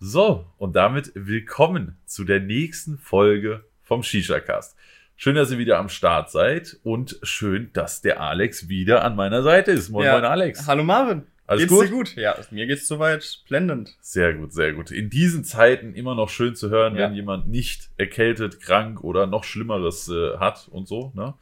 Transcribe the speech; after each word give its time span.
So, 0.00 0.46
und 0.58 0.76
damit 0.76 1.10
willkommen 1.14 1.98
zu 2.06 2.24
der 2.24 2.40
nächsten 2.40 2.98
Folge 2.98 3.64
vom 3.82 4.02
Shisha-Cast. 4.02 4.76
Schön, 5.16 5.34
dass 5.34 5.50
ihr 5.50 5.58
wieder 5.58 5.78
am 5.78 5.88
Start 5.88 6.30
seid 6.30 6.76
und 6.84 7.18
schön, 7.24 7.70
dass 7.72 8.00
der 8.00 8.20
Alex 8.20 8.68
wieder 8.68 9.04
an 9.04 9.16
meiner 9.16 9.42
Seite 9.42 9.72
ist. 9.72 9.88
Moin, 9.88 10.06
Ja. 10.06 10.12
moin, 10.12 10.24
Alex. 10.24 10.68
Hallo 10.68 10.84
Marvin. 10.84 11.26
Alles 11.48 11.62
geht's 11.62 11.72
gut? 11.72 11.84
dir 11.86 11.90
gut? 11.90 12.14
Ja, 12.16 12.36
mir 12.52 12.66
geht's 12.66 12.86
soweit 12.86 13.40
blendend. 13.48 13.96
Sehr 14.00 14.34
gut, 14.34 14.52
sehr 14.52 14.72
gut. 14.74 14.92
In 14.92 15.10
diesen 15.10 15.42
Zeiten 15.42 15.94
immer 15.94 16.14
noch 16.14 16.28
schön 16.28 16.54
zu 16.54 16.70
hören, 16.70 16.94
Ja. 16.94 17.06
wenn 17.06 17.14
jemand 17.14 17.48
nicht 17.48 17.90
erkältet, 17.96 18.60
krank 18.60 19.02
oder 19.02 19.26
noch 19.26 19.42
Schlimmeres 19.42 20.08
äh, 20.08 20.36
hat 20.36 20.68
und 20.70 20.86
so. 20.86 21.10
Ne? 21.16 21.34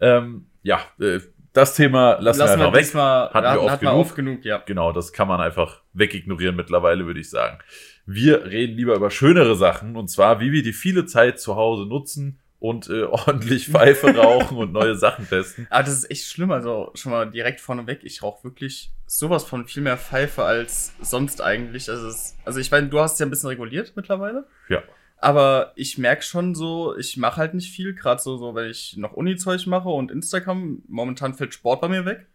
Ähm, 0.00 0.46
ja, 0.64 0.80
äh, 0.98 1.20
das 1.52 1.76
Thema 1.76 2.18
lassen, 2.18 2.40
wir 2.40 2.50
einfach 2.50 2.72
weg. 2.72 2.80
diesmal, 2.80 3.30
Hatten 3.30 3.44
wir 3.54 3.60
oft 3.62 3.70
hatten 3.72 3.84
genug. 3.84 3.98
oft 3.98 4.16
genug, 4.16 4.44
ja. 4.44 4.62
Genau, 4.66 4.90
das 4.90 5.12
kann 5.12 5.28
man 5.28 5.38
einfach 5.40 5.82
wegignorieren 5.92 6.56
mittlerweile, 6.56 7.04
würde 7.06 7.20
ich 7.20 7.28
sagen. 7.28 7.58
Wir 8.06 8.44
reden 8.46 8.76
lieber 8.76 8.94
über 8.94 9.10
schönere 9.10 9.56
Sachen 9.56 9.96
und 9.96 10.08
zwar, 10.08 10.40
wie 10.40 10.52
wir 10.52 10.62
die 10.62 10.72
viele 10.72 11.06
Zeit 11.06 11.40
zu 11.40 11.56
Hause 11.56 11.86
nutzen 11.86 12.40
und 12.58 12.88
äh, 12.88 13.02
ordentlich 13.10 13.68
Pfeife 13.68 14.08
rauchen 14.16 14.56
und 14.56 14.72
neue 14.72 14.96
Sachen 14.96 15.28
testen. 15.28 15.66
Aber 15.70 15.82
das 15.82 15.94
ist 15.94 16.10
echt 16.10 16.26
schlimm, 16.26 16.50
also 16.50 16.90
schon 16.94 17.12
mal 17.12 17.30
direkt 17.30 17.60
vorneweg, 17.60 18.00
ich 18.04 18.22
rauche 18.22 18.44
wirklich 18.44 18.92
sowas 19.06 19.44
von 19.44 19.66
viel 19.66 19.82
mehr 19.82 19.98
Pfeife 19.98 20.44
als 20.44 20.94
sonst 21.00 21.42
eigentlich. 21.42 21.90
Also, 21.90 22.08
es, 22.08 22.36
also 22.44 22.60
ich 22.60 22.70
meine, 22.70 22.88
du 22.88 22.98
hast 22.98 23.14
es 23.14 23.18
ja 23.18 23.26
ein 23.26 23.30
bisschen 23.30 23.48
reguliert 23.48 23.92
mittlerweile. 23.94 24.46
Ja. 24.68 24.82
Aber 25.18 25.72
ich 25.76 25.98
merke 25.98 26.22
schon 26.22 26.54
so, 26.54 26.96
ich 26.96 27.16
mache 27.16 27.36
halt 27.36 27.54
nicht 27.54 27.72
viel, 27.72 27.94
gerade 27.94 28.20
so, 28.20 28.36
so, 28.38 28.54
wenn 28.54 28.70
ich 28.70 28.96
noch 28.96 29.12
Uni-Zeug 29.12 29.66
mache 29.66 29.88
und 29.88 30.10
Instagram, 30.10 30.82
momentan 30.88 31.34
fällt 31.34 31.54
Sport 31.54 31.80
bei 31.80 31.88
mir 31.88 32.04
weg. 32.04 32.26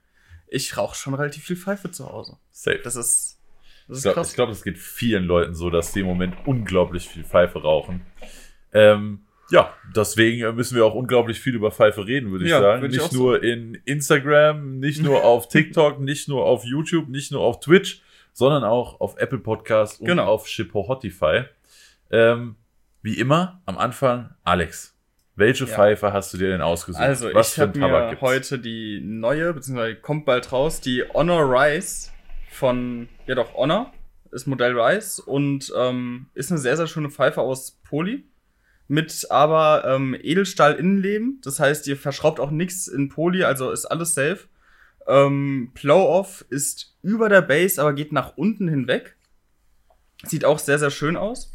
Ich 0.48 0.78
rauche 0.78 0.96
schon 0.96 1.14
relativ 1.14 1.44
viel 1.44 1.58
Pfeife 1.58 1.92
zu 1.92 2.10
Hause. 2.10 2.38
Safe. 2.52 2.80
Das 2.84 2.96
ist, 2.96 3.37
das 3.88 4.00
Ich 4.00 4.06
ist 4.06 4.14
glaube, 4.14 4.28
ich 4.28 4.34
glaub, 4.36 4.50
es 4.50 4.64
geht 4.64 4.78
vielen 4.78 5.24
Leuten 5.26 5.54
so, 5.56 5.70
dass 5.70 5.92
die 5.94 6.02
im 6.02 6.06
Moment 6.08 6.36
unglaublich 6.46 7.08
viel 7.08 7.24
Pfeife 7.24 7.62
rauchen. 7.62 8.02
Ähm, 8.74 9.20
ja, 9.50 9.74
deswegen 9.96 10.44
äh, 10.44 10.52
müssen 10.52 10.76
wir 10.76 10.86
auch 10.86 10.94
unglaublich 10.94 11.40
viel 11.40 11.56
über 11.56 11.72
Pfeife 11.72 12.06
reden, 12.06 12.32
würde 12.32 12.46
ich 12.46 12.52
Ja, 12.52 12.60
sagen. 12.60 12.86
ich 12.86 12.92
Nicht 12.98 13.14
nur 13.14 13.42
in 13.44 13.76
Instagram, 13.86 14.80
nicht 14.80 15.02
nur 15.02 15.24
auf 15.24 15.48
TikTok, 15.50 16.00
nicht 16.02 16.28
nur 16.28 16.46
auf 16.46 16.66
YouTube, 16.66 17.08
nicht 17.08 17.32
nur 17.32 17.42
auf 17.42 17.60
Twitch, 17.62 18.02
sondern 18.34 18.64
auch 18.66 19.00
auf 19.00 19.18
Apple 19.18 19.40
Podcast 19.40 20.02
und 20.02 20.08
Genau. 20.08 20.26
auf 20.26 20.48
Shippotify. 20.48 21.44
Ähm, 22.12 22.56
wie 23.02 23.18
immer, 23.20 23.62
am 23.66 23.78
Anfang, 23.78 24.32
Alex. 24.44 24.94
Welche 25.36 25.66
Ja. 25.66 25.74
Pfeife 25.76 26.12
hast 26.14 26.34
du 26.34 26.38
dir 26.38 26.50
denn 26.50 26.62
ausgesucht? 26.62 27.02
Also, 27.02 27.34
Was 27.34 27.54
ich 27.54 27.60
habe 27.60 27.72
Tabak 27.80 28.04
mir 28.04 28.10
gibt's? 28.10 28.22
heute 28.24 28.60
die 28.60 29.00
neue, 29.02 29.54
beziehungsweise 29.54 29.96
kommt 29.96 30.26
bald 30.26 30.52
raus, 30.52 30.82
die 30.82 31.04
Honor 31.14 31.44
Rise 31.50 32.10
von, 32.58 33.08
ja 33.28 33.36
doch, 33.36 33.54
Honor 33.54 33.94
ist 34.32 34.48
Modell 34.48 34.78
Rise 34.78 35.22
und 35.22 35.72
ähm, 35.76 36.28
ist 36.34 36.52
eine 36.52 36.60
sehr, 36.60 36.76
sehr 36.76 36.88
schöne 36.88 37.10
Pfeife 37.10 37.42
aus 37.42 37.80
Poly. 37.84 38.26
Mit 38.90 39.28
aber 39.30 39.84
ähm, 39.86 40.16
Edelstahl-Innenleben. 40.20 41.42
Das 41.44 41.60
heißt, 41.60 41.88
ihr 41.88 41.98
verschraubt 41.98 42.40
auch 42.40 42.52
nichts 42.52 42.88
in 42.88 43.10
Poly, 43.10 43.44
also 43.44 43.72
ist 43.72 43.86
alles 43.86 44.14
safe. 44.14 44.48
Ähm, 45.08 45.72
Blow-Off 45.74 46.46
ist 46.50 46.98
über 47.02 47.28
der 47.28 47.42
Base, 47.42 47.82
aber 47.82 47.94
geht 47.94 48.14
nach 48.14 48.38
unten 48.38 48.68
hinweg. 48.70 49.18
Sieht 50.24 50.46
auch 50.46 50.60
sehr, 50.60 50.80
sehr 50.80 50.92
schön 50.92 51.18
aus. 51.18 51.52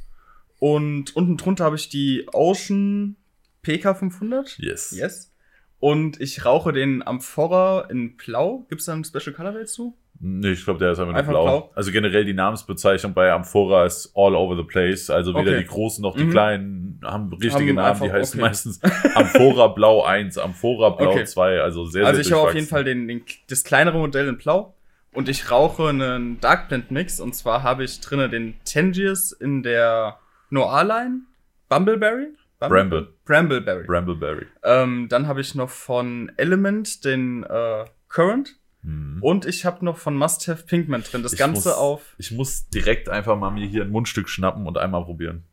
Und 0.59 1.17
unten 1.17 1.37
drunter 1.39 1.65
habe 1.65 1.77
ich 1.77 1.89
die 1.89 2.27
Ocean 2.33 3.17
PK500. 3.65 4.61
Yes. 4.63 4.91
Yes. 4.93 5.33
Und 5.81 6.21
ich 6.21 6.45
rauche 6.45 6.73
den 6.73 7.05
Amphora 7.05 7.89
in 7.91 8.17
Blau. 8.17 8.67
Gibt 8.69 8.81
es 8.81 8.87
da 8.87 8.93
einen 8.93 9.05
Special 9.05 9.35
Colorway 9.35 9.65
zu? 9.65 9.97
Nee, 10.25 10.53
ich 10.53 10.65
glaube, 10.65 10.79
der 10.79 10.93
ist 10.93 11.01
einfach 11.01 11.11
nur 11.11 11.19
Einfach 11.19 11.33
blau. 11.33 11.43
blau? 11.45 11.73
Also 11.75 11.91
generell 11.91 12.25
die 12.25 12.33
Namensbezeichnung 12.33 13.13
bei 13.13 13.33
Amphora 13.33 13.87
ist 13.87 14.13
all 14.15 14.37
over 14.37 14.55
the 14.57 14.63
place. 14.63 15.11
Also 15.11 15.35
weder 15.35 15.51
Okay. 15.51 15.59
die 15.63 15.67
großen 15.67 16.01
noch 16.01 16.15
die 16.17 16.25
Mhm. 16.25 16.31
kleinen 16.31 17.01
haben 17.03 17.33
richtige 17.33 17.71
Haben 17.71 17.75
Namen. 17.75 17.99
Die 17.99 18.05
einfach- 18.05 18.19
heißen 18.19 18.39
okay. 18.41 18.49
meistens 18.49 18.81
Amphora 19.17 19.67
Blau 19.69 20.05
1, 20.05 20.39
Amphora 20.39 20.91
Blau 20.91 21.11
Okay. 21.11 21.25
2. 21.25 21.61
Also 21.61 21.87
sehr, 21.87 22.07
also 22.07 22.23
sehr 22.23 22.27
ich 22.27 22.33
habe 22.33 22.49
auf 22.49 22.55
jeden. 22.55 22.69
Fall 22.69 22.85
den, 22.85 23.09
den, 23.09 23.23
das 23.51 23.65
kleinere 23.65 23.99
Modell 23.99 24.29
in 24.29 24.39
Blau. 24.39 24.77
Und 25.13 25.29
ich 25.29 25.51
rauche 25.51 25.89
einen 25.89 26.41
Dark 26.41 26.69
Blend 26.69 26.93
Mix. 26.93 27.19
Und 27.21 27.35
zwar 27.35 27.65
habe 27.65 27.83
ich 27.83 28.01
drinne 28.01 28.29
den 28.31 28.55
Tangiers 28.65 29.33
in 29.33 29.65
der 29.65 30.19
Noir-Line. 30.51 31.23
Bumbleberry? 31.69 32.29
Bramble. 32.61 33.09
Brambleberry. 33.25 33.87
Brambleberry. 33.87 34.47
ähm, 34.63 35.09
dann 35.09 35.27
habe 35.27 35.41
ich 35.41 35.57
noch 35.57 35.69
von 35.71 36.31
Element 36.37 37.05
den 37.05 37.43
äh, 37.43 37.85
Current. 38.09 38.55
Mhm. 38.83 39.23
Und 39.23 39.47
ich 39.47 39.65
habe 39.65 39.85
noch 39.85 39.99
von 39.99 40.17
Must 40.17 40.47
Have 40.49 40.65
Pinkman 40.67 41.03
drin. 41.03 41.23
Das 41.23 41.33
Ich 41.35 41.39
Ganze 41.39 41.69
muss, 41.69 41.77
auf. 41.77 42.15
Ich 42.19 42.31
muss 42.33 42.69
direkt 42.69 43.09
einfach 43.09 43.37
mal 43.39 43.51
mir 43.51 43.67
hier 43.67 43.83
ein 43.83 43.91
Mundstück 43.91 44.29
schnappen 44.29 44.67
und 44.67 44.77
einmal 44.79 45.05
probieren. 45.05 45.45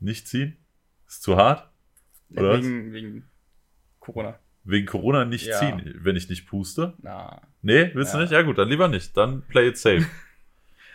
Nicht 0.00 0.26
ziehen? 0.28 0.56
Ist 1.06 1.22
zu 1.22 1.36
hart? 1.36 1.68
Oder 2.30 2.50
was? 2.50 2.58
wegen, 2.64 2.92
wegen 2.92 3.24
Corona. 4.00 4.38
Wegen 4.64 4.86
Corona 4.86 5.24
nicht 5.24 5.46
Ja. 5.46 5.58
ziehen, 5.58 5.94
wenn 6.02 6.16
ich 6.16 6.28
nicht 6.28 6.46
puste? 6.46 6.94
Na. 7.02 7.40
Nee, 7.62 7.90
willst 7.94 8.12
du 8.14 8.18
Ja. 8.18 8.22
nicht? 8.22 8.32
Ja 8.32 8.42
gut, 8.42 8.58
dann 8.58 8.68
lieber 8.68 8.88
nicht. 8.88 9.16
Dann 9.16 9.42
play 9.42 9.68
it 9.68 9.76
safe. 9.78 10.06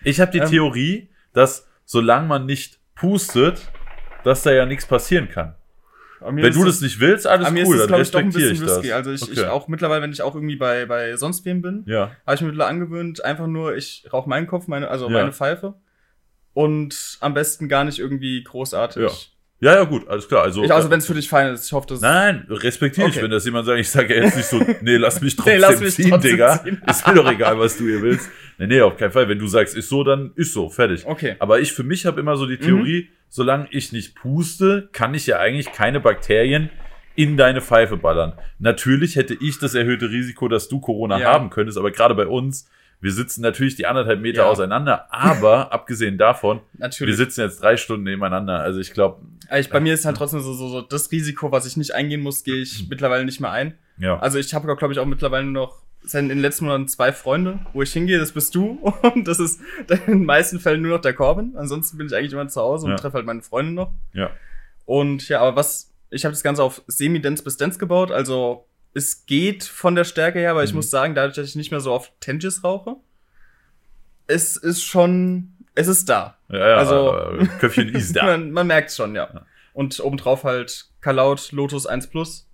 Ich 0.04 0.20
habe 0.20 0.32
die 0.32 0.40
Ähm. 0.40 0.50
Theorie, 0.50 1.10
dass 1.32 1.68
solange 1.86 2.28
man 2.28 2.48
nicht 2.48 2.80
pustet, 2.96 3.72
dass 4.24 4.42
da 4.42 4.52
ja 4.52 4.66
nichts 4.66 4.88
passieren 4.88 5.30
kann. 5.30 5.54
Wenn 6.24 6.54
du 6.54 6.64
das 6.64 6.82
nicht 6.82 7.00
willst, 7.00 7.26
alles 7.28 7.48
aber 7.48 7.54
mir 7.54 7.66
cool, 7.66 7.76
ist 7.76 7.82
das, 7.82 7.88
dann 7.88 7.88
glaube 7.88 8.04
ich, 8.04 8.12
doch 8.12 8.20
ein 8.20 8.30
bisschen 8.32 8.56
ich 8.56 8.62
risky. 8.62 8.88
das. 8.90 8.96
Also 8.98 9.12
ich, 9.12 9.32
ich 9.32 9.40
Okay. 9.40 9.50
auch 9.50 9.68
mittlerweile, 9.68 10.02
wenn 10.04 10.12
ich 10.12 10.22
auch 10.22 10.36
irgendwie 10.36 10.56
bei, 10.56 10.86
bei 10.86 11.16
sonst 11.18 11.44
wem 11.46 11.62
bin, 11.62 11.84
Ja, 11.88 12.12
habe 12.26 12.36
ich 12.36 12.42
mir 12.42 12.48
mittlerweile 12.48 12.70
angewöhnt, 12.70 13.26
einfach 13.26 13.48
nur, 13.48 13.76
ich 13.76 14.08
rauche 14.14 14.30
meinen 14.30 14.48
Kopf, 14.48 14.68
meine, 14.68 14.88
also 14.90 15.06
Ja. 15.06 15.12
meine 15.14 15.32
Pfeife. 15.32 15.76
Und 16.54 17.18
am 17.22 17.34
besten 17.34 17.70
gar 17.70 17.84
nicht 17.86 18.00
irgendwie 18.00 18.44
großartig. 18.44 19.02
Ja. 19.04 19.10
Ja, 19.62 19.76
ja, 19.76 19.84
gut, 19.86 20.08
alles 20.08 20.28
klar. 20.28 20.44
Also, 20.44 20.64
Ich, 20.64 20.74
also 20.74 20.90
wenn 20.90 21.00
es 21.00 21.06
für 21.08 21.14
dich 21.14 21.30
fein 21.30 21.54
ist, 21.54 21.66
ich 21.68 21.72
hoffe, 21.72 21.88
das 21.88 22.02
Nein, 22.02 22.46
respektiere 22.50 23.08
ich, 23.08 23.14
Okay. 23.16 23.24
wenn 23.24 23.32
das 23.32 23.46
jemand 23.46 23.66
sagt, 23.68 23.80
ich 23.80 23.90
sage 23.90 24.16
ja 24.18 24.24
jetzt 24.24 24.36
nicht 24.36 24.48
so, 24.48 24.58
nee, 24.82 24.98
lass 24.98 25.22
mich 25.22 25.36
trotzdem 25.36 25.54
Nee, 25.54 25.60
lass 25.60 25.80
mich 25.80 25.94
ziehen, 25.96 26.10
trotzdem 26.10 26.32
Digga. 26.32 26.64
ziehen. 26.64 26.82
Ist 26.90 27.08
mir 27.08 27.14
doch 27.14 27.32
egal, 27.32 27.58
was 27.60 27.78
du 27.78 27.86
hier 27.86 28.02
willst. 28.02 28.30
Nee, 28.58 28.68
nee, 28.68 28.82
auf 28.82 28.98
keinen 28.98 29.12
Fall. 29.12 29.30
Wenn 29.30 29.40
du 29.40 29.48
sagst, 29.48 29.76
ist 29.78 29.88
so, 29.90 30.04
dann 30.04 30.32
ist 30.36 30.54
so, 30.54 30.70
fertig. 30.70 31.06
Okay. 31.06 31.36
Aber 31.40 31.60
ich 31.62 31.74
für 31.74 31.84
mich 31.84 32.06
habe 32.06 32.20
immer 32.20 32.36
so 32.38 32.46
die 32.46 32.58
Mhm. 32.58 32.62
Theorie, 32.62 33.10
solange 33.30 33.68
ich 33.72 33.92
nicht 33.94 34.16
puste, 34.16 34.90
kann 34.92 35.14
ich 35.14 35.26
ja 35.28 35.40
eigentlich 35.40 35.72
keine 35.72 36.00
Bakterien 36.00 36.70
in 37.16 37.38
deine 37.38 37.62
Pfeife 37.62 37.98
ballern. 37.98 38.34
Natürlich 38.60 39.16
hätte 39.16 39.36
ich 39.40 39.60
das 39.60 39.76
erhöhte 39.76 40.10
Risiko, 40.10 40.48
dass 40.48 40.70
du 40.70 40.80
Corona 40.80 41.20
Ja. 41.20 41.34
haben 41.34 41.50
könntest, 41.50 41.78
aber 41.78 41.92
gerade 41.92 42.16
bei 42.16 42.26
uns, 42.26 42.68
wir 43.02 43.12
sitzen 43.12 43.42
natürlich 43.42 43.76
die 43.76 43.86
anderthalb 43.88 44.22
Meter 44.22 44.44
Ja. 44.44 44.50
auseinander, 44.50 45.08
aber 45.12 45.72
abgesehen 45.74 46.18
davon, 46.18 46.60
wir 46.74 46.82
Natürlich. 46.86 47.18
sitzen 47.18 47.42
jetzt 47.42 47.62
drei 47.62 47.76
Stunden 47.78 48.04
nebeneinander. 48.04 48.60
Also 48.60 48.80
ich 48.80 48.94
glaube, 48.94 49.22
ich, 49.58 49.70
bei 49.70 49.80
mir 49.80 49.94
ist 49.94 50.06
halt 50.06 50.16
trotzdem 50.18 50.40
so, 50.40 50.54
so, 50.54 50.70
so 50.70 50.82
das 50.82 51.12
Risiko, 51.12 51.52
was 51.52 51.66
ich 51.66 51.76
nicht 51.78 51.94
eingehen 51.94 52.22
muss, 52.22 52.44
gehe 52.44 52.56
ich 52.62 52.86
mittlerweile 52.90 53.26
nicht 53.26 53.42
mehr 53.42 53.52
ein. 53.52 53.74
ja. 53.98 54.18
Also 54.20 54.38
ich 54.40 54.54
habe, 54.54 54.74
glaube 54.78 54.94
ich, 54.94 55.00
auch 55.00 55.06
mittlerweile 55.06 55.44
nur 55.46 55.54
noch 55.66 55.82
seit 56.04 56.24
in 56.24 56.30
den 56.30 56.40
letzten 56.40 56.66
Monaten 56.66 56.88
zwei 56.88 57.12
Freunde, 57.12 57.60
wo 57.74 57.82
ich 57.84 57.94
hingehe, 57.94 58.18
das 58.18 58.32
bist 58.32 58.56
du. 58.56 58.80
Und 59.14 59.28
das 59.28 59.40
ist 59.40 59.62
in 60.08 60.20
den 60.20 60.26
meisten 60.26 60.60
Fällen 60.60 60.82
nur 60.82 60.96
noch 60.98 61.02
der 61.02 61.14
Corbin. 61.14 61.54
Ansonsten 61.58 61.98
bin 61.98 62.08
ich 62.08 62.16
eigentlich 62.16 62.34
immer 62.34 62.48
zu 62.48 62.60
Hause 62.62 62.86
und 62.86 62.92
Ja. 62.92 62.98
treffe 62.98 63.18
halt 63.18 63.26
meine 63.26 63.42
Freunde 63.42 63.74
noch. 63.74 63.94
ja. 64.14 64.30
Und 64.86 65.30
ja, 65.30 65.40
aber 65.42 65.56
was, 65.56 65.92
ich 66.10 66.26
habe 66.26 66.34
das 66.34 66.44
Ganze 66.44 66.64
auf 66.64 66.82
Semi-Dense 66.88 67.44
bis 67.44 67.56
Dense 67.58 67.78
gebaut. 67.80 68.12
Also 68.12 68.66
es 68.94 69.26
geht 69.26 69.64
von 69.64 69.96
der 69.96 70.04
Stärke 70.04 70.40
her, 70.40 70.52
aber 70.52 70.64
ich 70.64 70.72
Mhm. 70.72 70.78
muss 70.78 70.90
sagen, 70.90 71.16
dadurch, 71.16 71.36
dass 71.36 71.48
ich 71.48 71.56
nicht 71.56 71.72
mehr 71.72 71.80
so 71.82 71.92
oft 71.92 72.12
Tangis 72.20 72.64
rauche, 72.64 72.96
es 74.28 74.56
ist 74.58 74.84
schon, 74.84 75.54
es 75.76 75.88
ist 75.88 76.10
da. 76.10 76.38
Ja, 76.50 76.58
ja, 76.70 76.76
Also- 76.78 77.48
Köpfchen 77.60 77.90
ist 77.96 78.16
da. 78.16 78.26
Man, 78.26 78.52
man 78.52 78.68
merkt 78.68 78.92
schon, 78.92 79.16
ja. 79.16 79.30
Ja. 79.34 79.46
Und 79.74 80.00
obendrauf 80.02 80.44
halt 80.44 80.88
Kalaut 81.02 81.52
Lotus 81.52 81.86
1 81.88 82.08
Plus. 82.08 82.48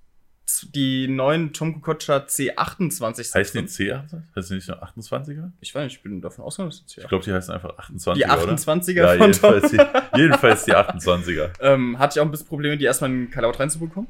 Die 0.74 1.10
neuen 1.10 1.52
Tom 1.52 1.82
Kokocha 1.82 2.20
C28 2.26 3.36
Heißt 3.36 3.54
die 3.54 3.58
drin. 3.58 3.68
C? 3.68 3.94
Heißt 4.34 4.50
die 4.50 4.54
nicht 4.54 4.70
nur 4.70 4.82
28er? 4.82 5.52
Ich 5.60 5.76
weiß 5.76 5.84
nicht, 5.84 5.98
ich 5.98 6.04
bin 6.04 6.22
davon 6.22 6.46
ausgegangen, 6.46 6.70
dass 6.70 6.80
es 6.86 6.92
Ich 6.96 7.04
ja. 7.04 7.08
glaube, 7.10 7.26
die 7.26 7.34
heißen 7.34 7.54
einfach 7.54 7.78
28er, 7.78 8.14
Die 8.14 8.24
oder? 8.24 8.54
28er 8.54 8.94
Ja, 8.94 9.08
von 9.10 9.20
jedenfalls 9.22 9.72
die, 9.72 9.80
jedenfalls 10.16 10.64
die 10.64 10.74
28er. 10.74 11.50
Ähm, 11.60 12.00
hatte 12.00 12.18
ich 12.18 12.22
auch 12.22 12.26
ein 12.26 12.32
bisschen 12.32 12.48
Probleme, 12.48 12.78
die 12.78 12.86
erstmal 12.86 13.10
in 13.12 13.30
Kalaut 13.30 13.60
reinzubekommen. 13.60 14.10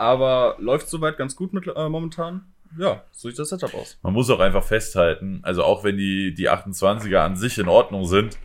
Aber 0.00 0.56
läuft 0.58 0.88
soweit 0.88 1.18
ganz 1.18 1.36
gut 1.36 1.52
mit, 1.52 1.66
äh, 1.66 1.88
momentan. 1.90 2.46
Ja, 2.78 3.04
so 3.12 3.28
sieht 3.28 3.38
das 3.38 3.50
Setup 3.50 3.74
aus. 3.74 3.98
Man 4.02 4.14
muss 4.14 4.30
auch 4.30 4.40
einfach 4.40 4.64
festhalten, 4.64 5.40
also 5.42 5.62
auch 5.62 5.84
wenn 5.84 5.98
die, 5.98 6.32
die 6.32 6.48
28er 6.48 7.18
an 7.18 7.36
sich 7.36 7.58
in 7.58 7.68
Ordnung 7.68 8.06
sind, 8.06 8.38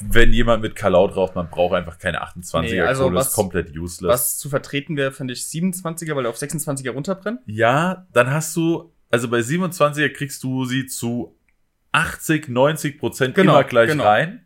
wenn 0.00 0.32
jemand 0.32 0.62
mit 0.62 0.76
Kalaut 0.76 1.16
raucht, 1.16 1.34
man 1.34 1.48
braucht 1.48 1.74
einfach 1.74 1.98
keine 1.98 2.22
28er 2.22 2.60
Nee, 2.60 2.80
also 2.80 3.04
Kohle, 3.04 3.16
was- 3.16 3.28
ist 3.28 3.34
komplett 3.34 3.74
useless. 3.76 4.08
Was 4.12 4.38
zu 4.38 4.48
vertreten 4.50 4.96
wäre, 4.96 5.12
finde 5.12 5.32
ich 5.32 5.40
27er, 5.44 6.14
weil 6.14 6.26
er 6.26 6.30
auf 6.30 6.36
26er 6.36 6.90
runterbrennt. 6.90 7.40
Ja, 7.46 8.06
dann 8.12 8.30
hast 8.30 8.54
du, 8.56 8.92
also 9.10 9.28
bei 9.28 9.38
27er 9.40 10.10
kriegst 10.10 10.42
du 10.44 10.64
sie 10.66 10.86
zu 10.86 11.36
80, 11.92 12.48
90 12.48 12.98
Prozent 12.98 13.34
Genau, 13.34 13.52
immer 13.54 13.64
gleich 13.64 13.88
genau. 13.90 14.04
rein. 14.04 14.43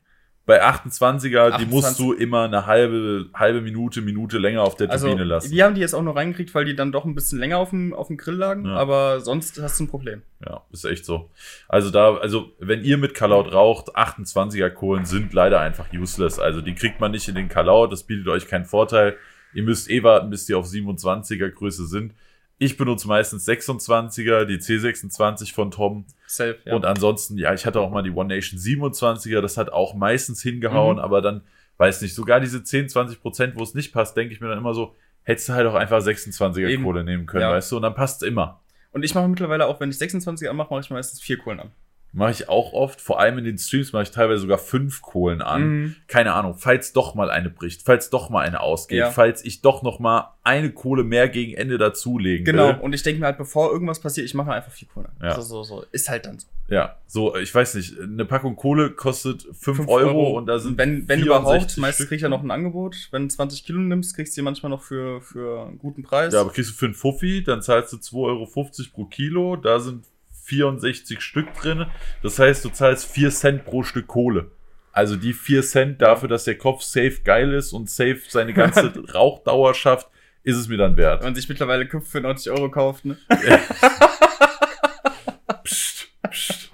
Bei 0.49 0.65
28er, 0.65 1.29
die 1.29 1.37
28. 1.67 1.69
musst 1.71 1.99
du 2.01 2.15
immer 2.15 2.45
eine 2.45 2.65
halbe, 2.65 3.27
halbe 3.35 3.61
Minute, 3.61 4.01
Minute 4.01 4.39
länger 4.39 4.63
auf 4.63 4.77
der 4.77 4.91
Also, 4.91 5.09
Turbine 5.09 5.25
lassen. 5.27 5.51
die 5.51 5.63
haben 5.63 5.75
die 5.75 5.83
jetzt 5.83 5.93
auch 5.93 6.03
noch 6.03 6.17
reingekriegt, 6.17 6.55
weil 6.55 6.65
die 6.65 6.75
dann 6.75 6.91
doch 6.91 7.05
ein 7.05 7.15
bisschen 7.15 7.39
länger 7.39 7.59
auf 7.59 7.69
dem, 7.69 7.93
auf 7.93 8.07
dem 8.07 8.17
Grill 8.17 8.37
lagen, 8.37 8.65
Ja. 8.65 8.77
aber 8.77 9.21
sonst 9.21 9.61
hast 9.61 9.79
du 9.79 9.85
ein 9.85 9.89
Problem. 9.89 10.23
Ja, 10.43 10.63
ist 10.73 10.87
echt 10.87 11.05
so. 11.05 11.29
Also 11.69 11.91
da, 11.91 12.15
also 12.17 12.51
wenn 12.61 12.83
ihr 12.83 12.97
mit 12.97 13.13
Kalaut 13.13 13.53
raucht, 13.53 13.95
28er 13.95 14.71
Kohlen 14.71 15.05
sind 15.05 15.35
leider 15.35 15.61
einfach 15.61 15.93
useless. 15.93 16.39
Also 16.39 16.63
die 16.63 16.75
kriegt 16.75 16.99
man 16.99 17.11
nicht 17.11 17.29
in 17.29 17.35
den 17.35 17.51
Kalaut, 17.51 17.93
das 17.93 18.05
bietet 18.05 18.27
euch 18.29 18.49
keinen 18.49 18.65
Vorteil. 18.65 19.19
Ihr 19.53 19.65
müsst 19.65 19.91
eh 19.91 20.03
warten, 20.03 20.31
bis 20.31 20.47
die 20.47 20.55
auf 20.55 20.65
27er 20.67 21.51
Größe 21.51 21.87
sind. 21.87 22.15
Ich 22.57 22.79
benutze 22.79 23.07
meistens 23.07 23.47
26er, 23.47 24.47
die 24.47 24.57
C26 24.57 25.53
von 25.53 25.71
Tom. 25.71 26.07
Safe, 26.29 26.59
ja. 26.65 26.75
Und 26.75 26.85
ansonsten, 26.85 27.39
ja, 27.39 27.55
ich 27.55 27.65
hatte 27.67 27.81
auch 27.81 27.91
mal 27.91 28.03
die 28.03 28.11
One 28.11 28.35
Nation 28.35 28.59
27er, 28.61 29.41
das 29.41 29.57
hat 29.57 29.73
auch 29.73 29.95
meistens 29.95 30.43
hingehauen, 30.43 30.97
Mhm. 30.99 31.03
aber 31.03 31.23
dann, 31.23 31.43
weiß 31.79 32.03
nicht, 32.03 32.15
sogar 32.15 32.39
diese 32.41 32.63
10, 32.63 32.89
20 32.89 33.21
Prozent, 33.23 33.55
wo 33.57 33.63
es 33.63 33.75
nicht 33.75 33.93
passt, 33.93 34.17
denke 34.17 34.35
ich 34.35 34.41
mir 34.41 34.49
dann 34.49 34.59
immer 34.59 34.75
so, 34.75 34.95
hättest 35.23 35.49
du 35.49 35.53
halt 35.55 35.67
auch 35.67 35.75
einfach 35.75 36.01
26er 36.01 36.69
Eben. 36.69 36.85
Kohle 36.85 37.03
nehmen 37.05 37.27
können, 37.27 37.43
Ja. 37.43 37.51
weißt 37.53 37.73
du, 37.73 37.77
und 37.77 37.83
dann 37.83 37.95
passt 37.95 38.23
es 38.23 38.29
immer. 38.29 38.61
Und 38.93 39.05
ich 39.05 39.15
mache 39.15 39.29
mittlerweile 39.29 39.67
auch, 39.67 39.81
wenn 39.81 39.91
ich 39.91 39.99
26 39.99 40.49
anmache, 40.49 40.69
mache 40.71 40.81
ich 40.81 40.91
meistens 40.91 41.21
vier 41.21 41.39
Kohlen 41.39 41.61
an. 41.61 41.71
Mache 42.13 42.31
ich 42.31 42.49
auch 42.49 42.73
oft, 42.73 43.03
vor 43.03 43.21
allem 43.21 43.37
in 43.37 43.45
den 43.45 43.59
Streams 43.59 43.93
mache 43.93 44.05
ich 44.05 44.11
teilweise 44.11 44.41
sogar 44.41 44.57
fünf 44.57 45.03
Kohlen 45.03 45.43
an. 45.43 45.63
Mhm. 45.63 45.97
Keine 46.07 46.33
Ahnung, 46.33 46.55
falls 46.57 46.95
doch 46.95 47.15
mal 47.15 47.31
eine 47.31 47.51
bricht, 47.51 47.83
falls 47.85 48.09
doch 48.09 48.31
mal 48.31 48.41
eine 48.47 48.61
ausgeht, 48.61 48.99
Ja. 48.99 49.11
falls 49.11 49.45
ich 49.45 49.61
doch 49.61 49.83
noch 49.83 49.99
mal 49.99 50.35
eine 50.43 50.71
Kohle 50.73 51.05
mehr 51.05 51.29
gegen 51.29 51.53
Ende 51.53 51.77
dazulegen 51.77 52.47
Genau. 52.47 52.69
will. 52.69 52.77
Und 52.81 52.95
ich 52.95 53.03
denke 53.03 53.21
mir 53.21 53.27
halt, 53.27 53.37
bevor 53.37 53.71
irgendwas 53.71 54.01
passiert, 54.01 54.25
ich 54.25 54.33
mache 54.33 54.51
einfach 54.51 54.73
vier 54.73 54.89
Kohlen 54.89 55.07
an. 55.09 55.17
Ja. 55.29 55.35
So, 55.35 55.43
so, 55.43 55.63
so. 55.65 55.85
Ist 55.93 56.09
halt 56.09 56.25
dann 56.25 56.39
so. 56.39 56.47
Ja, 56.69 56.97
so, 57.07 57.37
ich 57.37 57.55
weiß 57.55 57.75
nicht, 57.75 57.99
eine 58.01 58.25
Packung 58.25 58.57
Kohle 58.57 58.91
kostet 58.91 59.43
5 59.43 59.77
Fünf 59.77 59.89
Euro, 59.89 60.37
und 60.39 60.47
da 60.47 60.59
sind 60.59 60.77
wenn, 60.79 61.09
wenn 61.09 61.21
64 61.21 61.27
überhaupt, 61.27 61.77
meistens 61.79 62.09
krieg 62.09 62.17
ich 62.17 62.23
ja 62.23 62.29
noch 62.31 62.43
ein 62.43 62.51
Angebot. 62.51 63.09
Wenn 63.11 63.23
du 63.23 63.29
20 63.29 63.65
Kilo 63.65 63.79
nimmst, 63.81 64.15
kriegst 64.17 64.35
du 64.37 64.41
die 64.41 64.45
manchmal 64.45 64.71
noch 64.71 64.83
für, 64.83 65.21
für 65.21 65.67
einen 65.67 65.79
guten 65.79 66.03
Preis. 66.03 66.33
Ja, 66.33 66.41
aber 66.41 66.51
kriegst 66.53 66.71
du 66.71 66.75
für 66.75 66.87
einen 66.87 66.95
Fuffi, 66.95 67.43
dann 67.45 67.61
zahlst 67.63 67.93
du 67.93 67.97
2,50 67.99 68.15
Euro 68.25 68.47
pro 68.95 69.05
Kilo, 69.07 69.57
da 69.57 69.79
sind 69.81 70.05
64 70.49 71.21
Stück 71.21 71.53
drin. 71.55 71.87
Das 72.23 72.39
heißt, 72.39 72.65
du 72.65 72.71
zahlst 72.71 73.11
4 73.13 73.31
Cent 73.31 73.65
pro 73.65 73.83
Stück 73.83 74.07
Kohle. 74.07 74.51
Also 74.93 75.17
die 75.17 75.33
4 75.35 75.63
Cent 75.63 76.03
dafür, 76.03 76.29
dass 76.29 76.45
der 76.45 76.57
Kopf 76.59 76.83
safe 76.83 77.19
geil 77.23 77.53
ist 77.53 77.73
und 77.73 77.89
safe 77.91 78.21
seine 78.29 78.53
ganze 78.55 78.93
Rauchdauer 79.15 79.75
schafft, 79.75 80.09
ist 80.43 80.57
es 80.57 80.69
mir 80.69 80.79
dann 80.79 80.97
wert. 80.97 81.21
Wenn 81.21 81.29
man 81.29 81.35
sich 81.35 81.49
mittlerweile 81.49 81.87
Köpfe 81.87 82.11
für 82.11 82.21
90 82.21 82.51
Euro 82.53 82.71
kauft, 82.71 83.05
ne? 83.05 83.17
Psst, 85.65 86.09
psst. 86.31 86.71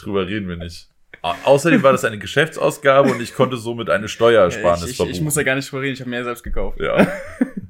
Darüber 0.00 0.26
reden 0.26 0.48
wir 0.48 0.56
nicht. 0.56 0.88
Au- 1.22 1.34
Außerdem 1.44 1.82
war 1.82 1.92
das 1.92 2.04
eine 2.04 2.18
Geschäftsausgabe 2.18 3.10
und 3.12 3.20
ich 3.22 3.34
konnte 3.34 3.56
somit 3.56 3.88
eine 3.90 4.08
Steuersparnis 4.08 4.84
ich, 4.84 4.90
ich, 4.90 4.96
verbuchen. 4.96 5.14
ich 5.14 5.20
muss 5.22 5.36
ja 5.36 5.42
gar 5.42 5.54
nicht 5.54 5.70
drüber 5.70 5.82
reden, 5.82 5.94
ich 5.94 6.00
habe 6.00 6.10
mir 6.10 6.18
ja 6.18 6.24
selbst 6.24 6.42
gekauft. 6.42 6.80
ja. 6.80 7.06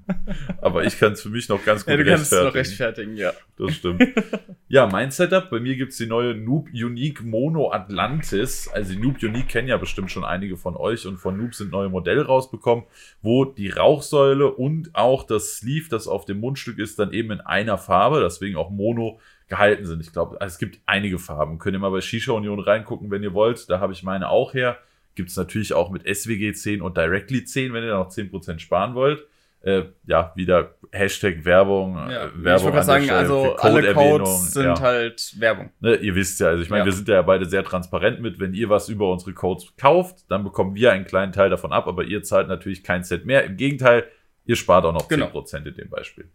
Aber 0.61 0.85
ich 0.85 0.99
kann 0.99 1.13
es 1.13 1.23
für 1.23 1.29
mich 1.29 1.49
noch 1.49 1.65
ganz 1.65 1.85
gut 1.85 1.93
Ja, 1.93 1.97
du 1.97 2.05
kannst 2.05 2.33
es 2.33 2.43
noch 2.43 2.55
rechtfertigen. 2.55 3.17
ja. 3.17 3.33
Das 3.57 3.75
stimmt. 3.75 4.03
ja, 4.69 4.87
mein 4.87 5.11
Setup, 5.11 5.49
bei 5.51 5.61
mir 5.61 5.77
gibt's 5.77 5.97
die 5.97 6.07
neue 6.07 6.35
Noob 6.35 6.69
Unique 6.73 7.23
Mono 7.23 7.73
Atlantis. 7.73 8.69
Also 8.69 8.95
die 8.95 8.99
Noob 8.99 9.23
Unique 9.23 9.49
kennen 9.49 9.69
ja 9.69 9.77
bestimmt 9.77 10.11
schon 10.11 10.25
einige 10.25 10.57
von 10.57 10.77
euch 10.77 11.07
und 11.07 11.19
von 11.19 11.37
Noob 11.37 11.55
sind 11.55 11.71
neue 11.71 11.89
Modelle 11.89 12.27
rausbekommen, 12.27 12.85
wo 13.23 13.45
die 13.45 13.69
Rauchsäule 13.69 14.53
und 14.53 14.95
auch 14.95 15.25
das 15.25 15.59
Sleeve, 15.59 15.89
das 15.89 16.09
auf 16.09 16.25
dem 16.25 16.41
Mundstück 16.41 16.79
ist, 16.79 16.99
dann 16.99 17.13
eben 17.13 17.31
in 17.31 17.41
einer 17.41 17.79
Farbe, 17.79 18.21
deswegen 18.21 18.57
auch 18.57 18.71
Mono 18.71 19.21
gehalten 19.49 19.87
sind. 19.87 20.01
Ich 20.01 20.13
glaube, 20.13 20.39
es 20.41 20.59
gibt 20.59 20.81
einige 20.87 21.19
Farben. 21.19 21.59
Könnt 21.59 21.77
ihr 21.77 21.81
mal 21.81 21.91
bei 21.91 22.01
Shisha 22.01 22.33
Union 22.33 22.61
reingucken, 22.61 23.11
wenn 23.11 23.23
ihr 23.23 23.35
wollt. 23.35 23.69
Da 23.71 23.79
habe 23.79 23.93
ich 23.93 24.03
meine 24.03 24.31
auch 24.31 24.55
her. 24.55 24.79
Gibt's 25.15 25.37
natürlich 25.37 25.75
auch 25.75 25.91
mit 25.91 26.03
SWG 26.03 26.53
10 26.53 26.83
und 26.83 26.97
Directly 26.97 27.45
10, 27.45 27.73
wenn 27.73 27.85
ihr 27.85 27.91
da 27.91 27.99
noch 27.99 28.11
10% 28.11 28.59
sparen 28.59 28.95
wollt. 28.95 29.25
Äh, 29.65 29.85
ja, 30.07 30.33
wieder 30.37 30.75
Hashtag 30.93 31.45
Werbung. 31.45 31.97
ja. 31.97 32.25
äh, 32.25 32.27
ich 32.29 32.45
Werbung 32.45 32.67
an 32.69 32.75
der 32.75 32.83
sagen, 32.83 33.05
Stelle 33.05 33.19
also 33.19 33.43
für 33.45 33.63
alle 33.63 33.95
Codes 33.95 34.53
sind 34.53 34.65
ja. 34.65 34.81
halt 34.81 35.35
Werbung. 35.41 35.71
Ne, 35.81 35.95
ihr 35.97 36.15
wisst 36.15 36.39
ja, 36.41 36.49
also 36.49 36.63
ich 36.63 36.69
meine, 36.71 36.81
Ja. 36.83 36.85
wir 36.87 36.93
sind 36.93 37.09
ja 37.09 37.23
beide 37.23 37.47
sehr 37.47 37.65
transparent 37.65 38.21
mit, 38.21 38.39
wenn 38.39 38.53
ihr 38.55 38.69
was 38.69 38.89
über 38.89 39.11
unsere 39.11 39.33
Codes 39.33 39.73
kauft, 39.77 40.31
dann 40.31 40.45
bekommen 40.45 40.75
wir 40.75 40.93
einen 40.93 41.07
kleinen 41.07 41.33
Teil 41.33 41.49
davon 41.51 41.73
ab, 41.73 41.89
aber 41.89 42.05
ihr 42.05 42.23
zahlt 42.23 42.49
natürlich 42.49 42.85
kein 42.85 43.05
Cent 43.05 43.25
mehr. 43.27 43.45
Im 43.45 43.57
Gegenteil, 43.57 44.05
ihr 44.45 44.57
spart 44.57 44.85
auch 44.85 44.93
noch 44.93 45.09
Genau. 45.09 45.27
10% 45.27 45.67
in 45.67 45.75
dem 45.75 45.89
Beispiel. 45.89 46.31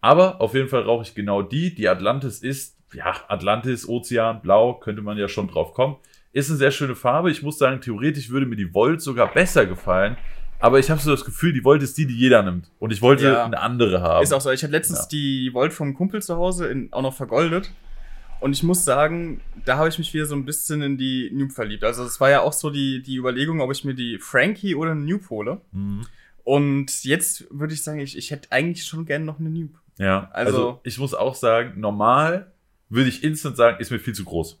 Aber 0.00 0.40
auf 0.40 0.54
jeden 0.54 0.68
Fall 0.68 0.82
rauche 0.82 1.02
ich 1.02 1.14
genau 1.14 1.42
die. 1.42 1.74
Die 1.74 1.88
Atlantis 1.88 2.40
ist, 2.42 2.76
ja, 2.92 3.14
Atlantis, 3.28 3.88
Ozean, 3.88 4.42
Blau, 4.42 4.74
könnte 4.74 5.02
man 5.02 5.16
ja 5.18 5.26
schon 5.28 5.48
drauf 5.48 5.72
kommen. 5.72 5.96
Ist 6.32 6.50
eine 6.50 6.58
sehr 6.58 6.70
schöne 6.70 6.94
Farbe. 6.94 7.30
Ich 7.30 7.42
muss 7.42 7.58
sagen, 7.58 7.80
theoretisch 7.80 8.28
würde 8.30 8.44
mir 8.46 8.56
die 8.56 8.72
Volt 8.74 9.00
sogar 9.00 9.32
besser 9.32 9.64
gefallen. 9.66 10.16
Aber 10.58 10.78
ich 10.78 10.90
habe 10.90 11.00
so 11.00 11.10
das 11.10 11.24
Gefühl, 11.24 11.52
die 11.52 11.64
Volt 11.64 11.82
ist 11.82 11.98
die, 11.98 12.06
die 12.06 12.16
jeder 12.16 12.42
nimmt. 12.42 12.70
Und 12.78 12.92
ich 12.92 13.02
wollte 13.02 13.24
Ja. 13.24 13.44
eine 13.44 13.60
andere 13.60 14.00
haben. 14.00 14.22
Ist 14.22 14.32
auch 14.32 14.40
so. 14.40 14.50
Ich 14.50 14.62
hatte 14.62 14.72
letztens 14.72 15.00
Ja. 15.00 15.06
die 15.12 15.50
Volt 15.52 15.72
vom 15.72 15.94
Kumpel 15.94 16.22
zu 16.22 16.36
Hause 16.36 16.66
in, 16.68 16.92
auch 16.92 17.02
noch 17.02 17.14
vergoldet. 17.14 17.70
Und 18.40 18.52
ich 18.52 18.62
muss 18.62 18.84
sagen, 18.84 19.40
da 19.64 19.76
habe 19.78 19.88
ich 19.88 19.98
mich 19.98 20.12
wieder 20.14 20.26
so 20.26 20.34
ein 20.34 20.44
bisschen 20.44 20.82
in 20.82 20.98
die 20.98 21.30
Noob 21.32 21.52
verliebt. 21.52 21.84
Also 21.84 22.04
es 22.04 22.20
war 22.20 22.30
ja 22.30 22.40
auch 22.40 22.52
so 22.52 22.70
die, 22.70 23.02
die 23.02 23.16
Überlegung, 23.16 23.60
ob 23.60 23.70
ich 23.72 23.84
mir 23.84 23.94
die 23.94 24.18
Frankie 24.18 24.74
oder 24.74 24.92
eine 24.92 25.00
Noob 25.00 25.28
hole. 25.30 25.60
Mhm. 25.72 26.06
Und 26.44 27.04
jetzt 27.04 27.46
würde 27.50 27.74
ich 27.74 27.82
sagen, 27.82 27.98
ich, 27.98 28.16
ich 28.16 28.30
hätte 28.30 28.52
eigentlich 28.52 28.84
schon 28.84 29.04
gerne 29.06 29.24
noch 29.24 29.40
eine 29.40 29.50
Noob. 29.50 29.70
Ja, 29.98 30.30
also, 30.32 30.56
Also- 30.56 30.80
ich 30.84 30.98
muss 30.98 31.12
auch 31.14 31.34
sagen, 31.34 31.80
normal 31.80 32.52
würde 32.88 33.08
ich 33.08 33.24
instant 33.24 33.56
sagen, 33.56 33.78
ist 33.80 33.90
mir 33.90 33.98
viel 33.98 34.14
zu 34.14 34.24
groß. 34.24 34.60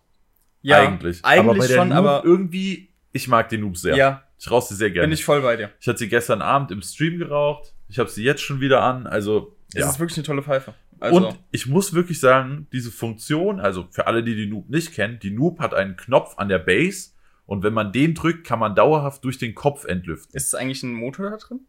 Ja, 0.62 0.78
eigentlich. 0.80 1.24
eigentlich 1.24 1.40
aber 1.50 1.58
bei 1.58 1.66
der 1.68 1.76
schon, 1.76 1.88
Noob 1.90 1.98
aber 1.98 2.22
irgendwie, 2.24 2.88
ich 3.12 3.28
mag 3.28 3.48
die 3.50 3.58
Noob 3.58 3.76
sehr. 3.76 3.94
ja, 3.96 4.22
Ich 4.38 4.50
rauche 4.50 4.66
sie 4.66 4.74
sehr 4.74 4.90
gerne. 4.90 5.08
bin 5.08 5.14
ich 5.14 5.24
voll 5.24 5.40
bei 5.42 5.56
dir. 5.56 5.70
ich 5.80 5.88
hatte 5.88 5.98
sie 5.98 6.08
gestern 6.08 6.42
Abend 6.42 6.70
im 6.70 6.82
Stream 6.82 7.18
geraucht. 7.18 7.72
Ich 7.88 7.98
habe 7.98 8.10
sie 8.10 8.22
jetzt 8.24 8.42
schon 8.42 8.60
wieder 8.60 8.82
an. 8.82 9.06
Also, 9.06 9.56
Es 9.74 9.80
ja. 9.80 9.88
ist 9.90 9.98
wirklich 9.98 10.16
eine 10.18 10.26
tolle 10.26 10.42
Pfeife. 10.42 10.74
Also, 10.98 11.28
Und 11.28 11.38
ich 11.50 11.66
muss 11.66 11.92
wirklich 11.92 12.20
sagen, 12.20 12.66
diese 12.72 12.90
Funktion, 12.90 13.60
also 13.60 13.86
für 13.90 14.06
alle, 14.06 14.22
die 14.22 14.34
die 14.34 14.46
Noob 14.46 14.68
nicht 14.70 14.92
kennen, 14.92 15.18
die 15.22 15.30
Noob 15.30 15.58
hat 15.60 15.74
einen 15.74 15.96
Knopf 15.96 16.34
an 16.38 16.48
der 16.48 16.58
Base 16.58 17.10
und 17.44 17.62
wenn 17.62 17.74
man 17.74 17.92
den 17.92 18.14
drückt, 18.14 18.46
kann 18.46 18.58
man 18.58 18.74
dauerhaft 18.74 19.22
durch 19.24 19.38
den 19.38 19.54
Kopf 19.54 19.84
entlüften. 19.84 20.34
ist 20.34 20.54
eigentlich 20.54 20.82
ein 20.82 20.94
Motor 20.94 21.30
da 21.30 21.36
drin? 21.36 21.60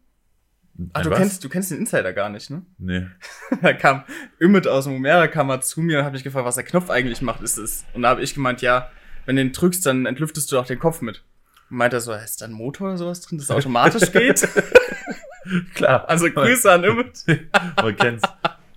Ach, 0.92 1.00
Ein 1.00 1.04
du 1.04 1.10
was? 1.10 1.18
kennst, 1.18 1.44
du 1.44 1.48
kennst 1.48 1.70
den 1.72 1.78
Insider 1.78 2.12
gar 2.12 2.28
nicht, 2.28 2.50
ne? 2.50 2.62
Nee. 2.78 3.06
da 3.62 3.72
kam 3.72 4.04
Ümit 4.40 4.66
aus 4.68 4.84
dem 4.84 4.94
Umera 4.94 5.26
kam 5.26 5.48
mal 5.48 5.60
zu 5.60 5.80
mir 5.80 5.98
und 5.98 6.04
hat 6.04 6.12
mich 6.12 6.24
gefragt, 6.24 6.46
was 6.46 6.54
der 6.54 6.64
Knopf 6.64 6.88
eigentlich 6.88 7.20
macht. 7.20 7.42
Ist 7.42 7.58
es? 7.58 7.84
Und 7.94 8.02
da 8.02 8.10
habe 8.10 8.22
ich 8.22 8.34
gemeint, 8.34 8.62
ja, 8.62 8.90
wenn 9.26 9.36
du 9.36 9.42
den 9.42 9.52
drückst, 9.52 9.84
dann 9.84 10.06
entlüftest 10.06 10.50
du 10.52 10.58
auch 10.58 10.66
den 10.66 10.78
Kopf 10.78 11.00
mit. 11.02 11.24
Meint 11.70 11.92
er 11.92 12.00
so, 12.00 12.12
ist 12.12 12.40
da 12.40 12.46
ein 12.46 12.52
Motor 12.52 12.88
oder 12.88 12.96
sowas 12.98 13.20
drin, 13.20 13.38
das 13.38 13.50
automatisch 13.50 14.10
geht? 14.12 14.48
Klar. 15.74 16.08
Also 16.08 16.30
Grüße 16.30 16.70
an 16.70 16.84
Ümit. 16.84 17.24
Man 17.82 17.96
kennt's. 17.96 18.22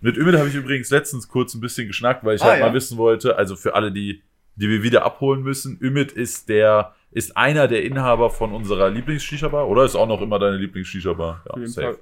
Mit 0.01 0.17
Ümit 0.17 0.35
habe 0.37 0.47
ich 0.49 0.55
übrigens 0.55 0.89
letztens 0.89 1.27
kurz 1.27 1.53
ein 1.53 1.61
bisschen 1.61 1.87
geschnackt, 1.87 2.23
weil 2.23 2.35
ich 2.35 2.41
Ah, 2.41 2.47
halt 2.47 2.59
ja. 2.59 2.67
mal 2.67 2.73
wissen 2.73 2.97
wollte, 2.97 3.35
also 3.37 3.55
für 3.55 3.75
alle, 3.75 3.91
die, 3.91 4.21
die 4.55 4.69
wir 4.69 4.83
wieder 4.83 5.03
abholen 5.05 5.41
müssen, 5.43 5.77
Ümit 5.81 6.11
ist 6.11 6.49
der, 6.49 6.93
ist 7.11 7.35
einer 7.37 7.67
der 7.67 7.83
Inhaber 7.83 8.29
von 8.29 8.53
unserer 8.53 8.89
Lieblings-Shisha-Bar, 8.89 9.67
oder 9.67 9.83
ist 9.83 9.95
auch 9.95 10.07
noch 10.07 10.21
immer 10.21 10.39
deine 10.39 10.57
Lieblings-Shisha-Bar? 10.57 11.43
Jeden 11.55 11.67
safe. 11.67 11.99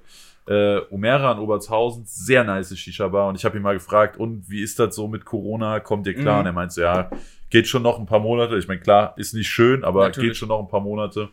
Äh, 0.48 0.80
Umera 0.90 1.34
in 1.34 1.40
Obertshausen, 1.40 2.06
sehr 2.06 2.44
nice 2.44 2.75
Shisha-Bar 2.78 3.28
und 3.30 3.36
ich 3.36 3.46
habe 3.46 3.58
ihn 3.58 3.63
mal 3.63 3.74
gefragt, 3.75 4.18
und 4.18 4.50
wie 4.50 4.62
ist 4.62 4.80
das 4.80 4.96
so 4.96 5.08
mit 5.08 5.25
Corona, 5.25 5.80
kommt 5.80 6.08
ihr 6.08 6.13
klar? 6.16 6.36
Mhm. 6.36 6.40
Und 6.42 6.46
er 6.46 6.54
meinte 6.54 6.74
so, 6.75 6.82
ja, 6.82 7.10
geht 7.50 7.68
schon 7.68 7.82
noch 7.84 8.00
ein 8.00 8.06
paar 8.06 8.20
Monate. 8.20 8.58
Ich 8.58 8.68
meine, 8.68 8.79
klar, 8.82 9.13
ist 9.18 9.34
nicht 9.34 9.50
schön, 9.50 9.84
aber 9.84 10.03
Natürlich. 10.08 10.29
geht 10.32 10.38
schon 10.38 10.50
noch 10.50 10.60
ein 10.60 10.68
paar 10.68 10.82
Monate. 10.82 11.29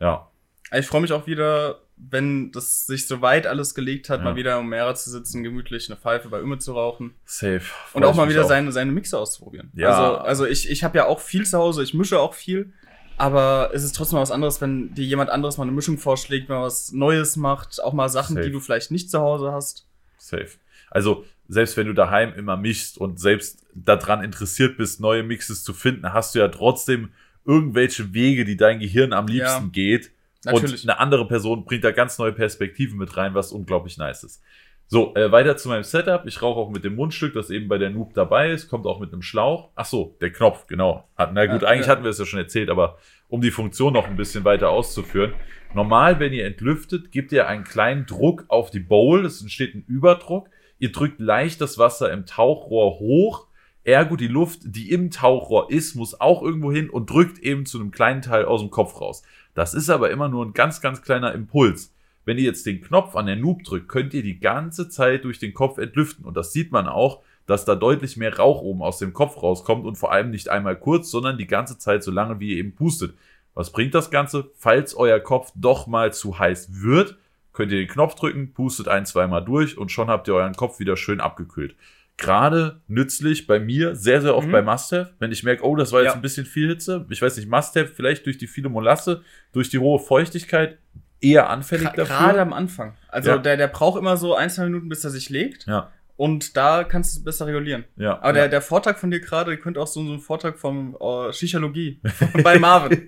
Ja, 0.00 0.28
Ich 0.72 0.86
freue 0.86 1.00
mich 1.00 1.12
auch 1.12 1.26
wieder, 1.26 1.80
wenn 1.96 2.50
das 2.50 2.86
sich 2.86 3.06
so 3.06 3.22
weit 3.22 3.46
alles 3.46 3.74
gelegt 3.76 4.10
hat, 4.10 4.18
Ja. 4.20 4.24
mal 4.24 4.36
wieder 4.36 4.58
im 4.58 4.66
Umera 4.66 4.94
zu 4.96 5.10
sitzen, 5.10 5.44
gemütlich 5.44 5.88
eine 5.88 5.96
Pfeife 5.96 6.28
bei 6.28 6.40
Ümit 6.40 6.62
zu 6.62 6.72
rauchen. 6.72 7.14
safe. 7.24 7.62
Und 7.92 8.04
auch 8.04 8.14
mal 8.16 8.28
wieder 8.28 8.44
seine, 8.44 8.72
seine 8.72 8.90
Mixe 8.90 9.16
auszuprobieren. 9.16 9.70
Ja. 9.74 9.90
Also, 9.90 10.16
also 10.18 10.46
ich, 10.46 10.68
ich 10.68 10.82
habe 10.82 10.98
ja 10.98 11.06
auch 11.06 11.20
viel 11.20 11.46
zu 11.46 11.56
Hause, 11.58 11.82
ich 11.84 11.94
mische 11.94 12.18
auch 12.18 12.34
viel. 12.34 12.72
Aber 13.16 13.70
es 13.72 13.84
ist 13.84 13.94
trotzdem 13.94 14.18
was 14.18 14.32
anderes, 14.32 14.60
wenn 14.60 14.92
dir 14.94 15.04
jemand 15.04 15.30
anderes 15.30 15.56
mal 15.56 15.62
eine 15.62 15.70
Mischung 15.70 15.98
vorschlägt, 15.98 16.48
wenn 16.48 16.56
man 16.56 16.64
was 16.64 16.90
Neues 16.90 17.36
macht, 17.36 17.80
auch 17.80 17.92
mal 17.92 18.08
Sachen, 18.08 18.34
Safe. 18.34 18.44
die 18.46 18.52
du 18.52 18.58
vielleicht 18.58 18.90
nicht 18.90 19.08
zu 19.08 19.20
Hause 19.20 19.52
hast. 19.52 19.86
Safe. 20.18 20.48
Also, 20.90 21.24
selbst 21.48 21.76
wenn 21.76 21.86
du 21.86 21.92
daheim 21.92 22.32
immer 22.34 22.56
mischst 22.56 22.98
und 22.98 23.20
selbst 23.20 23.64
daran 23.74 24.22
interessiert 24.24 24.76
bist, 24.76 25.00
neue 25.00 25.22
Mixes 25.22 25.62
zu 25.64 25.72
finden, 25.72 26.12
hast 26.12 26.34
du 26.34 26.38
ja 26.38 26.48
trotzdem 26.48 27.10
irgendwelche 27.44 28.14
Wege, 28.14 28.44
die 28.44 28.56
dein 28.56 28.78
Gehirn 28.80 29.12
am 29.12 29.26
liebsten 29.26 29.64
Ja. 29.64 29.70
geht. 29.70 30.10
Natürlich. 30.44 30.84
Und 30.84 30.90
eine 30.90 30.98
andere 31.00 31.26
Person 31.26 31.64
bringt 31.64 31.84
da 31.84 31.90
ganz 31.90 32.18
neue 32.18 32.32
Perspektiven 32.32 32.98
mit 32.98 33.16
rein, 33.16 33.34
was 33.34 33.52
unglaublich 33.52 33.96
nice 33.98 34.24
ist. 34.24 34.42
So, 34.86 35.14
äh, 35.14 35.32
weiter 35.32 35.56
zu 35.56 35.68
meinem 35.70 35.82
Setup. 35.82 36.26
Ich 36.26 36.42
rauche 36.42 36.60
auch 36.60 36.70
mit 36.70 36.84
dem 36.84 36.94
Mundstück, 36.94 37.32
das 37.32 37.48
eben 37.48 37.68
bei 37.68 37.78
der 37.78 37.88
Noob 37.90 38.12
dabei 38.14 38.50
ist. 38.50 38.68
Kommt 38.68 38.86
auch 38.86 39.00
mit 39.00 39.12
einem 39.12 39.22
Schlauch. 39.22 39.70
Ach 39.74 39.86
so, 39.86 40.16
der 40.20 40.30
Knopf, 40.30 40.66
genau. 40.66 41.08
Hat, 41.16 41.32
na 41.32 41.46
gut, 41.46 41.62
Ja, 41.62 41.68
eigentlich 41.68 41.86
ja. 41.86 41.92
hatten 41.92 42.02
wir 42.04 42.10
es 42.10 42.18
ja 42.18 42.26
schon 42.26 42.38
erzählt, 42.38 42.68
aber 42.68 42.98
um 43.28 43.40
die 43.40 43.50
Funktion 43.50 43.94
noch 43.94 44.06
ein 44.06 44.16
bisschen 44.16 44.44
weiter 44.44 44.68
auszuführen. 44.68 45.32
Normal, 45.74 46.20
wenn 46.20 46.32
ihr 46.34 46.44
entlüftet, 46.46 47.10
gebt 47.12 47.32
ihr 47.32 47.48
einen 47.48 47.64
kleinen 47.64 48.04
Druck 48.04 48.44
auf 48.48 48.70
die 48.70 48.80
Bowl. 48.80 49.24
Es 49.24 49.40
entsteht 49.40 49.74
ein 49.74 49.84
Überdruck. 49.88 50.48
Ihr 50.78 50.92
drückt 50.92 51.20
leicht 51.20 51.60
das 51.60 51.78
Wasser 51.78 52.12
im 52.12 52.26
Tauchrohr 52.26 52.98
hoch. 52.98 53.46
Ergo, 53.84 54.16
die 54.16 54.28
Luft, 54.28 54.60
die 54.64 54.90
im 54.90 55.10
Tauchrohr 55.10 55.70
ist, 55.70 55.94
muss 55.94 56.20
auch 56.20 56.42
irgendwo 56.42 56.72
hin 56.72 56.88
und 56.88 57.10
drückt 57.10 57.38
eben 57.38 57.66
zu 57.66 57.78
einem 57.78 57.90
kleinen 57.90 58.22
Teil 58.22 58.46
aus 58.46 58.60
dem 58.60 58.70
Kopf 58.70 59.00
raus. 59.00 59.22
Das 59.54 59.74
ist 59.74 59.90
aber 59.90 60.10
immer 60.10 60.28
nur 60.28 60.44
ein 60.44 60.54
ganz, 60.54 60.80
ganz 60.80 61.02
kleiner 61.02 61.32
Impuls. 61.32 61.94
Wenn 62.24 62.38
ihr 62.38 62.44
jetzt 62.44 62.64
den 62.66 62.80
Knopf 62.80 63.14
an 63.16 63.26
der 63.26 63.36
Noob 63.36 63.64
drückt, 63.64 63.88
könnt 63.88 64.14
ihr 64.14 64.22
die 64.22 64.40
ganze 64.40 64.88
Zeit 64.88 65.24
durch 65.24 65.38
den 65.38 65.52
Kopf 65.52 65.78
entlüften. 65.78 66.24
Und 66.24 66.36
das 66.36 66.52
sieht 66.52 66.72
man 66.72 66.88
auch, 66.88 67.22
dass 67.46 67.66
da 67.66 67.74
deutlich 67.74 68.16
mehr 68.16 68.36
Rauch 68.38 68.62
oben 68.62 68.82
aus 68.82 68.98
dem 68.98 69.12
Kopf 69.12 69.42
rauskommt 69.42 69.84
und 69.84 69.96
vor 69.96 70.12
allem 70.12 70.30
nicht 70.30 70.48
einmal 70.48 70.76
kurz, 70.76 71.10
sondern 71.10 71.36
die 71.36 71.46
ganze 71.46 71.78
Zeit 71.78 72.02
so 72.02 72.10
lange, 72.10 72.40
wie 72.40 72.52
ihr 72.52 72.56
eben 72.56 72.74
pustet. 72.74 73.14
Was 73.52 73.70
bringt 73.70 73.94
das 73.94 74.10
Ganze? 74.10 74.50
Falls 74.56 74.94
euer 74.96 75.20
Kopf 75.20 75.52
doch 75.54 75.86
mal 75.86 76.12
zu 76.12 76.38
heiß 76.38 76.82
wird, 76.82 77.18
könnt 77.54 77.72
ihr 77.72 77.78
den 77.78 77.88
Knopf 77.88 78.14
drücken, 78.16 78.52
pustet 78.52 78.88
ein, 78.88 79.06
zweimal 79.06 79.42
durch 79.44 79.78
und 79.78 79.90
schon 79.90 80.08
habt 80.08 80.28
ihr 80.28 80.34
euren 80.34 80.54
Kopf 80.54 80.78
wieder 80.80 80.96
schön 80.98 81.20
abgekühlt. 81.20 81.74
Gerade 82.16 82.80
nützlich 82.86 83.46
bei 83.48 83.58
mir, 83.58 83.96
sehr, 83.96 84.20
sehr 84.20 84.36
oft 84.36 84.46
Mhm. 84.46 84.52
bei 84.52 84.62
Must-Have, 84.62 85.14
wenn 85.18 85.32
ich 85.32 85.42
merke, 85.42 85.64
oh, 85.64 85.74
das 85.74 85.90
war 85.90 86.00
jetzt 86.02 86.10
Ja. 86.10 86.14
ein 86.14 86.22
bisschen 86.22 86.46
viel 86.46 86.68
Hitze. 86.68 87.06
Ich 87.08 87.20
weiß 87.22 87.36
nicht, 87.36 87.48
Must-Have, 87.48 87.88
vielleicht 87.88 88.26
durch 88.26 88.38
die 88.38 88.46
viele 88.46 88.68
Molasse, 88.68 89.22
durch 89.52 89.68
die 89.70 89.78
hohe 89.78 89.98
Feuchtigkeit, 89.98 90.78
eher 91.20 91.48
anfällig 91.50 91.88
Gra- 91.88 91.96
dafür. 91.96 92.16
Gerade 92.18 92.40
am 92.42 92.52
Anfang. 92.52 92.94
Also 93.08 93.30
Ja. 93.30 93.38
der, 93.38 93.56
der 93.56 93.66
braucht 93.68 93.98
immer 93.98 94.16
so 94.16 94.34
ein, 94.36 94.48
zwei 94.50 94.64
Minuten, 94.64 94.88
bis 94.88 95.02
er 95.04 95.10
sich 95.10 95.28
legt. 95.30 95.66
Ja, 95.66 95.90
Und 96.16 96.56
da 96.56 96.84
kannst 96.84 97.14
du 97.16 97.18
es 97.18 97.24
besser 97.24 97.46
regulieren. 97.46 97.84
ja. 97.96 98.18
Aber 98.18 98.28
ja. 98.28 98.32
der, 98.32 98.48
der 98.48 98.62
Vortrag 98.62 98.98
von 99.00 99.10
dir 99.10 99.18
gerade 99.20 99.56
könnte 99.58 99.80
auch 99.80 99.86
so, 99.88 100.04
so 100.04 100.12
ein 100.12 100.20
Vortrag 100.20 100.58
vom 100.58 100.96
äh, 101.00 101.32
Schichologie 101.32 102.00
bei 102.44 102.58
Marvin. 102.58 103.04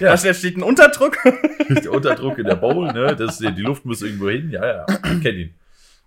Ja. 0.00 0.16
Da 0.16 0.34
steht 0.34 0.56
ein 0.56 0.62
Unterdruck. 0.62 1.16
der 1.68 1.90
Unterdruck 1.92 2.38
in 2.38 2.44
der 2.46 2.54
Bowl, 2.54 2.92
ne? 2.92 3.16
Das, 3.16 3.38
die 3.38 3.48
Luft 3.62 3.84
muss 3.84 4.02
irgendwo 4.02 4.30
hin. 4.30 4.50
Ja, 4.50 4.64
ja, 4.66 4.86
ich 4.88 5.20
kenn 5.20 5.36
ihn. 5.36 5.54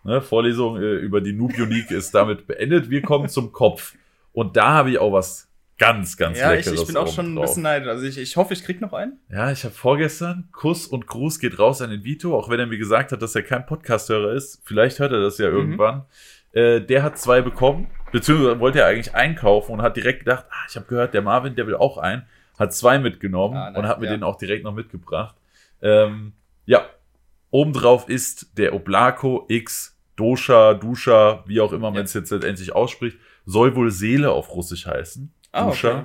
Ne? 0.06 0.22
Vorlesung 0.22 0.78
äh, 0.82 0.96
über 0.96 1.20
die 1.20 1.34
Noob 1.34 1.58
Unique 1.60 1.92
ist 1.92 2.16
damit 2.16 2.48
beendet. 2.48 2.90
Wir 2.90 3.02
kommen 3.02 3.28
zum 3.28 3.52
Kopf. 3.52 3.96
Und 4.32 4.56
da 4.56 4.70
habe 4.70 4.92
ich 4.92 5.00
auch 5.00 5.12
was 5.12 5.50
ganz, 5.78 6.16
ganz 6.18 6.40
ja, 6.40 6.54
ich, 6.54 6.66
Leckeres 6.66 6.82
ich 6.82 6.88
bin 6.88 6.98
auch 6.98 7.14
schon 7.14 7.34
ein 7.34 7.42
bisschen 7.42 7.64
neidisch. 7.64 7.90
Also 7.90 8.06
ich, 8.06 8.18
ich 8.18 8.38
hoffe, 8.38 8.54
ich 8.54 8.64
krieg 8.64 8.82
noch 8.82 8.94
einen. 8.94 9.20
Ja, 9.30 9.52
ich 9.52 9.64
habe 9.64 9.74
vorgestern, 9.74 10.48
Kuss 10.52 10.88
und 10.88 11.08
Gruß 11.08 11.40
geht 11.40 11.60
raus 11.60 11.82
an 11.82 11.90
den 11.90 12.04
Vito, 12.04 12.38
auch 12.38 12.50
wenn 12.50 12.60
er 12.60 12.68
mir 12.68 12.78
gesagt 12.78 13.12
hat, 13.12 13.22
dass 13.22 13.36
er 13.36 13.44
kein 13.44 13.66
Podcast-Hörer 13.66 14.34
ist. 14.34 14.62
Vielleicht 14.64 15.00
hört 15.00 15.12
er 15.12 15.22
das 15.22 15.38
Mhm. 15.38 15.44
ja 15.44 15.52
irgendwann. 15.52 16.06
Äh, 16.58 16.82
der 16.82 17.04
hat 17.04 17.18
zwei 17.18 17.42
bekommen, 17.42 17.88
beziehungsweise 18.12 18.60
wollte 18.60 18.80
er 18.80 18.88
eigentlich 18.88 19.14
einkaufen 19.14 19.74
und 19.74 19.82
hat 19.82 19.96
direkt 19.98 20.20
gedacht, 20.20 20.46
ah, 20.50 20.56
ich 20.70 20.76
habe 20.76 20.86
gehört, 20.88 21.14
der 21.14 21.22
Marvin, 21.22 21.56
der 21.56 21.68
will 21.68 21.76
auch 21.76 21.98
einen. 21.98 22.26
Hat 22.58 22.74
zwei 22.74 22.98
mitgenommen 23.00 23.56
Ah, 23.58 23.70
nice, 23.70 23.78
und 23.80 23.88
hat 23.88 24.00
mir 24.00 24.08
ja. 24.08 24.14
den 24.14 24.24
auch 24.24 24.38
direkt 24.38 24.64
noch 24.64 24.74
mitgebracht. 24.74 25.36
Ähm, 25.82 26.34
ja, 26.66 26.86
obendrauf 27.52 28.10
ist 28.10 28.58
der 28.58 28.74
Oblako 28.74 29.46
X 29.50 29.96
Dosha, 30.16 30.74
Dusha, 30.74 31.44
wie 31.46 31.62
auch 31.62 31.72
immer 31.72 31.90
man 31.92 31.96
Ja. 32.00 32.02
es 32.02 32.14
jetzt 32.16 32.32
letztendlich 32.32 32.74
ausspricht, 32.74 33.18
soll 33.46 33.76
wohl 33.76 33.92
Seele 33.92 34.32
auf 34.32 34.50
Russisch 34.56 34.88
heißen. 34.88 35.32
Ah, 35.52 35.66
Dusha. 35.66 35.90
okay. 35.92 36.04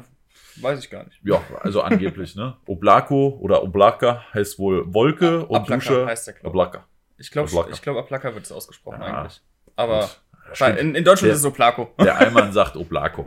Weiß 0.60 0.80
ich 0.84 0.90
gar 0.90 1.04
nicht. 1.04 1.18
Ja, 1.24 1.40
also 1.62 1.80
angeblich, 1.80 2.36
ne? 2.36 2.54
Oblako 2.66 3.38
oder 3.40 3.62
Oblaka 3.62 4.22
heißt 4.34 4.58
wohl 4.58 4.92
Wolke 4.92 5.46
und 5.46 5.56
Ablaka 5.62 5.74
Dusche. 5.76 6.06
heißt 6.06 6.26
der, 6.26 6.34
glaub 6.34 6.44
ich. 6.44 6.50
Oblaka. 6.50 6.84
Ich 7.16 7.30
glaube, 7.30 7.48
Ablaka. 7.48 7.70
ich 7.72 7.80
glaub, 7.82 7.96
Aplaka 7.96 8.34
wird 8.34 8.44
es 8.44 8.52
ausgesprochen 8.52 9.00
Ja. 9.00 9.20
eigentlich. 9.20 9.40
Aber 9.76 10.00
Gut. 10.00 10.20
Stimmt. 10.52 10.78
in, 10.78 10.94
in 10.94 11.04
Deutschland 11.04 11.28
Der- 11.28 11.32
ist 11.34 11.40
es 11.40 11.44
Oplako. 11.46 11.90
Der 11.98 12.18
Allmann 12.20 12.52
sagt 12.52 12.76
Oblako. 12.76 13.26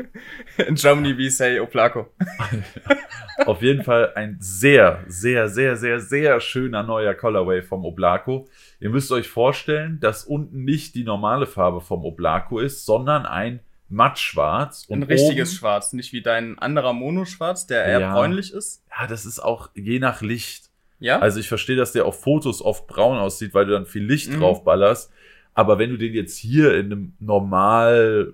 In 0.67 0.75
Germany 0.75 1.17
we 1.17 1.29
say 1.29 1.59
Oplako. 1.59 2.07
Auf 3.45 3.61
jeden 3.61 3.83
Fall 3.83 4.13
ein 4.15 4.37
sehr, 4.39 5.03
sehr, 5.07 5.49
sehr, 5.49 5.75
sehr, 5.75 5.99
sehr 5.99 6.39
schöner 6.39 6.83
neuer 6.83 7.13
Colorway 7.13 7.61
vom 7.61 7.83
Oblako. 7.83 8.47
Ihr 8.79 8.89
müsst 8.89 9.11
euch 9.11 9.27
vorstellen, 9.27 9.99
dass 9.99 10.23
unten 10.23 10.63
nicht 10.63 10.95
die 10.95 11.03
normale 11.03 11.45
Farbe 11.45 11.81
vom 11.81 12.05
Oblako 12.05 12.59
ist, 12.59 12.85
sondern 12.85 13.25
ein 13.25 13.59
mattschwarz. 13.89 14.85
Ein 14.89 14.93
Und 14.93 15.03
richtiges 15.03 15.49
oben, 15.51 15.57
Schwarz, 15.57 15.93
nicht 15.93 16.13
wie 16.13 16.21
dein 16.21 16.57
anderer 16.59 16.93
Monoschwarz, 16.93 17.67
der 17.67 17.85
eher 17.85 17.99
Ja. 17.99 18.13
bräunlich 18.13 18.53
ist. 18.53 18.83
Ja, 18.97 19.07
das 19.07 19.25
ist 19.25 19.39
auch 19.39 19.69
je 19.75 19.99
nach 19.99 20.21
Licht. 20.21 20.69
Ja? 20.99 21.19
Also 21.19 21.39
ich 21.39 21.47
verstehe, 21.49 21.75
dass 21.75 21.91
der 21.91 22.05
auf 22.05 22.21
Fotos 22.21 22.61
oft 22.61 22.87
braun 22.87 23.17
aussieht, 23.17 23.53
weil 23.53 23.65
du 23.65 23.73
dann 23.73 23.85
viel 23.85 24.03
Licht 24.05 24.31
Mhm. 24.31 24.39
drauf 24.39 24.63
ballerst. 24.63 25.11
Aber 25.55 25.79
wenn 25.79 25.89
du 25.89 25.97
den 25.97 26.13
jetzt 26.13 26.37
hier 26.37 26.75
in 26.75 26.85
einem 26.91 27.13
normal 27.19 28.33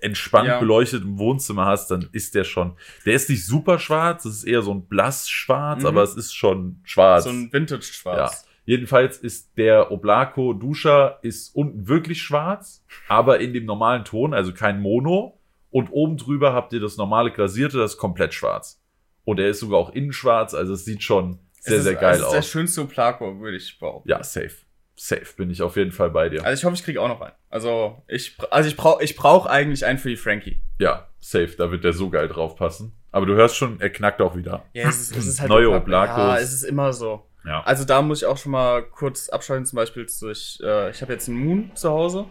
entspannt 0.00 0.48
Ja. 0.48 0.58
beleuchteten 0.58 1.18
Wohnzimmer 1.18 1.66
hast, 1.66 1.90
dann 1.90 2.08
ist 2.12 2.34
der 2.34 2.44
schon. 2.44 2.72
Der 3.06 3.14
ist 3.14 3.30
nicht 3.30 3.46
super 3.46 3.78
schwarz, 3.78 4.24
das 4.24 4.34
ist 4.34 4.44
eher 4.44 4.60
so 4.62 4.72
ein 4.72 4.86
blass 4.86 5.28
schwarz, 5.30 5.80
Mhm. 5.80 5.86
aber 5.86 6.02
es 6.02 6.16
ist 6.16 6.34
schon 6.34 6.80
schwarz. 6.82 7.24
so 7.24 7.30
ein 7.30 7.52
Vintage-Schwarz. 7.52 8.46
Jedenfalls 8.66 9.18
ist 9.18 9.56
der 9.58 9.90
Oblako 9.92 10.54
Dusha 10.54 11.18
ist 11.22 11.54
unten 11.54 11.86
wirklich 11.86 12.22
schwarz, 12.22 12.82
aber 13.08 13.40
in 13.40 13.52
dem 13.52 13.66
normalen 13.66 14.04
Ton, 14.04 14.32
also 14.34 14.52
kein 14.52 14.80
Mono. 14.80 15.38
Und 15.70 15.88
oben 15.90 16.16
drüber 16.16 16.52
habt 16.54 16.72
ihr 16.72 16.80
das 16.80 16.96
normale 16.96 17.30
glasierte, 17.30 17.76
das 17.78 17.92
ist 17.92 17.98
komplett 17.98 18.32
schwarz. 18.32 18.80
Und 19.24 19.38
er 19.40 19.48
ist 19.48 19.60
sogar 19.60 19.78
auch 19.80 19.90
innen 19.90 20.12
schwarz, 20.12 20.54
also 20.54 20.72
es 20.74 20.84
sieht 20.84 21.02
schon 21.02 21.38
sehr, 21.60 21.72
es 21.74 21.78
ist, 21.80 21.84
sehr 21.84 21.94
geil 21.96 22.14
es 22.14 22.20
ist 22.20 22.30
der 22.30 22.38
aus. 22.40 22.48
schönste 22.48 22.82
Oplako, 22.82 23.40
würde 23.40 23.56
ich 23.56 23.78
behaupten. 23.78 24.08
Ja, 24.08 24.22
safe. 24.22 24.52
Safe 24.96 25.26
bin 25.36 25.50
ich 25.50 25.60
auf 25.62 25.76
jeden 25.76 25.92
Fall 25.92 26.10
bei 26.10 26.28
dir. 26.28 26.44
Also 26.44 26.60
ich 26.60 26.64
hoffe, 26.64 26.74
ich 26.74 26.84
kriege 26.84 27.00
auch 27.00 27.08
noch 27.08 27.20
einen. 27.20 27.34
Also 27.50 28.02
ich, 28.06 28.36
also 28.50 28.68
ich 28.68 28.76
brauche 28.76 29.02
ich 29.02 29.16
brauch 29.16 29.46
eigentlich 29.46 29.84
einen 29.84 29.98
für 29.98 30.08
die 30.08 30.16
Frankie. 30.16 30.62
Ja, 30.78 31.08
safe, 31.20 31.54
da 31.56 31.70
wird 31.70 31.84
der 31.84 31.92
so 31.92 32.10
geil 32.10 32.28
drauf 32.28 32.56
passen. 32.56 32.96
Aber 33.10 33.26
du 33.26 33.34
hörst 33.34 33.56
schon, 33.56 33.80
er 33.80 33.90
knackt 33.90 34.20
auch 34.20 34.36
wieder. 34.36 34.64
Ja, 34.72 34.88
es 34.88 35.00
ist, 35.00 35.16
es 35.16 35.26
ist 35.26 35.40
halt 35.40 35.48
Neue. 35.50 35.70
Oblakos. 35.70 36.16
Ja, 36.16 36.38
es 36.38 36.52
ist 36.52 36.64
immer 36.64 36.92
so. 36.92 37.26
Ja. 37.44 37.62
Also 37.64 37.84
da 37.84 38.02
muss 38.02 38.22
ich 38.22 38.26
auch 38.26 38.38
schon 38.38 38.52
mal 38.52 38.82
kurz 38.82 39.28
abschalten, 39.28 39.66
zum 39.66 39.76
Beispiel 39.76 40.06
durch, 40.20 40.58
äh, 40.62 40.90
ich 40.90 41.02
habe 41.02 41.12
jetzt 41.12 41.28
einen 41.28 41.38
Moon 41.38 41.70
zu 41.74 41.90
Hause 41.90 42.26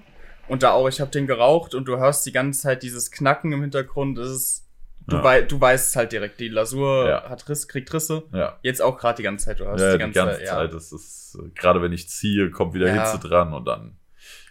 und 0.47 0.63
da 0.63 0.71
auch, 0.71 0.87
ich 0.89 0.99
habe 0.99 1.11
den 1.11 1.27
geraucht 1.27 1.75
und 1.75 1.85
du 1.85 1.97
hörst 1.97 2.25
die 2.25 2.31
ganze 2.31 2.61
Zeit 2.61 2.83
dieses 2.83 3.11
Knacken 3.11 3.51
im 3.51 3.61
Hintergrund. 3.61 4.17
Es 4.17 4.29
ist, 4.29 4.62
du, 5.07 5.17
Ja. 5.17 5.23
wei 5.23 5.41
du 5.41 5.59
weißt 5.59 5.89
es 5.89 5.95
halt 5.95 6.11
direkt, 6.11 6.39
die 6.39 6.49
Lasur 6.49 7.07
Ja. 7.09 7.29
hat 7.29 7.47
Riss, 7.49 7.67
kriegt 7.67 7.93
Risse. 7.93 8.23
Ja. 8.33 8.57
Jetzt 8.61 8.81
auch 8.81 8.97
gerade 8.97 9.17
die 9.17 9.23
ganze 9.23 9.45
Zeit, 9.45 9.59
du 9.59 9.65
hörst 9.65 9.81
Ja, 9.83 9.91
die 9.91 9.97
die 9.97 9.99
ganze, 9.99 10.19
ganze, 10.19 10.37
Zeit. 10.39 10.47
Zeit. 10.47 10.73
Das 10.73 10.91
ist, 10.91 11.37
äh, 11.41 11.49
gerade 11.55 11.81
wenn 11.81 11.91
ich 11.91 12.09
ziehe, 12.09 12.51
kommt 12.51 12.73
wieder. 12.73 12.91
Hitze 12.91 13.19
dran 13.19 13.53
und 13.53 13.65
dann. 13.65 13.97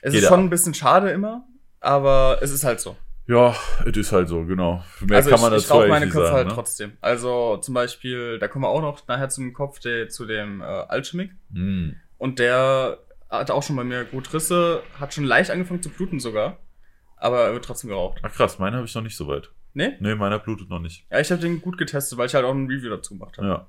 Es 0.01 0.15
ist 0.15 0.25
schon 0.25 0.41
ab. 0.41 0.47
ein 0.47 0.51
bisschen 0.51 0.75
schade 0.75 1.11
immer, 1.11 1.47
aber 1.81 2.39
es 2.43 2.51
ist 2.51 2.65
halt 2.65 2.81
so. 2.81 2.97
Ja, 3.29 3.55
es 3.87 3.97
ist 3.97 4.11
halt 4.13 4.29
so, 4.29 4.45
genau. 4.45 4.83
Mehr 5.01 5.19
also 5.19 5.31
kann 5.31 5.39
ich, 5.39 5.43
man 5.43 5.55
ich 5.55 5.63
dazu 5.63 5.75
rauche 5.75 5.83
eigentlich 5.85 5.91
meine 5.91 6.07
Köpfe 6.07 6.25
sagen. 6.27 6.37
halt 6.37 6.49
ne? 6.49 6.55
trotzdem. 6.55 6.93
Also 7.01 7.57
zum 7.59 7.73
Beispiel, 7.73 8.39
da 8.41 8.49
kommen 8.49 8.65
wir 8.65 8.69
auch 8.69 8.83
noch 8.83 9.07
nachher 9.07 9.29
zum 9.29 9.53
Kopf 9.53 9.79
der, 9.79 10.09
zu 10.09 10.27
dem 10.27 10.61
äh, 10.61 10.65
Alchemic. 10.65 11.31
Hm. 11.55 11.95
Und 12.19 12.39
der 12.41 12.99
hat 13.31 13.51
auch 13.53 13.63
schon 13.63 13.77
bei 13.77 13.85
mir 13.85 14.05
gut 14.05 14.33
Risse, 14.35 14.83
hat 14.99 15.15
schon 15.15 15.25
leicht 15.25 15.51
angefangen 15.51 15.83
zu 15.83 15.89
bluten 15.89 16.19
sogar. 16.21 16.59
Aber 17.17 17.45
er 17.45 17.53
wird 17.53 17.65
trotzdem 17.65 17.91
geraucht. 17.91 18.19
Ach 18.23 18.33
krass, 18.33 18.59
meine 18.59 18.77
habe 18.77 18.87
ich 18.87 18.95
noch 18.95 19.03
nicht 19.03 19.17
so 19.17 19.29
weit. 19.29 19.51
Ne? 19.75 19.97
Nee, 20.01 20.15
meiner 20.15 20.39
blutet 20.39 20.69
noch 20.69 20.79
nicht. 20.81 21.07
Ja, 21.11 21.21
ich 21.21 21.31
habe 21.31 21.41
den 21.41 21.61
gut 21.63 21.79
getestet, 21.79 22.19
weil 22.19 22.27
ich 22.27 22.35
halt 22.35 22.45
auch 22.45 22.53
ein 22.55 22.67
Review 22.67 22.91
dazu 22.91 23.15
gemacht 23.19 23.39
habe. 23.39 23.47
Ja. 23.47 23.67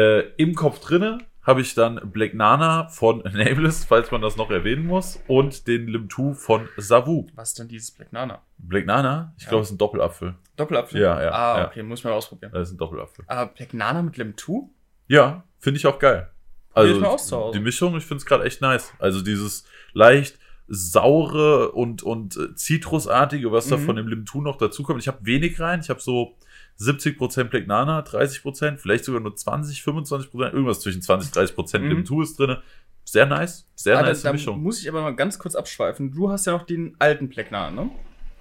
Äh, 0.00 0.20
Im 0.36 0.54
Kopf 0.54 0.80
drinne 0.80 1.18
habe 1.42 1.60
ich 1.60 1.74
dann 1.74 2.00
Black 2.10 2.34
Nana 2.34 2.88
von 2.88 3.18
Nameless, 3.24 3.84
falls 3.84 4.10
man 4.10 4.20
das 4.22 4.36
noch 4.36 4.50
erwähnen 4.50 4.86
muss, 4.86 5.20
und 5.28 5.66
den 5.68 5.88
Lim2 5.88 6.34
von 6.34 6.68
Savu. 6.76 7.26
Was 7.34 7.50
ist 7.50 7.58
denn 7.58 7.68
dieses 7.68 7.90
Black 7.92 8.12
Nana? 8.12 8.42
Black 8.58 8.86
Nana, 8.86 9.32
ich 9.36 9.44
Ja. 9.44 9.50
glaube, 9.50 9.62
es 9.62 9.68
ist 9.68 9.74
ein 9.74 9.78
Doppelapfel. 9.78 10.34
Doppelapfel? 10.56 11.00
Ja, 11.00 11.22
ja, 11.22 11.30
Ah, 11.30 11.58
ja. 11.60 11.66
okay, 11.68 11.82
muss 11.82 12.00
ich 12.00 12.04
mal 12.04 12.12
ausprobieren. 12.12 12.52
Das 12.52 12.68
ist 12.68 12.74
ein 12.74 12.78
Doppelapfel. 12.78 13.24
Aber 13.28 13.52
Black 13.52 13.74
Nana 13.74 14.02
mit 14.02 14.16
Lim 14.16 14.36
2? 14.36 14.68
Ja, 15.08 15.44
finde 15.58 15.78
ich 15.78 15.86
auch 15.86 15.98
geil. 15.98 16.30
Also 16.72 17.52
die 17.52 17.60
Mischung, 17.60 17.96
ich 17.96 18.04
finde 18.04 18.18
es 18.18 18.26
gerade 18.26 18.44
echt 18.44 18.60
nice. 18.60 18.92
Also 18.98 19.22
dieses 19.22 19.64
leicht 19.94 20.38
saure 20.68 21.72
und, 21.72 22.02
und 22.02 22.36
äh, 22.36 22.54
zitrusartige, 22.54 23.52
was 23.52 23.68
da 23.68 23.76
Mhm. 23.76 23.84
von 23.84 23.96
dem 23.96 24.06
Lim2 24.08 24.42
noch 24.42 24.56
dazu 24.56 24.82
kommt. 24.82 25.00
Ich 25.00 25.08
habe 25.08 25.18
wenig 25.24 25.60
rein. 25.60 25.80
Ich 25.80 25.90
habe 25.90 26.00
so 26.00 26.34
70% 26.78 27.44
Black 27.44 27.66
Nana, 27.66 28.00
30%, 28.02 28.78
vielleicht 28.78 29.04
sogar 29.04 29.20
nur 29.20 29.34
20, 29.34 29.80
25%, 29.82 30.52
irgendwas 30.52 30.80
zwischen 30.80 31.02
20 31.02 31.32
30% 31.32 31.78
Mhm. 31.82 31.92
Lim2 32.04 32.22
ist 32.22 32.38
drin. 32.38 32.56
Sehr 33.04 33.26
nice. 33.26 33.68
Sehr 33.76 33.96
Ah, 33.98 34.02
da, 34.02 34.08
nice 34.08 34.22
da 34.22 34.32
Mischung. 34.32 34.60
muss 34.62 34.80
ich 34.80 34.88
aber 34.88 35.00
mal 35.02 35.14
ganz 35.14 35.38
kurz 35.38 35.54
abschweifen. 35.54 36.10
Du 36.10 36.30
hast 36.30 36.46
ja 36.46 36.52
noch 36.52 36.66
den 36.66 36.96
alten 36.98 37.28
Black 37.28 37.52
Nana, 37.52 37.70
ne? 37.84 37.90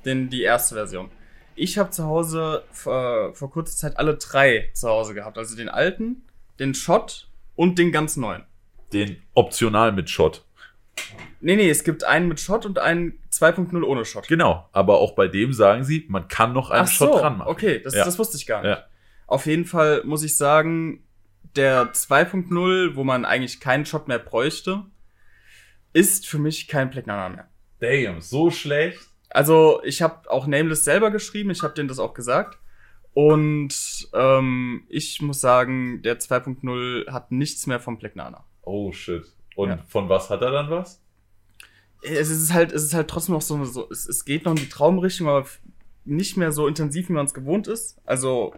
Den, 0.05 0.29
die 0.29 0.41
erste 0.41 0.75
Version. 0.75 1.09
Ich 1.55 1.77
habe 1.77 1.91
zu 1.91 2.03
Hause 2.05 2.63
vor, 2.71 3.33
vor 3.35 3.49
kurzer 3.51 3.77
Zeit 3.77 3.97
alle 3.97 4.15
drei 4.17 4.69
zu 4.73 4.89
Hause 4.89 5.13
gehabt. 5.13 5.37
Also 5.37 5.55
den 5.55 5.69
alten, 5.69 6.23
den 6.59 6.73
Shot 6.73 7.27
und 7.55 7.77
den 7.79 7.91
ganz 7.91 8.17
neuen. 8.17 8.43
Den 8.91 9.17
optional 9.35 9.91
mit 9.91 10.09
Shot. 10.09 10.44
Nee, 11.41 11.55
nee, 11.57 11.69
es 11.69 11.83
gibt 11.83 12.03
einen 12.03 12.27
mit 12.27 12.39
Shot 12.39 12.65
und 12.65 12.79
einen 12.79 13.19
2.0 13.31 13.83
ohne 13.83 14.05
Shot. 14.05 14.27
Genau. 14.27 14.67
Aber 14.71 14.97
auch 14.99 15.13
bei 15.13 15.27
dem 15.27 15.53
sagen 15.53 15.83
sie, 15.83 16.05
man 16.07 16.27
kann 16.27 16.53
noch 16.53 16.71
einen 16.71 16.85
Ach 16.85 16.91
Shot 16.91 17.13
so, 17.13 17.19
dran 17.19 17.37
machen. 17.37 17.49
okay, 17.49 17.79
das, 17.83 17.93
Ja. 17.93 18.05
das 18.05 18.17
wusste 18.17 18.37
ich 18.37 18.45
gar 18.47 18.61
nicht. 18.61 18.71
Ja. 18.71 18.83
Auf 19.27 19.45
jeden 19.45 19.65
Fall 19.65 20.01
muss 20.05 20.23
ich 20.23 20.37
sagen, 20.37 21.03
der 21.55 21.93
2.0, 21.93 22.95
wo 22.95 23.03
man 23.03 23.25
eigentlich 23.25 23.59
keinen 23.59 23.85
Shot 23.85 24.07
mehr 24.07 24.19
bräuchte, 24.19 24.83
ist 25.93 26.27
für 26.27 26.39
mich 26.39 26.67
kein 26.67 26.89
Black 26.89 27.07
Nana 27.07 27.29
mehr. 27.29 27.47
Damn, 27.79 28.21
so 28.21 28.49
schlecht. 28.51 28.99
Also 29.29 29.81
ich 29.83 30.01
habe 30.01 30.29
auch 30.31 30.47
Nameless 30.47 30.83
selber 30.83 31.11
geschrieben, 31.11 31.51
ich 31.51 31.61
habe 31.63 31.73
denen 31.73 31.89
das 31.89 31.99
auch 31.99 32.13
gesagt. 32.13 32.57
Und 33.13 34.07
ähm, 34.13 34.85
ich 34.89 35.21
muss 35.21 35.39
sagen, 35.41 36.01
der 36.01 36.19
2.0 36.19 37.11
hat 37.11 37.31
nichts 37.31 37.67
mehr 37.67 37.79
vom 37.79 37.97
Black 37.97 38.15
Nana. 38.15 38.43
Oh 38.61 38.91
shit. 38.91 39.23
Und 39.55 39.69
Ja. 39.69 39.79
von 39.87 40.09
was 40.09 40.29
hat 40.29 40.41
er 40.41 40.51
dann 40.51 40.69
was? 40.69 41.01
Es 42.01 42.29
ist 42.29 42.53
halt, 42.53 42.71
es 42.71 42.83
ist 42.83 42.93
halt 42.93 43.07
trotzdem 43.07 43.33
noch 43.33 43.41
so, 43.41 43.63
so 43.65 43.89
es, 43.89 44.07
es 44.07 44.25
geht 44.25 44.45
noch 44.45 44.51
in 44.51 44.57
die 44.57 44.69
Traumrichtung, 44.69 45.27
aber 45.27 45.45
nicht 46.03 46.37
mehr 46.37 46.51
so 46.51 46.67
intensiv, 46.67 47.09
wie 47.09 47.13
man 47.13 47.25
es 47.25 47.33
gewohnt 47.33 47.67
ist. 47.67 47.97
Also 48.05 48.53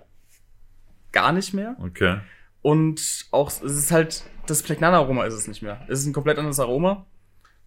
gar 1.12 1.32
nicht 1.32 1.54
mehr. 1.54 1.78
Okay. 1.82 2.20
Und 2.62 3.28
auch, 3.32 3.48
es 3.50 3.62
ist 3.62 3.92
halt, 3.92 4.24
das 4.48 4.64
Plegnana-Aroma 4.64 5.24
ist 5.26 5.34
es 5.36 5.48
nicht 5.48 5.62
mehr. 5.62 5.86
Es 5.88 6.00
ist 6.00 6.06
ein 6.08 6.14
komplett 6.14 6.38
anderes 6.38 6.60
Aroma. 6.60 7.06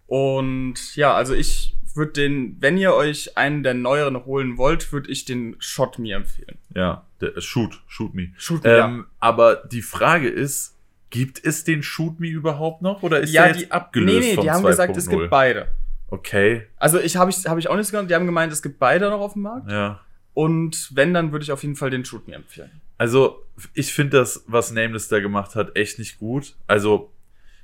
Und 0.05 0.95
ja, 0.95 1.13
also 1.15 1.33
ich 1.33 1.75
würde 1.95 2.11
den, 2.13 2.57
wenn 2.61 2.77
ihr 2.77 2.93
euch 2.93 3.37
einen 3.37 3.63
der 3.63 3.73
neueren 3.73 4.25
holen 4.25 4.57
wollt, 4.57 4.91
würde 4.93 5.09
ich 5.09 5.25
den 5.25 5.55
Shot 5.59 5.99
mir 5.99 6.17
empfehlen. 6.17 6.57
Ja, 6.75 7.05
der, 7.19 7.39
shoot, 7.41 7.81
shoot 7.87 8.13
me. 8.13 8.33
Shoot 8.37 8.63
me, 8.63 8.69
Ähm, 8.77 9.05
aber 9.19 9.55
die 9.55 9.81
Frage 9.81 10.29
ist, 10.29 10.77
gibt 11.11 11.43
es 11.45 11.63
den 11.63 11.83
Shoot 11.83 12.19
Me 12.19 12.27
überhaupt 12.29 12.81
noch 12.81 13.03
oder 13.03 13.19
ist 13.19 13.31
ja, 13.31 13.43
der 13.43 13.51
jetzt 13.51 13.65
die, 13.67 13.71
abgelöst 13.71 14.19
nee, 14.19 14.25
nee, 14.29 14.35
von 14.35 14.43
die 14.43 14.49
haben 14.51 14.63
gesagt, 14.63 14.97
es 14.97 15.07
2.0? 15.07 15.17
gibt 15.19 15.29
beide. 15.29 15.67
Okay, 16.07 16.67
Also 16.77 16.99
ich 16.99 17.15
habe 17.15 17.29
ich, 17.31 17.45
hab 17.45 17.57
ich 17.57 17.69
auch 17.69 17.75
nicht 17.77 17.87
so 17.87 17.91
gehört, 17.91 18.09
die 18.09 18.15
haben 18.15 18.25
gemeint, 18.25 18.51
es 18.51 18.61
gibt 18.61 18.79
beide 18.79 19.09
noch 19.09 19.21
auf 19.21 19.33
dem 19.33 19.43
Markt. 19.43 19.69
ja. 19.71 19.99
Und 20.33 20.89
wenn, 20.95 21.13
dann 21.13 21.33
würde 21.33 21.43
ich 21.43 21.51
auf 21.51 21.61
jeden 21.61 21.75
Fall 21.75 21.89
den 21.89 22.05
Shoot 22.05 22.25
mir 22.25 22.35
empfehlen. 22.35 22.71
Also, 22.97 23.43
ich 23.73 23.91
finde 23.91 24.17
das, 24.17 24.45
was 24.47 24.71
Nameless 24.71 25.09
da 25.09 25.19
gemacht 25.19 25.55
hat, 25.55 25.75
echt 25.75 25.99
nicht 25.99 26.19
gut. 26.19 26.55
Also, 26.67 27.11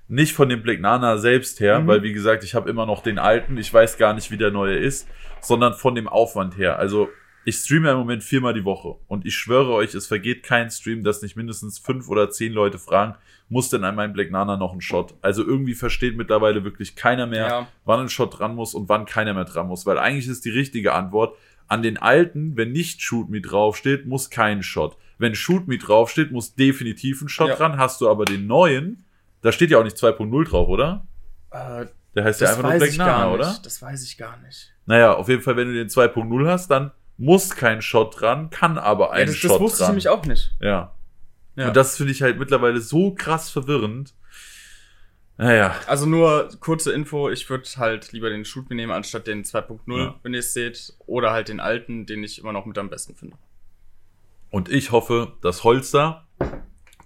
nicht 0.10 0.34
von 0.34 0.50
dem 0.50 0.64
Black 0.64 0.82
Nana 0.82 1.18
selbst 1.18 1.62
her, 1.62 1.80
Mhm. 1.80 1.88
weil, 1.88 2.04
wie 2.04 2.12
gesagt, 2.12 2.44
ich 2.44 2.56
habe 2.56 2.70
immer 2.70 2.86
noch 2.86 3.02
den 3.04 3.20
alten, 3.20 3.56
ich 3.58 3.74
weiß 3.74 3.98
gar 3.98 4.14
nicht, 4.14 4.32
wie 4.32 4.38
der 4.38 4.52
neue 4.52 4.76
ist, 4.76 5.08
sondern 5.40 5.76
von 5.76 5.96
dem 5.96 6.10
Aufwand 6.10 6.58
her. 6.58 6.78
Also, 6.78 7.08
ich 7.50 7.56
streame 7.56 7.92
im 7.92 7.98
Moment 7.98 8.24
viermal 8.24 8.54
die 8.54 8.66
Woche 8.66 8.96
und 9.08 9.26
ich 9.26 9.34
schwöre 9.36 9.72
euch, 9.72 9.94
es 9.96 10.06
vergeht 10.06 10.44
kein 10.44 10.70
Stream, 10.70 11.06
dass 11.06 11.22
nicht 11.22 11.38
mindestens 11.38 11.80
fünf 11.80 12.10
oder 12.10 12.30
zehn 12.30 12.52
Leute 12.52 12.78
fragen, 12.78 13.16
muss 13.48 13.70
denn 13.70 13.86
an 13.86 13.96
meinem 13.96 14.12
Black 14.12 14.32
Nana 14.32 14.58
noch 14.58 14.74
ein 14.74 14.82
Shot? 14.82 15.14
Also 15.22 15.46
irgendwie 15.46 15.74
versteht 15.74 16.18
mittlerweile 16.18 16.66
wirklich 16.66 16.98
keiner 16.98 17.26
mehr, 17.26 17.48
Ja. 17.48 17.68
wann 17.86 18.02
ein 18.02 18.10
Shot 18.10 18.38
dran 18.38 18.54
muss 18.56 18.74
und 18.76 18.90
wann 18.90 19.06
keiner 19.06 19.34
mehr 19.34 19.46
dran 19.46 19.68
muss, 19.68 19.86
weil 19.86 19.98
eigentlich 19.98 20.28
ist 20.28 20.44
die 20.44 20.50
richtige 20.50 20.94
Antwort, 20.94 21.38
an 21.70 21.82
den 21.82 21.98
alten, 21.98 22.58
wenn 22.58 22.74
nicht 22.74 23.02
Shoot 23.02 23.30
Me 23.30 23.40
draufsteht, 23.40 24.06
muss 24.06 24.30
kein 24.30 24.62
Shot. 24.62 24.98
Wenn 25.18 25.34
Shoot 25.34 25.70
Me 25.70 25.78
draufsteht, 25.78 26.32
muss 26.34 26.54
definitiv 26.56 27.22
ein 27.22 27.30
Shot 27.30 27.48
Ja. 27.48 27.56
dran. 27.56 27.78
Hast 27.78 28.02
du 28.02 28.10
aber 28.10 28.26
den 28.26 28.46
neuen, 28.46 29.06
da 29.42 29.54
steht 29.54 29.72
ja 29.72 29.78
auch 29.80 29.84
nicht 29.86 29.96
2.0 29.98 30.44
drauf, 30.44 30.68
oder? 30.68 31.06
Äh, 31.52 31.86
Der 32.14 32.26
heißt 32.26 32.42
ja 32.42 32.50
einfach 32.50 32.64
nur 32.64 32.74
Black 32.74 32.98
Nana, 32.98 33.32
oder? 33.32 33.58
Das 33.64 33.82
weiß 33.82 34.04
ich 34.04 34.18
gar 34.18 34.36
nicht. 34.42 34.74
Naja, 34.86 35.14
auf 35.14 35.30
jeden 35.30 35.42
Fall, 35.42 35.56
wenn 35.56 35.68
du 35.70 35.74
den 35.74 35.88
2.0 35.90 36.46
hast, 36.50 36.70
dann 36.72 36.92
muss 37.18 37.52
kein 37.56 37.82
Shot 37.82 38.20
dran, 38.22 38.50
kann 38.50 38.78
aber 38.78 39.12
ein 39.12 39.22
Ja, 39.22 39.26
das, 39.28 39.36
Shot 39.36 39.52
das 39.52 39.60
wusste 39.60 39.76
ich 39.76 39.80
dran. 39.80 39.90
nämlich 39.92 40.10
auch 40.10 40.26
nicht. 40.26 40.52
Ja. 40.60 40.94
Ja. 41.56 41.68
Und 41.70 41.76
das 41.76 41.98
finde 41.98 42.12
ich 42.12 42.22
halt 42.22 42.38
mittlerweile 42.38 42.80
so 42.80 43.14
krass 43.16 43.50
verwirrend. 43.50 44.14
Naja, 45.40 45.76
Also 45.86 46.08
nur 46.08 46.50
kurze 46.60 46.92
Info, 46.94 47.30
ich 47.30 47.48
würde 47.50 47.68
halt 47.78 48.12
lieber 48.12 48.30
den 48.30 48.44
Shoot 48.44 48.70
nehmen, 48.72 48.92
anstatt 48.92 49.28
den 49.28 49.44
2.0, 49.44 49.98
Ja. 49.98 50.16
wenn 50.24 50.34
ihr 50.34 50.40
es 50.40 50.54
seht. 50.54 50.94
Oder 51.06 51.32
halt 51.32 51.48
den 51.50 51.60
alten, 51.60 52.06
den 52.08 52.24
ich 52.24 52.40
immer 52.40 52.54
noch 52.54 52.66
mit 52.66 52.78
am 52.78 52.90
besten 52.90 53.16
finde. 53.16 53.36
und 54.50 54.70
ich 54.70 54.92
hoffe, 54.92 55.34
dass 55.42 55.64
Holster 55.66 56.26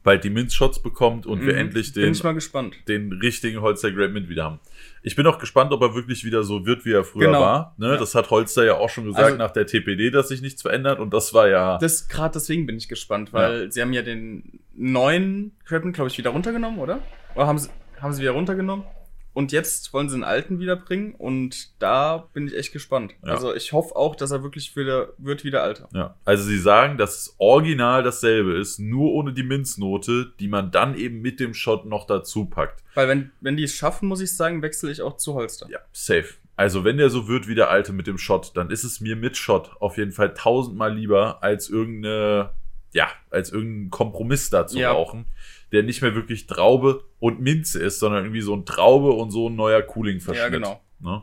bald 0.04 0.24
die 0.24 0.30
Minz-Shots 0.30 0.82
bekommt 0.84 1.26
und 1.26 1.42
wir 1.42 1.54
Mhm. 1.54 1.60
endlich 1.60 1.92
Bin 1.94 2.04
den, 2.14 2.38
ich 2.38 2.86
den 2.86 3.12
richtigen 3.14 3.62
Holster 3.62 3.92
Great 3.92 4.12
Mint 4.12 4.30
wieder 4.30 4.44
haben. 4.46 4.60
Ich 5.04 5.16
bin 5.16 5.26
auch 5.26 5.40
gespannt, 5.40 5.72
ob 5.72 5.82
er 5.82 5.96
wirklich 5.96 6.24
wieder 6.24 6.44
so 6.44 6.66
wird, 6.66 6.86
wie 6.86 6.92
er 6.94 7.04
früher 7.04 7.28
Genau. 7.28 7.42
war. 7.42 7.76
Ne? 7.78 7.90
Ja. 7.94 7.98
Das 7.98 8.14
hat 8.14 8.30
Holster 8.30 8.64
ja 8.64 8.76
auch 8.76 8.90
schon 8.90 9.06
gesagt 9.06 9.26
Also- 9.26 9.38
nach 9.38 9.52
der 9.52 9.66
TPD, 9.66 10.12
dass 10.12 10.28
sich 10.28 10.42
nichts 10.42 10.62
verändert 10.62 11.00
und 11.00 11.12
das 11.14 11.34
war 11.34 11.48
ja. 11.48 11.78
Das 11.80 12.08
gerade 12.08 12.34
deswegen 12.34 12.66
bin 12.68 12.78
ich 12.78 12.88
gespannt, 12.88 13.34
weil 13.34 13.72
sie 13.72 13.82
haben 13.82 13.94
ja 13.94 14.04
den 14.04 14.60
neuen 14.76 15.54
Crabman, 15.66 15.92
glaube 15.94 16.10
ich, 16.10 16.18
wieder 16.18 16.30
runtergenommen, 16.30 16.80
oder? 16.80 17.00
Oder 17.36 17.48
haben 17.48 17.58
sie, 17.58 17.70
haben 18.00 18.14
sie 18.14 18.22
wieder 18.22 18.32
runtergenommen? 18.32 18.86
Und 19.34 19.54
jetzt 19.54 19.94
wollen 19.94 20.10
sie 20.10 20.18
den 20.18 20.26
alten 20.26 20.60
wiederbringen 20.60 21.16
und 21.16 21.70
da 21.82 22.28
bin 22.34 22.48
ich 22.48 22.58
echt 22.58 22.74
gespannt. 22.74 23.14
Ja. 23.26 23.32
Also 23.34 23.56
ich 23.56 23.72
hoffe 23.72 23.96
auch, 23.96 24.16
dass 24.16 24.32
er 24.32 24.44
wirklich 24.44 24.76
wieder 24.76 25.14
wird 25.18 25.46
wie 25.46 25.52
der 25.52 25.64
alte. 25.64 25.88
Ja, 25.94 26.16
also 26.26 26.44
sie 26.44 26.60
sagen, 26.60 26.98
dass 26.98 27.16
es 27.18 27.36
original 27.38 28.04
dasselbe 28.04 28.58
ist, 28.58 28.80
nur 28.80 29.14
ohne 29.14 29.32
die 29.32 29.44
Minznote, 29.44 30.34
die 30.40 30.50
man 30.50 30.72
dann 30.72 30.96
eben 30.96 31.22
mit 31.22 31.40
dem 31.40 31.54
Shot 31.54 31.86
noch 31.86 32.06
dazu 32.08 32.46
packt. 32.46 32.84
Weil 32.94 33.08
wenn, 33.08 33.32
wenn 33.40 33.56
die 33.56 33.64
es 33.64 33.74
schaffen, 33.74 34.10
muss 34.10 34.20
ich 34.20 34.36
sagen, 34.36 34.62
wechsle 34.62 34.92
ich 34.92 35.02
auch 35.02 35.16
zu 35.16 35.34
Holster. 35.34 35.68
Ja, 35.70 35.80
safe. 35.94 36.34
Also 36.58 36.84
wenn 36.84 36.98
der 36.98 37.10
so 37.10 37.30
wird 37.30 37.48
wie 37.48 37.56
der 37.56 37.70
alte 37.70 37.94
mit 37.94 38.08
dem 38.08 38.18
Shot, 38.18 38.52
dann 38.56 38.70
ist 38.70 38.84
es 38.84 39.00
mir 39.00 39.16
mit 39.16 39.38
Shot 39.38 39.72
auf 39.80 39.98
jeden 39.98 40.12
Fall 40.12 40.34
tausendmal 40.34 40.94
lieber 40.94 41.42
als 41.42 41.70
irgendeine, 41.70 42.52
ja, 42.92 43.08
als 43.30 43.52
irgendeinen 43.52 43.90
Kompromiss 43.92 44.50
da 44.50 44.68
zu 44.68 44.78
Ja. 44.78 44.92
rauchen, 44.92 45.26
der 45.72 45.84
nicht 45.84 46.02
mehr 46.02 46.16
wirklich 46.16 46.48
Traube 46.48 47.04
und 47.20 47.40
Minze 47.40 47.80
ist, 47.82 48.00
sondern 48.00 48.24
irgendwie 48.26 48.42
so 48.42 48.56
ein 48.56 48.66
Traube 48.66 49.12
und 49.12 49.32
so 49.32 49.50
ein 49.50 49.56
neuer 49.56 49.82
Cooling-Verschnitt. 49.82 50.44
Ja, 50.44 50.50
genau. 50.50 50.82
Ne? 51.00 51.22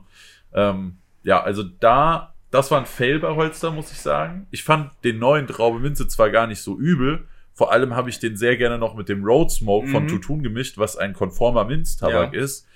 Ähm, 0.55 0.99
ja, 1.23 1.43
also 1.43 1.63
da, 1.63 2.35
das 2.51 2.71
war 2.71 2.79
ein 2.81 2.87
Fail 2.87 3.19
bei 3.19 3.35
Holster, 3.35 3.71
muss 3.71 3.91
ich 3.93 3.99
sagen. 3.99 4.47
Ich 4.51 4.63
fand 4.65 4.91
den 5.05 5.19
neuen 5.19 5.47
Traube 5.47 5.79
Minze 5.81 6.09
zwar 6.09 6.31
gar 6.31 6.47
nicht 6.47 6.63
so 6.63 6.79
übel. 6.79 7.27
Vor 7.53 7.73
allem 7.73 7.95
habe 7.97 8.09
ich 8.09 8.21
den 8.21 8.37
sehr 8.37 8.57
gerne 8.57 8.79
noch 8.79 8.95
mit 8.95 9.09
dem 9.09 9.25
Road 9.25 9.51
Smoke 9.51 9.89
von 9.89 10.05
Mhm. 10.05 10.09
Tutun 10.09 10.43
gemischt, 10.45 10.79
was 10.79 10.97
ein 10.97 11.13
konformer 11.13 11.65
Minztabak 11.65 12.33
Ja. 12.33 12.41
ist. 12.41 12.68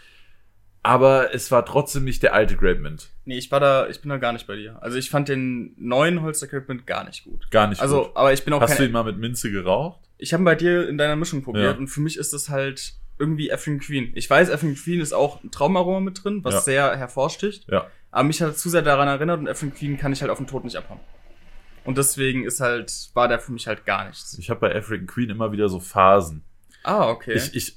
Aber 0.84 1.32
es 1.32 1.50
war 1.52 1.64
trotzdem 1.64 2.04
nicht 2.04 2.22
der 2.24 2.34
alte 2.34 2.56
Grape 2.56 2.80
Mint. 2.80 3.08
Nee, 3.24 3.38
ich 3.38 3.50
war 3.52 3.60
da, 3.60 3.86
ich 3.88 4.00
bin 4.00 4.08
da 4.08 4.16
gar 4.16 4.32
nicht 4.32 4.46
bei 4.48 4.56
dir. 4.56 4.82
Also 4.82 4.98
ich 4.98 5.10
fand 5.10 5.28
den 5.28 5.74
neuen 5.78 6.22
Holster 6.22 6.48
Crabman 6.48 6.84
gar 6.86 7.04
nicht 7.04 7.22
gut. 7.24 7.48
Gar 7.52 7.68
nicht 7.68 7.80
Also, 7.80 8.04
gut. 8.04 8.16
aber 8.16 8.32
ich 8.32 8.44
bin 8.44 8.52
auch 8.52 8.60
Hast 8.60 8.78
du 8.80 8.84
ihn 8.84 8.90
mal 8.92 9.04
mit 9.04 9.16
Minze 9.18 9.52
geraucht? 9.52 10.00
Ich 10.18 10.32
habe 10.32 10.42
bei 10.42 10.56
dir 10.56 10.88
in 10.88 10.98
deiner 10.98 11.14
Mischung 11.16 11.42
probiert 11.42 11.74
Ja. 11.74 11.78
und 11.78 11.86
für 11.86 12.00
mich 12.00 12.16
ist 12.16 12.32
es 12.32 12.48
halt 12.48 12.94
irgendwie 13.18 13.50
Effing 13.50 13.78
Queen. 13.78 14.10
Ich 14.16 14.28
weiß, 14.28 14.48
Effing 14.48 14.74
Queen 14.74 15.00
ist 15.00 15.12
auch 15.12 15.42
ein 15.44 15.52
Traumaroma 15.52 16.00
mit 16.00 16.24
drin, 16.24 16.40
was 16.42 16.54
Ja. 16.54 16.60
sehr 16.62 16.96
hervorsticht. 16.96 17.68
Ja. 17.70 17.86
Aber 18.10 18.24
mich 18.24 18.42
hat 18.42 18.48
er 18.48 18.54
zu 18.56 18.68
sehr 18.68 18.82
daran 18.82 19.06
erinnert 19.06 19.38
und 19.38 19.46
Effing 19.46 19.72
Queen 19.72 19.96
kann 19.98 20.12
ich 20.12 20.20
halt 20.20 20.32
auf 20.32 20.38
den 20.38 20.48
Tod 20.48 20.64
nicht 20.64 20.76
abhauen. 20.76 21.00
Und 21.84 21.96
deswegen 21.98 22.44
ist 22.44 22.60
halt, 22.60 22.92
war 23.14 23.28
der 23.28 23.38
für 23.38 23.52
mich 23.52 23.66
halt 23.68 23.84
gar 23.84 24.06
nichts. 24.08 24.36
Ich 24.38 24.50
habe 24.50 24.60
bei 24.60 24.74
African 24.74 25.06
Queen 25.06 25.30
immer 25.30 25.52
wieder 25.52 25.68
so 25.68 25.78
Phasen. 25.80 26.42
Ah, 26.84 27.08
okay. 27.08 27.34
Ich, 27.34 27.54
ich, 27.54 27.76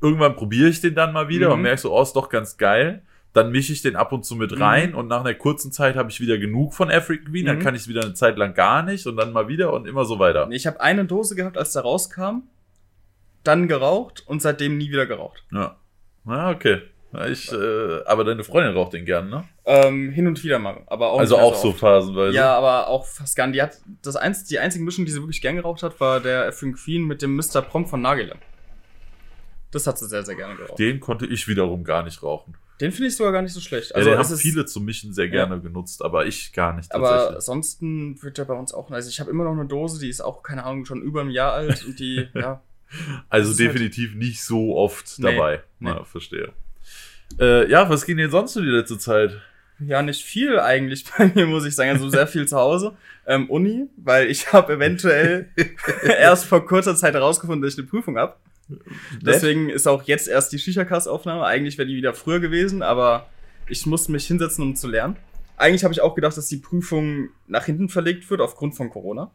irgendwann 0.00 0.36
probiere 0.36 0.68
ich 0.68 0.80
den 0.80 0.94
dann 0.94 1.12
mal 1.12 1.28
wieder 1.28 1.48
Mhm. 1.48 1.52
und 1.54 1.62
merke 1.62 1.80
so, 1.80 1.96
oh, 1.96 2.02
ist 2.02 2.14
doch 2.14 2.28
ganz 2.28 2.56
geil. 2.56 3.02
Dann 3.32 3.52
mische 3.52 3.72
ich 3.72 3.80
den 3.82 3.94
ab 3.94 4.10
und 4.12 4.24
zu 4.24 4.34
mit 4.34 4.50
Mhm. 4.50 4.62
rein 4.62 4.94
und 4.94 5.06
nach 5.06 5.20
einer 5.20 5.34
kurzen 5.34 5.70
Zeit 5.70 5.94
habe 5.94 6.10
ich 6.10 6.20
wieder 6.20 6.36
genug 6.38 6.74
von 6.74 6.90
African 6.90 7.26
Queen, 7.32 7.46
dann 7.46 7.58
Mhm. 7.58 7.62
kann 7.62 7.74
ich 7.76 7.82
es 7.82 7.88
wieder 7.88 8.02
eine 8.02 8.14
Zeit 8.14 8.36
lang 8.36 8.54
gar 8.54 8.82
nicht 8.82 9.06
und 9.06 9.16
dann 9.16 9.32
mal 9.32 9.46
wieder 9.48 9.72
und 9.72 9.86
immer 9.86 10.04
so 10.04 10.18
weiter. 10.18 10.48
Ich 10.50 10.66
habe 10.66 10.80
eine 10.80 11.04
Dose 11.04 11.36
gehabt, 11.36 11.56
als 11.56 11.72
der 11.72 11.82
rauskam, 11.82 12.42
dann 13.44 13.68
geraucht 13.68 14.24
und 14.26 14.42
seitdem 14.42 14.76
nie 14.78 14.90
wieder 14.90 15.06
geraucht. 15.06 15.44
Ja. 15.52 15.76
Na, 16.24 16.50
okay. 16.50 16.82
Ich, 17.28 17.50
äh, 17.52 18.04
aber 18.06 18.22
deine 18.22 18.44
Freundin 18.44 18.74
raucht 18.74 18.92
den 18.92 19.04
gern, 19.04 19.30
ne? 19.30 19.42
Ähm, 19.64 20.10
hin 20.12 20.28
und 20.28 20.44
wieder 20.44 20.60
mal, 20.60 20.82
aber 20.86 21.10
auch 21.10 21.18
also 21.18 21.38
auch 21.38 21.56
so 21.56 21.70
oft. 21.70 21.80
phasenweise. 21.80 22.36
Ja, 22.36 22.56
aber 22.56 22.86
auch 22.86 23.04
fast 23.04 23.36
nicht. 23.36 23.54
Die 23.54 23.62
hat 23.62 23.78
das 24.02 24.14
einz 24.14 24.44
die 24.44 24.60
einzige 24.60 24.84
Mischung, 24.84 25.06
die 25.06 25.10
sie 25.10 25.20
wirklich 25.20 25.40
gern 25.42 25.56
geraucht 25.56 25.82
hat, 25.82 25.98
war 25.98 26.20
der 26.20 26.46
Effing 26.46 26.74
Queen 26.74 27.02
mit 27.04 27.20
dem 27.22 27.34
Mr. 27.34 27.62
Prom 27.62 27.86
von 27.86 28.00
Nagel. 28.00 28.32
Das 29.72 29.86
hat 29.86 29.98
sie 29.98 30.08
sehr, 30.08 30.24
sehr 30.24 30.34
gerne 30.34 30.56
geraucht. 30.56 30.78
Den 30.78 30.98
konnte 31.00 31.26
ich 31.26 31.46
wiederum 31.48 31.84
gar 31.84 32.02
nicht 32.02 32.22
rauchen. 32.22 32.54
Den 32.80 32.92
finde 32.92 33.08
ich 33.08 33.16
sogar 33.16 33.32
gar 33.32 33.42
nicht 33.42 33.52
so 33.52 33.60
schlecht. 33.60 33.94
Also 33.94 34.10
es 34.10 34.30
haben 34.30 34.36
viele 34.38 34.64
zum 34.64 34.84
Mischen 34.84 35.12
sehr 35.12 35.28
gerne 35.28 35.60
genutzt, 35.60 36.02
aber 36.02 36.26
ich 36.26 36.52
gar 36.54 36.74
nicht 36.74 36.92
aber 36.94 37.34
ansonsten 37.34 38.20
wird 38.22 38.38
der 38.38 38.46
bei 38.46 38.54
uns 38.54 38.72
auch. 38.72 38.90
Also 38.90 39.10
ich 39.10 39.20
habe 39.20 39.30
immer 39.30 39.44
noch 39.44 39.52
eine 39.52 39.66
Dose, 39.66 40.00
die 40.00 40.08
ist 40.08 40.22
auch 40.22 40.42
keine 40.42 40.64
Ahnung 40.64 40.86
schon 40.86 41.02
über 41.02 41.20
ein 41.20 41.30
Jahr 41.30 41.52
alt 41.52 41.84
und 41.84 41.98
die 42.00 42.26
ja 42.34 42.62
Also 43.28 43.50
halt- 43.50 43.58
definitiv 43.60 44.14
nicht 44.14 44.42
so 44.42 44.76
oft 44.76 45.18
Nee, 45.18 45.30
dabei. 45.36 45.56
nee. 45.78 45.90
Na, 45.90 46.04
verstehe. 46.04 46.52
Äh, 47.38 47.70
ja, 47.70 47.88
was 47.88 48.06
ging 48.06 48.16
denn 48.16 48.30
sonst 48.30 48.54
so 48.54 48.60
die 48.60 48.66
letzte 48.68 48.98
Zeit? 48.98 49.40
ja 49.82 50.02
nicht 50.02 50.22
viel 50.22 50.60
eigentlich 50.60 51.04
bei 51.16 51.30
mir 51.34 51.46
muss 51.46 51.64
ich 51.64 51.74
sagen. 51.74 51.90
Also 51.90 52.08
sehr 52.10 52.26
viel 52.26 52.46
zu 52.48 52.56
Hause. 52.56 52.96
Ähm, 53.26 53.48
Uni, 53.48 53.86
weil 53.98 54.28
ich 54.28 54.52
habe 54.52 54.72
eventuell 54.72 55.50
erst 56.02 56.46
vor 56.46 56.66
kurzer 56.66 56.96
Zeit 56.96 57.14
herausgefunden, 57.14 57.62
dass 57.62 57.74
ich 57.74 57.78
eine 57.78 57.86
Prüfung 57.86 58.16
habe. 58.18 58.34
Deswegen 59.20 59.68
ist 59.70 59.86
auch 59.86 60.02
jetzt 60.04 60.28
erst 60.28 60.52
die 60.52 60.58
Shisha-Cast-Aufnahme. 60.58 61.44
Eigentlich 61.44 61.78
wäre 61.78 61.88
die 61.88 61.96
wieder 61.96 62.14
früher 62.14 62.40
gewesen, 62.40 62.82
aber 62.82 63.26
ich 63.68 63.86
muss 63.86 64.08
mich 64.08 64.26
hinsetzen, 64.26 64.62
um 64.64 64.76
zu 64.76 64.88
lernen. 64.88 65.16
Eigentlich 65.56 65.84
habe 65.84 65.92
ich 65.92 66.00
auch 66.00 66.14
gedacht, 66.14 66.36
dass 66.36 66.48
die 66.48 66.56
Prüfung 66.56 67.28
nach 67.46 67.66
hinten 67.66 67.88
verlegt 67.88 68.28
wird 68.30 68.40
aufgrund 68.40 68.74
von 68.74 68.90
Corona. 68.90 69.30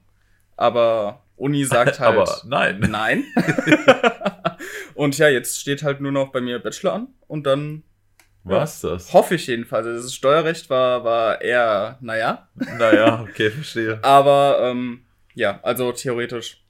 Aber 0.58 1.21
Uni 1.36 1.63
sagt 1.65 2.00
halt 2.00 2.17
aber 2.17 2.41
nein. 2.45 2.80
nein. 2.80 3.24
und 4.95 5.17
ja, 5.17 5.30
jetzt 5.30 5.60
steht 5.60 5.84
halt 5.84 6.02
nur 6.02 6.12
noch 6.12 6.32
bei 6.32 6.41
mir 6.41 6.60
Bachelor 6.60 6.93
an 6.93 7.08
und 7.28 7.45
dann 7.45 7.84
Was 8.43 8.82
das? 8.82 9.13
hoffe 9.13 9.36
ich 9.36 9.48
jedenfalls. 9.48 9.86
Also 9.86 10.04
das 10.04 10.13
Steuerrecht 10.13 10.69
war, 10.69 11.04
war 11.04 11.41
eher, 11.41 11.98
naja. 12.02 12.48
Naja, 12.56 13.21
okay, 13.21 13.52
verstehe. 13.52 14.00
Aber 14.02 14.60
ähm, 14.62 15.02
ja, 15.36 15.60
also 15.62 15.91
theoretisch 15.91 16.64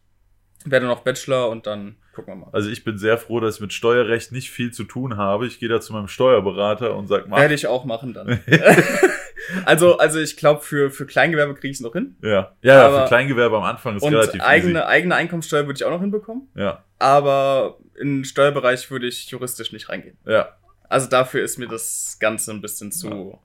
werde 0.65 0.85
noch 0.87 1.01
Bachelor 1.01 1.49
und 1.49 1.67
dann 1.67 1.95
gucken 2.13 2.33
wir 2.33 2.45
mal. 2.45 2.49
Also 2.53 2.69
ich 2.69 2.83
bin 2.83 2.97
sehr 2.97 3.17
froh, 3.17 3.39
dass 3.39 3.55
ich 3.55 3.61
mit 3.61 3.73
Steuerrecht 3.73 4.31
nicht 4.31 4.49
viel 4.51 4.71
zu 4.71 4.83
tun 4.83 5.17
habe. 5.17 5.47
Ich 5.47 5.59
gehe 5.59 5.69
da 5.69 5.81
zu 5.81 5.93
meinem 5.93 6.07
Steuerberater 6.07 6.95
und 6.95 7.07
sag 7.07 7.27
mal. 7.27 7.39
Werde 7.41 7.53
ich 7.53 7.67
auch 7.67 7.85
machen 7.85 8.13
dann. 8.13 8.39
also, 9.65 9.97
also 9.97 10.19
ich 10.19 10.37
glaube, 10.37 10.61
für, 10.61 10.91
für 10.91 11.05
Kleingewerbe 11.05 11.53
kriege 11.55 11.69
ich 11.71 11.77
es 11.77 11.81
noch 11.81 11.93
hin. 11.93 12.15
Ja, 12.21 12.29
ja, 12.29 12.75
ja 12.75 12.85
Aber- 12.87 13.01
für 13.03 13.07
Kleingewerbe 13.09 13.57
am 13.57 13.63
Anfang 13.63 13.97
ist 13.97 14.03
Und 14.03 14.13
relativ 14.13 14.41
eigene, 14.41 14.85
eigene 14.87 15.15
Einkommenssteuer 15.15 15.65
würde 15.65 15.77
ich 15.77 15.83
auch 15.83 15.91
noch 15.91 16.01
hinbekommen. 16.01 16.47
easy. 16.55 16.63
Ja, 16.65 16.83
Aber 16.99 17.77
in 17.99 18.17
den 18.19 18.25
Steuerbereich 18.25 18.89
würde 18.91 19.07
ich 19.07 19.29
juristisch 19.29 19.71
nicht 19.71 19.89
reingehen. 19.89 20.17
ja. 20.25 20.49
Also 20.87 21.09
dafür 21.09 21.41
ist 21.43 21.57
mir 21.57 21.67
das 21.67 22.17
Ganze 22.19 22.51
ein 22.51 22.61
bisschen 22.61 22.91
zu, 22.91 23.39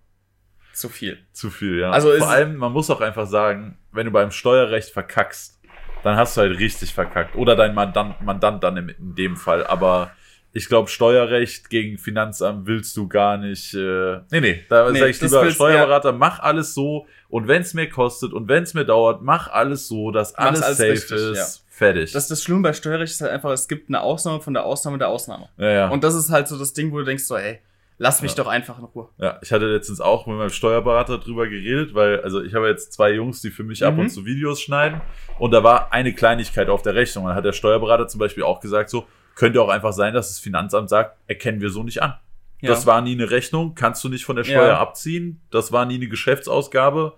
zu 0.74 0.90
viel. 0.90 1.18
Zu 1.33 1.48
viel, 1.48 1.78
ja. 1.80 1.90
Also 1.90 2.12
Vor 2.18 2.28
allem, 2.28 2.56
man 2.56 2.70
muss 2.70 2.90
auch 2.90 3.00
einfach 3.00 3.26
sagen, 3.26 3.78
wenn 3.92 4.04
du 4.04 4.12
beim 4.12 4.30
Steuerrecht 4.30 4.90
verkackst, 4.90 5.59
dann 6.02 6.16
hast 6.16 6.36
du 6.36 6.42
halt 6.42 6.58
richtig 6.58 6.92
verkackt. 6.94 7.36
Oder 7.36 7.56
dein 7.56 7.74
Mandant, 7.74 8.20
Mandant 8.22 8.62
dann 8.62 8.76
in, 8.76 9.14
dem 9.14 9.36
Fall. 9.36 9.66
Aber 9.66 10.12
ich 10.52 10.68
glaube, 10.68 10.88
Steuerrecht 10.88 11.70
gegen 11.70 11.98
Finanzamt 11.98 12.66
willst 12.66 12.96
du 12.96 13.08
gar 13.08 13.36
nicht. 13.36 13.74
Äh, 13.74 14.20
nee, 14.30 14.40
nee, 14.40 14.64
da 14.68 14.90
Nee, 14.90 14.98
sage 14.98 15.10
ich 15.10 15.20
lieber 15.20 15.50
Steuerberater, 15.50 16.12
mach 16.12 16.40
alles 16.40 16.74
so. 16.74 17.06
Und 17.28 17.46
wenn 17.46 17.62
es 17.62 17.74
mir 17.74 17.88
kostet 17.88 18.32
und 18.32 18.48
wenn 18.48 18.64
es 18.64 18.74
mir 18.74 18.84
dauert, 18.84 19.22
mach 19.22 19.48
alles 19.48 19.86
so, 19.86 20.10
dass 20.10 20.34
alles 20.34 20.62
alles 20.62 20.78
safe 20.78 20.90
richtig, 20.90 21.18
ist. 21.32 21.64
Fertig. 21.68 22.12
Das, 22.12 22.28
das 22.28 22.42
Schlimme 22.42 22.62
bei 22.62 22.72
Steuerrecht 22.72 23.12
ist 23.12 23.20
halt 23.22 23.32
einfach, 23.32 23.52
es 23.52 23.66
gibt 23.66 23.88
eine 23.88 24.00
Ausnahme 24.00 24.40
von 24.40 24.52
der 24.52 24.64
Ausnahme 24.64 24.98
der 24.98 25.08
Ausnahme. 25.08 25.48
ja, 25.56 25.70
ja. 25.70 25.88
Und 25.88 26.04
das 26.04 26.14
ist 26.14 26.30
halt 26.30 26.46
so 26.48 26.58
das 26.58 26.72
Ding, 26.74 26.92
wo 26.92 26.98
du 26.98 27.04
denkst 27.04 27.24
so, 27.24 27.36
ey, 27.36 27.60
lass 28.02 28.22
mich 28.22 28.32
Ja. 28.32 28.38
doch 28.42 28.46
einfach 28.50 28.78
in 28.78 28.84
Ruhe. 28.86 29.08
Ja, 29.18 29.38
ich 29.42 29.52
hatte 29.52 29.66
letztens 29.66 30.00
auch 30.00 30.26
mit 30.26 30.36
meinem 30.36 30.50
Steuerberater 30.50 31.18
drüber 31.18 31.46
geredet, 31.46 31.94
weil, 31.94 32.20
also 32.22 32.42
ich 32.42 32.54
habe 32.54 32.66
jetzt 32.68 32.92
zwei 32.94 33.12
Jungs, 33.12 33.40
die 33.42 33.50
für 33.50 33.62
mich 33.62 33.84
ab 33.84 33.94
Mhm. 33.94 34.00
und 34.00 34.08
zu 34.08 34.24
Videos 34.24 34.60
schneiden 34.60 35.00
und 35.38 35.52
da 35.52 35.62
war 35.62 35.92
eine 35.92 36.12
Kleinigkeit 36.14 36.68
auf 36.70 36.82
der 36.82 36.94
Rechnung. 36.94 37.26
Dann 37.26 37.34
hat 37.36 37.44
der 37.44 37.52
Steuerberater 37.52 38.08
zum 38.08 38.18
Beispiel 38.18 38.42
auch 38.42 38.60
gesagt, 38.60 38.88
so, 38.90 39.06
könnte 39.36 39.60
auch 39.62 39.68
einfach 39.68 39.92
sein, 39.92 40.14
dass 40.14 40.28
das 40.28 40.38
Finanzamt 40.40 40.88
sagt, 40.88 41.16
erkennen 41.28 41.60
wir 41.60 41.70
so 41.70 41.82
nicht 41.82 42.02
an. 42.02 42.14
Ja. 42.62 42.70
Das 42.70 42.86
war 42.86 43.00
nie 43.02 43.12
eine 43.12 43.30
Rechnung, 43.30 43.74
kannst 43.74 44.02
du 44.04 44.08
nicht 44.08 44.24
von 44.24 44.36
der 44.36 44.44
Steuer 44.44 44.68
Ja. 44.68 44.78
abziehen, 44.80 45.40
das 45.50 45.70
war 45.72 45.84
nie 45.86 45.94
eine 45.96 46.08
Geschäftsausgabe. 46.08 47.14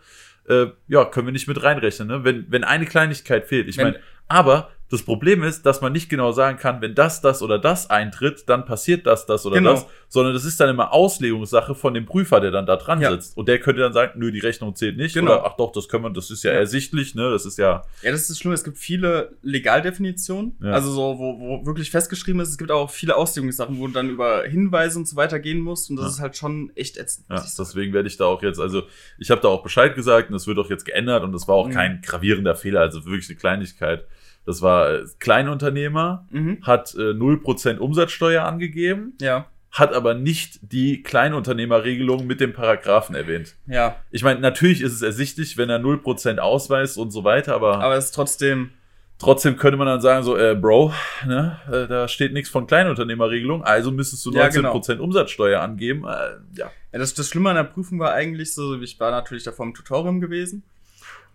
Äh, 0.49 0.67
ja, 0.89 1.05
können 1.05 1.27
wir 1.29 1.33
nicht 1.33 1.47
mit 1.49 1.63
reinrechnen, 1.63 2.09
ne? 2.09 2.25
Wenn, 2.25 2.47
wenn 2.51 2.65
eine 2.65 2.85
Kleinigkeit 2.87 3.47
fehlt. 3.47 3.69
Ich 3.69 3.77
meine, 3.77 4.01
aber 4.29 4.71
das 4.93 5.03
Problem 5.03 5.43
ist, 5.43 5.65
dass 5.67 5.81
man 5.81 5.93
nicht 5.93 6.09
genau 6.11 6.33
sagen 6.33 6.59
kann, 6.59 6.81
wenn 6.83 6.95
das, 6.95 7.21
das 7.23 7.41
oder 7.43 7.59
das 7.59 7.89
eintritt, 7.91 8.45
dann 8.49 8.65
passiert 8.67 9.07
das, 9.07 9.25
das 9.27 9.47
oder 9.47 9.57
Genau. 9.57 9.73
das, 9.73 9.87
sondern 10.09 10.35
das 10.35 10.45
ist 10.45 10.61
dann 10.61 10.69
immer 10.69 10.93
Auslegungssache 10.93 11.75
von 11.75 11.95
dem 11.95 12.05
Prüfer, 12.05 12.41
der 12.41 12.51
dann 12.51 12.67
da 12.67 12.77
dran 12.77 13.01
Ja. 13.01 13.11
sitzt. 13.11 13.37
Und 13.37 13.49
der 13.49 13.59
könnte 13.59 13.81
dann 13.81 13.93
sagen, 13.95 14.13
nö, 14.21 14.31
die 14.31 14.41
Rechnung 14.41 14.77
zählt 14.77 14.97
nicht. 14.99 15.15
Genau. 15.15 15.33
Oder 15.33 15.47
ach 15.47 15.57
doch, 15.57 15.73
das 15.73 15.89
können 15.89 16.05
wir, 16.05 16.11
das 16.11 16.31
ist 16.31 16.45
ja, 16.45 16.53
Ja. 16.53 16.59
ersichtlich, 16.59 17.15
ne? 17.15 17.31
Das 17.31 17.47
ist 17.47 17.57
ja. 17.59 17.83
Ja, 18.03 18.11
das 18.11 18.21
ist 18.23 18.31
das 18.31 18.39
Schlimme. 18.39 18.55
Es 18.55 18.65
gibt 18.65 18.77
viele 18.79 19.33
Legaldefinitionen, 19.43 20.57
Ja. 20.63 20.73
also 20.73 20.91
so, 20.93 21.19
wo, 21.19 21.39
wo 21.41 21.67
wirklich 21.67 21.91
festgeschrieben 21.91 22.41
ist. 22.41 22.51
Es 22.51 22.59
gibt 22.59 22.71
auch 22.71 22.91
viele 22.91 23.17
Auslegungssachen, 23.17 23.79
wo 23.79 23.87
du 23.87 23.93
dann 23.93 24.11
über 24.11 24.45
Hinweise 24.45 24.99
und 24.99 25.09
so 25.09 25.17
weiter 25.17 25.39
gehen 25.41 25.61
musst. 25.61 25.91
Und 25.91 25.97
das 25.97 26.13
ist 26.15 26.21
halt 26.21 26.37
schon 26.37 26.71
echt 26.75 26.97
ätzend. 26.99 27.27
Ja, 27.31 27.43
deswegen 27.59 27.93
werde 27.93 28.09
ich 28.09 28.17
da 28.17 28.27
auch 28.27 28.43
jetzt, 28.43 28.61
also 28.61 28.83
ich 29.19 29.31
habe 29.31 29.41
da 29.41 29.49
auch 29.49 29.63
Bescheid 29.63 29.95
gesagt 29.95 30.29
und 30.31 30.37
es 30.37 30.47
wird 30.47 30.59
auch 30.59 30.69
jetzt 30.71 30.85
geändert 30.85 31.23
und 31.25 31.33
das 31.33 31.49
war 31.49 31.55
auch 31.55 31.69
Mhm. 31.69 31.73
kein 31.73 32.03
gravierender 32.03 32.55
Fehler, 32.55 32.81
also 32.81 33.05
wirklich 33.07 33.29
eine 33.31 33.39
Kleinigkeit. 33.39 34.07
Das 34.47 34.61
war 34.63 34.91
äh, 34.93 35.05
Kleinunternehmer, 35.19 36.27
Mhm. 36.31 36.59
hat 36.63 36.95
äh, 36.95 37.13
0% 37.13 37.79
Umsatzsteuer 37.79 38.45
angegeben, 38.45 39.15
Ja, 39.21 39.47
hat 39.71 39.95
aber 39.95 40.15
nicht 40.15 40.59
die 40.63 41.03
Kleinunternehmerregelung 41.03 42.27
mit 42.27 42.41
dem 42.41 42.53
Paragraphen 42.53 43.15
erwähnt. 43.15 43.55
ja. 43.67 43.97
Ich 44.11 44.23
meine, 44.23 44.41
natürlich 44.41 44.81
ist 44.83 44.93
es 44.93 45.03
ersichtlich, 45.03 45.57
wenn 45.57 45.71
er 45.71 45.79
0% 45.79 46.39
ausweist 46.39 46.99
und 46.99 47.11
so 47.11 47.25
weiter, 47.25 47.55
aber, 47.55 47.81
Aber 47.81 47.97
es 47.97 48.07
ist 48.07 48.15
trotzdem. 48.15 48.71
trotzdem 49.19 49.57
könnte 49.57 49.77
man 49.79 49.87
dann 49.87 50.01
sagen, 50.01 50.25
so, 50.25 50.37
äh, 50.37 50.55
Bro, 50.61 50.93
ne, 51.27 51.59
äh, 51.69 51.87
da 51.87 52.09
steht 52.09 52.33
nichts 52.33 52.51
von 52.51 52.67
Kleinunternehmerregelung, 52.67 53.63
also 53.65 53.93
müsstest 53.93 54.27
du 54.27 54.33
Ja, 54.33 54.47
19% 54.49 54.99
Umsatzsteuer 54.99 55.61
angeben. 55.61 56.05
Äh, 56.05 56.59
ja. 56.59 56.71
Ja, 56.93 56.99
das, 56.99 57.15
das 57.15 57.29
Schlimme 57.29 57.51
an 57.51 57.57
der 57.57 57.65
Prüfung 57.65 57.99
war 57.99 58.13
eigentlich 58.13 58.53
so, 58.55 58.79
ich 58.81 58.99
war 59.01 59.11
natürlich 59.13 59.45
davor 59.45 59.65
im 59.67 59.73
Tutorium 59.75 60.21
gewesen. 60.21 60.65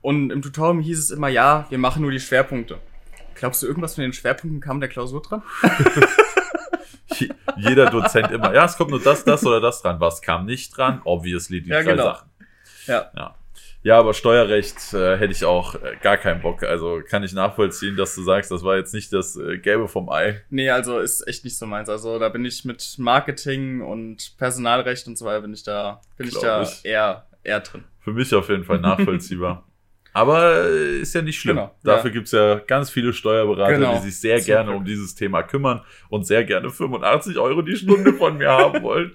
Und 0.02 0.30
im 0.30 0.44
Tutorium 0.44 0.80
hieß 0.80 1.00
es 1.00 1.10
immer, 1.10 1.28
ja, 1.28 1.66
wir 1.70 1.80
machen 1.80 2.04
nur 2.04 2.12
die 2.12 2.20
Schwerpunkte. 2.20 2.78
Glaubst 3.38 3.62
du, 3.64 3.68
irgendwas 3.68 3.96
von 3.96 4.02
den 4.04 4.14
Schwerpunkten 4.14 4.60
kam 4.62 4.80
der 4.80 4.90
Klausur 4.90 5.22
dran? 5.22 5.42
Je- 7.18 7.30
Jeder 7.58 7.90
Dozent 7.90 8.32
immer, 8.32 8.54
ja, 8.54 8.66
es 8.66 8.78
kommt 8.78 8.92
nur 8.92 9.02
das, 9.02 9.24
das 9.24 9.46
oder 9.46 9.60
das 9.62 9.82
dran. 9.82 10.00
Was 10.00 10.22
kam 10.22 10.46
nicht 10.46 10.76
dran? 10.78 11.02
Obviously 11.06 11.62
die 11.62 11.70
Ja, 11.70 11.82
drei 11.82 11.92
genau. 11.92 12.04
Sachen. 12.04 12.30
Ja. 12.88 13.12
Ja. 13.16 13.36
Ja, 13.84 14.00
aber 14.00 14.14
Steuerrecht 14.14 14.94
äh, 14.94 15.18
hätte 15.18 15.32
ich 15.32 15.46
auch 15.46 15.76
äh, 15.76 15.96
gar 16.02 16.18
keinen 16.18 16.42
Bock. 16.42 16.64
Also 16.64 17.02
kann 17.08 17.24
ich 17.24 17.32
nachvollziehen, 17.32 17.96
dass 17.96 18.16
du 18.16 18.24
sagst, 18.24 18.52
das 18.52 18.64
war 18.64 18.76
jetzt 18.76 18.94
nicht 18.94 19.14
das 19.14 19.38
äh, 19.38 19.60
Gelbe 19.60 19.88
vom 19.88 20.10
Ei. 20.10 20.42
Nee, 20.50 20.70
also 20.72 21.00
ist 21.00 21.26
echt 21.28 21.46
nicht 21.46 21.58
so 21.58 21.66
meins. 21.68 21.88
Also 21.88 22.20
da 22.20 22.28
bin 22.30 22.44
ich 22.44 22.66
mit 22.66 22.96
Marketing 22.98 23.82
und 23.82 24.36
Personalrecht 24.38 25.08
und 25.08 25.18
so 25.18 25.26
weiter 25.26 25.42
bin 25.42 25.54
ich 25.54 25.64
da, 25.64 26.02
bin 26.18 26.28
ich 26.28 26.38
da 26.38 26.64
ich. 26.64 26.84
eher, 26.84 27.28
eher 27.44 27.62
drin. 27.62 27.86
Für 28.02 28.12
mich 28.12 28.34
auf 28.36 28.50
jeden 28.50 28.64
Fall 28.66 28.80
nachvollziehbar. 28.80 29.64
aber 30.18 30.66
äh, 30.70 31.00
ist 31.00 31.14
ja 31.14 31.22
nicht 31.22 31.40
schlimm. 31.40 31.58
Genau, 31.58 31.76
Dafür 31.84 32.10
ja. 32.10 32.14
gibt's 32.16 32.32
ja 32.32 32.56
ganz 32.56 32.90
viele 32.90 33.14
Steuerberater, 33.14 33.74
Genau. 33.74 33.96
die 33.98 34.10
sich 34.10 34.20
sehr 34.20 34.38
Zum 34.40 34.46
gerne 34.48 34.70
Glück. 34.70 34.78
um 34.80 34.86
dieses 34.86 35.14
Thema 35.16 35.44
kümmern 35.44 35.82
und 36.10 36.26
sehr 36.26 36.44
gerne 36.44 36.70
85 36.72 37.38
Euro 37.38 37.62
die 37.62 37.76
Stunde 37.76 38.14
von 38.14 38.38
mir 38.38 38.50
haben 38.50 38.82
wollen. 38.84 39.12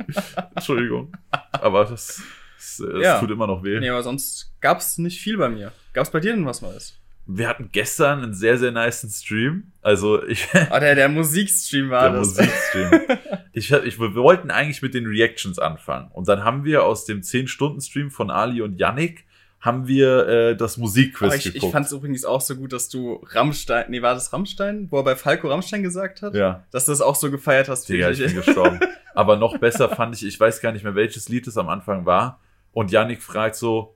Entschuldigung. 0.55 1.13
Aber 1.51 1.85
das, 1.87 2.23
das, 2.57 2.77
das 2.93 3.03
Ja. 3.03 3.19
tut 3.19 3.31
immer 3.31 3.47
noch 3.47 3.63
weh. 3.65 3.81
Nee, 3.81 3.89
aber 3.91 4.03
sonst 4.03 4.53
gab's 4.61 4.99
nicht 4.99 5.21
viel 5.21 5.37
bei 5.39 5.49
mir. 5.49 5.73
Gab's 5.93 6.11
bei 6.11 6.21
dir 6.21 6.33
denn 6.35 6.47
was 6.47 6.63
Neues? 6.63 6.99
Wir 7.27 7.49
hatten 7.49 7.69
gestern 7.71 8.23
einen 8.23 8.35
sehr, 8.35 8.59
sehr 8.59 8.73
niceen 8.73 9.11
Stream. 9.11 9.73
Also 9.81 10.25
ich, 10.25 10.49
Ah, 10.71 10.81
der, 10.81 10.95
der 10.95 11.09
Musikstream 11.09 11.91
war 11.91 12.11
der 12.11 12.19
das. 12.21 12.29
Musikstream. 12.37 13.01
ich, 13.53 13.71
ich, 13.73 13.99
wir 14.01 14.15
wollten 14.15 14.51
eigentlich 14.51 14.83
mit 14.83 14.95
den 14.95 15.07
Reactions 15.07 15.59
anfangen. 15.59 16.11
Und 16.13 16.29
dann 16.29 16.45
haben 16.45 16.65
wir 16.65 16.85
aus 16.85 17.05
dem 17.05 17.21
10-Stunden-Stream 17.21 18.11
von 18.11 18.31
Ali 18.31 18.61
und 18.63 18.79
Yannick 18.79 19.25
haben 19.63 19.87
wir 19.87 20.27
äh, 20.27 20.57
das 20.57 20.77
Musikquiz 20.77 21.35
ich, 21.35 21.47
ich 21.47 21.55
geguckt. 21.55 21.73
fand's 21.73 21.93
übrigens 21.93 22.25
auch 22.25 22.41
so 22.41 22.57
gut, 22.57 22.73
dass 22.73 22.89
du 22.89 23.25
Rammstein, 23.29 23.87
nee, 23.91 24.03
war 24.03 24.13
das 24.13 24.33
Rammstein, 24.33 24.89
wo 24.91 24.99
er 24.99 25.05
bei 25.05 25.15
Falco 25.15 25.49
Rammstein 25.49 25.85
gesagt 25.85 26.21
hat? 26.21 26.35
ja, 26.35 26.65
Dass 26.73 26.87
du 26.87 26.93
das 26.93 27.01
auch 27.01 27.15
so 27.15 27.31
gefeiert 27.31 27.69
hast. 27.69 27.89
Digga, 27.89 28.11
ich 28.11 28.19
bin 28.19 28.35
gestorben. 28.35 28.81
Aber 29.15 29.37
noch 29.37 29.59
besser 29.59 29.89
fand 29.89 30.17
ich, 30.17 30.27
ich 30.27 30.39
weiß 30.39 30.61
gar 30.61 30.73
nicht 30.73 30.83
mehr, 30.83 30.97
welches 30.97 31.29
Lied 31.29 31.47
es 31.47 31.57
am 31.57 31.69
Anfang 31.69 32.05
war. 32.07 32.41
Und 32.73 32.91
Yannick 32.91 33.23
fragt 33.23 33.55
so, 33.55 33.95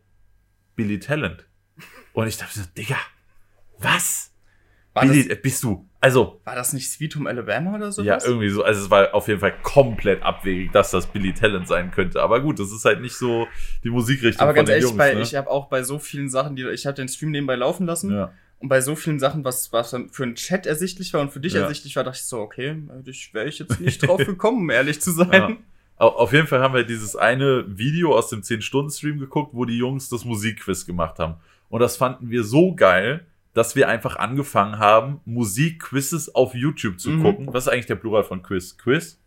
Billy 0.76 1.00
Talent. 1.00 1.46
Und 2.12 2.28
ich 2.28 2.36
dachte 2.36 2.60
so, 2.60 2.64
Digga, 2.76 2.96
was? 3.78 4.30
Billy, 4.94 5.28
äh, 5.28 5.34
bist 5.34 5.64
du? 5.64 5.85
Also, 6.00 6.40
war 6.44 6.54
das 6.54 6.72
nicht 6.72 6.90
Sweet 6.90 7.16
Home 7.16 7.28
Alabama 7.28 7.74
oder 7.74 7.90
so? 7.90 8.02
Ja, 8.02 8.18
irgendwie 8.24 8.50
so. 8.50 8.62
Also 8.62 8.84
es 8.84 8.90
war 8.90 9.14
auf 9.14 9.28
jeden 9.28 9.40
Fall 9.40 9.54
komplett 9.62 10.22
abwegig, 10.22 10.70
dass 10.72 10.90
das 10.90 11.06
Billy 11.06 11.32
Talent 11.32 11.66
sein 11.66 11.90
könnte. 11.90 12.22
Aber 12.22 12.40
gut, 12.40 12.58
das 12.60 12.70
ist 12.70 12.84
halt 12.84 13.00
nicht 13.00 13.16
so 13.16 13.48
die 13.82 13.90
Musikrichtung 13.90 14.42
Aber 14.42 14.50
von 14.50 14.56
ganz 14.56 14.68
den 14.68 14.72
ehrlich, 14.74 14.84
Jungs. 14.84 14.98
bei, 14.98 15.14
ne? 15.14 15.20
ich 15.22 15.34
habe 15.34 15.50
auch 15.50 15.68
bei 15.68 15.82
so 15.82 15.98
vielen 15.98 16.28
Sachen, 16.28 16.54
die 16.54 16.64
ich 16.68 16.86
habe 16.86 16.94
den 16.94 17.08
Stream 17.08 17.30
nebenbei 17.30 17.56
laufen 17.56 17.86
lassen 17.86 18.12
ja. 18.12 18.32
und 18.60 18.68
bei 18.68 18.80
so 18.82 18.94
vielen 18.94 19.18
Sachen, 19.18 19.42
was, 19.44 19.72
was 19.72 19.90
dann 19.90 20.10
für 20.10 20.22
einen 20.24 20.34
Chat 20.34 20.66
ersichtlich 20.66 21.12
war 21.14 21.22
und 21.22 21.32
für 21.32 21.40
dich 21.40 21.54
Ja. 21.54 21.62
ersichtlich 21.62 21.96
war, 21.96 22.04
dachte 22.04 22.18
ich 22.18 22.24
so, 22.26 22.38
okay, 22.40 22.76
ich 23.06 23.32
wäre 23.34 23.46
ich 23.48 23.58
jetzt 23.58 23.80
nicht 23.80 24.06
drauf 24.06 24.18
gekommen, 24.26 24.58
um 24.58 24.70
ehrlich 24.70 25.00
zu 25.00 25.10
sein. 25.12 25.30
Ja. 25.32 25.50
Au- 25.98 26.08
Auf 26.18 26.32
jeden 26.34 26.46
Fall 26.46 26.60
haben 26.60 26.74
wir 26.74 26.84
dieses 26.84 27.16
eine 27.16 27.64
Video 27.66 28.14
aus 28.14 28.28
dem 28.28 28.42
10-Stunden-Stream 28.42 29.18
geguckt, 29.18 29.54
wo 29.54 29.64
die 29.64 29.78
Jungs 29.78 30.10
das 30.10 30.26
Musikquiz 30.26 30.84
gemacht 30.84 31.18
haben. 31.18 31.36
Und 31.70 31.80
das 31.80 31.96
fanden 31.96 32.28
wir 32.30 32.44
so 32.44 32.74
geil, 32.74 33.24
dass 33.56 33.74
wir 33.74 33.88
einfach 33.88 34.16
angefangen 34.16 34.78
haben, 34.78 35.20
Musikquizzes 35.24 36.34
auf 36.34 36.54
YouTube 36.54 37.00
zu 37.00 37.10
Mhm. 37.10 37.22
gucken. 37.22 37.46
Was 37.54 37.64
ist 37.66 37.72
eigentlich 37.72 37.86
der 37.86 37.94
Plural 37.94 38.22
von 38.22 38.42
Quiz? 38.42 38.76
Quiz? 38.76 39.18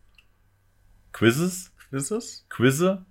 Quizzes? 1.12 1.74
Ist 1.92 2.12
es? 2.12 2.46
Quizze? 2.50 3.06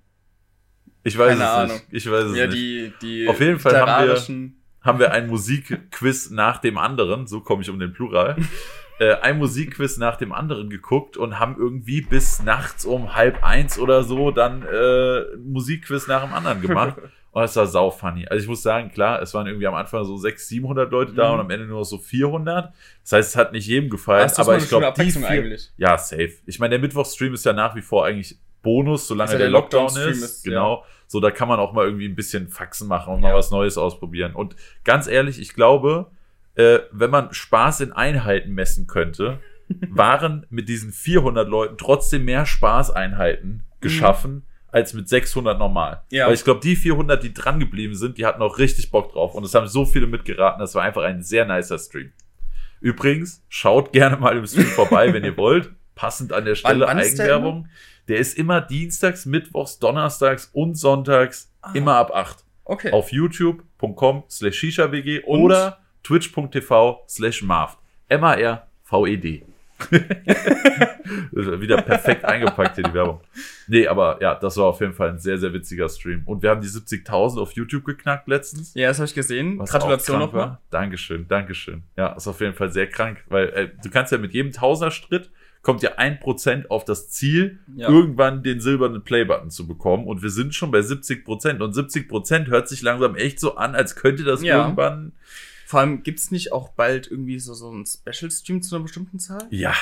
Ich 1.03 1.19
weiß 1.19 1.31
Keine 1.31 1.43
es 1.43 1.49
Ahnung. 1.51 1.77
nicht. 1.77 1.87
Ich 1.91 2.11
weiß 2.11 2.25
es 2.27 2.37
Ja, 2.37 2.47
nicht. 2.47 2.57
die, 2.57 2.93
die 3.03 3.29
Auf 3.29 3.41
jeden 3.41 3.59
Fall 3.59 3.77
haben 3.81 4.07
wir- 4.07 4.53
haben 4.83 4.99
wir 5.01 5.11
ein 5.11 5.27
Musikquiz 5.27 6.31
nach 6.31 6.59
dem 6.59 6.79
anderen, 6.79 7.27
so 7.27 7.41
komme 7.41 7.63
ich 7.63 7.71
um 7.71 7.81
den 7.81 7.93
Plural, 7.93 8.37
äh, 9.01 9.15
ein 9.17 9.39
Musikquiz 9.39 9.97
nach 9.97 10.17
dem 10.17 10.33
anderen 10.33 10.71
geguckt 10.71 11.17
und 11.17 11.41
haben 11.41 11.57
irgendwie 11.59 12.01
bis 12.01 12.43
nachts 12.45 12.85
um 12.85 13.17
halb 13.17 13.43
eins 13.43 13.77
oder 13.79 14.05
so 14.05 14.31
dann 14.31 14.63
äh, 14.63 15.23
Musikquiz 15.39 16.07
nach 16.07 16.23
dem 16.23 16.33
anderen 16.33 16.61
gemacht. 16.61 16.97
Und 17.31 17.43
es 17.45 17.55
war 17.57 17.67
sau 17.67 17.91
funny. 17.91 18.27
Also 18.27 18.43
ich 18.43 18.49
muss 18.49 18.63
sagen, 18.63 18.91
klar, 18.91 19.21
es 19.23 19.35
waren 19.35 19.47
irgendwie 19.47 19.67
am 19.67 19.75
Anfang 19.75 20.05
so 20.05 20.17
600, 20.17 20.41
700 20.49 20.91
Leute 20.91 21.13
da 21.13 21.29
Mhm. 21.29 21.35
und 21.35 21.41
am 21.41 21.51
Ende 21.51 21.67
nur 21.67 21.85
so 21.85 21.99
400. 21.99 22.73
Das 23.03 23.13
heißt, 23.13 23.29
es 23.31 23.37
hat 23.37 23.53
nicht 23.53 23.67
jedem 23.67 23.91
gefallen, 23.91 24.23
Das 24.23 24.39
aber 24.39 24.53
mal 24.53 24.59
ich 24.59 24.69
glaube, 24.69 24.93
die 24.99 25.11
vier, 25.11 25.29
eigentlich. 25.29 25.71
ja, 25.77 25.97
safe. 25.99 26.33
Ich 26.47 26.59
meine, 26.59 26.71
der 26.71 26.79
Mittwochstream 26.81 27.35
ist 27.35 27.45
ja 27.45 27.53
nach 27.53 27.75
wie 27.77 27.83
vor 27.83 28.07
eigentlich 28.07 28.39
Bonus, 28.63 29.07
solange 29.07 29.33
ja 29.33 29.39
der, 29.39 29.47
der 29.47 29.53
Lockdown, 29.53 29.83
Lockdown-Stream 29.85 30.11
ist. 30.13 30.23
ist, 30.23 30.45
Genau. 30.45 30.85
So, 31.07 31.21
da 31.21 31.31
kann 31.31 31.49
man 31.49 31.61
auch 31.61 31.73
mal 31.73 31.85
irgendwie 31.87 32.09
ein 32.09 32.17
bisschen 32.17 32.49
Faxen 32.49 32.89
machen 32.89 33.15
und 33.15 33.21
mal 33.21 33.29
Ja. 33.31 33.35
was 33.37 33.51
Neues 33.51 33.79
ausprobieren. 33.79 34.35
Und 34.35 34.57
ganz 34.85 35.07
ehrlich, 35.07 35.39
ich 35.41 35.55
glaube, 35.55 36.11
äh, 36.57 36.81
wenn 36.91 37.11
man 37.11 37.33
Spaß 37.33 37.81
in 37.83 37.93
Einheiten 37.93 38.53
messen 38.53 38.87
könnte, 38.89 39.39
waren 39.91 40.45
mit 40.51 40.69
diesen 40.69 40.93
400 40.93 41.47
Leuten 41.49 41.77
trotzdem 41.79 42.25
mehr 42.25 42.47
Spaßeinheiten 42.47 43.63
geschaffen 43.81 44.45
als 44.71 44.95
mit 44.95 45.09
600 45.09 45.59
normal. 45.59 46.03
Ja. 46.11 46.27
Weil 46.27 46.35
ich 46.35 46.45
glaube, 46.45 46.61
die 46.61 46.77
400, 46.77 47.23
die 47.23 47.33
dran 47.33 47.59
geblieben 47.61 47.95
sind, 47.95 48.19
die 48.19 48.27
hatten 48.27 48.43
auch 48.43 48.59
richtig 48.59 48.91
Bock 48.91 49.13
drauf. 49.13 49.35
Und 49.35 49.45
es 49.45 49.55
haben 49.55 49.67
so 49.69 49.85
viele 49.85 50.07
mitgeraten. 50.07 50.61
Das 50.61 50.75
war 50.75 50.83
einfach 50.83 51.03
ein 51.03 51.23
sehr 51.23 51.45
nicer 51.47 51.79
Stream. 51.79 52.13
Übrigens, 52.81 53.43
schaut 53.49 53.93
gerne 53.93 54.17
mal 54.17 54.37
im 54.37 54.47
Stream 54.47 54.67
vorbei, 54.67 55.13
wenn 55.13 55.25
ihr 55.25 55.37
wollt. 55.37 55.71
Passend 55.95 56.33
an 56.33 56.45
der 56.45 56.55
Stelle 56.55 56.87
wann 56.87 56.99
ist 56.99 57.19
der 57.19 57.25
Eigenwerbung. 57.27 57.69
Der 58.07 58.19
ist 58.19 58.39
immer 58.39 58.61
dienstags, 58.61 59.27
mittwochs, 59.27 59.79
donnerstags 59.79 60.49
und 60.53 60.77
sonntags 60.77 61.53
Ah. 61.61 61.73
immer 61.75 61.97
ab 61.97 62.13
8. 62.15 62.45
Okay. 62.65 62.93
Auf 62.93 63.11
youtube.com 63.11 64.25
slash 64.31 64.57
shisha-wg 64.57 65.25
oder 65.25 65.79
twitch.tv 66.05 67.05
slash 67.09 67.43
marv. 67.43 67.79
M-A-R-V-E-D. 68.09 69.45
Wieder 71.61 71.83
perfekt 71.83 72.25
eingepackt 72.25 72.75
hier 72.77 72.85
die 72.85 72.95
Werbung. 72.95 73.21
Nee, 73.67 73.87
aber 73.87 74.19
ja, 74.21 74.35
das 74.35 74.57
war 74.57 74.67
auf 74.67 74.81
jeden 74.81 74.93
Fall 74.95 75.11
ein 75.11 75.19
sehr, 75.19 75.39
sehr 75.39 75.53
witziger 75.53 75.89
Stream. 75.89 76.23
Und 76.27 76.43
wir 76.43 76.51
haben 76.51 76.61
die 76.61 76.69
70.000 76.69 77.41
auf 77.41 77.53
YouTube 77.53 77.85
geknackt 77.85 78.29
letztens. 78.29 78.75
Ja, 78.75 78.89
das 78.89 78.99
habe 78.99 79.07
ich 79.07 79.15
gesehen. 79.15 79.59
Gratulation 79.59 80.19
nochmal. 80.19 80.59
Dankeschön, 80.71 81.27
Dankeschön. 81.29 81.83
Ja, 81.97 82.13
ist 82.15 82.27
auf 82.29 82.41
jeden 82.41 82.55
Fall 82.55 82.73
sehr 82.73 82.89
krank, 82.89 83.23
weil 83.29 83.49
äh, 83.51 83.69
du 83.83 83.91
kannst 83.91 84.13
ja 84.13 84.19
mit 84.19 84.33
jedem 84.35 84.53
Tausenderstritt 84.53 85.31
kommt 85.61 85.83
ja 85.83 85.97
ein 85.97 86.21
Prozent 86.21 86.71
auf 86.71 86.85
das 86.85 87.11
Ziel, 87.11 87.59
Ja. 87.75 87.89
irgendwann 87.89 88.43
den 88.45 88.61
silbernen 88.61 89.03
Play-Button 89.03 89.51
zu 89.51 89.67
bekommen. 89.67 90.07
Und 90.07 90.23
wir 90.23 90.31
sind 90.31 90.55
schon 90.55 90.71
bei 90.71 90.81
70 90.83 91.25
Prozent. 91.25 91.61
Und 91.61 91.75
70 91.75 92.09
Prozent 92.09 92.49
hört 92.49 92.69
sich 92.69 92.81
langsam 92.81 93.17
echt 93.17 93.41
so 93.41 93.57
an, 93.57 93.75
als 93.75 93.97
könnte 93.97 94.23
das 94.23 94.41
Ja. 94.43 94.63
irgendwann. 94.63 95.13
Vor 95.69 95.81
allem 95.81 96.03
gibt 96.03 96.19
es 96.19 96.31
nicht 96.31 96.51
auch 96.51 96.71
bald 96.71 97.11
irgendwie 97.11 97.39
so, 97.39 97.53
so 97.53 97.69
einen 97.69 97.85
Special-Stream 97.85 98.63
zu 98.63 98.75
einer 98.75 98.85
bestimmten 98.85 99.19
Zahl? 99.19 99.47
Ja, 99.51 99.75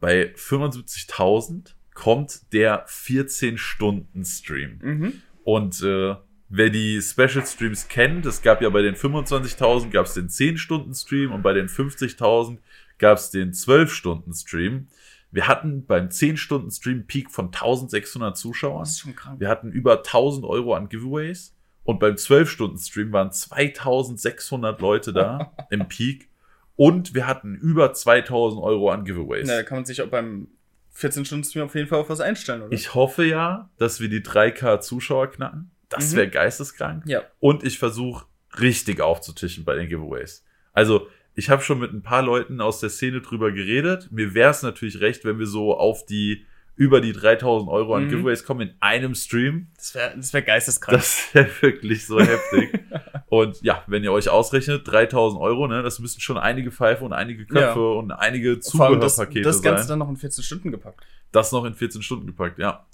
bei 0.00 0.32
75.000 0.34 1.74
kommt 1.92 2.50
der 2.54 2.86
14-Stunden-Stream. 2.86 4.78
Mhm. 4.80 5.12
Und 5.42 5.82
äh, 5.82 6.14
wer 6.48 6.70
die 6.70 6.98
Special 7.02 7.44
Streams 7.44 7.88
kennt, 7.88 8.24
es 8.24 8.40
gab 8.40 8.62
ja 8.62 8.70
bei 8.70 8.80
den 8.80 8.94
25.000 8.94 9.90
gab 9.90 10.06
es 10.06 10.14
den 10.14 10.30
10-Stunden-Stream 10.30 11.30
und 11.30 11.42
bei 11.42 11.52
den 11.52 11.68
50.000 11.68 12.56
gab 12.96 13.18
es 13.18 13.28
den 13.30 13.52
12-Stunden-Stream. 13.52 14.88
Wir 15.30 15.46
hatten 15.46 15.84
beim 15.84 16.08
10-Stunden-Stream 16.08 17.06
Peak 17.06 17.30
von 17.30 17.48
1600 17.48 18.34
Zuschauern. 18.38 18.80
Das 18.80 18.92
ist 18.92 19.00
schon 19.00 19.14
krank. 19.14 19.40
Wir 19.40 19.50
hatten 19.50 19.72
über 19.72 19.98
1000 19.98 20.46
Euro 20.46 20.72
an 20.72 20.88
Giveaways. 20.88 21.54
Und 21.84 22.00
beim 22.00 22.14
12-Stunden-Stream 22.14 23.12
waren 23.12 23.30
2600 23.30 24.80
Leute 24.80 25.12
da 25.12 25.52
im 25.70 25.86
Peak. 25.88 26.28
Und 26.76 27.14
wir 27.14 27.26
hatten 27.26 27.54
über 27.54 27.92
2000 27.92 28.60
Euro 28.62 28.90
an 28.90 29.04
Giveaways. 29.04 29.46
Na, 29.46 29.56
da 29.56 29.62
kann 29.62 29.78
man 29.78 29.84
sich 29.84 30.02
auch 30.02 30.08
beim 30.08 30.48
14-Stunden-Stream 30.96 31.64
auf 31.66 31.74
jeden 31.74 31.88
Fall 31.88 32.00
auf 32.00 32.08
was 32.10 32.20
einstellen, 32.20 32.62
oder? 32.62 32.72
Ich 32.72 32.94
hoffe 32.94 33.24
ja, 33.24 33.70
dass 33.78 34.00
wir 34.00 34.08
die 34.08 34.22
3K 34.22 34.80
Zuschauer 34.80 35.28
knacken. 35.30 35.70
Das 35.88 36.12
Mhm. 36.12 36.16
wäre 36.16 36.28
geisteskrank. 36.30 37.04
Ja. 37.06 37.22
Und 37.40 37.62
ich 37.64 37.78
versuche 37.78 38.26
richtig 38.58 39.00
aufzutischen 39.00 39.64
bei 39.64 39.74
den 39.74 39.88
Giveaways. 39.88 40.44
Also, 40.72 41.08
ich 41.36 41.50
habe 41.50 41.62
schon 41.62 41.80
mit 41.80 41.92
ein 41.92 42.02
paar 42.02 42.22
Leuten 42.22 42.60
aus 42.60 42.80
der 42.80 42.90
Szene 42.90 43.20
drüber 43.20 43.50
geredet. 43.52 44.08
Mir 44.12 44.34
wäre 44.34 44.50
es 44.50 44.62
natürlich 44.62 45.00
recht, 45.00 45.24
wenn 45.24 45.38
wir 45.38 45.46
so 45.46 45.76
auf 45.76 46.06
die 46.06 46.46
über 46.76 47.00
die 47.00 47.12
3000 47.12 47.70
Euro 47.70 47.94
an 47.94 48.04
Mhm. 48.06 48.08
Giveaways 48.10 48.44
kommen 48.44 48.68
in 48.70 48.74
einem 48.80 49.14
Stream. 49.14 49.68
Das 49.76 49.94
wäre 49.94 50.12
das 50.16 50.32
wär 50.32 50.42
geisteskrank. 50.42 50.98
Das 50.98 51.28
wäre 51.34 51.48
wirklich 51.60 52.06
so 52.06 52.18
heftig. 52.20 52.80
Und 53.28 53.60
ja, 53.62 53.82
wenn 53.86 54.02
ihr 54.04 54.12
euch 54.12 54.28
ausrechnet, 54.28 54.82
3000 54.86 55.40
Euro, 55.40 55.66
ne, 55.68 55.82
das 55.82 55.98
müssen 56.00 56.20
schon 56.20 56.36
einige 56.38 56.70
Pfeife 56.72 57.04
und 57.04 57.12
einige 57.12 57.46
Köpfe 57.46 57.60
Ja. 57.80 57.98
und 57.98 58.12
einige 58.12 58.60
Vor 58.62 58.86
allem 58.86 59.00
das, 59.00 59.14
Zubehörpakete 59.16 59.42
das 59.42 59.62
Ganze 59.62 59.84
sein. 59.84 59.88
dann 59.90 59.98
noch 60.00 60.08
in 60.08 60.16
14 60.16 60.42
Stunden 60.44 60.70
gepackt. 60.70 61.00
Das 61.32 61.50
noch 61.50 61.64
in 61.64 61.74
14 61.74 62.02
Stunden 62.02 62.26
gepackt, 62.26 62.58
ja. 62.58 62.84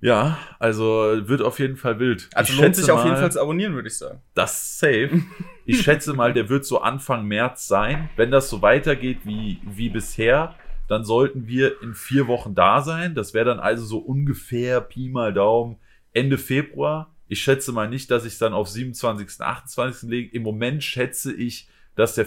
Ja, 0.00 0.38
also 0.58 0.84
wird 1.28 1.40
auf 1.40 1.58
jeden 1.60 1.76
Fall 1.76 1.98
wild. 1.98 2.28
Also 2.34 2.52
Ich 2.52 2.58
lohnt 2.58 2.66
schätze 2.76 2.80
sich 2.82 2.90
auf 2.90 3.04
jeden 3.04 3.16
Fall 3.16 3.32
zu 3.32 3.40
abonnieren, 3.40 3.74
würde 3.74 3.88
ich 3.88 3.96
sagen. 3.96 4.20
Das 4.34 4.78
safe. 4.78 5.22
Ich 5.64 5.80
schätze 5.80 6.12
mal, 6.12 6.32
der 6.34 6.48
wird 6.50 6.66
so 6.66 6.80
Anfang 6.82 7.24
März 7.26 7.66
sein. 7.68 8.10
Wenn 8.16 8.30
das 8.30 8.50
so 8.50 8.60
weitergeht 8.60 9.20
wie, 9.24 9.60
wie 9.64 9.88
bisher, 9.88 10.54
dann 10.88 11.04
sollten 11.04 11.46
wir 11.46 11.80
in 11.82 11.94
vier 11.94 12.26
Wochen 12.28 12.54
da 12.54 12.80
sein. 12.82 13.14
Das 13.14 13.34
wäre 13.34 13.44
dann 13.46 13.60
also 13.60 13.84
so 13.84 13.98
ungefähr 13.98 14.80
Pi 14.80 15.08
mal 15.08 15.32
Daumen 15.32 15.76
Ende 16.12 16.38
Februar. 16.38 17.10
Ich 17.28 17.42
schätze 17.42 17.72
mal 17.72 17.88
nicht, 17.88 18.10
dass 18.10 18.24
ich 18.24 18.34
es 18.34 18.38
dann 18.38 18.52
auf 18.52 18.68
27., 18.68 19.40
28. 19.40 20.08
lege. 20.08 20.36
Im 20.36 20.42
Moment 20.42 20.84
schätze 20.84 21.32
ich, 21.32 21.68
dass 21.96 22.14
der 22.14 22.26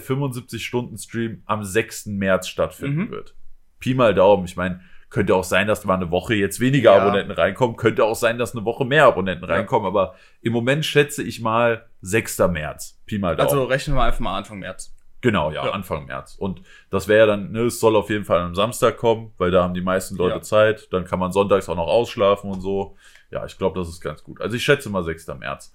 75-Stunden-Stream 0.62 1.42
am 1.46 1.62
6. 1.64 2.06
März 2.06 2.48
stattfinden 2.48 3.02
Mhm. 3.06 3.10
wird. 3.10 3.34
Pi 3.80 3.94
mal 3.94 4.14
Daumen. 4.14 4.44
Ich 4.44 4.56
meine, 4.56 4.80
könnte 5.10 5.34
auch 5.34 5.44
sein, 5.44 5.66
dass 5.66 5.84
mal 5.84 5.94
eine 5.94 6.10
Woche 6.10 6.34
jetzt 6.34 6.60
weniger 6.60 6.94
Ja. 6.94 7.02
Abonnenten 7.02 7.32
reinkommen. 7.32 7.76
Könnte 7.76 8.04
auch 8.04 8.16
sein, 8.16 8.38
dass 8.38 8.54
eine 8.54 8.64
Woche 8.64 8.84
mehr 8.84 9.06
Abonnenten 9.06 9.48
Ja. 9.48 9.54
reinkommen. 9.54 9.86
Aber 9.86 10.14
im 10.42 10.52
Moment 10.52 10.84
schätze 10.84 11.22
ich 11.22 11.40
mal 11.40 11.86
6. 12.02 12.48
März. 12.48 13.00
Pi 13.06 13.18
mal 13.18 13.36
Daumen. 13.36 13.48
Also 13.48 13.64
rechnen 13.64 13.96
wir 13.96 14.02
einfach 14.02 14.20
mal 14.20 14.36
Anfang 14.36 14.58
März. 14.58 14.94
Genau, 15.20 15.50
ja, 15.50 15.64
ja. 15.66 15.72
Anfang 15.72 16.06
März. 16.06 16.36
Und 16.38 16.62
das 16.90 17.08
wäre 17.08 17.20
ja 17.20 17.26
dann, 17.26 17.52
ne, 17.52 17.62
es 17.62 17.80
soll 17.80 17.96
auf 17.96 18.10
jeden 18.10 18.24
Fall 18.24 18.40
am 18.40 18.54
Samstag 18.54 18.96
kommen, 18.96 19.32
weil 19.38 19.50
da 19.50 19.62
haben 19.62 19.74
die 19.74 19.80
meisten 19.80 20.16
Leute 20.16 20.36
Ja. 20.36 20.42
Zeit. 20.42 20.88
Dann 20.92 21.04
kann 21.04 21.18
man 21.18 21.32
sonntags 21.32 21.68
auch 21.68 21.76
noch 21.76 21.86
ausschlafen 21.88 22.50
und 22.50 22.60
so. 22.60 22.96
Ja, 23.30 23.44
ich 23.44 23.58
glaube, 23.58 23.78
das 23.78 23.88
ist 23.88 24.00
ganz 24.00 24.22
gut. 24.24 24.40
Also 24.40 24.56
ich 24.56 24.62
schätze 24.64 24.88
mal 24.90 25.02
6. 25.04 25.26
März. 25.38 25.74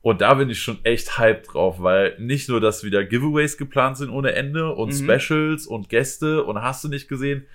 Und 0.00 0.20
da 0.20 0.34
bin 0.34 0.48
ich 0.48 0.62
schon 0.62 0.78
echt 0.84 1.18
hyped 1.18 1.52
drauf, 1.52 1.82
weil 1.82 2.14
nicht 2.18 2.48
nur, 2.48 2.60
dass 2.60 2.84
wieder 2.84 3.04
Giveaways 3.04 3.58
geplant 3.58 3.96
sind 3.96 4.10
ohne 4.10 4.32
Ende 4.32 4.72
und 4.74 4.88
Mhm. 4.88 5.10
Specials 5.18 5.66
und 5.66 5.88
Gäste 5.88 6.44
und 6.44 6.62
hast 6.62 6.84
du 6.84 6.88
nicht 6.88 7.08
gesehen. 7.08 7.46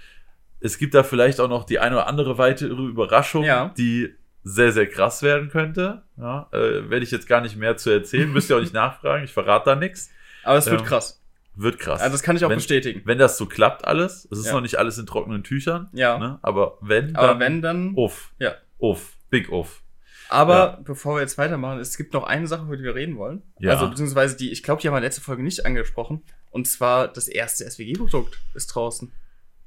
Es 0.59 0.77
gibt 0.77 0.93
da 0.93 1.03
vielleicht 1.03 1.39
auch 1.39 1.49
noch 1.49 1.63
die 1.65 1.79
eine 1.79 1.95
oder 1.95 2.07
andere 2.07 2.37
weitere 2.37 2.67
Überraschung, 2.67 3.43
Ja. 3.43 3.73
die 3.77 4.13
sehr, 4.43 4.73
sehr 4.73 4.87
krass 4.87 5.23
werden 5.23 5.49
könnte. 5.49 6.03
Ja, 6.17 6.47
äh, 6.51 6.89
werde 6.89 7.03
ich 7.03 7.11
jetzt 7.11 7.27
gar 7.27 7.39
nicht 7.41 7.55
mehr 7.55 7.77
zu 7.77 7.89
erzählen. 7.89 8.31
Müsst 8.31 8.49
ihr 8.49 8.57
auch 8.57 8.61
nicht 8.61 8.73
nachfragen. 8.73 9.23
Ich 9.23 9.31
verrate 9.33 9.69
da 9.71 9.75
nichts. 9.77 10.09
Aber 10.43 10.57
es 10.57 10.69
wird 10.69 10.81
Ähm, 10.81 10.87
krass. 10.87 11.22
Wird 11.55 11.77
krass. 11.79 12.01
Also 12.01 12.13
das 12.13 12.23
kann 12.23 12.35
ich 12.35 12.43
auch 12.45 12.49
wenn, 12.49 12.57
bestätigen. 12.57 13.01
Wenn 13.05 13.17
das 13.19 13.37
so 13.37 13.45
klappt 13.45 13.85
alles, 13.85 14.27
es 14.31 14.39
ist 14.39 14.47
Ja. 14.47 14.53
noch 14.53 14.61
nicht 14.61 14.77
alles 14.79 14.97
in 14.97 15.05
trockenen 15.05 15.43
Tüchern, 15.43 15.89
Ja. 15.93 16.17
ne? 16.17 16.39
aber 16.41 16.77
wenn, 16.81 17.15
Aber 17.15 17.27
dann 17.29 17.39
wenn, 17.39 17.61
dann. 17.61 17.93
uff, 17.95 18.33
Ja. 18.39 18.55
uff, 18.79 19.15
big 19.29 19.51
uff. 19.51 19.81
Aber 20.29 20.55
Ja. 20.55 20.79
bevor 20.83 21.15
wir 21.17 21.21
jetzt 21.21 21.37
weitermachen, 21.37 21.79
es 21.79 21.95
gibt 21.95 22.13
noch 22.13 22.23
eine 22.23 22.47
Sache, 22.47 22.63
über 22.63 22.75
die 22.77 22.83
wir 22.83 22.95
reden 22.95 23.17
wollen. 23.17 23.43
Ja. 23.59 23.71
Also 23.71 23.87
beziehungsweise 23.89 24.35
die, 24.35 24.51
ich 24.51 24.63
glaube, 24.63 24.81
die 24.81 24.87
haben 24.87 24.95
wir 24.95 25.01
letzten 25.01 25.21
Folge 25.21 25.43
nicht 25.43 25.63
angesprochen. 25.65 26.23
Und 26.49 26.67
zwar 26.67 27.07
das 27.07 27.27
erste 27.27 27.65
SWG-Produkt 27.69 28.39
ist 28.55 28.67
draußen. 28.67 29.11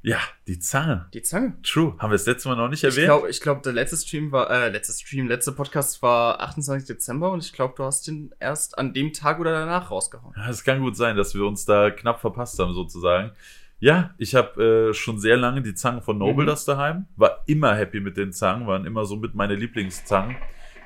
Ja, 0.08 0.18
die 0.46 0.60
Zange. 0.60 1.06
Die 1.14 1.22
Zange. 1.22 1.54
True. 1.64 1.96
Haben 1.98 2.10
wir 2.10 2.14
das 2.14 2.26
letzte 2.26 2.48
Mal 2.48 2.54
noch 2.54 2.68
nicht 2.68 2.84
Ich 2.84 2.90
erwähnt? 2.90 3.06
glaube, 3.06 3.28
ich 3.28 3.40
glaub, 3.40 3.64
der 3.64 3.72
letzte 3.72 3.96
Stream 3.96 4.30
war, 4.30 4.48
äh, 4.50 4.68
letzte 4.68 4.92
Stream, 4.92 5.26
letzte 5.26 5.50
Podcast 5.50 6.00
war 6.00 6.40
28. 6.40 6.86
Dezember 6.86 7.32
und 7.32 7.42
ich 7.44 7.52
glaube, 7.52 7.74
du 7.76 7.82
hast 7.82 8.06
den 8.06 8.32
erst 8.38 8.78
an 8.78 8.94
dem 8.94 9.12
Tag 9.12 9.40
oder 9.40 9.50
danach 9.50 9.90
rausgehauen. 9.90 10.32
Ja, 10.36 10.48
es 10.48 10.62
kann 10.62 10.80
gut 10.80 10.96
sein, 10.96 11.16
dass 11.16 11.34
wir 11.34 11.44
uns 11.44 11.64
da 11.64 11.90
knapp 11.90 12.20
verpasst 12.20 12.56
haben, 12.60 12.72
sozusagen. 12.72 13.32
Ja, 13.80 14.14
ich 14.16 14.36
habe 14.36 14.90
äh, 14.90 14.94
schon 14.94 15.18
sehr 15.18 15.36
lange 15.36 15.60
die 15.62 15.74
Zangen 15.74 16.02
von 16.02 16.16
Noble 16.18 16.44
Mhm. 16.44 16.48
das 16.50 16.64
daheim. 16.64 17.06
War 17.16 17.42
immer 17.46 17.74
happy 17.74 17.98
mit 17.98 18.16
den 18.16 18.32
Zangen, 18.32 18.68
waren 18.68 18.86
immer 18.86 19.06
so 19.06 19.16
mit 19.16 19.34
meine 19.34 19.56
Lieblingszangen. 19.56 20.36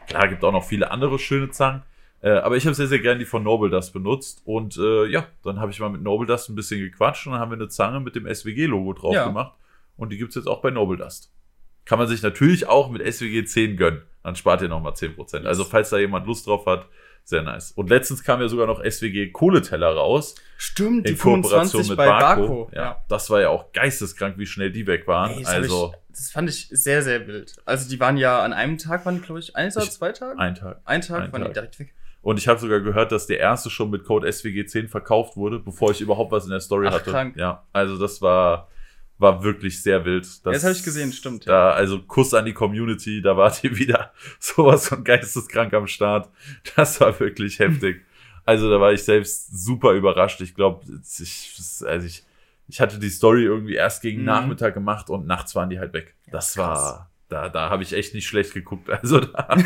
Klar, 0.07 0.29
gibt 0.29 0.43
auch 0.45 0.51
noch 0.53 0.65
viele 0.65 0.91
andere 0.91 1.19
schöne 1.19 1.51
Zangen. 1.51 1.83
Äh, 2.23 2.31
aber 2.33 2.57
ich 2.57 2.67
habe 2.67 2.75
sehr, 2.75 2.87
sehr 2.87 2.99
gern 2.99 3.19
die 3.19 3.25
von 3.25 3.43
Noble 3.43 3.71
das 3.71 3.93
benutzt. 3.93 4.43
Und 4.45 4.77
äh, 4.77 5.07
ja, 5.07 5.27
dann 5.43 5.59
habe 5.61 5.71
ich 5.71 5.81
mal 5.81 5.89
mit 5.89 6.03
Noble 6.03 6.27
Dust 6.27 6.49
ein 6.51 6.55
bisschen 6.55 6.81
gequatscht 6.81 7.27
und 7.27 7.33
dann 7.33 7.41
haben 7.41 7.51
wir 7.51 7.57
eine 7.57 7.69
Zange 7.69 8.01
mit 8.01 8.15
dem 8.15 8.27
SWG-Logo 8.33 8.93
drauf 8.93 9.15
Ja. 9.15 9.27
gemacht. 9.27 9.55
Und 9.97 10.11
die 10.11 10.19
gibt's 10.19 10.35
jetzt 10.35 10.47
auch 10.47 10.61
bei 10.61 10.71
Noble 10.71 10.99
Dust. 10.99 11.33
Kann 11.87 11.99
man 11.99 12.09
sich 12.09 12.23
natürlich 12.23 12.67
auch 12.69 12.91
mit 12.91 13.03
SWG 13.03 13.45
10 13.45 13.77
gönnen. 13.77 14.03
Dann 14.23 14.37
spart 14.37 14.61
ihr 14.63 14.69
nochmal 14.69 14.93
10%. 14.93 15.47
Also, 15.47 15.65
falls 15.65 15.91
da 15.91 15.99
jemand 15.99 16.27
Lust 16.27 16.47
drauf 16.47 16.67
hat, 16.67 16.87
sehr 17.25 17.43
nice. 17.43 17.73
Und 17.73 17.89
letztens 17.91 18.23
kam 18.23 18.41
ja 18.41 18.49
sogar 18.49 18.67
noch 18.67 18.83
SWG 18.85 19.31
Kohleteller 19.31 19.95
raus. 19.95 20.35
Stimmt, 20.59 21.09
In 21.09 21.17
Kooperation 21.17 21.87
mit 21.89 21.97
bei 21.97 22.07
Barco. 22.07 22.47
Barco. 22.65 22.71
Ja, 22.75 23.03
das 23.09 23.31
war 23.31 23.41
ja 23.41 23.49
auch 23.49 23.73
geisteskrank, 23.73 24.37
wie 24.37 24.47
schnell 24.47 24.71
die 24.73 24.87
weg 24.87 25.07
waren. 25.07 25.31
Ey, 25.33 25.41
das, 25.43 25.49
also, 25.49 25.93
ich, 26.11 26.17
das 26.17 26.31
fand 26.33 26.51
ich 26.51 26.69
sehr, 26.71 27.03
sehr 27.03 27.27
wild. 27.27 27.57
Also 27.65 27.89
die 27.89 27.99
waren 28.01 28.17
ja 28.17 28.43
an 28.43 28.53
einem 28.53 28.77
Tag, 28.79 29.07
waren 29.07 29.23
glaube 29.23 29.41
ich, 29.41 29.57
eins 29.57 29.77
oder 29.77 29.87
zwei 29.89 30.13
Tage? 30.13 30.39
ein 30.39 30.55
Tag. 30.55 30.81
Ein 30.85 31.01
Tag 31.01 31.23
ein 31.25 31.33
waren 31.33 31.41
die 31.43 31.47
Tag. 31.47 31.55
direkt 31.55 31.79
weg. 31.81 31.95
Und 32.23 32.39
ich 32.39 32.49
habe 32.49 32.61
sogar 32.61 32.81
gehört, 32.81 33.13
dass 33.13 33.27
der 33.27 33.39
erste 33.39 33.71
schon 33.71 33.91
mit 33.91 34.05
Code 34.05 34.29
SWG10 34.29 34.89
verkauft 34.89 35.37
wurde, 35.37 35.59
bevor 35.59 35.91
ich 35.91 36.01
überhaupt 36.01 36.33
was 36.33 36.45
in 36.45 36.51
der 36.51 36.61
Story 36.61 36.87
Ach, 36.89 36.93
hatte. 36.95 37.11
krank. 37.11 37.37
Ja, 37.37 37.65
also 37.73 37.97
das 37.99 38.21
war, 38.21 38.69
war 39.19 39.43
wirklich 39.43 39.83
sehr 39.83 40.05
wild. 40.05 40.25
Das, 40.27 40.43
das 40.43 40.65
hab 40.65 40.73
ich 40.73 40.83
gesehen, 40.83 41.13
stimmt, 41.13 41.47
Da, 41.49 41.71
also 41.71 42.01
Kuss 42.03 42.35
an 42.35 42.45
die 42.45 42.53
Community, 42.53 43.23
da 43.23 43.37
wart 43.37 43.65
ihr 43.65 43.77
wieder 43.79 44.13
sowas 44.39 44.89
von 44.89 45.03
geisteskrank 45.03 45.73
am 45.73 45.87
Start. 45.87 46.29
Das 46.77 47.01
war 47.01 47.19
wirklich 47.21 47.59
heftig. 47.59 48.03
Also 48.45 48.71
da 48.71 48.81
war 48.81 48.93
ich 48.93 49.03
selbst 49.05 49.49
super 49.65 49.93
überrascht. 49.93 50.41
Ich 50.41 50.55
glaube, 50.55 50.85
ich, 51.03 51.55
also 51.87 52.07
ich, 52.07 52.25
ich 52.69 52.81
hatte 52.81 52.99
die 52.99 53.11
Story 53.11 53.45
irgendwie 53.45 53.75
erst 53.75 54.03
gegen 54.03 54.21
Mhm. 54.21 54.27
Nachmittag 54.27 54.75
gemacht 54.75 55.09
und 55.11 55.27
nachts 55.27 55.55
waren 55.55 55.71
die 55.71 55.79
halt 55.79 55.93
weg. 55.95 56.15
Das 56.31 56.55
krass. 56.55 56.79
war, 56.79 57.10
da, 57.31 57.49
da 57.49 57.71
habe 57.71 57.83
ich 57.83 57.93
echt 57.93 58.15
nicht 58.15 58.27
schlecht 58.27 58.53
geguckt. 58.55 58.89
Also 59.03 59.21
da, 59.21 59.57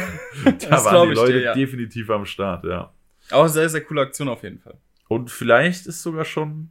da 0.69 0.85
waren 0.85 1.09
die 1.11 1.15
Leute 1.15 1.33
dir, 1.33 1.41
ja. 1.43 1.55
definitiv 1.55 2.11
am 2.11 2.25
Start, 2.27 2.65
ja. 2.65 2.93
Aber 3.31 3.49
sehr, 3.49 3.69
sehr 3.69 3.81
coole 3.83 4.03
Aktion 4.03 4.29
auf 4.29 4.43
jeden 4.43 4.59
Fall. 4.61 4.77
Und 5.09 5.31
vielleicht 5.31 5.87
ist 5.87 6.03
sogar 6.03 6.25
schon 6.25 6.69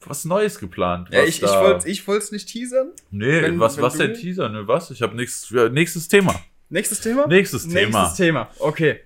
was 0.00 0.24
Neues 0.24 0.58
geplant. 0.58 1.08
Ja, 1.12 1.22
ich, 1.24 1.42
ich 1.42 1.48
wollte 1.48 1.88
ich 1.88 2.06
wollte 2.06 2.24
es 2.24 2.32
nicht 2.32 2.48
teasern. 2.48 2.92
Nee, 3.10 3.42
wenn- 3.42 3.60
was, 3.60 3.76
wenn 3.76 3.84
was 3.84 3.94
du- 3.94 4.06
der 4.06 4.14
Teaser, 4.14 4.48
ne? 4.48 4.66
Was? 4.68 4.90
Ich 4.90 5.02
habe 5.02 5.16
nichts. 5.16 5.50
Ja, 5.50 5.68
nächstes 5.68 6.08
Thema. 6.08 6.34
Nächstes 6.68 7.00
Thema? 7.00 7.26
Nächstes 7.28 7.68
Thema. 7.68 8.00
Nächstes 8.00 8.16
Thema. 8.16 8.50
Okay. 8.58 9.00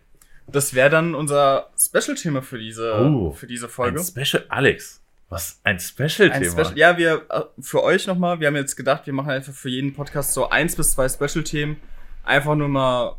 Das 0.46 0.74
wäre 0.74 0.90
dann 0.90 1.14
unser 1.14 1.70
Special-Thema 1.78 2.42
für 2.42 2.58
diese, 2.58 2.94
Oh, 2.94 3.32
für 3.32 3.46
diese 3.46 3.68
Folge. 3.68 4.02
Special, 4.02 4.44
Alex. 4.48 5.02
Was? 5.30 5.60
Ein 5.64 5.78
Special-Thema? 5.80 6.50
Special, 6.64 6.76
ja, 6.76 6.98
wir, 6.98 7.24
äh, 7.30 7.40
für 7.60 7.82
euch 7.82 8.06
nochmal, 8.06 8.40
wir 8.40 8.48
haben 8.48 8.56
jetzt 8.56 8.76
gedacht, 8.76 9.06
wir 9.06 9.12
machen 9.14 9.30
einfach 9.30 9.52
für 9.54 9.68
jeden 9.70 9.94
Podcast 9.94 10.34
so 10.34 10.50
eins 10.50 10.76
bis 10.76 10.92
zwei 10.92 11.08
Special-Themen. 11.08 11.76
Einfach 12.24 12.54
nur 12.56 12.68
mal, 12.68 13.16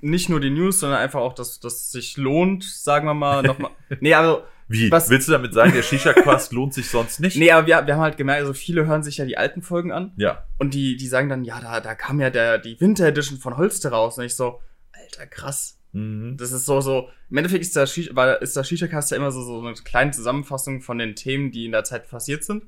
nicht 0.00 0.28
nur 0.28 0.40
die 0.40 0.50
News, 0.50 0.80
sondern 0.80 0.98
einfach 0.98 1.20
auch, 1.20 1.32
dass 1.32 1.60
das 1.60 1.90
sich 1.90 2.16
lohnt, 2.18 2.62
sagen 2.64 3.06
wir 3.06 3.14
mal, 3.14 3.42
nochmal. 3.42 3.70
nee, 4.00 4.12
also, 4.12 4.42
Wie? 4.68 4.90
Was- 4.90 5.08
Willst 5.08 5.28
du 5.28 5.32
damit 5.32 5.54
sagen, 5.54 5.72
der 5.72 5.82
Shisha-Quast 5.82 6.52
lohnt 6.52 6.74
sich 6.74 6.90
sonst 6.90 7.20
nicht? 7.20 7.36
Nee, 7.36 7.50
aber 7.52 7.66
wir, 7.66 7.86
wir 7.86 7.94
haben 7.94 8.02
halt 8.02 8.16
gemerkt, 8.16 8.40
also 8.42 8.52
viele 8.52 8.86
hören 8.86 9.02
sich 9.02 9.16
ja 9.18 9.24
die 9.24 9.38
alten 9.38 9.62
Folgen 9.62 9.92
an 9.92 10.12
Ja. 10.16 10.44
und 10.58 10.74
die, 10.74 10.96
die 10.96 11.06
sagen 11.06 11.28
dann, 11.28 11.44
ja, 11.44 11.60
da, 11.60 11.80
da 11.80 11.94
kam 11.94 12.20
ja 12.20 12.30
der, 12.30 12.58
die 12.58 12.78
Winter 12.80 13.06
Edition 13.06 13.38
von 13.38 13.56
Holster 13.56 13.90
raus. 13.90 14.18
Und 14.18 14.24
ich 14.24 14.34
so, 14.36 14.60
Alter, 14.92 15.26
krass. 15.28 15.78
Mhm. 15.94 16.36
Das 16.36 16.52
ist 16.52 16.66
so, 16.66 16.80
so, 16.80 17.08
im 17.30 17.36
Endeffekt 17.38 17.62
ist 17.62 17.74
der, 17.76 17.86
Shisha, 17.86 18.14
war, 18.14 18.42
ist 18.42 18.56
der 18.56 18.64
Shisha-Cast 18.64 19.12
ja 19.12 19.16
immer 19.16 19.30
so, 19.30 19.42
so 19.42 19.60
eine 19.60 19.72
kleine 19.74 20.10
Zusammenfassung 20.10 20.82
von 20.82 20.98
den 20.98 21.14
Themen, 21.16 21.50
die 21.50 21.64
in 21.64 21.72
der 21.72 21.84
Zeit 21.84 22.08
passiert 22.10 22.44
sind. 22.44 22.64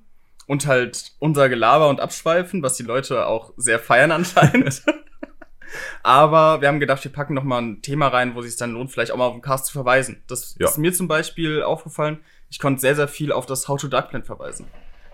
Und 0.46 0.66
halt 0.66 1.12
unser 1.18 1.48
Gelaber 1.48 1.88
und 1.88 2.00
Abschweifen, 2.00 2.62
was 2.62 2.76
die 2.76 2.84
Leute 2.84 3.26
auch 3.26 3.52
sehr 3.56 3.80
feiern 3.80 4.12
anscheinend. 4.12 4.82
Aber 6.02 6.60
wir 6.60 6.68
haben 6.68 6.78
gedacht, 6.80 7.02
wir 7.02 7.12
packen 7.12 7.34
noch 7.34 7.42
mal 7.42 7.60
ein 7.60 7.82
Thema 7.82 8.08
rein, 8.08 8.34
wo 8.34 8.40
es 8.40 8.46
sich 8.46 8.56
dann 8.56 8.70
lohnt, 8.72 8.92
vielleicht 8.92 9.10
auch 9.10 9.16
mal 9.16 9.26
auf 9.26 9.32
den 9.34 9.42
Cast 9.42 9.66
zu 9.66 9.72
verweisen. 9.72 10.22
Das 10.28 10.54
Ja. 10.58 10.68
ist 10.68 10.78
mir 10.78 10.92
zum 10.92 11.08
Beispiel 11.08 11.62
aufgefallen. 11.62 12.20
Ich 12.48 12.60
konnte 12.60 12.80
sehr, 12.80 12.94
sehr 12.94 13.08
viel 13.08 13.32
auf 13.32 13.46
das 13.46 13.66
How 13.66 13.80
to 13.80 13.88
Dark 13.88 14.10
Plant 14.10 14.26
verweisen. 14.26 14.66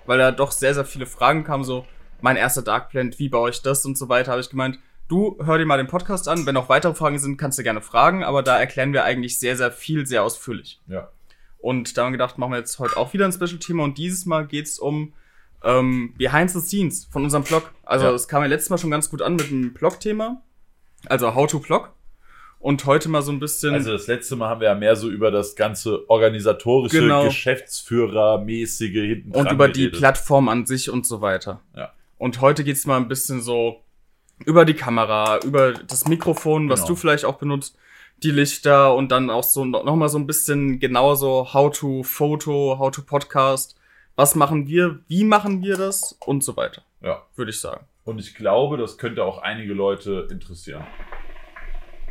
Weil 0.05 0.19
da 0.19 0.31
doch 0.33 0.53
sehr, 0.53 0.75
sehr 0.75 0.85
viele 0.85 1.07
Fragen 1.07 1.45
kamen, 1.45 1.65
so, 1.65 1.87
mein 2.21 2.37
erster 2.37 2.63
Dark 2.63 2.91
Plant, 2.91 3.19
wie 3.19 3.31
baue 3.31 3.49
ich 3.51 3.63
das 3.63 3.87
und 3.87 3.97
so 3.97 4.09
weiter, 4.11 4.33
habe 4.33 4.43
ich 4.43 4.51
gemeint, 4.51 4.79
du 5.13 5.37
hör 5.45 5.59
dir 5.59 5.67
mal 5.67 5.77
den 5.77 5.87
Podcast 5.87 6.27
an. 6.29 6.47
Wenn 6.47 6.55
noch 6.55 6.69
weitere 6.69 6.95
Fragen 6.95 7.19
sind, 7.19 7.37
kannst 7.37 7.59
du 7.59 7.63
gerne 7.63 7.83
fragen, 7.83 8.25
aber 8.25 8.43
da 8.43 8.59
erklären 8.59 8.93
wir 8.93 9.05
eigentlich 9.05 9.39
sehr, 9.39 9.57
sehr 9.57 9.71
viel, 9.71 10.07
sehr 10.07 10.23
ausführlich. 10.25 10.81
Ja. 10.89 11.11
Und 11.59 11.97
da 11.97 12.03
haben 12.03 12.09
wir 12.13 12.19
gedacht, 12.19 12.39
machen 12.39 12.53
wir 12.53 12.59
jetzt 12.59 12.79
heute 12.79 12.97
auch 12.97 13.13
wieder 13.13 13.25
ein 13.27 13.33
Special-Thema 13.33 13.85
und 13.85 13.99
dieses 13.99 14.27
Mal 14.27 14.47
geht's 14.47 14.79
um 14.79 15.13
ähm, 15.63 16.15
Behind 16.19 16.51
the 16.51 16.61
Scenes 16.61 17.05
von 17.05 17.23
unserem 17.23 17.45
Blog. 17.45 17.71
Also 17.85 18.07
Ja. 18.07 18.13
es 18.13 18.27
kam 18.27 18.43
ja 18.43 18.49
letztes 18.49 18.71
Mal 18.71 18.79
schon 18.79 18.91
ganz 18.91 19.11
gut 19.11 19.23
an 19.23 19.37
mit 19.37 19.51
dem 19.51 19.73
Blog-Thema, 19.75 20.43
also 21.07 21.35
How 21.35 21.49
to 21.49 21.61
Blog. 21.61 21.93
Und 22.59 22.85
heute 22.87 23.09
mal 23.09 23.23
so 23.23 23.33
ein 23.33 23.41
bisschen. 23.41 23.75
Also 23.75 23.91
das 23.93 24.07
letzte 24.07 24.37
Mal 24.37 24.49
haben 24.49 24.61
wir 24.61 24.69
ja 24.69 24.75
mehr 24.77 24.95
so 24.95 25.11
über 25.11 25.31
das 25.33 25.57
ganze 25.57 26.09
organisatorische, 26.09 27.01
Genau. 27.01 27.25
Geschäftsführermäßige 27.25 28.93
hinten 28.93 29.33
und 29.33 29.51
über 29.51 29.69
die. 29.69 29.89
Plattform 29.89 30.49
an 30.49 30.65
sich 30.67 30.89
und 30.89 31.05
so 31.07 31.21
weiter. 31.21 31.61
Ja. 31.77 31.93
Und 32.19 32.41
heute 32.41 32.63
geht's 32.65 32.87
mal 32.87 32.97
ein 32.99 33.09
bisschen 33.09 33.41
so 33.43 33.83
über 34.47 34.65
die 34.65 34.75
Kamera, 34.75 35.39
über 35.45 35.73
das 35.73 36.07
Mikrofon, 36.07 36.69
was 36.69 36.81
Genau. 36.81 36.89
du 36.89 36.97
vielleicht 36.97 37.25
auch 37.25 37.39
benutzt, 37.39 37.77
die 38.23 38.31
Lichter 38.31 38.95
und 38.95 39.11
dann 39.11 39.31
auch 39.31 39.43
so 39.45 39.65
noch 39.65 39.97
mal 39.97 40.09
so 40.09 40.19
ein 40.19 40.27
bisschen 40.27 40.79
genauer 40.79 41.17
so 41.17 41.53
How 41.53 41.77
to 41.77 42.03
Photo, 42.03 42.77
How 42.79 42.91
to 42.91 43.03
Podcast. 43.03 43.77
Was 44.15 44.35
machen 44.35 44.67
wir? 44.67 45.01
Wie 45.09 45.25
machen 45.25 45.63
wir 45.63 45.77
das? 45.77 46.17
Und 46.25 46.45
so 46.45 46.57
weiter, 46.57 46.83
Ja. 47.01 47.23
würde 47.35 47.51
ich 47.51 47.61
sagen. 47.61 47.87
Und 48.05 48.19
ich 48.19 48.35
glaube, 48.35 48.77
das 48.77 48.99
könnte 48.99 49.25
auch 49.25 49.39
einige 49.39 49.73
Leute 49.75 50.29
interessieren. 50.31 50.85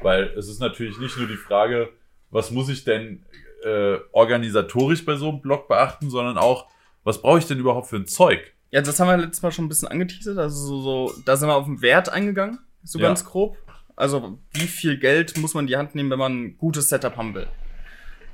Weil 0.01 0.23
es 0.37 0.47
ist 0.47 0.59
natürlich 0.59 0.97
nicht 0.97 1.17
nur 1.17 1.27
die 1.27 1.35
Frage, 1.37 1.89
was 2.31 2.51
muss 2.51 2.69
ich 2.69 2.83
denn 2.83 3.23
äh, 3.63 3.97
organisatorisch 4.11 5.05
bei 5.05 5.15
so 5.15 5.29
einem 5.29 5.41
Blog 5.41 5.67
beachten, 5.67 6.09
sondern 6.09 6.37
auch, 6.39 6.65
was 7.03 7.21
brauche 7.21 7.37
ich 7.39 7.45
denn 7.45 7.59
überhaupt 7.59 7.87
für 7.87 7.97
ein 7.97 8.07
Zeug? 8.07 8.53
Ja, 8.71 8.81
das 8.81 8.99
haben 8.99 9.07
wir 9.07 9.17
letztes 9.17 9.41
Mal 9.41 9.51
schon 9.51 9.65
ein 9.65 9.69
bisschen 9.69 9.87
angeteasert. 9.89 10.37
Also 10.37 10.65
so, 10.65 10.81
so 10.81 11.13
da 11.25 11.35
sind 11.37 11.49
wir 11.49 11.55
auf 11.55 11.65
den 11.65 11.81
Wert 11.81 12.09
eingegangen, 12.09 12.59
so 12.83 12.99
Ja. 12.99 13.07
ganz 13.07 13.25
grob. 13.25 13.57
Also 13.95 14.39
wie 14.53 14.67
viel 14.67 14.97
Geld 14.97 15.37
muss 15.37 15.53
man 15.53 15.63
in 15.65 15.67
die 15.67 15.77
Hand 15.77 15.93
nehmen, 15.93 16.09
wenn 16.09 16.19
man 16.19 16.41
ein 16.43 16.57
gutes 16.57 16.89
Setup 16.89 17.17
haben 17.17 17.35
will. 17.35 17.47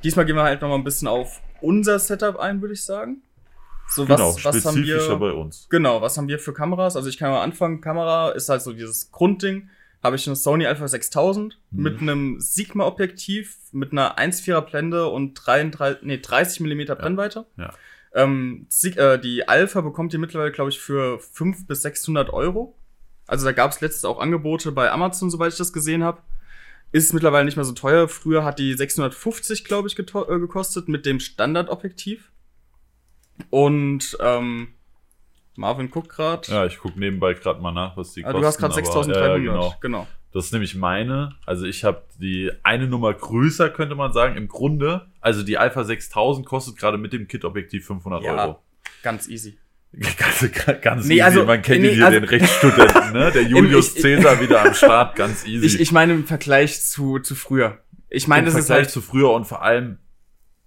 Diesmal 0.04 0.26
gehen 0.26 0.36
wir 0.36 0.44
halt 0.44 0.62
noch 0.62 0.70
mal 0.70 0.76
ein 0.76 0.84
bisschen 0.84 1.08
auf 1.08 1.42
unser 1.62 1.98
Setup 2.00 2.38
ein, 2.38 2.62
würde 2.62 2.74
ich 2.76 2.84
sagen. 2.84 3.24
So 3.90 4.08
was, 4.08 4.18
genau, 4.18 4.36
was 4.44 4.66
haben 4.66 4.78
spezifischer 4.84 5.20
wir? 5.20 5.20
bei 5.20 5.32
uns. 5.32 5.68
Genau, 5.70 6.02
was 6.02 6.18
haben 6.18 6.28
wir 6.28 6.40
für 6.40 6.54
Kameras? 6.54 6.96
Also 6.96 7.10
ich 7.10 7.18
kann 7.18 7.32
mal 7.32 7.42
anfangen. 7.42 7.82
Kamera 7.82 8.30
ist 8.32 8.50
halt 8.50 8.62
so 8.62 8.74
dieses 8.74 9.12
Grundding. 9.12 9.70
Habe 10.04 10.18
ich 10.18 10.28
eine 10.28 10.36
Sony 10.36 10.68
Alpha 10.68 10.88
6000 10.88 11.58
Mhm. 11.72 11.84
mit 11.84 12.02
einem 12.02 12.40
Sigma 12.40 12.86
Objektiv 12.86 13.58
mit 13.72 13.92
einer 13.94 14.18
1,4er 14.20 14.62
Blende 14.62 15.08
und 15.08 15.34
33, 15.34 16.04
nee, 16.04 16.18
30 16.20 16.60
mm 16.60 16.86
Brennweite. 16.96 17.46
Ja. 17.58 17.74
Ähm, 18.14 18.68
äh, 18.84 19.20
die 19.20 19.48
Alpha 19.48 19.82
bekommt 19.82 20.14
ihr 20.14 20.20
mittlerweile, 20.20 20.52
glaube 20.52 20.70
ich, 20.70 20.80
für 20.80 21.20
500 21.20 21.68
bis 21.68 21.82
600 21.82 22.32
Euro. 22.32 22.76
Also 23.28 23.46
da 23.46 23.52
gab 23.52 23.72
es 23.72 23.82
letztes 23.82 24.06
auch 24.06 24.20
Angebote 24.20 24.72
bei 24.72 24.90
Amazon, 24.92 25.30
soweit 25.30 25.52
ich 25.52 25.58
das 25.58 25.74
gesehen 25.74 26.04
habe. 26.04 26.22
Ist 26.94 27.14
mittlerweile 27.14 27.44
nicht 27.46 27.58
mehr 27.58 27.66
so 27.66 27.74
teuer. 27.74 28.08
Früher 28.08 28.46
hat 28.46 28.60
die 28.60 28.74
650, 28.74 29.66
glaube 29.66 29.90
ich, 29.90 30.00
äh, 30.00 30.04
gekostet 30.04 30.88
mit 30.88 31.06
dem 31.06 31.20
Standardobjektiv. 31.20 32.32
Und 33.50 34.18
ähm, 34.22 34.70
Marvin 35.58 35.92
guckt 35.92 36.10
gerade. 36.10 36.50
Ja, 36.50 36.66
ich 36.66 36.78
gucke 36.78 36.98
nebenbei 37.00 37.34
gerade 37.34 37.62
mal 37.62 37.72
nach, 37.72 37.98
was 37.98 38.14
die 38.14 38.24
Ah, 38.24 38.32
kosten. 38.32 38.42
du 38.42 38.48
hast 38.48 38.58
gerade 38.58 38.74
aber, 38.74 38.86
6300. 38.86 39.30
Ja, 39.30 39.38
genau. 39.38 39.76
genau. 39.82 40.08
Das 40.38 40.46
ist 40.46 40.52
nämlich 40.54 40.76
meine. 40.76 41.36
Also 41.46 41.66
ich 41.66 41.84
habe 41.84 42.04
die 42.20 42.52
eine 42.64 42.88
Nummer 42.88 43.14
größer, 43.14 43.70
könnte 43.70 43.96
man 43.96 44.14
sagen. 44.14 44.38
Im 44.38 44.48
Grunde, 44.48 45.08
also 45.20 45.42
die 45.44 45.58
Alpha 45.58 45.84
6000 45.84 46.46
kostet 46.46 46.78
gerade 46.78 46.98
mit 46.98 47.12
dem 47.14 47.28
Kit-Objektiv 47.28 47.86
500 47.88 48.24
Ja. 48.24 48.36
Euro. 48.46 48.60
Ganz 49.04 49.28
easy. 49.28 49.58
Ganz, 50.18 50.82
ganz 50.82 51.06
Nee, 51.08 51.14
easy. 51.16 51.22
also- 51.22 51.46
Man 51.46 51.62
kennt 51.62 51.82
nee, 51.82 51.96
hier 51.96 52.06
also- 52.06 52.20
den 52.20 52.30
Rechtsstudenten, 52.30 53.14
ne? 53.14 53.32
Der 53.32 53.44
Julius 53.48 53.96
ich- 53.96 54.02
Caesar 54.04 54.40
wieder 54.42 54.62
am 54.64 54.74
Start, 54.74 55.16
ganz 55.16 55.46
easy. 55.48 55.66
Ich, 55.66 55.80
ich 55.80 55.92
meine 55.92 56.14
im 56.14 56.26
Vergleich 56.26 56.82
zu, 56.82 57.20
zu 57.20 57.34
früher. 57.36 57.80
Ich 58.10 58.28
meine, 58.28 58.42
Im 58.48 58.54
das 58.54 58.60
ist 58.60 58.68
Vergleich 58.68 58.86
halt. 58.86 58.92
zu 58.94 59.02
früher 59.02 59.32
und 59.32 59.46
vor 59.46 59.64
allem, 59.64 59.98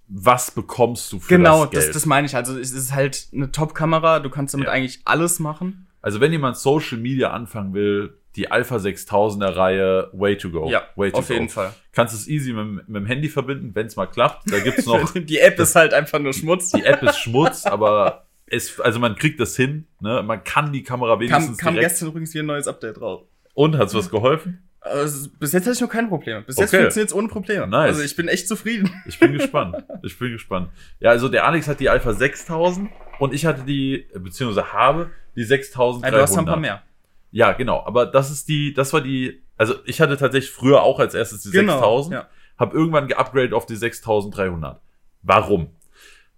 was 0.09 0.51
bekommst 0.51 1.13
du 1.13 1.21
für 1.21 1.29
Genau, 1.29 1.63
das 1.67 1.71
Geld? 1.71 1.85
das, 1.89 1.93
das 1.93 2.07
meine 2.07 2.27
ich. 2.27 2.35
Also 2.35 2.59
es 2.59 2.73
ist 2.73 2.93
halt 2.95 3.29
eine 3.33 3.53
Top-Kamera. 3.53 4.21
Du 4.21 4.31
kannst 4.31 4.55
damit 4.55 4.67
Ja. 4.67 4.73
eigentlich 4.73 5.01
alles 5.05 5.39
machen. 5.39 5.87
also 6.03 6.19
wenn 6.21 6.33
jemand 6.33 6.57
Social 6.57 6.99
Media 6.99 7.31
anfangen 7.31 7.73
will, 7.75 8.19
die 8.37 8.51
Alpha 8.51 8.77
6000er 8.77 9.57
Reihe, 9.57 10.09
way 10.13 10.37
to 10.37 10.51
go. 10.51 10.69
Ja, 10.71 10.85
way 10.97 11.11
to 11.11 11.19
auf 11.19 11.29
go. 11.29 11.35
jeden 11.35 11.49
Fall. 11.49 11.73
Kannst 11.93 12.15
es 12.15 12.29
easy 12.29 12.53
mit, 12.53 12.89
mit 12.89 12.97
dem 12.97 13.07
Handy 13.07 13.29
verbinden, 13.29 13.75
wenn 13.75 13.87
es 13.87 13.97
mal 13.97 14.07
klappt. 14.07 14.51
Da 14.53 14.61
gibt's 14.61 14.87
noch 14.87 15.11
Die 15.15 15.39
App 15.39 15.59
ist 15.59 15.75
halt 15.75 15.93
einfach 15.95 16.19
nur 16.21 16.33
Schmutz. 16.33 16.71
Die 16.71 16.85
App 16.85 17.03
ist 17.03 17.19
Schmutz, 17.19 17.67
aber 17.67 18.27
es, 18.47 18.79
also 18.81 18.99
man 19.01 19.17
kriegt 19.17 19.41
das 19.41 19.57
hin. 19.57 19.87
Ne? 20.01 20.23
Man 20.23 20.45
kann 20.45 20.73
die 20.73 20.83
Kamera 20.83 21.13
Kam, 21.13 21.21
wenigstens 21.21 21.59
kam 21.59 21.75
direkt. 21.75 21.91
gestern 21.91 22.09
übrigens 22.09 22.33
wieder 22.35 22.45
ein 22.45 22.47
neues 22.47 22.69
Update 22.69 23.01
raus. 23.01 23.23
Und 23.55 23.77
hat's 23.77 23.95
was 23.95 24.11
geholfen? 24.11 24.63
Also, 24.83 25.29
bis 25.39 25.53
jetzt 25.53 25.65
hatte 25.67 25.75
ich 25.75 25.81
noch 25.83 25.91
keine 25.91 26.09
Probleme. 26.09 26.41
Bis 26.43 26.57
jetzt 26.57 26.73
Okay. 26.73 26.83
funktioniert's 26.85 27.13
ohne 27.13 27.29
Probleme. 27.29 27.67
Nice. 27.67 27.89
Also 27.91 28.03
ich 28.03 28.17
bin 28.17 28.29
echt 28.29 28.49
zufrieden. 28.49 28.91
Ich 29.07 29.19
bin 29.19 29.33
gespannt. 29.35 29.77
Ich 30.03 30.19
bin 30.19 30.33
gespannt. 30.33 30.71
Ja, 31.01 31.11
also 31.11 31.29
der 31.29 31.45
Alex 31.47 31.69
hat 31.69 31.81
die 31.81 31.91
Alpha 31.91 32.15
6000 32.15 32.89
und 33.19 33.35
ich 33.35 33.45
hatte 33.45 33.65
die, 33.65 34.07
beziehungsweise 34.15 34.73
habe 34.73 35.11
die 35.37 35.45
6300. 35.45 36.11
Ja, 36.13 36.17
du 36.17 36.23
hast 36.23 36.31
noch 36.33 36.39
ein 36.39 36.47
paar 36.47 36.57
mehr. 36.57 36.83
Ja, 37.31 37.53
genau. 37.53 37.85
Aber 37.85 38.07
das 38.07 38.31
ist 38.31 38.49
die, 38.49 38.73
das 38.73 38.93
war 38.93 39.01
die, 39.01 39.43
also 39.57 39.75
ich 39.85 40.01
hatte 40.01 40.17
tatsächlich 40.17 40.51
früher 40.51 40.83
auch 40.83 40.99
als 40.99 41.15
erstes 41.15 41.43
die 41.43 41.51
6000. 41.51 42.15
Ja. 42.15 42.29
Hab 42.59 42.75
irgendwann 42.75 43.09
geupgradet 43.09 43.53
auf 43.53 43.67
die 43.67 43.77
6300. 43.77 44.81
Warum? 45.23 45.71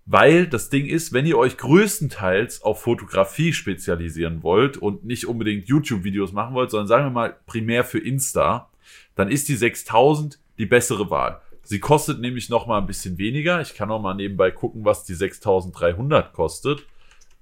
Weil 0.05 0.47
das 0.47 0.69
Ding 0.69 0.87
ist, 0.87 1.13
wenn 1.13 1.27
ihr 1.27 1.39
euch 1.39 1.57
größtenteils 1.57 2.63
auf 2.63 2.83
Fotografie 2.83 3.53
spezialisieren 3.53 4.43
wollt 4.43 4.77
und 4.77 5.05
nicht 5.05 5.27
unbedingt 5.27 5.69
YouTube-Videos 5.69 6.33
machen 6.33 6.55
wollt, 6.55 6.71
sondern 6.71 6.89
sagen 6.89 7.07
wir 7.07 7.11
mal 7.11 7.37
primär 7.47 7.85
für 7.85 7.99
Insta, 7.99 8.71
dann 9.15 9.31
ist 9.31 9.49
die 9.49 9.55
6000 9.55 10.39
die 10.59 10.67
bessere 10.67 11.11
Wahl. 11.11 11.41
Sie 11.63 11.79
kostet 11.79 12.21
nämlich 12.21 12.49
noch 12.49 12.67
mal 12.67 12.79
ein 12.79 12.87
bisschen 12.87 13.19
weniger. 13.19 13.61
Ich 13.61 13.75
kann 13.75 13.89
noch 13.89 14.01
mal 14.01 14.15
nebenbei 14.15 14.51
gucken, 14.51 14.85
was 14.85 15.05
die 15.05 15.15
6300 15.15 16.33
kostet, 16.33 16.85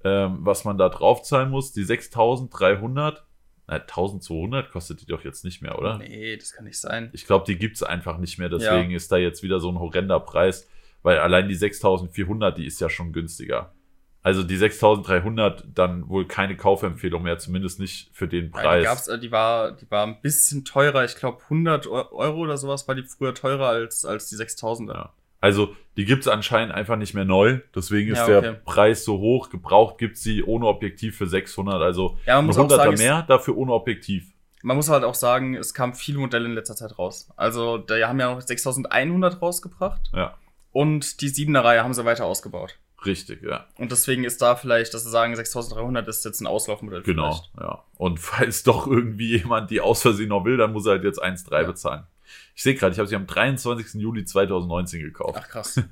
ähm, 0.03 0.37
was 0.41 0.63
man 0.63 0.77
da 0.77 0.89
drauf 0.89 1.23
zahlen 1.23 1.49
muss. 1.49 1.71
Die 1.71 1.83
6300, 1.83 3.25
na, 3.71 3.77
1200 3.77 4.69
kostet 4.71 5.01
die 5.01 5.05
doch 5.05 5.23
jetzt 5.23 5.45
nicht 5.45 5.61
mehr, 5.61 5.79
oder? 5.79 5.97
Nee, 5.97 6.35
das 6.37 6.51
kann 6.53 6.65
nicht 6.65 6.79
sein. 6.79 7.09
Ich 7.13 7.25
glaube, 7.25 7.45
die 7.47 7.57
gibt's 7.57 7.81
einfach 7.83 8.17
nicht 8.17 8.37
mehr. 8.37 8.49
Deswegen 8.49 8.91
ist 8.91 9.11
da 9.11 9.17
jetzt 9.17 9.43
wieder 9.43 9.59
so 9.59 9.69
ein 9.69 9.79
horrender 9.79 10.19
Preis, 10.19 10.67
weil 11.03 11.19
allein 11.19 11.47
die 11.47 11.55
6400, 11.55 12.57
die 12.57 12.65
ist 12.65 12.81
ja 12.81 12.89
schon 12.89 13.13
günstiger. 13.13 13.73
Also 14.23 14.43
die 14.43 14.57
6300 14.57 15.65
dann 15.73 16.07
wohl 16.09 16.27
keine 16.27 16.55
Kaufempfehlung 16.55 17.23
mehr, 17.23 17.39
zumindest 17.39 17.79
nicht 17.79 18.11
für 18.13 18.27
den 18.27 18.43
Ja, 18.43 18.47
die, 18.49 18.51
Preis. 18.51 18.83
gab's, 18.83 19.07
äh, 19.07 19.17
die, 19.17 19.31
war, 19.31 19.71
die 19.71 19.89
war 19.89 20.05
ein 20.05 20.21
bisschen 20.21 20.63
teurer. 20.63 21.03
Ich 21.05 21.15
glaube 21.15 21.41
100 21.43 21.87
Eu- 21.87 22.11
Euro 22.11 22.41
oder 22.41 22.57
sowas 22.57 22.87
war 22.87 22.93
die 22.95 23.03
früher 23.03 23.33
teurer 23.33 23.69
als, 23.69 24.05
als 24.05 24.27
die 24.29 24.35
6000er. 24.35 24.93
Ja. 24.93 25.13
Also 25.41 25.75
die 25.97 26.05
gibt's 26.05 26.27
anscheinend 26.27 26.73
einfach 26.73 26.95
nicht 26.95 27.13
mehr 27.13 27.25
neu. 27.25 27.59
Deswegen 27.75 28.11
ist 28.11 28.19
Ja, 28.19 28.27
der 28.27 28.37
okay. 28.37 28.55
Preis 28.63 29.03
so 29.03 29.17
hoch. 29.17 29.49
Gebraucht 29.49 29.97
gibt's 29.97 30.21
sie 30.21 30.43
ohne 30.43 30.67
Objektiv 30.67 31.17
für 31.17 31.27
600. 31.27 31.81
Also 31.81 32.17
Ja, 32.25 32.35
man 32.37 32.45
muss 32.45 32.57
auch 32.57 32.65
100er 32.69 32.75
sagen, 32.77 32.97
mehr, 32.97 33.23
dafür 33.23 33.57
ohne 33.57 33.73
Objektiv. 33.73 34.31
Man 34.63 34.77
muss 34.77 34.89
halt 34.89 35.03
auch 35.03 35.15
sagen, 35.15 35.55
es 35.55 35.73
kamen 35.73 35.93
viele 35.95 36.19
Modelle 36.19 36.45
in 36.45 36.53
letzter 36.53 36.75
Zeit 36.75 36.97
raus. 36.99 37.27
Also, 37.35 37.79
da 37.79 37.95
haben 38.07 38.19
ja 38.19 38.31
noch 38.33 38.41
6100 38.41 39.41
rausgebracht. 39.41 40.11
Ja, 40.13 40.37
Und 40.71 41.19
die 41.21 41.29
7er 41.31 41.63
Reihe 41.63 41.83
haben 41.83 41.95
sie 41.95 42.05
weiter 42.05 42.25
ausgebaut. 42.25 42.77
richtig, 43.03 43.41
ja. 43.41 43.65
Und 43.79 43.91
deswegen 43.91 44.23
ist 44.23 44.39
da 44.43 44.55
vielleicht, 44.55 44.93
dass 44.93 45.03
sie 45.03 45.09
sagen, 45.09 45.35
6300 45.35 46.07
ist 46.07 46.23
jetzt 46.23 46.39
ein 46.41 46.45
Auslaufmodell. 46.47 47.01
Genau, 47.01 47.31
Vielleicht. 47.31 47.51
ja. 47.59 47.83
Und 47.97 48.19
falls 48.21 48.61
doch 48.61 48.85
irgendwie 48.85 49.37
jemand 49.39 49.71
die 49.71 49.81
aus 49.81 50.03
Versehen 50.03 50.29
noch 50.29 50.45
will, 50.45 50.57
dann 50.57 50.71
muss 50.73 50.85
er 50.85 50.91
halt 50.91 51.03
jetzt 51.05 51.21
1,3 51.21 51.61
Ja. 51.61 51.67
bezahlen. 51.67 52.03
Ich 52.55 52.63
sehe 52.63 52.75
gerade, 52.75 52.93
ich 52.93 52.99
habe 52.99 53.07
sie 53.07 53.15
am 53.15 53.27
23. 53.27 54.01
Juli 54.01 54.25
2019 54.25 55.01
gekauft. 55.01 55.39
Ach 55.41 55.47
krass. 55.47 55.81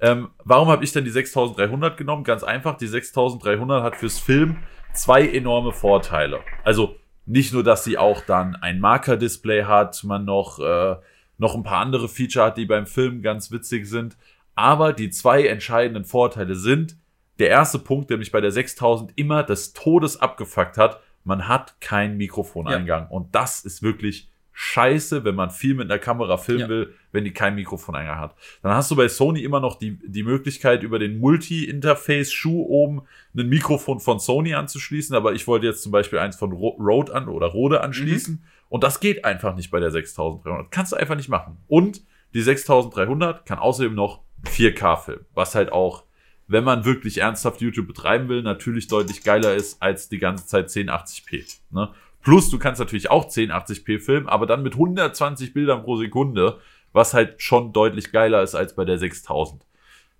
Ähm, 0.00 0.28
warum 0.44 0.68
habe 0.68 0.84
ich 0.84 0.92
denn 0.92 1.04
die 1.04 1.10
6300 1.10 1.96
genommen? 1.96 2.22
Ganz 2.22 2.44
einfach, 2.44 2.76
die 2.76 2.86
6300 2.86 3.82
hat 3.82 3.96
fürs 3.96 4.18
Film 4.18 4.58
zwei 4.92 5.26
enorme 5.26 5.72
Vorteile. 5.72 6.40
Also 6.64 6.96
nicht 7.24 7.52
nur, 7.52 7.64
dass 7.64 7.84
sie 7.84 7.98
auch 7.98 8.20
dann 8.20 8.54
ein 8.54 8.78
Marker-Display 8.78 9.64
hat, 9.64 10.04
man 10.04 10.24
noch, 10.24 10.60
äh, 10.60 10.96
noch 11.38 11.54
ein 11.54 11.64
paar 11.64 11.80
andere 11.80 12.08
Feature 12.08 12.46
hat, 12.46 12.56
die 12.56 12.66
beim 12.66 12.86
Film 12.86 13.22
ganz 13.22 13.50
witzig 13.50 13.86
sind, 13.86 14.16
Aber 14.54 14.94
die 14.94 15.10
zwei 15.10 15.46
entscheidenden 15.46 16.06
Vorteile 16.06 16.54
sind, 16.54 16.96
der 17.38 17.50
erste 17.50 17.78
Punkt, 17.78 18.08
der 18.08 18.16
mich 18.16 18.32
bei 18.32 18.40
der 18.40 18.50
6000 18.50 19.12
immer 19.16 19.42
des 19.42 19.74
Todes 19.74 20.18
abgefuckt 20.18 20.78
hat, 20.78 21.00
man 21.24 21.46
hat 21.46 21.78
keinen 21.80 22.16
Mikrofoneingang. 22.16 23.02
Ja. 23.02 23.08
Und 23.10 23.34
das 23.34 23.64
ist 23.64 23.82
wirklich 23.82 24.30
scheiße, 24.58 25.22
wenn 25.24 25.34
man 25.34 25.50
viel 25.50 25.74
mit 25.74 25.90
einer 25.90 25.98
Kamera 25.98 26.38
filmen 26.38 26.60
ja. 26.62 26.68
will, 26.70 26.94
wenn 27.12 27.24
die 27.24 27.32
keinen 27.34 27.56
Mikrofoneingang 27.56 28.18
hat. 28.18 28.34
Dann 28.62 28.72
hast 28.72 28.90
du 28.90 28.96
bei 28.96 29.06
Sony 29.06 29.40
immer 29.40 29.60
noch 29.60 29.78
die, 29.78 29.98
die 30.02 30.22
Möglichkeit, 30.22 30.82
über 30.82 30.98
den 30.98 31.18
Multi-Interface-Schuh 31.18 32.62
oben 32.62 33.02
ein 33.36 33.50
Mikrofon 33.50 34.00
von 34.00 34.18
Sony 34.18 34.54
anzuschließen, 34.54 35.14
aber 35.14 35.34
ich 35.34 35.46
wollte 35.46 35.66
jetzt 35.66 35.82
zum 35.82 35.92
Beispiel 35.92 36.20
eins 36.20 36.36
von 36.36 36.52
Rode 36.52 37.14
an 37.14 37.28
oder 37.28 37.48
Rode 37.48 37.82
anschließen 37.82 38.36
mhm. 38.36 38.42
und 38.70 38.82
das 38.82 38.98
geht 38.98 39.26
einfach 39.26 39.54
nicht 39.54 39.70
bei 39.70 39.78
der 39.78 39.90
6300. 39.90 40.70
Kannst 40.70 40.92
du 40.92 40.96
einfach 40.96 41.16
nicht 41.16 41.28
machen. 41.28 41.58
Und 41.68 42.00
die 42.32 42.40
6300 42.40 43.44
kann 43.44 43.58
außerdem 43.58 43.94
noch 43.94 44.22
4K 44.46 44.96
filmen, 44.96 45.26
was 45.34 45.54
halt 45.54 45.70
auch, 45.70 46.04
wenn 46.46 46.64
man 46.64 46.86
wirklich 46.86 47.18
ernsthaft 47.18 47.60
YouTube 47.60 47.88
betreiben 47.88 48.30
will, 48.30 48.40
natürlich 48.40 48.88
deutlich 48.88 49.22
geiler 49.22 49.54
ist 49.54 49.82
als 49.82 50.08
die 50.08 50.18
ganze 50.18 50.46
Zeit 50.46 50.68
1080p. 50.68 51.58
Ne? 51.72 51.90
Plus, 52.26 52.50
du 52.50 52.58
kannst 52.58 52.80
natürlich 52.80 53.08
auch 53.08 53.28
1080p 53.28 54.00
filmen, 54.00 54.28
aber 54.28 54.46
dann 54.46 54.64
mit 54.64 54.72
120 54.72 55.54
Bildern 55.54 55.84
pro 55.84 55.94
Sekunde, 55.94 56.58
was 56.92 57.14
halt 57.14 57.40
schon 57.40 57.72
deutlich 57.72 58.10
geiler 58.10 58.42
ist 58.42 58.56
als 58.56 58.74
bei 58.74 58.84
der 58.84 58.98
6000. 58.98 59.64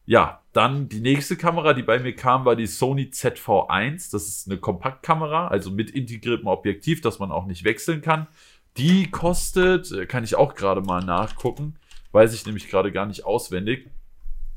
Ja, 0.05 0.41
dann 0.53 0.89
die 0.89 1.01
nächste 1.01 1.37
Kamera, 1.37 1.73
die 1.73 1.83
bei 1.83 1.99
mir 1.99 2.15
kam, 2.15 2.45
war 2.45 2.55
die 2.55 2.69
Sony 2.69 3.11
ZV1. 3.13 4.13
Das 4.13 4.29
ist 4.29 4.47
eine 4.47 4.59
Kompaktkamera, 4.59 5.49
also 5.49 5.73
mit 5.73 5.91
integriertem 5.91 6.47
Objektiv, 6.47 7.01
das 7.01 7.19
man 7.19 7.33
auch 7.33 7.47
nicht 7.47 7.65
wechseln 7.65 8.03
kann. 8.03 8.29
Die 8.77 9.11
kostet, 9.11 9.91
äh, 9.91 10.07
kann 10.07 10.23
ich 10.23 10.37
auch 10.37 10.55
gerade 10.55 10.83
mal 10.83 11.03
nachgucken, 11.03 11.75
weiß 12.13 12.35
ich 12.35 12.47
nämlich 12.47 12.69
gerade 12.69 12.93
gar 12.93 13.07
nicht 13.07 13.25
auswendig. 13.25 13.91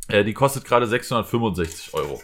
Äh, 0.08 0.24
die 0.24 0.34
kostet 0.36 0.66
gerade 0.66 0.86
665 0.86 1.95
Euro. 1.95 2.22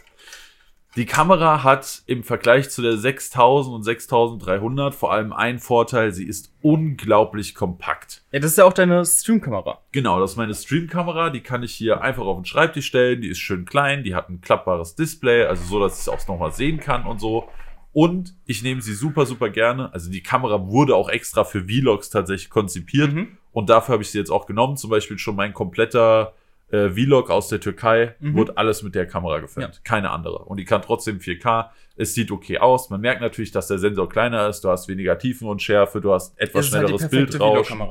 Die 0.96 1.06
Kamera 1.06 1.62
hat 1.62 2.04
im 2.06 2.24
Vergleich 2.24 2.70
zu 2.70 2.82
der 2.82 2.96
6000 2.96 3.76
und 3.76 3.84
6300 3.84 4.96
vor 4.96 5.12
allem 5.12 5.34
einen 5.34 5.60
Vorteil, 5.60 6.14
sie 6.14 6.26
ist 6.26 6.54
unglaublich 6.62 7.54
kompakt. 7.54 8.24
Ja, 8.32 8.40
das 8.40 8.52
ist 8.52 8.58
ja 8.60 8.64
auch 8.64 8.72
deine 8.72 9.04
Streamkamera. 9.04 9.82
Genau, 9.92 10.22
das 10.22 10.32
ist 10.32 10.38
meine 10.38 10.54
Streamkamera, 10.54 11.32
die 11.32 11.42
kann 11.42 11.64
ich 11.64 11.74
hier 11.74 12.00
einfach 12.00 12.24
auf 12.24 12.38
den 12.38 12.46
Schreibtisch 12.46 12.86
stellen, 12.86 13.20
die 13.20 13.28
ist 13.28 13.40
schön 13.40 13.66
klein, 13.66 14.06
die 14.06 14.16
hat 14.16 14.30
ein 14.30 14.40
klappbares 14.40 14.96
Display, 14.96 15.44
also 15.44 15.66
so, 15.66 15.82
dass 15.82 15.96
ich 15.96 16.00
es 16.00 16.08
auch 16.08 16.26
nochmal 16.30 16.54
sehen 16.54 16.80
kann 16.80 17.06
und 17.06 17.20
so. 17.20 17.50
Und 17.92 18.34
ich 18.46 18.64
nehme 18.64 18.82
sie 18.82 18.94
super, 18.94 19.26
super 19.26 19.50
gerne. 19.50 19.94
Also 19.94 20.10
die 20.10 20.24
Kamera 20.24 20.66
wurde 20.66 20.96
auch 20.96 21.10
extra 21.10 21.44
für 21.44 21.66
Vlogs 21.66 22.10
tatsächlich 22.10 22.50
konzipiert 22.50 23.12
mhm. 23.12 23.38
und 23.52 23.70
dafür 23.70 23.94
habe 23.94 24.04
ich 24.04 24.12
sie 24.12 24.18
jetzt 24.18 24.32
auch 24.32 24.46
genommen. 24.46 24.78
Zum 24.78 24.92
Beispiel 24.92 25.18
schon 25.18 25.36
mein 25.36 25.54
kompletter 25.54 26.34
äh, 26.72 26.90
Vlog 26.90 27.30
aus 27.30 27.48
der 27.48 27.60
Türkei, 27.60 28.16
mhm. 28.20 28.36
wird 28.36 28.58
alles 28.58 28.84
mit 28.84 28.96
der 28.96 29.08
Kamera 29.08 29.40
gefilmt. 29.40 29.76
Ja. 29.76 29.82
Keine 29.84 30.12
andere. 30.12 30.40
Und 30.40 30.58
die 30.58 30.66
kann 30.66 30.82
trotzdem 30.82 31.20
4K. 31.20 31.70
Es 31.96 32.14
sieht 32.14 32.32
okay 32.32 32.58
aus. 32.58 32.90
Man 32.90 33.02
merkt 33.02 33.22
natürlich, 33.22 33.52
dass 33.52 33.68
der 33.68 33.78
Sensor 33.78 34.10
kleiner 34.10 34.48
ist. 34.50 34.62
Du 34.62 34.70
hast 34.70 34.88
weniger 34.88 35.18
Tiefenunschärfe. 35.18 36.02
Du 36.02 36.14
hast 36.14 36.38
etwas 36.40 36.66
halt 36.66 36.66
schnelleres 36.66 37.02
halt 37.04 37.12
Bildrauschen. 37.12 37.82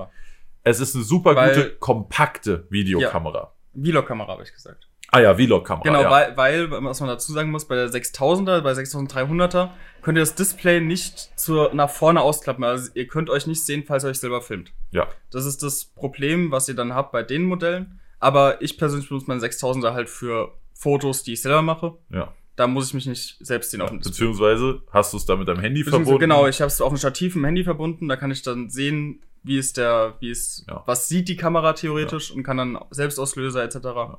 Es 0.63 0.81
ist 0.81 0.95
eine 0.95 1.05
super 1.05 1.37
weil, 1.37 1.55
gute, 1.55 1.71
kompakte 1.77 2.67
Videokamera. 2.71 3.53
Ja, 3.75 3.83
Vlog-Kamera, 3.83 4.33
habe 4.33 4.43
ich 4.43 4.53
gesagt. 4.53 4.89
Ah 5.11 5.21
ja, 5.21 5.35
Vlog-Kamera. 5.35 5.85
Genau, 5.85 6.03
ja. 6.03 6.11
weil, 6.11 6.37
weil, 6.37 6.71
was 6.71 7.01
man 7.01 7.09
dazu 7.09 7.33
sagen 7.33 7.51
muss, 7.51 7.69
bei 7.69 7.77
der 7.77 7.89
6000er, 7.89 8.63
bei 8.63 8.73
6300er 8.73 9.69
könnt 10.03 10.19
ihr 10.19 10.23
das 10.23 10.35
Display 10.35 10.81
nicht 10.81 11.39
zu, 11.39 11.69
nach 11.73 11.91
vorne 11.91 12.21
ausklappen. 12.23 12.65
Also 12.65 12.91
ihr 12.95 13.07
könnt 13.07 13.31
euch 13.31 13.47
nicht 13.47 13.65
sehen, 13.65 13.85
falls 13.87 14.05
ihr 14.05 14.11
euch 14.11 14.19
selber 14.19 14.43
filmt. 14.43 14.73
Ja. 14.91 15.07
Das 15.31 15.45
ist 15.45 15.63
das 15.63 15.85
Problem, 15.85 16.51
was 16.51 16.69
ihr 16.69 16.75
dann 16.75 16.95
habt 16.95 17.13
bei 17.13 17.23
den 17.23 17.45
Modellen. 17.45 18.01
Aber 18.21 18.63
ich 18.63 18.79
persönlich 18.79 19.09
benutze 19.09 19.27
meinen 19.27 19.41
6000er 19.41 19.93
halt 19.93 20.09
für 20.09 20.53
Fotos, 20.73 21.23
die 21.23 21.35
ich 21.35 21.43
selber 21.43 21.63
mache. 21.63 21.95
Ja. 22.11 22.33
Da 22.57 22.67
muss 22.67 22.89
ich 22.89 22.95
mich 22.95 23.07
nicht 23.07 23.37
selbst 23.41 23.71
sehen 23.71 23.81
auf 23.81 23.91
dem. 23.91 23.99
Beziehungsweise 23.99 24.83
hast 24.93 25.13
du 25.13 25.17
es 25.17 25.27
da 25.27 25.35
mit 25.37 25.49
deinem 25.49 25.61
Handy 25.61 25.83
verbunden? 25.83 26.21
Genau, 26.21 26.47
ich 26.47 26.61
habe 26.61 26.69
es 26.69 26.81
auf 26.81 26.91
dem 26.91 26.99
Stativ 26.99 27.35
im 27.35 27.45
Handy 27.45 27.65
verbunden. 27.65 28.09
Da 28.09 28.17
kann 28.17 28.31
ich 28.31 28.43
dann 28.43 28.71
sehen, 28.71 29.21
wie 29.43 29.59
ist 29.59 29.77
der, 29.77 30.15
wie 30.21 30.31
ist, 30.31 30.65
ja. 30.69 30.83
was 30.87 31.09
sieht 31.09 31.29
die 31.29 31.37
Kamera 31.37 31.73
theoretisch 31.73 32.31
ja. 32.31 32.37
und 32.37 32.45
kann 32.45 32.57
dann 32.57 32.79
Selbstauslöser 32.91 33.65
etc. 33.65 33.77
Ja. 33.85 34.19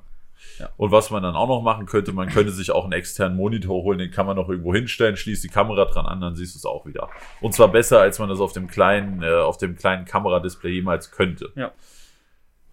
Ja. 0.60 0.70
Und 0.78 0.92
was 0.92 1.10
man 1.12 1.24
dann 1.24 1.36
auch 1.36 1.48
noch 1.48 1.62
machen 1.62 1.86
könnte, 1.86 2.12
man 2.14 2.30
könnte 2.30 2.52
sich 2.52 2.72
auch 2.72 2.84
einen 2.84 2.94
externen 2.94 3.38
Monitor 3.38 3.84
holen, 3.84 4.00
den 4.00 4.12
kann 4.12 4.26
man 4.26 4.36
noch 4.36 4.50
irgendwo 4.50 4.74
hinstellen, 4.74 5.18
schließt 5.18 5.44
die 5.44 5.50
Kamera 5.50 5.86
dran 5.86 6.06
an, 6.06 6.22
dann 6.22 6.36
siehst 6.36 6.56
du 6.56 6.60
es 6.60 6.66
auch 6.66 6.86
wieder. 6.86 7.10
Und 7.42 7.54
zwar 7.54 7.70
besser, 7.70 8.00
als 8.00 8.20
man 8.20 8.30
das 8.30 8.40
auf 8.40 8.54
dem 8.54 8.68
kleinen, 8.68 9.22
äh, 9.24 9.34
auf 9.34 9.58
dem 9.58 9.76
kleinen 9.76 10.06
Kameradisplay 10.06 10.72
jemals 10.72 11.12
könnte. 11.12 11.52
Ja. 11.56 11.72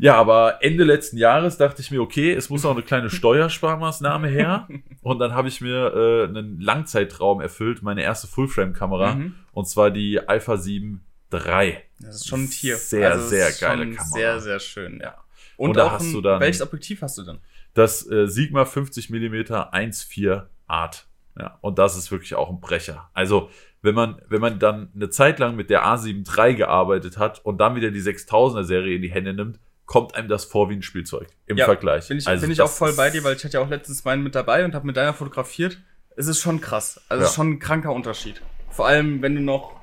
Ja, 0.02 0.16
aber 0.16 0.64
Ende 0.64 0.82
letzten 0.82 1.16
Jahres 1.16 1.58
dachte 1.58 1.80
ich 1.80 1.92
mir, 1.92 2.02
okay, 2.02 2.32
es 2.32 2.50
muss 2.50 2.64
auch 2.64 2.72
eine 2.72 2.82
kleine 2.82 3.08
Steuersparmaßnahme 3.10 4.26
her. 4.26 4.66
Und 5.00 5.20
dann 5.20 5.32
habe 5.32 5.46
ich 5.46 5.60
mir 5.60 5.94
äh, 5.94 6.24
einen 6.24 6.60
Langzeitraum 6.60 7.40
erfüllt, 7.40 7.84
meine 7.84 8.02
erste 8.02 8.26
Fullframe-Kamera. 8.26 9.14
Mhm. 9.14 9.36
Und 9.52 9.68
zwar 9.68 9.92
die 9.92 10.18
Alpha 10.18 10.56
7 10.56 11.04
III. 11.32 11.78
Das 12.00 12.16
ist 12.16 12.26
schon 12.26 12.42
ein 12.42 12.50
Tier. 12.50 12.78
Sehr, 12.78 13.12
also 13.12 13.28
sehr 13.28 13.52
geile 13.52 13.92
Kamera. 13.92 14.04
Sehr, 14.04 14.40
sehr 14.40 14.58
schön, 14.58 14.98
ja. 15.00 15.14
Und, 15.56 15.68
Und 15.68 15.76
da 15.76 15.92
hast 15.92 16.06
ein, 16.06 16.12
du 16.14 16.20
dann. 16.20 16.40
Welches 16.40 16.62
Objektiv 16.62 17.00
hast 17.00 17.18
du 17.18 17.22
denn? 17.22 17.38
Das 17.74 18.04
äh, 18.10 18.26
Sigma 18.26 18.64
50 18.64 19.08
mm 19.08 19.34
1.4 19.34 20.46
Art. 20.66 21.06
Ja, 21.38 21.58
und 21.60 21.78
das 21.78 21.96
ist 21.96 22.10
wirklich 22.10 22.34
auch 22.34 22.50
ein 22.50 22.60
Brecher. 22.60 23.08
Also, 23.14 23.50
wenn 23.82 23.94
man, 23.94 24.20
wenn 24.28 24.40
man 24.40 24.58
dann 24.58 24.90
eine 24.96 25.10
Zeit 25.10 25.38
lang 25.38 25.54
mit 25.54 25.70
der 25.70 25.86
A7 25.86 26.26
III 26.26 26.56
gearbeitet 26.56 27.18
hat 27.18 27.44
und 27.44 27.58
dann 27.58 27.76
wieder 27.76 27.92
die 27.92 28.02
6000er 28.02 28.64
Serie 28.64 28.96
in 28.96 29.02
die 29.02 29.12
Hände 29.12 29.32
nimmt, 29.32 29.60
kommt 29.86 30.14
einem 30.14 30.28
das 30.28 30.44
vor 30.44 30.70
wie 30.70 30.74
ein 30.74 30.82
Spielzeug 30.82 31.28
im 31.46 31.56
ja, 31.56 31.64
Vergleich. 31.64 32.08
Bin 32.08 32.18
ich, 32.18 32.26
also 32.26 32.42
bin 32.42 32.50
ich 32.50 32.60
auch 32.60 32.70
voll 32.70 32.92
bei 32.94 33.10
dir, 33.10 33.24
weil 33.24 33.36
ich 33.36 33.44
hatte 33.44 33.54
ja 33.54 33.60
auch 33.60 33.68
letztens 33.68 34.04
meinen 34.04 34.22
mit 34.22 34.34
dabei 34.34 34.64
und 34.64 34.74
habe 34.74 34.86
mit 34.86 34.96
deiner 34.96 35.14
fotografiert. 35.14 35.78
Es 36.16 36.26
ist 36.26 36.40
schon 36.40 36.60
krass. 36.60 37.00
Also 37.08 37.20
ja. 37.20 37.24
es 37.24 37.30
ist 37.30 37.36
schon 37.36 37.50
ein 37.52 37.58
kranker 37.58 37.92
Unterschied. 37.92 38.42
Vor 38.70 38.86
allem, 38.86 39.22
wenn 39.22 39.34
du 39.34 39.42
noch 39.42 39.80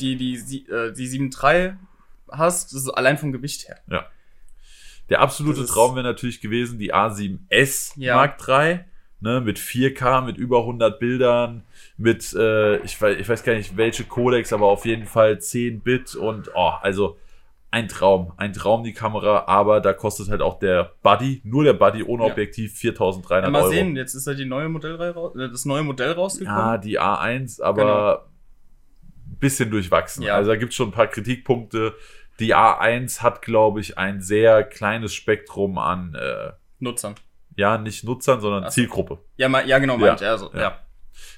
die, 0.00 0.16
die, 0.16 0.42
die, 0.42 0.68
äh, 0.70 0.92
die 0.92 1.08
7.3 1.08 1.76
hast, 2.30 2.72
das 2.72 2.82
ist 2.82 2.88
allein 2.90 3.18
vom 3.18 3.32
Gewicht 3.32 3.68
her. 3.68 3.78
Ja. 3.90 4.06
Der 5.10 5.20
absolute 5.20 5.66
Traum 5.66 5.94
wäre 5.96 6.04
natürlich 6.04 6.40
gewesen, 6.40 6.78
die 6.78 6.94
A7S 6.94 7.92
ja. 7.96 8.16
Mark 8.16 8.38
III, 8.48 8.80
ne, 9.20 9.40
mit 9.40 9.58
4K, 9.58 10.22
mit 10.22 10.38
über 10.38 10.60
100 10.60 10.98
Bildern, 10.98 11.64
mit, 11.98 12.32
äh, 12.34 12.78
ich, 12.78 13.00
weiß, 13.00 13.18
ich 13.18 13.28
weiß 13.28 13.42
gar 13.42 13.54
nicht 13.54 13.76
welche 13.76 14.04
Codex, 14.04 14.52
aber 14.52 14.66
auf 14.66 14.86
jeden 14.86 15.04
Fall 15.04 15.38
10 15.38 15.80
Bit 15.80 16.14
und, 16.14 16.50
oh, 16.54 16.72
also 16.80 17.18
ein 17.74 17.88
Traum, 17.88 18.32
ein 18.36 18.52
Traum 18.52 18.84
die 18.84 18.92
Kamera, 18.92 19.46
aber 19.48 19.80
da 19.80 19.92
kostet 19.92 20.28
halt 20.28 20.42
auch 20.42 20.60
der 20.60 20.92
Buddy, 21.02 21.40
nur 21.42 21.64
der 21.64 21.72
Buddy 21.72 22.04
ohne 22.04 22.22
Objektiv 22.22 22.78
4300 22.78 23.46
ja, 23.46 23.50
mal 23.50 23.58
Euro. 23.58 23.68
Mal 23.68 23.74
sehen, 23.74 23.96
jetzt 23.96 24.14
ist 24.14 24.28
ja 24.28 24.34
die 24.34 24.44
neue 24.44 24.68
Modellreihe 24.68 25.10
äh, 25.10 25.50
das 25.50 25.64
neue 25.64 25.82
Modell 25.82 26.12
rausgekommen. 26.12 26.56
Ja, 26.56 26.78
die 26.78 27.00
A1, 27.00 27.60
aber 27.60 27.82
genau. 29.26 29.38
bisschen 29.40 29.72
durchwachsen. 29.72 30.22
Ja. 30.22 30.36
Also 30.36 30.52
da 30.52 30.56
gibt 30.56 30.70
es 30.70 30.76
schon 30.76 30.90
ein 30.90 30.92
paar 30.92 31.08
Kritikpunkte. 31.08 31.94
Die 32.38 32.54
A1 32.54 33.22
hat, 33.22 33.42
glaube 33.42 33.80
ich, 33.80 33.98
ein 33.98 34.20
sehr 34.20 34.62
kleines 34.62 35.12
Spektrum 35.12 35.76
an 35.76 36.14
äh, 36.14 36.52
Nutzern. 36.78 37.16
Ja, 37.56 37.76
nicht 37.76 38.04
Nutzern, 38.04 38.40
sondern 38.40 38.64
so. 38.64 38.70
Zielgruppe. 38.70 39.18
Ja, 39.36 39.48
ma, 39.48 39.62
ja 39.62 39.80
genau, 39.80 39.98
meint 39.98 40.20
ja, 40.20 40.30
also, 40.30 40.52
ja. 40.54 40.78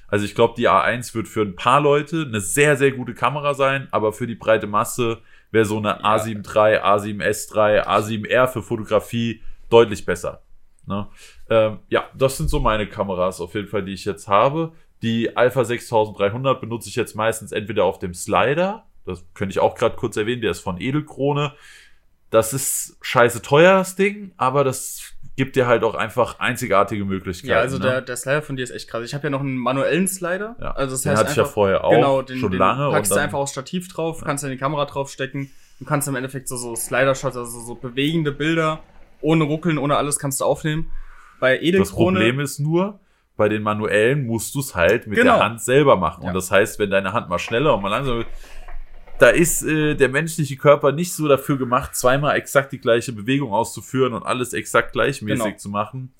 Also 0.07 0.23
ich 0.23 0.35
glaube, 0.35 0.53
die 0.55 0.69
A1 0.69 1.15
wird 1.15 1.27
für 1.27 1.41
ein 1.41 1.55
paar 1.55 1.81
Leute 1.81 2.25
eine 2.27 2.41
sehr, 2.41 2.77
sehr 2.77 2.91
gute 2.91 3.15
Kamera 3.15 3.55
sein, 3.55 3.87
aber 3.89 4.13
für 4.13 4.27
die 4.27 4.35
breite 4.35 4.67
Masse 4.67 5.19
wäre 5.51 5.65
so 5.65 5.77
eine 5.77 5.89
ja. 5.89 6.15
A7 6.15 6.45
III, 6.45 6.79
A7S 6.81 7.55
III, 7.55 7.81
A7R 7.81 8.47
für 8.47 8.61
Fotografie 8.61 9.41
deutlich 9.69 10.05
besser. 10.05 10.43
Ne? 10.85 11.07
Ähm, 11.49 11.79
ja, 11.89 12.09
das 12.15 12.37
sind 12.37 12.49
so 12.49 12.59
meine 12.59 12.87
Kameras 12.87 13.41
auf 13.41 13.53
jeden 13.55 13.67
Fall, 13.67 13.83
die 13.83 13.93
ich 13.93 14.05
jetzt 14.05 14.27
habe. 14.27 14.73
Die 15.01 15.35
Alpha 15.37 15.63
6300 15.63 16.59
benutze 16.59 16.89
ich 16.89 16.95
jetzt 16.95 17.15
meistens 17.15 17.51
entweder 17.51 17.83
auf 17.83 17.99
dem 17.99 18.13
Slider, 18.13 18.85
das 19.05 19.25
könnte 19.33 19.51
ich 19.51 19.59
auch 19.59 19.75
gerade 19.75 19.95
kurz 19.95 20.17
erwähnen, 20.17 20.41
der 20.41 20.51
ist 20.51 20.59
von 20.59 20.81
Edelkrone. 20.81 21.53
Das 22.29 22.53
ist 22.53 22.97
scheiße 23.01 23.41
teuer, 23.41 23.77
das 23.77 23.95
Ding, 23.95 24.33
aber 24.35 24.65
das 24.65 25.13
gibt 25.37 25.55
dir 25.55 25.67
halt 25.67 25.83
auch 25.83 25.95
einfach 25.95 26.39
einzigartige 26.39 27.05
Möglichkeiten. 27.05 27.51
Ja, 27.51 27.59
also 27.59 27.77
ne? 27.77 27.83
der, 27.83 28.01
der 28.01 28.17
Slider 28.17 28.41
von 28.41 28.57
dir 28.57 28.63
ist 28.63 28.71
echt 28.71 28.89
krass. 28.89 29.05
Ich 29.05 29.13
habe 29.13 29.25
ja 29.25 29.29
noch 29.29 29.39
einen 29.39 29.55
manuellen 29.55 30.07
Slider. 30.07 30.55
Ja, 30.59 30.71
also 30.71 30.95
das 30.95 31.03
den 31.03 31.11
heißt 31.11 31.19
hatte 31.19 31.29
einfach, 31.29 31.43
ich 31.43 31.47
ja 31.47 31.53
vorher 31.53 31.83
auch 31.83 31.91
genau, 31.91 32.21
den, 32.23 32.39
schon 32.39 32.51
den 32.51 32.59
lange. 32.59 32.89
packst 32.91 33.11
du 33.11 33.15
einfach 33.15 33.37
aufs 33.37 33.51
Stativ 33.51 33.87
drauf, 33.87 34.19
ja. 34.19 34.25
kannst 34.25 34.43
die 34.43 34.57
Kamera 34.57 34.85
draufstecken. 34.85 35.51
Du 35.79 35.85
kannst 35.85 36.07
im 36.07 36.15
Endeffekt 36.15 36.47
so, 36.47 36.57
so 36.57 36.75
Slider-Shots, 36.75 37.37
also 37.37 37.59
so 37.61 37.75
bewegende 37.75 38.31
Bilder, 38.31 38.79
ohne 39.21 39.43
Ruckeln, 39.43 39.77
ohne 39.77 39.95
alles 39.95 40.17
kannst 40.17 40.41
du 40.41 40.45
aufnehmen. 40.45 40.91
Bei 41.39 41.59
Edelkrone... 41.59 41.83
Das 41.83 41.91
Problem 41.91 42.39
ist 42.39 42.59
nur, 42.59 42.99
bei 43.35 43.47
den 43.47 43.61
manuellen 43.61 44.25
musst 44.25 44.55
du 44.55 44.59
es 44.59 44.73
halt 44.73 45.05
mit 45.05 45.19
genau. 45.19 45.35
der 45.35 45.45
Hand 45.45 45.61
selber 45.61 45.95
machen. 45.97 46.23
Ja. 46.23 46.29
Und 46.29 46.33
das 46.33 46.49
heißt, 46.49 46.79
wenn 46.79 46.89
deine 46.89 47.13
Hand 47.13 47.29
mal 47.29 47.37
schneller 47.37 47.75
und 47.75 47.83
mal 47.83 47.89
langsamer 47.89 48.17
wird, 48.17 48.27
da 49.19 49.29
ist 49.29 49.63
äh, 49.63 49.95
der 49.95 50.09
menschliche 50.09 50.57
Körper 50.57 50.91
nicht 50.91 51.13
so 51.13 51.27
dafür 51.27 51.57
gemacht, 51.57 51.95
zweimal 51.95 52.35
exakt 52.35 52.71
die 52.71 52.79
gleiche 52.79 53.13
Bewegung 53.13 53.51
auszuführen 53.51 54.13
und 54.13 54.23
alles 54.23 54.53
exakt 54.53 54.93
gleichmäßig 54.93 55.43
genau. 55.43 55.57
zu 55.57 55.69
machen. 55.69 56.13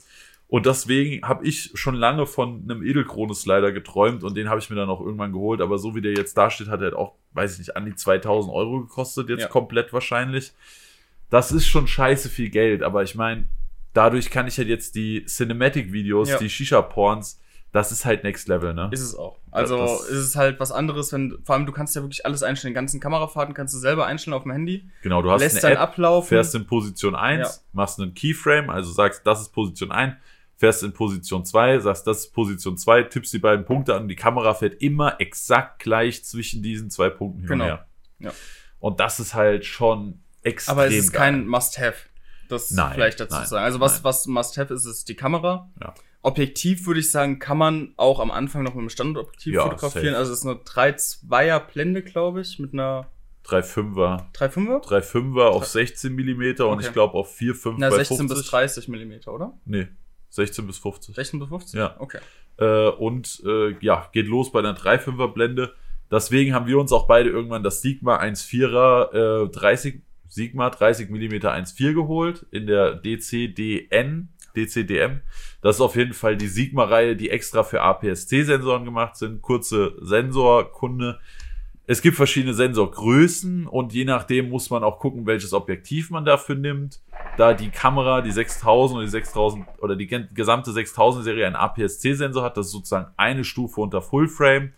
Und 0.50 0.66
deswegen 0.66 1.28
habe 1.28 1.46
ich 1.46 1.72
schon 1.74 1.96
lange 1.96 2.26
von 2.26 2.64
einem 2.64 2.82
Edelkrone-Slider 2.82 3.74
geträumt 3.74 4.24
und 4.24 4.38
den 4.38 4.50
habe 4.50 4.60
ich 4.60 4.70
mir 4.70 4.78
dann 4.78 4.90
auch 4.90 5.02
irgendwann 5.02 5.34
geholt. 5.34 5.60
Aber 5.60 5.78
so 5.78 5.94
wie 5.94 6.02
der 6.02 6.14
jetzt 6.14 6.38
dasteht, 6.38 6.70
hat 6.70 6.80
er 6.80 6.86
halt 6.86 6.94
auch, 6.94 7.16
weiß 7.34 7.54
ich 7.54 7.60
nicht, 7.60 7.76
an 7.76 7.86
die 7.86 7.96
2000 7.96 8.54
Euro 8.54 8.82
gekostet, 8.82 9.30
jetzt 9.30 9.42
ja. 9.42 9.48
komplett 9.48 9.92
wahrscheinlich. 9.92 10.54
Das 11.30 11.52
ist 11.52 11.68
schon 11.68 11.86
scheiße 11.86 12.30
viel 12.30 12.50
Geld, 12.50 12.82
aber 12.82 13.04
ich 13.04 13.16
meine, 13.16 13.50
dadurch 13.94 14.30
kann 14.30 14.48
ich 14.48 14.58
halt 14.58 14.70
jetzt 14.70 14.96
die 14.96 15.26
Cinematic-Videos, 15.26 16.30
Ja. 16.30 16.38
die 16.38 16.50
Shisha-Porns, 16.50 17.42
das 17.78 17.92
ist 17.92 18.06
halt 18.06 18.24
Next 18.24 18.48
Level, 18.48 18.74
ne? 18.74 18.90
Ist 18.92 19.02
es 19.02 19.16
auch. 19.16 19.38
Also 19.52 19.78
Das- 19.78 20.02
ist 20.10 20.18
es 20.26 20.36
halt 20.36 20.60
was 20.60 20.72
anderes, 20.72 21.14
wenn, 21.14 21.38
vor 21.44 21.56
allem 21.56 21.66
du 21.68 21.72
kannst 21.72 21.96
ja 21.96 22.02
wirklich 22.02 22.26
alles 22.26 22.42
einstellen. 22.44 22.72
Den 22.74 22.76
ganzen 22.82 23.00
Kamerafahrten 23.00 23.54
kannst 23.54 23.74
du 23.76 23.78
selber 23.78 24.06
einstellen 24.08 24.34
auf 24.34 24.44
dem 24.44 24.52
Handy. 24.52 24.90
Genau, 25.04 25.22
du 25.22 25.30
hast 25.32 25.42
lässt 25.42 25.64
eine 25.64 25.76
App, 25.76 25.82
ablaufen. 25.82 26.30
fährst 26.30 26.56
in 26.56 26.66
Position 26.66 27.16
1, 27.16 27.48
Ja. 27.48 27.54
machst 27.74 28.00
einen 28.00 28.14
Keyframe, 28.14 28.70
also 28.72 28.92
sagst, 28.92 29.22
das 29.26 29.42
ist 29.42 29.50
Position 29.50 29.92
1, 29.92 30.16
fährst 30.56 30.82
in 30.84 30.92
Position 30.94 31.46
2, 31.46 31.80
sagst, 31.80 32.08
das 32.08 32.20
ist 32.26 32.34
Position 32.34 32.78
2, 32.78 33.04
tippst 33.04 33.32
die 33.34 33.40
beiden 33.40 33.64
Punkte 33.64 33.94
an, 33.96 34.08
die 34.08 34.16
Kamera 34.16 34.54
fährt 34.56 34.82
immer 34.82 35.22
exakt 35.22 35.80
gleich 35.80 36.26
zwischen 36.26 36.64
diesen 36.64 36.90
zwei 36.90 37.10
Punkten 37.12 37.42
hin 37.42 37.48
Genau. 37.50 37.64
und 37.66 37.70
her. 37.70 37.88
Ja. 38.20 38.32
Und 38.80 39.00
das 39.00 39.20
ist 39.20 39.34
halt 39.36 39.66
schon 39.66 40.20
extrem 40.42 40.72
Aber 40.74 40.88
es 40.88 40.94
ist 40.96 41.14
geil. 41.14 41.22
kein 41.34 41.48
Must-Have. 41.48 41.96
Das 42.50 42.72
Nein, 42.72 42.94
vielleicht 42.94 43.20
dazu 43.20 43.36
nein, 43.36 43.46
sagen. 43.46 43.64
Also 43.66 43.80
was, 43.82 43.96
nein. 43.96 44.04
was 44.06 44.26
Must-Have 44.26 44.74
ist, 44.74 44.86
ist 44.86 45.10
die 45.10 45.16
Kamera. 45.16 45.70
Ja. 45.82 45.94
Objektiv 46.22 46.86
würde 46.88 47.00
ich 47.00 47.12
sagen, 47.12 47.40
kann 47.40 47.58
man 47.58 47.94
auch 47.98 48.20
am 48.20 48.32
Anfang 48.32 48.64
noch 48.64 48.74
mit 48.74 48.82
dem 48.84 48.90
Standardobjektiv 48.90 49.54
Ja, 49.54 49.64
fotografieren. 49.64 50.08
safe. 50.08 50.18
Also 50.18 50.34
es 50.34 50.40
ist 50.40 50.46
eine 50.46 50.56
3-2er 50.60 51.60
Blende, 51.72 52.02
glaube 52.04 52.42
ich, 52.42 52.60
mit 52.60 52.74
einer 52.74 53.08
3,5er, 53.46 54.34
3,5er? 54.34 54.84
3,5er 54.84 55.44
auf 55.46 55.66
16 55.66 56.14
Millimeter 56.14 56.68
und 56.68 56.80
Okay. 56.80 56.88
ich 56.88 56.94
glaube 56.94 57.14
auf 57.14 57.34
4,5 57.40 57.76
Na, 57.78 57.90
bei 57.90 57.98
16 57.98 58.18
50. 58.18 58.38
bis 58.38 58.48
30 58.50 58.88
Millimeter, 58.90 59.34
oder? 59.34 59.54
Nee, 59.64 59.88
16 60.30 60.68
bis 60.68 60.78
50. 60.80 61.16
16 61.16 61.40
bis 61.40 61.48
50? 61.48 61.78
Ja. 61.80 61.96
Okay. 62.00 62.20
Äh, 62.58 62.90
und 62.90 63.42
äh, 63.46 63.76
ja, 63.80 64.10
geht 64.12 64.28
los 64.28 64.52
bei 64.52 64.60
einer 64.60 64.76
3,5er 64.76 65.32
Blende. 65.32 65.74
Deswegen 66.12 66.54
haben 66.54 66.68
wir 66.68 66.78
uns 66.80 66.92
auch 66.92 67.08
beide 67.08 67.30
irgendwann 67.30 67.64
das 67.64 67.82
Sigma 67.82 68.18
1,4er 68.20 69.46
äh, 69.46 69.50
30 69.50 70.02
Sigma 70.28 70.70
30 70.70 71.10
mm 71.10 71.16
1,4 71.48 71.94
geholt 71.94 72.46
in 72.52 72.68
der 72.68 72.96
DCDN, 72.96 74.30
DCDM. 74.56 75.22
Das 75.62 75.78
ist 75.78 75.82
auf 75.82 75.96
jeden 75.96 76.14
Fall 76.14 76.38
die 76.38 76.48
Sigma-Reihe, 76.48 77.16
die 77.16 77.30
extra 77.30 77.64
für 77.64 77.82
APS-C-Sensoren 77.82 78.86
gemacht 78.86 79.16
sind. 79.16 79.42
Kurze 79.42 79.96
Sensorkunde. 80.02 81.20
Es 81.90 82.02
gibt 82.02 82.18
verschiedene 82.18 82.54
Sensorgrößen 82.54 83.66
und 83.66 83.94
je 83.94 84.04
nachdem 84.04 84.50
muss 84.50 84.70
man 84.70 84.84
auch 84.84 85.00
gucken, 85.00 85.26
welches 85.26 85.54
Objektiv 85.54 86.10
man 86.10 86.26
dafür 86.26 86.56
nimmt. 86.56 87.00
Da 87.38 87.54
die 87.54 87.70
Kamera, 87.70 88.22
die 88.22 88.32
6000 88.32 88.98
oder 88.98 89.06
die 89.06 89.12
6000 89.12 89.66
oder 89.82 89.96
die 89.96 90.08
gesamte 90.08 90.72
6000 90.74 91.24
Serie 91.24 91.48
einen 91.48 91.56
APS-C-Sensor 91.56 92.44
hat, 92.44 92.58
das 92.58 92.68
ist 92.68 92.74
sozusagen 92.74 93.14
eine 93.16 93.46
Stufe 93.46 93.80
unter 93.80 94.02
Full 94.02 94.28
Frame. 94.28 94.74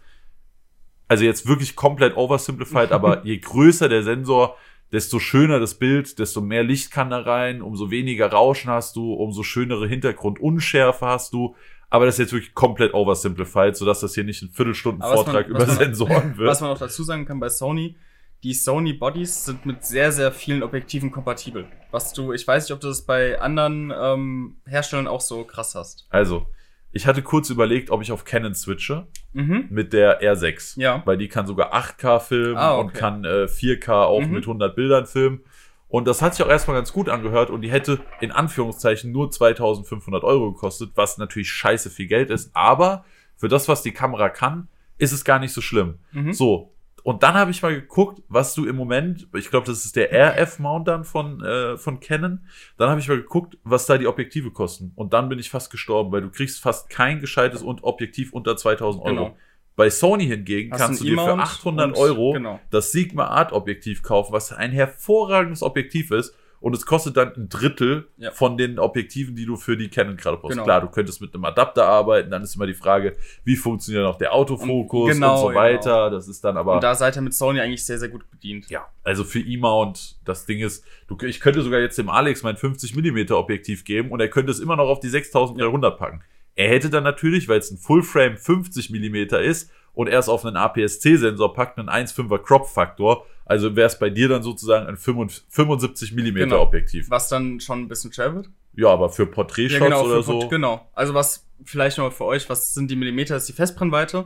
Also 1.08 1.26
jetzt 1.26 1.48
wirklich 1.48 1.76
komplett 1.76 2.16
oversimplified, 2.16 2.92
aber 2.94 3.26
je 3.26 3.40
größer 3.40 3.90
der 3.90 4.04
Sensor, 4.04 4.56
desto 4.92 5.20
schöner 5.20 5.60
das 5.60 5.76
Bild, 5.76 6.18
desto 6.20 6.42
mehr 6.42 6.64
Licht 6.64 6.92
kann 6.92 7.10
da 7.10 7.20
rein, 7.20 7.62
umso 7.62 7.92
weniger 7.92 8.32
Rauschen 8.32 8.72
hast 8.72 8.96
du, 8.96 9.14
umso 9.14 9.44
schönere 9.44 9.88
Hintergrundunschärfe 9.88 11.06
hast 11.06 11.34
du. 11.34 11.56
Aber 11.92 12.06
das 12.06 12.16
ist 12.16 12.20
jetzt 12.20 12.34
wirklich 12.34 12.54
komplett 12.54 12.94
oversimplified, 12.94 13.76
sodass 13.76 14.00
das 14.02 14.14
hier 14.14 14.24
nicht 14.24 14.42
ein 14.44 14.50
Viertelstunden-Vortrag 14.50 15.48
über 15.48 15.66
man- 15.66 15.76
Sensoren 15.78 16.38
wird. 16.38 16.50
Was 16.50 16.62
man 16.62 16.70
auch 16.72 16.78
dazu 16.78 17.04
sagen 17.04 17.26
kann 17.26 17.40
bei 17.40 17.50
Sony, 17.50 17.96
die 18.44 18.54
Sony 18.54 18.94
Bodies 18.94 19.46
sind 19.46 19.66
mit 19.66 19.84
sehr, 19.84 20.12
sehr 20.12 20.32
vielen 20.32 20.64
Objektiven 20.64 21.12
kompatibel. 21.12 21.66
Was 21.92 22.14
du, 22.14 22.32
ich 22.32 22.48
weiß 22.48 22.64
nicht, 22.66 22.74
ob 22.74 22.80
du 22.80 22.88
das 22.88 23.02
bei 23.02 23.40
anderen 23.42 23.92
ähm, 23.96 24.58
Herstellern 24.66 25.08
auch 25.08 25.20
so 25.22 25.44
krass 25.44 25.76
hast. 25.76 26.06
Also, 26.10 26.46
ich 26.92 27.06
hatte 27.08 27.22
kurz 27.22 27.50
überlegt, 27.50 27.92
ob 27.92 28.02
ich 28.02 28.12
auf 28.12 28.26
Canon 28.26 28.56
switche 28.56 29.08
Mhm. 29.34 29.66
mit 29.70 29.94
der 29.94 30.22
R6. 30.22 30.80
Ja. 30.80 31.02
Weil 31.06 31.18
die 31.18 31.28
kann 31.28 31.46
sogar 31.46 31.74
8K 31.74 32.20
filmen 32.20 32.58
Ah, 32.58 32.76
okay. 32.78 32.82
und 32.88 32.94
kann 32.94 33.26
äh, 33.26 33.48
4K 33.48 34.06
auch 34.06 34.22
Mhm. 34.22 34.32
mit 34.32 34.46
100 34.48 34.76
Bildern 34.76 35.06
filmen. 35.06 35.42
Und 35.88 36.08
das 36.08 36.22
hat 36.22 36.36
sich 36.36 36.46
auch 36.46 36.50
erstmal 36.50 36.78
ganz 36.78 36.92
gut 36.94 37.10
angehört 37.10 37.50
und 37.50 37.62
die 37.62 37.72
hätte 37.72 38.00
in 38.22 38.32
Anführungszeichen 38.32 39.12
nur 39.12 39.32
2500 39.32 40.24
Euro 40.24 40.52
gekostet, 40.54 40.92
was 40.96 41.18
natürlich 41.18 41.50
scheiße 41.52 41.90
viel 41.90 42.08
Geld 42.08 42.30
ist. 42.30 42.52
Aber 42.56 43.06
für 43.36 43.48
das, 43.48 43.68
was 43.68 43.82
die 43.82 43.92
Kamera 43.92 44.30
kann, 44.30 44.68
ist 44.98 45.12
es 45.14 45.24
gar 45.26 45.40
nicht 45.40 45.54
so 45.54 45.62
schlimm. 45.62 46.00
Mhm. 46.12 46.34
So. 46.34 46.74
Und 47.10 47.24
dann 47.24 47.34
habe 47.34 47.50
ich 47.50 47.64
mal 47.64 47.74
geguckt, 47.74 48.22
was 48.28 48.54
du 48.54 48.68
im 48.68 48.76
Moment, 48.76 49.28
ich 49.34 49.50
glaube, 49.50 49.66
das 49.66 49.84
ist 49.84 49.96
der 49.96 50.14
RF-Mount 50.14 50.88
dann 50.88 51.04
von, 51.04 51.44
äh, 51.44 51.76
von 51.76 52.00
Canon. 52.00 52.46
Dann 52.78 52.92
habe 52.92 53.00
ich 53.00 53.08
mal 53.08 53.18
geguckt, 53.18 53.58
was 53.64 53.88
da 53.88 53.98
die 53.98 54.06
Objektive 54.06 54.52
kosten. 54.52 54.92
Und 54.94 55.12
dann 55.12 55.28
bin 55.28 55.40
ich 55.40 55.50
fast 55.50 55.72
gestorben, 55.72 56.12
weil 56.12 56.22
du 56.22 56.30
kriegst 56.30 56.62
fast 56.62 56.88
kein 56.88 57.20
gescheites 57.20 57.64
und 57.64 57.84
Objektiv 57.84 58.32
unter 58.32 58.56
2000 58.56 59.04
Euro. 59.04 59.16
Genau. 59.16 59.38
Bei 59.76 59.90
Sony 59.90 60.28
hingegen 60.28 60.72
Hast 60.72 60.82
kannst 60.82 61.02
du 61.02 61.06
dir 61.06 61.16
für 61.16 61.24
E-Mount 61.24 61.42
800 61.42 61.88
und- 61.88 61.98
Euro 61.98 62.34
genau. 62.34 62.60
das 62.70 62.92
Sigma 62.92 63.26
Art 63.26 63.54
Objektiv 63.54 64.04
kaufen, 64.04 64.32
was 64.32 64.54
ein 64.54 64.72
hervorragendes 64.72 65.64
Objektiv 65.64 66.12
ist. 66.12 66.36
Und 66.62 66.76
es 66.76 66.86
kostet 66.86 67.16
dann 67.16 67.34
ein 67.36 67.48
Drittel 67.50 68.08
Ja. 68.18 68.32
von 68.32 68.58
den 68.58 68.80
Objektiven, 68.80 69.36
die 69.36 69.46
du 69.46 69.56
für 69.56 69.78
die 69.78 69.88
Canon 69.90 70.18
gerade 70.18 70.38
brauchst. 70.38 70.54
Genau. 70.54 70.64
Klar, 70.66 70.82
du 70.82 70.88
könntest 70.88 71.22
mit 71.22 71.34
einem 71.34 71.46
Adapter 71.46 71.86
arbeiten, 71.86 72.30
dann 72.32 72.42
ist 72.44 72.56
immer 72.56 72.68
die 72.68 72.74
Frage, 72.74 73.16
wie 73.46 73.56
funktioniert 73.56 74.04
noch 74.04 74.18
der 74.18 74.34
Autofokus 74.34 75.08
und, 75.10 75.14
genau, 75.14 75.50
so 75.50 75.54
weiter. 75.56 76.10
Das 76.10 76.28
ist 76.28 76.44
dann 76.44 76.58
aber. 76.58 76.76
Und 76.76 76.84
da 76.84 76.96
seid 76.96 77.16
ihr 77.16 77.22
mit 77.22 77.34
Sony 77.34 77.62
eigentlich 77.62 77.86
sehr, 77.86 77.98
sehr 77.98 78.10
gut 78.10 78.30
bedient. 78.30 78.70
Ja, 78.70 78.88
also 79.04 79.24
für 79.24 79.40
E-Mount, 79.40 80.20
das 80.26 80.46
Ding 80.46 80.60
ist, 80.60 80.84
du, 81.08 81.18
ich 81.26 81.40
könnte 81.40 81.62
sogar 81.62 81.80
jetzt 81.80 81.98
dem 81.98 82.10
Alex 82.10 82.44
mein 82.44 82.58
50 82.58 82.96
mm 82.96 83.32
Objektiv 83.34 83.86
geben 83.86 84.12
und 84.12 84.20
er 84.20 84.28
könnte 84.28 84.52
es 84.52 84.60
immer 84.60 84.76
noch 84.76 84.90
auf 84.90 85.00
die 85.00 85.10
6300 85.10 85.98
packen. 85.98 86.22
Er 86.56 86.70
hätte 86.70 86.90
dann 86.90 87.04
natürlich, 87.06 87.48
weil 87.48 87.60
es 87.60 87.72
ein 87.72 87.78
Full-Frame 87.78 88.36
50 88.38 88.90
mm 88.90 89.16
ist 89.36 89.72
und 89.94 90.08
er 90.08 90.20
es 90.20 90.28
auf 90.28 90.46
einen 90.46 90.58
APS-C-Sensor 90.58 91.54
packt, 91.54 91.78
einen 91.80 91.90
1,5er 91.90 92.40
Crop-Faktor. 92.40 93.26
Also 93.50 93.76
wäre 93.76 93.88
es 93.88 93.98
bei 93.98 94.12
dir 94.12 94.30
dann 94.30 94.44
sozusagen 94.44 94.86
ein 94.86 94.96
75 94.96 96.14
mm 96.14 96.36
Genau. 96.36 96.62
Objektiv. 96.62 97.10
Was 97.10 97.30
dann 97.30 97.60
schon 97.60 97.80
ein 97.82 97.88
bisschen 97.88 98.14
schwer 98.14 98.36
wird. 98.36 98.48
Ja, 98.76 98.90
aber 98.90 99.10
für 99.10 99.26
Porträtshots 99.26 99.84
genau, 99.84 100.06
oder 100.06 100.18
für 100.18 100.24
so. 100.24 100.40
Port- 100.40 100.52
genau. 100.52 100.88
Also 100.94 101.16
was 101.16 101.50
vielleicht 101.66 101.98
noch 101.98 102.14
für 102.14 102.26
euch, 102.26 102.48
was 102.48 102.76
sind 102.76 102.92
die 102.92 102.96
Millimeter, 102.96 103.36
ist 103.36 103.50
die 103.50 103.54
Festbrennweite. 103.54 104.26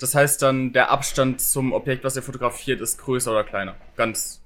Das 0.00 0.14
heißt 0.14 0.40
dann, 0.40 0.72
der 0.72 0.90
Abstand 0.90 1.42
zum 1.42 1.74
Objekt, 1.74 2.02
was 2.02 2.16
ihr 2.16 2.22
fotografiert, 2.22 2.80
ist 2.80 2.96
größer 2.96 3.32
oder 3.32 3.44
kleiner. 3.44 3.76
Ganz 3.94 4.42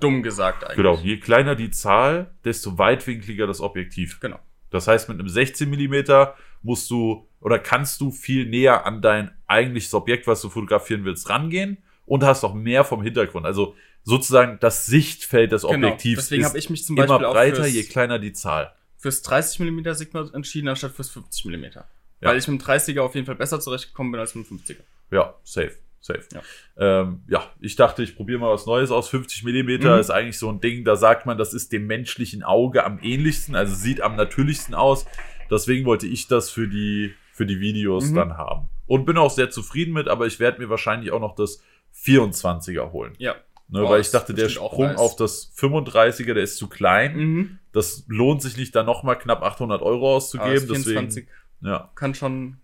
dumm 0.00 0.22
gesagt 0.22 0.64
eigentlich. 0.64 0.78
Genau, 0.78 0.96
je 0.96 1.18
kleiner 1.18 1.54
die 1.54 1.70
Zahl, 1.70 2.30
desto 2.46 2.78
weitwinkliger 2.78 3.46
das 3.46 3.60
Objektiv. 3.60 4.20
Genau. 4.20 4.38
Das 4.70 4.88
heißt, 4.88 5.10
mit 5.10 5.18
einem 5.20 5.28
16 5.28 5.68
mm 5.68 6.28
musst 6.62 6.90
du 6.90 7.28
oder 7.40 7.58
kannst 7.58 8.00
du 8.00 8.10
viel 8.10 8.46
näher 8.46 8.86
an 8.86 9.02
dein 9.02 9.32
eigentliches 9.46 9.92
Objekt, 9.92 10.26
was 10.26 10.40
du 10.40 10.48
fotografieren 10.48 11.04
willst, 11.04 11.28
rangehen 11.28 11.76
und 12.06 12.24
hast 12.24 12.44
auch 12.44 12.54
mehr 12.54 12.84
vom 12.84 13.02
Hintergrund. 13.02 13.44
Also 13.46 13.74
sozusagen 14.02 14.58
das 14.60 14.86
Sichtfeld 14.86 15.52
des 15.52 15.62
Genau. 15.62 15.74
Objektivs 15.88 16.22
Deswegen 16.22 16.42
ist 16.42 16.48
habe 16.48 16.58
ich 16.58 16.70
mich 16.70 16.84
zum 16.84 16.96
immer 16.96 17.06
Beispiel 17.06 17.26
auch 17.26 17.32
breiter, 17.34 17.56
fürs, 17.64 17.74
je 17.74 17.82
kleiner 17.84 18.18
die 18.18 18.32
Zahl. 18.32 18.72
fürs 18.96 19.22
30 19.22 19.60
mm 19.60 19.92
Sigma 19.92 20.28
entschieden, 20.32 20.68
anstatt 20.68 20.92
fürs 20.92 21.10
50 21.10 21.44
mm. 21.46 21.64
Ja. 21.64 22.30
Weil 22.30 22.38
ich 22.38 22.48
mit 22.48 22.60
dem 22.60 22.66
30er 22.66 23.00
auf 23.00 23.14
jeden 23.14 23.26
Fall 23.26 23.34
besser 23.34 23.60
zurechtgekommen 23.60 24.10
bin 24.12 24.20
als 24.20 24.34
mit 24.34 24.48
dem 24.48 24.58
50er. 24.58 24.76
Ja, 25.10 25.34
safe, 25.44 25.72
safe. 26.00 26.22
Ja. 26.32 27.00
Ähm, 27.02 27.22
ja, 27.28 27.50
ich 27.60 27.76
dachte, 27.76 28.02
ich 28.02 28.16
probiere 28.16 28.38
mal 28.38 28.52
was 28.52 28.64
Neues 28.66 28.90
aus. 28.90 29.08
50 29.10 29.42
Millimeter 29.44 29.94
Mhm. 29.94 30.00
ist 30.00 30.10
eigentlich 30.10 30.38
so 30.38 30.48
ein 30.50 30.60
Ding, 30.60 30.84
da 30.84 30.96
sagt 30.96 31.26
man, 31.26 31.36
das 31.36 31.52
ist 31.52 31.72
dem 31.72 31.86
menschlichen 31.86 32.42
Auge 32.42 32.84
am 32.84 32.98
ähnlichsten, 33.02 33.54
also 33.54 33.74
sieht 33.74 34.00
am 34.00 34.16
natürlichsten 34.16 34.74
aus. 34.74 35.04
Deswegen 35.50 35.84
wollte 35.84 36.06
ich 36.06 36.26
das 36.26 36.48
für 36.50 36.66
die, 36.68 37.14
für 37.32 37.44
die 37.46 37.60
Videos 37.60 38.10
Mhm. 38.10 38.14
dann 38.14 38.36
haben. 38.38 38.68
Und 38.86 39.04
bin 39.04 39.18
auch 39.18 39.30
sehr 39.30 39.50
zufrieden 39.50 39.92
mit, 39.92 40.08
aber 40.08 40.26
ich 40.26 40.38
werde 40.40 40.60
mir 40.62 40.70
wahrscheinlich 40.70 41.10
auch 41.12 41.20
noch 41.20 41.34
das 41.34 41.60
24er 42.04 42.92
holen. 42.92 43.14
Ja. 43.18 43.34
Ne, 43.68 43.80
Boah, 43.80 43.90
weil 43.90 44.00
ich 44.00 44.10
dachte, 44.10 44.32
der 44.32 44.46
auch 44.46 44.50
Sprung 44.72 44.86
nice. 44.86 44.98
auf 44.98 45.16
das 45.16 45.52
35er, 45.56 46.34
der 46.34 46.44
ist 46.44 46.56
zu 46.56 46.68
klein. 46.68 47.16
Mhm. 47.16 47.58
Das 47.72 48.04
lohnt 48.06 48.40
sich 48.42 48.56
nicht, 48.56 48.74
da 48.76 48.84
nochmal 48.84 49.18
knapp 49.18 49.42
800 49.42 49.82
Euro 49.82 50.14
auszugeben. 50.14 50.52
Deswegen 50.68 50.84
24 50.84 51.28
ja, 51.62 51.90
kann 51.96 52.14
schon, 52.14 52.58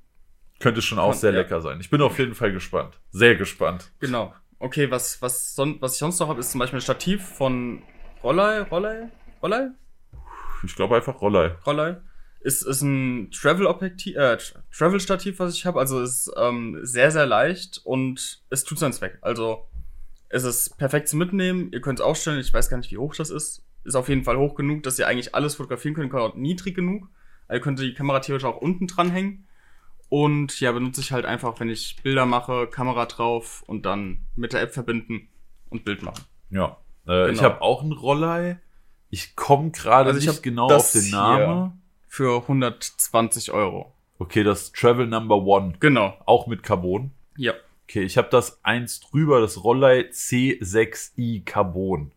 könnte 0.60 0.80
schon 0.80 0.98
auch 1.00 1.10
Kann- 1.10 1.18
sehr 1.18 1.32
ja. 1.32 1.40
lecker 1.40 1.60
sein. 1.60 1.80
Ich 1.80 1.90
bin 1.90 2.00
auf 2.02 2.18
jeden 2.18 2.34
Fall 2.36 2.52
gespannt. 2.52 3.00
Sehr 3.10 3.34
gespannt. 3.34 3.90
genau. 3.98 4.32
Okay, 4.60 4.92
was, 4.92 5.20
was, 5.20 5.56
son 5.56 5.78
was 5.80 5.94
ich 5.94 5.98
sonst 5.98 6.20
noch 6.20 6.28
habe, 6.28 6.38
ist 6.38 6.52
zum 6.52 6.60
Beispiel 6.60 6.78
ein 6.78 6.82
Stativ 6.82 7.26
von 7.26 7.82
Rollei, 8.22 8.60
Rollei, 8.60 9.08
Rollei, 9.42 9.70
Ich 10.64 10.76
glaube 10.76 10.94
einfach 10.94 11.20
Rollei. 11.20 11.56
Rollei. 11.66 11.96
Ist, 12.44 12.62
ist 12.62 12.82
ein 12.82 13.30
Travel-Objektiv, 13.30 14.16
äh, 14.16 14.34
Tra- 14.36 14.62
Travel-Stativ, 14.76 15.38
was 15.38 15.54
ich 15.54 15.64
habe. 15.64 15.78
Also 15.78 16.00
ist 16.00 16.30
ähm, 16.36 16.78
sehr, 16.82 17.10
sehr 17.10 17.26
leicht 17.26 17.80
und 17.84 18.42
es 18.50 18.64
tut 18.64 18.78
seinen 18.78 18.92
Zweck. 18.92 19.18
Also 19.22 19.64
es 20.28 20.42
ist 20.44 20.76
perfekt 20.76 21.08
zu 21.08 21.16
mitnehmen. 21.16 21.70
Ihr 21.72 21.80
könnt 21.80 22.00
es 22.00 22.04
aufstellen. 22.04 22.40
Ich 22.40 22.52
weiß 22.52 22.68
gar 22.68 22.78
nicht, 22.78 22.90
wie 22.90 22.98
hoch 22.98 23.14
das 23.14 23.30
ist. 23.30 23.62
Ist 23.84 23.94
auf 23.94 24.08
jeden 24.08 24.24
Fall 24.24 24.38
hoch 24.38 24.54
genug, 24.54 24.82
dass 24.82 24.98
ihr 24.98 25.06
eigentlich 25.06 25.34
alles 25.34 25.54
fotografieren 25.56 25.94
könnt. 25.94 26.06
Ihr 26.06 26.10
könnt 26.10 26.22
auch 26.22 26.34
niedrig 26.36 26.74
genug. 26.74 27.08
Also 27.48 27.58
ihr 27.58 27.62
könnt 27.62 27.78
die 27.80 27.94
Kamera 27.94 28.20
theoretisch 28.20 28.46
auch 28.46 28.56
unten 28.60 28.86
dranhängen. 28.86 29.46
Und 30.08 30.58
ja, 30.60 30.72
benutze 30.72 31.00
ich 31.00 31.12
halt 31.12 31.24
einfach, 31.24 31.58
wenn 31.60 31.68
ich 31.70 31.96
Bilder 32.02 32.26
mache, 32.26 32.66
Kamera 32.66 33.06
drauf 33.06 33.62
und 33.66 33.86
dann 33.86 34.26
mit 34.36 34.52
der 34.52 34.62
App 34.62 34.72
verbinden 34.74 35.28
und 35.70 35.84
Bild 35.84 36.02
machen. 36.02 36.24
Ja. 36.50 36.76
Äh, 37.06 37.30
Ich 37.30 37.38
Genau. 37.38 37.42
habe 37.50 37.62
auch 37.62 37.82
einen 37.82 37.92
Rollei. 37.92 38.60
Ich 39.10 39.36
komme 39.36 39.70
gerade 39.70 40.08
Also 40.08 40.18
ich 40.20 40.26
nicht 40.26 40.42
genau 40.42 40.70
auf 40.70 40.92
den. 40.92 41.10
Namen. 41.10 41.81
Für 42.14 42.42
120 42.42 43.52
Euro. 43.52 43.90
Okay, 44.18 44.44
das 44.44 44.70
Travel 44.72 45.06
Number 45.06 45.36
One. 45.36 45.72
Genau. 45.80 46.14
Auch 46.26 46.46
mit 46.46 46.62
Carbon. 46.62 47.10
Ja. 47.38 47.54
Okay, 47.84 48.02
ich 48.02 48.18
habe 48.18 48.28
das 48.30 48.62
eins 48.62 49.00
drüber, 49.00 49.40
das 49.40 49.64
Rollei 49.64 50.10
C6i 50.10 51.42
Carbon. 51.46 52.12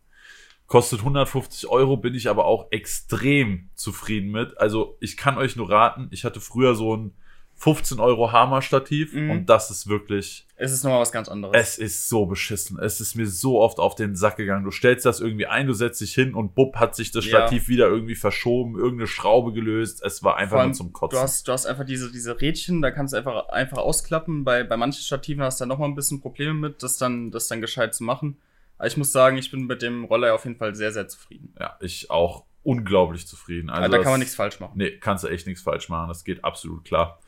Kostet 0.66 0.98
150 0.98 1.70
Euro, 1.70 1.96
bin 1.96 2.14
ich 2.14 2.28
aber 2.28 2.44
auch 2.44 2.66
extrem 2.72 3.70
zufrieden 3.74 4.32
mit. 4.32 4.58
Also 4.58 4.98
ich 5.00 5.16
kann 5.16 5.38
euch 5.38 5.56
nur 5.56 5.70
raten, 5.70 6.08
ich 6.10 6.24
hatte 6.26 6.42
früher 6.42 6.74
so 6.74 6.94
ein 6.94 7.14
15 7.58 8.00
Euro 8.00 8.32
Hammer-Stativ 8.32 9.14
Mhm. 9.14 9.30
und 9.30 9.46
das 9.46 9.70
ist 9.70 9.86
wirklich, 9.88 10.46
Es 10.56 10.72
ist 10.72 10.84
nochmal 10.84 11.00
was 11.00 11.10
ganz 11.10 11.28
anderes. 11.28 11.56
es 11.56 11.78
ist 11.78 12.08
so 12.08 12.26
beschissen. 12.26 12.78
Es 12.78 13.00
ist 13.00 13.14
mir 13.14 13.26
so 13.26 13.60
oft 13.60 13.78
auf 13.78 13.94
den 13.94 14.14
Sack 14.14 14.36
gegangen. 14.36 14.64
Du 14.64 14.70
stellst 14.70 15.06
das 15.06 15.20
irgendwie 15.20 15.46
ein, 15.46 15.66
du 15.66 15.72
setzt 15.72 16.00
dich 16.02 16.12
hin 16.14 16.34
und 16.34 16.54
bupp 16.54 16.76
hat 16.76 16.94
sich 16.94 17.12
das 17.12 17.24
Ja. 17.24 17.30
Stativ 17.40 17.68
wieder 17.68 17.88
irgendwie 17.88 18.14
verschoben, 18.14 18.76
irgendeine 18.76 19.06
Schraube 19.06 19.52
gelöst. 19.52 20.02
Es 20.04 20.22
war 20.22 20.36
einfach 20.36 20.58
allem, 20.58 20.68
nur 20.68 20.74
zum 20.76 20.92
Kotzen. 20.92 21.16
Du 21.18 21.22
hast, 21.22 21.48
du 21.48 21.52
hast 21.52 21.64
einfach 21.66 21.84
diese, 21.86 22.12
diese 22.12 22.38
Rädchen, 22.40 22.82
da 22.82 22.90
kannst 22.90 23.14
du 23.14 23.18
einfach, 23.18 23.48
einfach 23.48 23.78
ausklappen. 23.78 24.44
Bei, 24.44 24.62
bei 24.62 24.76
manchen 24.76 25.02
Stativen 25.02 25.42
hast 25.42 25.60
du 25.60 25.64
da 25.64 25.66
nochmal 25.66 25.88
ein 25.88 25.94
bisschen 25.94 26.20
Probleme 26.20 26.52
mit, 26.54 26.82
das 26.82 26.98
dann, 26.98 27.30
das 27.30 27.48
dann 27.48 27.60
gescheit 27.62 27.94
zu 27.94 28.04
machen. 28.04 28.36
Aber 28.78 28.86
ich 28.88 28.98
muss 28.98 29.12
sagen, 29.12 29.38
ich 29.38 29.50
bin 29.50 29.66
mit 29.66 29.80
dem 29.80 30.04
Roller 30.04 30.34
auf 30.34 30.44
jeden 30.44 30.56
Fall 30.58 30.74
sehr, 30.74 30.92
sehr 30.92 31.08
zufrieden. 31.08 31.54
ja, 31.58 31.76
ich 31.80 32.10
auch 32.10 32.44
unglaublich 32.66 33.26
zufrieden. 33.26 33.70
Also 33.70 33.84
Also 33.84 33.96
da 33.96 34.02
kann 34.02 34.12
man 34.12 34.20
nichts 34.20 34.34
falsch 34.34 34.60
machen. 34.60 34.72
Nee, 34.76 34.98
kannst 34.98 35.24
du 35.24 35.28
echt 35.28 35.46
nichts 35.46 35.62
falsch 35.62 35.88
machen. 35.88 36.08
Das 36.08 36.24
geht 36.24 36.44
absolut 36.44 36.84
klar. 36.84 37.20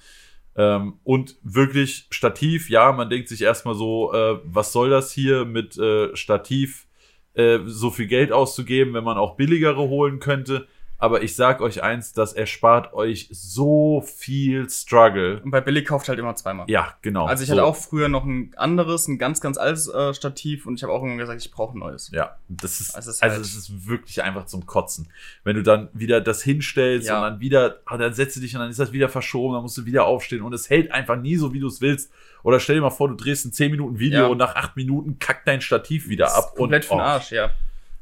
Ähm, 0.56 0.98
und 1.04 1.36
wirklich 1.42 2.08
Stativ, 2.10 2.68
ja, 2.68 2.90
man 2.92 3.08
denkt 3.08 3.28
sich 3.28 3.42
erstmal 3.42 3.74
so, 3.74 4.12
äh, 4.12 4.40
was 4.44 4.72
soll 4.72 4.90
das 4.90 5.12
hier 5.12 5.44
mit 5.44 5.78
äh, 5.78 6.14
Stativ 6.16 6.86
äh, 7.34 7.60
so 7.64 7.90
viel 7.90 8.06
Geld 8.06 8.32
auszugeben, 8.32 8.94
wenn 8.94 9.04
man 9.04 9.18
auch 9.18 9.36
billigere 9.36 9.88
holen 9.88 10.18
könnte. 10.18 10.66
Aber 11.00 11.22
ich 11.22 11.36
sag 11.36 11.60
euch 11.60 11.80
eins, 11.82 12.12
das 12.12 12.32
erspart 12.32 12.92
euch 12.92 13.28
so 13.30 14.02
viel 14.04 14.68
Struggle. 14.68 15.40
Und 15.44 15.52
bei 15.52 15.60
Billy 15.60 15.84
kauft 15.84 16.08
halt 16.08 16.18
immer 16.18 16.34
zweimal. 16.34 16.68
Ja, 16.68 16.94
genau. 17.02 17.24
Also 17.26 17.44
ich 17.44 17.48
so. 17.48 17.52
hatte 17.54 17.64
auch 17.64 17.76
früher 17.76 18.08
noch 18.08 18.24
ein 18.24 18.52
anderes, 18.56 19.06
ein 19.06 19.16
ganz, 19.16 19.40
ganz 19.40 19.58
altes 19.58 19.86
äh, 19.88 20.12
Stativ 20.12 20.66
und 20.66 20.74
ich 20.74 20.82
habe 20.82 20.92
auch 20.92 20.96
irgendwann 20.98 21.18
gesagt, 21.18 21.40
ich 21.40 21.52
brauche 21.52 21.76
ein 21.76 21.78
neues. 21.78 22.10
Ja, 22.12 22.36
das 22.48 22.80
ist, 22.80 22.96
Also 22.96 23.10
also 23.10 23.40
es 23.40 23.48
ist 23.50 23.56
es 23.56 23.68
halt- 23.68 23.78
ist 23.80 23.88
wirklich 23.88 24.22
einfach 24.24 24.46
zum 24.46 24.66
Kotzen. 24.66 25.08
Wenn 25.44 25.54
du 25.54 25.62
dann 25.62 25.88
wieder 25.92 26.20
das 26.20 26.42
hinstellst 26.42 27.06
Ja. 27.06 27.18
und 27.18 27.22
dann 27.22 27.40
wieder, 27.40 27.78
ah, 27.86 27.96
dann 27.96 28.12
setzt 28.12 28.34
du 28.36 28.40
dich 28.40 28.54
und 28.56 28.60
dann 28.60 28.70
ist 28.70 28.80
das 28.80 28.90
wieder 28.92 29.08
verschoben, 29.08 29.54
dann 29.54 29.62
musst 29.62 29.78
du 29.78 29.84
wieder 29.86 30.04
aufstehen 30.04 30.42
und 30.42 30.52
es 30.52 30.68
hält 30.68 30.90
einfach 30.90 31.16
nie 31.16 31.36
so, 31.36 31.52
wie 31.52 31.60
du 31.60 31.68
es 31.68 31.80
willst. 31.80 32.10
Oder 32.42 32.58
stell 32.58 32.74
dir 32.74 32.82
mal 32.82 32.90
vor, 32.90 33.08
du 33.08 33.14
drehst 33.14 33.44
ein 33.46 33.52
10 33.52 33.70
Minuten 33.70 34.00
Video 34.00 34.22
Ja. 34.22 34.26
und 34.26 34.38
nach 34.38 34.56
8 34.56 34.76
Minuten 34.76 35.20
kackt 35.20 35.46
dein 35.46 35.60
Stativ 35.60 36.08
wieder 36.08 36.34
ab. 36.36 36.54
Komplett 36.56 36.84
und, 36.84 36.88
für 36.88 36.94
den 36.94 37.00
oh, 37.00 37.04
Arsch, 37.04 37.30
ja. 37.30 37.50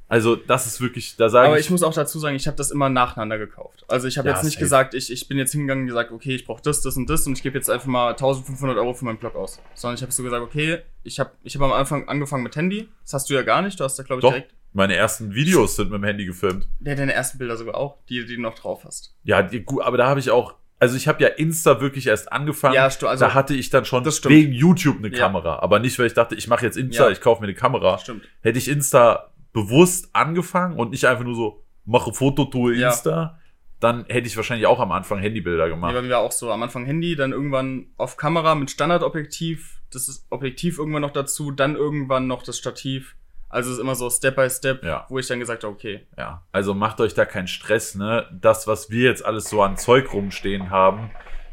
Also 0.08 0.36
das 0.36 0.66
ist 0.66 0.80
wirklich, 0.80 1.16
da 1.16 1.28
sage 1.28 1.48
Aber 1.48 1.58
ich, 1.58 1.66
ich 1.66 1.70
muss 1.70 1.82
auch 1.82 1.92
dazu 1.92 2.18
sagen, 2.20 2.36
ich 2.36 2.46
habe 2.46 2.56
das 2.56 2.70
immer 2.70 2.88
nacheinander 2.88 3.38
gekauft. 3.38 3.84
Also 3.88 4.06
ich 4.06 4.18
habe 4.18 4.28
Ja, 4.28 4.34
jetzt 4.36 4.44
nicht 4.44 4.54
safe. 4.54 4.64
gesagt, 4.64 4.94
ich, 4.94 5.10
ich 5.12 5.26
bin 5.26 5.36
jetzt 5.36 5.50
hingegangen 5.52 5.82
und 5.82 5.88
gesagt, 5.88 6.12
okay, 6.12 6.34
ich 6.36 6.44
brauche 6.44 6.62
das, 6.62 6.80
das 6.80 6.96
und 6.96 7.10
das 7.10 7.26
und 7.26 7.32
ich 7.36 7.42
gebe 7.42 7.56
jetzt 7.58 7.68
einfach 7.68 7.86
mal 7.88 8.10
1500 8.10 8.76
Euro 8.78 8.94
für 8.94 9.04
meinen 9.04 9.18
Blog 9.18 9.34
aus. 9.34 9.60
Sondern 9.74 9.96
ich 9.96 10.02
habe 10.02 10.12
so 10.12 10.22
gesagt, 10.22 10.42
okay, 10.42 10.78
ich 11.02 11.18
habe 11.18 11.30
ich 11.42 11.56
hab 11.56 11.62
am 11.62 11.72
Anfang 11.72 12.08
angefangen 12.08 12.44
mit 12.44 12.54
Handy. 12.54 12.88
Das 13.02 13.14
hast 13.14 13.30
du 13.30 13.34
ja 13.34 13.42
gar 13.42 13.62
nicht. 13.62 13.80
Du 13.80 13.84
hast 13.84 13.98
da, 13.98 14.04
glaube 14.04 14.20
ich, 14.20 14.22
doch, 14.22 14.30
direkt 14.32 14.54
meine 14.72 14.94
ersten 14.94 15.34
Videos 15.34 15.74
sind 15.76 15.90
mit 15.90 16.00
dem 16.00 16.04
Handy 16.04 16.24
gefilmt. 16.26 16.68
ja, 16.84 16.94
deine 16.94 17.12
ersten 17.14 17.38
Bilder 17.38 17.56
sogar 17.56 17.76
auch, 17.76 17.96
die, 18.08 18.24
die 18.26 18.36
du 18.36 18.42
noch 18.42 18.54
drauf 18.54 18.84
hast. 18.84 19.14
Ja, 19.24 19.42
die, 19.42 19.60
gut, 19.64 19.82
aber 19.82 19.96
da 19.96 20.06
habe 20.06 20.20
ich 20.20 20.30
auch, 20.30 20.54
also 20.78 20.96
ich 20.96 21.08
habe 21.08 21.22
ja 21.22 21.28
Insta 21.30 21.80
wirklich 21.80 22.06
erst 22.06 22.30
angefangen. 22.30 22.74
Ja, 22.74 22.84
also- 22.84 23.06
da 23.06 23.32
hatte 23.34 23.54
ich 23.54 23.70
dann 23.70 23.86
schon 23.86 24.04
Das 24.04 24.18
stimmt. 24.18 24.34
wegen 24.34 24.52
YouTube 24.52 24.98
eine 24.98 25.08
Ja. 25.08 25.18
Kamera. 25.18 25.60
Aber 25.60 25.78
nicht, 25.78 25.98
weil 25.98 26.06
ich 26.06 26.14
dachte, 26.14 26.34
ich 26.34 26.46
mache 26.46 26.64
jetzt 26.66 26.76
Insta, 26.76 27.06
Ja. 27.06 27.10
ich 27.10 27.20
kaufe 27.22 27.40
mir 27.40 27.46
eine 27.48 27.54
Kamera. 27.56 27.98
Stimmt. 27.98 28.24
hätte 28.42 28.58
ich 28.58 28.68
Insta 28.68 29.32
bewusst 29.56 30.10
angefangen 30.12 30.78
und 30.78 30.90
nicht 30.90 31.06
einfach 31.06 31.24
nur 31.24 31.34
so, 31.34 31.64
mache 31.86 32.12
Foto, 32.12 32.44
tue 32.44 32.76
Ja. 32.76 32.88
Insta, 32.88 33.38
dann 33.80 34.04
hätte 34.08 34.26
ich 34.26 34.36
wahrscheinlich 34.36 34.66
auch 34.66 34.80
am 34.80 34.92
Anfang 34.92 35.18
Handybilder 35.18 35.68
gemacht. 35.70 35.94
bei 35.94 36.02
mir 36.02 36.18
auch 36.18 36.30
so 36.32 36.52
am 36.52 36.62
Anfang 36.62 36.84
Handy, 36.84 37.16
dann 37.16 37.32
irgendwann 37.32 37.86
auf 37.96 38.18
Kamera 38.18 38.54
mit 38.54 38.70
Standardobjektiv, 38.70 39.80
das 39.90 40.08
ist 40.08 40.26
Objektiv 40.28 40.78
irgendwann 40.78 41.02
noch 41.02 41.10
dazu, 41.12 41.50
dann 41.52 41.74
irgendwann 41.74 42.26
noch 42.26 42.42
das 42.42 42.58
Stativ. 42.58 43.16
Also 43.48 43.70
es 43.70 43.76
ist 43.76 43.80
immer 43.82 43.94
so 43.94 44.10
Step 44.10 44.36
by 44.36 44.50
Step, 44.50 44.84
Ja. 44.84 45.06
wo 45.08 45.18
ich 45.18 45.26
dann 45.26 45.40
gesagt 45.40 45.64
habe, 45.64 45.72
okay, 45.72 46.06
Ja, 46.18 46.42
also 46.52 46.74
macht 46.74 47.00
euch 47.00 47.14
da 47.14 47.24
keinen 47.24 47.48
Stress, 47.48 47.94
ne? 47.94 48.26
Das, 48.38 48.66
was 48.66 48.90
wir 48.90 49.04
jetzt 49.04 49.24
alles 49.24 49.48
so 49.48 49.62
an 49.62 49.78
Zeug 49.78 50.12
rumstehen 50.12 50.68
haben, 50.68 51.10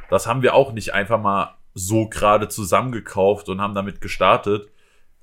das 0.10 0.28
haben 0.28 0.41
wir 0.41 0.56
auch 0.56 0.74
nicht 0.74 0.93
einfach 0.93 1.22
mal 1.22 1.56
so 1.74 2.10
gerade 2.10 2.49
zusammengekauft 2.49 3.47
und 3.47 3.62
haben 3.62 3.76
damit 3.76 4.01
gestartet. 4.01 4.70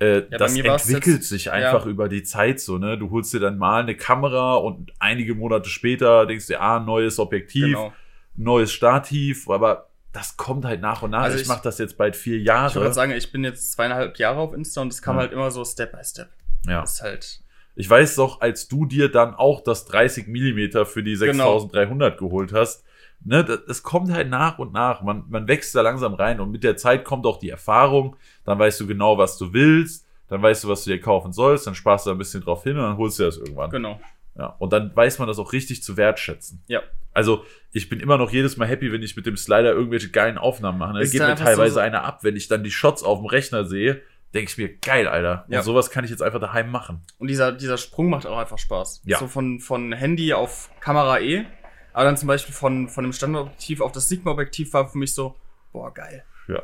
Äh, 0.01 0.22
bei 0.22 0.38
das 0.38 0.57
entwickelt 0.57 1.22
sich 1.24 1.51
einfach 1.53 1.84
über 1.86 2.09
die 2.09 2.22
Zeit 2.22 2.59
so, 2.59 2.78
ne? 2.78 2.96
Du 2.98 3.11
holst 3.11 3.32
dir 3.34 3.38
dann 3.40 3.59
mal 3.59 3.82
eine 3.82 3.94
Kamera 3.96 4.55
und 4.55 4.92
einige 4.98 5.34
Monate 5.34 5.68
später 5.68 6.24
denkst 6.26 6.46
du, 6.48 6.59
ah, 6.61 6.80
neues 6.80 7.18
Objektiv, 7.18 7.66
genau. 7.76 7.92
neues 8.34 8.72
Stativ, 8.72 9.48
aber 9.51 9.90
das 10.12 10.36
kommt 10.38 10.64
halt 10.64 10.80
nach 10.80 11.03
und 11.03 11.11
nach. 11.11 11.22
Also 11.22 11.36
ich 11.36 11.42
ich- 11.42 11.48
mache 11.48 11.62
das 11.62 11.78
jetzt 11.78 11.96
bald 11.98 12.16
vier 12.16 12.38
Ich 12.38 12.46
Jahre. 12.46 12.80
gerade 12.80 12.94
sagen, 12.94 13.12
ich 13.12 13.30
bin 13.30 13.44
jetzt 13.44 13.72
zweieinhalb 13.72 14.18
Jahre 14.18 14.40
auf 14.40 14.55
Insta 14.55 14.80
und 14.80 14.92
es 14.92 15.03
kam 15.03 15.16
Ja. 15.16 15.20
halt 15.22 15.32
immer 15.32 15.51
so 15.51 15.64
Step 15.64 15.92
by 15.92 16.03
Step. 16.03 16.30
ja. 16.66 16.80
Das 16.80 16.94
ist 16.94 17.03
halt. 17.03 17.40
Ich 17.76 17.88
weiß 17.88 18.16
doch, 18.16 18.40
als 18.40 18.68
du 18.68 18.84
dir 18.86 19.11
dann 19.11 19.34
auch 19.34 19.62
das 19.62 19.84
30 19.84 20.26
Millimeter 20.26 20.84
für 20.86 21.03
die 21.03 21.14
Genau. 21.16 21.59
6300 21.59 22.18
geholt 22.18 22.53
hast, 22.53 22.84
ne, 23.24 23.44
das, 23.44 23.61
das 23.66 23.82
kommt 23.82 24.11
halt 24.12 24.28
nach 24.28 24.59
und 24.59 24.72
nach. 24.72 25.03
Man, 25.03 25.24
man 25.28 25.46
wächst 25.46 25.74
da 25.74 25.80
langsam 25.82 26.14
rein 26.14 26.40
und 26.40 26.51
mit 26.51 26.64
der 26.64 26.76
Zeit 26.76 27.05
kommt 27.05 27.24
auch 27.26 27.38
die 27.38 27.48
Erfahrung. 27.51 28.16
Dann 28.51 28.59
weißt 28.59 28.80
du 28.80 28.86
genau, 28.86 29.16
was 29.16 29.38
du 29.38 29.53
willst. 29.53 30.07
Dann 30.28 30.42
weißt 30.42 30.62
du, 30.64 30.68
was 30.68 30.84
du 30.84 30.90
dir 30.90 31.01
kaufen 31.01 31.32
sollst. 31.32 31.66
Dann 31.66 31.74
sparst 31.74 32.07
du 32.07 32.11
da 32.11 32.14
ein 32.14 32.18
bisschen 32.18 32.42
drauf 32.42 32.62
hin 32.62 32.76
und 32.76 32.82
dann 32.82 32.96
holst 32.96 33.18
du 33.18 33.24
das 33.24 33.36
irgendwann. 33.38 33.70
Genau. 33.70 34.01
Ja. 34.38 34.55
Und 34.59 34.72
dann 34.72 34.94
weiß 34.94 35.18
man 35.18 35.26
das 35.28 35.38
auch 35.38 35.53
richtig 35.53 35.82
zu 35.82 35.96
wertschätzen. 35.96 36.62
Ja. 36.68 36.82
Also, 37.12 37.44
ich 37.72 37.88
bin 37.88 37.98
immer 37.98 38.16
noch 38.18 38.30
jedes 38.30 38.57
Mal 38.57 38.66
happy, 38.68 38.92
wenn 38.92 39.03
ich 39.03 39.16
mit 39.16 39.26
dem 39.26 39.36
Slider 39.36 39.72
irgendwelche 39.72 40.11
geilen 40.11 40.38
Aufnahmen 40.38 40.78
mache. 40.78 40.94
Da 40.94 41.01
Ist 41.01 41.11
geht 41.11 41.20
mir 41.20 41.34
teilweise 41.34 41.74
so- 41.74 41.80
eine 41.80 42.03
ab, 42.05 42.20
wenn 42.22 42.36
ich 42.36 42.46
dann 42.46 42.62
die 42.62 42.70
Shots 42.70 43.03
auf 43.03 43.18
dem 43.18 43.26
Rechner 43.26 43.64
sehe, 43.64 44.03
denke 44.32 44.48
ich 44.53 44.57
mir, 44.59 44.68
geil, 44.76 45.09
Alter. 45.09 45.44
Und 45.48 45.55
Ja. 45.55 45.62
sowas 45.62 45.90
kann 45.90 46.05
ich 46.05 46.11
jetzt 46.11 46.22
einfach 46.22 46.38
daheim 46.40 46.70
machen. 46.70 47.03
Und 47.18 47.26
dieser, 47.26 47.51
dieser 47.51 47.76
Sprung 47.78 48.09
macht 48.11 48.26
auch 48.26 48.38
einfach 48.38 48.59
Spaß. 48.59 49.03
Ja. 49.05 49.18
So 49.18 49.26
von, 49.26 49.59
von 49.59 49.92
Handy 49.92 50.32
auf 50.32 50.70
Kamera 50.78 51.18
E, 51.18 51.44
aber 51.92 52.05
dann 52.05 52.16
zum 52.16 52.28
Beispiel 52.28 52.55
von, 52.55 52.88
von 52.88 53.03
dem 53.03 53.12
Standardobjektiv 53.12 53.80
auf 53.80 53.90
das 53.90 54.09
Sigma-Objektiv 54.09 54.72
war 54.72 54.88
für 54.88 54.96
mich 54.98 55.12
so, 55.12 55.34
boah, 55.72 55.92
geil. 55.92 56.22
Ja. 56.46 56.62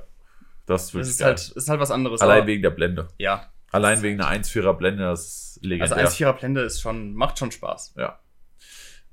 Das 0.66 0.84
ist 0.86 0.94
Das 0.94 1.08
ist 1.08 1.18
geil. 1.20 1.28
halt, 1.28 1.48
ist 1.48 1.68
halt 1.68 1.80
was 1.80 1.90
anderes. 1.90 2.20
Allein 2.20 2.46
wegen 2.46 2.62
der 2.62 2.70
Blende. 2.70 3.08
Ja. 3.18 3.50
Allein 3.72 4.02
wegen 4.02 4.20
einer 4.20 4.30
1,4er 4.42 4.72
Blende, 4.74 5.04
das 5.04 5.20
ist 5.24 5.58
Also 5.62 5.68
legendär. 5.68 6.08
1,4er 6.08 6.32
Blende 6.32 6.60
ist 6.62 6.80
schon, 6.80 7.14
macht 7.14 7.38
schon 7.38 7.50
Spaß. 7.50 7.94
ja. 7.96 8.18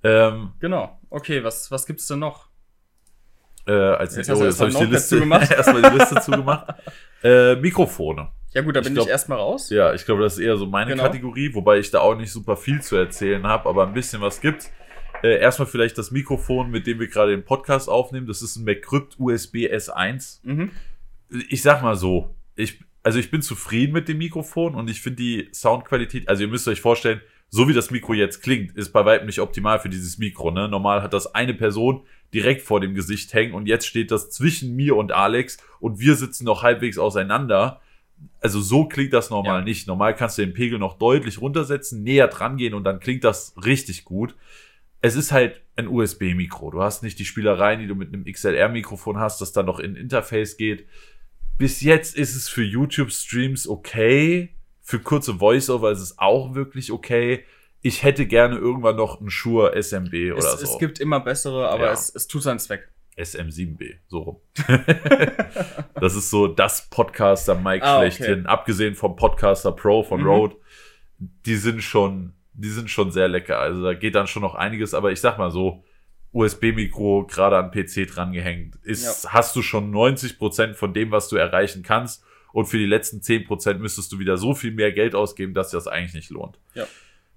Ähm, 0.03 0.51
Genau. 0.59 0.99
Okay, 1.09 1.43
was, 1.43 1.71
was 1.71 1.85
gibt's 1.85 2.07
denn 2.07 2.19
noch? 2.19 2.47
äh, 3.65 3.71
als 3.71 4.17
Jetzt 4.17 4.29
oh, 4.29 4.43
jetzt 4.43 4.59
habe 4.59 4.71
ich 4.71 4.77
die 4.79 4.83
Liste 4.85 5.15
zugemacht. 5.15 5.49
erstmal 5.51 5.81
die 5.89 5.97
Liste 5.97 6.19
zugemacht. 6.19 6.73
Äh, 7.23 7.55
Mikrofone. 7.55 8.27
Ja 8.51 8.61
gut, 8.61 8.75
da 8.75 8.81
Ich 8.81 8.85
bin 8.87 8.93
glaub- 8.95 9.05
ich 9.05 9.11
erstmal 9.11 9.37
raus. 9.37 9.69
Ja, 9.69 9.93
ich 9.93 10.03
glaube, 10.05 10.21
das 10.21 10.33
ist 10.33 10.39
eher 10.39 10.57
so 10.57 10.65
meine 10.65 10.91
Genau. 10.91 11.03
Kategorie, 11.03 11.53
wobei 11.53 11.77
ich 11.79 11.89
da 11.89 11.99
auch 12.01 12.15
nicht 12.15 12.31
super 12.31 12.57
viel 12.57 12.81
zu 12.81 12.97
erzählen 12.97 13.47
habe, 13.47 13.69
aber 13.69 13.87
ein 13.87 13.93
bisschen 13.93 14.21
was 14.21 14.41
gibt. 14.41 14.69
Äh, 15.23 15.37
erstmal 15.39 15.67
vielleicht 15.67 15.97
das 15.97 16.11
Mikrofon, 16.11 16.69
mit 16.71 16.85
dem 16.85 16.99
wir 16.99 17.07
gerade 17.07 17.31
den 17.31 17.45
Podcast 17.45 17.87
aufnehmen. 17.87 18.27
Das 18.27 18.41
ist 18.41 18.57
ein 18.57 18.65
McCrypt 18.65 19.15
USB 19.17 19.67
S1. 19.71 20.39
Mhm. 20.43 20.71
Ich 21.49 21.61
sag 21.61 21.81
mal 21.81 21.95
so, 21.95 22.35
ich, 22.55 22.79
also 23.03 23.19
ich 23.19 23.31
bin 23.31 23.41
zufrieden 23.41 23.93
mit 23.93 24.07
dem 24.07 24.17
Mikrofon 24.17 24.75
und 24.75 24.89
ich 24.89 25.01
finde 25.01 25.17
die 25.17 25.49
Soundqualität, 25.53 26.29
also 26.29 26.43
ihr 26.43 26.49
müsst 26.49 26.67
euch 26.67 26.81
vorstellen, 26.81 27.21
so 27.49 27.67
wie 27.67 27.73
das 27.73 27.91
Mikro 27.91 28.13
jetzt 28.13 28.41
klingt, 28.41 28.75
ist 28.75 28.91
bei 28.91 29.05
weitem 29.05 29.27
nicht 29.27 29.39
optimal 29.39 29.79
für 29.79 29.89
dieses 29.89 30.17
Mikro. 30.17 30.49
Ne? 30.51 30.67
Normal 30.67 31.03
hat 31.03 31.13
das 31.13 31.35
eine 31.35 31.53
Person 31.53 32.01
direkt 32.33 32.61
vor 32.63 32.79
dem 32.81 32.95
Gesicht 32.95 33.33
hängen 33.33 33.53
und 33.53 33.67
jetzt 33.67 33.85
steht 33.85 34.09
das 34.09 34.31
zwischen 34.31 34.75
mir 34.75 34.95
und 34.95 35.11
Alex 35.11 35.57
und 35.79 35.99
wir 35.99 36.15
sitzen 36.15 36.45
noch 36.45 36.63
halbwegs 36.63 36.97
auseinander. 36.97 37.79
Also 38.39 38.59
so 38.59 38.85
klingt 38.85 39.13
das 39.13 39.29
normal 39.29 39.59
Ja. 39.59 39.65
nicht. 39.65 39.87
Normal 39.87 40.15
kannst 40.15 40.37
du 40.37 40.41
den 40.45 40.53
Pegel 40.55 40.79
noch 40.79 40.97
deutlich 40.97 41.41
runtersetzen, 41.41 42.01
näher 42.01 42.27
dran 42.27 42.57
gehen 42.57 42.73
und 42.73 42.85
dann 42.85 42.99
klingt 42.99 43.23
das 43.23 43.53
richtig 43.63 44.03
gut. 44.03 44.35
Es 45.01 45.15
ist 45.15 45.31
halt 45.31 45.61
ein 45.75 45.87
USB-Mikro. 45.87 46.71
Du 46.71 46.81
hast 46.81 47.03
nicht 47.03 47.19
die 47.19 47.25
Spielereien, 47.25 47.79
die 47.81 47.87
du 47.87 47.93
mit 47.95 48.13
einem 48.13 48.23
XLR-Mikrofon 48.25 49.17
hast, 49.19 49.41
das 49.41 49.51
dann 49.51 49.65
noch 49.65 49.79
in 49.79 49.95
Interface 49.95 50.57
geht. 50.57 50.87
Bis 51.57 51.81
jetzt 51.81 52.15
ist 52.17 52.35
es 52.35 52.49
für 52.49 52.63
YouTube-Streams 52.63 53.67
okay. 53.67 54.55
Für 54.81 54.99
kurze 54.99 55.39
Voiceover 55.39 55.91
ist 55.91 55.99
es 56.01 56.17
auch 56.19 56.55
wirklich 56.55 56.91
okay. 56.91 57.43
Ich 57.81 58.03
hätte 58.03 58.25
gerne 58.25 58.57
irgendwann 58.57 58.95
noch 58.95 59.19
einen 59.19 59.29
Shure 59.29 59.75
SMB 59.81 60.13
oder 60.33 60.37
Es, 60.37 60.59
so. 60.59 60.73
es 60.73 60.77
gibt 60.79 60.99
immer 60.99 61.19
bessere, 61.19 61.69
aber 61.69 61.85
Ja. 61.85 61.91
es, 61.93 62.13
es 62.13 62.27
tut 62.27 62.43
seinen 62.43 62.59
Zweck. 62.59 62.89
SM7B, 63.17 63.97
so 64.07 64.19
rum. 64.19 64.37
das 65.95 66.15
ist 66.15 66.29
so 66.31 66.47
das 66.47 66.89
Podcaster-Mic 66.89 67.83
Ah, 67.83 67.99
okay. 67.99 68.11
schlechthin. 68.11 68.45
Abgesehen 68.47 68.95
vom 68.95 69.15
Podcaster 69.15 69.71
Pro 69.71 70.03
von 70.03 70.21
Mhm. 70.21 70.27
Rode. 70.27 70.55
Die 71.19 71.55
sind 71.55 71.83
schon, 71.83 72.33
die 72.53 72.69
sind 72.69 72.89
schon 72.89 73.11
sehr 73.11 73.27
lecker. 73.27 73.59
Also 73.59 73.83
da 73.83 73.93
geht 73.93 74.15
dann 74.15 74.27
schon 74.27 74.41
noch 74.41 74.55
einiges, 74.55 74.93
aber 74.93 75.11
ich 75.11 75.21
sag 75.21 75.37
mal 75.37 75.51
so, 75.51 75.83
USB-Mikro 76.33 77.27
gerade 77.27 77.57
an 77.57 77.71
PC 77.71 78.07
drangehängt, 78.07 78.75
ist, 78.83 79.31
hast 79.31 79.55
du 79.55 79.61
schon 79.61 79.91
90 79.91 80.37
Prozent 80.37 80.75
von 80.75 80.93
dem, 80.93 81.11
was 81.11 81.29
du 81.29 81.35
erreichen 81.35 81.83
kannst. 81.83 82.23
Und 82.51 82.65
für 82.65 82.77
die 82.77 82.85
letzten 82.85 83.19
10% 83.19 83.75
müsstest 83.75 84.11
du 84.11 84.19
wieder 84.19 84.37
so 84.37 84.53
viel 84.53 84.71
mehr 84.71 84.91
Geld 84.91 85.15
ausgeben, 85.15 85.53
dass 85.53 85.71
das 85.71 85.87
eigentlich 85.87 86.13
nicht 86.13 86.29
lohnt. 86.29 86.59
Ja. 86.75 86.85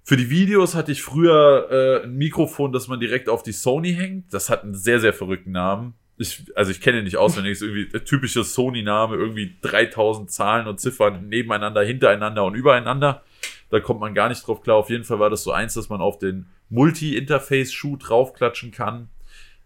Für 0.02 0.16
die 0.16 0.30
Videos 0.30 0.74
hatte 0.74 0.92
ich 0.92 1.02
früher 1.02 1.68
äh, 1.70 2.04
ein 2.04 2.16
Mikrofon, 2.16 2.72
das 2.72 2.86
man 2.86 3.00
direkt 3.00 3.28
auf 3.28 3.42
die 3.42 3.52
Sony 3.52 3.94
hängt. 3.94 4.32
Das 4.32 4.50
hat 4.50 4.62
einen 4.62 4.74
sehr, 4.74 5.00
sehr 5.00 5.12
verrückten 5.12 5.52
Namen. 5.52 5.94
Ich, 6.18 6.44
also 6.54 6.70
ich 6.70 6.80
kenne 6.80 6.98
ihn 6.98 7.04
nicht 7.04 7.16
auswendig, 7.16 7.52
ist 7.52 7.62
irgendwie 7.62 7.88
der 7.88 8.04
typische 8.04 8.44
Sony-Name, 8.44 9.16
irgendwie 9.16 9.56
3000 9.62 10.30
Zahlen 10.30 10.66
und 10.66 10.80
Ziffern 10.80 11.28
nebeneinander, 11.28 11.82
hintereinander 11.82 12.44
und 12.44 12.54
übereinander. 12.54 13.22
Da 13.70 13.80
kommt 13.80 14.00
man 14.00 14.14
gar 14.14 14.28
nicht 14.28 14.46
drauf 14.46 14.62
klar. 14.62 14.76
Auf 14.76 14.90
jeden 14.90 15.04
Fall 15.04 15.18
war 15.18 15.28
das 15.28 15.42
so 15.42 15.52
eins, 15.52 15.74
dass 15.74 15.88
man 15.88 16.00
auf 16.00 16.18
den 16.18 16.46
Multi-Interface-Schuh 16.70 17.96
draufklatschen 17.96 18.70
kann. 18.70 19.08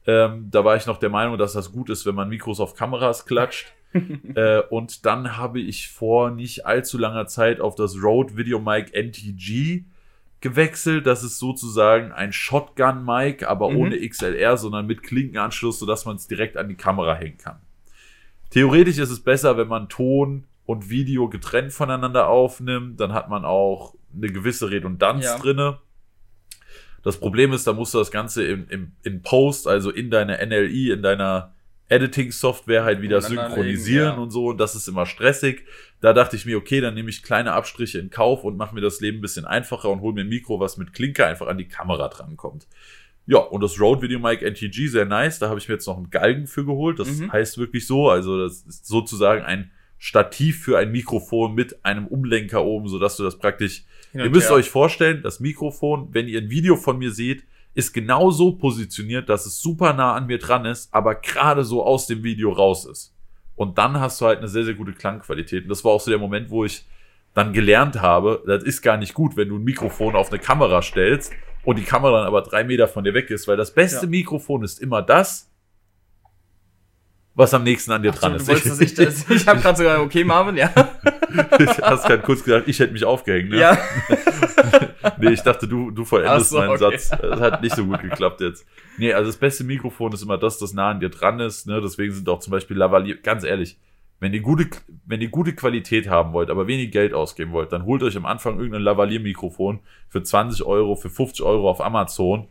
Ähm, 0.07 0.49
da 0.51 0.65
war 0.65 0.77
ich 0.77 0.87
noch 0.87 0.99
der 0.99 1.11
Meinung, 1.11 1.39
dass 1.39 1.53
das 1.53 1.73
gut 1.73 1.91
ist, 1.91 2.07
wenn 2.07 2.15
man 2.15 2.29
Mikros 2.29 2.61
auf 2.61 2.75
Kameras 2.75 3.27
klatscht. 3.27 3.73
äh, 4.35 4.61
und 4.71 5.05
dann 5.05 5.37
habe 5.37 5.61
ich 5.61 5.89
vor 5.89 6.31
nicht 6.31 6.65
allzu 6.67 6.97
langer 6.97 7.27
Zeit 7.27 7.61
auf 7.61 7.75
das 7.75 7.97
Rode 8.03 8.37
Video 8.37 8.61
Mic 8.61 8.93
NTG 8.93 9.85
gewechselt. 10.41 11.07
Das 11.07 11.23
ist 11.23 11.39
sozusagen 11.39 12.13
ein 12.13 12.33
Shotgun-Mic, 12.33 13.45
aber 13.47 13.71
Mhm. 13.71 13.77
ohne 13.77 14.09
XLR, 14.09 14.57
sondern 14.57 14.87
mit 14.87 15.03
Klinkenanschluss, 15.03 15.79
sodass 15.81 16.07
man 16.07 16.17
es 16.17 16.27
direkt 16.29 16.57
an 16.57 16.69
die 16.69 16.77
Kamera 16.77 17.15
hängen 17.15 17.37
kann. 17.39 17.57
Theoretisch 18.51 18.99
ist 18.99 19.11
es 19.11 19.21
besser, 19.21 19.57
wenn 19.57 19.69
man 19.69 19.89
Ton 19.89 20.45
und 20.67 20.89
Video 20.89 21.29
getrennt 21.29 21.73
voneinander 21.73 22.29
aufnimmt. 22.29 23.01
Dann 23.01 23.13
hat 23.13 23.29
man 23.29 23.45
auch 23.45 23.95
eine 24.17 24.29
gewisse 24.29 24.71
Redundanz 24.71 25.25
Ja. 25.25 25.39
drinne. 25.39 25.79
Das 27.03 27.19
Problem 27.19 27.53
ist, 27.53 27.67
da 27.67 27.73
musst 27.73 27.95
du 27.95 27.99
das 27.99 28.11
Ganze 28.11 28.45
im, 28.45 28.67
im, 28.69 28.93
in 29.03 29.23
Post, 29.23 29.67
also 29.67 29.91
in 29.91 30.11
deiner 30.11 30.45
NLI, 30.45 30.91
in 30.91 31.03
deiner 31.03 31.55
Editing-Software 31.89 32.85
halt 32.85 33.03
wieder 33.03 33.21
synchronisieren 33.21 34.15
ja. 34.15 34.23
und 34.23 34.31
so. 34.31 34.47
Und 34.47 34.59
das 34.59 34.75
ist 34.75 34.87
immer 34.89 35.07
stressig. 35.07 35.65
Da 36.01 36.13
dachte 36.13 36.37
ich 36.37 36.47
mir, 36.47 36.57
okay, 36.57 36.81
dann 36.81 36.95
nehme 36.95 37.11
ich 37.11 37.23
kleine 37.23 37.53
Abstriche 37.53 37.99
in 37.99 38.11
Kauf 38.11 38.45
und 38.45 38.57
mache 38.57 38.75
mir 38.75 38.81
das 38.81 39.01
Leben 39.01 39.19
ein 39.19 39.23
bisschen 39.23 39.45
einfacher 39.45 39.91
und 39.91 40.01
hole 40.01 40.15
mir 40.15 40.23
ein 40.23 40.29
Mikro, 40.29 40.61
was 40.61 40.77
mit 40.77 40.93
Klinker 40.93 41.27
einfach 41.27 41.49
an 41.49 41.59
die 41.59 41.69
Kamera 41.69 42.09
drankommt. 42.09 42.67
Ja, 43.27 43.39
und 43.39 43.63
das 43.63 43.79
Rode 43.81 44.03
Video 44.03 44.19
Mic 44.19 44.43
NTG, 44.45 44.89
sehr 44.89 45.05
nice. 45.05 45.39
Da 45.39 45.49
habe 45.49 45.59
ich 45.59 45.69
mir 45.69 45.75
jetzt 45.75 45.87
noch 45.87 45.97
einen 45.97 46.11
Galgen 46.11 46.47
für 46.47 46.65
geholt. 46.65 46.99
Das 46.99 47.09
Mhm. 47.19 47.33
heißt 47.33 47.59
wirklich 47.59 47.87
so. 47.87 48.09
Also, 48.09 48.39
das 48.39 48.63
ist 48.63 48.87
sozusagen 48.87 49.43
ein 49.43 49.71
Stativ 49.99 50.63
für 50.63 50.79
ein 50.79 50.91
Mikrofon 50.93 51.55
mit 51.55 51.85
einem 51.85 52.07
Umlenker 52.07 52.65
oben, 52.65 52.89
sodass 52.89 53.17
du 53.17 53.23
das 53.23 53.39
praktisch 53.39 53.85
Ihr 54.13 54.31
müsst 54.31 54.49
her. 54.49 54.57
euch 54.57 54.71
vorstellen, 54.71 55.23
das 55.23 55.41
Mikrofon, 55.41 56.09
wenn 56.13 56.29
ihr 56.29 56.41
ein 56.41 56.51
Video 56.51 56.77
von 56.77 56.99
mir 56.99 57.13
seht, 57.13 57.45
ist 57.75 57.93
genau 57.93 58.31
so 58.31 58.53
positioniert, 58.53 59.29
dass 59.29 59.47
es 59.47 59.61
super 59.61 59.93
nah 59.93 60.15
an 60.15 60.27
mir 60.27 60.39
dran 60.39 60.65
ist, 60.65 60.93
aber 60.93 61.15
gerade 61.15 61.65
so 61.65 61.85
aus 61.85 62.07
dem 62.07 62.25
Video 62.25 62.51
raus 62.53 62.85
ist. 62.85 63.15
Und 63.55 63.79
dann 63.79 64.01
hast 64.01 64.21
du 64.21 64.27
halt 64.27 64.39
eine 64.39 64.49
sehr, 64.49 64.65
sehr 64.65 64.75
gute 64.75 64.93
Klangqualität. 64.93 65.65
Und 65.65 65.69
das 65.69 65.85
war 65.85 65.93
auch 65.93 66.01
so 66.01 66.11
der 66.11 66.19
Moment, 66.19 66.51
wo 66.51 66.65
ich 66.65 66.85
dann 67.35 67.53
gelernt 67.53 68.01
habe, 68.01 68.43
das 68.47 68.65
ist 68.65 68.83
gar 68.83 68.97
nicht 68.97 69.15
gut, 69.15 69.37
wenn 69.37 69.49
du 69.49 69.57
ein 69.57 69.65
Mikrofon 69.65 70.17
auf 70.17 70.31
eine 70.31 70.41
Kamera 70.41 70.83
stellst 70.83 71.33
und 71.65 71.79
die 71.79 71.85
Kamera 71.85 72.19
dann 72.19 72.27
aber 72.27 72.43
drei 72.43 72.65
Meter 72.65 72.89
von 72.89 73.05
dir 73.05 73.15
weg 73.15 73.31
ist, 73.31 73.47
weil 73.47 73.57
das 73.57 73.73
beste 73.73 74.07
Ja. 74.07 74.11
Mikrofon 74.11 74.65
ist 74.65 74.81
immer 74.81 75.03
das, 75.03 75.50
was 77.35 77.55
am 77.55 77.63
nächsten 77.63 77.93
an 77.93 78.03
dir 78.03 78.13
Ach 78.15 78.19
dran 78.19 78.33
du 78.33 78.39
ist. 78.39 78.67
dass 78.67 78.81
ich 78.81 78.95
das, 78.97 79.29
ich 79.31 79.47
habe 79.47 79.61
gerade 79.61 79.79
sogar, 79.79 80.03
okay, 80.03 80.25
Marvin, 80.25 80.57
ja. 80.57 80.69
du 80.69 81.67
hast 81.83 82.07
gerade 82.07 82.23
kurz 82.23 82.43
gesagt, 82.43 82.69
ich 82.69 82.79
hätte 82.79 82.93
mich 82.93 83.05
aufgehängt. 83.05 83.51
Ne? 83.51 83.59
Ja. 83.59 83.79
Nee, 85.17 85.31
ich 85.31 85.41
dachte, 85.41 85.67
du, 85.67 85.91
du 85.91 86.05
vollendest 86.05 86.51
so, 86.51 86.59
meinen 86.59 86.71
okay. 86.71 86.99
Satz. 86.99 87.11
Das 87.11 87.41
hat 87.41 87.63
nicht 87.63 87.75
so 87.75 87.85
gut 87.85 88.01
geklappt 88.03 88.41
jetzt. 88.41 88.67
Nee, 88.99 89.13
also 89.13 89.31
das 89.31 89.39
beste 89.39 89.65
Mikrofon 89.65 90.13
ist 90.13 90.23
immer 90.23 90.39
das, 90.39 90.59
das 90.59 90.73
nah 90.73 90.91
an 90.91 91.01
dir 91.01 91.09
dran 91.09 91.41
ist. 91.41 91.67
Ne? 91.67 91.81
Deswegen 91.81 92.13
sind 92.13 92.29
auch 92.29 92.41
zum 92.41 92.51
Beispiel 92.51 92.77
Lavalier, 92.77 93.17
ganz 93.17 93.45
ehrlich, 93.45 93.79
wenn 94.19 94.35
ihr, 94.35 94.41
gute, 94.41 94.69
wenn 95.07 95.23
ihr 95.23 95.31
gute 95.31 95.55
Qualität 95.55 96.09
haben 96.09 96.35
wollt, 96.35 96.51
aber 96.51 96.67
wenig 96.67 96.91
Geld 96.91 97.15
ausgeben 97.15 97.53
wollt, 97.53 97.73
dann 97.73 97.87
holt 97.87 98.03
euch 98.03 98.17
am 98.17 98.27
Anfang 98.27 98.59
irgendein 98.59 98.83
Lavalier-Mikrofon 98.83 99.81
für 100.09 100.23
20 100.23 100.65
Euro, 100.65 100.95
für 100.95 101.09
50 101.09 101.45
Euro 101.45 101.71
auf 101.71 101.81
Amazon. 101.81 102.49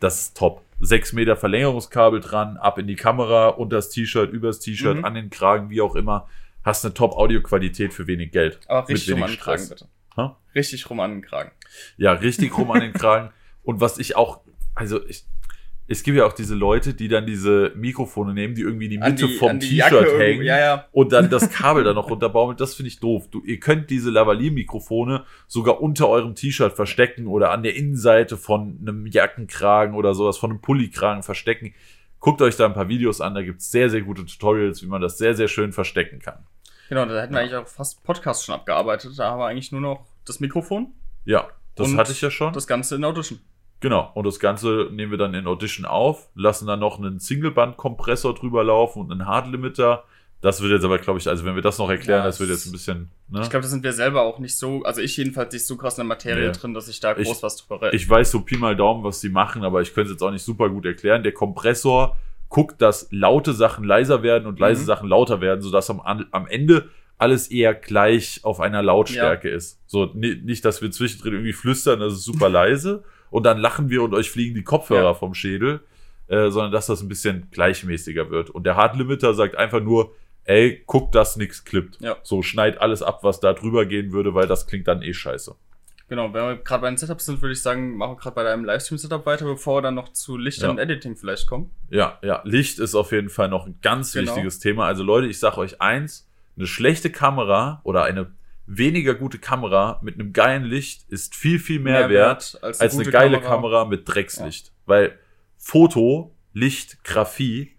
Das 0.00 0.20
ist 0.20 0.36
top. 0.36 0.62
6 0.84 1.12
Meter 1.12 1.36
Verlängerungskabel 1.36 2.20
dran, 2.20 2.56
ab 2.56 2.78
in 2.78 2.86
die 2.86 2.96
Kamera, 2.96 3.48
unter 3.48 3.76
das 3.76 3.88
T-Shirt, 3.90 4.30
übers 4.32 4.58
T-Shirt, 4.60 4.98
Mhm. 4.98 5.04
an 5.04 5.14
den 5.14 5.30
Kragen, 5.30 5.70
wie 5.70 5.80
auch 5.80 5.94
immer. 5.94 6.28
Hast 6.64 6.84
eine 6.84 6.92
Top-Audioqualität 6.94 7.92
für 7.94 8.06
wenig 8.06 8.32
Geld. 8.32 8.60
Aber 8.68 8.88
richtig 8.88 9.14
rum 9.14 9.22
an 9.22 9.30
den 9.30 9.38
Kragen, 9.38 9.68
bitte. 9.68 9.88
Ha? 10.16 10.36
Richtig 10.54 10.90
rum 10.90 11.00
an 11.00 11.10
den 11.12 11.22
Kragen. 11.22 11.50
Ja, 11.96 12.12
richtig 12.12 12.56
rum 12.58 12.70
an 12.72 12.80
den 12.80 12.92
Kragen. 12.92 13.30
Und 13.62 13.80
was 13.80 13.98
ich 13.98 14.16
auch, 14.16 14.40
also 14.74 15.04
ich, 15.06 15.24
es 15.92 16.02
gibt 16.02 16.16
ja 16.18 16.26
auch 16.26 16.32
diese 16.32 16.54
Leute, 16.54 16.94
die 16.94 17.06
dann 17.08 17.26
diese 17.26 17.72
Mikrofone 17.76 18.34
nehmen, 18.34 18.54
die 18.54 18.62
irgendwie 18.62 18.86
in 18.86 18.90
die 18.92 18.98
Mitte 18.98 19.26
die, 19.26 19.36
vom 19.36 19.60
T-Shirt 19.60 20.18
hängen 20.18 20.42
Ja, 20.42 20.58
ja. 20.58 20.84
und 20.92 21.12
dann 21.12 21.30
das 21.30 21.50
Kabel 21.50 21.84
da 21.84 21.92
noch 21.94 22.10
runterbaumeln. 22.10 22.56
Das 22.56 22.74
finde 22.74 22.88
ich 22.88 22.98
doof. 23.00 23.28
Du, 23.30 23.42
ihr 23.44 23.60
könnt 23.60 23.90
diese 23.90 24.10
Lavalier-Mikrofone 24.10 25.24
sogar 25.46 25.80
unter 25.80 26.08
eurem 26.08 26.34
T-Shirt 26.34 26.72
verstecken 26.74 27.26
oder 27.26 27.50
an 27.50 27.62
der 27.62 27.76
Innenseite 27.76 28.36
von 28.36 28.78
einem 28.80 29.06
Jackenkragen 29.06 29.94
oder 29.94 30.14
sowas, 30.14 30.38
von 30.38 30.50
einem 30.50 30.60
Pullikragen 30.60 31.22
verstecken. 31.22 31.74
Guckt 32.20 32.40
euch 32.42 32.56
da 32.56 32.66
ein 32.66 32.74
paar 32.74 32.88
Videos 32.88 33.20
an, 33.20 33.34
da 33.34 33.42
gibt's 33.42 33.70
sehr, 33.70 33.90
sehr 33.90 34.02
gute 34.02 34.24
Tutorials, 34.24 34.82
wie 34.82 34.86
man 34.86 35.00
das 35.02 35.18
sehr, 35.18 35.34
sehr 35.34 35.48
schön 35.48 35.72
verstecken 35.72 36.20
kann. 36.20 36.46
Genau, 36.88 37.04
da 37.06 37.20
hätten 37.22 37.32
wir 37.34 37.38
Ja. 37.40 37.44
eigentlich 37.46 37.56
auch 37.56 37.68
fast 37.68 38.02
Podcast 38.04 38.44
schon 38.44 38.54
abgearbeitet. 38.54 39.12
Da 39.18 39.30
haben 39.30 39.38
wir 39.40 39.46
eigentlich 39.46 39.72
nur 39.72 39.80
noch 39.80 40.06
das 40.24 40.38
Mikrofon, 40.40 40.92
Ja, 41.24 41.48
das 41.74 41.94
hatte 41.96 42.12
ich 42.12 42.20
ja 42.20 42.30
schon. 42.30 42.52
das 42.52 42.66
Ganze 42.66 42.96
in 42.96 43.04
Audition. 43.04 43.40
Genau, 43.82 44.10
und 44.14 44.24
das 44.26 44.38
Ganze 44.40 44.88
nehmen 44.92 45.10
wir 45.10 45.18
dann 45.18 45.34
in 45.34 45.46
Audition 45.46 45.84
auf, 45.84 46.28
lassen 46.34 46.66
dann 46.66 46.80
noch 46.80 46.98
einen 46.98 47.18
Singleband-Kompressor 47.18 48.34
drüber 48.34 48.64
laufen 48.64 49.00
und 49.02 49.12
einen 49.12 49.26
Hard-Limiter. 49.26 50.04
Das 50.40 50.60
wird 50.60 50.72
jetzt 50.72 50.84
aber, 50.84 50.98
glaube 50.98 51.18
ich, 51.20 51.28
also 51.28 51.44
wenn 51.44 51.54
wir 51.54 51.62
das 51.62 51.78
noch 51.78 51.88
erklären, 51.90 52.20
Ja, 52.20 52.24
das 52.26 52.40
wird 52.40 52.50
das- 52.50 52.58
jetzt 52.64 52.66
ein 52.66 52.72
bisschen, 52.72 53.10
ne? 53.28 53.42
Ich 53.42 53.50
glaube, 53.50 53.62
da 53.62 53.68
sind 53.68 53.84
wir 53.84 53.92
selber 53.92 54.22
auch 54.22 54.38
nicht 54.40 54.56
so, 54.58 54.82
also 54.82 55.00
ich 55.00 55.16
jedenfalls 55.16 55.52
nicht 55.52 55.66
so 55.66 55.76
krass 55.76 55.94
in 55.98 56.02
der 56.02 56.06
Materie 56.06 56.46
Nee. 56.46 56.52
drin, 56.52 56.74
dass 56.74 56.88
ich 56.88 56.98
da 56.98 57.16
Ich- 57.16 57.26
groß 57.28 57.42
was 57.44 57.56
drüber 57.58 57.82
rede. 57.82 57.96
Ich 57.96 58.08
weiß 58.08 58.30
so 58.32 58.40
Pi 58.40 58.56
mal 58.56 58.74
Daumen, 58.74 59.04
was 59.04 59.20
die 59.20 59.28
machen, 59.28 59.62
aber 59.64 59.82
ich 59.82 59.94
könnte 59.94 60.10
es 60.10 60.14
jetzt 60.14 60.22
auch 60.22 60.32
nicht 60.32 60.42
super 60.42 60.68
gut 60.68 60.84
erklären. 60.86 61.22
Der 61.22 61.32
Kompressor 61.32 62.16
guckt, 62.48 62.82
dass 62.82 63.06
laute 63.12 63.52
Sachen 63.52 63.84
leiser 63.84 64.22
werden 64.24 64.46
und 64.46 64.58
leise 64.58 64.82
Mhm. 64.82 64.86
Sachen 64.86 65.08
lauter 65.08 65.40
werden, 65.40 65.60
sodass 65.60 65.88
am, 65.90 66.00
am 66.00 66.46
Ende 66.48 66.88
alles 67.18 67.48
eher 67.48 67.72
gleich 67.74 68.40
auf 68.42 68.58
einer 68.60 68.82
Lautstärke 68.82 69.48
ist. 69.48 69.80
So, 69.86 70.06
ni- 70.14 70.40
nicht, 70.42 70.64
dass 70.64 70.82
wir 70.82 70.90
zwischendrin 70.90 71.34
irgendwie 71.34 71.52
flüstern, 71.52 72.00
das 72.00 72.14
ist 72.14 72.24
super 72.24 72.48
leise 72.48 73.04
und 73.32 73.42
dann 73.44 73.58
lachen 73.58 73.90
wir 73.90 74.02
und 74.04 74.14
euch 74.14 74.30
fliegen 74.30 74.54
die 74.54 74.62
Kopfhörer 74.62 75.02
Ja. 75.02 75.14
vom 75.14 75.34
Schädel, 75.34 75.80
äh, 76.28 76.50
sondern 76.50 76.70
dass 76.70 76.86
das 76.86 77.00
ein 77.02 77.08
bisschen 77.08 77.48
gleichmäßiger 77.50 78.30
wird. 78.30 78.50
Und 78.50 78.64
der 78.64 78.76
Hard 78.76 78.96
Limiter 78.96 79.34
sagt 79.34 79.56
einfach 79.56 79.80
nur, 79.80 80.14
ey, 80.44 80.82
guck, 80.86 81.10
dass 81.12 81.36
nix 81.36 81.64
klippt. 81.64 81.98
Ja. 82.00 82.16
So, 82.22 82.42
schneid 82.42 82.80
alles 82.80 83.02
ab, 83.02 83.24
was 83.24 83.40
da 83.40 83.52
drüber 83.54 83.86
gehen 83.86 84.12
würde, 84.12 84.34
weil 84.34 84.46
das 84.46 84.66
klingt 84.66 84.86
dann 84.86 85.02
eh 85.02 85.12
scheiße. 85.14 85.54
Genau, 86.08 86.34
wenn 86.34 86.44
wir 86.46 86.56
gerade 86.56 86.82
bei 86.82 86.90
den 86.90 86.98
Setups 86.98 87.24
sind, 87.24 87.40
würde 87.40 87.52
ich 87.54 87.62
sagen, 87.62 87.96
machen 87.96 88.12
wir 88.12 88.16
gerade 88.16 88.34
bei 88.34 88.42
deinem 88.42 88.64
Livestream-Setup 88.66 89.24
weiter, 89.24 89.46
bevor 89.46 89.78
wir 89.78 89.82
dann 89.82 89.94
noch 89.94 90.12
zu 90.12 90.36
Licht 90.36 90.60
Ja. 90.60 90.68
und 90.68 90.78
Editing 90.78 91.16
vielleicht 91.16 91.46
kommen. 91.46 91.70
Ja, 91.88 92.18
ja, 92.22 92.42
Licht 92.44 92.78
ist 92.80 92.94
auf 92.94 93.12
jeden 93.12 93.30
Fall 93.30 93.48
noch 93.48 93.66
ein 93.66 93.78
ganz 93.80 94.12
Genau. 94.12 94.26
wichtiges 94.32 94.58
Thema. 94.58 94.84
Also 94.86 95.02
Leute, 95.04 95.26
ich 95.28 95.38
sage 95.38 95.56
euch 95.58 95.80
eins, 95.80 96.28
eine 96.58 96.66
schlechte 96.66 97.08
Kamera 97.08 97.80
oder 97.84 98.04
eine 98.04 98.30
weniger 98.66 99.14
gute 99.14 99.38
Kamera 99.38 100.00
mit 100.02 100.14
einem 100.14 100.32
geilen 100.32 100.64
Licht 100.64 101.08
ist 101.08 101.34
viel, 101.34 101.58
viel 101.58 101.80
mehr, 101.80 102.08
wert 102.08 102.58
als 102.62 102.80
eine, 102.80 102.90
gute 102.90 103.10
geile 103.10 103.40
Kamera, 103.40 103.84
mit 103.84 104.08
Dreckslicht. 104.08 104.72
Weil 104.86 105.18
Foto, 105.56 106.34
Licht, 106.52 107.04
Graphie, 107.04 107.76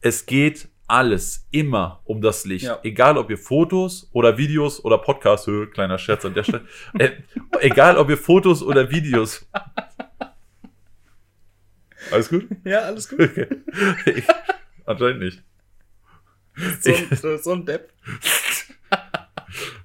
es 0.00 0.26
geht 0.26 0.68
alles 0.86 1.46
immer 1.50 2.00
um 2.04 2.20
das 2.20 2.44
Licht. 2.44 2.66
Ja. 2.66 2.78
Egal, 2.82 3.16
ob 3.16 3.30
ihr 3.30 3.38
Fotos 3.38 4.08
oder 4.12 4.36
Videos 4.36 4.84
oder 4.84 4.98
Podcasts, 4.98 5.46
Hö, 5.46 5.66
kleiner 5.66 5.98
Scherz 5.98 6.24
an 6.24 6.34
der 6.34 6.44
Stelle, 6.44 6.66
äh, 6.98 7.10
egal, 7.60 7.96
ob 7.96 8.10
ihr 8.10 8.18
Fotos 8.18 8.62
oder 8.62 8.90
Videos. 8.90 9.48
Alles 12.10 12.28
gut? 12.28 12.46
Ja, 12.64 12.80
alles 12.80 13.08
gut. 13.08 13.20
Okay. 13.20 13.48
Ich, 14.14 14.24
anscheinend 14.84 15.20
nicht. 15.20 15.42
So, 16.80 16.92
so, 17.16 17.36
so 17.38 17.52
ein 17.52 17.64
Depp. 17.64 17.92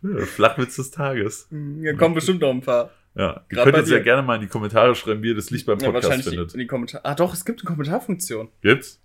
Ja, 0.01 0.25
Flachwitz 0.25 0.75
des 0.77 0.91
Tages. 0.91 1.47
Hier 1.49 1.95
kommen 1.95 2.15
bestimmt 2.15 2.41
noch 2.41 2.49
ein 2.51 2.61
paar. 2.61 2.91
Ja. 3.15 3.43
Ihr 3.51 3.63
könnt 3.63 3.75
uns 3.77 3.89
ja 3.89 3.99
gerne 3.99 4.21
mal 4.21 4.35
in 4.35 4.41
die 4.41 4.47
Kommentare 4.47 4.95
schreiben, 4.95 5.21
wie 5.23 5.29
ihr 5.29 5.35
das 5.35 5.49
Licht 5.49 5.65
beim 5.65 5.79
Ja, 5.79 5.87
Podcast 5.87 6.05
wahrscheinlich 6.05 6.25
die, 6.25 6.29
findet. 6.35 6.53
in 6.53 6.59
die 6.59 6.67
Kommentare. 6.67 7.03
Ah, 7.05 7.15
doch, 7.15 7.33
es 7.33 7.43
gibt 7.43 7.59
eine 7.61 7.67
Kommentarfunktion. 7.67 8.49
Gibt's? 8.61 9.01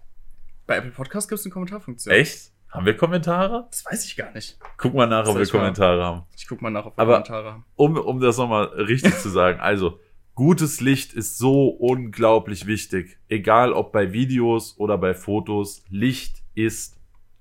Bei 0.66 0.76
Apple 0.76 0.90
Podcast 0.92 1.28
gibt 1.28 1.40
es 1.40 1.46
eine 1.46 1.52
Kommentarfunktion. 1.52 2.14
Echt? 2.14 2.52
Haben 2.70 2.86
wir 2.86 2.96
Kommentare? 2.96 3.66
Das 3.70 3.84
weiß 3.84 4.04
ich 4.04 4.16
gar 4.16 4.32
nicht. 4.32 4.58
Guck 4.76 4.94
mal 4.94 5.06
nach, 5.06 5.20
ob 5.20 5.26
Soll 5.26 5.36
wir 5.36 5.42
ich 5.42 5.52
mal- 5.52 5.60
Kommentare 5.60 6.02
haben. 6.04 6.22
Ich 6.36 6.46
guck 6.46 6.60
mal 6.62 6.70
nach, 6.70 6.86
ob 6.86 6.96
wir 6.96 7.02
Aber- 7.02 7.12
Kommentare 7.14 7.52
haben. 7.52 7.64
Um, 7.76 7.96
um 7.96 8.20
das 8.20 8.36
nochmal 8.36 8.64
richtig 8.66 9.16
zu 9.18 9.28
sagen, 9.30 9.60
also, 9.60 10.00
gutes 10.34 10.80
Licht 10.80 11.12
ist 11.14 11.38
so 11.38 11.68
unglaublich 11.68 12.66
wichtig. 12.66 13.18
Egal 13.28 13.72
ob 13.72 13.92
bei 13.92 14.12
Videos 14.12 14.76
oder 14.78 14.98
bei 14.98 15.14
Fotos, 15.14 15.82
Licht 15.88 16.42
ist 16.54 16.96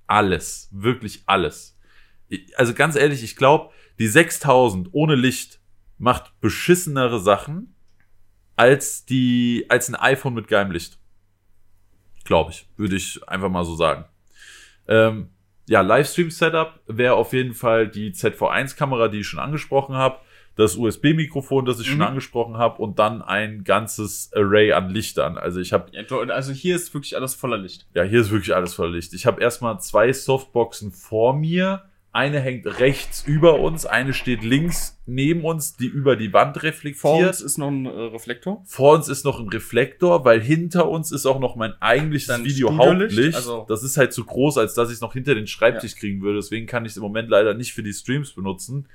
alles. 0.06 0.68
Wirklich 0.72 1.22
alles. 1.26 1.73
Also 2.56 2.74
ganz 2.74 2.96
ehrlich, 2.96 3.22
ich 3.22 3.36
glaube, 3.36 3.70
die 3.98 4.08
6000 4.08 4.88
ohne 4.92 5.14
Licht 5.14 5.60
macht 5.98 6.38
beschissenere 6.40 7.20
Sachen 7.20 7.74
als 8.56 9.04
die, 9.04 9.66
als 9.68 9.88
ein 9.88 9.94
iPhone 9.94 10.34
mit 10.34 10.48
geilem 10.48 10.70
Licht. 10.70 10.98
Glaube 12.24 12.50
ich. 12.52 12.66
Würde 12.76 12.96
ich 12.96 13.26
einfach 13.28 13.50
mal 13.50 13.64
so 13.64 13.74
sagen. 13.76 14.06
Ähm, 14.88 15.28
ja, 15.68 15.80
Livestream-Setup 15.80 16.80
wäre 16.86 17.14
auf 17.14 17.32
jeden 17.32 17.54
Fall 17.54 17.88
die 17.88 18.12
ZV1-Kamera, 18.12 19.08
die 19.08 19.20
ich 19.20 19.26
schon 19.26 19.40
angesprochen 19.40 19.94
habe, 19.94 20.18
das 20.56 20.76
USB-Mikrofon, 20.76 21.64
das 21.64 21.80
ich 21.80 21.86
schon 21.88 21.96
Mhm. 21.96 22.02
angesprochen 22.02 22.56
habe 22.58 22.80
und 22.80 22.98
dann 22.98 23.22
ein 23.22 23.64
ganzes 23.64 24.30
Array 24.34 24.72
an 24.72 24.88
Lichtern. 24.88 25.36
Also 25.36 25.58
ich 25.60 25.72
habe, 25.72 25.90
also 26.32 26.52
hier 26.52 26.76
ist 26.76 26.92
wirklich 26.94 27.16
alles 27.16 27.34
voller 27.34 27.58
Licht. 27.58 27.86
ja, 27.94 28.02
hier 28.04 28.20
ist 28.20 28.30
wirklich 28.30 28.54
alles 28.54 28.74
voll 28.74 28.94
Licht. 28.94 29.14
Ich 29.14 29.26
habe 29.26 29.40
erstmal 29.40 29.80
zwei 29.80 30.12
Softboxen 30.12 30.92
vor 30.92 31.34
mir, 31.34 31.84
Eine 32.16 32.38
hängt 32.38 32.64
rechts 32.78 33.24
über 33.26 33.58
uns, 33.58 33.86
eine 33.86 34.14
steht 34.14 34.44
links 34.44 35.00
neben 35.04 35.44
uns, 35.44 35.76
die 35.76 35.86
über 35.86 36.14
die 36.14 36.32
Wand 36.32 36.62
reflektiert. 36.62 37.00
Vor 37.00 37.18
uns 37.26 37.40
ist 37.40 37.58
noch 37.58 37.66
ein 37.72 37.86
äh, 37.86 37.88
Reflektor. 37.90 38.62
Vor 38.66 38.94
uns 38.94 39.08
ist 39.08 39.24
noch 39.24 39.40
ein 39.40 39.48
Reflektor, 39.48 40.24
weil 40.24 40.40
hinter 40.40 40.88
uns 40.88 41.10
ist 41.10 41.26
auch 41.26 41.40
noch 41.40 41.56
mein 41.56 41.72
eigentliches 41.82 42.28
Dann 42.28 42.44
Video 42.44 42.76
Hauptlicht. 42.76 43.34
also- 43.34 43.66
das 43.68 43.82
ist 43.82 43.96
halt 43.96 44.12
zu 44.12 44.24
groß, 44.24 44.58
als 44.58 44.74
dass 44.74 44.90
ich 44.90 44.94
es 44.94 45.00
noch 45.00 45.12
hinter 45.12 45.34
den 45.34 45.48
Schreibtisch 45.48 45.96
kriegen 45.96 46.22
würde. 46.22 46.36
Deswegen 46.36 46.66
kann 46.66 46.84
ich 46.84 46.92
es 46.92 46.96
im 46.98 47.02
Moment 47.02 47.28
leider 47.30 47.52
nicht 47.52 47.72
für 47.72 47.82
die 47.82 47.92
Streams 47.92 48.32
benutzen. 48.32 48.86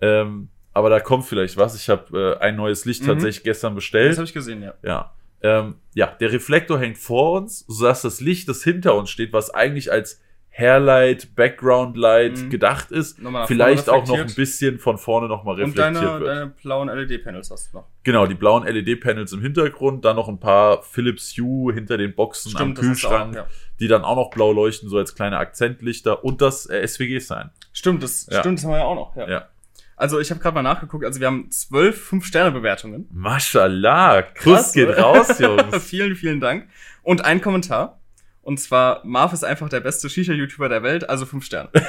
Ähm, 0.00 0.48
aber 0.72 0.88
da 0.88 1.00
kommt 1.00 1.26
vielleicht 1.26 1.58
was. 1.58 1.76
Ich 1.76 1.90
habe 1.90 2.36
äh, 2.40 2.42
ein 2.42 2.56
neues 2.56 2.86
Licht 2.86 3.02
Mhm. 3.02 3.08
tatsächlich 3.08 3.44
gestern 3.44 3.74
Das 3.74 3.82
bestellt. 3.84 4.16
habe 4.16 4.24
ich 4.26 4.32
gesehen, 4.32 4.62
ja. 4.62 4.72
Ja. 4.82 5.12
Ähm, 5.42 5.74
ja, 5.92 6.06
der 6.18 6.32
Reflektor 6.32 6.80
hängt 6.80 6.96
vor 6.96 7.32
uns, 7.38 7.66
sodass 7.68 8.00
das 8.00 8.22
Licht, 8.22 8.48
das 8.48 8.64
hinter 8.64 8.94
uns 8.94 9.10
steht, 9.10 9.34
was 9.34 9.50
eigentlich 9.50 9.92
als 9.92 10.22
Hairlight, 10.56 11.34
Background 11.34 11.96
Light 11.96 12.38
Mhm. 12.38 12.50
gedacht 12.50 12.92
ist, 12.92 13.18
vielleicht 13.46 13.88
auch 13.90 14.06
noch 14.06 14.18
ein 14.18 14.32
bisschen 14.34 14.78
von 14.78 14.98
vorne 14.98 15.26
nochmal 15.26 15.54
Und 15.56 15.76
reflektiert 15.76 15.96
deine, 15.96 16.20
wird. 16.20 16.26
deine 16.28 16.46
blauen 16.62 16.88
LED-Panels 16.88 17.50
hast 17.50 17.72
du 17.72 17.78
noch. 17.78 17.86
Genau, 18.04 18.26
die 18.26 18.34
blauen 18.36 18.64
LED-Panels 18.64 19.32
im 19.32 19.40
Hintergrund, 19.42 20.04
dann 20.04 20.14
noch 20.16 20.28
ein 20.28 20.38
paar 20.38 20.82
Philips 20.84 21.34
Hue 21.36 21.74
hinter 21.74 21.98
den 21.98 22.14
Boxen 22.14 22.56
am 22.56 22.70
hast 22.70 22.78
du 22.78 22.82
Kühlschrank, 22.82 23.32
auch, 23.32 23.40
ja. 23.40 23.46
die 23.80 23.88
dann 23.88 24.02
auch 24.04 24.14
noch 24.14 24.30
blau 24.30 24.52
leuchten, 24.52 24.88
so 24.88 24.96
als 24.98 25.16
kleine 25.16 25.38
Akzentlichter 25.38 26.22
und 26.24 26.40
das 26.40 26.66
äh, 26.66 26.86
SWG-Sign. 26.86 27.50
Stimmt, 27.72 28.04
das 28.04 28.28
Ja. 28.30 28.38
stimmt, 28.38 28.58
das 28.58 28.64
haben 28.64 28.72
wir 28.72 28.78
ja 28.78 28.84
auch 28.84 28.94
noch. 28.94 29.16
Ja. 29.16 29.28
Ja. 29.28 29.48
Also 29.96 30.18
ich 30.20 30.30
habe 30.30 30.40
gerade 30.40 30.54
mal 30.54 30.62
nachgeguckt, 30.62 31.04
also 31.04 31.18
wir 31.20 31.26
haben 31.28 31.50
zwölf 31.50 32.00
Fünf-Sterne-Bewertungen. 32.04 33.08
Mashallah, 33.12 34.22
Kuss 34.22 34.72
geht 34.72 34.96
raus, 34.98 35.38
Jungs. 35.40 35.84
vielen, 35.84 36.14
vielen 36.16 36.40
Dank. 36.40 36.68
Und 37.02 37.24
ein 37.24 37.40
Kommentar. 37.40 38.00
Und 38.44 38.60
zwar, 38.60 39.00
Marv 39.04 39.32
ist 39.32 39.42
einfach 39.44 39.68
der 39.70 39.80
beste 39.80 40.08
Shisha-YouTuber 40.08 40.68
der 40.68 40.82
Welt, 40.82 41.08
also 41.08 41.24
fünf 41.26 41.44
Sterne. 41.44 41.70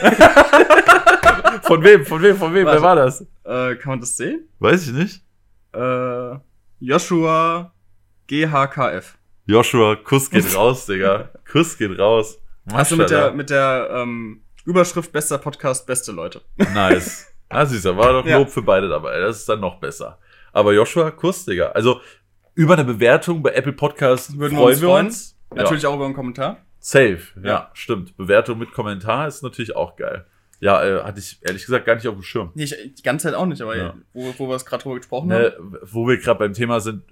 Von 1.63 1.83
wem, 1.83 2.05
von 2.05 2.21
wem, 2.21 2.35
von 2.37 2.53
wem, 2.53 2.65
Warte. 2.65 2.77
wer 2.79 2.83
war 2.87 2.95
das? 2.95 3.21
äh, 3.43 3.75
kann 3.75 3.91
man 3.91 3.99
das 3.99 4.15
sehen? 4.17 4.47
Weiß 4.59 4.87
ich 4.87 4.93
nicht. 4.93 5.21
Äh, 5.73 6.35
Joshua 6.79 7.73
GHKF. 8.27 9.17
Joshua, 9.47 9.95
Kuss 9.95 10.29
geht 10.29 10.55
raus, 10.55 10.85
Digga. 10.85 11.29
Kuss 11.51 11.77
geht 11.77 11.97
raus. 11.97 12.37
Also 12.71 12.95
mit 12.95 13.09
der, 13.09 13.31
mit 13.31 13.49
der 13.49 13.89
ähm, 13.91 14.41
Überschrift 14.65 15.11
bester 15.11 15.37
Podcast, 15.37 15.85
beste 15.87 16.11
Leute. 16.11 16.41
Nice. 16.73 17.27
Ah, 17.49 17.65
siehst 17.65 17.85
du, 17.85 17.95
war 17.95 18.11
doch 18.13 18.25
Ja. 18.25 18.37
Lob 18.37 18.49
für 18.49 18.61
beide 18.61 18.89
dabei. 18.89 19.19
Das 19.19 19.37
ist 19.37 19.49
dann 19.49 19.59
noch 19.59 19.79
besser. 19.79 20.19
Aber 20.51 20.73
Joshua, 20.73 21.11
Kuss, 21.11 21.45
Digga. 21.45 21.69
Also, 21.69 22.01
über 22.53 22.73
eine 22.73 22.85
Bewertung 22.85 23.41
bei 23.43 23.51
Apple 23.51 23.73
Podcasts 23.73 24.37
Würden 24.37 24.57
wir 24.57 24.75
freuen 24.75 24.75
uns 24.75 24.81
freuen. 24.83 25.34
Natürlich 25.55 25.85
auch 25.85 25.95
über 25.95 26.05
einen 26.05 26.13
Kommentar. 26.13 26.49
Ja. 26.53 26.57
Safe. 26.79 27.19
Ja. 27.41 27.47
Ja. 27.47 27.71
stimmt. 27.73 28.15
Bewertung 28.17 28.59
mit 28.59 28.71
Kommentar 28.71 29.27
ist 29.27 29.41
natürlich 29.43 29.75
auch 29.75 29.95
geil. 29.95 30.25
Ja, 30.59 30.83
äh, 30.83 31.03
hatte 31.03 31.19
ich 31.19 31.39
ehrlich 31.41 31.65
gesagt 31.65 31.85
gar 31.85 31.95
nicht 31.95 32.07
auf 32.07 32.13
dem 32.13 32.23
Schirm. 32.23 32.51
Nee, 32.55 32.63
ich, 32.63 32.75
die 32.95 33.03
ganze 33.03 33.27
Zeit 33.27 33.35
auch 33.35 33.45
nicht, 33.45 33.61
aber 33.61 33.75
Ja. 33.75 33.93
wo, 34.13 34.33
wo 34.37 34.47
wir 34.49 34.55
es 34.55 34.65
gerade 34.65 34.83
drüber 34.83 34.95
gesprochen 34.97 35.27
Ne, 35.29 35.53
haben. 35.57 35.77
wo 35.81 36.07
wir 36.07 36.17
gerade 36.17 36.39
beim 36.39 36.53
Thema 36.53 36.79
sind, 36.79 37.03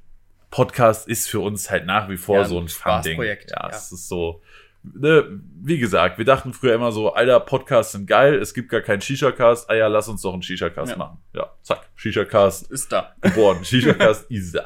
Podcast 0.52 1.08
ist 1.08 1.28
für 1.30 1.40
uns 1.40 1.70
halt 1.72 1.86
nach 1.86 2.08
wie 2.10 2.18
vor 2.18 2.38
Ja, 2.38 2.46
so 2.46 2.60
ein. 2.60 2.68
Spaßprojekt, 2.68 3.52
Ja, 3.52 3.64
ja. 3.64 3.70
es 3.76 3.92
ist 3.92 4.08
so. 4.08 4.42
Ne, 4.84 5.40
wie 5.62 5.80
gesagt, 5.80 6.18
wir 6.18 6.26
dachten 6.26 6.54
früher 6.54 6.76
immer 6.76 6.92
so, 6.92 7.14
Alter, 7.14 7.40
Podcasts 7.40 7.94
sind 7.94 8.06
geil, 8.06 8.36
es 8.36 8.54
gibt 8.54 8.70
gar 8.70 8.82
keinen 8.82 9.02
Shisha-Cast, 9.02 9.70
ah 9.70 9.74
ja, 9.76 9.88
lass 9.88 10.10
uns 10.10 10.22
doch 10.22 10.34
einen 10.34 10.42
Shisha-Cast 10.44 10.92
Ja. 10.92 10.98
machen. 10.98 11.18
Ja, 11.34 11.52
zack, 11.64 11.88
Shisha-Cast 11.96 12.70
Ist 12.70 12.92
da. 12.92 13.16
geboren. 13.22 13.60
Shisha-Cast 13.66 14.30
ist 14.30 14.54
da. 14.56 14.66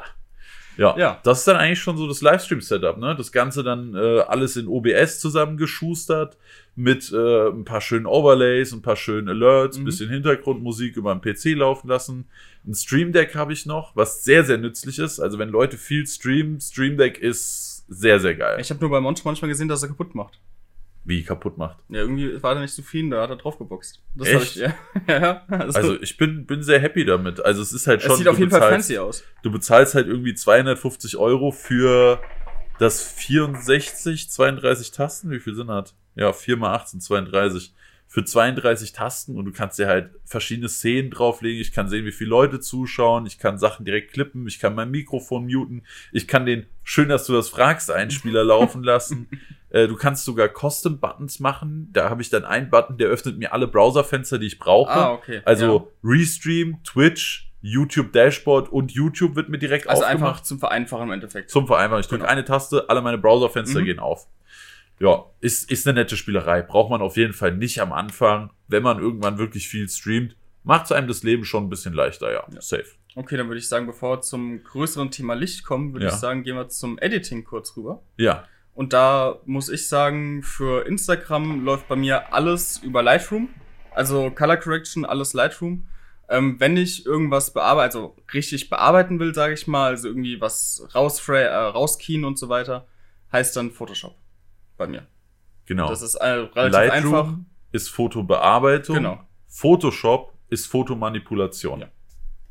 Ja, 0.78 0.96
Ja. 0.96 1.20
das 1.24 1.40
ist 1.40 1.48
dann 1.48 1.56
eigentlich 1.56 1.80
schon 1.80 1.96
so 1.98 2.06
das 2.06 2.22
Livestream-Setup, 2.22 2.96
ne? 2.98 3.14
Das 3.16 3.32
Ganze 3.32 3.62
dann 3.62 3.94
äh, 3.94 4.20
alles 4.20 4.56
in 4.56 4.66
OBS 4.68 5.18
zusammengeschustert 5.20 6.36
mit 6.76 7.12
äh, 7.12 7.48
ein 7.48 7.64
paar 7.64 7.80
schönen 7.80 8.06
Overlays, 8.06 8.72
ein 8.72 8.80
paar 8.82 8.94
schönen 8.96 9.28
Alerts, 9.28 9.76
ein 9.76 9.80
Mhm. 9.82 9.86
bisschen 9.86 10.08
Hintergrundmusik 10.10 10.96
über 10.96 11.14
den 11.14 11.20
PC 11.20 11.56
laufen 11.58 11.88
lassen. 11.88 12.28
Ein 12.66 12.74
Stream 12.74 13.12
Deck 13.12 13.34
habe 13.34 13.52
ich 13.52 13.66
noch, 13.66 13.96
was 13.96 14.22
sehr, 14.24 14.44
sehr 14.44 14.58
nützlich 14.58 14.98
ist. 15.00 15.18
Also 15.20 15.38
wenn 15.38 15.48
Leute 15.48 15.76
viel 15.76 16.06
streamen, 16.06 16.60
Stream 16.60 16.96
Deck 16.96 17.18
ist 17.18 17.84
sehr, 17.88 18.20
sehr 18.20 18.34
geil. 18.36 18.58
Ich 18.60 18.70
habe 18.70 18.80
nur 18.80 18.90
bei 18.90 19.00
Monch 19.00 19.24
manchmal 19.24 19.48
gesehen, 19.48 19.66
dass 19.68 19.82
er 19.82 19.88
kaputt 19.88 20.14
macht. 20.14 20.38
Wie 21.08 21.24
kaputt 21.24 21.56
macht. 21.56 21.78
Ja, 21.88 22.00
irgendwie 22.00 22.42
war 22.42 22.54
er 22.54 22.60
nicht 22.60 22.74
zufrieden, 22.74 23.10
da 23.10 23.22
hat 23.22 23.30
er 23.30 23.36
drauf 23.36 23.56
geboxt. 23.56 24.02
Das 24.14 24.28
Echt? 24.28 24.56
ich, 24.56 24.62
ja. 24.62 24.74
ja. 25.08 25.42
Also, 25.48 25.78
Also 25.78 26.02
ich 26.02 26.18
bin, 26.18 26.44
bin 26.44 26.62
sehr 26.62 26.80
happy 26.80 27.06
damit. 27.06 27.42
Also 27.42 27.62
es 27.62 27.72
ist 27.72 27.86
halt 27.86 28.02
schon. 28.02 28.12
es 28.12 28.18
sieht 28.18 28.28
auf 28.28 28.38
jeden 28.38 28.50
Fall 28.50 28.60
bezahlst- 28.60 28.72
fancy 28.88 28.98
aus. 28.98 29.24
du 29.42 29.50
bezahlst 29.50 29.94
halt 29.94 30.06
irgendwie 30.06 30.34
250 30.34 31.16
Euro 31.16 31.50
für 31.50 32.20
das 32.78 33.02
64, 33.02 34.30
32 34.30 34.90
Tasten. 34.90 35.30
Wie 35.30 35.40
viel 35.40 35.54
sind 35.54 35.68
das? 35.68 35.94
Ja, 36.14 36.32
4 36.34 36.56
mal 36.58 36.74
18, 36.74 37.00
32. 37.00 37.72
Für 38.10 38.24
32 38.24 38.92
Tasten 38.92 39.36
und 39.36 39.44
du 39.44 39.52
kannst 39.52 39.78
dir 39.78 39.86
halt 39.86 40.10
verschiedene 40.24 40.68
Szenen 40.68 41.10
drauflegen. 41.10 41.60
Ich 41.60 41.72
kann 41.72 41.88
sehen, 41.88 42.06
wie 42.06 42.12
viele 42.12 42.30
Leute 42.30 42.58
zuschauen. 42.60 43.26
Ich 43.26 43.38
kann 43.38 43.58
Sachen 43.58 43.84
direkt 43.84 44.12
klippen. 44.14 44.46
Ich 44.46 44.58
kann 44.58 44.74
mein 44.74 44.90
Mikrofon 44.90 45.44
muten. 45.46 45.82
Ich 46.12 46.26
kann 46.26 46.46
den, 46.46 46.66
schön, 46.84 47.08
dass 47.10 47.26
du 47.26 47.34
das 47.34 47.48
fragst, 47.50 47.90
Einspieler 47.90 48.44
laufen 48.44 48.82
lassen. 48.82 49.28
Äh, 49.70 49.86
Du 49.88 49.96
kannst 49.96 50.24
sogar 50.24 50.48
Custom-Buttons 50.48 51.40
machen. 51.40 51.88
Da 51.92 52.08
habe 52.10 52.22
ich 52.22 52.30
dann 52.30 52.44
einen 52.44 52.70
Button, 52.70 52.96
der 52.98 53.08
öffnet 53.08 53.38
mir 53.38 53.52
alle 53.52 53.66
Browserfenster, 53.68 54.38
die 54.38 54.46
ich 54.46 54.58
brauche. 54.58 54.90
Ah, 54.90 55.12
okay. 55.12 55.42
Also 55.44 55.92
Restream, 56.04 56.82
Twitch, 56.84 57.50
YouTube 57.60 58.12
Dashboard 58.12 58.68
und 58.70 58.92
YouTube 58.92 59.34
wird 59.36 59.48
mir 59.48 59.58
direkt 59.58 59.84
ja. 59.86 59.90
also 59.90 60.04
aufgemacht. 60.04 60.28
einfach 60.30 60.42
zum 60.42 60.58
Vereinfachen 60.58 61.04
im 61.04 61.12
Endeffekt. 61.12 61.50
Zum 61.50 61.66
Vereinfachen. 61.66 62.00
Ich 62.00 62.06
drücke 62.06 62.20
Genau. 62.22 62.32
eine 62.32 62.44
Taste, 62.44 62.88
alle 62.88 63.02
meine 63.02 63.18
Browserfenster 63.18 63.80
Mhm. 63.80 63.84
gehen 63.84 63.98
auf. 63.98 64.26
Ja, 65.00 65.24
ist, 65.40 65.70
ist 65.70 65.86
eine 65.86 66.00
nette 66.00 66.16
Spielerei. 66.16 66.62
Braucht 66.62 66.90
man 66.90 67.00
auf 67.02 67.16
jeden 67.16 67.32
Fall 67.32 67.54
nicht 67.54 67.80
am 67.80 67.92
Anfang. 67.92 68.50
Wenn 68.68 68.82
man 68.82 68.98
irgendwann 68.98 69.38
wirklich 69.38 69.68
viel 69.68 69.88
streamt, 69.88 70.34
macht 70.64 70.86
es 70.86 70.92
einem 70.92 71.06
das 71.08 71.22
Leben 71.22 71.44
schon 71.44 71.64
ein 71.64 71.68
bisschen 71.70 71.94
leichter, 71.94 72.32
ja. 72.32 72.44
Ja. 72.52 72.60
Safe. 72.60 72.84
Okay, 73.14 73.36
dann 73.36 73.48
würde 73.48 73.58
ich 73.58 73.68
sagen, 73.68 73.86
bevor 73.86 74.16
wir 74.16 74.20
zum 74.22 74.62
größeren 74.62 75.10
Thema 75.10 75.34
Licht 75.34 75.64
kommen, 75.64 75.92
würde 75.92 76.06
Ja. 76.06 76.12
ich 76.12 76.18
sagen, 76.18 76.42
gehen 76.42 76.56
wir 76.56 76.68
zum 76.68 76.98
Editing 76.98 77.44
kurz 77.44 77.76
rüber. 77.76 78.02
Ja. 78.16 78.44
Und 78.78 78.92
da 78.92 79.40
muss 79.44 79.68
ich 79.70 79.88
sagen, 79.88 80.44
für 80.44 80.86
Instagram 80.86 81.64
läuft 81.64 81.88
bei 81.88 81.96
mir 81.96 82.32
alles 82.32 82.78
über 82.78 83.02
Lightroom. 83.02 83.48
Also 83.90 84.30
Color 84.30 84.58
Correction, 84.58 85.04
alles 85.04 85.32
Lightroom. 85.34 85.88
Ähm, 86.28 86.60
wenn 86.60 86.76
ich 86.76 87.04
irgendwas 87.04 87.52
bearbeite, 87.52 87.98
also 87.98 88.14
richtig 88.32 88.70
bearbeiten 88.70 89.18
will, 89.18 89.34
sage 89.34 89.54
ich 89.54 89.66
mal, 89.66 89.88
also 89.88 90.06
irgendwie 90.06 90.40
was 90.40 90.86
rausfra 90.94 91.38
äh, 91.38 91.56
rauskien 91.56 92.24
und 92.24 92.38
so 92.38 92.48
weiter, 92.50 92.86
heißt 93.32 93.56
dann 93.56 93.72
Photoshop 93.72 94.14
bei 94.76 94.86
mir. 94.86 95.08
Genau. 95.66 95.88
Das 95.88 96.02
ist 96.02 96.14
äh, 96.14 96.28
relativ 96.28 96.72
Lightroom 96.72 97.14
einfach. 97.14 97.32
ist 97.72 97.88
Fotobearbeitung. 97.88 98.94
Genau. 98.94 99.20
Photoshop 99.48 100.34
ist 100.50 100.66
Fotomanipulation. 100.66 101.80
Ja. 101.80 101.88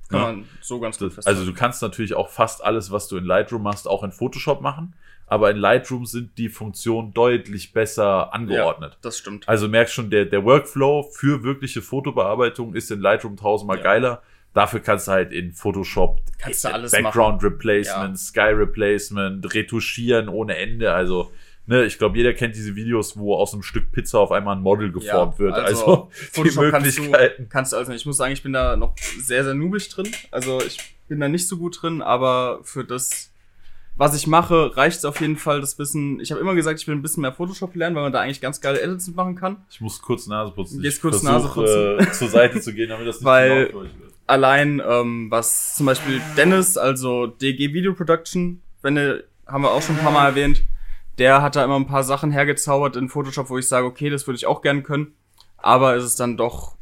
Kann 0.10 0.20
Ja. 0.20 0.26
man 0.26 0.50
so 0.60 0.82
ganz 0.82 1.00
gut 1.00 1.18
Das, 1.18 1.26
also 1.26 1.46
du 1.46 1.54
kannst 1.54 1.82
natürlich 1.82 2.16
auch 2.16 2.28
fast 2.28 2.62
alles, 2.66 2.92
was 2.92 3.08
du 3.08 3.16
in 3.16 3.24
Lightroom 3.24 3.64
machst, 3.64 3.88
auch 3.88 4.04
in 4.04 4.12
Photoshop 4.12 4.60
machen. 4.60 4.94
Aber 5.30 5.52
in 5.52 5.58
Lightroom 5.58 6.06
sind 6.06 6.38
die 6.38 6.48
Funktionen 6.50 7.14
deutlich 7.14 7.74
besser 7.74 8.34
angeordnet. 8.34 8.98
das 9.02 9.18
stimmt. 9.18 9.48
Also 9.48 9.68
merkst 9.68 9.94
schon, 9.94 10.10
der, 10.10 10.26
der 10.26 10.44
Workflow 10.46 11.04
für 11.14 11.44
wirkliche 11.44 11.82
Fotobearbeitung 11.82 12.74
ist 12.76 12.90
in 12.92 13.02
Lightroom 13.02 13.36
tausendmal 13.38 13.78
Ja. 13.78 13.84
geiler. 13.84 14.22
Dafür 14.54 14.80
kannst 14.80 15.08
du 15.08 15.12
halt 15.12 15.34
in 15.34 15.52
Photoshop 15.54 16.20
Kannst 16.40 16.64
du 16.64 16.74
alles 16.74 16.92
Background 16.94 17.44
Replacement, 17.44 18.18
Sky 18.18 18.40
Replacement, 18.54 19.54
retuschieren 19.54 20.30
ohne 20.30 20.56
Ende. 20.58 20.94
Also, 20.94 21.30
ne, 21.68 21.84
ich 21.84 21.98
glaube, 22.00 22.18
jeder 22.18 22.34
kennt 22.34 22.56
diese 22.56 22.76
Videos, 22.76 23.18
wo 23.18 23.36
aus 23.36 23.54
einem 23.54 23.62
Stück 23.64 23.92
Pizza 23.92 24.20
auf 24.20 24.32
einmal 24.32 24.56
ein 24.56 24.62
Model 24.62 24.92
geformt 24.92 25.34
Ja, 25.34 25.40
wird. 25.40 25.54
also, 25.56 25.86
Also, 25.86 26.10
die 26.22 26.26
Photoshop 26.50 26.72
kannst 26.72 26.98
du- 26.98 27.02
Möglichkeiten. 27.02 27.50
Kannst 27.50 27.74
du 27.74 27.78
also 27.78 27.92
nicht. 27.92 28.02
Ich 28.02 28.06
muss 28.08 28.18
sagen, 28.18 28.34
ich 28.34 28.42
bin 28.42 28.54
da 28.54 28.78
noch 28.78 28.96
sehr, 29.20 29.44
sehr 29.44 29.54
noobig 29.54 29.90
drin. 29.90 30.08
Also 30.32 30.60
ich 30.66 30.78
bin 31.10 31.20
da 31.20 31.28
nicht 31.28 31.48
so 31.48 31.58
gut 31.58 31.80
drin, 31.82 32.02
aber 32.02 32.62
für 32.64 32.84
das, 32.86 33.32
was 33.98 34.16
ich 34.16 34.28
mache, 34.28 34.76
reicht 34.78 34.98
es 35.00 35.06
auf 35.06 35.20
jeden 35.22 35.38
Fall, 35.38 35.60
das 35.62 35.78
Wissen. 35.80 36.20
Ich 36.20 36.32
habe 36.32 36.40
immer 36.40 36.54
gesagt, 36.56 36.80
ich 36.80 36.88
will 36.88 36.96
ein 36.96 37.02
bisschen 37.02 37.22
mehr 37.22 37.34
Photoshop 37.34 37.76
lernen, 37.76 37.96
weil 37.96 38.04
man 38.04 38.12
da 38.14 38.22
eigentlich 38.22 38.42
ganz 38.42 38.62
geile 38.62 38.80
Edits 38.82 39.08
machen 39.10 39.36
kann. 39.36 39.58
Ich 39.70 39.82
muss 39.82 40.02
kurz 40.02 40.28
Nase 40.28 40.52
putzen. 40.52 40.82
Jetzt 40.84 41.02
kurz 41.02 41.22
versuch, 41.22 41.56
Nase 41.58 41.98
Äh, 42.00 42.12
zur 42.12 42.30
Seite 42.30 42.62
zu 42.62 42.74
gehen, 42.74 42.90
damit 42.90 43.08
das 43.08 43.16
nicht 43.20 43.26
Weil- 43.26 43.50
zu 43.50 43.56
laut 43.56 43.72
für 43.72 43.78
euch 43.96 44.00
wird. 44.00 44.14
Allein, 44.28 44.82
ähm, 44.86 45.32
was 45.32 45.76
zum 45.78 45.86
Beispiel 45.86 46.22
Dennis, 46.36 46.78
also 46.78 47.28
DG 47.28 47.74
Video 47.74 47.94
Production, 47.94 48.62
wenn 48.82 48.98
ihr, 48.98 49.24
haben 49.48 49.64
wir 49.64 49.72
auch 49.72 49.82
schon 49.82 49.96
ein 49.98 50.04
paar 50.04 50.12
Mal 50.12 50.28
erwähnt, 50.28 50.64
der 51.18 51.42
hat 51.42 51.56
da 51.56 51.64
immer 51.64 51.78
ein 51.78 51.88
paar 51.88 52.04
Sachen 52.04 52.30
hergezaubert 52.32 52.98
in 52.98 53.08
Photoshop, 53.10 53.50
wo 53.50 53.58
ich 53.58 53.68
sage, 53.70 53.88
okay, 53.88 54.10
das 54.10 54.28
würde 54.28 54.36
ich 54.36 54.46
auch 54.46 54.62
gern 54.62 54.84
können. 54.84 55.14
Aber 55.56 55.96
es 55.96 56.04
ist 56.04 56.20
dann 56.20 56.36
doch 56.38 56.76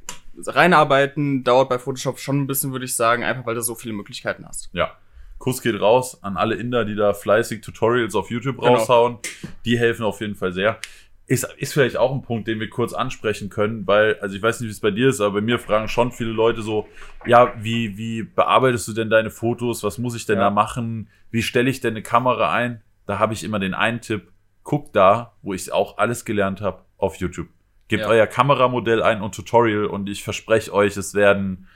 reinarbeiten, 0.46 1.44
dauert 1.44 1.70
bei 1.70 1.80
Photoshop 1.80 2.20
schon 2.20 2.42
ein 2.42 2.48
bisschen, 2.48 2.72
würde 2.72 2.86
ich 2.86 2.96
sagen, 2.96 3.24
einfach 3.24 3.46
weil 3.46 3.56
du 3.56 3.62
so 3.62 3.76
viele 3.76 3.94
Möglichkeiten 3.94 4.46
hast. 4.48 4.70
Ja. 4.74 4.92
Kuss 5.38 5.62
geht 5.62 5.80
raus 5.80 6.24
an 6.24 6.38
alle 6.38 6.56
Inder, 6.56 6.86
die 6.86 6.96
da 6.96 7.14
fleißig 7.14 7.62
Tutorials 7.62 8.16
auf 8.16 8.32
YouTube 8.32 8.58
Genau. 8.60 8.76
raushauen. 8.76 9.18
Die 9.66 9.78
helfen 9.78 10.04
auf 10.04 10.22
jeden 10.22 10.36
Fall 10.36 10.54
sehr. 10.54 10.80
Ist, 11.28 11.44
ist 11.58 11.74
vielleicht 11.74 11.98
auch 11.98 12.12
ein 12.14 12.22
Punkt, 12.22 12.48
den 12.48 12.60
wir 12.60 12.70
kurz 12.70 12.94
ansprechen 12.94 13.50
können, 13.50 13.88
weil, 13.88 14.20
also 14.20 14.36
ich 14.36 14.42
weiß 14.44 14.60
nicht, 14.60 14.68
wie 14.68 14.72
es 14.72 14.80
bei 14.80 14.92
dir 14.92 15.10
ist, 15.10 15.22
aber 15.22 15.36
bei 15.36 15.42
mir 15.42 15.58
fragen 15.58 15.88
schon 15.88 16.12
viele 16.12 16.30
Leute 16.32 16.62
so, 16.62 16.88
ja, 17.26 17.54
wie, 17.60 17.98
wie 17.98 18.22
bearbeitest 18.24 18.88
du 18.88 18.94
denn 18.94 19.10
deine 19.10 19.32
Fotos? 19.32 19.84
Was 19.84 19.98
muss 19.98 20.16
ich 20.16 20.26
denn 20.28 20.38
Ja. 20.38 20.46
da 20.46 20.50
machen? 20.52 21.10
Wie 21.32 21.42
stelle 21.42 21.70
ich 21.70 21.82
denn 21.82 21.94
eine 21.94 22.04
Kamera 22.04 22.52
ein? 22.54 22.82
Da 23.08 23.18
habe 23.18 23.34
ich 23.34 23.44
immer 23.44 23.58
den 23.60 23.74
einen 23.74 24.02
Tipp, 24.02 24.32
guck 24.64 24.94
da, 24.94 25.34
wo 25.42 25.54
ich 25.54 25.72
auch 25.74 25.98
alles 25.98 26.26
gelernt 26.26 26.62
habe, 26.62 26.84
auf 26.98 27.16
YouTube. 27.18 27.48
Gebt 27.88 28.02
Ja. 28.04 28.08
euer 28.10 28.28
Kameramodell 28.28 29.02
ein 29.02 29.22
und 29.22 29.34
Tutorial 29.36 29.86
und 29.86 30.08
ich 30.10 30.24
verspreche 30.24 30.72
euch, 30.74 30.96
es 30.96 31.14
werden 31.16 31.68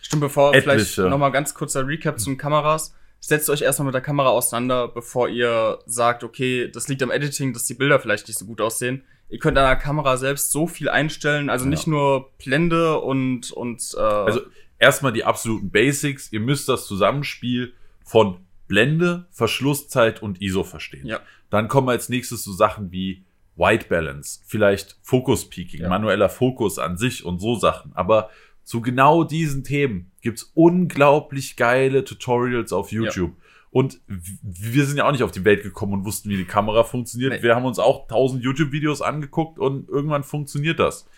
Stimmt, 0.00 0.20
bevor 0.22 0.52
vielleicht 0.54 0.66
Etliche. 0.98 1.02
nochmal 1.10 1.30
ganz 1.32 1.54
kurzer 1.54 1.86
Recap 1.86 2.18
zu 2.18 2.30
den 2.30 2.38
Kameras. 2.38 2.94
Setzt 3.26 3.48
euch 3.48 3.62
erstmal 3.62 3.86
mit 3.86 3.94
der 3.94 4.02
Kamera 4.02 4.28
auseinander, 4.28 4.88
bevor 4.88 5.28
ihr 5.28 5.78
sagt, 5.86 6.24
okay, 6.24 6.70
das 6.70 6.88
liegt 6.88 7.02
am 7.02 7.10
Editing, 7.10 7.52
dass 7.52 7.64
die 7.64 7.74
Bilder 7.74 7.98
vielleicht 7.98 8.28
nicht 8.28 8.38
so 8.38 8.44
gut 8.44 8.60
aussehen. 8.60 9.02
Ihr 9.30 9.38
könnt 9.38 9.56
an 9.56 9.64
der 9.64 9.76
Kamera 9.76 10.16
selbst 10.18 10.52
so 10.52 10.66
viel 10.66 10.88
einstellen, 10.90 11.48
also 11.48 11.64
Ja. 11.64 11.70
nicht 11.70 11.86
nur 11.86 12.30
Blende 12.38 13.00
und, 13.00 13.50
und 13.52 13.82
äh, 13.96 14.00
Also 14.00 14.40
erstmal 14.78 15.12
die 15.12 15.24
absoluten 15.24 15.70
Basics. 15.70 16.30
Ihr 16.32 16.40
müsst 16.40 16.68
das 16.68 16.86
Zusammenspiel 16.86 17.72
von 18.04 18.38
Blende, 18.68 19.26
Verschlusszeit 19.30 20.22
und 20.22 20.42
ISO 20.42 20.62
verstehen. 20.64 21.06
Ja. 21.06 21.20
Dann 21.50 21.68
kommen 21.68 21.88
als 21.88 22.08
nächstes 22.10 22.44
so 22.44 22.52
Sachen 22.52 22.92
wie 22.92 23.24
White 23.56 23.86
Balance, 23.88 24.40
vielleicht 24.46 24.98
Focus 25.02 25.48
Peaking, 25.48 25.82
Ja. 25.82 25.88
manueller 25.88 26.28
Fokus 26.28 26.78
an 26.78 26.96
sich 26.98 27.24
und 27.24 27.38
so 27.40 27.54
Sachen. 27.54 27.92
Aber 27.94 28.28
zu 28.64 28.80
genau 28.80 29.24
diesen 29.24 29.62
Themen 29.64 30.10
gibt's 30.22 30.50
unglaublich 30.54 31.56
geile 31.56 32.04
Tutorials 32.04 32.72
auf 32.72 32.92
YouTube. 32.92 33.32
Und 33.70 34.00
w- 34.06 34.38
wir 34.42 34.86
sind 34.86 34.96
ja 34.96 35.06
auch 35.06 35.12
nicht 35.12 35.22
auf 35.24 35.32
die 35.32 35.44
Welt 35.44 35.62
gekommen 35.62 35.92
und 35.94 36.04
wussten, 36.04 36.28
wie 36.30 36.36
die 36.36 36.44
Kamera 36.44 36.84
funktioniert. 36.84 37.32
Nee. 37.32 37.42
Wir 37.42 37.54
haben 37.56 37.64
uns 37.64 37.78
auch 37.78 38.06
tausend 38.06 38.42
YouTube-Videos 38.44 39.02
angeguckt 39.02 39.58
und 39.58 39.88
irgendwann 39.88 40.22
funktioniert 40.22 40.78
das. 40.78 41.08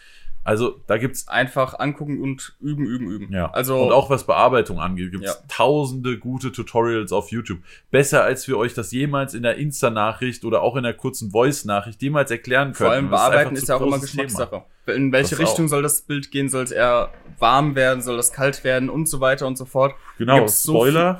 Also 0.47 0.80
da 0.86 0.97
gibt's 0.97 1.26
einfach 1.28 1.78
angucken 1.78 2.22
und 2.22 2.57
üben, 2.61 2.86
üben, 2.86 3.11
üben. 3.11 3.32
ja. 3.32 3.51
Also 3.51 3.82
und 3.82 3.92
auch 3.92 4.11
was 4.11 4.24
Bearbeitung 4.26 4.78
angeht, 4.80 5.11
gibt 5.11 5.24
es 5.24 5.32
Ja. 5.34 5.38
tausende 5.49 6.18
gute 6.18 6.53
Tutorials 6.53 7.12
auf 7.12 7.30
YouTube. 7.32 7.59
Besser, 7.90 8.22
als 8.22 8.47
wir 8.47 8.57
euch 8.57 8.72
das 8.72 8.92
jemals 8.92 9.34
in 9.34 9.42
der 9.42 9.57
Insta-Nachricht 9.57 10.44
oder 10.44 10.62
auch 10.62 10.76
in 10.76 10.84
der 10.84 10.94
kurzen 10.94 11.32
Voice-Nachricht 11.32 12.01
jemals 12.01 12.30
erklären 12.30 12.72
können. 12.72 12.74
vor 12.76 12.90
allem 12.90 13.11
bearbeiten 13.11 13.57
ist 13.57 13.68
ja 13.68 13.76
auch 13.76 13.80
immer 13.80 13.99
großes 13.99 14.12
Thema. 14.12 14.22
Geschmackssache. 14.24 14.64
In 14.94 15.11
welche 15.12 15.30
Das 15.30 15.40
Richtung 15.40 15.64
auch. 15.66 15.70
soll 15.70 15.82
das 15.82 16.03
Bild 16.03 16.30
gehen? 16.30 16.49
Soll 16.49 16.62
es 16.62 16.70
eher 16.70 17.11
warm 17.40 17.74
werden? 17.74 18.01
Soll 18.03 18.16
das 18.16 18.32
kalt 18.32 18.62
werden? 18.62 18.88
Und 18.88 19.09
so 19.09 19.20
weiter 19.20 19.49
und 19.49 19.59
so 19.59 19.64
fort. 19.64 19.94
Genau, 20.16 20.36
Gibt's 20.38 20.62
so 20.62 20.74
Spoiler. 20.74 21.18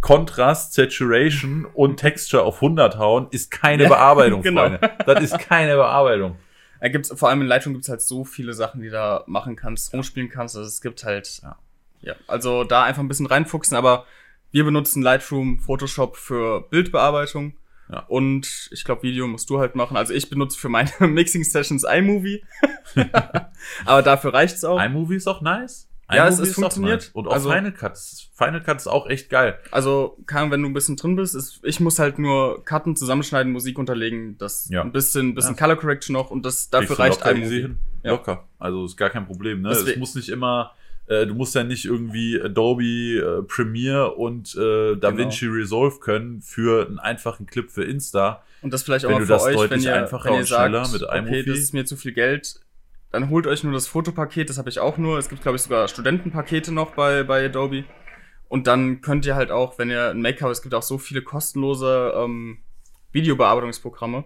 Kontrast, 0.00 0.72
Saturation 0.74 1.66
und 1.74 1.98
Texture 1.98 2.42
auf 2.42 2.56
100 2.62 2.96
hauen 2.98 3.26
ist 3.30 3.50
keine 3.50 3.84
Ja, 3.84 3.88
Bearbeitung, 3.90 4.42
genau. 4.42 4.62
Freunde. 4.62 4.90
Das 5.06 5.22
ist 5.22 5.38
keine 5.38 5.76
Bearbeitung. 5.76 6.36
Da 6.80 6.88
gibt's, 6.88 7.12
vor 7.14 7.28
allem 7.28 7.42
in 7.42 7.46
Lightroom 7.46 7.74
gibt's 7.74 7.88
halt 7.88 8.00
so 8.02 8.24
viele 8.24 8.54
Sachen, 8.54 8.80
die 8.80 8.86
du 8.88 8.92
da 8.92 9.24
machen 9.26 9.54
kannst, 9.56 9.92
rumspielen 9.92 10.28
kannst. 10.30 10.56
Also 10.56 10.66
es 10.66 10.80
gibt 10.80 11.04
halt, 11.04 11.40
Ja. 11.42 11.56
ja, 12.00 12.14
also 12.26 12.64
da 12.64 12.84
einfach 12.84 13.02
ein 13.02 13.08
bisschen 13.08 13.26
reinfuchsen, 13.26 13.76
aber 13.76 14.06
wir 14.50 14.64
benutzen 14.64 15.02
Lightroom, 15.02 15.58
Photoshop 15.60 16.16
für 16.16 16.62
Bildbearbeitung. 16.70 17.54
Ja. 17.90 18.04
Und 18.08 18.68
ich 18.72 18.84
glaube, 18.84 19.02
Video 19.02 19.26
musst 19.26 19.50
du 19.50 19.58
halt 19.58 19.74
machen. 19.74 19.96
Also 19.96 20.14
ich 20.14 20.30
benutze 20.30 20.58
für 20.58 20.68
meine 20.68 20.90
Mixing-Sessions 21.00 21.84
iMovie. 21.84 22.44
aber 23.84 24.02
dafür 24.02 24.32
reicht's 24.32 24.64
auch. 24.64 24.80
iMovie 24.82 25.16
ist 25.16 25.26
auch 25.26 25.40
nice. 25.42 25.88
Ja, 26.16 26.28
es- 26.28 26.38
es 26.38 26.54
funktioniert. 26.54 27.10
Und 27.12 27.26
auch 27.28 27.32
Also- 27.32 27.50
Final 27.50 27.72
Cut. 27.72 27.98
Final 28.34 28.62
Cut 28.62 28.76
ist 28.78 28.86
auch 28.86 29.08
echt 29.08 29.28
geil. 29.30 29.58
Also, 29.70 30.16
kann, 30.26 30.50
wenn 30.50 30.62
du 30.62 30.68
ein 30.68 30.72
bisschen 30.72 30.96
drin 30.96 31.16
bist, 31.16 31.34
ist, 31.34 31.60
ich 31.62 31.80
muss 31.80 31.98
halt 31.98 32.18
nur 32.18 32.64
Cutten 32.64 32.96
zusammenschneiden, 32.96 33.52
Musik 33.52 33.78
unterlegen, 33.78 34.36
das 34.38 34.68
Ja. 34.70 34.82
ein 34.82 34.92
bisschen, 34.92 35.34
bisschen 35.34 35.54
Ja. 35.56 35.60
Color 35.60 35.76
Correction 35.76 36.14
noch 36.14 36.30
und 36.30 36.44
das 36.46 36.70
dafür 36.70 36.98
reicht 36.98 37.24
iMovie. 37.26 37.60
hin. 37.62 37.78
Ja. 38.02 38.12
Locker. 38.12 38.48
Also 38.58 38.84
ist 38.86 38.96
gar 38.96 39.10
kein 39.10 39.26
Problem. 39.26 39.60
Ne? 39.62 39.70
Es 39.70 39.96
muss 39.96 40.14
nicht 40.14 40.30
immer, 40.30 40.72
äh, 41.06 41.26
du 41.26 41.34
musst 41.34 41.54
ja 41.54 41.64
nicht 41.64 41.84
irgendwie 41.84 42.40
Adobe 42.40 42.82
äh, 42.84 43.42
Premiere 43.42 44.14
und 44.14 44.54
äh, 44.56 44.96
DaVinci 44.96 45.46
Genau. 45.46 45.56
Resolve 45.58 45.98
können 46.00 46.40
für 46.40 46.86
einen 46.86 46.98
einfachen 46.98 47.44
Clip 47.46 47.70
für 47.70 47.84
Insta. 47.84 48.42
Und 48.62 48.72
das 48.72 48.82
vielleicht 48.82 49.04
auch 49.04 49.08
Wenn 49.10 49.14
mal 49.16 49.20
du 49.20 49.26
für 49.26 49.32
das 49.32 49.44
euch, 49.44 49.70
wenn 49.70 49.80
ihr, 49.82 49.94
einfacher 49.94 50.30
wenn 50.30 50.34
ihr 50.34 50.44
sagt, 50.46 50.74
okay, 50.74 51.42
das 51.44 51.58
ist 51.58 51.74
mir 51.74 51.84
zu 51.84 51.96
viel 51.96 52.12
Geld, 52.12 52.60
dann 53.12 53.28
holt 53.30 53.46
euch 53.46 53.64
nur 53.64 53.72
das 53.72 53.86
Fotopaket, 53.88 54.48
das 54.50 54.58
habe 54.58 54.68
ich 54.68 54.78
auch 54.78 54.96
nur. 54.98 55.18
Es 55.18 55.28
gibt, 55.28 55.42
glaube 55.42 55.56
ich, 55.56 55.62
sogar 55.62 55.88
Studentenpakete 55.88 56.72
noch 56.72 56.92
bei, 56.92 57.22
bei 57.24 57.44
Adobe. 57.46 57.84
Und 58.48 58.66
dann 58.66 59.00
könnt 59.00 59.26
ihr 59.26 59.34
halt 59.36 59.50
auch, 59.50 59.78
wenn 59.78 59.90
ihr 59.90 60.10
ein 60.10 60.20
Make 60.22 60.40
habt, 60.42 60.52
es 60.52 60.62
gibt 60.62 60.74
auch 60.74 60.82
so 60.82 60.98
viele 60.98 61.22
kostenlose 61.22 62.12
ähm, 62.16 62.58
Videobearbeitungsprogramme. 63.12 64.24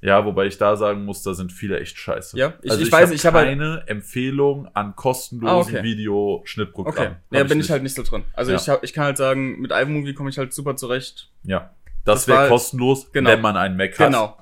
Ja, 0.00 0.24
wobei 0.24 0.46
ich 0.46 0.58
da 0.58 0.76
sagen 0.76 1.04
muss, 1.04 1.22
da 1.24 1.34
sind 1.34 1.50
viele 1.52 1.80
echt 1.80 1.98
scheiße. 1.98 2.38
Ja, 2.38 2.54
ich- 2.62 2.70
also 2.70 2.82
ich 2.82 2.92
weiß, 2.92 3.08
hab 3.08 3.14
ich 3.14 3.26
habe 3.26 3.38
halt- 3.38 3.48
keine 3.48 3.82
Empfehlung 3.86 4.68
an 4.74 4.94
kostenlosen 4.94 5.74
Ah, 5.74 5.78
okay. 5.78 5.82
Videoschnittprogrammen. 5.82 6.96
Okay, 7.12 7.16
ja, 7.32 7.40
Hab 7.40 7.48
bin 7.48 7.58
ich, 7.58 7.64
nicht. 7.64 7.70
halt 7.70 7.82
nicht 7.82 7.96
so 7.96 8.02
drin. 8.04 8.22
Also 8.32 8.52
Ja. 8.52 8.58
ich, 8.58 8.68
hab, 8.68 8.84
ich 8.84 8.92
kann 8.92 9.04
halt 9.04 9.16
sagen, 9.16 9.60
mit 9.60 9.72
iMovie 9.72 10.14
komme 10.14 10.30
ich 10.30 10.38
halt 10.38 10.52
super 10.52 10.76
zurecht. 10.76 11.30
Ja, 11.42 11.74
das, 12.04 12.20
Das 12.20 12.28
wäre 12.28 12.38
war- 12.42 12.48
kostenlos, 12.48 13.10
genau. 13.10 13.30
wenn 13.30 13.40
man 13.40 13.56
einen 13.56 13.76
Mac 13.76 13.98
hat. 13.98 14.06
Genau. 14.06 14.36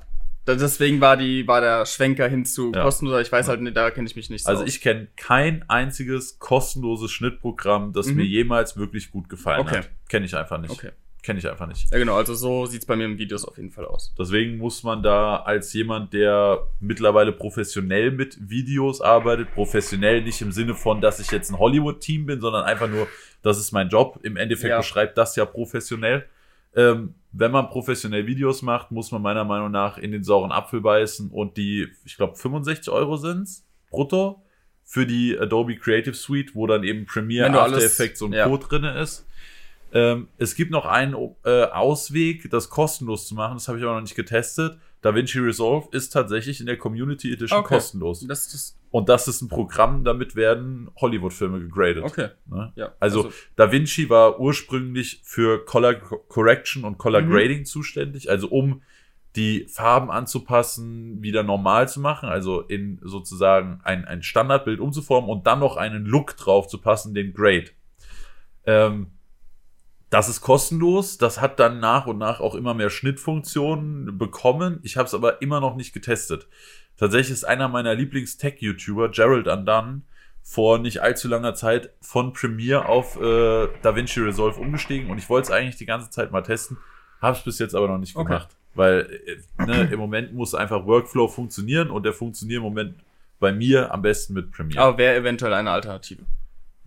Deswegen 0.47 1.01
war 1.01 1.17
die, 1.17 1.47
war 1.49 1.61
der 1.61 1.87
Schwenker 1.87 2.29
hin 2.29 2.45
zu 2.45 2.73
Ja. 2.75 2.83
kostenloser. 2.83 3.21
Ich 3.21 3.33
weiß 3.33 3.49
halt 3.49 3.61
nicht, 3.63 3.77
da 3.77 3.91
kenne 3.91 4.07
ich 4.09 4.15
mich 4.17 4.31
nicht 4.31 4.45
so 4.45 4.49
Also 4.51 4.65
ich 4.65 4.81
kenne 4.81 5.09
kein 5.17 5.65
einziges 5.69 6.39
kostenloses 6.39 7.11
Schnittprogramm, 7.11 7.93
das 7.93 8.07
Mhm. 8.07 8.17
mir 8.17 8.25
jemals 8.25 8.77
wirklich 8.77 9.11
gut 9.11 9.29
gefallen 9.29 9.61
Okay. 9.61 9.79
hat. 9.79 9.91
Kenne 10.09 10.27
ich 10.27 10.37
einfach 10.37 10.59
nicht. 10.61 10.71
Okay. 10.71 10.91
Kenne 11.23 11.41
ich 11.41 11.51
einfach 11.51 11.67
nicht. 11.67 11.91
Ja, 11.91 11.99
genau, 11.99 12.15
also 12.15 12.35
so 12.37 12.67
sieht's 12.67 12.87
bei 12.87 12.95
mir 12.95 13.05
im 13.07 13.19
Videos 13.19 13.45
auf 13.45 13.57
jeden 13.57 13.73
Fall 13.73 13.85
aus. 13.85 14.15
Deswegen 14.17 14.59
muss 14.59 14.85
man 14.85 15.03
da 15.03 15.39
als 15.39 15.73
jemand, 15.73 16.13
der 16.13 16.69
mittlerweile 16.79 17.33
professionell 17.33 18.13
mit 18.13 18.39
Videos 18.49 19.01
arbeitet, 19.01 19.53
professionell 19.53 20.23
nicht 20.23 20.41
im 20.41 20.53
Sinne 20.53 20.75
von, 20.77 21.01
dass 21.01 21.19
ich 21.19 21.33
jetzt 21.33 21.51
ein 21.51 21.59
Hollywood-Team 21.59 22.27
bin, 22.27 22.41
sondern 22.41 22.63
einfach 22.63 22.89
nur, 22.89 23.09
das 23.43 23.59
ist 23.59 23.73
mein 23.73 23.89
Job. 23.89 24.21
Im 24.23 24.37
Endeffekt 24.37 24.71
Ja. 24.71 24.79
beschreibt 24.79 25.19
das 25.19 25.35
ja 25.35 25.45
professionell. 25.45 26.27
Ähm, 26.77 27.15
wenn 27.33 27.51
man 27.51 27.69
professionell 27.69 28.27
Videos 28.27 28.63
macht, 28.63 28.91
muss 28.93 29.11
man 29.11 29.21
meiner 29.23 29.45
Meinung 29.45 29.71
nach 29.71 29.99
in 29.99 30.13
den 30.13 30.23
sauren 30.25 30.53
Apfel 30.53 30.81
beißen 30.81 31.31
und 31.31 31.57
die, 31.57 31.89
ich 32.05 32.17
glaube, 32.17 32.37
65 32.37 32.91
Euro 32.93 33.17
sind's 33.17 33.67
brutto 33.91 34.43
für 34.85 35.07
die 35.07 35.37
Adobe 35.39 35.77
Creative 35.77 36.15
Suite, 36.15 36.55
wo 36.55 36.67
dann 36.67 36.85
eben 36.85 37.07
Premiere, 37.07 37.49
After 37.49 37.63
alles- 37.63 37.85
Effects 37.85 38.23
und 38.23 38.33
ja. 38.33 38.47
Co. 38.47 38.57
drinne 38.57 38.99
ist. 39.01 39.27
Ähm, 39.93 40.29
es 40.39 40.55
gibt 40.55 40.71
noch 40.71 40.85
einen 40.87 41.15
äh, 41.45 41.65
Ausweg, 41.65 42.51
das 42.51 42.69
kostenlos 42.71 43.27
zu 43.29 43.35
machen. 43.35 43.55
Das 43.55 43.69
habe 43.69 43.79
ich 43.79 43.85
aber 43.85 43.95
noch 43.95 44.01
nicht 44.03 44.17
getestet. 44.17 44.79
DaVinci 45.03 45.39
Resolve 45.39 45.89
ist 45.93 46.11
tatsächlich 46.11 46.61
in 46.61 46.67
der 46.67 46.77
Community 46.79 47.33
Edition 47.33 47.61
Okay. 47.61 47.75
kostenlos. 47.75 48.27
Das 48.27 48.53
ist 48.53 48.79
Und 48.91 49.09
das 49.11 49.29
ist 49.29 49.43
ein 49.43 49.49
Programm, 49.49 50.05
damit 50.05 50.37
werden 50.37 50.91
Hollywood-Filme 51.01 51.61
gegradet. 51.61 52.03
okay. 52.05 52.29
Ne? 52.47 52.73
Ja. 52.77 52.93
Also, 52.99 53.31
DaVinci 53.57 54.09
war 54.09 54.41
ursprünglich 54.41 55.21
für 55.23 55.65
Color 55.65 55.95
Correction 55.95 56.85
und 56.85 56.97
Color 56.97 57.23
Mhm. 57.23 57.31
Grading 57.31 57.65
zuständig, 57.67 58.31
also 58.31 58.49
um 58.49 58.83
die 59.35 59.67
Farben 59.69 60.11
anzupassen, 60.11 61.21
wieder 61.23 61.43
normal 61.43 61.89
zu 61.91 62.01
machen, 62.01 62.29
also 62.31 62.63
in 62.63 62.99
sozusagen 63.03 63.81
ein, 63.85 64.07
ein 64.07 64.23
Standardbild 64.23 64.81
umzuformen 64.81 65.29
und 65.29 65.47
dann 65.47 65.59
noch 65.59 65.77
einen 65.77 66.07
Look 66.07 66.37
drauf 66.39 66.69
zu 66.69 66.79
passen, 66.79 67.13
den 67.13 67.35
Grade. 67.35 67.67
Ähm, 68.65 69.09
das 70.17 70.31
ist 70.31 70.41
kostenlos, 70.41 71.19
das 71.19 71.43
hat 71.43 71.61
dann 71.61 71.79
nach 71.79 72.07
und 72.07 72.17
nach 72.17 72.41
auch 72.41 72.55
immer 72.55 72.73
mehr 72.73 72.89
Schnittfunktionen 72.89 74.17
bekommen. 74.17 74.81
Ich 74.83 74.97
habe 74.97 75.07
es 75.07 75.13
aber 75.13 75.43
immer 75.43 75.61
noch 75.61 75.77
nicht 75.77 75.93
getestet. 75.93 76.49
Tatsächlich 76.97 77.33
ist 77.33 77.45
einer 77.45 77.69
meiner 77.69 77.95
Lieblings-Tech-YouTuber, 77.95 79.11
Gerald 79.11 79.47
Undone, 79.47 80.01
vor 80.43 80.79
nicht 80.79 81.03
allzu 81.03 81.29
langer 81.29 81.53
Zeit 81.53 81.91
von 82.01 82.33
Premiere 82.33 82.87
auf 82.87 83.21
äh, 83.21 83.69
DaVinci 83.83 84.21
Resolve 84.21 84.59
umgestiegen 84.59 85.11
und 85.11 85.19
ich 85.19 85.29
wollte 85.29 85.49
es 85.49 85.51
eigentlich 85.51 85.77
die 85.77 85.85
ganze 85.85 86.09
Zeit 86.09 86.33
mal 86.33 86.41
testen, 86.41 86.79
habe 87.21 87.37
es 87.37 87.45
bis 87.45 87.59
jetzt 87.59 87.75
aber 87.75 87.87
noch 87.87 87.99
nicht 87.99 88.17
Okay. 88.17 88.25
gemacht, 88.27 88.57
weil 88.75 89.21
äh, 89.27 89.67
ne, 89.67 89.83
im 89.93 89.99
Moment 89.99 90.33
muss 90.33 90.55
einfach 90.55 90.87
Workflow 90.87 91.29
funktionieren 91.29 91.91
und 91.91 92.07
der 92.07 92.15
funktioniert 92.15 92.57
im 92.57 92.65
Moment 92.65 92.95
bei 93.39 93.53
mir 93.53 93.93
am 93.93 94.01
besten 94.01 94.33
mit 94.33 94.51
Premiere. 94.51 94.81
Aber 94.83 94.97
wäre 94.97 95.17
eventuell 95.17 95.53
eine 95.53 95.73
Alternative. 95.73 96.23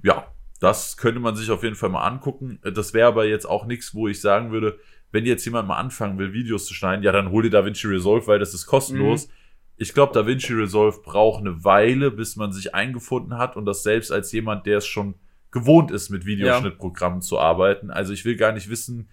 Ja, 0.02 0.26
das 0.60 0.98
könnte 0.98 1.20
man 1.20 1.36
sich 1.36 1.52
auf 1.52 1.64
jeden 1.64 1.76
Fall 1.76 1.90
mal 1.90 2.06
angucken. 2.06 2.60
Das 2.64 2.94
wäre 2.94 3.08
aber 3.08 3.26
jetzt 3.26 3.46
auch 3.46 3.66
nichts, 3.66 3.94
wo 3.94 4.08
ich 4.08 4.20
sagen 4.22 4.52
würde, 4.52 4.78
wenn 5.12 5.26
jetzt 5.26 5.46
jemand 5.46 5.68
mal 5.68 5.78
anfangen 5.78 6.18
will, 6.20 6.34
Videos 6.34 6.66
zu 6.66 6.74
schneiden, 6.74 7.04
ja, 7.04 7.12
dann 7.12 7.32
hol 7.32 7.44
dir 7.44 7.50
DaVinci 7.50 7.88
Resolve, 7.88 8.28
weil 8.28 8.40
das 8.40 8.54
ist 8.54 8.66
kostenlos. 8.66 9.28
Mhm. 9.28 9.32
Ich 9.78 9.94
glaube, 9.94 10.14
DaVinci 10.14 10.54
Resolve 10.54 11.00
braucht 11.04 11.40
eine 11.40 11.64
Weile, 11.64 12.12
bis 12.12 12.36
man 12.36 12.52
sich 12.52 12.76
eingefunden 12.76 13.38
hat 13.38 13.56
und 13.56 13.66
das 13.66 13.82
selbst 13.84 14.12
als 14.12 14.32
jemand, 14.34 14.66
der 14.66 14.80
es 14.80 14.86
schon 14.86 15.16
gewohnt 15.52 15.90
ist, 15.90 16.10
mit 16.10 16.26
Videoschnittprogrammen 16.26 17.22
zu 17.22 17.40
arbeiten. 17.40 17.90
Also 17.90 18.14
ich 18.14 18.26
will 18.26 18.36
gar 18.36 18.52
nicht 18.52 18.70
wissen, 18.70 19.10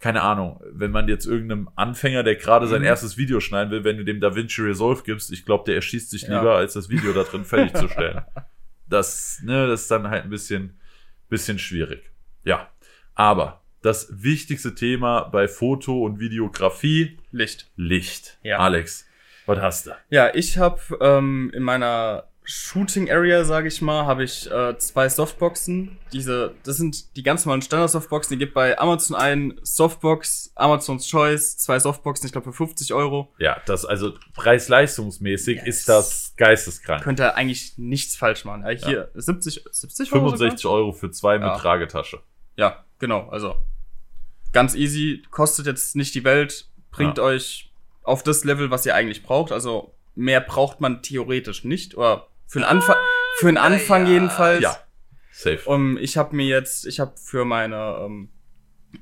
keine 0.00 0.22
Ahnung, 0.22 0.60
wenn 0.72 0.90
man 0.90 1.08
jetzt 1.08 1.24
irgendeinem 1.26 1.70
Anfänger, 1.76 2.22
der 2.24 2.34
gerade 2.36 2.66
sein 2.66 2.80
Mhm. 2.82 2.86
erstes 2.88 3.16
Video 3.16 3.40
schneiden 3.40 3.70
will, 3.70 3.84
wenn 3.84 3.96
du 3.96 4.04
dem 4.04 4.20
DaVinci 4.20 4.60
Resolve 4.62 5.02
gibst, 5.04 5.32
ich 5.32 5.44
glaube, 5.46 5.64
der 5.66 5.76
erschießt 5.76 6.10
sich 6.10 6.22
Ja. 6.22 6.38
lieber, 6.40 6.56
als 6.56 6.74
das 6.74 6.88
Video 6.88 7.12
da 7.12 7.22
drin 7.22 7.44
fertigzustellen. 7.44 8.22
Das, 8.90 9.40
ne, 9.44 9.66
das 9.66 9.82
ist 9.82 9.90
dann 9.90 10.08
halt 10.08 10.24
ein 10.24 10.30
bisschen, 10.30 10.77
bisschen 11.28 11.58
schwierig. 11.58 12.10
Ja. 12.44 12.70
Aber 13.14 13.62
das 13.82 14.08
wichtigste 14.10 14.74
Thema 14.74 15.22
bei 15.22 15.48
Foto 15.48 16.04
und 16.04 16.20
Videografie, 16.20 17.18
Licht. 17.30 17.70
Licht. 17.76 18.38
Ja. 18.42 18.58
Alex, 18.58 19.06
was 19.46 19.58
hast 19.60 19.86
du? 19.86 19.90
Ja, 20.10 20.34
ich 20.34 20.58
habe 20.58 20.80
ähm, 21.00 21.50
in 21.54 21.62
meiner 21.62 22.28
Shooting 22.50 23.10
Area, 23.10 23.44
sage 23.44 23.68
ich 23.68 23.82
mal, 23.82 24.06
habe 24.06 24.24
ich 24.24 24.50
äh, 24.50 24.78
zwei 24.78 25.10
Softboxen. 25.10 25.98
Diese, 26.14 26.54
das 26.62 26.78
sind 26.78 27.14
die 27.14 27.22
ganz 27.22 27.44
normalen 27.44 27.60
Standard-Softboxen. 27.60 28.30
Die 28.32 28.38
gibt 28.38 28.54
bei 28.54 28.78
Amazon 28.78 29.14
ein 29.14 29.60
Softbox, 29.62 30.52
Amazon's 30.54 31.06
Choice, 31.06 31.58
zwei 31.58 31.78
Softboxen, 31.78 32.24
ich 32.24 32.32
glaube 32.32 32.50
für 32.50 32.56
50 32.56 32.94
Euro. 32.94 33.34
Ja, 33.38 33.60
das 33.66 33.84
also 33.84 34.14
preis-leistungsmäßig 34.34 35.56
Yes. 35.58 35.66
ist 35.66 35.88
das 35.90 36.32
geisteskrank. 36.38 37.02
Könnt 37.04 37.20
ihr 37.20 37.34
eigentlich 37.36 37.76
nichts 37.76 38.16
falsch 38.16 38.46
machen. 38.46 38.62
Ja, 38.62 38.70
hier 38.70 39.10
70, 39.14 39.64
70 39.70 40.12
Euro. 40.14 40.30
65 40.30 40.64
Euro 40.64 40.92
für 40.92 41.10
zwei 41.10 41.38
mit 41.38 41.48
Ja. 41.48 41.58
Tragetasche. 41.58 42.20
Ja, 42.56 42.82
genau. 42.98 43.28
Also 43.28 43.56
ganz 44.54 44.74
easy, 44.74 45.22
kostet 45.30 45.66
jetzt 45.66 45.96
nicht 45.96 46.14
die 46.14 46.24
Welt, 46.24 46.66
bringt 46.92 47.18
Ja. 47.18 47.24
euch 47.24 47.70
auf 48.04 48.22
das 48.22 48.44
Level, 48.44 48.70
was 48.70 48.86
ihr 48.86 48.94
eigentlich 48.94 49.22
braucht. 49.22 49.52
Also 49.52 49.92
mehr 50.14 50.40
braucht 50.40 50.80
man 50.80 51.02
theoretisch 51.02 51.64
nicht. 51.64 51.94
Oder 51.94 52.27
für 52.48 52.58
den 52.58 52.64
Anfang, 52.64 52.96
für 53.36 53.46
den 53.46 53.58
Anfang 53.58 54.06
jedenfalls. 54.06 54.62
Ja, 54.62 54.76
safe. 55.30 55.60
Um, 55.66 55.96
ich 55.98 56.16
habe 56.16 56.34
mir 56.34 56.46
jetzt, 56.46 56.86
ich 56.86 56.98
habe 56.98 57.14
für 57.22 57.44
meine 57.44 57.98
ähm, 58.00 58.30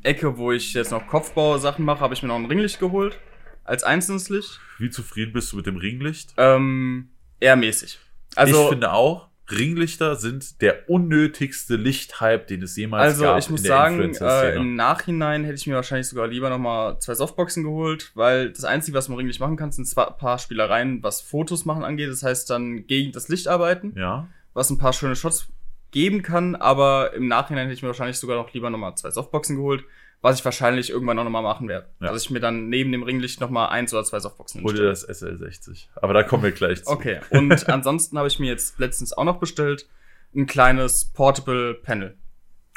Ecke, 0.03 0.37
wo 0.37 0.53
ich 0.53 0.75
jetzt 0.75 0.91
noch 0.91 1.07
Kopfbausachen 1.07 1.85
mache, 1.85 2.01
habe 2.01 2.13
ich 2.13 2.23
mir 2.23 2.29
noch 2.29 2.37
ein 2.37 2.47
Ringlicht 2.47 2.81
geholt. 2.81 3.19
Als 3.65 3.83
einzelnes 3.83 4.29
Licht. 4.29 4.61
Wie 4.79 4.91
zufrieden 4.91 5.33
bist 5.33 5.53
du 5.53 5.57
mit 5.57 5.67
dem 5.67 5.77
Ringlicht? 5.77 6.35
Ähm, 6.37 7.11
eher 7.41 7.57
mäßig. 7.57 7.99
Also, 8.37 8.65
ich 8.65 8.69
finde 8.69 8.93
auch, 8.93 9.26
Ringlichter 9.51 10.17
sind 10.17 10.61
der 10.61 10.89
unnötigste 10.91 11.77
Lichthype, 11.77 12.47
den 12.47 12.63
es 12.63 12.77
jemals 12.77 13.15
Also 13.15 13.25
gab 13.25 13.39
ich 13.39 13.49
muss 13.51 13.63
sagen, 13.63 14.15
äh, 14.15 14.57
im 14.57 14.75
Nachhinein 14.75 15.45
hätte 15.45 15.55
ich 15.57 15.67
mir 15.67 15.75
wahrscheinlich 15.75 16.09
sogar 16.09 16.27
lieber 16.27 16.51
nochmal 16.51 16.99
zwei 16.99 17.15
Softboxen 17.15 17.63
geholt, 17.63 18.11
weil 18.15 18.51
das 18.51 18.65
Einzige, 18.65 18.97
was 18.97 19.09
man 19.09 19.19
ringlich 19.19 19.39
machen 19.39 19.57
kann, 19.57 19.71
sind 19.73 19.87
zwar 19.87 20.09
ein 20.09 20.19
paar 20.19 20.39
Spielereien, 20.39 21.03
was 21.03 21.21
Fotos 21.21 21.65
machen 21.65 21.85
angeht. 21.85 22.11
Das 22.11 22.23
heißt 22.23 22.51
dann 22.51 22.87
gegen 22.87 23.13
das 23.13 23.29
Licht 23.29 23.49
arbeiten, 23.49 23.95
ja, 23.97 24.27
was 24.55 24.71
ein 24.71 24.79
paar 24.79 24.93
schöne 24.93 25.17
Shots 25.17 25.49
geben 25.93 26.23
kann, 26.23 26.57
aber 26.57 27.15
im 27.15 27.29
Nachhinein 27.29 27.67
hätte 27.67 27.75
ich 27.75 27.83
mir 27.83 27.89
wahrscheinlich 27.89 28.19
sogar 28.19 28.37
noch 28.37 28.53
lieber 28.53 28.71
nochmal 28.71 28.97
zwei 28.97 29.11
Softboxen 29.11 29.57
geholt, 29.57 29.85
was 30.23 30.39
ich 30.39 30.45
wahrscheinlich 30.45 30.91
irgendwann 30.91 31.19
auch 31.19 31.25
nochmal 31.25 31.43
machen 31.43 31.69
werde. 31.69 31.87
Ja. 32.01 32.13
Dass 32.13 32.23
ich 32.25 32.31
mir 32.31 32.41
dann 32.41 32.69
neben 32.69 32.91
dem 32.93 33.03
Ringlicht 33.03 33.41
nochmal 33.41 33.69
eins 33.69 33.93
oder 33.95 34.03
zwei 34.05 34.19
Softboxen 34.21 34.63
hol 34.65 34.75
dir 34.75 34.85
das 34.85 35.09
SL60. 35.09 35.87
Aber 35.97 36.15
da 36.15 36.23
kommen 36.23 36.43
wir 36.43 36.53
gleich 36.53 36.83
zu. 36.85 36.91
Okay, 36.91 37.21
und 37.31 37.69
ansonsten 37.69 38.19
habe 38.19 38.29
ich 38.29 38.39
mir 38.39 38.47
jetzt 38.51 38.79
letztens 38.79 39.13
auch 39.13 39.25
noch 39.25 39.39
bestellt 39.39 39.87
ein 40.35 40.47
kleines 40.47 41.07
Portable 41.13 41.75
Panel. 41.75 42.17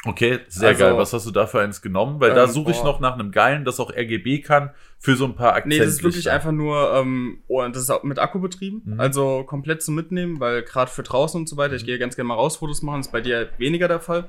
Okay, 0.06 0.40
sehr 0.48 0.70
Also, 0.70 0.80
geil. 0.84 0.96
Was 0.96 1.12
hast 1.12 1.26
du 1.26 1.30
da 1.30 1.46
für 1.46 1.60
eins 1.60 1.82
genommen? 1.82 2.20
Weil 2.20 2.32
da 2.32 2.44
ähm, 2.44 2.50
suche 2.50 2.70
ich 2.70 2.78
boah. 2.78 2.84
noch 2.86 3.00
nach 3.00 3.12
einem 3.14 3.32
geilen, 3.32 3.66
das 3.66 3.78
auch 3.80 3.90
RGB 3.94 4.40
kann, 4.40 4.70
für 4.98 5.14
so 5.14 5.26
ein 5.26 5.34
paar 5.34 5.52
Nee, 5.52 5.56
Akzentlichter. 5.58 5.84
das 5.84 5.94
ist 5.96 6.02
wirklich 6.02 6.30
einfach 6.30 6.52
nur, 6.52 6.94
ähm, 6.94 7.42
oh, 7.48 7.62
das 7.68 7.82
ist 7.82 7.90
auch 7.90 8.02
mit 8.02 8.18
Akku 8.18 8.38
betrieben, 8.40 8.80
Mhm. 8.86 9.00
also 9.00 9.44
komplett 9.44 9.82
zum 9.82 9.94
Mitnehmen, 9.96 10.40
weil 10.40 10.62
gerade 10.62 10.90
für 10.90 11.02
draußen 11.02 11.38
und 11.38 11.50
so 11.50 11.58
weiter, 11.58 11.74
ich 11.74 11.84
gehe 11.84 11.98
ganz 11.98 12.16
gerne 12.16 12.28
mal 12.28 12.34
raus 12.34 12.56
Fotos 12.56 12.80
machen, 12.80 13.00
ist 13.00 13.12
bei 13.12 13.20
dir 13.20 13.50
weniger 13.58 13.88
der 13.88 14.00
Fall. 14.00 14.24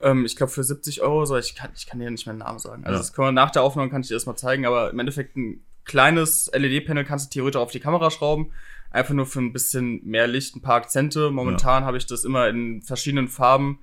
Ähm, 0.00 0.24
ich 0.24 0.36
glaube 0.36 0.52
für 0.52 0.64
70 0.64 1.02
Euro, 1.02 1.24
so, 1.24 1.36
ich 1.36 1.54
kann, 1.54 1.70
ich 1.74 1.86
kann 1.86 1.98
dir 1.98 2.06
ja 2.06 2.10
nicht 2.10 2.26
mehr 2.26 2.34
den 2.34 2.38
Namen 2.40 2.58
sagen. 2.58 2.84
Also 2.84 2.94
Ja. 2.94 2.98
das 2.98 3.12
kann 3.12 3.24
man 3.26 3.34
nach 3.34 3.50
der 3.50 3.62
Aufnahme 3.62 3.90
kann 3.90 4.00
ich 4.02 4.08
dir 4.08 4.14
das 4.14 4.26
mal 4.26 4.36
zeigen, 4.36 4.66
aber 4.66 4.90
im 4.90 4.98
Endeffekt 4.98 5.36
ein 5.36 5.62
kleines 5.84 6.50
LED-Panel 6.54 7.04
kannst 7.04 7.26
du 7.26 7.38
theoretisch 7.38 7.60
auf 7.60 7.70
die 7.70 7.80
Kamera 7.80 8.10
schrauben. 8.10 8.52
Einfach 8.90 9.14
nur 9.14 9.26
für 9.26 9.40
ein 9.40 9.52
bisschen 9.52 10.04
mehr 10.04 10.26
Licht, 10.26 10.56
ein 10.56 10.62
paar 10.62 10.74
Akzente. 10.76 11.30
Momentan 11.30 11.84
habe 11.84 11.96
ich 11.96 12.06
das 12.06 12.24
immer 12.24 12.48
in 12.48 12.82
verschiedenen 12.82 13.28
Farben. 13.28 13.78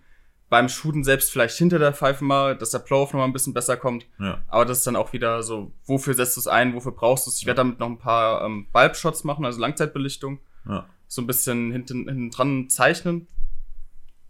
Beim 0.49 0.69
Shooten 0.69 1.03
selbst 1.03 1.31
vielleicht 1.31 1.57
hinter 1.57 1.77
der 1.79 1.93
Pfeife 1.93 2.23
mal, 2.23 2.57
dass 2.57 2.71
der 2.71 2.79
Blow-Off 2.79 3.11
nochmal 3.13 3.27
ein 3.27 3.33
bisschen 3.33 3.53
besser 3.53 3.75
kommt. 3.77 4.05
Ja. 4.19 4.41
Aber 4.47 4.63
das 4.65 4.79
ist 4.79 4.87
dann 4.87 4.95
auch 4.95 5.11
wieder 5.13 5.43
so, 5.43 5.71
wofür 5.85 6.13
setzt 6.13 6.37
du 6.37 6.39
es 6.41 6.47
ein, 6.47 6.73
wofür 6.73 6.93
brauchst 6.93 7.25
du 7.25 7.31
es? 7.31 7.37
Ich 7.39 7.45
werde 7.45 7.57
damit 7.57 7.79
noch 7.79 7.87
ein 7.87 7.99
paar 7.99 8.43
ähm, 8.45 8.67
Bulb-Shots 8.71 9.23
machen, 9.25 9.43
also 9.45 9.59
Langzeitbelichtung. 9.59 10.39
Ja. 10.67 10.85
So 11.09 11.21
ein 11.21 11.27
bisschen 11.27 11.71
hinten, 11.71 12.07
hinten 12.07 12.29
dran 12.31 12.69
zeichnen. 12.69 13.27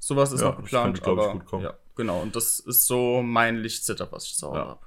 Sowas 0.07 0.31
ist 0.31 0.39
Ja, 0.41 0.47
noch 0.51 0.57
geplant. 0.57 1.01
könnte, 1.01 1.01
ich, 1.01 1.07
aber, 1.25 1.33
gut 1.33 1.45
kommen. 1.45 1.63
Ja, 1.65 1.73
genau. 1.95 2.21
Und 2.21 2.33
das 2.37 2.59
ist 2.61 2.87
so 2.87 3.21
mein 3.21 3.57
Lichtsetup, 3.57 4.11
was 4.13 4.25
ich 4.25 4.35
zu 4.37 4.47
Hause 4.47 4.57
Ja. 4.59 4.65
habe. 4.67 4.79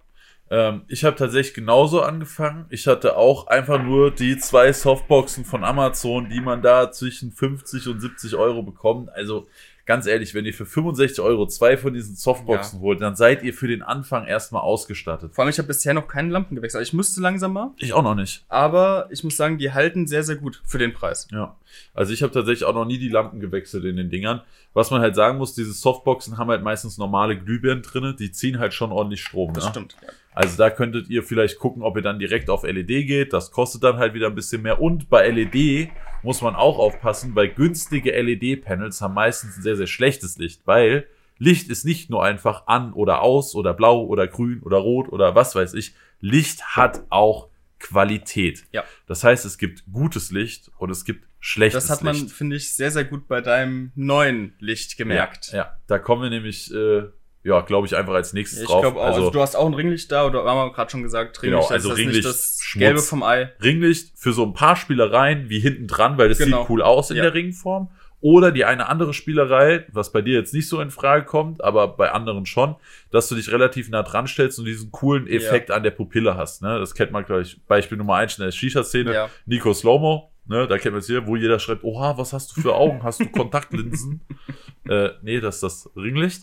Ähm, 0.52 0.82
ich 0.88 1.04
habe 1.04 1.14
tatsächlich 1.14 1.52
genauso 1.54 2.00
angefangen. 2.02 2.64
Ich 2.70 2.86
hatte 2.86 3.16
auch 3.18 3.46
einfach 3.46 3.80
nur 3.82 4.10
die 4.10 4.38
zwei 4.38 4.72
Softboxen 4.72 5.44
von 5.44 5.62
Amazon, 5.62 6.30
die 6.30 6.40
man 6.40 6.62
da 6.62 6.90
zwischen 6.90 7.32
50 7.32 7.86
und 7.88 8.00
70 8.00 8.34
Euro 8.34 8.62
bekommt. 8.62 9.10
Also 9.10 9.46
ganz 9.90 10.06
ehrlich, 10.06 10.34
wenn 10.34 10.46
ihr 10.46 10.54
für 10.54 10.66
65 10.66 11.18
Euro 11.18 11.48
zwei 11.48 11.76
von 11.76 11.92
diesen 11.92 12.14
Softboxen 12.14 12.78
holt, 12.78 13.00
dann 13.00 13.16
seid 13.16 13.42
ihr 13.42 13.52
für 13.52 13.66
den 13.66 13.82
Anfang 13.82 14.24
erstmal 14.24 14.62
ausgestattet. 14.62 15.34
Vor 15.34 15.42
allem, 15.42 15.50
ich 15.50 15.58
habe 15.58 15.66
bisher 15.66 15.94
noch 15.94 16.06
keine 16.06 16.30
Lampen 16.30 16.54
gewechselt. 16.54 16.84
Ich 16.84 16.92
müsste 16.92 17.20
langsam 17.20 17.54
mal, 17.54 17.72
Ich 17.76 17.92
auch 17.92 18.04
noch 18.04 18.14
nicht. 18.14 18.44
aber 18.48 19.08
ich 19.10 19.24
muss 19.24 19.36
sagen, 19.36 19.58
die 19.58 19.72
halten 19.72 20.06
sehr, 20.06 20.22
sehr 20.22 20.36
gut 20.36 20.62
für 20.64 20.78
den 20.78 20.92
Preis. 20.92 21.26
Ja. 21.32 21.56
Also 21.92 22.12
ich 22.12 22.22
habe 22.22 22.32
tatsächlich 22.32 22.62
auch 22.62 22.74
noch 22.74 22.84
nie 22.84 22.98
die 22.98 23.08
Lampen 23.08 23.40
gewechselt 23.40 23.84
in 23.84 23.96
den 23.96 24.10
Dingern. 24.10 24.42
Was 24.74 24.92
man 24.92 25.00
halt 25.00 25.16
sagen 25.16 25.38
muss, 25.38 25.54
diese 25.54 25.72
Softboxen 25.72 26.38
haben 26.38 26.50
halt 26.50 26.62
meistens 26.62 26.96
normale 26.96 27.36
Glühbirnen 27.36 27.82
drinne, 27.82 28.14
die 28.14 28.30
ziehen 28.30 28.60
halt 28.60 28.72
schon 28.72 28.92
ordentlich 28.92 29.24
Strom. 29.24 29.52
Das 29.54 29.64
ne? 29.64 29.70
stimmt. 29.70 29.96
Ja. 30.00 30.08
Also 30.32 30.56
da 30.56 30.70
könntet 30.70 31.10
ihr 31.10 31.24
vielleicht 31.24 31.58
gucken, 31.58 31.82
ob 31.82 31.96
ihr 31.96 32.02
dann 32.02 32.20
direkt 32.20 32.48
auf 32.48 32.62
LED 32.62 32.86
geht. 32.86 33.32
Das 33.32 33.50
kostet 33.50 33.82
dann 33.82 33.96
halt 33.96 34.14
wieder 34.14 34.28
ein 34.28 34.36
bisschen 34.36 34.62
mehr. 34.62 34.80
Und 34.80 35.10
bei 35.10 35.28
LED 35.28 35.90
muss 36.22 36.42
man 36.42 36.54
auch 36.54 36.78
aufpassen, 36.78 37.34
weil 37.34 37.48
günstige 37.48 38.12
LED-Panels 38.12 39.00
haben 39.00 39.14
meistens 39.14 39.56
ein 39.56 39.62
sehr, 39.62 39.76
sehr 39.76 39.86
schlechtes 39.86 40.38
Licht, 40.38 40.62
weil 40.66 41.06
Licht 41.38 41.70
ist 41.70 41.84
nicht 41.84 42.10
nur 42.10 42.22
einfach 42.22 42.66
an 42.66 42.92
oder 42.92 43.22
aus 43.22 43.54
oder 43.54 43.72
blau 43.72 44.04
oder 44.04 44.28
grün 44.28 44.60
oder 44.62 44.76
rot 44.76 45.08
oder 45.08 45.34
was 45.34 45.54
weiß 45.54 45.74
ich. 45.74 45.94
Licht 46.20 46.76
hat 46.76 47.02
auch 47.08 47.48
Qualität. 47.78 48.64
Ja. 48.72 48.84
Das 49.06 49.24
heißt, 49.24 49.46
es 49.46 49.56
gibt 49.56 49.84
gutes 49.90 50.30
Licht 50.30 50.70
und 50.76 50.90
es 50.90 51.06
gibt 51.06 51.26
schlechtes 51.40 51.86
Das 51.86 51.90
hat 51.90 52.04
man, 52.04 52.14
Licht. 52.14 52.30
finde 52.30 52.56
ich, 52.56 52.74
sehr, 52.74 52.90
sehr 52.90 53.04
gut 53.04 53.26
bei 53.26 53.40
deinem 53.40 53.90
neuen 53.94 54.52
Licht 54.58 54.98
gemerkt. 54.98 55.48
Ja, 55.52 55.56
ja, 55.56 55.76
da 55.86 55.98
kommen 55.98 56.22
wir 56.22 56.30
nämlich, 56.30 56.72
äh, 56.74 57.04
ja, 57.42 57.60
glaube 57.62 57.86
ich, 57.86 57.96
einfach 57.96 58.14
als 58.14 58.32
nächstes 58.32 58.58
Ja, 58.58 58.64
ich 58.64 58.70
drauf. 58.70 58.82
glaube 58.82 59.00
auch. 59.00 59.04
Also, 59.04 59.30
du 59.30 59.40
hast 59.40 59.54
auch 59.56 59.66
ein 59.66 59.74
Ringlicht 59.74 60.12
da, 60.12 60.26
oder 60.26 60.44
haben 60.44 60.68
wir 60.68 60.72
gerade 60.72 60.90
schon 60.90 61.02
gesagt, 61.02 61.42
Ringlicht, 61.42 61.62
Genau, 61.68 61.74
also 61.74 61.88
das 61.88 61.98
ist 61.98 62.04
Ringlicht, 62.04 62.24
nicht 62.26 62.28
das 62.28 62.58
Schmutz. 62.62 62.80
Gelbe 62.84 63.00
vom 63.00 63.22
Ei. 63.22 63.52
Ringlicht 63.62 64.12
für 64.18 64.32
so 64.32 64.44
ein 64.44 64.52
paar 64.52 64.76
Spielereien 64.76 65.48
wie 65.48 65.58
hinten 65.60 65.86
dran, 65.86 66.18
weil 66.18 66.28
das 66.28 66.38
Genau. 66.38 66.60
sieht 66.62 66.70
cool 66.70 66.82
aus 66.82 67.10
in 67.10 67.16
Ja. 67.16 67.22
der 67.24 67.34
Ringform. 67.34 67.88
Oder 68.22 68.52
die 68.52 68.66
eine 68.66 68.86
andere 68.90 69.14
Spielerei, 69.14 69.86
was 69.92 70.12
bei 70.12 70.20
dir 70.20 70.34
jetzt 70.34 70.52
nicht 70.52 70.68
so 70.68 70.78
in 70.82 70.90
Frage 70.90 71.24
kommt, 71.24 71.64
aber 71.64 71.88
bei 71.88 72.12
anderen 72.12 72.44
schon, 72.44 72.76
dass 73.10 73.30
du 73.30 73.34
dich 73.34 73.50
relativ 73.50 73.88
nah 73.88 74.02
dran 74.02 74.26
stellst 74.26 74.58
und 74.58 74.66
diesen 74.66 74.90
coolen 74.92 75.26
Effekt 75.26 75.70
an 75.70 75.82
der 75.82 75.92
Pupille 75.92 76.36
hast. 76.36 76.60
Ne? 76.60 76.78
Das 76.78 76.94
kennt 76.94 77.12
man 77.12 77.24
gleich. 77.24 77.56
Beispiel 77.66 77.96
Nummer 77.96 78.16
eins 78.16 78.36
in 78.36 78.44
der 78.44 78.52
Shisha-Szene. 78.52 79.14
Ja. 79.14 79.30
Nico 79.46 79.72
Slowmo, 79.72 80.30
ne? 80.46 80.68
da 80.68 80.76
kennt 80.76 80.92
man 80.92 80.98
es 81.00 81.06
hier, 81.06 81.26
wo 81.26 81.34
jeder 81.34 81.58
schreibt, 81.58 81.82
oha, 81.82 82.18
was 82.18 82.34
hast 82.34 82.54
du 82.54 82.60
für 82.60 82.74
Augen? 82.74 83.02
Hast 83.02 83.20
du 83.20 83.26
Kontaktlinsen? 83.32 84.20
äh, 84.86 85.12
nee, 85.22 85.40
das 85.40 85.54
ist 85.54 85.62
das 85.62 85.90
Ringlicht. 85.96 86.42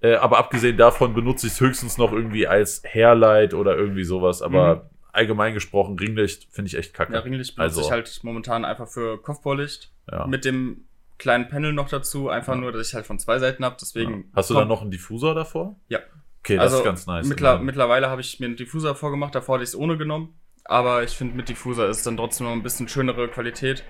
Äh, 0.00 0.14
aber 0.14 0.38
abgesehen 0.38 0.76
davon 0.76 1.14
benutze 1.14 1.46
ich 1.46 1.54
es 1.54 1.60
höchstens 1.60 1.98
noch 1.98 2.12
irgendwie 2.12 2.46
als 2.46 2.82
Hairlight 2.84 3.52
oder 3.54 3.76
irgendwie 3.76 4.04
sowas. 4.04 4.42
Aber 4.42 4.90
allgemein 5.12 5.54
gesprochen, 5.54 5.98
Ringlicht 5.98 6.46
finde 6.52 6.68
ich 6.68 6.76
echt 6.76 6.94
kacke. 6.94 7.10
Mhm. 7.10 7.14
Ja, 7.16 7.20
Ringlicht 7.22 7.56
benutze 7.56 7.76
Also- 7.78 7.88
ich 7.88 7.90
halt 7.90 8.20
momentan 8.22 8.64
einfach 8.64 8.88
für 8.88 9.20
Kopfbaulicht. 9.20 9.90
Ja. 10.10 10.26
Mit 10.26 10.44
dem 10.44 10.84
kleinen 11.18 11.48
Panel 11.48 11.72
noch 11.72 11.88
dazu, 11.88 12.28
einfach 12.28 12.54
Ja. 12.54 12.60
nur, 12.60 12.70
dass 12.72 12.88
ich 12.88 12.94
halt 12.94 13.06
von 13.06 13.18
zwei 13.18 13.38
Seiten 13.40 13.64
habe. 13.64 13.76
Deswegen. 13.80 14.30
Hast 14.36 14.50
du 14.50 14.54
dann 14.54 14.68
noch 14.68 14.82
einen 14.82 14.90
Diffusor 14.92 15.34
davor? 15.34 15.74
Ja. 15.88 15.98
Okay, 16.44 16.54
das 16.56 16.66
also 16.66 16.78
ist 16.78 16.84
ganz 16.84 17.06
nice. 17.08 17.26
Mittler. 17.26 17.58
Mittlerweile 17.58 18.08
habe 18.08 18.20
ich 18.20 18.38
mir 18.38 18.46
einen 18.46 18.56
Diffuser 18.56 18.94
vorgemacht, 18.94 19.34
davor 19.34 19.56
hatte 19.56 19.64
ich 19.64 19.70
es 19.70 19.76
ohne 19.76 19.98
genommen. 19.98 20.38
Aber 20.64 21.02
ich 21.02 21.10
finde, 21.10 21.34
mit 21.34 21.48
Diffuser 21.48 21.88
ist 21.88 21.98
es 21.98 22.02
dann 22.04 22.16
trotzdem 22.16 22.46
noch 22.46 22.52
ein 22.52 22.62
bisschen 22.62 22.88
schönere 22.88 23.26
Qualität. 23.28 23.82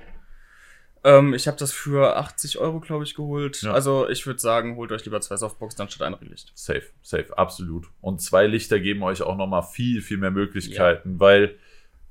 Ähm, 1.04 1.34
ich 1.34 1.46
habe 1.46 1.56
das 1.56 1.72
für 1.72 2.16
80 2.16 2.58
Euro, 2.58 2.80
glaube 2.80 3.04
ich, 3.04 3.14
geholt. 3.14 3.62
Ja. 3.62 3.72
Also 3.72 4.08
ich 4.08 4.26
würde 4.26 4.40
sagen, 4.40 4.76
holt 4.76 4.92
euch 4.92 5.04
lieber 5.04 5.20
zwei 5.20 5.36
Softboxen 5.36 5.82
anstatt 5.82 6.06
ein 6.06 6.14
Ringlicht. 6.14 6.52
Safe, 6.54 6.84
safe, 7.02 7.36
absolut. 7.36 7.86
Und 8.00 8.20
zwei 8.20 8.46
Lichter 8.46 8.80
geben 8.80 9.02
euch 9.02 9.22
auch 9.22 9.36
nochmal 9.36 9.62
viel, 9.62 10.02
viel 10.02 10.18
mehr 10.18 10.30
Möglichkeiten, 10.30 11.20
weil 11.20 11.56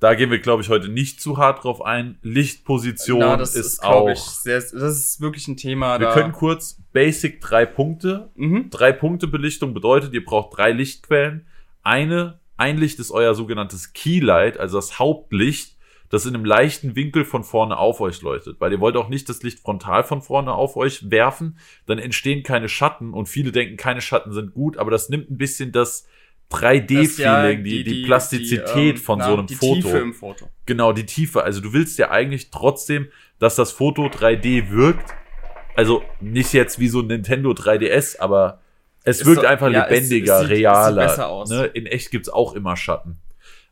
da 0.00 0.14
gehen 0.14 0.30
wir, 0.30 0.38
glaube 0.38 0.62
ich, 0.62 0.68
heute 0.68 0.88
nicht 0.88 1.20
zu 1.20 1.38
hart 1.38 1.64
drauf 1.64 1.84
ein. 1.84 2.18
Lichtposition 2.22 3.18
Na, 3.18 3.36
das 3.36 3.54
ist, 3.54 3.66
ist, 3.66 3.82
auch. 3.82 4.08
ich, 4.08 4.20
sehr, 4.20 4.58
das 4.58 4.72
ist 4.72 5.20
wirklich 5.20 5.48
ein 5.48 5.56
Thema. 5.56 5.98
wir 5.98 6.06
da, 6.06 6.14
können 6.14 6.32
kurz 6.32 6.80
Basic 6.92 7.40
drei 7.40 7.66
Punkte. 7.66 8.30
Mhm. 8.36 8.70
Drei 8.70 8.92
Punkte 8.92 9.26
Belichtung 9.26 9.74
bedeutet, 9.74 10.14
ihr 10.14 10.24
braucht 10.24 10.56
drei 10.56 10.70
Lichtquellen. 10.70 11.46
Eine, 11.82 12.38
ein 12.56 12.78
Licht 12.78 13.00
ist 13.00 13.10
euer 13.10 13.34
sogenanntes 13.34 13.92
Keylight, 13.92 14.58
also 14.58 14.78
das 14.78 14.98
Hauptlicht, 14.98 15.77
das 16.10 16.24
in 16.26 16.34
einem 16.34 16.44
leichten 16.44 16.96
Winkel 16.96 17.24
von 17.24 17.44
vorne 17.44 17.76
auf 17.76 18.00
euch 18.00 18.22
leuchtet. 18.22 18.60
Weil 18.60 18.72
ihr 18.72 18.80
wollt 18.80 18.96
auch 18.96 19.08
nicht 19.08 19.28
das 19.28 19.42
Licht 19.42 19.60
frontal 19.60 20.04
von 20.04 20.22
vorne 20.22 20.52
auf 20.54 20.76
euch 20.76 21.10
werfen, 21.10 21.58
dann 21.86 21.98
entstehen 21.98 22.42
keine 22.42 22.68
Schatten 22.68 23.12
und 23.12 23.28
viele 23.28 23.52
denken, 23.52 23.76
keine 23.76 24.00
Schatten 24.00 24.32
sind 24.32 24.54
gut, 24.54 24.78
aber 24.78 24.90
das 24.90 25.08
nimmt 25.10 25.30
ein 25.30 25.36
bisschen 25.38 25.70
das 25.72 26.06
3D-Feeling, 26.50 27.06
Das 27.06 27.18
ja 27.18 27.54
die, 27.54 27.84
die, 27.84 28.04
Plastizität 28.04 28.96
ähm, 28.96 29.02
von 29.02 29.18
na, 29.18 29.26
so 29.26 29.34
einem 29.34 29.46
die 29.46 29.54
Foto. 29.54 29.74
Tiefe 29.82 29.98
im 29.98 30.14
Foto. 30.14 30.48
Genau, 30.66 30.92
die 30.92 31.04
Tiefe. 31.06 31.42
Also 31.44 31.60
du 31.60 31.72
willst 31.72 31.98
ja 31.98 32.10
eigentlich 32.10 32.50
trotzdem, 32.50 33.08
dass 33.38 33.56
das 33.56 33.70
Foto 33.72 34.06
3D 34.06 34.70
wirkt. 34.70 35.14
Also 35.76 36.02
nicht 36.20 36.52
jetzt 36.54 36.78
wie 36.80 36.88
so 36.88 37.00
ein 37.00 37.06
Nintendo 37.06 37.50
3DS, 37.50 38.18
aber 38.18 38.60
es 39.04 39.20
Ist 39.20 39.26
wirkt 39.26 39.42
so- 39.42 39.46
einfach 39.46 39.70
ja, 39.70 39.84
es- 39.84 39.90
lebendiger, 39.90 40.34
es 40.40 40.40
sieht- 40.40 40.50
es 40.50 40.56
sieht 40.56 40.58
realer. 40.66 41.06
besser 41.06 41.28
aus. 41.28 41.50
Ne? 41.50 41.66
In 41.66 41.86
echt 41.86 42.10
gibt's 42.10 42.28
auch 42.28 42.54
immer 42.54 42.76
Schatten. 42.76 43.18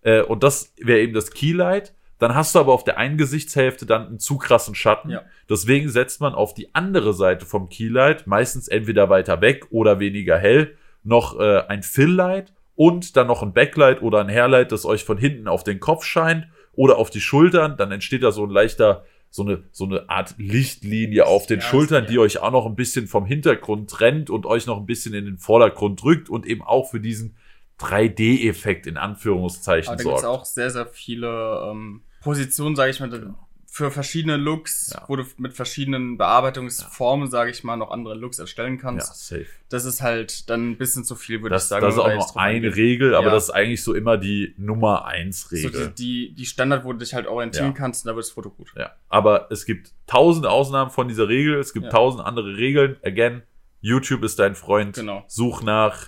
Äh, 0.03 0.21
und 0.23 0.43
das 0.45 0.73
wäre 0.79 1.01
eben 1.01 1.15
das 1.15 1.31
Keylight. 1.31 1.95
Dann 2.19 2.35
hast 2.35 2.55
du 2.55 2.61
aber 2.61 2.73
auf 2.73 2.85
der 2.85 2.97
einen 2.99 3.19
Gesichtshälfte 3.19 3.85
dann 3.85 4.07
einen 4.07 4.19
zu 4.19 4.39
krassen 4.39 4.75
Schatten. 4.75 5.11
Ja. 5.11 5.23
Deswegen 5.51 5.89
setzt 5.91 6.21
man 6.21 6.35
auf 6.35 6.55
die 6.55 6.75
andere 6.75 7.13
Seite 7.13 7.45
vom 7.45 7.69
Keylight, 7.69 8.27
meistens 8.27 8.69
entweder 8.69 9.11
weiter 9.11 9.41
weg 9.41 9.67
oder 9.71 10.01
weniger 10.01 10.39
hell, 10.39 10.77
noch 11.05 11.39
äh, 11.39 11.61
ein 11.69 11.83
Fill-Light 11.83 12.53
und 12.75 13.17
dann 13.17 13.27
noch 13.27 13.43
ein 13.43 13.53
Backlight 13.53 14.03
oder 14.03 14.21
ein 14.21 14.29
Hairlight, 14.29 14.73
das 14.73 14.85
euch 14.85 15.05
von 15.05 15.19
hinten 15.19 15.47
auf 15.49 15.63
den 15.63 15.79
Kopf 15.81 16.05
scheint 16.05 16.49
oder 16.73 16.99
auf 16.99 17.11
die 17.11 17.21
Schultern. 17.21 17.77
Dann 17.77 17.93
entsteht 17.93 18.23
da 18.23 18.33
so 18.33 18.45
ein 18.45 18.51
leichter, 18.51 19.05
so 19.31 19.43
eine, 19.43 19.65
so 19.71 19.85
eine 19.85 20.09
Art 20.09 20.35
Lichtlinie 20.39 21.27
auf 21.27 21.47
den 21.47 21.61
Ja, 21.61 21.67
Schultern, 21.67 22.05
ja. 22.05 22.11
die 22.11 22.19
euch 22.19 22.39
auch 22.39 22.51
noch 22.51 22.67
ein 22.67 22.77
bisschen 22.77 23.07
vom 23.07 23.27
Hintergrund 23.27 23.91
trennt 23.91 24.31
und 24.31 24.47
euch 24.47 24.67
noch 24.67 24.79
ein 24.79 24.87
bisschen 24.87 25.15
in 25.15 25.27
den 25.27 25.39
Vordergrund 25.39 26.03
drückt 26.03 26.29
und 26.31 26.47
eben 26.47 26.63
auch 26.63 26.91
für 26.91 27.01
diesen 27.01 27.37
3D-Effekt 27.81 28.87
in 28.87 28.97
Anführungszeichen 28.97 29.89
Aber 29.89 29.97
da 29.97 30.03
gibt 30.03 30.17
es 30.17 30.23
sorgt. 30.23 30.41
auch 30.41 30.45
sehr, 30.45 30.71
sehr 30.71 30.87
viele 30.87 31.69
ähm, 31.71 32.03
Positionen, 32.23 32.75
sage 32.77 32.91
ich 32.91 33.01
mal, 33.01 33.35
für 33.69 33.91
verschiedene 33.91 34.39
Looks, 34.39 34.93
Ja. 34.95 35.05
wo 35.07 35.17
du 35.17 35.25
mit 35.37 35.53
verschiedenen 35.53 36.17
Bearbeitungsformen, 36.17 37.29
sage 37.31 37.51
ich 37.51 37.63
mal, 37.63 37.77
noch 37.77 37.91
andere 37.91 38.15
Looks 38.15 38.39
erstellen 38.39 38.77
Ja, 38.77 38.81
kannst. 38.81 39.29
safe. 39.29 39.45
Das 39.69 39.85
ist 39.85 40.01
halt 40.01 40.49
dann 40.49 40.71
ein 40.71 40.79
bisschen 40.79 41.05
zu 41.05 41.15
viel, 41.15 41.43
würde 41.43 41.57
ich 41.57 41.63
sagen. 41.63 41.85
das 41.85 41.95
ist 41.95 42.01
auch 42.01 42.09
da 42.09 42.15
noch 42.15 42.37
eine 42.37 42.57
eingeht. 42.69 42.77
Regel, 42.77 43.15
aber 43.15 43.27
Ja. 43.27 43.33
das 43.35 43.45
ist 43.45 43.51
eigentlich 43.51 43.83
so 43.83 43.93
immer 43.93 44.17
die 44.17 44.55
Nummer 44.57 45.05
eins 45.05 45.43
So 45.51 45.55
Regel. 45.57 45.89
die, 45.89 46.29
die, 46.31 46.35
die 46.35 46.47
Standard, 46.47 46.85
wo 46.85 46.93
du 46.93 46.99
dich 47.01 47.13
halt 47.13 47.27
orientieren 47.27 47.69
Ja. 47.69 47.73
kannst, 47.77 48.05
und 48.05 48.09
da 48.09 48.17
wird 48.17 48.25
das 48.25 48.33
Foto 48.33 48.49
gut. 48.49 48.73
Ja, 48.77 48.93
aber 49.11 49.49
es 49.51 49.67
gibt 49.67 49.93
tausend 50.07 50.47
Ausnahmen 50.47 50.91
von 50.91 51.09
dieser 51.09 51.29
Regel. 51.29 51.59
Es 51.59 51.75
gibt 51.75 51.85
Ja. 51.87 51.91
tausend 51.93 52.25
andere 52.25 52.57
Regeln. 52.57 52.97
Again, 53.05 53.43
YouTube 53.83 54.25
ist 54.25 54.39
dein 54.39 54.55
Freund. 54.55 54.95
Genau. 54.97 55.23
Such 55.29 55.63
nach, 55.63 56.07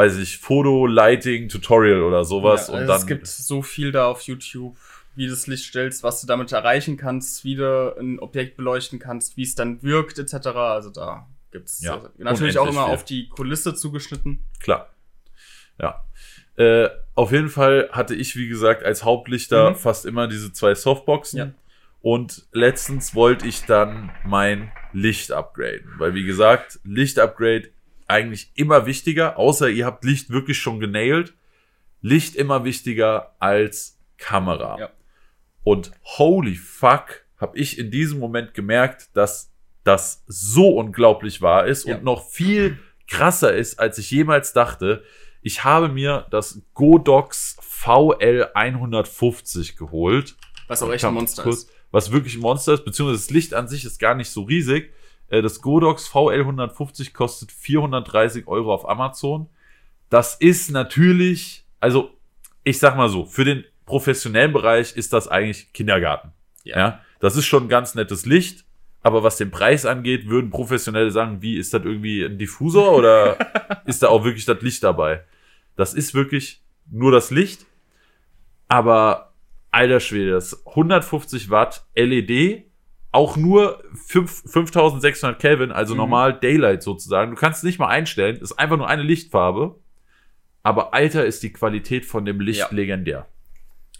weiß 0.00 0.16
ich, 0.18 0.38
Foto, 0.38 0.86
Lighting, 0.86 1.48
Tutorial 1.48 2.02
oder 2.02 2.24
sowas. 2.24 2.68
Ja, 2.68 2.74
und 2.74 2.80
also 2.80 2.92
dann 2.92 3.00
es 3.00 3.06
gibt 3.06 3.26
so 3.26 3.60
viel 3.62 3.92
da 3.92 4.06
auf 4.06 4.22
YouTube, 4.22 4.76
wie 5.14 5.24
du 5.26 5.30
das 5.30 5.46
Licht 5.46 5.64
stellst, 5.66 6.02
was 6.02 6.20
du 6.20 6.26
damit 6.26 6.52
erreichen 6.52 6.96
kannst, 6.96 7.44
wie 7.44 7.56
du 7.56 7.94
ein 7.98 8.18
Objekt 8.18 8.56
beleuchten 8.56 8.98
kannst, 8.98 9.36
wie 9.36 9.42
es 9.42 9.54
dann 9.54 9.82
wirkt, 9.82 10.18
etc. 10.18 10.34
Also 10.46 10.90
da 10.90 11.26
gibt's 11.52 11.82
Ja, 11.82 11.96
äh, 11.96 12.22
natürlich 12.22 12.58
auch 12.58 12.68
immer 12.68 12.86
viel. 12.86 12.94
auf 12.94 13.04
die 13.04 13.28
Kulisse 13.28 13.74
zugeschnitten. 13.74 14.42
klar. 14.60 14.88
Ja. 15.78 16.04
Äh, 16.56 16.88
auf 17.14 17.32
jeden 17.32 17.48
Fall 17.48 17.88
hatte 17.92 18.14
ich, 18.14 18.36
wie 18.36 18.48
gesagt, 18.48 18.84
als 18.84 19.02
Hauptlichter 19.04 19.70
Mhm. 19.70 19.76
fast 19.76 20.04
immer 20.06 20.28
diese 20.28 20.52
zwei 20.52 20.74
Softboxen. 20.74 21.38
Ja. 21.38 21.50
Und 22.02 22.46
letztens 22.52 23.14
wollte 23.14 23.46
ich 23.46 23.64
dann 23.64 24.10
mein 24.24 24.72
Licht 24.92 25.32
upgraden. 25.32 25.90
Weil, 25.98 26.14
wie 26.14 26.24
gesagt, 26.24 26.78
Licht-Upgrade 26.84 27.68
eigentlich 28.10 28.50
immer 28.54 28.84
wichtiger, 28.86 29.38
außer 29.38 29.68
ihr 29.70 29.86
habt 29.86 30.04
Licht 30.04 30.28
wirklich 30.30 30.58
schon 30.58 30.80
genailt. 30.80 31.32
Licht 32.02 32.34
immer 32.36 32.64
wichtiger 32.64 33.34
als 33.38 33.98
Kamera. 34.18 34.78
Ja. 34.78 34.90
Und 35.62 35.92
holy 36.18 36.56
fuck, 36.56 37.24
habe 37.38 37.56
ich 37.58 37.78
in 37.78 37.90
diesem 37.90 38.18
Moment 38.18 38.52
gemerkt, 38.54 39.08
dass 39.14 39.52
das 39.84 40.24
so 40.26 40.76
unglaublich 40.76 41.40
wahr 41.40 41.66
ist 41.66 41.86
Ja. 41.86 41.96
und 41.96 42.04
noch 42.04 42.28
viel 42.28 42.78
krasser 43.08 43.54
ist, 43.54 43.78
als 43.78 43.96
ich 43.98 44.10
jemals 44.10 44.52
dachte. 44.52 45.02
Ich 45.42 45.64
habe 45.64 45.88
mir 45.88 46.26
das 46.30 46.60
Godox 46.74 47.56
VL150 47.62 49.76
geholt. 49.76 50.36
Was 50.68 50.82
auch 50.82 50.92
echt 50.92 51.04
ein 51.04 51.14
Monster 51.14 51.42
Kurz- 51.42 51.64
ist. 51.64 51.70
Was 51.90 52.12
wirklich 52.12 52.36
ein 52.36 52.40
Monster 52.40 52.74
ist, 52.74 52.84
beziehungsweise 52.84 53.20
das 53.22 53.30
Licht 53.30 53.54
an 53.54 53.66
sich 53.66 53.84
ist 53.84 53.98
gar 53.98 54.14
nicht 54.14 54.30
so 54.30 54.42
riesig. 54.42 54.92
Äh, 55.30 55.40
Das 55.42 55.62
Godox 55.62 56.08
VL150 56.10 57.14
kostet 57.14 57.50
430 57.52 58.46
Euro 58.46 58.74
auf 58.74 58.88
Amazon. 58.88 59.48
Das 60.10 60.34
ist 60.34 60.70
natürlich, 60.70 61.64
also 61.80 62.10
ich 62.64 62.78
sag 62.78 62.96
mal 62.96 63.08
so, 63.08 63.24
für 63.24 63.44
den 63.44 63.64
professionellen 63.86 64.52
Bereich 64.52 64.96
ist 64.96 65.12
das 65.12 65.28
eigentlich 65.28 65.72
Kindergarten. 65.72 66.32
Ja. 66.64 66.78
Ja. 66.78 67.00
Das 67.20 67.36
ist 67.36 67.46
schon 67.46 67.64
ein 67.64 67.68
ganz 67.68 67.94
nettes 67.94 68.26
Licht, 68.26 68.64
aber 69.02 69.22
was 69.22 69.36
den 69.36 69.50
Preis 69.50 69.86
angeht, 69.86 70.28
würden 70.28 70.50
Professionelle 70.50 71.10
sagen, 71.10 71.42
wie 71.42 71.56
ist 71.56 71.72
das 71.72 71.84
irgendwie 71.84 72.24
ein 72.24 72.38
Diffusor 72.38 72.92
oder 72.92 73.36
ist 73.86 74.02
da 74.02 74.08
auch 74.08 74.24
wirklich 74.24 74.44
das 74.44 74.60
Licht 74.62 74.84
dabei? 74.84 75.24
Das 75.76 75.94
ist 75.94 76.14
wirklich 76.14 76.62
nur 76.90 77.12
das 77.12 77.30
Licht, 77.30 77.66
aber 78.68 79.32
alter 79.70 80.00
Schwede, 80.00 80.32
das 80.32 80.66
150 80.66 81.50
Watt 81.50 81.84
LED, 81.94 82.64
auch 83.12 83.36
nur 83.36 83.82
5, 84.06 84.44
5600 84.46 85.38
Kelvin, 85.40 85.72
also 85.72 85.94
Mhm. 85.94 85.98
normal 85.98 86.38
Daylight 86.38 86.82
sozusagen. 86.82 87.32
Du 87.32 87.36
kannst 87.36 87.58
es 87.58 87.62
nicht 87.64 87.78
mal 87.78 87.88
einstellen, 87.88 88.36
ist 88.36 88.52
einfach 88.58 88.76
nur 88.76 88.88
eine 88.88 89.02
Lichtfarbe. 89.02 89.76
Aber 90.62 90.92
alter 90.94 91.24
ist 91.24 91.42
die 91.42 91.52
Qualität 91.52 92.04
von 92.04 92.24
dem 92.24 92.40
Licht 92.40 92.60
Ja. 92.60 92.68
legendär. 92.70 93.26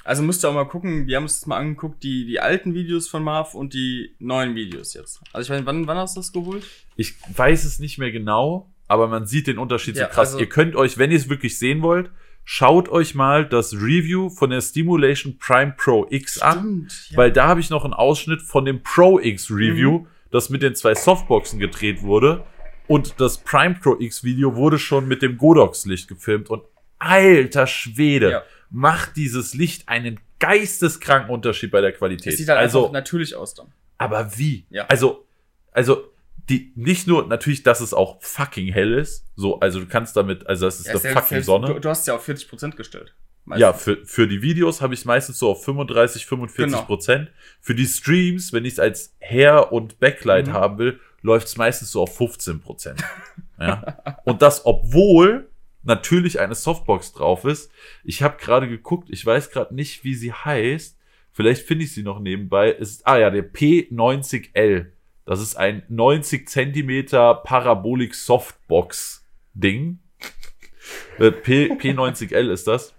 Also 0.05 0.23
musst 0.23 0.43
du 0.45 0.49
auch 0.49 0.55
mal 0.55 0.65
gucken, 0.65 1.07
wir 1.07 1.17
haben 1.17 1.25
uns 1.25 1.41
das 1.41 1.47
mal 1.47 1.57
angeguckt, 1.59 2.03
die, 2.03 2.25
die 2.27 2.41
alten 2.41 2.75
Videos 2.75 3.09
von 3.09 3.23
Marv 3.23 3.55
und 3.55 3.75
die 3.75 4.15
neuen 4.19 4.55
Videos 4.55 4.95
jetzt. 4.95 5.21
Also 5.33 5.45
ich 5.47 5.51
meine, 5.51 5.67
wann, 5.67 5.87
wann 5.87 5.97
hast 5.99 6.17
du 6.17 6.21
das 6.21 6.33
geholt? 6.33 6.65
Ich 6.97 7.15
weiß 7.37 7.65
es 7.65 7.79
nicht 7.81 7.99
mehr 7.99 8.11
genau, 8.11 8.71
aber 8.89 9.09
man 9.09 9.27
sieht 9.27 9.47
den 9.47 9.59
Unterschied 9.59 9.97
Ja, 9.97 10.07
so 10.07 10.11
krass. 10.13 10.29
also- 10.29 10.39
ihr 10.41 10.49
könnt 10.49 10.75
euch, 10.77 10.99
wenn 10.99 11.11
ihr 11.11 11.17
es 11.19 11.29
wirklich 11.29 11.59
sehen 11.59 11.83
wollt, 11.83 12.11
schaut 12.45 12.89
euch 12.89 13.15
mal 13.15 13.47
das 13.47 13.75
Review 13.75 14.29
von 14.31 14.51
der 14.51 14.61
Stimulation 14.61 15.39
Prime 15.39 15.75
Pro 15.77 16.07
X 16.11 16.39
an, 16.41 16.89
ja. 17.11 17.17
weil 17.17 17.33
da 17.33 17.47
habe 17.49 17.61
ich 17.61 17.71
noch 17.71 17.85
einen 17.85 17.95
Ausschnitt 17.95 18.43
von 18.43 18.65
dem 18.65 18.83
Pro 18.83 19.19
X 19.21 19.51
Review, 19.51 20.01
Mhm. 20.01 20.07
das 20.31 20.51
mit 20.51 20.63
den 20.63 20.75
zwei 20.75 20.95
Softboxen 20.95 21.59
gedreht 21.59 22.03
wurde. 22.03 22.45
Und 22.87 23.15
das 23.21 23.39
Prime 23.39 23.77
Pro 23.81 23.97
X 24.01 24.25
Video 24.25 24.57
wurde 24.57 24.79
schon 24.79 25.07
mit 25.07 25.23
dem 25.23 25.37
Godox 25.39 25.87
Licht 25.87 26.09
gefilmt 26.09 26.51
und 26.51 26.63
alter 26.99 27.67
Schwede, 27.69 28.31
Ja. 28.31 28.43
macht 28.71 29.17
dieses 29.17 29.55
Licht 29.55 29.89
einen 29.89 30.19
geisteskranken 30.41 31.31
Unterschied 31.31 31.71
bei 31.71 31.81
der 31.81 31.93
Qualität. 31.93 32.33
es 32.33 32.39
sieht 32.39 32.49
halt 32.49 32.59
also, 32.59 32.91
natürlich 32.93 33.37
aus 33.37 33.55
dann. 33.55 33.69
aber 33.99 34.37
wie? 34.39 34.65
Ja. 34.71 34.87
Also, 34.87 35.27
also, 35.73 36.05
die, 36.49 36.73
nicht 36.75 37.07
nur, 37.07 37.27
natürlich, 37.27 37.63
dass 37.63 37.81
es 37.81 37.93
auch 37.95 38.21
fucking 38.23 38.73
hell 38.73 38.95
ist. 38.95 39.27
So, 39.37 39.61
also 39.61 39.81
du 39.81 39.87
kannst 39.87 40.17
damit, 40.17 40.47
also 40.47 40.67
das 40.67 40.81
ist 40.81 40.87
Ja, 40.87 40.93
eine 40.93 41.01
selbst- 41.01 41.15
fucking 41.19 41.29
selbst- 41.37 41.47
Sonne. 41.47 41.67
Du, 41.75 41.79
du 41.81 41.89
hast 41.89 42.01
es 42.01 42.07
ja 42.07 42.15
auf 42.17 42.27
40% 42.27 42.77
gestellt. 42.77 43.15
ja, 43.57 43.71
Meistens. 43.73 43.83
für, 43.83 44.07
für 44.07 44.29
die 44.29 44.43
Videos 44.43 44.81
habe 44.81 44.95
ich 44.95 45.05
meistens 45.05 45.39
so 45.39 45.51
auf 45.51 45.65
35, 45.65 46.27
45 46.27 46.73
Genau. 46.73 46.85
Prozent. 46.87 47.31
Für 47.61 47.75
die 47.75 47.87
Streams, 47.87 48.53
wenn 48.53 48.65
ich 48.65 48.75
es 48.75 48.79
als 48.79 49.15
Hair- 49.21 49.73
und 49.73 49.99
Backlight 50.01 50.47
Mhm. 50.49 50.53
haben 50.53 50.79
will, 50.79 51.01
läuft 51.23 51.49
es 51.49 51.57
meistens 51.57 51.91
so 51.91 52.03
auf 52.03 52.17
15 52.17 52.61
Prozent. 52.61 53.03
ja. 53.59 53.99
Und 54.25 54.41
das, 54.43 54.65
obwohl 54.67 55.49
natürlich 55.83 56.41
eine 56.41 56.55
Softbox 56.55 57.13
drauf 57.15 57.45
ist. 57.47 57.71
Ich 58.05 58.23
habe 58.23 58.37
gerade 58.39 58.69
geguckt, 58.69 59.09
ich 59.11 59.25
weiß 59.25 59.51
gerade 59.51 59.75
nicht, 59.75 60.05
wie 60.05 60.15
sie 60.15 60.33
heißt. 60.33 60.97
Vielleicht 61.33 61.67
finde 61.67 61.85
ich 61.85 61.95
sie 61.95 62.03
noch 62.03 62.21
nebenbei. 62.21 62.73
Es 62.79 62.91
ist, 62.91 63.07
ah 63.07 63.17
ja, 63.19 63.31
der 63.31 63.51
P90L. 63.51 64.87
Das 65.25 65.41
ist 65.41 65.57
ein 65.57 65.83
90 65.89 66.49
Zentimeter 66.49 67.35
Parabolic 67.35 68.15
Softbox 68.15 69.25
Ding. 69.55 70.01
Äh, 71.19 71.31
P, 71.31 71.73
P90L 71.73 72.51
ist 72.51 72.67
das. 72.67 72.95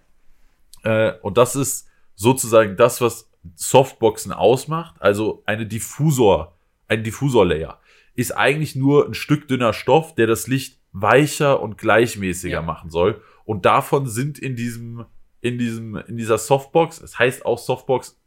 Äh, 0.83 1.13
und 1.21 1.37
das 1.37 1.55
ist 1.55 1.87
sozusagen 2.15 2.77
das, 2.77 3.01
was 3.01 3.29
Softboxen 3.55 4.31
ausmacht. 4.31 4.95
Also 4.99 5.43
eine 5.45 5.65
Diffusor, 5.65 6.55
ein 6.87 7.03
Diffusor-Layer. 7.03 7.79
Ist 8.15 8.31
eigentlich 8.31 8.75
nur 8.75 9.07
ein 9.07 9.13
Stück 9.13 9.47
dünner 9.47 9.73
Stoff, 9.73 10.15
der 10.15 10.27
das 10.27 10.47
Licht 10.47 10.79
weicher 10.91 11.61
und 11.61 11.77
gleichmäßiger 11.77 12.55
Ja. 12.55 12.61
machen 12.61 12.89
soll. 12.89 13.21
Und 13.45 13.65
davon 13.65 14.07
sind 14.07 14.37
in 14.37 14.55
diesem, 14.55 15.05
in 15.41 15.57
diesem, 15.57 15.95
in 15.95 16.17
dieser 16.17 16.37
Softbox, 16.37 17.01
es 17.01 17.17
heißt 17.17 17.45
auch 17.45 17.57
Softbox, 17.57 18.20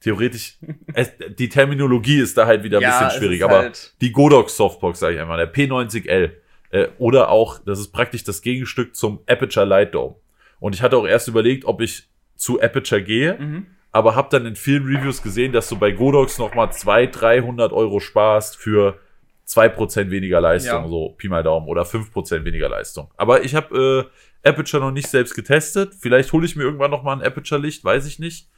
theoretisch, 0.00 0.56
es, 0.94 1.10
die 1.38 1.48
Terminologie 1.48 2.18
ist 2.20 2.36
da 2.38 2.46
halt 2.46 2.62
wieder 2.62 2.78
ein 2.78 2.82
Ja, 2.82 3.04
bisschen 3.04 3.18
schwierig, 3.20 3.42
aber 3.44 3.58
halt- 3.58 3.94
die 4.00 4.12
Godox 4.12 4.56
Softbox, 4.56 5.00
sage 5.00 5.14
ich 5.16 5.20
einmal, 5.20 5.38
der 5.38 5.52
P90L. 5.52 6.30
Äh, 6.70 6.88
oder 6.98 7.30
auch, 7.30 7.58
das 7.64 7.80
ist 7.80 7.92
praktisch 7.92 8.24
das 8.24 8.42
Gegenstück 8.42 8.94
zum 8.94 9.20
Aperture 9.26 9.64
Light 9.66 9.94
Dome. 9.94 10.16
Und 10.60 10.74
ich 10.74 10.82
hatte 10.82 10.96
auch 10.98 11.06
erst 11.06 11.26
überlegt, 11.28 11.64
ob 11.64 11.80
ich 11.80 12.08
zu 12.36 12.60
Aperture 12.60 13.02
gehe, 13.02 13.36
Mhm. 13.38 13.66
aber 13.90 14.14
habe 14.14 14.28
dann 14.30 14.44
in 14.46 14.54
vielen 14.54 14.84
Reviews 14.84 15.22
gesehen, 15.22 15.52
dass 15.52 15.68
du 15.68 15.76
bei 15.78 15.90
Godox 15.92 16.38
nochmal 16.38 16.70
200, 16.72 17.20
300 17.20 17.72
Euro 17.72 18.00
sparst 18.00 18.56
für 18.56 18.98
2% 19.46 20.10
weniger 20.10 20.40
Leistung, 20.42 20.82
Ja. 20.82 20.88
so 20.88 21.14
Pi 21.16 21.28
mal 21.28 21.42
Daumen, 21.42 21.66
oder 21.68 21.84
5% 21.86 22.44
weniger 22.44 22.68
Leistung. 22.68 23.10
Aber 23.16 23.44
ich 23.44 23.54
habe 23.54 24.10
äh, 24.44 24.48
Aperture 24.48 24.82
noch 24.82 24.90
nicht 24.92 25.08
selbst 25.08 25.34
getestet. 25.34 25.94
Vielleicht 25.98 26.32
hole 26.34 26.44
ich 26.44 26.54
mir 26.54 26.64
irgendwann 26.64 26.90
nochmal 26.90 27.16
ein 27.16 27.26
Aperture-Licht, 27.26 27.82
weiß 27.82 28.06
ich 28.06 28.18
nicht. 28.18 28.48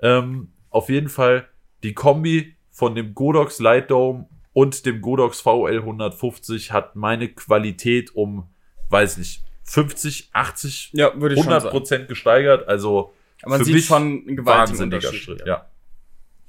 Ähm, 0.00 0.52
auf 0.70 0.88
jeden 0.88 1.08
Fall 1.08 1.48
die 1.82 1.94
Kombi 1.94 2.56
von 2.70 2.94
dem 2.94 3.14
Godox 3.14 3.58
Light 3.60 3.90
Dome 3.90 4.28
und 4.52 4.86
dem 4.86 5.00
Godox 5.00 5.42
VL150 5.44 6.70
hat 6.70 6.96
meine 6.96 7.28
Qualität 7.28 8.14
um, 8.14 8.48
weiß 8.90 9.18
nicht, 9.18 9.42
50, 9.64 10.30
80, 10.32 10.90
Ja, 10.94 11.12
würde 11.20 11.34
ich 11.34 11.40
schon 11.40 11.48
100 11.52 11.62
sagen. 11.62 11.72
Prozent 11.72 12.08
gesteigert. 12.08 12.66
Also 12.68 13.12
Aber 13.42 13.50
man 13.50 13.58
für 13.60 13.64
sieht 13.66 13.74
mich 13.74 13.86
schon 13.86 14.02
einen 14.02 14.36
gewaltigen 14.36 14.46
wahnsinniger 14.46 14.96
Unterschied. 14.96 15.22
Schritt, 15.22 15.42
ja. 15.46 15.66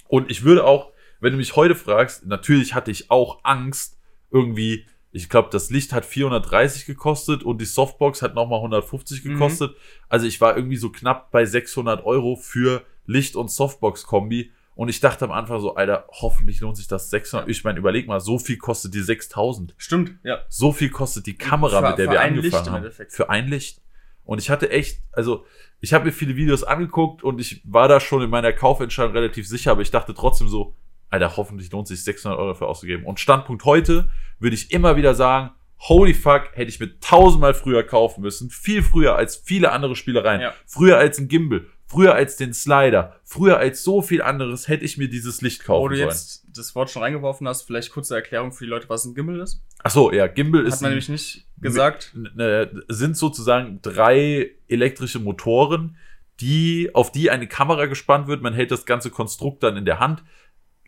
Und 0.08 0.32
ich 0.32 0.44
würde 0.44 0.64
auch, 0.66 0.92
wenn 1.20 1.34
du 1.34 1.38
mich 1.38 1.56
heute 1.56 1.76
fragst, 1.76 2.26
natürlich 2.26 2.74
hatte 2.74 2.92
ich 2.92 3.12
auch 3.12 3.40
Angst, 3.44 4.00
irgendwie, 4.32 4.86
ich 5.12 5.28
glaube, 5.30 5.50
das 5.52 5.70
Licht 5.70 5.92
hat 5.92 6.06
430 6.06 6.86
gekostet 6.86 7.44
und 7.44 7.60
die 7.60 7.66
Softbox 7.66 8.22
hat 8.22 8.36
nochmal 8.36 8.60
150 8.60 9.24
Mhm. 9.26 9.34
gekostet. 9.34 9.76
Also 10.08 10.26
ich 10.26 10.40
war 10.40 10.56
irgendwie 10.56 10.78
so 10.78 10.90
knapp 10.92 11.30
bei 11.32 11.46
600 11.46 12.06
Euro 12.06 12.36
für 12.38 12.84
Licht- 13.10 13.36
und 13.36 13.50
Softbox-Kombi. 13.50 14.52
Und 14.76 14.88
ich 14.88 15.02
dachte 15.02 15.26
am 15.26 15.32
Anfang 15.32 15.60
so, 15.60 15.76
Alter, 15.76 16.06
hoffentlich 16.10 16.62
lohnt 16.62 16.78
sich 16.78 16.88
das 16.88 17.10
600. 17.10 17.50
Ich 17.50 17.64
meine, 17.66 17.80
überleg 17.80 18.08
mal, 18.08 18.22
so 18.22 18.40
viel 18.40 18.58
kostet 18.58 18.94
die 18.94 19.02
6000. 19.02 19.74
Stimmt, 19.78 20.14
ja. 20.24 20.40
So 20.48 20.72
viel 20.72 20.90
kostet 20.90 21.26
die 21.26 21.38
Kamera, 21.38 21.82
Für- 21.82 21.90
mit 21.90 21.98
der 21.98 22.06
für 22.06 22.12
wir 22.14 22.22
ein 22.22 22.36
Licht 22.36 22.46
angefangen 22.46 22.66
im 22.68 22.72
haben. 22.74 22.84
Endeffekt. 22.84 23.12
Für 23.12 23.30
ein 23.30 23.48
Licht. 23.48 23.82
Und 24.24 24.40
ich 24.40 24.50
hatte 24.50 24.70
echt, 24.70 25.02
also 25.12 25.46
ich 25.82 25.94
habe 25.94 26.06
mir 26.06 26.12
viele 26.14 26.36
Videos 26.36 26.64
angeguckt 26.64 27.24
und 27.24 27.40
ich 27.42 27.62
war 27.66 27.88
da 27.88 28.00
schon 28.00 28.22
in 28.22 28.30
meiner 28.30 28.54
Kaufentscheidung 28.54 29.12
relativ 29.14 29.48
sicher, 29.48 29.72
aber 29.72 29.82
ich 29.82 29.92
dachte 29.92 30.14
trotzdem 30.14 30.48
so, 30.48 30.76
Alter, 31.10 31.36
hoffentlich 31.36 31.72
lohnt 31.72 31.88
sich 31.88 32.04
600 32.04 32.38
Euro 32.40 32.50
dafür 32.50 32.68
auszugeben. 32.68 33.06
Und 33.06 33.20
Standpunkt 33.20 33.66
heute 33.66 34.10
würde 34.40 34.54
ich 34.56 34.72
immer 34.72 34.96
wieder 34.96 35.16
sagen, 35.16 35.50
holy 35.80 36.14
fuck, 36.14 36.50
hätte 36.54 36.70
ich 36.70 36.80
mir 36.80 37.00
tausendmal 37.00 37.54
früher 37.56 37.84
kaufen 37.84 38.22
müssen. 38.22 38.50
Viel 38.50 38.84
früher 38.84 39.16
als 39.16 39.36
viele 39.36 39.72
andere 39.72 39.96
Spielereien. 39.96 40.42
Ja. 40.42 40.54
Früher 40.68 40.98
als 40.98 41.18
ein 41.18 41.28
Gimbal. 41.28 41.66
Früher 41.90 42.14
als 42.14 42.36
den 42.36 42.54
Slider. 42.54 43.20
Früher 43.24 43.58
als 43.58 43.84
so 43.84 44.04
viel 44.04 44.22
anderes 44.22 44.68
hätte 44.68 44.86
ich 44.86 44.98
mir 45.00 45.10
dieses 45.10 45.42
Licht 45.42 45.64
kaufen 45.64 45.82
Wo 45.86 45.88
du 45.88 45.96
sollen. 45.96 46.10
jetzt 46.10 46.46
das 46.56 46.76
Wort 46.76 46.92
schon 46.92 47.02
reingeworfen 47.02 47.48
hast, 47.48 47.64
vielleicht 47.64 47.92
kurze 47.92 48.14
Erklärung 48.16 48.52
für 48.52 48.66
die 48.66 48.70
Leute, 48.70 48.88
was 48.90 49.06
ein 49.06 49.16
Gimbal 49.16 49.40
ist. 49.40 49.64
Ach 49.82 49.90
so, 49.90 50.12
ja, 50.12 50.28
Gimbal 50.28 50.66
ist 50.68 50.76
Hat 50.76 50.82
man 50.82 50.92
nämlich 50.92 51.10
nicht 51.10 51.48
gesagt. 51.60 52.14
ne, 52.16 52.70
sind 52.90 53.18
sozusagen 53.18 53.80
drei 53.82 54.52
elektrische 54.68 55.18
Motoren, 55.20 55.98
die, 56.42 56.92
auf 56.94 57.12
die 57.12 57.32
eine 57.32 57.48
Kamera 57.48 57.88
gespannt 57.88 58.28
wird. 58.28 58.44
Man 58.44 58.54
hält 58.54 58.70
das 58.70 58.86
ganze 58.86 59.10
Konstrukt 59.10 59.64
dann 59.64 59.76
in 59.76 59.86
der 59.86 60.00
Hand. 60.00 60.24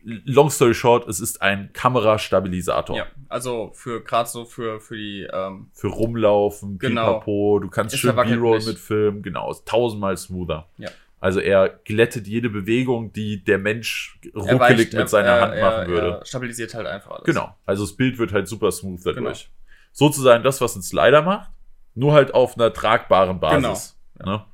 Long 0.04 0.50
story 0.50 0.74
short, 0.74 1.06
es 1.08 1.20
ist 1.20 1.40
ein 1.42 1.72
Kamerastabilisator. 1.72 2.96
Ja, 2.96 3.06
also 3.28 3.70
für 3.74 4.02
gerade 4.02 4.28
so 4.28 4.44
für, 4.44 4.80
für 4.80 4.96
die, 4.96 5.28
ähm, 5.32 5.70
Für 5.72 5.88
Rumlaufen, 5.88 6.78
Genau. 6.78 7.14
Pipapo, 7.20 7.58
du 7.60 7.68
kannst 7.68 7.94
Ist 7.94 8.00
schön 8.00 8.16
B-Roll 8.16 8.62
mitfilmen, 8.64 9.22
genau, 9.22 9.50
ist 9.50 9.66
tausendmal 9.66 10.16
smoother. 10.16 10.68
Ja. 10.78 10.88
Also 11.20 11.38
er 11.38 11.68
glättet 11.84 12.26
jede 12.26 12.50
Bewegung, 12.50 13.12
die 13.12 13.44
der 13.44 13.58
Mensch 13.58 14.18
ruckelig 14.34 14.58
weicht- 14.60 14.78
mit 14.92 14.94
er- 14.94 15.06
seiner 15.08 15.28
er, 15.28 15.40
Hand 15.42 15.54
er, 15.54 15.70
machen 15.70 15.86
würde. 15.88 16.08
Er 16.18 16.26
stabilisiert 16.26 16.74
halt 16.74 16.86
einfach 16.88 17.12
alles. 17.12 17.24
Genau. 17.24 17.54
Also 17.64 17.84
das 17.84 17.94
Bild 17.96 18.18
wird 18.18 18.32
halt 18.32 18.48
super 18.48 18.72
smooth 18.72 19.00
dadurch. 19.04 19.14
Genau. 19.44 19.54
Sozusagen 19.92 20.42
das, 20.42 20.60
was 20.60 20.74
ein 20.74 20.82
Slider 20.82 21.22
macht, 21.22 21.50
nur 21.94 22.12
halt 22.12 22.34
auf 22.34 22.56
einer 22.56 22.72
tragbaren 22.72 23.38
Basis. 23.38 23.96
Genau. 24.18 24.30
Ne? 24.38 24.44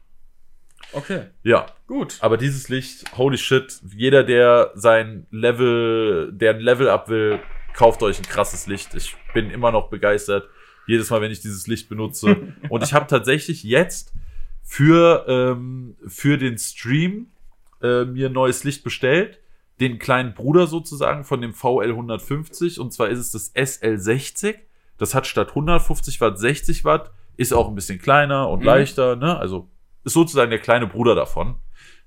Okay, 0.93 1.23
Ja, 1.43 1.67
gut. 1.89 2.19
aber 2.21 2.37
dieses 2.37 2.69
Licht, 2.69 3.17
holy 3.19 3.37
shit, 3.39 3.81
jeder, 3.97 4.23
der 4.23 4.71
sein 4.75 5.27
Level, 5.33 6.31
der 6.33 6.55
ein 6.55 6.61
Level 6.61 6.89
up 6.89 7.09
will, 7.09 7.41
kauft 7.75 8.03
euch 8.05 8.19
ein 8.19 8.25
krasses 8.27 8.67
Licht. 8.69 8.95
Ich 8.95 9.17
bin 9.35 9.51
immer 9.51 9.73
noch 9.73 9.89
begeistert. 9.91 10.49
Jedes 10.87 11.11
Mal, 11.11 11.21
wenn 11.21 11.31
ich 11.33 11.41
dieses 11.41 11.67
Licht 11.67 11.89
benutze. 11.89 12.37
Und 12.69 12.83
ich 12.85 12.93
habe 12.95 13.07
tatsächlich 13.09 13.63
jetzt 13.65 14.13
für, 14.63 15.25
ähm, 15.29 15.97
für 16.07 16.39
den 16.39 16.57
Stream 16.59 17.27
äh, 17.83 18.05
mir 18.05 18.27
ein 18.29 18.33
neues 18.33 18.65
Licht 18.65 18.85
bestellt. 18.85 19.39
Den 19.81 19.99
kleinen 19.99 20.35
Bruder 20.35 20.67
sozusagen 20.67 21.25
von 21.25 21.41
dem 21.41 21.53
VL 21.55 21.91
150. 21.91 22.81
Und 22.81 22.93
zwar 22.93 23.09
ist 23.09 23.19
es 23.19 23.33
das 23.33 23.53
SL 23.55 23.99
60. 23.99 24.59
Das 24.99 25.15
hat 25.15 25.27
statt 25.27 25.51
150 25.51 26.21
Watt 26.21 26.39
60 26.39 26.85
Watt. 26.85 27.13
Ist 27.37 27.53
auch 27.53 27.69
ein 27.69 27.75
bisschen 27.75 28.01
kleiner 28.01 28.49
und 28.49 28.61
Mhm. 28.61 28.65
leichter. 28.67 29.15
Ne? 29.15 29.39
Also 29.39 29.69
ist 30.05 30.15
sozusagen 30.15 30.51
der 30.51 30.59
kleine 30.59 30.87
Bruder 30.87 31.15
davon. 31.15 31.57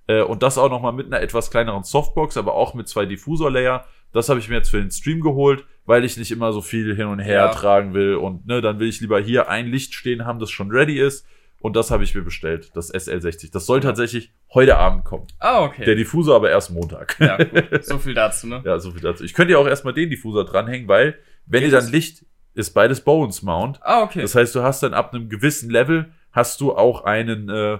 Äh, 0.08 0.22
und 0.22 0.44
das 0.44 0.58
auch 0.58 0.70
nochmal 0.70 0.94
mit 0.94 1.08
einer 1.08 1.22
etwas 1.22 1.52
kleineren 1.52 1.84
Softbox, 1.84 2.38
aber 2.38 2.54
auch 2.56 2.74
mit 2.74 2.88
zwei 2.88 3.06
Diffusor-Layer. 3.06 3.86
Das 4.14 4.28
habe 4.30 4.40
ich 4.40 4.50
mir 4.50 4.56
jetzt 4.56 4.70
für 4.70 4.80
den 4.80 4.92
Stream 4.92 5.22
geholt, 5.22 5.66
weil 5.86 6.04
ich 6.04 6.18
nicht 6.18 6.32
immer 6.32 6.52
so 6.54 6.62
viel 6.62 6.96
hin 6.96 7.08
und 7.08 7.20
her 7.20 7.46
Ja. 7.46 7.48
tragen 7.50 7.94
will. 7.94 8.16
Und 8.16 8.46
ne, 8.46 8.62
dann 8.62 8.80
will 8.80 8.90
ich 8.90 9.00
lieber 9.02 9.20
hier 9.20 9.50
ein 9.50 9.68
Licht 9.68 9.94
stehen 9.94 10.26
haben, 10.26 10.40
das 10.40 10.52
schon 10.52 10.70
ready 10.72 11.00
ist. 11.00 11.26
Und 11.62 11.76
das 11.76 11.92
habe 11.92 12.04
ich 12.04 12.16
mir 12.16 12.24
bestellt, 12.24 12.72
das 12.74 12.92
SL60. 12.92 13.52
Das 13.54 13.68
soll 13.68 13.82
tatsächlich 13.82 14.32
heute 14.52 14.78
Abend 14.78 15.06
kommen. 15.06 15.28
Ah, 15.40 15.62
okay. 15.64 15.86
Der 15.86 15.94
Diffusor 15.96 16.36
aber 16.36 16.50
erst 16.50 16.72
Montag. 16.72 17.16
ja, 17.20 17.38
gut. 17.44 17.86
So 17.86 18.00
viel 18.00 18.16
dazu, 18.16 18.48
ne? 18.48 18.62
Ja, 18.66 18.80
so 18.80 18.90
viel 18.92 19.02
dazu. 19.02 19.24
Ich 19.24 19.36
könnte 19.36 19.54
ja 19.54 19.60
auch 19.60 19.68
erstmal 19.68 19.94
den 19.94 20.10
Diffusor 20.10 20.44
dranhängen, 20.44 20.88
weil, 20.88 21.20
wenn 21.46 21.62
Geht 21.62 21.72
ihr 21.72 21.80
dann? 21.80 21.92
Licht, 21.92 22.26
ist 22.56 22.72
beides 22.74 23.02
Bones 23.02 23.44
Mount. 23.44 23.80
Ah, 23.84 24.02
okay. 24.02 24.22
Das 24.24 24.34
heißt, 24.36 24.56
du 24.56 24.64
hast 24.64 24.82
dann 24.82 24.94
ab 24.96 25.14
einem 25.14 25.30
gewissen 25.30 25.70
Level, 25.70 26.12
hast 26.32 26.60
du 26.62 26.76
auch 26.76 27.04
einen 27.06 27.48
äh, 27.50 27.78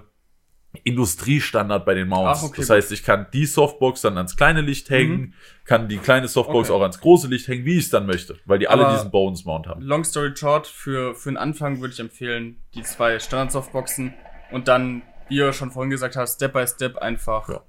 Industriestandard 0.84 1.86
bei 1.86 1.94
den 1.94 2.08
Mounts. 2.08 2.44
Okay, 2.44 2.54
das 2.58 2.68
gut. 2.68 2.76
heißt, 2.78 2.92
ich 2.92 3.04
kann 3.04 3.28
die 3.34 3.46
Softbox 3.46 4.02
dann 4.02 4.18
ans 4.18 4.36
kleine 4.38 4.62
Licht 4.62 4.90
hängen, 4.90 5.34
kann 5.66 5.88
die 5.90 5.98
kleine 5.98 6.28
Softbox 6.28 6.70
Okay. 6.70 6.78
auch 6.78 6.82
ans 6.82 7.00
große 7.00 7.28
Licht 7.28 7.48
hängen, 7.48 7.66
wie 7.66 7.78
ich 7.78 7.86
es 7.86 7.90
dann 7.90 8.06
möchte, 8.06 8.38
weil 8.46 8.60
die 8.60 8.68
alle 8.68 8.86
Aber- 8.86 8.96
diesen 8.96 9.12
Bones 9.12 9.46
Mount 9.46 9.68
haben. 9.68 9.82
Long 9.82 10.04
story 10.04 10.32
short, 10.36 10.68
für, 10.68 11.14
für 11.16 11.30
den 11.30 11.38
Anfang 11.38 11.82
würde 11.82 11.94
ich 11.94 12.00
empfehlen, 12.00 12.58
die 12.74 12.84
zwei 12.84 13.20
Standard-Softboxen 13.20 14.14
und 14.52 14.68
dann, 14.68 15.02
wie 15.30 15.38
ihr 15.38 15.54
schon 15.54 15.72
vorhin 15.72 15.90
gesagt 15.90 16.16
habt, 16.16 16.30
Step 16.30 16.54
by 16.54 16.66
Step 16.68 16.98
einfach 16.98 17.50
Ja. 17.50 17.62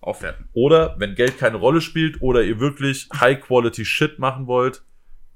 aufwerten. 0.00 0.48
Oder 0.52 0.94
wenn 0.98 1.14
Geld 1.14 1.38
keine 1.38 1.56
Rolle 1.58 1.80
spielt 1.80 2.22
oder 2.22 2.42
ihr 2.42 2.60
wirklich 2.60 3.08
High-Quality 3.14 3.84
Shit 3.84 4.18
machen 4.18 4.46
wollt, 4.46 4.82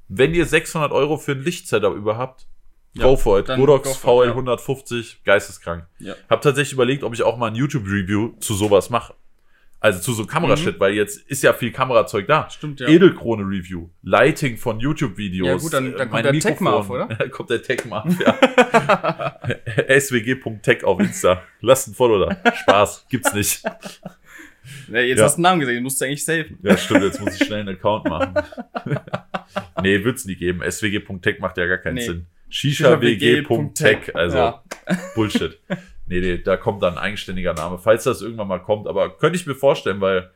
wenn 0.08 0.34
ihr 0.34 0.46
600 0.46 0.92
Euro 0.92 1.16
für 1.16 1.32
ein 1.32 1.42
Lichtsetup 1.42 1.94
überhaupt, 1.94 2.46
Ja, 2.94 3.04
go 3.04 3.16
for 3.16 3.38
it. 3.40 3.46
Godox 3.46 3.88
go 3.88 3.94
for 3.94 4.22
VL 4.22 4.28
it, 4.28 4.28
ja. 4.28 4.32
150, 4.36 5.22
geisteskrank. 5.24 5.86
Ja. 5.98 6.14
Hab 6.28 6.42
tatsächlich 6.42 6.74
überlegt, 6.74 7.02
ob 7.04 7.14
ich 7.14 7.22
auch 7.22 7.36
mal 7.38 7.46
ein 7.48 7.54
YouTube-Review 7.54 8.34
zu 8.40 8.54
sowas 8.54 8.90
mache. 8.90 9.14
Also 9.80 9.98
zu 9.98 10.12
so 10.12 10.26
Kamerashit, 10.26 10.78
weil 10.78 10.92
jetzt 10.94 11.18
ist 11.28 11.42
ja 11.42 11.52
viel 11.54 11.72
Kamerazeug 11.72 12.28
da. 12.28 12.42
Mhm. 12.42 12.50
Stimmt, 12.50 12.80
ja. 12.80 12.86
Edelkrone-Review, 12.88 13.88
Lighting 14.04 14.56
von 14.56 14.78
YouTube-Videos. 14.78 15.46
Ja, 15.48 15.56
gut, 15.56 15.72
dann- 15.72 15.92
dann 15.96 16.06
äh, 16.06 16.10
kommt 16.10 16.24
der. 16.24 16.38
Techmarf, 16.40 16.88
oder? 16.90 17.06
Dann 17.06 17.30
kommt 17.32 17.50
der 17.50 17.62
Techmarf, 17.62 18.06
ja. 18.20 19.98
swg.tech 20.00 20.84
auf 20.84 21.00
Insta. 21.00 21.42
Lasst 21.60 21.88
ein 21.88 21.94
Follow 21.94 22.26
da. 22.26 22.52
Spaß, 22.54 23.06
gibt's 23.08 23.32
nicht. 23.34 23.62
Ja, 24.92 25.00
jetzt 25.00 25.18
Ja. 25.18 25.24
hast 25.24 25.34
du 25.34 25.38
einen 25.38 25.42
Namen 25.42 25.60
gesehen, 25.60 25.74
den 25.74 25.82
musst 25.82 26.00
du 26.00 26.04
eigentlich 26.04 26.24
safen. 26.24 26.56
Ja, 26.62 26.76
stimmt, 26.76 27.02
jetzt 27.02 27.20
muss 27.20 27.34
ich 27.38 27.44
schnell 27.46 27.60
einen 27.60 27.70
Account 27.70 28.04
machen. 28.04 28.32
nee, 29.82 30.04
wird's 30.04 30.24
nie 30.24 30.36
geben. 30.36 30.62
swg.tech 30.70 31.40
macht 31.40 31.58
ja 31.58 31.66
gar 31.66 31.78
keinen 31.78 31.94
Nee. 31.94 32.06
Sinn. 32.06 32.26
shisha-wg.tech, 32.52 34.14
also 34.14 34.36
Ja. 34.36 34.62
Bullshit. 35.14 35.58
Nee, 36.06 36.20
nee, 36.20 36.38
da 36.38 36.56
kommt 36.56 36.82
dann 36.82 36.94
ein 36.94 36.98
eigenständiger 36.98 37.54
Name, 37.54 37.78
falls 37.78 38.04
das 38.04 38.22
irgendwann 38.22 38.48
mal 38.48 38.58
kommt. 38.58 38.86
Aber 38.86 39.16
könnte 39.16 39.36
ich 39.36 39.46
mir 39.46 39.54
vorstellen, 39.54 40.00
weil 40.00 40.30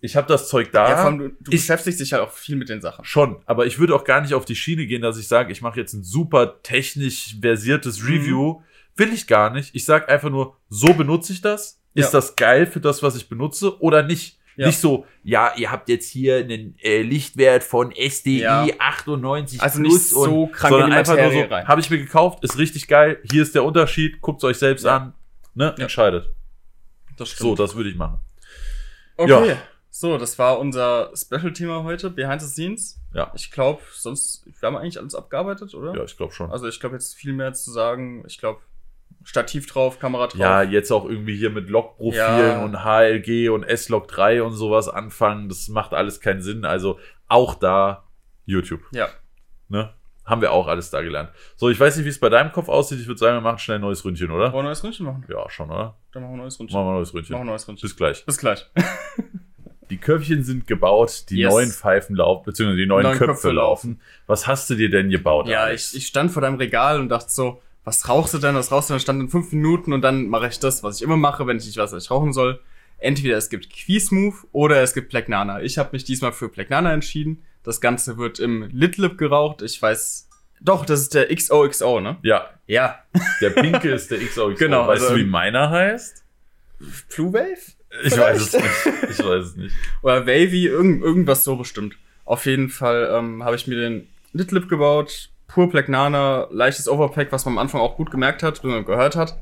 ich 0.00 0.14
habe 0.16 0.26
das 0.28 0.48
Zeug 0.48 0.70
da. 0.72 0.88
Ja, 0.90 1.04
allem, 1.04 1.18
du, 1.18 1.28
du 1.28 1.34
ich- 1.52 1.60
beschäftigst 1.60 2.00
dich 2.00 2.12
halt 2.12 2.22
auch 2.22 2.32
viel 2.32 2.56
mit 2.56 2.68
den 2.68 2.80
Sachen. 2.80 3.04
Schon, 3.04 3.36
aber 3.46 3.66
ich 3.66 3.78
würde 3.78 3.94
auch 3.94 4.04
gar 4.04 4.20
nicht 4.20 4.34
auf 4.34 4.44
die 4.44 4.56
Schiene 4.56 4.86
gehen, 4.86 5.02
dass 5.02 5.18
ich 5.18 5.28
sage, 5.28 5.52
ich 5.52 5.62
mache 5.62 5.80
jetzt 5.80 5.94
ein 5.94 6.02
super 6.04 6.60
technisch 6.62 7.36
versiertes 7.40 8.02
Mhm. 8.02 8.08
Review. 8.08 8.60
Will 8.96 9.12
ich 9.12 9.26
gar 9.26 9.50
nicht. 9.50 9.74
Ich 9.74 9.84
sage 9.84 10.08
einfach 10.08 10.30
nur, 10.30 10.56
so 10.68 10.92
benutze 10.94 11.32
ich 11.32 11.40
das. 11.40 11.80
Ist 11.94 12.12
Ja. 12.12 12.18
das 12.18 12.36
geil 12.36 12.66
für 12.66 12.80
das, 12.80 13.02
was 13.02 13.16
ich 13.16 13.28
benutze 13.28 13.80
oder 13.80 14.02
nicht? 14.02 14.38
Ja. 14.56 14.66
Nicht 14.68 14.78
so, 14.78 15.04
ja, 15.22 15.52
ihr 15.56 15.70
habt 15.70 15.88
jetzt 15.88 16.08
hier 16.10 16.36
einen 16.36 16.76
äh, 16.82 17.02
Lichtwert 17.02 17.62
von 17.62 17.92
SDI 17.92 18.40
Ja. 18.40 18.66
98 18.78 19.60
Also 19.60 19.80
nicht 19.80 19.90
plus 19.90 20.10
so 20.10 20.44
und, 20.44 20.52
krank 20.52 20.72
sondern 20.72 20.92
einfach 20.92 21.16
nur 21.16 21.30
so, 21.32 21.40
rein. 21.42 21.68
habe 21.68 21.80
ich 21.80 21.90
mir 21.90 21.98
gekauft, 21.98 22.42
ist 22.42 22.56
richtig 22.58 22.88
geil, 22.88 23.18
hier 23.30 23.42
ist 23.42 23.54
der 23.54 23.64
Unterschied, 23.64 24.20
guckt 24.22 24.42
euch 24.44 24.56
selbst 24.58 24.84
Ja. 24.84 24.96
an, 24.96 25.14
ne, 25.54 25.74
entscheidet. 25.78 26.30
Das 27.18 27.36
So, 27.36 27.54
das 27.54 27.74
würde 27.76 27.90
ich 27.90 27.96
machen. 27.96 28.18
Okay. 29.16 29.48
Ja. 29.50 29.56
So, 29.90 30.18
das 30.18 30.38
war 30.38 30.58
unser 30.58 31.10
Special-Thema 31.16 31.82
heute, 31.82 32.10
Behind 32.10 32.42
the 32.42 32.48
Scenes. 32.48 33.00
Ja. 33.14 33.32
Ich 33.34 33.50
glaube, 33.50 33.80
sonst, 33.94 34.44
wir 34.60 34.66
haben 34.66 34.76
eigentlich 34.76 34.98
alles 34.98 35.14
abgearbeitet, 35.14 35.72
oder? 35.74 35.94
Ja, 35.96 36.04
ich 36.04 36.16
glaube 36.18 36.34
schon. 36.34 36.50
Also 36.50 36.68
ich 36.68 36.78
glaube 36.80 36.96
jetzt 36.96 37.14
viel 37.14 37.32
mehr 37.32 37.54
zu 37.54 37.70
sagen. 37.72 38.22
Ich 38.26 38.36
glaube, 38.38 38.60
Stativ 39.28 39.66
drauf, 39.66 39.98
Kamera 39.98 40.28
drauf. 40.28 40.38
Ja, 40.40 40.62
jetzt 40.62 40.90
auch 40.92 41.04
irgendwie 41.04 41.36
hier 41.36 41.50
mit 41.50 41.68
Logprofilen 41.68 42.14
Ja. 42.38 42.64
und 42.64 42.84
HLG 42.84 43.48
und 43.50 43.64
S-Log 43.64 44.06
3 44.08 44.42
und 44.44 44.52
sowas 44.52 44.88
anfangen, 44.88 45.48
das 45.48 45.66
macht 45.68 45.92
alles 45.92 46.20
keinen 46.20 46.40
Sinn. 46.42 46.64
Also 46.64 46.98
auch 47.26 47.54
da 47.56 48.04
YouTube, 48.44 48.82
ja. 48.92 49.08
ne? 49.68 49.92
Haben 50.24 50.40
wir 50.40 50.50
auch 50.52 50.66
alles 50.68 50.90
da 50.90 51.02
gelernt. 51.02 51.30
So, 51.56 51.70
ich 51.70 51.78
weiß 51.78 51.96
nicht, 51.96 52.04
wie 52.04 52.08
es 52.08 52.18
bei 52.18 52.28
deinem 52.28 52.50
Kopf 52.50 52.68
aussieht. 52.68 52.98
Ich 53.00 53.06
würde 53.06 53.18
sagen, 53.18 53.36
wir 53.36 53.40
machen 53.40 53.58
schnell 53.58 53.78
ein 53.78 53.80
neues 53.82 54.04
Ründchen, 54.04 54.30
oder? 54.30 54.44
Wollen 54.46 54.54
wir 54.54 54.58
ein 54.60 54.64
neues 54.66 54.82
Ründchen 54.82 55.06
machen? 55.06 55.24
Ja, 55.28 55.48
schon, 55.50 55.70
oder? 55.70 55.96
Dann 56.12 56.22
machen 56.22 56.32
wir 56.32 56.36
ein 56.38 56.40
neues 56.42 56.58
Ründchen. 56.60 56.76
Machen 56.78 56.86
wir 56.88 56.92
ein 56.92 56.96
neues 56.96 57.12
Machen 57.12 57.28
wir 57.28 57.36
ein 57.36 57.38
Ründchen. 57.38 57.46
neues 57.46 57.68
Ründchen. 57.68 57.88
Bis 57.88 57.96
gleich. 57.96 58.24
Bis 58.26 58.38
gleich. 58.38 58.66
Die 59.90 59.98
Köpfchen 59.98 60.42
sind 60.42 60.66
gebaut, 60.66 61.26
die 61.30 61.38
Yes. 61.38 61.52
neuen 61.52 61.70
Pfeifen 61.70 62.16
laufen, 62.16 62.42
beziehungsweise 62.44 62.76
die 62.78 62.86
neuen, 62.86 63.04
Neuen 63.04 63.18
Köpfe, 63.18 63.32
Köpfe 63.34 63.50
laufen. 63.52 64.00
Was 64.26 64.48
hast 64.48 64.68
du 64.68 64.74
dir 64.74 64.90
denn 64.90 65.10
gebaut? 65.10 65.46
Ja, 65.46 65.70
ich, 65.70 65.94
ich 65.94 66.08
stand 66.08 66.32
vor 66.32 66.42
deinem 66.42 66.56
Regal 66.56 66.98
und 66.98 67.08
dachte 67.08 67.30
so, 67.30 67.62
was 67.86 68.08
rauchst 68.08 68.34
du 68.34 68.38
denn? 68.38 68.54
Was 68.56 68.70
rauchst 68.70 68.90
du 68.90 68.94
denn? 68.94 69.00
Stand 69.00 69.22
in 69.22 69.28
fünf 69.30 69.52
Minuten 69.52 69.92
und 69.94 70.02
dann 70.02 70.28
mache 70.28 70.48
ich 70.48 70.58
das, 70.58 70.82
was 70.82 70.96
ich 70.96 71.02
immer 71.02 71.16
mache, 71.16 71.46
wenn 71.46 71.56
ich 71.56 71.64
nicht 71.66 71.78
weiß, 71.78 71.92
was 71.92 72.04
ich 72.04 72.10
rauchen 72.10 72.32
soll. 72.34 72.60
Entweder 72.98 73.36
es 73.36 73.48
gibt 73.48 73.70
Quiesmove 73.70 74.46
oder 74.52 74.82
es 74.82 74.92
gibt 74.92 75.08
Black 75.10 75.28
Nana. 75.28 75.62
Ich 75.62 75.78
habe 75.78 75.90
mich 75.92 76.04
diesmal 76.04 76.32
für 76.32 76.48
Black 76.48 76.68
Nana 76.70 76.92
entschieden. 76.92 77.44
Das 77.62 77.80
Ganze 77.80 78.18
wird 78.18 78.38
im 78.40 78.68
Litlip 78.72 79.16
geraucht. 79.18 79.62
Ich 79.62 79.80
weiß. 79.80 80.28
Doch, 80.60 80.84
das 80.86 81.00
ist 81.02 81.14
der 81.14 81.34
XOXO, 81.34 82.00
ne? 82.00 82.16
Ja, 82.22 82.48
Ja. 82.66 82.98
der 83.40 83.50
pinke 83.50 83.90
ist 83.90 84.10
der 84.10 84.18
XOXO. 84.18 84.54
Genau, 84.58 84.86
Weißt 84.88 85.02
also- 85.02 85.14
du, 85.14 85.20
wie 85.20 85.24
meiner 85.26 85.70
heißt? 85.70 86.24
Blue 87.14 87.32
Wave? 87.32 87.72
Ich 88.04 88.12
Vielleicht. 88.12 88.18
weiß 88.18 88.42
es 88.42 88.52
nicht. 88.54 89.10
Ich 89.10 89.18
weiß 89.24 89.44
es 89.44 89.56
nicht. 89.56 89.74
Oder 90.02 90.26
Wavy, 90.26 90.66
irgend, 90.66 91.02
irgendwas 91.02 91.44
so 91.44 91.56
bestimmt. 91.56 91.96
Auf 92.24 92.44
jeden 92.46 92.68
Fall 92.68 93.10
ähm, 93.14 93.44
habe 93.44 93.56
ich 93.56 93.66
mir 93.66 93.76
den 93.76 94.08
Litlip 94.32 94.68
gebaut. 94.68 95.30
Pur 95.56 95.70
Black 95.70 95.88
Nana, 95.88 96.48
leichtes 96.50 96.86
Overpack, 96.86 97.32
was 97.32 97.46
man 97.46 97.54
am 97.54 97.58
Anfang 97.58 97.80
auch 97.80 97.96
gut 97.96 98.10
gemerkt 98.10 98.42
hat, 98.42 98.62
wenn 98.62 98.72
man 98.72 98.84
gehört 98.84 99.16
hat. 99.16 99.38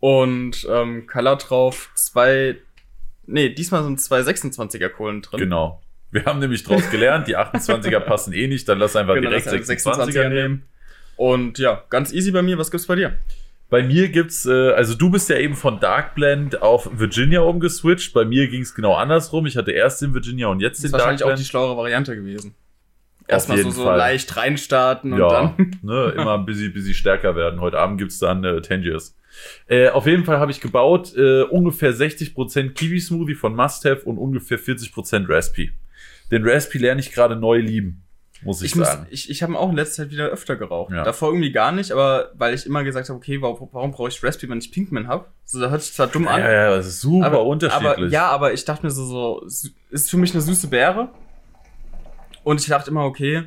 Und 0.00 0.66
ähm, 0.68 1.06
Color 1.06 1.36
drauf, 1.36 1.90
zwei 1.94 2.56
Nee, 3.24 3.50
diesmal 3.50 3.84
sind 3.84 4.00
zwei 4.00 4.22
26er 4.22 4.88
Kohlen 4.88 5.22
drin. 5.22 5.38
Genau. 5.38 5.80
Wir 6.10 6.24
haben 6.24 6.40
nämlich 6.40 6.64
draus 6.64 6.90
gelernt, 6.90 7.28
die 7.28 7.36
28er 7.36 8.00
passen 8.04 8.32
eh 8.32 8.48
nicht, 8.48 8.68
dann 8.68 8.80
lass 8.80 8.96
einfach 8.96 9.14
Genau, 9.14 9.28
direkt 9.28 9.46
lass 9.46 9.70
einfach 9.70 10.08
26er 10.08 10.28
nehmen. 10.28 10.64
Und 11.16 11.58
ja, 11.60 11.84
ganz 11.88 12.12
easy 12.12 12.32
bei 12.32 12.42
mir. 12.42 12.58
Was 12.58 12.72
gibt's 12.72 12.88
bei 12.88 12.96
dir? 12.96 13.16
Bei 13.70 13.84
mir 13.84 14.08
gibt's, 14.08 14.44
äh, 14.44 14.72
also 14.72 14.96
du 14.96 15.08
bist 15.08 15.28
ja 15.28 15.36
eben 15.36 15.54
von 15.54 15.78
Dark 15.78 16.16
Blend 16.16 16.62
auf 16.62 16.90
Virginia 16.98 17.42
umgeswitcht. 17.42 18.12
Bei 18.12 18.24
mir 18.24 18.48
ging's 18.48 18.74
genau 18.74 18.94
andersrum. 18.94 19.46
Ich 19.46 19.56
hatte 19.56 19.70
erst 19.70 20.02
den 20.02 20.14
Virginia 20.14 20.48
und 20.48 20.58
jetzt 20.58 20.78
Das 20.78 20.80
den 20.82 20.86
ist 20.86 20.92
Dark 20.94 21.02
wahrscheinlich 21.02 21.22
auch 21.22 21.28
die 21.28 21.34
Blend. 21.34 21.46
schlauere 21.46 21.76
Variante 21.76 22.16
gewesen. 22.16 22.56
Erstmal 23.28 23.58
so, 23.58 23.70
so 23.70 23.84
Fall. 23.84 23.98
leicht 23.98 24.36
reinstarten 24.36 25.12
und 25.12 25.20
ja, 25.20 25.28
dann. 25.28 25.70
ne, 25.82 26.14
immer 26.16 26.34
ein 26.34 26.46
bisschen, 26.46 26.72
stärker 26.94 27.36
werden. 27.36 27.60
Heute 27.60 27.78
Abend 27.78 27.98
gibt's 27.98 28.18
dann 28.18 28.42
äh, 28.42 28.62
Tangiers. 28.62 29.14
Äh, 29.68 29.90
auf 29.90 30.06
jeden 30.06 30.24
Fall 30.24 30.38
habe 30.38 30.50
ich 30.50 30.60
gebaut 30.60 31.14
äh, 31.16 31.42
ungefähr 31.42 31.92
60% 31.92 32.70
Kiwi 32.70 33.00
Smoothie 33.00 33.34
von 33.34 33.54
Must 33.54 33.84
Have 33.84 34.02
und 34.04 34.18
ungefähr 34.18 34.58
40% 34.58 35.28
Raspi. 35.28 35.72
Den 36.30 36.46
Raspi 36.46 36.78
lerne 36.78 37.00
ich 37.00 37.12
gerade 37.12 37.36
neu 37.36 37.58
lieben, 37.58 38.02
muss 38.42 38.62
ich, 38.62 38.70
Ich, 38.70 38.76
muss, 38.76 38.88
sagen. 38.88 39.06
ich, 39.10 39.30
ich 39.30 39.42
habe 39.42 39.56
auch 39.58 39.70
in 39.70 39.76
letzter 39.76 40.02
Zeit 40.02 40.10
wieder 40.10 40.26
öfter 40.26 40.56
geraucht. 40.56 40.92
Ja. 40.92 41.04
Davor 41.04 41.28
irgendwie 41.28 41.52
gar 41.52 41.72
nicht, 41.72 41.92
aber 41.92 42.32
weil 42.34 42.54
ich 42.54 42.66
immer 42.66 42.82
gesagt 42.82 43.08
habe, 43.08 43.16
okay, 43.16 43.40
warum, 43.40 43.68
warum 43.72 43.92
brauche 43.92 44.08
ich 44.08 44.22
Raspberry, 44.24 44.50
wenn 44.50 44.58
ich 44.58 44.72
Pinkman 44.72 45.06
habe? 45.06 45.26
So, 45.44 45.60
da 45.60 45.70
hört 45.70 45.82
sich 45.82 45.92
zwar 45.92 46.08
dumm 46.08 46.26
an. 46.26 46.40
Ja, 46.40 46.50
ja, 46.50 46.70
das 46.76 46.86
ist 46.86 47.00
super 47.00 47.26
aber, 47.26 47.44
unterschiedlich. 47.44 47.90
Aber, 47.90 48.06
ja, 48.08 48.28
aber 48.28 48.52
ich 48.52 48.64
dachte 48.64 48.84
mir 48.84 48.90
so, 48.90 49.04
so, 49.04 49.46
ist 49.90 50.10
für 50.10 50.16
mich 50.16 50.32
eine 50.32 50.40
süße 50.40 50.68
Beere. 50.68 51.10
Und 52.48 52.60
ich 52.62 52.66
dachte 52.68 52.90
immer, 52.90 53.04
okay, 53.04 53.44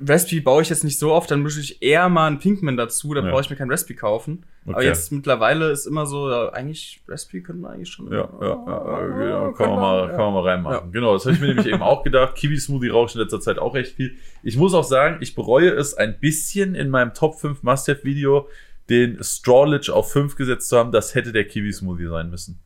Raspberry 0.00 0.40
baue 0.40 0.62
ich 0.62 0.68
jetzt 0.68 0.84
nicht 0.84 0.96
so 0.98 1.12
oft, 1.12 1.28
dann 1.30 1.42
mische 1.42 1.60
ich 1.60 1.82
eher 1.82 2.08
mal 2.08 2.28
einen 2.28 2.38
Pinkman 2.38 2.76
dazu, 2.76 3.12
dann 3.14 3.24
Ja. 3.26 3.32
brauche 3.32 3.42
ich 3.42 3.50
mir 3.50 3.56
kein 3.56 3.68
Raspberry 3.68 3.96
kaufen. 3.96 4.44
Aber 4.64 4.76
Okay. 4.76 4.86
jetzt 4.86 5.10
mittlerweile 5.10 5.70
ist 5.72 5.86
immer 5.86 6.06
so, 6.06 6.30
ja, 6.30 6.50
eigentlich, 6.50 7.02
Raspberry 7.08 7.42
können 7.42 7.60
wir 7.62 7.70
eigentlich 7.70 7.90
schon. 7.90 8.06
Ja, 8.12 8.28
ja, 8.40 8.46
ja, 8.46 8.46
ja, 8.46 9.06
genau. 9.08 9.52
können 9.52 9.54
kann, 9.56 9.68
man 9.70 9.80
mal, 9.80 10.00
ja. 10.02 10.08
kann 10.10 10.18
man 10.24 10.32
mal 10.34 10.48
reinmachen. 10.48 10.92
Genau, 10.92 11.14
das 11.14 11.24
habe 11.24 11.34
ich 11.34 11.40
mir 11.40 11.48
nämlich 11.48 11.66
eben 11.66 11.82
auch 11.82 12.04
gedacht. 12.04 12.36
Kiwi-Smoothie 12.36 12.90
rauche 12.90 13.08
ich 13.10 13.14
in 13.16 13.22
letzter 13.22 13.40
Zeit 13.40 13.58
auch 13.58 13.74
recht 13.74 13.96
viel. 13.96 14.16
Ich 14.44 14.56
muss 14.56 14.72
auch 14.72 14.84
sagen, 14.84 15.18
ich 15.20 15.34
bereue 15.34 15.70
es 15.70 15.94
ein 15.94 16.18
bisschen 16.20 16.76
in 16.76 16.90
meinem 16.90 17.12
Top 17.12 17.40
5 17.40 17.62
Must-Have-Video, 17.64 18.48
den 18.88 19.18
Strawledge 19.22 19.92
auf 19.92 20.12
5 20.12 20.36
gesetzt 20.36 20.68
zu 20.68 20.78
haben. 20.78 20.92
Das 20.92 21.14
hätte 21.16 21.32
der 21.32 21.44
Kiwi-Smoothie 21.44 22.06
sein 22.08 22.30
müssen. 22.30 22.60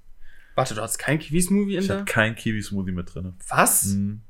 Warte, 0.55 0.75
du 0.75 0.83
hast 0.83 0.99
kein 0.99 1.19
Kiwi-Smoothie 1.19 1.77
in 1.77 1.83
Ich 1.83 1.91
habe 1.91 2.05
kein 2.05 2.37
Kiwi-Smoothie 2.37 2.93
mit 2.93 3.13
drin. 3.15 3.33
Was? 3.49 3.87
Mhm. 3.87 4.21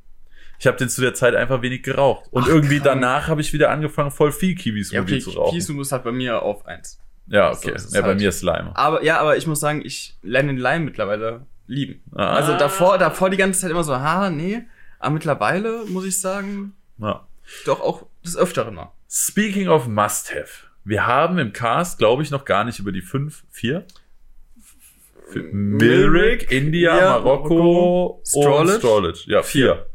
Ich 0.59 0.67
habe 0.67 0.77
den 0.77 0.89
zu 0.89 1.01
der 1.01 1.15
Zeit 1.15 1.35
einfach 1.35 1.63
wenig 1.63 1.83
geraucht. 1.83 2.27
Und 2.31 2.45
Ach, 2.45 2.49
irgendwie 2.49 2.79
krank. 2.79 3.01
danach 3.01 3.29
habe 3.29 3.41
ich 3.41 3.53
wieder 3.53 3.71
angefangen, 3.71 4.11
voll 4.11 4.33
viel 4.33 4.51
Ja, 4.51 4.57
Kiwi-Smoothie 4.63 5.01
okay, 5.15 5.19
zu 5.19 5.31
rauchen. 5.31 5.81
Ist 5.81 5.93
halt 5.93 6.05
bei 6.05 6.13
mir 6.13 6.43
auf 6.43 6.67
1. 6.67 7.01
ja, 7.27 7.51
okay. 7.53 7.73
es 7.75 7.93
ja, 7.93 8.01
bei 8.01 8.09
halt. 8.09 8.21
mir 8.21 8.29
ist 8.29 8.43
Lime. 8.43 8.71
Aber 8.75 9.03
ja, 9.03 9.19
aber 9.21 9.37
ich 9.37 9.47
muss 9.47 9.61
sagen, 9.61 9.83
ich 9.85 10.17
lerne 10.23 10.49
den 10.55 10.59
Lime 10.59 10.85
mittlerweile 10.87 11.47
lieben. 11.67 12.03
Ah. 12.15 12.35
Also 12.35 12.57
davor, 12.57 12.99
davor 12.99 13.31
die 13.31 13.37
ganze 13.37 13.61
Zeit 13.61 13.71
immer 13.71 13.85
so, 13.85 13.95
ha, 13.97 14.31
nee. 14.31 14.63
Aber 14.99 15.15
mittlerweile 15.15 15.85
muss 15.87 16.05
ich 16.05 16.21
sagen, 16.21 16.75
Ja. 16.99 17.27
doch 17.67 17.81
auch 17.81 18.07
des 18.25 18.37
Öfteren 18.37 18.75
mal. 18.75 18.93
Speaking 19.11 19.69
of 19.69 19.87
Must-Have. 19.87 20.67
Wir 20.85 21.07
haben 21.07 21.39
im 21.39 21.53
Cast, 21.53 21.99
glaube 21.99 22.23
ich, 22.23 22.31
noch 22.31 22.45
gar 22.45 22.65
nicht 22.65 22.79
über 22.79 22.93
die 22.93 23.01
5, 23.01 23.45
4. 25.43 25.53
Milrick, 25.53 26.51
India, 26.51 26.93
India, 26.93 27.19
Marokko 27.19 28.21
Marokko. 28.35 28.79
Strawledge. 28.79 29.21
Ja, 29.27 29.43
vier. 29.43 29.87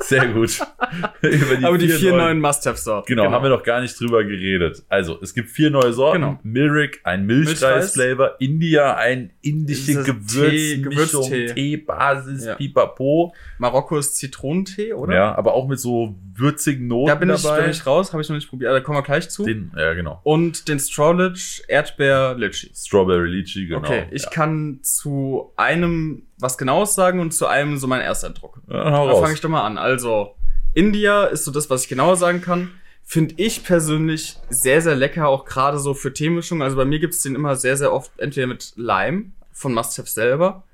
Sehr 0.00 0.28
gut. 0.28 0.60
Über 1.22 1.66
aber 1.68 1.76
die 1.78 1.88
vier 1.88 2.10
neuen- 2.12 2.18
neuen 2.24 2.40
Must-Have-Sorten. 2.40 3.06
Genau, 3.08 3.30
haben 3.32 3.42
wir 3.42 3.50
noch 3.50 3.64
gar 3.64 3.80
nicht 3.80 3.98
drüber 3.98 4.22
geredet. 4.22 4.84
Also, 4.88 5.18
es 5.20 5.34
gibt 5.34 5.50
vier 5.50 5.70
neue 5.70 5.92
Sorten. 5.92 6.20
Genau. 6.20 6.38
Milrick, 6.44 7.00
ein 7.02 7.26
Milchreis. 7.26 7.60
Milchreis-Flavor. 7.60 8.36
India, 8.38 8.94
ein 8.96 9.32
indische 9.42 10.04
Tee, 10.04 10.12
Gewürzmischung, 10.12 10.82
Gewürztee. 11.30 11.46
Teebasis, 11.46 12.44
Ja. 12.46 12.54
Pipapo. 12.54 13.34
Marokko 13.58 13.98
ist 13.98 14.16
Zitronentee, 14.16 14.92
oder? 14.92 15.14
Ja, 15.14 15.34
aber 15.34 15.54
auch 15.54 15.66
mit 15.66 15.80
so 15.80 16.14
würzigen 16.36 16.86
Noten 16.86 17.08
Da 17.08 17.14
bin 17.16 17.30
ich, 17.30 17.42
dabei. 17.42 17.62
bin 17.62 17.70
ich 17.70 17.84
raus, 17.86 18.12
habe 18.12 18.22
ich 18.22 18.28
noch 18.28 18.36
nicht 18.36 18.48
probiert. 18.48 18.72
Da 18.72 18.80
kommen 18.80 18.98
wir 18.98 19.02
gleich 19.02 19.28
zu. 19.30 19.44
Den, 19.44 19.72
ja, 19.76 19.94
genau. 19.94 20.20
Und 20.22 20.68
den 20.68 20.78
Strawledge 20.78 21.62
Erdbeer 21.66 22.34
Litchi. 22.36 22.70
Strawberry 22.74 23.33
Lychee, 23.34 23.66
genau. 23.66 23.78
Okay, 23.78 24.06
ich 24.10 24.22
ja. 24.24 24.30
kann 24.30 24.80
zu 24.82 25.52
einem 25.56 26.26
was 26.38 26.58
Genaues 26.58 26.94
sagen 26.94 27.20
und 27.20 27.32
zu 27.32 27.46
einem 27.46 27.76
so 27.76 27.86
mein 27.86 28.00
Ersteindruck. 28.00 28.60
Ja, 28.68 28.90
hau 28.92 29.08
Da 29.08 29.16
fange 29.16 29.34
ich 29.34 29.40
doch 29.40 29.48
mal 29.48 29.62
an. 29.62 29.78
Also, 29.78 30.34
India 30.74 31.24
ist 31.24 31.44
so 31.44 31.50
das, 31.50 31.70
was 31.70 31.82
ich 31.84 31.88
genauer 31.88 32.16
sagen 32.16 32.40
kann. 32.40 32.70
Finde 33.06 33.34
ich 33.36 33.64
persönlich 33.64 34.36
sehr, 34.48 34.80
sehr 34.80 34.94
lecker, 34.96 35.28
auch 35.28 35.44
gerade 35.44 35.78
so 35.78 35.92
für 35.94 36.12
Teemischung. 36.12 36.62
Also 36.62 36.76
bei 36.76 36.84
mir 36.86 36.98
gibt's 36.98 37.22
den 37.22 37.34
immer 37.34 37.54
sehr, 37.54 37.76
sehr 37.76 37.92
oft 37.92 38.10
entweder 38.18 38.46
mit 38.46 38.72
Lime 38.76 39.26
von 39.52 39.74
Must 39.74 39.98
Have 39.98 40.08
selber 40.08 40.64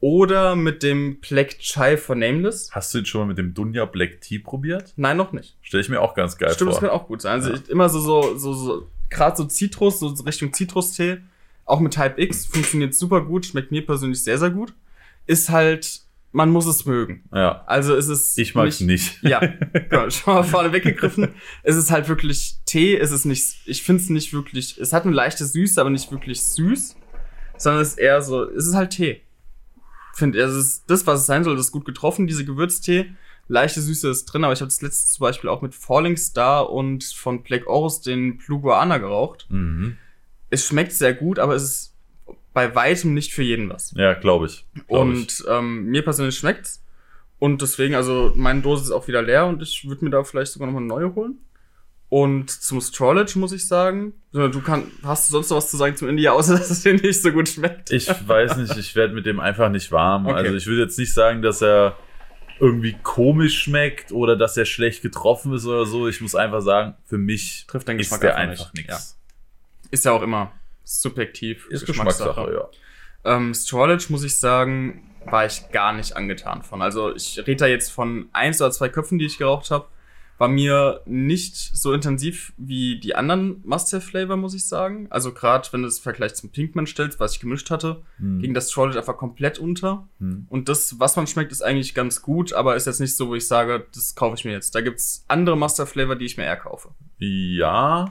oder 0.00 0.56
mit 0.56 0.82
dem 0.82 1.20
Black 1.20 1.58
Chai 1.58 1.96
von 1.96 2.18
Nameless. 2.18 2.70
Hast 2.72 2.92
du 2.92 2.98
den 2.98 3.06
schon 3.06 3.22
mal 3.22 3.26
mit 3.28 3.38
dem 3.38 3.54
Dunja 3.54 3.86
Black 3.86 4.20
Tea 4.20 4.38
probiert? 4.38 4.92
Nein, 4.96 5.16
noch 5.16 5.32
nicht. 5.32 5.56
Stell 5.62 5.80
ich 5.80 5.88
mir 5.88 6.00
auch 6.00 6.14
ganz 6.14 6.36
geil 6.38 6.52
Stimmt, 6.52 6.70
das 6.70 6.78
vor. 6.78 6.88
kann 6.88 6.96
auch 6.98 7.06
gut 7.06 7.22
sein. 7.22 7.32
Also 7.32 7.50
Ja. 7.50 7.56
ich, 7.56 7.68
immer 7.70 7.88
so, 7.88 7.98
so, 8.00 8.36
so, 8.36 8.52
so 8.52 8.86
gerade 9.08 9.36
so 9.36 9.44
Zitrus, 9.44 10.00
so 10.00 10.08
Richtung 10.24 10.52
Zitrustee, 10.52 11.18
auch 11.70 11.80
mit 11.80 11.94
Type 11.94 12.14
X, 12.20 12.46
funktioniert 12.46 12.94
super 12.94 13.22
gut, 13.22 13.46
schmeckt 13.46 13.70
mir 13.70 13.84
persönlich 13.84 14.22
sehr, 14.22 14.38
sehr 14.38 14.50
gut. 14.50 14.74
Ist 15.26 15.50
halt, 15.50 16.02
man 16.32 16.50
muss 16.50 16.66
es 16.66 16.84
mögen. 16.86 17.24
Ja, 17.32 17.62
Also 17.66 17.94
ist 17.94 18.08
es 18.08 18.36
ich 18.38 18.54
mag's 18.54 18.80
nicht. 18.80 19.22
Ja, 19.22 19.40
genau, 19.88 20.10
schon 20.10 20.34
mal 20.34 20.42
vorne 20.42 20.72
weggegriffen. 20.72 21.28
es 21.62 21.76
ist 21.76 21.90
halt 21.90 22.08
wirklich 22.08 22.56
Tee, 22.66 22.96
es 22.96 23.10
ist 23.10 23.24
nicht, 23.24 23.56
ich 23.66 23.82
finde 23.82 24.02
es 24.02 24.10
nicht 24.10 24.32
wirklich, 24.32 24.78
es 24.78 24.92
hat 24.92 25.04
eine 25.04 25.14
leichte 25.14 25.44
Süße, 25.44 25.80
aber 25.80 25.90
nicht 25.90 26.10
wirklich 26.12 26.42
süß, 26.42 26.96
sondern 27.56 27.82
es 27.82 27.90
ist 27.90 27.98
eher 27.98 28.22
so, 28.22 28.44
es 28.44 28.66
ist 28.66 28.74
halt 28.74 28.90
Tee. 28.90 29.22
Finde, 30.14 30.40
es 30.40 30.54
ist 30.54 30.84
das, 30.88 31.06
was 31.06 31.20
es 31.20 31.26
sein 31.26 31.44
soll, 31.44 31.56
das 31.56 31.66
ist 31.66 31.72
gut 31.72 31.84
getroffen, 31.84 32.26
diese 32.26 32.44
Gewürztee. 32.44 33.12
Leichte 33.48 33.80
Süße 33.80 34.08
ist 34.08 34.26
drin, 34.26 34.44
aber 34.44 34.52
ich 34.52 34.60
habe 34.60 34.68
das 34.68 34.80
letzte 34.82 35.08
zum 35.08 35.22
Beispiel 35.24 35.50
auch 35.50 35.60
mit 35.62 35.74
Falling 35.74 36.16
Star 36.16 36.70
und 36.70 37.02
von 37.04 37.42
Black 37.42 37.66
Oris 37.66 38.00
den 38.00 38.38
Blue 38.38 38.60
Guana 38.60 38.98
geraucht. 38.98 39.46
Mhm. 39.50 39.96
Es 40.50 40.66
schmeckt 40.66 40.92
sehr 40.92 41.14
gut, 41.14 41.38
aber 41.38 41.54
es 41.54 41.62
ist 41.62 41.96
bei 42.52 42.74
weitem 42.74 43.14
nicht 43.14 43.32
für 43.32 43.42
jeden 43.42 43.70
was. 43.70 43.92
Ja, 43.96 44.14
glaube 44.14 44.46
ich. 44.46 44.66
Glaub 44.74 44.84
ich. 44.86 44.90
Und 44.90 45.44
ähm, 45.48 45.84
mir 45.86 46.02
persönlich 46.02 46.36
schmeckt's. 46.36 46.84
Und 47.38 47.62
deswegen, 47.62 47.94
also 47.94 48.32
meine 48.34 48.60
Dose 48.60 48.84
ist 48.84 48.90
auch 48.90 49.08
wieder 49.08 49.22
leer 49.22 49.46
und 49.46 49.62
ich 49.62 49.88
würde 49.88 50.04
mir 50.04 50.10
da 50.10 50.22
vielleicht 50.24 50.52
sogar 50.52 50.66
noch 50.66 50.74
mal 50.74 50.80
eine 50.80 50.88
neue 50.88 51.14
holen. 51.14 51.38
Und 52.10 52.50
zum 52.50 52.80
Strawledge 52.80 53.38
muss 53.38 53.52
ich 53.52 53.68
sagen, 53.68 54.14
du 54.32 54.60
kann, 54.60 54.90
hast 55.04 55.28
du 55.28 55.32
sonst 55.32 55.48
noch 55.48 55.58
was 55.58 55.70
zu 55.70 55.76
sagen 55.76 55.96
zum 55.96 56.08
India, 56.08 56.32
außer 56.32 56.54
dass 56.58 56.68
es 56.68 56.82
dir 56.82 56.94
nicht 56.94 57.22
so 57.22 57.30
gut 57.30 57.48
schmeckt? 57.48 57.92
Ich 57.92 58.08
weiß 58.08 58.56
nicht, 58.56 58.76
ich 58.76 58.96
werde 58.96 59.14
mit 59.14 59.26
dem 59.26 59.38
einfach 59.38 59.70
nicht 59.70 59.92
warm. 59.92 60.26
Okay. 60.26 60.34
Also 60.34 60.54
ich 60.54 60.66
würde 60.66 60.82
jetzt 60.82 60.98
nicht 60.98 61.14
sagen, 61.14 61.40
dass 61.40 61.62
er 61.62 61.96
irgendwie 62.58 62.96
komisch 63.02 63.62
schmeckt 63.62 64.12
oder 64.12 64.36
dass 64.36 64.56
er 64.56 64.64
schlecht 64.64 65.02
getroffen 65.02 65.54
ist 65.54 65.64
oder 65.66 65.86
so. 65.86 66.08
Ich 66.08 66.20
muss 66.20 66.34
einfach 66.34 66.60
sagen, 66.60 66.94
für 67.06 67.16
mich 67.16 67.64
Trifft 67.68 67.88
ist 67.88 67.96
Geschmack 67.96 68.20
der 68.20 68.36
einfach 68.36 68.64
einfach 68.64 68.74
nicht. 68.74 68.88
nichts. 68.88 69.19
Ist 69.90 70.04
ja 70.04 70.12
auch 70.12 70.22
immer 70.22 70.52
subjektiv. 70.84 71.66
Ist 71.70 71.86
Geschmackssache, 71.86 72.52
ja. 72.52 72.68
Ähm, 73.36 73.54
Strawledge 73.54 74.06
muss 74.08 74.24
ich 74.24 74.38
sagen, 74.38 75.06
war 75.26 75.44
ich 75.46 75.70
gar 75.70 75.92
nicht 75.92 76.16
angetan 76.16 76.62
von. 76.62 76.82
Also 76.82 77.14
ich 77.14 77.38
rede 77.38 77.56
da 77.56 77.66
jetzt 77.66 77.90
von 77.90 78.28
eins 78.32 78.60
oder 78.60 78.70
zwei 78.70 78.88
Köpfen, 78.88 79.18
die 79.18 79.26
ich 79.26 79.38
geraucht 79.38 79.70
habe. 79.70 79.86
War 80.38 80.48
mir 80.48 81.02
nicht 81.04 81.54
so 81.54 81.92
intensiv 81.92 82.54
wie 82.56 82.98
die 82.98 83.14
anderen 83.14 83.60
Must-Have-Flavor, 83.66 84.38
muss 84.38 84.54
ich 84.54 84.66
sagen. 84.66 85.06
Also 85.10 85.34
gerade 85.34 85.68
wenn 85.72 85.82
du 85.82 85.88
es 85.88 85.98
im 85.98 86.02
Vergleich 86.02 86.34
zum 86.34 86.50
Pinkman 86.50 86.86
stellst, 86.86 87.20
was 87.20 87.34
ich 87.34 87.40
gemischt 87.40 87.68
hatte, 87.70 88.02
Hm. 88.16 88.38
ging 88.40 88.54
das 88.54 88.70
Strawledge 88.70 88.98
einfach 88.98 89.18
komplett 89.18 89.58
unter. 89.58 90.08
Hm. 90.18 90.46
Und 90.48 90.70
das, 90.70 90.98
was 90.98 91.16
man 91.16 91.26
schmeckt, 91.26 91.52
ist 91.52 91.60
eigentlich 91.60 91.94
ganz 91.94 92.22
gut, 92.22 92.54
aber 92.54 92.74
ist 92.74 92.86
jetzt 92.86 93.00
nicht 93.00 93.14
so, 93.18 93.28
wo 93.28 93.34
ich 93.34 93.46
sage, 93.46 93.86
das 93.94 94.14
kaufe 94.14 94.36
ich 94.38 94.46
mir 94.46 94.52
jetzt. 94.52 94.74
Da 94.74 94.80
gibt's 94.80 95.26
andere 95.28 95.58
Must-Have-Flavor, 95.58 96.16
die 96.16 96.24
ich 96.24 96.38
mir 96.38 96.44
eher 96.44 96.56
kaufe. 96.56 96.88
Ja, 97.18 98.10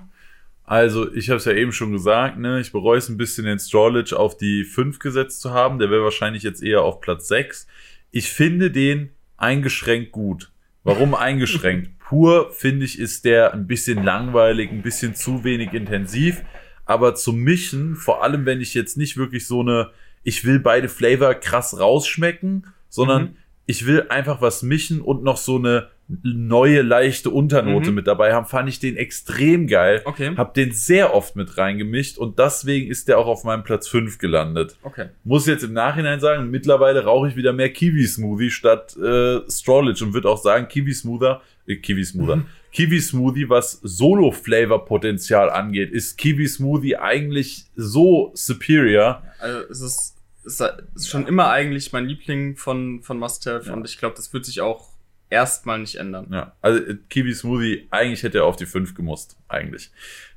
also 0.70 1.12
ich 1.14 1.30
habe 1.30 1.38
es 1.38 1.46
ja 1.46 1.54
eben 1.54 1.72
schon 1.72 1.92
gesagt, 1.92 2.38
ne, 2.38 2.60
ich 2.60 2.72
bereue 2.72 3.00
es 3.00 3.10
ein 3.10 3.18
bisschen, 3.18 3.46
den 3.46 3.58
Strawledge 3.58 4.16
auf 4.18 4.38
die 4.38 4.64
5 4.64 5.00
gesetzt 5.00 5.42
zu 5.42 5.52
haben. 5.52 5.80
Der 5.80 5.90
wäre 5.90 6.04
wahrscheinlich 6.04 6.44
jetzt 6.44 6.62
eher 6.62 6.84
auf 6.84 7.02
Platz 7.02 7.28
6. 7.28 7.66
Ich 8.12 8.30
finde 8.30 8.70
den 8.70 9.10
eingeschränkt 9.36 10.12
gut. 10.12 10.52
Warum 10.84 11.16
eingeschränkt? 11.16 11.98
Pur, 12.00 12.52
finde 12.52 12.86
ich, 12.86 13.00
ist 13.00 13.26
der 13.26 13.54
ein 13.54 13.66
bisschen 13.66 14.04
langweilig, 14.04 14.72
ein 14.72 14.84
bisschen 14.84 15.16
zu 15.16 15.44
wenig 15.44 15.74
intensiv. 15.74 16.44
Aber 16.86 17.16
zum 17.16 17.40
Mischen, 17.40 17.96
vor 17.96 18.24
allem 18.24 18.46
wenn 18.46 18.62
ich 18.62 18.76
jetzt 18.76 18.96
nicht 18.96 19.18
wirklich 19.18 19.48
so 19.48 19.62
eine, 19.62 19.90
ich 20.24 20.46
will 20.46 20.60
beide 20.60 20.88
Flavor 20.88 21.34
krass 21.34 21.80
rausschmecken, 21.80 22.68
sondern 22.90 23.24
Mhm. 23.24 23.36
ich 23.66 23.88
will 23.88 24.08
einfach 24.10 24.40
was 24.42 24.62
mischen 24.62 25.02
und 25.02 25.24
noch 25.24 25.38
so 25.38 25.58
eine 25.58 25.90
neue, 26.24 26.82
leichte 26.82 27.30
Unternote 27.30 27.90
Mhm. 27.90 27.96
mit 27.96 28.08
dabei 28.08 28.34
haben, 28.34 28.48
fand 28.48 28.68
ich 28.68 28.80
den 28.80 28.98
extrem 28.98 29.68
geil. 29.68 30.02
Okay. 30.06 30.34
Hab 30.36 30.56
den 30.56 30.72
sehr 30.72 31.14
oft 31.14 31.36
mit 31.36 31.58
reingemischt 31.58 32.18
und 32.18 32.40
deswegen 32.40 32.90
ist 32.90 33.08
der 33.08 33.20
auch 33.20 33.28
auf 33.28 33.44
meinem 33.44 33.64
Platz 33.64 33.88
5 33.88 34.18
gelandet. 34.18 34.76
Okay. 34.82 35.10
Muss 35.24 35.46
jetzt 35.46 35.64
im 35.64 35.74
Nachhinein 35.74 36.20
sagen, 36.20 36.50
mittlerweile 36.50 37.04
rauche 37.04 37.28
ich 37.28 37.36
wieder 37.36 37.54
mehr 37.54 37.72
Kiwi-Smoothie 37.72 38.50
statt 38.50 38.98
äh, 38.98 39.42
Strawledge 39.50 40.04
und 40.04 40.14
würde 40.14 40.30
auch 40.30 40.42
sagen, 40.42 40.68
Kiwi-Smoother, 40.68 41.42
äh, 41.68 41.76
Kiwi-Smoother, 41.76 42.38
Mhm. 42.38 42.46
Kiwi-Smoothie, 42.72 43.50
was 43.50 43.80
Solo-Flavor-Potenzial 43.84 45.50
angeht, 45.50 45.92
ist 45.92 46.18
Kiwi-Smoothie 46.18 46.98
eigentlich 46.98 47.66
so 47.76 48.32
superior. 48.34 49.22
Also 49.40 49.60
es 49.70 49.82
ist 49.82 50.16
ist, 50.46 50.64
ist 50.96 51.10
schon 51.10 51.28
immer 51.28 51.50
eigentlich 51.52 51.92
mein 51.92 52.06
Liebling 52.06 52.56
von, 52.56 53.02
von 53.04 53.20
Must-Have 53.20 53.68
Ja. 53.68 53.74
und 53.74 53.86
ich 53.88 54.00
glaube, 54.00 54.16
das 54.16 54.34
wird 54.34 54.46
sich 54.46 54.62
auch 54.62 54.88
erstmal 55.30 55.80
nicht 55.80 55.96
ändern. 55.96 56.28
Ja, 56.32 56.56
also 56.62 56.80
äh, 56.84 56.98
Kiwi 57.10 57.34
Smoothie, 57.34 57.88
eigentlich 57.92 58.24
hätte 58.24 58.40
er 58.40 58.46
auf 58.46 58.56
die 58.56 58.66
5 58.66 58.96
gemusst, 58.96 59.38
eigentlich. 59.48 59.92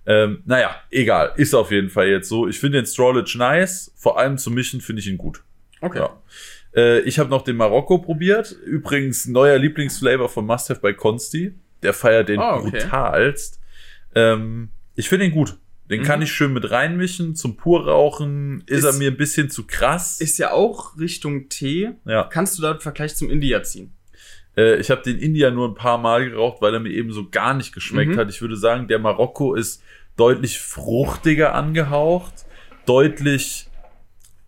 Ähm, 0.04 0.42
naja, 0.46 0.74
egal, 0.90 1.32
ist 1.36 1.54
auf 1.54 1.70
jeden 1.70 1.88
Fall 1.90 2.08
jetzt 2.08 2.28
so. 2.28 2.48
Ich 2.48 2.58
finde 2.58 2.78
den 2.82 2.86
Strawledge 2.86 3.36
nice, 3.38 3.92
vor 3.96 4.18
allem 4.18 4.36
zum 4.38 4.54
Mischen 4.54 4.80
finde 4.80 5.00
ich 5.00 5.06
ihn 5.08 5.16
gut. 5.18 5.42
Okay. 5.80 5.98
Ja. 5.98 6.20
Äh, 6.74 7.00
ich 7.00 7.18
habe 7.18 7.30
noch 7.30 7.42
den 7.42 7.56
Marokko 7.56 7.98
probiert. 7.98 8.52
Übrigens, 8.64 9.26
neuer 9.26 9.58
Lieblingsflavor 9.58 10.28
von 10.28 10.46
Must 10.46 10.70
Have 10.70 10.80
bei 10.80 10.92
Consti. 10.92 11.54
Der 11.82 11.92
feiert 11.92 12.28
den 12.28 12.40
Ah, 12.40 12.56
okay. 12.56 12.70
brutalst. 12.70 13.60
Ähm, 14.14 14.70
ich 14.94 15.08
finde 15.08 15.26
ihn 15.26 15.32
gut. 15.32 15.56
Den 15.90 16.00
Mhm. 16.00 16.04
kann 16.04 16.22
ich 16.22 16.32
schön 16.32 16.52
mit 16.52 16.70
reinmischen. 16.70 17.34
Zum 17.36 17.56
Purrauchen 17.56 18.62
ist, 18.66 18.78
Ist- 18.78 18.84
er 18.84 18.92
mir 18.94 19.10
ein 19.10 19.16
bisschen 19.16 19.50
zu 19.50 19.66
krass. 19.66 20.20
Ist 20.20 20.38
ja 20.38 20.52
auch 20.52 20.98
Richtung 20.98 21.48
Tee. 21.48 21.90
ja. 22.06 22.24
Kannst 22.24 22.58
du 22.58 22.62
da 22.62 22.70
einen 22.72 22.80
Vergleich 22.80 23.14
zum 23.16 23.30
India 23.30 23.62
ziehen? 23.62 23.92
Äh, 24.56 24.76
ich 24.76 24.90
habe 24.90 25.02
den 25.02 25.18
India 25.18 25.50
nur 25.50 25.68
ein 25.68 25.74
paar 25.74 25.98
Mal 25.98 26.30
geraucht, 26.30 26.60
weil 26.60 26.74
er 26.74 26.80
mir 26.80 26.90
eben 26.92 27.12
so 27.12 27.28
gar 27.30 27.54
nicht 27.54 27.72
geschmeckt 27.72 28.12
Mhm. 28.12 28.18
hat. 28.18 28.30
Ich 28.30 28.40
würde 28.40 28.56
sagen, 28.56 28.88
der 28.88 28.98
Marokko 28.98 29.54
ist 29.54 29.82
deutlich 30.16 30.60
fruchtiger 30.60 31.54
angehaucht, 31.54 32.32
deutlich 32.86 33.68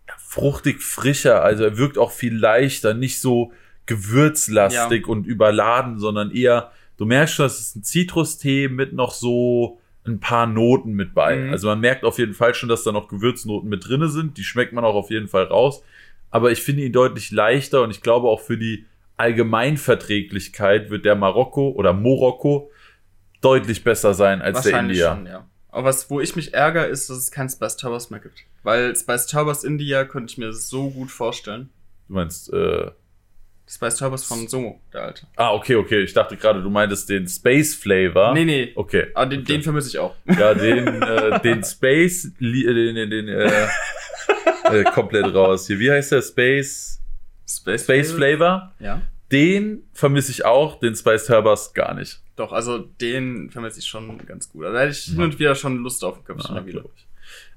ja, 0.07 0.13
fruchtig 0.19 0.81
frischer. 0.81 1.43
Also 1.43 1.63
er 1.63 1.77
wirkt 1.77 1.97
auch 1.97 2.11
viel 2.11 2.35
leichter, 2.35 2.93
nicht 2.93 3.19
so 3.19 3.51
gewürzlastig 3.87 5.07
und 5.07 5.25
überladen, 5.27 5.99
sondern 5.99 6.31
eher, 6.31 6.71
du 6.97 7.05
merkst 7.05 7.35
schon, 7.35 7.45
das 7.45 7.59
ist 7.59 7.75
ein 7.75 7.83
Zitrustee 7.83 8.67
mit 8.67 8.93
noch 8.93 9.11
so 9.11 9.79
ein 10.07 10.19
paar 10.19 10.45
Noten 10.45 10.93
mit 10.93 11.13
bei. 11.15 11.35
Mhm. 11.37 11.49
Also 11.51 11.67
man 11.67 11.79
merkt 11.79 12.03
auf 12.03 12.19
jeden 12.19 12.33
Fall 12.35 12.53
schon, 12.53 12.69
dass 12.69 12.83
da 12.83 12.91
noch 12.91 13.07
Gewürznoten 13.07 13.67
mit 13.69 13.87
drinne 13.87 14.07
sind. 14.09 14.37
Die 14.37 14.43
schmeckt 14.43 14.73
man 14.73 14.85
auch 14.85 14.93
auf 14.95 15.09
jeden 15.09 15.27
Fall 15.27 15.45
raus. 15.45 15.83
Aber 16.29 16.51
ich 16.51 16.61
finde 16.61 16.83
ihn 16.83 16.91
deutlich 16.93 17.31
leichter 17.31 17.81
und 17.81 17.91
ich 17.91 18.01
glaube 18.01 18.27
auch 18.27 18.41
für 18.41 18.57
die 18.57 18.85
Allgemeinverträglichkeit 19.17 20.89
wird 20.89 21.05
der 21.05 21.15
Marokko 21.15 21.69
oder 21.69 21.93
Morocco 21.93 22.71
deutlich 23.41 23.83
besser 23.83 24.13
sein 24.13 24.41
als 24.41 24.61
der 24.61 24.79
India. 24.79 25.15
schon, 25.15 25.27
ja. 25.27 25.45
Aber 25.69 25.85
was, 25.85 26.09
wo 26.09 26.21
ich 26.21 26.35
mich 26.35 26.53
ärgere, 26.53 26.85
ist, 26.85 27.09
dass 27.09 27.17
es 27.17 27.31
kein 27.31 27.49
Spice 27.49 27.77
Turbers 27.77 28.09
mehr 28.09 28.21
gibt. 28.21 28.43
Weil 28.63 28.95
Spice 28.95 29.27
Turbers 29.27 29.63
India 29.63 30.05
könnte 30.05 30.31
ich 30.31 30.37
mir 30.37 30.53
so 30.53 30.89
gut 30.89 31.11
vorstellen. 31.11 31.69
Du 32.07 32.13
meinst, 32.13 32.51
äh, 32.53 32.91
Spice 33.67 33.95
Turbers 33.97 34.23
von 34.23 34.47
Somo, 34.47 34.79
der 34.93 35.03
alte. 35.03 35.27
ah, 35.35 35.53
okay, 35.53 35.75
okay. 35.75 36.03
Ich 36.03 36.13
dachte 36.13 36.37
gerade, 36.37 36.61
du 36.61 36.69
meintest 36.69 37.09
den 37.09 37.27
Space 37.27 37.73
Flavor. 37.73 38.33
Nee, 38.33 38.45
nee. 38.45 38.71
Okay. 38.75 39.07
Aber 39.15 39.25
den, 39.25 39.41
okay. 39.41 39.53
den 39.53 39.63
vermisse 39.63 39.89
ich 39.89 39.97
auch. 39.97 40.15
Ja, 40.25 40.53
den, 40.53 41.01
äh, 41.01 41.39
den 41.41 41.63
Space, 41.63 42.25
äh, 42.39 42.73
den, 42.73 42.95
den, 42.95 43.09
den 43.09 43.27
äh, 43.27 43.67
äh, 44.71 44.83
komplett 44.83 45.33
raus. 45.33 45.65
Hier, 45.67 45.79
wie 45.79 45.89
heißt 45.89 46.11
der? 46.11 46.21
Space, 46.21 47.01
Space, 47.47 47.83
Space 47.83 48.11
Flavor? 48.11 48.73
Ja. 48.79 49.01
Den 49.31 49.83
vermisse 49.93 50.31
ich 50.31 50.45
auch, 50.45 50.79
den 50.79 50.95
Spice 50.95 51.25
Turbers 51.25 51.73
gar 51.73 51.93
nicht. 51.93 52.21
Doch, 52.35 52.51
also 52.51 52.77
den 52.77 53.49
vermisse 53.49 53.79
ich 53.79 53.85
schon 53.85 54.17
ganz 54.25 54.49
gut. 54.49 54.65
Also 54.65 54.75
da 54.75 54.81
hätte 54.81 54.91
ich 54.91 55.03
hin 55.05 55.17
Ja. 55.19 55.23
und 55.25 55.39
wieder 55.39 55.55
schon 55.55 55.77
Lust 55.77 56.03
auf 56.03 56.17
ein 56.17 56.23
Köpfchen 56.23 56.55
Ja, 56.55 56.61
glaub 56.61 56.91
ich. 56.95 57.07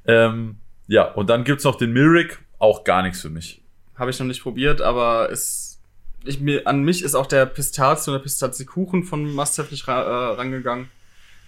Ähm, 0.06 0.56
ja, 0.86 1.12
und 1.12 1.28
dann 1.28 1.44
gibt's 1.44 1.64
noch 1.64 1.76
den 1.76 1.92
Myrick, 1.92 2.38
auch 2.58 2.84
gar 2.84 3.02
nichts 3.02 3.20
für 3.20 3.28
mich. 3.30 3.60
Habe 3.96 4.10
ich 4.10 4.18
noch 4.18 4.26
nicht 4.26 4.42
probiert, 4.42 4.80
aber 4.80 5.30
es, 5.30 5.80
ich, 6.24 6.40
mir, 6.40 6.66
an 6.66 6.82
mich 6.84 7.02
ist 7.02 7.14
auch 7.14 7.26
der 7.26 7.44
Pistazien- 7.46 8.14
oder 8.14 8.22
Pistaziekuchen 8.22 9.02
von 9.04 9.30
Mustaf 9.34 9.70
nicht 9.70 9.86
ra 9.88 10.02
äh, 10.02 10.34
rangegangen. 10.36 10.88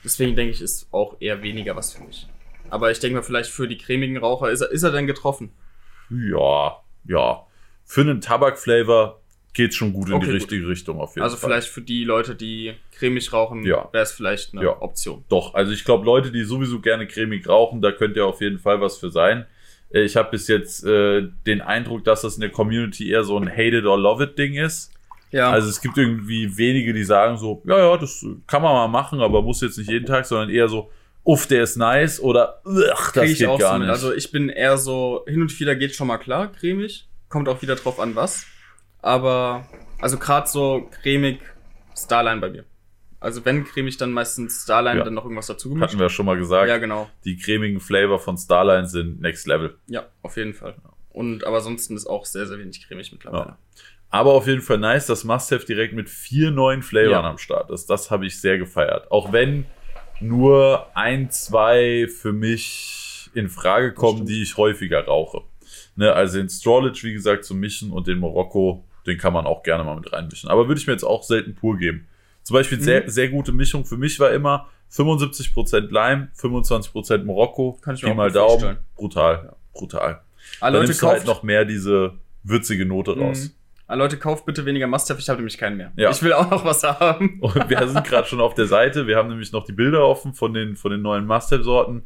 Deswegen 0.04 0.34
denke 0.36 0.52
ich, 0.52 0.60
ist 0.60 0.88
auch 0.92 1.16
eher 1.20 1.42
weniger 1.42 1.76
was 1.76 1.92
für 1.94 2.02
mich. 2.04 2.26
Aber 2.68 2.90
ich 2.90 2.98
denke 3.00 3.16
mal, 3.16 3.22
vielleicht 3.22 3.50
für 3.50 3.68
die 3.68 3.78
cremigen 3.78 4.16
Raucher, 4.18 4.50
ist 4.50 4.60
er, 4.60 4.70
ist 4.70 4.82
er 4.82 4.90
denn 4.92 5.06
getroffen? 5.06 5.50
Ja, 6.10 6.76
ja. 7.06 7.46
Für 7.92 8.02
einen 8.02 8.20
Tabakflavor 8.20 9.20
geht's 9.52 9.74
schon 9.74 9.92
gut 9.92 10.08
in 10.08 10.14
Okay, 10.14 10.26
die 10.26 10.30
gut. 10.32 10.40
richtige 10.42 10.68
Richtung 10.68 11.00
auf 11.00 11.16
jeden 11.16 11.24
Also 11.24 11.36
Fall. 11.36 11.50
vielleicht 11.50 11.68
für 11.68 11.80
die 11.82 12.04
Leute, 12.04 12.36
die 12.36 12.74
cremig 12.96 13.32
rauchen, 13.32 13.64
Ja. 13.64 13.88
wäre 13.90 14.04
es 14.04 14.12
vielleicht 14.12 14.52
eine 14.54 14.62
Ja. 14.62 14.80
Option. 14.80 15.24
Doch, 15.28 15.54
also 15.54 15.72
ich 15.72 15.84
glaube, 15.84 16.04
Leute, 16.04 16.30
die 16.30 16.44
sowieso 16.44 16.78
gerne 16.80 17.08
cremig 17.08 17.48
rauchen, 17.48 17.82
da 17.82 17.90
könnte 17.90 18.20
ja 18.20 18.26
auf 18.26 18.40
jeden 18.40 18.60
Fall 18.60 18.80
was 18.80 18.98
für 18.98 19.10
sein. 19.10 19.44
Äh, 19.92 20.02
Ich 20.02 20.14
habe 20.14 20.30
bis 20.30 20.46
jetzt 20.46 20.84
äh, 20.84 21.26
den 21.48 21.60
Eindruck, 21.62 22.04
dass 22.04 22.20
das 22.20 22.36
in 22.36 22.42
der 22.42 22.50
Community 22.50 23.10
eher 23.10 23.24
so 23.24 23.36
ein 23.36 23.50
Hate 23.50 23.78
it 23.78 23.84
or 23.86 23.98
love 23.98 24.22
it 24.22 24.38
Ding 24.38 24.54
ist. 24.54 24.92
Ja. 25.32 25.50
Also 25.50 25.68
es 25.68 25.80
gibt 25.80 25.98
irgendwie 25.98 26.56
wenige, 26.56 26.92
die 26.92 27.02
sagen 27.02 27.38
so, 27.38 27.60
ja, 27.66 27.76
ja, 27.76 27.96
das 27.96 28.24
kann 28.46 28.62
man 28.62 28.72
mal 28.72 28.86
machen, 28.86 29.20
aber 29.20 29.42
muss 29.42 29.62
jetzt 29.62 29.78
nicht 29.78 29.90
jeden 29.90 30.06
Tag, 30.06 30.26
sondern 30.26 30.48
eher 30.50 30.68
so, 30.68 30.90
uff, 31.24 31.48
der 31.48 31.64
ist 31.64 31.76
nice 31.76 32.20
oder 32.20 32.60
ach, 32.92 33.10
das 33.10 33.24
Krieg 33.24 33.32
ich 33.32 33.38
geht 33.38 33.48
auch 33.48 33.58
gar 33.58 33.72
so 33.72 33.78
mit. 33.80 33.88
nicht. 33.88 33.90
Also 33.92 34.12
ich 34.14 34.30
bin 34.30 34.48
eher 34.48 34.76
so, 34.78 35.24
hin 35.26 35.42
und 35.42 35.58
wieder 35.58 35.74
geht 35.74 35.92
schon 35.96 36.06
mal 36.06 36.18
klar, 36.18 36.52
cremig. 36.52 37.06
Kommt 37.30 37.48
auch 37.48 37.62
wieder 37.62 37.76
drauf 37.76 37.98
an, 37.98 38.14
was. 38.16 38.44
Aber, 39.00 39.66
also 40.00 40.18
gerade 40.18 40.46
so 40.48 40.90
cremig 41.02 41.40
Starline 41.96 42.40
bei 42.40 42.50
mir. 42.50 42.64
Also 43.18 43.44
wenn 43.44 43.64
cremig, 43.64 43.96
dann 43.98 44.12
meistens 44.12 44.62
Starline, 44.64 44.98
Ja. 44.98 45.04
dann 45.04 45.14
noch 45.14 45.24
irgendwas 45.24 45.46
dazu 45.46 45.68
gemischt. 45.70 45.84
Hatten 45.90 45.98
wir 45.98 46.06
ja 46.06 46.10
schon 46.10 46.26
mal 46.26 46.36
gesagt, 46.38 46.68
Ja, 46.68 46.78
genau. 46.78 47.08
die 47.24 47.36
cremigen 47.38 47.80
Flavor 47.80 48.18
von 48.18 48.36
Starline 48.36 48.86
sind 48.86 49.20
next 49.20 49.46
level. 49.46 49.76
Ja, 49.86 50.06
auf 50.22 50.36
jeden 50.36 50.54
Fall. 50.54 50.74
Und 51.10 51.44
aber 51.44 51.58
ansonsten 51.58 51.96
ist 51.96 52.06
auch 52.06 52.24
sehr, 52.24 52.46
sehr 52.46 52.58
wenig 52.58 52.86
cremig 52.86 53.12
mittlerweile. 53.12 53.44
Ja. 53.44 53.58
Aber 54.10 54.32
auf 54.32 54.46
jeden 54.46 54.60
Fall 54.62 54.78
nice, 54.78 55.06
dass 55.06 55.22
Must-Have 55.24 55.66
direkt 55.66 55.94
mit 55.94 56.08
vier 56.10 56.50
neuen 56.50 56.82
Flavoren 56.82 57.10
Ja. 57.24 57.30
am 57.30 57.38
Start 57.38 57.70
ist. 57.70 57.88
Das 57.90 58.10
habe 58.10 58.26
ich 58.26 58.40
sehr 58.40 58.58
gefeiert. 58.58 59.10
Auch 59.12 59.32
wenn 59.32 59.66
nur 60.20 60.86
ein, 60.96 61.30
zwei 61.30 62.08
für 62.08 62.32
mich 62.32 63.30
in 63.34 63.48
Frage 63.48 63.92
kommen, 63.94 64.26
die 64.26 64.42
ich 64.42 64.56
häufiger 64.56 65.04
rauche. 65.04 65.42
Ne, 65.96 66.12
also 66.12 66.38
den 66.38 66.48
Strawledge, 66.48 67.00
wie 67.02 67.12
gesagt, 67.12 67.44
zum 67.44 67.58
Mischen 67.60 67.90
und 67.90 68.06
den 68.06 68.18
Morocco, 68.18 68.84
den 69.06 69.18
kann 69.18 69.32
man 69.32 69.46
auch 69.46 69.62
gerne 69.62 69.84
mal 69.84 69.96
mit 69.96 70.12
reinmischen. 70.12 70.48
Aber 70.50 70.68
würde 70.68 70.80
ich 70.80 70.86
mir 70.86 70.92
jetzt 70.94 71.04
auch 71.04 71.22
selten 71.22 71.54
pur 71.54 71.76
geben. 71.76 72.06
Zum 72.42 72.54
Beispiel 72.54 72.78
Mhm. 72.78 72.82
sehr, 72.82 73.10
sehr 73.10 73.28
gute 73.28 73.52
Mischung 73.52 73.84
für 73.84 73.96
mich 73.96 74.18
war 74.20 74.30
immer 74.30 74.68
75% 74.88 75.90
Lime, 75.92 76.28
25% 76.34 77.24
Morocco. 77.24 77.78
Kann 77.82 77.94
ich 77.94 78.02
mir 78.02 78.14
mal 78.14 78.30
Daumen. 78.30 78.50
vorstellen. 78.50 78.78
Brutal, 78.96 79.52
brutal. 79.72 80.20
Ah, 80.60 80.66
Dann 80.66 80.72
Leute, 80.74 80.86
nimmst 80.86 81.02
halt 81.02 81.14
kauft, 81.16 81.26
noch 81.26 81.42
mehr 81.42 81.64
diese 81.64 82.14
würzige 82.42 82.86
Note 82.86 83.16
raus. 83.18 83.44
Mhm. 83.44 83.50
ah, 83.86 83.94
Leute, 83.94 84.16
kauft 84.18 84.46
bitte 84.46 84.64
weniger 84.64 84.86
Must-Have, 84.86 85.20
ich 85.20 85.28
habe 85.28 85.38
nämlich 85.38 85.58
keinen 85.58 85.76
mehr. 85.76 85.92
Ja. 85.96 86.10
Ich 86.10 86.22
will 86.22 86.32
auch 86.32 86.50
noch 86.50 86.64
was 86.64 86.82
haben. 86.82 87.38
Und 87.42 87.68
wir 87.68 87.86
sind 87.88 88.04
gerade 88.04 88.26
schon 88.26 88.40
auf 88.40 88.54
der 88.54 88.66
Seite. 88.66 89.06
Wir 89.06 89.16
haben 89.16 89.28
nämlich 89.28 89.52
noch 89.52 89.64
die 89.64 89.72
Bilder 89.72 90.04
offen 90.06 90.32
von 90.34 90.54
den, 90.54 90.76
von 90.76 90.90
den 90.90 91.02
neuen 91.02 91.26
Must-Have-Sorten. 91.26 92.04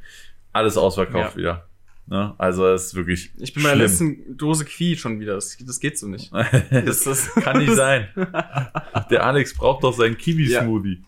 Alles 0.53 0.77
ausverkauft 0.77 1.33
Ja. 1.33 1.37
wieder. 1.37 1.67
Ne? 2.07 2.35
Also 2.39 2.67
es 2.69 2.87
ist 2.87 2.95
wirklich. 2.95 3.33
Ich 3.39 3.55
bin 3.55 3.63
bei 3.63 3.71
der 3.71 3.79
letzten 3.79 4.37
Dose 4.37 4.65
Qui 4.67 4.97
schon 4.97 5.21
wieder. 5.21 5.35
Das, 5.37 5.57
das 5.59 5.81
geht 5.81 5.99
so 5.99 6.07
nicht. 6.07 6.31
das 6.71 7.05
Das 7.05 7.35
kann 7.35 7.59
nicht 7.59 7.73
sein. 7.75 8.09
Der 9.11 9.25
Alex 9.25 9.55
braucht 9.57 9.85
doch 9.85 9.93
seinen 9.95 10.19
Kiwi-Smoothie. 10.19 11.03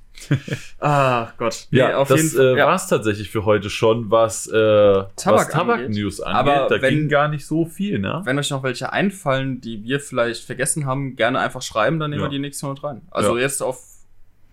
Ah, 0.80 1.28
Gott. 1.36 1.68
Nee, 1.70 1.78
Ja, 1.80 2.02
das 2.04 2.32
Fall. 2.32 2.54
äh, 2.54 2.58
Ja. 2.58 2.66
war 2.66 2.74
es 2.76 2.86
tatsächlich 2.86 3.30
für 3.30 3.44
heute 3.44 3.68
schon, 3.68 4.10
was, 4.10 4.46
äh, 4.46 4.52
was 4.54 5.14
Tabak 5.16 5.50
Tabak-News 5.50 6.20
angeht. 6.22 6.54
Aber 6.54 6.68
da 6.74 6.80
wenn- 6.82 6.94
ging 6.94 7.08
gar 7.10 7.28
nicht 7.28 7.44
so 7.46 7.66
viel, 7.66 7.98
ne? 7.98 8.22
Wenn 8.24 8.38
euch 8.38 8.48
noch 8.50 8.62
welche 8.62 8.92
einfallen, 8.92 9.60
die 9.60 9.84
wir 9.84 10.00
vielleicht 10.00 10.44
vergessen 10.44 10.86
haben, 10.86 11.16
gerne 11.16 11.38
einfach 11.40 11.60
schreiben, 11.62 11.98
dann 11.98 12.10
nehmen 12.10 12.22
Ja. 12.22 12.26
wir 12.28 12.30
die 12.32 12.38
nächste 12.38 12.66
mit 12.66 12.82
rein. 12.82 13.02
Also 13.10 13.36
Ja. 13.36 13.42
jetzt 13.42 13.62
auf 13.62 13.82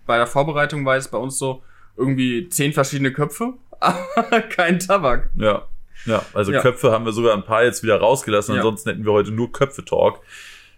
bei 0.06 0.18
der 0.18 0.26
Vorbereitung 0.26 0.84
war 0.84 0.96
es 0.96 1.08
bei 1.08 1.16
uns 1.16 1.38
so 1.38 1.62
irgendwie 1.96 2.48
zehn 2.50 2.74
verschiedene 2.74 3.12
Köpfe, 3.12 3.54
aber 3.80 4.42
kein 4.42 4.78
Tabak. 4.78 5.30
Ja. 5.36 5.62
Ja, 6.06 6.24
also 6.32 6.52
Ja. 6.52 6.60
Köpfe 6.60 6.90
haben 6.90 7.04
wir 7.04 7.12
sogar 7.12 7.34
ein 7.34 7.44
paar 7.44 7.64
jetzt 7.64 7.82
wieder 7.82 7.96
rausgelassen, 7.96 8.56
ansonsten 8.56 8.90
hätten 8.90 9.04
wir 9.04 9.12
heute 9.12 9.30
nur 9.30 9.52
Köpfe-Talk. 9.52 10.20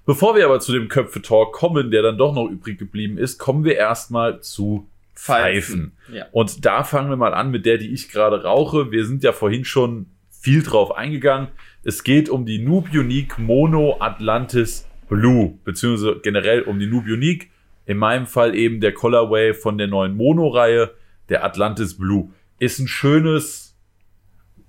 Bevor 0.05 0.37
wir 0.37 0.45
aber 0.45 0.61
zu 0.61 0.73
dem 0.73 0.89
Köpfe-Talk 0.89 1.53
kommen, 1.53 1.91
der 1.91 2.03
dann 2.03 2.17
doch 2.17 2.33
noch 2.33 2.49
übrig 2.49 2.79
geblieben 2.79 3.19
ist, 3.19 3.39
kommen 3.39 3.65
wir 3.65 3.77
erstmal 3.77 4.41
zu 4.41 4.89
Pfeifen. 5.17 5.93
Ja. 6.13 6.27
Und 6.31 6.65
da 6.65 6.85
fangen 6.85 7.09
wir 7.09 7.17
mal 7.17 7.35
an 7.35 7.51
mit 7.51 7.67
der, 7.67 7.79
die 7.79 7.93
ich 7.93 8.11
gerade 8.11 8.45
rauche. 8.45 8.93
Wir 8.93 9.05
sind 9.05 9.25
ja 9.25 9.33
vorhin 9.33 9.65
schon 9.65 10.07
viel 10.31 10.63
drauf 10.63 10.95
eingegangen. 10.95 11.49
Es 11.83 12.05
geht 12.05 12.29
um 12.29 12.47
die 12.47 12.59
Noob 12.59 12.93
Unique 12.93 13.39
Mono 13.39 13.97
Atlantis 13.99 14.87
Blue, 15.09 15.59
beziehungsweise 15.65 16.21
generell 16.23 16.63
um 16.63 16.79
die 16.79 16.87
Noob 16.87 17.05
Unique. 17.07 17.51
In 17.87 17.99
meinem 17.99 18.27
Fall 18.27 18.55
eben 18.55 18.81
der 18.81 18.93
Colorway 18.93 19.55
von 19.55 19.79
der 19.79 19.87
neuen 19.87 20.17
Mono-Reihe, 20.17 20.91
der 21.29 21.45
Atlantis 21.45 21.97
Blue. 21.97 22.31
Ist 22.59 22.79
ein 22.79 22.89
schönes 22.89 23.66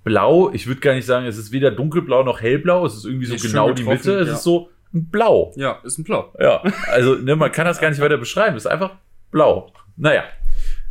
Blau. 0.07 0.51
Ich 0.53 0.67
würde 0.67 0.79
gar 0.79 0.93
nicht 0.93 1.05
sagen, 1.05 1.25
es 1.25 1.37
ist 1.37 1.51
weder 1.51 1.69
dunkelblau 1.69 2.23
noch 2.23 2.39
hellblau. 2.39 2.85
Es 2.85 2.95
ist 2.95 3.05
irgendwie 3.05 3.25
so 3.25 3.37
schön 3.37 3.51
genau 3.51 3.73
die 3.73 3.83
Mitte. 3.83 4.19
Es 4.19 4.27
ja. 4.27 4.33
ist 4.35 4.43
so 4.43 4.69
ein 4.93 5.09
Blau. 5.09 5.53
ja, 5.57 5.81
ist 5.83 5.97
ein 5.97 6.05
Blau. 6.05 6.33
Ja, 6.39 6.63
also 6.87 7.15
ne, 7.15 7.35
man 7.35 7.51
kann 7.51 7.65
das 7.65 7.81
gar 7.81 7.89
nicht 7.89 7.99
weiter 7.99 8.17
beschreiben. 8.17 8.55
Es 8.55 8.63
ist 8.63 8.71
einfach 8.71 8.95
blau. 9.31 9.73
Naja. 9.97 10.23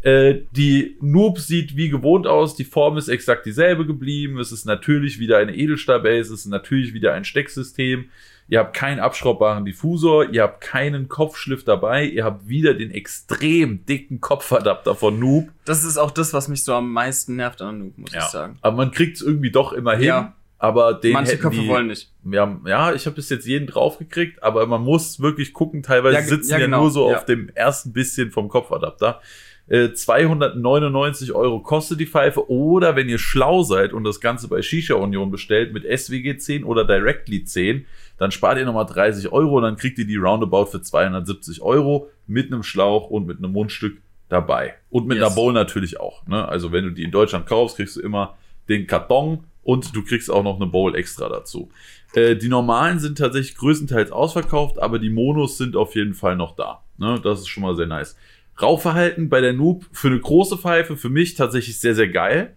Äh, 0.03 0.43
die 0.53 0.99
Noob 1.01 1.39
sieht 1.39 1.77
wie 1.77 1.89
gewohnt 1.89 2.27
aus. 2.27 2.55
Die 2.55 2.65
Form 2.65 2.99
ist 2.99 3.09
exakt 3.09 3.47
dieselbe 3.47 3.87
geblieben. 3.87 4.39
Es 4.39 4.53
ist 4.53 4.67
natürlich 4.67 5.19
wieder 5.19 5.39
eine 5.39 5.57
Edelstahlbase. 5.57 6.35
Es 6.35 6.41
ist 6.41 6.47
natürlich 6.47 6.93
wieder 6.93 7.15
ein 7.15 7.25
Stecksystem. 7.25 8.11
Ihr 8.49 8.61
habt 8.61 8.77
keinen 8.77 9.01
abschraubbaren 9.01 9.65
Diffusor. 9.65 10.31
Ihr 10.31 10.45
habt 10.45 10.61
keinen 10.61 11.09
Kopfschliff 11.09 11.65
dabei. 11.65 12.05
Ihr 12.05 12.25
habt 12.25 12.49
wieder 12.49 12.75
den 12.75 12.93
extrem 12.93 13.85
dicken 13.87 14.21
Kopfadapter 14.21 14.95
von 14.95 15.19
Noob. 15.19 15.49
Das 15.65 15.83
ist 15.83 15.99
auch 15.99 16.13
das, 16.13 16.33
was 16.33 16.47
mich 16.47 16.63
so 16.63 16.75
am 16.75 16.93
meisten 16.93 17.37
nervt 17.37 17.61
an 17.61 17.77
Anouk, 17.77 17.99
muss 17.99 18.15
ich 18.15 18.23
sagen. 18.23 18.59
Aber 18.61 18.77
man 18.77 18.93
kriegt 18.93 19.17
es 19.17 19.23
irgendwie 19.23 19.51
doch 19.51 19.73
immer 19.73 19.97
hin. 19.97 20.07
Ja. 20.07 20.35
Aber 20.59 20.95
den 20.95 21.13
Manche 21.13 21.37
Köpfe 21.37 21.61
die, 21.61 21.69
wollen 21.69 21.89
nicht. 21.89 22.11
Ja, 22.25 22.59
ja 22.65 22.95
ich 22.95 23.05
habe 23.05 23.17
bis 23.17 23.29
jetzt 23.29 23.47
jeden 23.47 23.67
draufgekriegt, 23.67 24.43
aber 24.43 24.67
man 24.67 24.83
muss 24.83 25.21
wirklich 25.21 25.53
gucken. 25.53 25.83
Teilweise 25.83 26.17
Ja, 26.17 26.23
sitzen 26.23 26.51
ja, 26.51 26.59
ja, 26.59 26.65
genau, 26.65 26.83
nur 26.83 26.91
so 26.91 27.11
ja. 27.11 27.17
auf 27.17 27.25
dem 27.27 27.51
ersten 27.51 27.93
bisschen 27.93 28.31
vom 28.31 28.49
Kopfadapter. 28.49 29.21
Äh, 29.69 29.93
299 29.93 31.33
Euro 31.33 31.61
kostet 31.61 31.99
die 32.01 32.07
Pfeife. 32.07 32.49
Oder 32.51 32.97
wenn 32.97 33.09
ihr 33.09 33.19
schlau 33.19 33.65
seid 33.65 33.93
und 33.93 34.05
das 34.05 34.21
Ganze 34.21 34.49
bei 34.49 34.63
Shisha 34.63 34.95
Union 34.95 35.31
bestellt 35.31 35.73
mit 35.73 35.85
SWG 35.85 36.39
10 36.39 36.65
oder 36.65 36.85
Directly 36.85 37.45
10, 37.45 37.85
dann 38.19 38.31
spart 38.31 38.59
ihr 38.59 38.65
nochmal 38.65 38.87
30 38.87 39.31
Euro 39.33 39.57
und 39.57 39.63
dann 39.63 39.77
kriegt 39.77 39.99
ihr 39.99 40.07
die 40.07 40.17
Roundabout 40.17 40.67
für 40.67 40.81
270 40.83 41.61
Euro 41.63 42.09
mit 42.27 42.47
einem 42.53 42.63
Schlauch 42.63 43.11
und 43.11 43.27
mit 43.27 43.39
einem 43.39 43.53
Mundstück 43.53 44.01
dabei. 44.29 44.75
Und 44.91 45.07
mit 45.07 45.19
Yes. 45.19 45.27
einer 45.27 45.35
Bowl 45.35 45.53
natürlich 45.53 46.01
auch. 46.01 46.27
Ne? 46.27 46.47
Also 46.49 46.73
wenn 46.73 46.85
du 46.85 46.91
die 46.91 47.05
in 47.05 47.11
Deutschland 47.11 47.47
kaufst, 47.47 47.77
kriegst 47.77 47.97
du 47.97 48.01
immer 48.01 48.37
den 48.69 48.87
Karton 48.87 49.45
und 49.63 49.95
du 49.95 50.03
kriegst 50.03 50.31
auch 50.31 50.43
noch 50.43 50.57
eine 50.57 50.67
Bowl 50.67 50.95
extra 50.97 51.29
dazu. 51.29 51.71
Äh, 52.15 52.37
die 52.37 52.49
normalen 52.49 52.99
sind 52.99 53.19
tatsächlich 53.19 53.57
größtenteils 53.57 54.11
ausverkauft, 54.11 54.79
aber 54.81 54.99
die 54.99 55.11
Monos 55.11 55.59
sind 55.59 55.77
auf 55.77 55.95
jeden 55.95 56.15
Fall 56.15 56.37
noch 56.37 56.57
da. 56.57 56.83
Ne? 56.99 57.21
Das 57.23 57.41
ist 57.41 57.49
schon 57.49 57.63
mal 57.63 57.77
sehr 57.77 57.87
nice. 57.87 58.17
Rauchverhalten 58.61 59.29
bei 59.29 59.41
der 59.41 59.53
Noob 59.53 59.85
für 59.93 60.09
eine 60.09 60.19
große 60.19 60.57
Pfeife 60.57 60.97
für 60.97 61.11
mich 61.11 61.35
tatsächlich 61.35 61.79
sehr, 61.79 61.95
sehr 61.95 62.09
geil. 62.09 62.57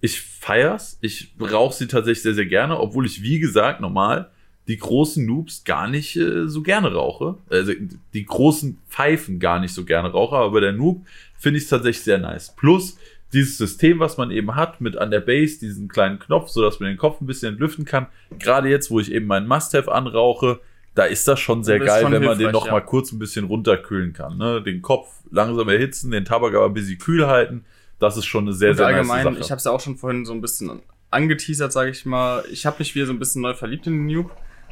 Ich 0.00 0.20
feier's. 0.20 0.96
Ich 1.02 1.34
rauche 1.40 1.74
sie 1.74 1.88
tatsächlich 1.88 2.22
sehr, 2.22 2.34
sehr 2.34 2.46
gerne, 2.46 2.78
obwohl 2.78 3.04
ich, 3.04 3.22
wie 3.22 3.40
gesagt, 3.40 3.80
normal 3.80 4.30
die 4.70 4.78
großen 4.78 5.26
Noobs 5.26 5.64
gar 5.64 5.88
nicht 5.88 6.16
äh, 6.16 6.46
so 6.48 6.62
gerne 6.62 6.92
rauche. 6.92 7.36
Also 7.50 7.72
die 8.14 8.24
großen 8.24 8.78
Pfeifen 8.88 9.40
gar 9.40 9.58
nicht 9.58 9.74
so 9.74 9.84
gerne 9.84 10.10
rauche, 10.10 10.36
aber 10.36 10.52
bei 10.52 10.60
der 10.60 10.72
Noob 10.72 11.04
finde 11.36 11.58
ich 11.58 11.64
es 11.64 11.70
tatsächlich 11.70 12.04
sehr 12.04 12.18
nice. 12.18 12.54
Plus 12.56 12.96
dieses 13.32 13.58
System, 13.58 13.98
was 13.98 14.16
man 14.16 14.30
eben 14.30 14.54
hat, 14.54 14.80
mit 14.80 14.96
an 14.96 15.10
der 15.10 15.20
Base 15.20 15.58
diesen 15.58 15.88
kleinen 15.88 16.20
Knopf, 16.20 16.50
sodass 16.50 16.78
man 16.78 16.88
den 16.88 16.98
Kopf 16.98 17.20
ein 17.20 17.26
bisschen 17.26 17.54
entlüften 17.54 17.84
kann. 17.84 18.06
Gerade 18.38 18.68
jetzt, 18.68 18.92
wo 18.92 19.00
ich 19.00 19.10
eben 19.10 19.26
meinen 19.26 19.48
Must-Have 19.48 19.90
anrauche, 19.90 20.60
da 20.94 21.04
ist 21.04 21.26
das 21.26 21.40
schon 21.40 21.64
sehr 21.64 21.80
Das 21.80 21.88
geil, 21.88 22.02
schon 22.02 22.12
wenn 22.12 22.24
man 22.24 22.38
den 22.38 22.52
noch 22.52 22.66
ja. 22.66 22.72
mal 22.72 22.80
kurz 22.80 23.10
ein 23.10 23.18
bisschen 23.18 23.46
runterkühlen 23.46 24.12
kann. 24.12 24.38
Ne? 24.38 24.62
Den 24.62 24.82
Kopf 24.82 25.08
langsam 25.32 25.68
erhitzen, 25.68 26.12
den 26.12 26.24
Tabak 26.24 26.54
aber 26.54 26.66
ein 26.66 26.74
bisschen 26.74 26.98
kühl 26.98 27.26
halten. 27.26 27.64
Das 27.98 28.16
ist 28.16 28.26
schon 28.26 28.44
eine 28.44 28.52
sehr, 28.52 28.70
Und 28.70 28.76
sehr 28.76 28.86
allgemein, 28.86 29.24
nice 29.24 29.32
ich 29.34 29.38
Sache. 29.42 29.50
habe 29.50 29.58
es 29.58 29.64
ja 29.64 29.72
auch 29.72 29.80
schon 29.80 29.96
vorhin 29.96 30.24
so 30.24 30.32
ein 30.32 30.40
bisschen 30.40 30.80
angeteasert, 31.10 31.72
sage 31.72 31.90
ich 31.90 32.06
mal. 32.06 32.44
Ich 32.52 32.66
habe 32.66 32.76
mich 32.78 32.94
wieder 32.94 33.06
so 33.06 33.12
ein 33.12 33.18
bisschen 33.18 33.42
neu 33.42 33.54
verliebt 33.54 33.86
in 33.88 34.06
den 34.06 34.06
Noob. 34.06 34.30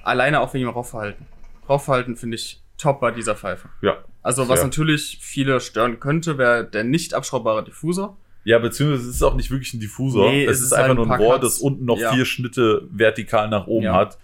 Alleine 0.09 0.40
auch 0.40 0.52
wegen 0.55 0.64
dem 0.66 0.72
Rauchverhalten. 0.74 1.26
Rauchverhalten 1.68 2.16
finde 2.16 2.36
ich 2.36 2.60
top 2.78 3.01
bei 3.01 3.10
dieser 3.10 3.35
Pfeife. 3.35 3.68
Ja. 3.82 3.98
Also 4.22 4.48
was 4.48 4.59
Sehr. 4.60 4.66
natürlich 4.68 5.18
viele 5.20 5.60
stören 5.60 6.01
könnte, 6.01 6.39
wäre 6.39 6.64
der 6.64 6.85
nicht 6.85 7.14
abschraubbare 7.14 7.64
Diffusor. 7.64 8.16
Ja, 8.44 8.59
beziehungsweise 8.59 9.09
es 9.09 9.16
ist 9.16 9.22
auch 9.22 9.35
nicht 9.35 9.51
wirklich 9.51 9.74
ein 9.74 9.80
Diffusor. 9.80 10.30
Nee, 10.30 10.44
es 10.44 10.59
es 10.59 10.66
ist 10.66 10.72
einfach 10.72 10.89
halt 10.89 10.97
nur 10.97 11.06
ein 11.06 11.12
ein 11.12 11.20
Rohr, 11.20 11.39
das 11.39 11.59
unten 11.59 11.85
noch 11.85 11.98
Ja. 11.98 12.12
vier 12.12 12.24
Schnitte 12.24 12.89
vertikal 12.90 13.48
nach 13.48 13.66
oben 13.66 13.85
Ja. 13.86 13.94
hat. 13.94 14.18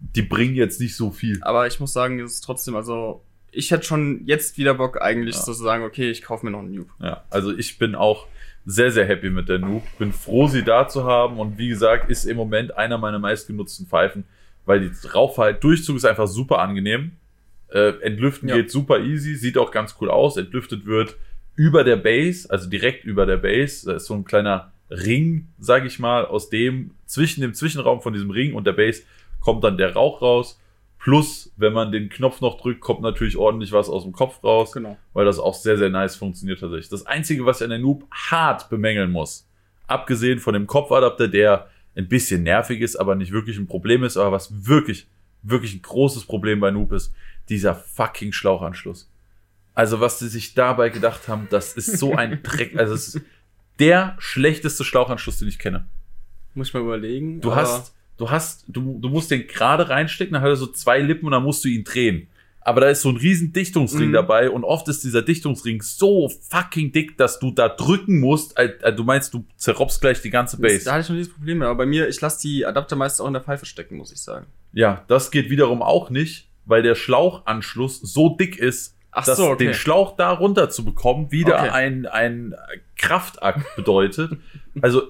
Die 0.00 0.22
bringen 0.22 0.54
jetzt 0.54 0.80
nicht 0.80 0.96
so 0.96 1.10
viel. 1.10 1.38
Aber 1.42 1.66
ich 1.66 1.78
muss 1.78 1.92
sagen, 1.92 2.18
es 2.20 2.34
ist 2.34 2.40
trotzdem, 2.40 2.74
also 2.74 3.22
ich 3.52 3.70
hätte 3.70 3.84
schon 3.84 4.22
jetzt 4.26 4.56
wieder 4.58 4.74
Bock 4.74 5.00
eigentlich 5.02 5.36
Ja. 5.36 5.42
so 5.42 5.52
zu 5.52 5.62
sagen, 5.62 5.84
okay, 5.84 6.10
ich 6.10 6.22
kaufe 6.22 6.44
mir 6.46 6.52
noch 6.52 6.60
einen 6.60 6.74
Noob. 6.74 6.88
Ja, 7.00 7.22
also 7.30 7.52
ich 7.56 7.78
bin 7.78 7.94
auch 7.94 8.26
sehr, 8.66 8.90
sehr 8.90 9.06
happy 9.06 9.30
mit 9.30 9.48
der 9.48 9.58
Noob. 9.58 9.82
Bin 9.98 10.12
froh, 10.12 10.46
sie 10.48 10.62
da 10.64 10.88
zu 10.88 11.04
haben. 11.04 11.38
Und 11.38 11.58
wie 11.58 11.68
gesagt, 11.68 12.10
ist 12.10 12.24
im 12.24 12.36
Moment 12.36 12.76
einer 12.76 12.98
meiner 12.98 13.18
meistgenutzten 13.18 13.86
Pfeifen, 13.86 14.24
weil 14.70 14.80
die 14.88 15.08
Rauchverhalt 15.08 15.62
Durchzug 15.64 15.96
ist 15.96 16.04
einfach 16.04 16.28
super 16.28 16.60
angenehm. 16.60 17.12
Äh, 17.72 18.00
entlüften 18.02 18.48
Ja. 18.48 18.54
geht 18.56 18.70
super 18.70 19.00
easy, 19.00 19.34
sieht 19.34 19.58
auch 19.58 19.72
ganz 19.72 19.96
cool 20.00 20.10
aus. 20.10 20.36
Entlüftet 20.36 20.86
wird 20.86 21.16
über 21.56 21.82
der 21.84 21.96
Base, 21.96 22.48
also 22.48 22.70
direkt 22.70 23.04
über 23.04 23.26
der 23.26 23.36
Base. 23.36 23.86
Da 23.86 23.96
ist 23.96 24.06
so 24.06 24.14
ein 24.14 24.24
kleiner 24.24 24.70
Ring, 24.90 25.48
sag 25.58 25.84
ich 25.84 25.98
mal, 25.98 26.24
aus 26.24 26.48
dem 26.50 26.92
zwischen 27.06 27.40
dem 27.42 27.52
Zwischenraum 27.54 28.00
von 28.00 28.12
diesem 28.12 28.30
Ring 28.30 28.54
und 28.54 28.64
der 28.66 28.72
Base 28.72 29.02
kommt 29.40 29.62
dann 29.64 29.76
der 29.76 29.92
Rauch 29.94 30.22
raus. 30.22 30.58
Plus, 30.98 31.52
wenn 31.56 31.72
man 31.72 31.90
den 31.92 32.10
Knopf 32.10 32.40
noch 32.40 32.60
drückt, 32.60 32.80
kommt 32.80 33.00
natürlich 33.00 33.36
ordentlich 33.36 33.72
was 33.72 33.88
aus 33.88 34.02
dem 34.04 34.12
Kopf 34.12 34.42
raus 34.44 34.72
Genau. 34.72 34.96
weil 35.14 35.24
das 35.24 35.38
auch 35.38 35.54
sehr, 35.54 35.76
sehr 35.78 35.88
nice 35.90 36.14
funktioniert 36.16 36.60
tatsächlich. 36.60 36.90
Das 36.90 37.06
Einzige, 37.06 37.44
was 37.46 37.60
ich 37.60 37.64
an 37.64 37.70
der 37.70 37.78
Noob 37.78 38.04
hart 38.12 38.68
bemängeln 38.68 39.10
muss, 39.10 39.46
abgesehen 39.86 40.38
von 40.38 40.54
dem 40.54 40.66
Kopfadapter, 40.66 41.26
der 41.28 41.68
ein 41.96 42.08
bisschen 42.08 42.42
nervig 42.42 42.80
ist, 42.80 42.96
aber 42.96 43.14
nicht 43.14 43.32
wirklich 43.32 43.58
ein 43.58 43.66
Problem 43.66 44.04
ist, 44.04 44.16
aber 44.16 44.32
was 44.32 44.66
wirklich, 44.66 45.08
wirklich 45.42 45.74
ein 45.74 45.82
großes 45.82 46.24
Problem 46.24 46.60
bei 46.60 46.70
Noob 46.70 46.92
ist, 46.92 47.12
dieser 47.48 47.74
fucking 47.74 48.32
Schlauchanschluss. 48.32 49.10
Also 49.74 50.00
was 50.00 50.18
sie 50.18 50.28
sich 50.28 50.54
dabei 50.54 50.88
gedacht 50.88 51.28
haben, 51.28 51.48
das 51.50 51.72
ist 51.72 51.98
so 51.98 52.14
ein 52.14 52.40
Dreck, 52.42 52.76
also 52.76 52.94
es 52.94 53.14
ist 53.14 53.24
der 53.78 54.16
schlechteste 54.18 54.84
Schlauchanschluss, 54.84 55.38
den 55.38 55.48
ich 55.48 55.58
kenne. 55.58 55.86
Muss 56.54 56.68
ich 56.68 56.74
mal 56.74 56.82
überlegen. 56.82 57.40
Du 57.40 57.54
hast, 57.54 57.94
du 58.18 58.30
hast, 58.30 58.64
du, 58.68 58.98
du 59.00 59.08
musst 59.08 59.30
den 59.30 59.46
gerade 59.46 59.88
reinstecken, 59.88 60.34
dann 60.34 60.42
hat 60.42 60.50
er 60.50 60.56
so 60.56 60.66
zwei 60.66 60.98
Lippen 61.00 61.26
und 61.26 61.32
dann 61.32 61.42
musst 61.42 61.64
du 61.64 61.68
ihn 61.68 61.84
drehen. 61.84 62.28
Aber 62.62 62.82
da 62.82 62.88
ist 62.88 63.00
so 63.02 63.08
ein 63.08 63.16
riesen 63.16 63.52
Dichtungsring 63.52 64.08
Mhm. 64.08 64.12
dabei 64.12 64.50
und 64.50 64.64
oft 64.64 64.86
ist 64.88 65.02
dieser 65.02 65.22
Dichtungsring 65.22 65.80
so 65.80 66.30
fucking 66.50 66.92
dick, 66.92 67.16
dass 67.16 67.38
du 67.38 67.50
da 67.52 67.68
drücken 67.70 68.20
musst. 68.20 68.56
Äh, 68.58 68.92
Du 68.94 69.02
meinst, 69.04 69.32
du 69.32 69.44
zerrobst 69.56 70.00
gleich 70.00 70.20
die 70.20 70.30
ganze 70.30 70.60
Base. 70.60 70.84
da 70.84 70.92
hatte 70.92 71.02
ich 71.02 71.08
noch 71.08 71.16
dieses 71.16 71.32
Problem. 71.32 71.62
Aber 71.62 71.74
bei 71.74 71.86
mir, 71.86 72.08
ich 72.08 72.20
lasse 72.20 72.40
die 72.42 72.66
Adapter 72.66 72.96
meist 72.96 73.20
auch 73.20 73.26
in 73.26 73.32
der 73.32 73.42
Pfeife 73.42 73.64
stecken, 73.66 73.96
muss 73.96 74.12
ich 74.12 74.20
sagen. 74.20 74.46
Ja, 74.72 75.04
das 75.08 75.30
geht 75.30 75.48
wiederum 75.50 75.82
auch 75.82 76.10
nicht, 76.10 76.48
weil 76.66 76.82
der 76.82 76.94
Schlauchanschluss 76.94 78.00
so 78.02 78.36
dick 78.36 78.58
ist, 78.58 78.94
Ach 79.12 79.24
dass 79.24 79.38
so, 79.38 79.48
okay. 79.48 79.64
den 79.64 79.74
Schlauch 79.74 80.14
da 80.16 80.30
runter 80.30 80.68
zu 80.70 80.84
bekommen 80.84 81.32
wieder 81.32 81.54
Okay. 81.60 81.70
ein, 81.70 82.06
ein 82.06 82.54
Kraftakt 82.96 83.74
bedeutet. 83.76 84.32
also 84.82 85.02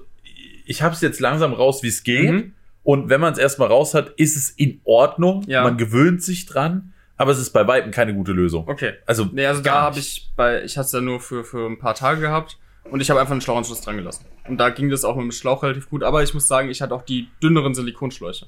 ich 0.65 0.81
habe 0.81 0.95
es 0.95 1.01
jetzt 1.01 1.19
langsam 1.19 1.53
raus, 1.53 1.83
wie 1.83 1.87
es 1.89 2.03
geht. 2.03 2.31
Mhm. 2.31 2.53
Und 2.83 3.09
wenn 3.09 3.21
man 3.21 3.33
es 3.33 3.39
erstmal 3.39 3.67
raus 3.67 3.93
hat, 3.93 4.09
ist 4.17 4.35
es 4.35 4.49
in 4.49 4.81
Ordnung. 4.85 5.43
Ja. 5.47 5.63
Man 5.63 5.77
gewöhnt 5.77 6.23
sich 6.23 6.45
dran, 6.47 6.93
aber 7.21 7.31
es 7.31 7.39
ist 7.39 7.51
bei 7.51 7.67
Weitem 7.67 7.91
keine 7.91 8.13
gute 8.13 8.31
Lösung. 8.31 8.67
Okay. 8.67 8.93
Also, 9.05 9.29
Nee, 9.31 9.45
also 9.45 9.61
da 9.61 9.81
habe 9.81 9.99
ich 9.99 10.29
bei, 10.35 10.63
ich 10.63 10.77
hatte 10.77 10.87
es 10.87 10.91
ja 10.91 11.01
nur 11.01 11.19
für, 11.19 11.43
für 11.43 11.67
ein 11.67 11.79
paar 11.79 11.95
Tage 11.95 12.21
gehabt 12.21 12.57
und 12.89 12.99
ich 13.01 13.09
habe 13.09 13.19
einfach 13.19 13.31
einen 13.31 13.41
Schlauchanschluss 13.41 13.81
dran 13.81 13.97
gelassen. 13.97 14.25
Und 14.47 14.57
da 14.57 14.69
ging 14.69 14.89
das 14.89 15.05
auch 15.05 15.15
mit 15.15 15.23
dem 15.25 15.31
Schlauch 15.31 15.63
relativ 15.63 15.89
gut, 15.89 16.03
aber 16.03 16.23
ich 16.23 16.33
muss 16.33 16.47
sagen, 16.47 16.69
ich 16.69 16.81
hatte 16.81 16.93
auch 16.95 17.03
die 17.03 17.27
dünneren 17.41 17.73
Silikonschläuche. 17.75 18.47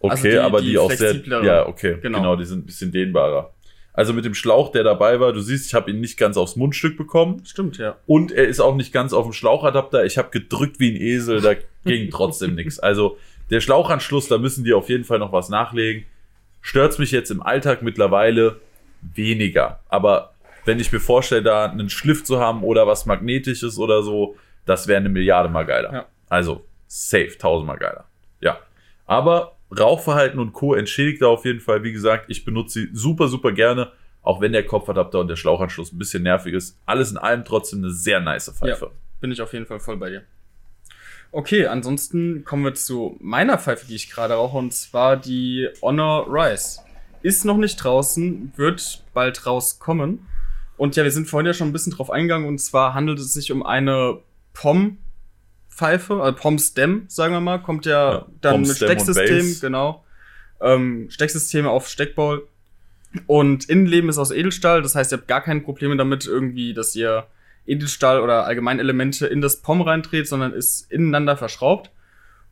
Okay, 0.00 0.10
also 0.12 0.28
die- 0.28 0.38
aber 0.38 0.60
die 0.60 0.70
die, 0.70 0.78
auch 0.78 0.90
sehr. 0.90 1.14
Ja, 1.44 1.66
okay, 1.66 1.98
Genau. 2.02 2.18
genau. 2.18 2.36
die 2.36 2.44
sind 2.44 2.60
ein 2.60 2.66
bisschen 2.66 2.92
dehnbarer. 2.92 3.52
Also 3.96 4.12
mit 4.12 4.24
dem 4.24 4.34
Schlauch, 4.34 4.72
der 4.72 4.82
dabei 4.82 5.20
war, 5.20 5.32
du 5.32 5.40
siehst, 5.40 5.66
ich 5.66 5.74
habe 5.74 5.90
ihn 5.90 6.00
nicht 6.00 6.18
ganz 6.18 6.36
aufs 6.36 6.56
Mundstück 6.56 6.96
bekommen 6.96 7.42
Stimmt, 7.46 7.78
ja. 7.78 7.96
und 8.06 8.32
er 8.32 8.46
ist 8.48 8.58
auch 8.60 8.74
nicht 8.74 8.92
ganz 8.92 9.12
auf 9.12 9.24
dem 9.24 9.32
Schlauchadapter. 9.32 10.04
Ich 10.04 10.18
habe 10.18 10.30
gedrückt 10.30 10.80
wie 10.80 10.90
ein 10.90 10.96
Esel, 11.00 11.40
da 11.40 11.54
ging 11.84 12.10
trotzdem 12.10 12.54
nichts. 12.56 12.78
Also 12.80 13.16
der 13.50 13.60
Schlauchanschluss, 13.60 14.26
da 14.28 14.38
müssen 14.38 14.64
die 14.64 14.74
auf 14.74 14.88
jeden 14.88 15.04
Fall 15.04 15.20
noch 15.20 15.32
was 15.32 15.48
nachlegen. 15.48 16.06
Stört's 16.66 16.96
mich 16.96 17.10
jetzt 17.10 17.30
im 17.30 17.42
Alltag 17.42 17.82
mittlerweile 17.82 18.58
weniger. 19.02 19.80
Aber 19.90 20.32
wenn 20.64 20.80
ich 20.80 20.90
mir 20.90 20.98
vorstelle, 20.98 21.42
da 21.42 21.66
einen 21.66 21.90
Schliff 21.90 22.24
zu 22.24 22.40
haben 22.40 22.64
oder 22.64 22.86
was 22.86 23.04
Magnetisches 23.04 23.78
oder 23.78 24.02
so, 24.02 24.36
das 24.64 24.88
wäre 24.88 24.98
eine 24.98 25.10
Milliarde 25.10 25.50
mal 25.50 25.66
geiler. 25.66 25.92
Ja. 25.92 26.06
Also 26.30 26.64
safe, 26.86 27.36
tausendmal 27.36 27.76
geiler. 27.76 28.06
Ja. 28.40 28.60
Aber 29.04 29.56
Rauchverhalten 29.78 30.40
und 30.40 30.54
Co. 30.54 30.74
entschädigt 30.74 31.20
da 31.20 31.26
auf 31.26 31.44
jeden 31.44 31.60
Fall. 31.60 31.84
Wie 31.84 31.92
gesagt, 31.92 32.30
ich 32.30 32.46
benutze 32.46 32.80
sie 32.80 32.88
super, 32.94 33.28
super 33.28 33.52
gerne. 33.52 33.92
Auch 34.22 34.40
wenn 34.40 34.52
der 34.52 34.64
Kopfadapter 34.64 35.20
und 35.20 35.28
der 35.28 35.36
Schlauchanschluss 35.36 35.92
ein 35.92 35.98
bisschen 35.98 36.22
nervig 36.22 36.54
ist. 36.54 36.80
Alles 36.86 37.10
in 37.10 37.18
allem 37.18 37.44
trotzdem 37.44 37.80
eine 37.80 37.90
sehr 37.90 38.20
nice 38.20 38.50
Pfeife. 38.58 38.90
Bin 39.20 39.30
ich 39.30 39.42
auf 39.42 39.52
jeden 39.52 39.66
Fall 39.66 39.80
voll 39.80 39.98
bei 39.98 40.08
dir. 40.08 40.22
Okay, 41.36 41.66
ansonsten 41.66 42.44
kommen 42.44 42.62
wir 42.62 42.74
zu 42.74 43.16
meiner 43.20 43.58
Pfeife, 43.58 43.86
die 43.86 43.96
ich 43.96 44.08
gerade 44.08 44.34
rauche, 44.34 44.56
und 44.56 44.72
zwar 44.72 45.16
die 45.16 45.68
Honor 45.82 46.28
Rise. 46.28 46.78
Ist 47.22 47.44
noch 47.44 47.56
nicht 47.56 47.74
draußen, 47.82 48.52
wird 48.54 49.02
bald 49.14 49.44
rauskommen. 49.44 50.28
Und 50.76 50.94
ja, 50.94 51.02
wir 51.02 51.10
sind 51.10 51.26
vorhin 51.26 51.48
ja 51.48 51.52
schon 51.52 51.70
ein 51.70 51.72
bisschen 51.72 51.92
drauf 51.92 52.08
eingegangen, 52.08 52.46
und 52.46 52.58
zwar 52.58 52.94
handelt 52.94 53.18
es 53.18 53.32
sich 53.32 53.50
um 53.50 53.64
eine 53.64 54.20
POM-Pfeife, 54.52 56.22
also 56.22 56.38
POM-Stem, 56.38 57.06
sagen 57.08 57.34
wir 57.34 57.40
mal, 57.40 57.58
kommt 57.58 57.84
ja, 57.84 58.12
Ja, 58.12 58.26
dann 58.40 58.60
mit 58.60 58.76
Stecksystem, 58.76 59.56
genau. 59.60 60.04
Ähm, 60.60 61.10
Stecksysteme 61.10 61.68
auf 61.68 61.88
Steckball. 61.88 62.42
Und 63.26 63.68
Innenleben 63.68 64.08
ist 64.08 64.18
aus 64.18 64.30
Edelstahl, 64.30 64.82
das 64.82 64.94
heißt, 64.94 65.12
ihr 65.12 65.18
habt 65.18 65.26
gar 65.26 65.40
keine 65.40 65.62
Probleme 65.62 65.96
damit, 65.96 66.26
irgendwie, 66.26 66.74
dass 66.74 66.94
ihr 66.94 67.26
Edelstahl 67.66 68.20
oder 68.20 68.44
allgemein 68.46 68.78
Elemente 68.78 69.26
in 69.26 69.40
das 69.40 69.62
POM 69.62 69.80
reindreht, 69.82 70.28
sondern 70.28 70.52
ist 70.52 70.90
ineinander 70.90 71.36
verschraubt. 71.36 71.90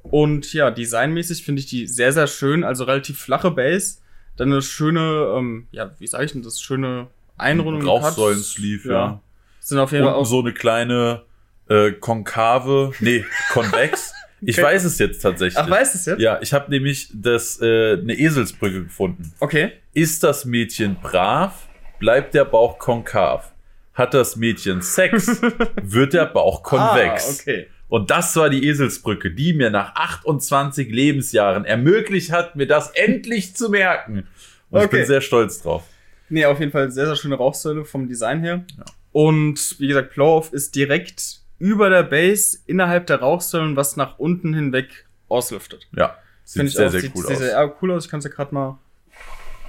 Und 0.03 0.53
ja, 0.53 0.71
designmäßig 0.71 1.45
finde 1.45 1.61
ich 1.61 1.67
die 1.67 1.87
sehr, 1.87 2.13
sehr 2.13 2.27
schön, 2.27 2.65
also 2.65 2.85
relativ 2.85 3.19
flache 3.21 3.51
Base, 3.51 3.99
dann 4.37 4.51
eine 4.51 4.63
schöne, 4.63 5.35
ähm, 5.37 5.69
ja, 5.71 5.91
wie 5.99 6.07
sage 6.07 6.25
ich 6.25 6.33
denn 6.33 6.43
das, 6.43 6.61
schöne 6.61 7.07
Einrundung. 7.39 7.87
Rauchsäulen-Sleeve, 7.87 8.89
ja. 8.93 9.21
Sind 9.61 9.79
auf 9.79 9.93
jeden 9.93 10.05
Fall 10.05 10.15
auch 10.15 10.27
so 10.27 10.41
eine 10.41 10.53
kleine 10.53 11.23
äh, 11.69 11.93
konkave, 11.93 12.93
nee, 13.01 13.25
konvex. 13.53 14.13
Ich 14.45 14.59
Okay. 14.59 14.67
weiß 14.67 14.83
es 14.83 14.99
jetzt 14.99 15.21
tatsächlich. 15.21 15.57
Ach, 15.57 15.71
weißt 15.71 15.95
du 15.95 15.99
es 16.01 16.07
jetzt? 16.07 16.21
Ja, 16.21 16.41
ich 16.43 16.53
habe 16.53 16.69
nämlich 16.69 17.09
das 17.15 17.61
äh, 17.63 17.93
eine 17.93 18.13
Eselsbrücke 18.15 18.83
gefunden. 18.83 19.33
Okay. 19.39 19.71
Ist 19.95 20.25
das 20.25 20.45
Mädchen 20.45 20.97
brav, 21.01 21.69
bleibt 22.01 22.35
der 22.35 22.45
Bauch 22.45 22.77
konkav. 22.81 23.52
Hat 23.95 24.15
das 24.15 24.37
Mädchen 24.37 24.81
Sex, 24.83 25.41
wird 25.83 26.15
der 26.15 26.27
Bauch 26.27 26.63
konvex. 26.63 27.29
Ah, 27.29 27.43
okay. 27.43 27.67
Und 27.89 28.11
das 28.11 28.35
war 28.37 28.49
die 28.49 28.67
Eselsbrücke, 28.67 29.31
die 29.31 29.53
mir 29.53 29.69
nach 29.69 29.95
28 29.95 30.91
Lebensjahren 30.91 31.67
ermöglicht 31.67 32.33
hat, 32.33 32.57
mir 32.57 32.67
das 32.67 32.91
endlich 32.93 33.55
zu 33.55 33.69
merken. 33.69 34.27
Und 34.71 34.81
ich 34.81 34.87
Okay. 34.87 34.97
bin 34.99 35.07
sehr 35.07 35.21
stolz 35.21 35.61
drauf. 35.61 35.85
Nee, 36.31 36.47
auf 36.47 36.59
jeden 36.59 36.73
Fall 36.73 36.91
sehr, 36.91 37.05
sehr 37.05 37.17
schöne 37.17 37.35
Rauchsäule 37.35 37.85
vom 37.85 38.09
Design 38.09 38.41
her. 38.41 38.65
Ja. 38.79 38.85
Und 39.13 39.77
wie 39.79 39.89
gesagt, 39.89 40.15
Blow-Off 40.15 40.55
ist 40.55 40.75
direkt 40.75 41.41
über 41.59 41.91
der 41.91 42.03
Base 42.05 42.59
innerhalb 42.67 43.07
der 43.09 43.21
Rauchsäulen, 43.21 43.77
was 43.77 43.97
nach 43.97 44.19
unten 44.19 44.55
hinweg 44.55 45.07
auslüftet. 45.29 45.87
Ja, 45.95 46.17
sieht 46.45 46.61
Finde 46.61 46.69
ich 46.71 46.77
sehr, 46.77 46.87
auch, 46.87 46.91
sehr 46.93 47.01
sieht 47.03 47.13
cool 47.15 47.23
sehr, 47.27 47.37
aus. 47.37 47.39
sehr 47.43 47.77
cool 47.83 47.91
aus. 47.93 48.05
Ich 48.07 48.11
kann 48.11 48.19
es 48.21 48.25
ja 48.25 48.31
gerade 48.31 48.55
mal. 48.55 48.79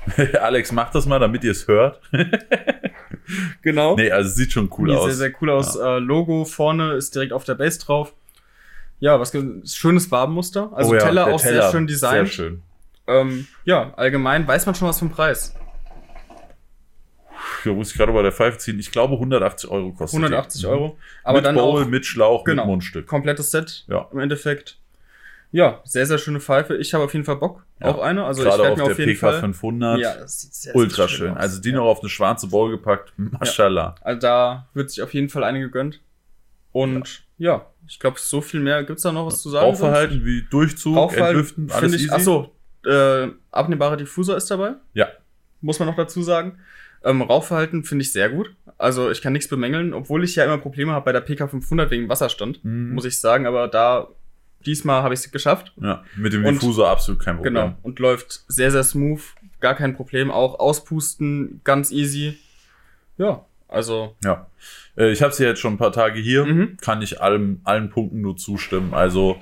Alex, 0.41 0.71
mach 0.71 0.91
das 0.91 1.05
mal, 1.05 1.19
damit 1.19 1.43
ihr 1.43 1.51
es 1.51 1.67
hört. 1.67 1.99
Genau. 3.61 3.95
Nee, 3.95 4.11
also 4.11 4.29
es 4.29 4.35
sieht 4.35 4.51
schon 4.51 4.69
cool 4.77 4.89
Sieht 4.89 4.97
aus. 4.97 5.05
Sehr, 5.05 5.13
sehr 5.15 5.31
cool 5.41 5.49
aus. 5.49 5.77
Äh, 5.77 5.99
Logo 5.99 6.43
vorne 6.43 6.93
ist 6.93 7.15
direkt 7.15 7.31
auf 7.31 7.45
der 7.45 7.55
Base 7.55 7.79
drauf. 7.79 8.13
Ja, 8.99 9.17
was 9.19 9.31
schönes 9.65 10.07
Farbenmuster. 10.07 10.71
Also 10.73 10.91
Oh 10.91 10.95
ja, 10.95 10.99
Teller 11.01 11.27
auch 11.27 11.39
sehr 11.39 11.71
schön 11.71 11.87
designt. 11.87 12.27
Sehr 12.27 12.35
schön. 12.35 12.61
Ähm, 13.07 13.47
ja, 13.63 13.93
allgemein 13.95 14.45
weiß 14.47 14.65
man 14.65 14.75
schon 14.75 14.89
was 14.89 14.99
vom 14.99 15.09
Preis. 15.09 15.55
Hier 17.63 17.73
muss 17.73 17.91
ich 17.91 17.97
gerade 17.97 18.11
bei 18.11 18.21
der 18.21 18.31
Pfeife 18.33 18.57
ziehen. 18.57 18.77
Ich 18.79 18.91
glaube 18.91 19.13
180 19.13 19.69
Euro 19.69 19.91
kostet 19.93 20.19
180 20.19 20.61
die. 20.61 20.67
Euro. 20.67 20.97
Aber 21.23 21.37
mit 21.37 21.45
dann 21.45 21.55
Bowl, 21.55 21.83
auch 21.83 21.87
mit 21.87 22.05
Schlauch, 22.05 22.43
genau, 22.43 22.63
mit 22.63 22.71
Mundstück. 22.71 23.07
komplettes 23.07 23.51
Set 23.51 23.85
Ja. 23.87 24.07
im 24.11 24.19
Endeffekt. 24.19 24.77
Ja, 25.53 25.79
sehr, 25.85 26.05
sehr 26.07 26.17
schöne 26.17 26.39
Pfeife. 26.39 26.75
Ich 26.77 26.93
habe 26.95 27.03
auf 27.05 27.13
jeden 27.13 27.25
Fall 27.25 27.35
Bock 27.37 27.63
Ja. 27.79 27.89
auf 27.89 27.99
eine. 28.01 28.25
Also 28.25 28.41
ich 28.41 28.49
Gerade 28.49 28.63
werde 28.63 28.71
auf 28.73 28.77
mir 28.79 28.83
der 28.85 28.91
auf 28.93 28.99
jeden 28.99 29.13
PK 29.13 29.31
Fall. 29.31 29.39
500. 29.39 29.99
Ja, 29.99 30.15
das 30.17 30.41
sieht 30.41 30.53
sehr, 30.55 30.75
Ultra 30.75 30.95
sehr 31.03 31.09
schön. 31.09 31.31
aus. 31.31 31.37
Also 31.37 31.61
die 31.61 31.69
ja. 31.69 31.75
noch 31.75 31.85
auf 31.85 31.99
eine 32.01 32.09
schwarze 32.09 32.47
Bowl 32.47 32.71
gepackt. 32.71 33.13
Mashallah. 33.17 33.95
Also 34.01 34.19
da 34.19 34.67
wird 34.73 34.89
sich 34.89 35.01
auf 35.03 35.13
jeden 35.13 35.29
Fall 35.29 35.43
eine 35.43 35.59
gegönnt. 35.59 36.01
Und 36.71 37.23
ja, 37.37 37.67
ich 37.87 37.99
glaube, 37.99 38.17
so 38.19 38.41
viel 38.41 38.59
mehr 38.59 38.83
gibt's 38.83 39.03
da 39.03 39.11
noch 39.11 39.27
was 39.27 39.41
zu 39.41 39.49
sagen. 39.49 39.65
Rauchverhalten 39.67 40.25
wie 40.25 40.43
Durchzug, 40.49 40.95
Rauchverhalten 40.97 41.39
Entlüften, 41.39 41.71
alles 41.71 41.93
ich. 41.93 42.01
easy. 42.03 42.11
Achso, 42.11 42.51
äh, 42.85 43.27
abnehmbarer 43.51 43.97
Diffuser 43.97 44.35
ist 44.35 44.49
dabei. 44.49 44.73
Ja. 44.93 45.07
Muss 45.61 45.79
man 45.79 45.87
noch 45.87 45.95
dazu 45.95 46.23
sagen. 46.23 46.57
Ähm, 47.03 47.21
Rauchverhalten 47.21 47.83
finde 47.83 48.01
ich 48.03 48.11
sehr 48.11 48.29
gut. 48.29 48.55
Also 48.77 49.11
ich 49.11 49.21
kann 49.21 49.33
nichts 49.33 49.49
bemängeln, 49.49 49.93
obwohl 49.93 50.23
ich 50.23 50.35
ja 50.35 50.45
immer 50.45 50.57
Probleme 50.57 50.93
habe 50.93 51.05
bei 51.05 51.11
der 51.11 51.21
PK 51.21 51.47
500 51.47 51.91
wegen 51.91 52.09
Wasserstand, 52.09 52.63
Mhm. 52.65 52.93
muss 52.93 53.05
ich 53.05 53.19
sagen. 53.19 53.45
Aber 53.45 53.67
da 53.67 54.07
diesmal 54.65 55.03
habe 55.03 55.13
ich 55.13 55.19
es 55.21 55.31
geschafft. 55.31 55.73
Ja, 55.81 56.03
mit 56.15 56.33
dem 56.33 56.45
Und- 56.45 56.55
Diffusor 56.55 56.89
absolut 56.89 57.21
kein 57.23 57.35
Problem. 57.35 57.53
Genau. 57.53 57.75
Und 57.83 57.99
läuft 57.99 58.43
sehr, 58.47 58.71
sehr 58.71 58.83
smooth. 58.83 59.21
Gar 59.59 59.75
kein 59.75 59.95
Problem. 59.95 60.31
Auch 60.31 60.59
auspusten, 60.59 61.61
ganz 61.63 61.91
easy. 61.91 62.37
Ja, 63.17 63.45
also. 63.67 64.15
Ja. 64.23 64.47
Äh, 64.97 65.11
Ich 65.11 65.21
habe 65.21 65.33
sie 65.33 65.43
jetzt 65.45 65.59
schon 65.59 65.73
ein 65.75 65.77
paar 65.77 65.91
Tage 65.91 66.19
hier. 66.19 66.45
Mhm. 66.45 66.77
Kann 66.81 67.01
ich 67.01 67.21
allem, 67.21 67.61
allen 67.63 67.89
Punkten 67.89 68.21
nur 68.21 68.35
zustimmen. 68.37 68.93
Also 68.93 69.37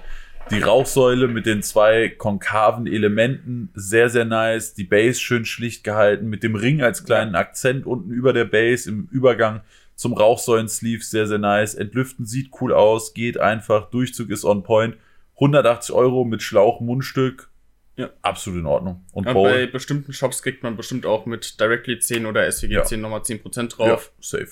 die 0.50 0.60
Rauchsäule 0.60 1.28
mit 1.28 1.46
den 1.46 1.64
zwei 1.64 2.10
konkaven 2.10 2.86
Elementen, 2.88 3.70
sehr, 3.74 4.10
sehr 4.10 4.26
nice. 4.26 4.74
Die 4.74 4.84
Base 4.84 5.20
schön 5.20 5.46
schlicht 5.46 5.84
gehalten, 5.84 6.28
mit 6.28 6.44
dem 6.44 6.56
Ring 6.56 6.82
als 6.82 7.06
kleinen 7.06 7.36
Akzent 7.36 7.86
unten 7.86 8.12
über 8.12 8.34
der 8.34 8.46
Base 8.46 8.90
im 8.90 9.08
Übergang 9.12 9.62
zum 9.96 10.14
Rauchsäulen-Sleeve, 10.14 11.04
sehr, 11.04 11.28
sehr 11.28 11.38
nice. 11.38 11.76
Entlüften 11.76 12.26
sieht 12.26 12.50
cool 12.60 12.74
aus, 12.74 13.14
geht 13.14 13.40
einfach, 13.40 13.90
Durchzug 13.92 14.30
ist 14.32 14.44
on 14.44 14.64
point. 14.64 14.96
180 15.42 15.94
Euro 15.94 16.24
mit 16.24 16.42
Schlauch, 16.42 16.80
Mundstück. 16.80 17.50
Ja. 17.98 18.10
Absolut 18.22 18.60
in 18.62 18.66
Ordnung. 18.68 19.04
Und 19.12 19.26
Bowl. 19.26 19.50
bei 19.50 19.68
bestimmten 19.68 20.14
Shops 20.14 20.42
kriegt 20.42 20.64
man 20.64 20.78
bestimmt 20.78 21.06
auch 21.06 21.26
mit 21.26 21.60
Directly 21.60 22.00
10 22.00 22.26
oder 22.26 22.50
SWG 22.50 22.72
Ja. 22.74 22.84
10 22.84 23.02
nochmal 23.02 23.22
10% 23.22 23.72
Ja, 23.78 23.86
drauf. 23.88 24.12
safe. 24.22 24.46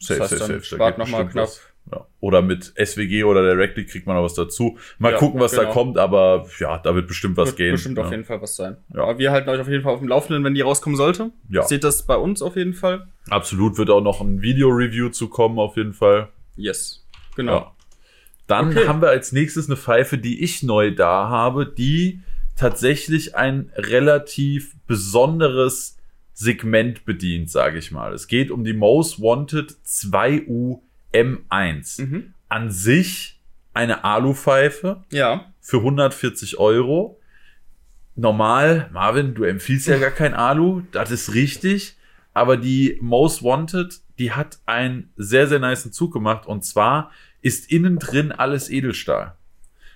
Das 0.00 0.08
Safe, 0.08 0.20
heißt, 0.20 0.30
safe, 0.32 0.44
safe. 0.44 0.58
Da 0.58 0.62
spart 0.64 0.96
geht 0.96 0.98
noch 0.98 1.08
mal 1.12 1.24
bestimmt 1.24 1.32
knapp. 1.46 1.48
Ja. 1.92 2.06
Oder 2.20 2.40
mit 2.42 2.72
SWG 2.76 3.24
oder 3.24 3.42
Directly 3.42 3.84
kriegt 3.86 4.06
man 4.06 4.16
noch 4.16 4.22
was 4.24 4.34
dazu. 4.34 4.78
Mal 4.98 5.12
Ja, 5.12 5.18
gucken, 5.18 5.38
was 5.40 5.52
da 5.52 5.62
genau. 5.62 5.72
kommt, 5.72 5.98
aber 5.98 6.46
ja, 6.58 6.78
da 6.78 6.94
wird 6.94 7.06
bestimmt 7.08 7.36
was 7.36 7.48
Wird 7.50 7.56
gehen. 7.58 7.72
bestimmt 7.72 7.98
ja. 7.98 8.04
auf 8.04 8.10
jeden 8.10 8.24
Fall 8.24 8.40
was 8.42 8.56
sein. 8.56 8.76
Ja. 8.94 9.02
Aber 9.02 9.18
wir 9.18 9.30
halten 9.32 9.48
euch 9.50 9.60
auf 9.60 9.68
jeden 9.68 9.82
Fall 9.82 9.92
auf 9.92 10.00
dem 10.00 10.08
Laufenden, 10.08 10.42
wenn 10.44 10.54
die 10.54 10.62
rauskommen 10.62 10.96
sollte. 10.96 11.30
Ja. 11.50 11.62
Seht 11.62 11.84
das 11.84 12.06
bei 12.06 12.16
uns 12.16 12.40
auf 12.42 12.56
jeden 12.56 12.72
Fall. 12.74 13.06
Absolut 13.30 13.76
wird 13.78 13.90
auch 13.90 14.00
noch 14.00 14.20
ein 14.20 14.40
Video-Review 14.42 15.10
zu 15.10 15.28
kommen, 15.28 15.58
auf 15.58 15.76
jeden 15.76 15.92
Fall. 15.92 16.28
Yes. 16.56 17.06
Genau. 17.36 17.73
Dann 18.46 18.70
Okay. 18.70 18.86
haben 18.88 19.00
wir 19.00 19.08
als 19.08 19.32
nächstes 19.32 19.66
eine 19.66 19.76
Pfeife, 19.76 20.18
die 20.18 20.42
ich 20.42 20.62
neu 20.62 20.94
da 20.94 21.28
habe, 21.28 21.66
die 21.66 22.20
tatsächlich 22.56 23.34
ein 23.36 23.70
relativ 23.76 24.74
besonderes 24.86 25.96
Segment 26.34 27.04
bedient, 27.04 27.50
sage 27.50 27.78
ich 27.78 27.90
mal. 27.90 28.12
Es 28.12 28.26
geht 28.28 28.50
um 28.50 28.64
die 28.64 28.72
Most 28.74 29.20
Wanted 29.20 29.72
2U 29.86 30.80
M1. 31.12 32.02
Mhm. 32.02 32.34
An 32.48 32.70
sich 32.70 33.40
eine 33.72 34.04
Alupfeife, 34.04 35.02
Ja. 35.10 35.52
für 35.60 35.78
140 35.78 36.58
Euro. 36.58 37.18
Normal, 38.16 38.88
Marvin, 38.92 39.34
du 39.34 39.42
empfiehlst 39.44 39.88
ja 39.88 39.98
gar 39.98 40.10
kein 40.12 40.34
Alu, 40.34 40.82
das 40.92 41.10
ist 41.10 41.34
richtig. 41.34 41.96
Aber 42.32 42.56
die 42.56 42.98
Most 43.00 43.42
Wanted, 43.42 44.00
die 44.18 44.32
hat 44.32 44.58
einen 44.66 45.12
sehr, 45.16 45.46
sehr 45.48 45.58
niceen 45.60 45.92
Zug 45.92 46.12
gemacht. 46.12 46.46
Und 46.46 46.64
zwar 46.64 47.10
ist 47.44 47.70
innen 47.70 47.98
drin 47.98 48.32
alles 48.32 48.70
Edelstahl. 48.70 49.34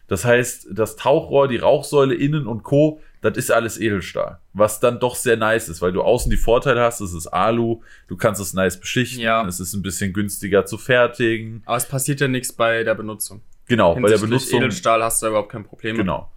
Das 0.06 0.24
heißt, 0.24 0.68
das 0.72 0.96
Tauchrohr, 0.96 1.48
die 1.48 1.56
Rauchsäule 1.56 2.14
innen 2.14 2.46
und 2.46 2.62
Co., 2.62 3.00
das 3.20 3.36
ist 3.36 3.50
alles 3.50 3.78
Edelstahl. 3.80 4.38
Was 4.52 4.80
dann 4.80 5.00
doch 5.00 5.16
sehr 5.16 5.36
nice 5.36 5.68
ist, 5.68 5.82
weil 5.82 5.92
du 5.92 6.02
außen 6.02 6.30
die 6.30 6.36
Vorteile 6.36 6.80
hast, 6.82 7.00
es 7.00 7.12
ist 7.12 7.26
Alu, 7.26 7.82
du 8.06 8.16
kannst 8.16 8.40
es 8.40 8.54
nice 8.54 8.78
beschichten, 8.78 9.20
Ja. 9.20 9.44
es 9.46 9.60
ist 9.60 9.74
ein 9.74 9.82
bisschen 9.82 10.12
günstiger 10.12 10.64
zu 10.66 10.78
fertigen. 10.78 11.62
Aber 11.66 11.76
es 11.76 11.86
passiert 11.86 12.20
ja 12.20 12.28
nichts 12.28 12.52
bei 12.52 12.84
der 12.84 12.94
Benutzung. 12.94 13.40
Genau, 13.66 13.94
bei 13.96 14.08
der 14.08 14.18
Benutzung. 14.18 14.60
Edelstahl 14.60 15.02
hast 15.02 15.20
du 15.20 15.26
da 15.26 15.30
überhaupt 15.30 15.50
kein 15.52 15.64
Problem. 15.64 15.96
Genau. 15.96 16.30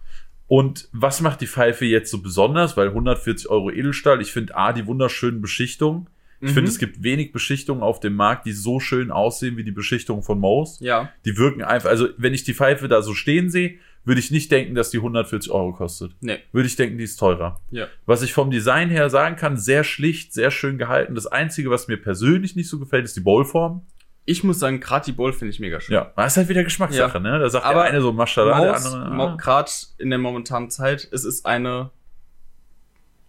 Und 0.48 0.88
was 0.92 1.20
macht 1.20 1.40
die 1.40 1.46
Pfeife 1.46 1.84
jetzt 1.86 2.10
so 2.10 2.20
besonders? 2.20 2.76
Weil 2.76 2.88
140 2.88 3.48
Euro 3.48 3.70
Edelstahl, 3.70 4.20
ich 4.20 4.32
finde 4.32 4.54
A, 4.56 4.72
die 4.72 4.86
wunderschönen 4.86 5.40
Beschichtungen. 5.40 6.08
Ich 6.42 6.50
Mhm. 6.50 6.54
finde, 6.54 6.70
es 6.70 6.78
gibt 6.78 7.02
wenig 7.04 7.30
Beschichtungen 7.30 7.82
auf 7.82 8.00
dem 8.00 8.14
Markt, 8.16 8.46
die 8.46 8.52
so 8.52 8.80
schön 8.80 9.12
aussehen 9.12 9.56
wie 9.56 9.62
die 9.64 9.70
Beschichtung 9.70 10.22
von 10.24 10.38
Mose. 10.40 10.84
Ja. 10.84 11.10
Die 11.24 11.38
wirken 11.38 11.62
einfach, 11.62 11.88
also 11.88 12.08
wenn 12.18 12.34
ich 12.34 12.42
die 12.42 12.52
Pfeife 12.52 12.88
da 12.88 13.00
so 13.00 13.14
stehen 13.14 13.48
sehe, 13.48 13.76
würde 14.04 14.18
ich 14.18 14.32
nicht 14.32 14.50
denken, 14.50 14.74
dass 14.74 14.90
die 14.90 14.98
140 14.98 15.52
Euro 15.52 15.72
kostet. 15.72 16.16
Nee. 16.20 16.38
Würde 16.50 16.66
ich 16.66 16.74
denken, 16.74 16.98
die 16.98 17.04
ist 17.04 17.16
teurer. 17.16 17.60
Ja. 17.70 17.86
Was 18.06 18.22
ich 18.22 18.32
vom 18.32 18.50
Design 18.50 18.88
her 18.90 19.08
sagen 19.08 19.36
kann, 19.36 19.56
sehr 19.56 19.84
schlicht, 19.84 20.34
sehr 20.34 20.50
schön 20.50 20.78
gehalten. 20.78 21.14
Das 21.14 21.28
Einzige, 21.28 21.70
was 21.70 21.86
mir 21.86 21.96
persönlich 21.96 22.56
nicht 22.56 22.68
so 22.68 22.80
gefällt, 22.80 23.04
ist 23.04 23.16
die 23.16 23.20
Bowlform. 23.20 23.86
Ich 24.24 24.42
muss 24.42 24.58
sagen, 24.58 24.80
gerade 24.80 25.04
die 25.04 25.12
Bowl 25.12 25.32
finde 25.32 25.50
ich 25.52 25.60
mega 25.60 25.80
schön. 25.80 25.94
Ja, 25.94 26.12
das 26.16 26.32
ist 26.32 26.36
halt 26.38 26.48
wieder 26.48 26.64
Geschmackssache, 26.64 27.18
Ja. 27.18 27.22
ne? 27.22 27.38
Da 27.38 27.48
sagt 27.48 27.64
Aber 27.64 27.82
der 27.82 27.90
eine 27.90 28.00
so 28.00 28.12
Maschallah, 28.12 28.60
der 28.60 28.74
andere. 28.76 28.96
Ah. 28.96 29.36
gerade 29.36 29.70
in 29.98 30.10
der 30.10 30.18
momentanen 30.18 30.70
Zeit, 30.70 31.06
es 31.12 31.24
ist 31.24 31.46
eine 31.46 31.90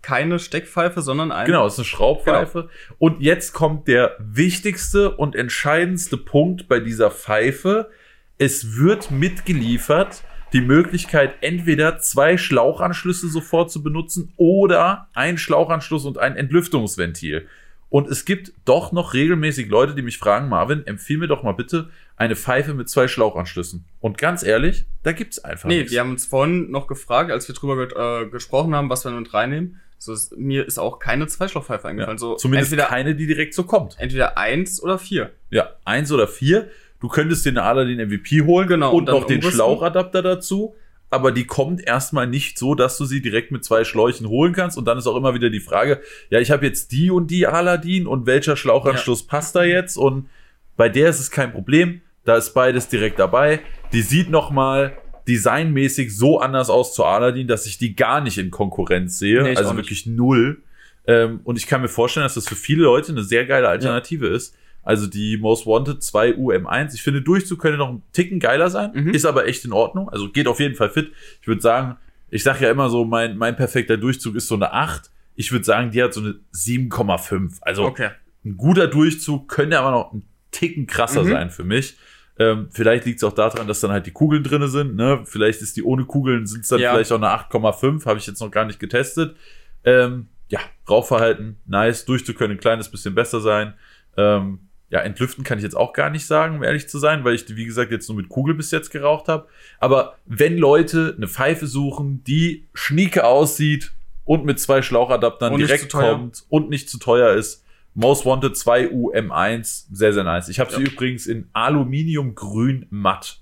keine 0.03 0.37
Steckpfeife, 0.37 1.01
sondern 1.01 1.31
eine. 1.31 1.47
Genau, 1.47 1.65
es 1.65 1.73
ist 1.73 1.79
eine 1.79 1.85
Schraubpfeife. 1.85 2.69
Und 2.99 3.21
jetzt 3.21 3.53
kommt 3.53 3.87
der 3.87 4.15
wichtigste 4.19 5.15
und 5.15 5.35
entscheidendste 5.35 6.17
Punkt 6.17 6.67
bei 6.67 6.79
dieser 6.79 7.09
Pfeife. 7.09 7.89
Es 8.37 8.77
wird 8.77 9.09
mitgeliefert 9.09 10.23
die 10.53 10.61
Möglichkeit, 10.61 11.35
entweder 11.41 11.97
zwei 11.97 12.37
Schlauchanschlüsse 12.37 13.27
sofort 13.29 13.71
zu 13.71 13.81
benutzen 13.81 14.33
oder 14.37 15.07
ein 15.15 15.37
Schlauchanschluss 15.39 16.05
und 16.05 16.19
ein 16.19 16.35
Entlüftungsventil. 16.35 17.47
Und 17.89 18.07
es 18.07 18.25
gibt 18.25 18.53
doch 18.65 18.91
noch 18.91 19.13
regelmäßig 19.13 19.69
Leute, 19.69 19.93
die 19.95 20.01
mich 20.01 20.17
fragen, 20.17 20.49
Marvin, 20.49 20.85
empfiehl 20.87 21.17
mir 21.19 21.27
doch 21.27 21.43
mal 21.43 21.51
bitte 21.53 21.89
eine 22.17 22.35
Pfeife 22.35 22.73
mit 22.73 22.89
zwei 22.89 23.07
Schlauchanschlüssen. 23.07 23.85
Und 23.99 24.17
ganz 24.17 24.41
ehrlich, 24.43 24.85
da 25.03 25.11
gibt's 25.11 25.39
einfach 25.39 25.69
Nee, 25.69 25.77
nichts. 25.77 25.91
wir 25.91 25.99
haben 25.99 26.09
uns 26.11 26.25
vorhin 26.25 26.71
noch 26.71 26.87
gefragt, 26.87 27.31
als 27.31 27.47
wir 27.47 27.55
drüber 27.55 28.21
äh, 28.23 28.29
gesprochen 28.29 28.75
haben, 28.75 28.89
was 28.89 29.05
wir 29.05 29.11
mit 29.11 29.31
reinnehmen. 29.33 29.79
So 30.03 30.11
ist, 30.11 30.35
mir 30.37 30.67
ist 30.67 30.79
auch 30.79 30.99
keine 30.99 31.27
Zweischlauchpfeife 31.27 31.87
eingefallen. 31.87 32.17
so 32.17 32.35
Zumindest 32.35 32.73
entweder, 32.73 32.89
keine, 32.89 33.15
die 33.15 33.25
direkt 33.25 33.53
so 33.53 33.63
kommt. 33.63 33.95
entweder 33.99 34.37
eins 34.37 34.83
oder 34.83 34.99
vier. 34.99 35.31
Ja, 35.49 35.69
eins 35.85 36.11
oder 36.11 36.27
vier. 36.27 36.67
Du 36.99 37.07
könntest 37.07 37.47
eine 37.47 37.63
Aladdin 37.63 37.99
MVP 38.09 38.41
holen 38.41 38.67
Genau, 38.67 38.93
und 38.93 39.05
noch 39.05 39.25
den. 39.25 39.41
Schlauchadapter 39.41 40.21
dazu. 40.21 40.75
Aber 41.09 41.31
die 41.31 41.45
kommt 41.45 41.85
erstmal 41.85 42.27
nicht 42.27 42.57
so, 42.57 42.75
dass 42.75 42.97
du 42.97 43.05
sie 43.05 43.21
direkt 43.21 43.51
mit 43.51 43.63
zwei 43.63 43.85
Schläuchen 43.85 44.27
holen 44.27 44.51
kannst. 44.51 44.77
Und 44.77 44.85
dann 44.85 44.97
ist 44.97 45.07
auch 45.07 45.15
immer 45.15 45.35
wieder 45.35 45.49
die 45.49 45.59
Frage, 45.61 46.01
ja, 46.29 46.39
ich 46.39 46.51
habe 46.51 46.65
jetzt 46.65 46.91
die 46.91 47.09
und 47.09 47.27
die 47.31 47.47
Aladdin 47.47 48.05
und 48.07 48.25
welcher 48.25 48.57
Schlauchanschluss 48.57 49.25
passt 49.25 49.55
da 49.55 49.63
jetzt? 49.63 49.95
Und 49.95 50.27
bei 50.75 50.89
der 50.89 51.09
ist 51.09 51.19
es 51.21 51.31
kein 51.31 51.53
Problem. 51.53 52.01
Da 52.25 52.35
ist 52.35 52.53
beides 52.53 52.89
direkt 52.89 53.19
dabei. 53.19 53.61
Die 53.93 54.01
sieht 54.01 54.29
nochmal 54.29 54.97
designmäßig 55.27 56.15
so 56.15 56.39
anders 56.39 56.69
aus 56.69 56.93
zu 56.93 57.03
Aladdin, 57.05 57.47
dass 57.47 57.65
ich 57.65 57.77
die 57.77 57.95
gar 57.95 58.21
nicht 58.21 58.37
in 58.37 58.51
Konkurrenz 58.51 59.19
sehe. 59.19 59.43
Nee, 59.43 59.55
also 59.55 59.75
wirklich 59.75 60.05
null. 60.05 60.61
Ähm, 61.05 61.41
und 61.43 61.57
ich 61.57 61.67
kann 61.67 61.81
mir 61.81 61.87
vorstellen, 61.89 62.23
dass 62.25 62.35
das 62.35 62.47
für 62.47 62.55
viele 62.55 62.83
Leute 62.83 63.11
eine 63.11 63.23
sehr 63.23 63.45
geile 63.45 63.67
Alternative 63.69 64.27
ist. 64.27 64.55
Also 64.83 65.07
die 65.07 65.37
Most 65.37 65.65
Wanted 65.65 66.03
2 66.03 66.31
UM1. 66.35 66.93
Ich 66.93 67.01
finde, 67.03 67.21
Durchzug 67.21 67.59
könnte 67.59 67.77
noch 67.77 67.89
ein 67.89 68.01
Ticken 68.11 68.39
geiler 68.39 68.69
sein. 68.69 68.91
Mhm. 68.93 69.13
Ist 69.13 69.25
aber 69.25 69.47
echt 69.47 69.63
in 69.65 69.71
Ordnung. 69.73 70.09
Also 70.09 70.29
geht 70.29 70.47
auf 70.47 70.59
jeden 70.59 70.75
Fall 70.75 70.89
fit. 70.89 71.11
Ich 71.41 71.47
würde 71.47 71.61
sagen, 71.61 71.95
ich 72.29 72.43
sage 72.43 72.65
ja 72.65 72.71
immer 72.71 72.89
so, 72.89 73.05
mein, 73.05 73.37
mein 73.37 73.55
perfekter 73.55 73.95
Durchzug 73.97 74.35
ist 74.35 74.47
so 74.47 74.55
eine 74.55 74.73
8. 74.73 75.09
Ich 75.35 75.51
würde 75.51 75.63
sagen, 75.65 75.91
die 75.91 76.03
hat 76.03 76.13
so 76.13 76.19
eine 76.21 76.35
7,5. 76.53 77.57
Also 77.61 77.83
Okay. 77.85 78.09
ein 78.45 78.57
guter 78.57 78.87
Durchzug 78.87 79.47
könnte 79.47 79.79
aber 79.79 79.91
noch 79.91 80.13
ein 80.13 80.23
Ticken 80.51 80.85
krasser 80.85 81.23
Mhm. 81.23 81.29
sein 81.29 81.49
für 81.49 81.63
mich. 81.63 81.95
Ähm, 82.39 82.69
vielleicht 82.71 83.05
liegt 83.05 83.17
es 83.17 83.23
auch 83.23 83.33
daran, 83.33 83.67
dass 83.67 83.79
dann 83.79 83.91
halt 83.91 84.05
die 84.07 84.11
Kugeln 84.11 84.43
drinne 84.43 84.67
sind. 84.67 84.95
Ne? 84.95 85.21
Vielleicht 85.25 85.61
ist 85.61 85.77
die 85.77 85.83
ohne 85.83 86.05
Kugeln, 86.05 86.47
sind 86.47 86.61
es 86.61 86.69
dann 86.69 86.79
Ja. 86.79 86.93
vielleicht 86.93 87.11
auch 87.11 87.17
eine 87.17 87.29
8,5. 87.29 88.05
Habe 88.05 88.17
ich 88.19 88.25
jetzt 88.25 88.41
noch 88.41 88.49
gar 88.49 88.65
nicht 88.65 88.79
getestet. 88.79 89.35
Ähm, 89.83 90.27
ja, 90.49 90.59
Rauchverhalten, 90.89 91.57
nice. 91.65 92.05
Durchzukönnen, 92.05 92.57
ein 92.57 92.59
kleines 92.59 92.89
bisschen 92.89 93.15
besser 93.15 93.39
sein. 93.39 93.73
Ähm, 94.17 94.59
ja, 94.89 94.99
entlüften 94.99 95.43
kann 95.43 95.57
ich 95.57 95.63
jetzt 95.63 95.75
auch 95.75 95.93
gar 95.93 96.11
nicht 96.11 96.27
sagen, 96.27 96.57
um 96.57 96.63
ehrlich 96.63 96.87
zu 96.87 96.99
sein, 96.99 97.23
weil 97.23 97.33
ich, 97.33 97.45
die, 97.45 97.55
wie 97.55 97.65
gesagt, 97.65 97.91
jetzt 97.91 98.07
nur 98.09 98.17
mit 98.17 98.29
Kugel 98.29 98.53
bis 98.53 98.69
jetzt 98.69 98.91
geraucht 98.91 99.27
habe. 99.27 99.47
Aber 99.79 100.17
wenn 100.25 100.57
Leute 100.57 101.15
eine 101.17 101.27
Pfeife 101.27 101.65
suchen, 101.65 102.23
die 102.25 102.67
schnieke 102.75 103.25
aussieht 103.25 103.91
und 104.23 104.45
mit 104.45 104.59
zwei 104.59 104.83
Schlauchadaptern 104.83 105.53
Und 105.53 105.59
direkt 105.59 105.91
kommt 105.91 106.45
und 106.49 106.69
nicht 106.69 106.89
zu 106.89 106.99
teuer 106.99 107.33
ist, 107.33 107.62
Most 107.95 108.25
Wanted 108.25 108.53
2U 108.55 109.13
M1, 109.13 109.85
sehr, 109.91 110.13
sehr 110.13 110.23
nice. 110.23 110.49
Ich 110.49 110.59
habe 110.59 110.71
sie 110.71 110.81
Ja. 110.81 110.89
übrigens 110.91 111.27
in 111.27 111.47
Aluminiumgrün 111.53 112.87
matt. 112.89 113.39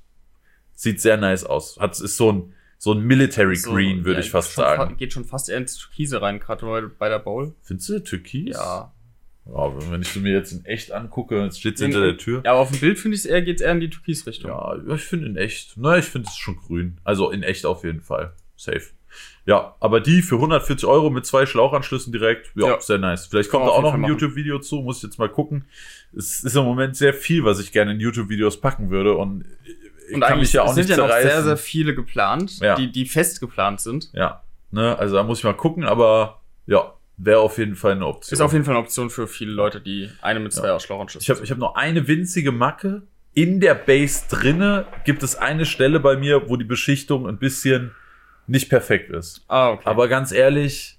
Sieht 0.73 0.99
sehr 1.01 1.17
nice 1.17 1.43
aus. 1.43 1.77
Hat, 1.79 1.99
ist 1.99 2.17
so 2.17 2.31
ein, 2.31 2.53
so 2.77 2.93
ein 2.93 3.01
Military 3.01 3.55
So, 3.55 3.71
Green, 3.71 4.03
würde 4.03 4.19
ja, 4.19 4.25
ich 4.25 4.31
fast 4.31 4.55
sagen. 4.55 4.89
fa- 4.89 4.95
Geht 4.95 5.13
schon 5.13 5.25
fast 5.25 5.49
eher 5.49 5.57
ins 5.57 5.75
Türkise 5.77 6.21
rein, 6.21 6.39
gerade 6.39 6.91
bei, 6.97 7.07
der 7.09 7.19
Bowl. 7.19 7.53
Findest 7.61 7.89
du 7.89 7.99
Türkis? 8.03 8.55
Ja. 8.57 8.93
Ja, 9.45 9.91
wenn 9.91 10.01
ich 10.01 10.09
sie 10.09 10.19
mir 10.19 10.33
jetzt 10.33 10.51
in 10.51 10.65
echt 10.65 10.91
angucke, 10.91 11.41
jetzt 11.43 11.59
steht 11.59 11.77
sie 11.77 11.85
hinter 11.85 12.01
der 12.01 12.17
Tür. 12.17 12.41
Ja, 12.45 12.51
aber 12.51 12.59
auf 12.61 12.69
dem 12.71 12.79
Bild 12.79 12.99
finde 12.99 13.15
ich 13.15 13.21
es 13.21 13.25
eher, 13.25 13.41
geht's 13.41 13.61
eher 13.61 13.71
in 13.71 13.79
die 13.79 13.89
Türkis-Richtung. 13.89 14.51
Ja, 14.51 14.75
ich 14.93 15.01
finde 15.01 15.25
in 15.27 15.35
echt. 15.35 15.73
Na, 15.77 15.97
ich 15.97 16.05
finde 16.05 16.27
es 16.29 16.37
schon 16.37 16.57
grün. 16.57 16.99
Also 17.03 17.31
in 17.31 17.41
echt 17.41 17.65
auf 17.65 17.83
jeden 17.83 18.01
Fall. 18.01 18.33
Safe. 18.55 18.81
Ja, 19.45 19.75
aber 19.79 19.99
die 20.01 20.21
für 20.21 20.35
140 20.35 20.87
Euro 20.87 21.09
mit 21.09 21.25
zwei 21.25 21.45
Schlauchanschlüssen 21.45 22.11
direkt, 22.13 22.51
ja, 22.55 22.67
Ja. 22.67 22.79
sehr 22.79 22.97
nice. 22.99 23.25
Vielleicht 23.27 23.49
kommt 23.49 23.65
da 23.65 23.69
auch 23.71 23.81
noch 23.81 23.93
ein. 23.95 24.03
YouTube-Video 24.03 24.59
zu, 24.59 24.77
muss 24.81 24.97
ich 24.97 25.03
jetzt 25.03 25.17
mal 25.19 25.29
gucken. 25.29 25.65
Es 26.15 26.43
ist 26.43 26.55
im 26.55 26.63
Moment 26.63 26.95
sehr 26.95 27.13
viel, 27.13 27.43
was 27.43 27.59
ich 27.59 27.71
gerne 27.71 27.91
in 27.93 27.99
YouTube-Videos 27.99 28.61
packen 28.61 28.89
würde 28.91 29.15
und 29.15 29.45
ich 30.07 30.15
Und 30.15 30.21
kann 30.21 30.39
mich 30.39 30.51
ja 30.53 30.63
auch 30.63 30.69
es 30.69 30.75
sind 30.75 30.87
nicht 30.89 30.97
ja 30.97 31.03
noch 31.03 31.07
zerreißen. 31.09 31.29
sehr, 31.31 31.43
sehr 31.43 31.57
viele 31.57 31.95
geplant, 31.95 32.59
Ja. 32.59 32.75
die, 32.75 32.91
die 32.91 33.05
fest 33.05 33.39
geplant 33.39 33.79
sind. 33.81 34.09
ja, 34.13 34.43
ne, 34.71 34.97
also 34.99 35.15
da 35.15 35.23
muss 35.23 35.39
ich 35.39 35.43
mal 35.45 35.53
gucken, 35.53 35.85
aber 35.85 36.41
ja, 36.67 36.93
wäre 37.17 37.39
auf 37.39 37.57
jeden 37.57 37.75
Fall 37.75 37.93
eine 37.93 38.05
Option. 38.05 38.33
Ist 38.33 38.41
auf 38.41 38.51
jeden 38.53 38.65
Fall 38.65 38.75
eine 38.75 38.83
Option 38.83 39.09
für 39.09 39.27
viele 39.27 39.51
Leute, 39.51 39.79
die 39.81 40.09
eine 40.21 40.39
mit 40.39 40.53
zwei 40.53 40.67
Ja. 40.67 40.75
Ausschlauchern 40.75 41.07
Ich 41.19 41.29
habe 41.29 41.41
ich 41.43 41.49
hab 41.51 41.57
noch 41.57 41.75
eine 41.75 42.07
winzige 42.07 42.51
Macke. 42.51 43.03
In 43.33 43.61
der 43.61 43.75
Base 43.75 44.23
drinne 44.29 44.85
gibt 45.05 45.23
es 45.23 45.35
eine 45.37 45.65
Stelle 45.65 45.99
bei 46.01 46.17
mir, 46.17 46.49
wo 46.49 46.57
die 46.57 46.65
Beschichtung 46.65 47.27
ein 47.29 47.37
bisschen 47.37 47.91
nicht 48.51 48.69
perfekt 48.69 49.09
ist. 49.09 49.43
Ah, 49.47 49.71
okay. 49.71 49.83
Aber 49.85 50.07
ganz 50.07 50.31
ehrlich, 50.31 50.97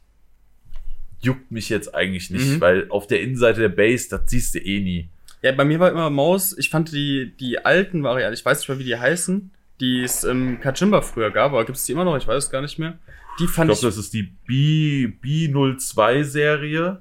juckt 1.21 1.51
mich 1.51 1.69
jetzt 1.69 1.95
eigentlich 1.95 2.31
nicht, 2.31 2.47
Mhm. 2.57 2.61
weil 2.61 2.87
auf 2.89 3.07
der 3.07 3.21
Innenseite 3.21 3.61
der 3.61 3.69
Base, 3.69 4.09
das 4.11 4.23
siehst 4.31 4.55
du 4.55 4.59
eh 4.59 4.81
nie. 4.81 5.09
ja, 5.43 5.53
bei 5.53 5.65
mir 5.65 5.79
war 5.81 5.91
immer 5.91 6.09
Maus, 6.11 6.57
ich 6.57 6.71
fand 6.71 6.93
die, 6.93 7.33
die 7.39 7.65
alten 7.65 8.03
Varianten, 8.05 8.35
ich 8.35 8.45
weiß 8.45 8.59
nicht 8.61 8.69
mehr, 8.69 8.79
wie 8.79 8.85
die 8.85 8.97
heißen, 8.97 9.51
die 9.81 10.03
es 10.03 10.23
im 10.25 10.61
Kachimba 10.61 11.01
früher 11.03 11.31
gab, 11.33 11.53
aber 11.53 11.65
gibt 11.65 11.79
es 11.79 11.85
die 11.85 11.93
immer 11.93 12.05
noch? 12.05 12.17
Ich 12.17 12.27
weiß 12.29 12.45
es 12.45 12.51
gar 12.51 12.63
nicht 12.63 12.79
mehr. 12.79 12.99
Die 13.41 13.45
Ich 13.45 13.51
fand 13.51 13.69
glaube, 13.69 13.79
ich, 13.79 13.83
das 13.85 13.97
ist 13.97 14.13
die 14.15 14.23
B, 14.47 15.07
B02-Serie. 15.23 17.01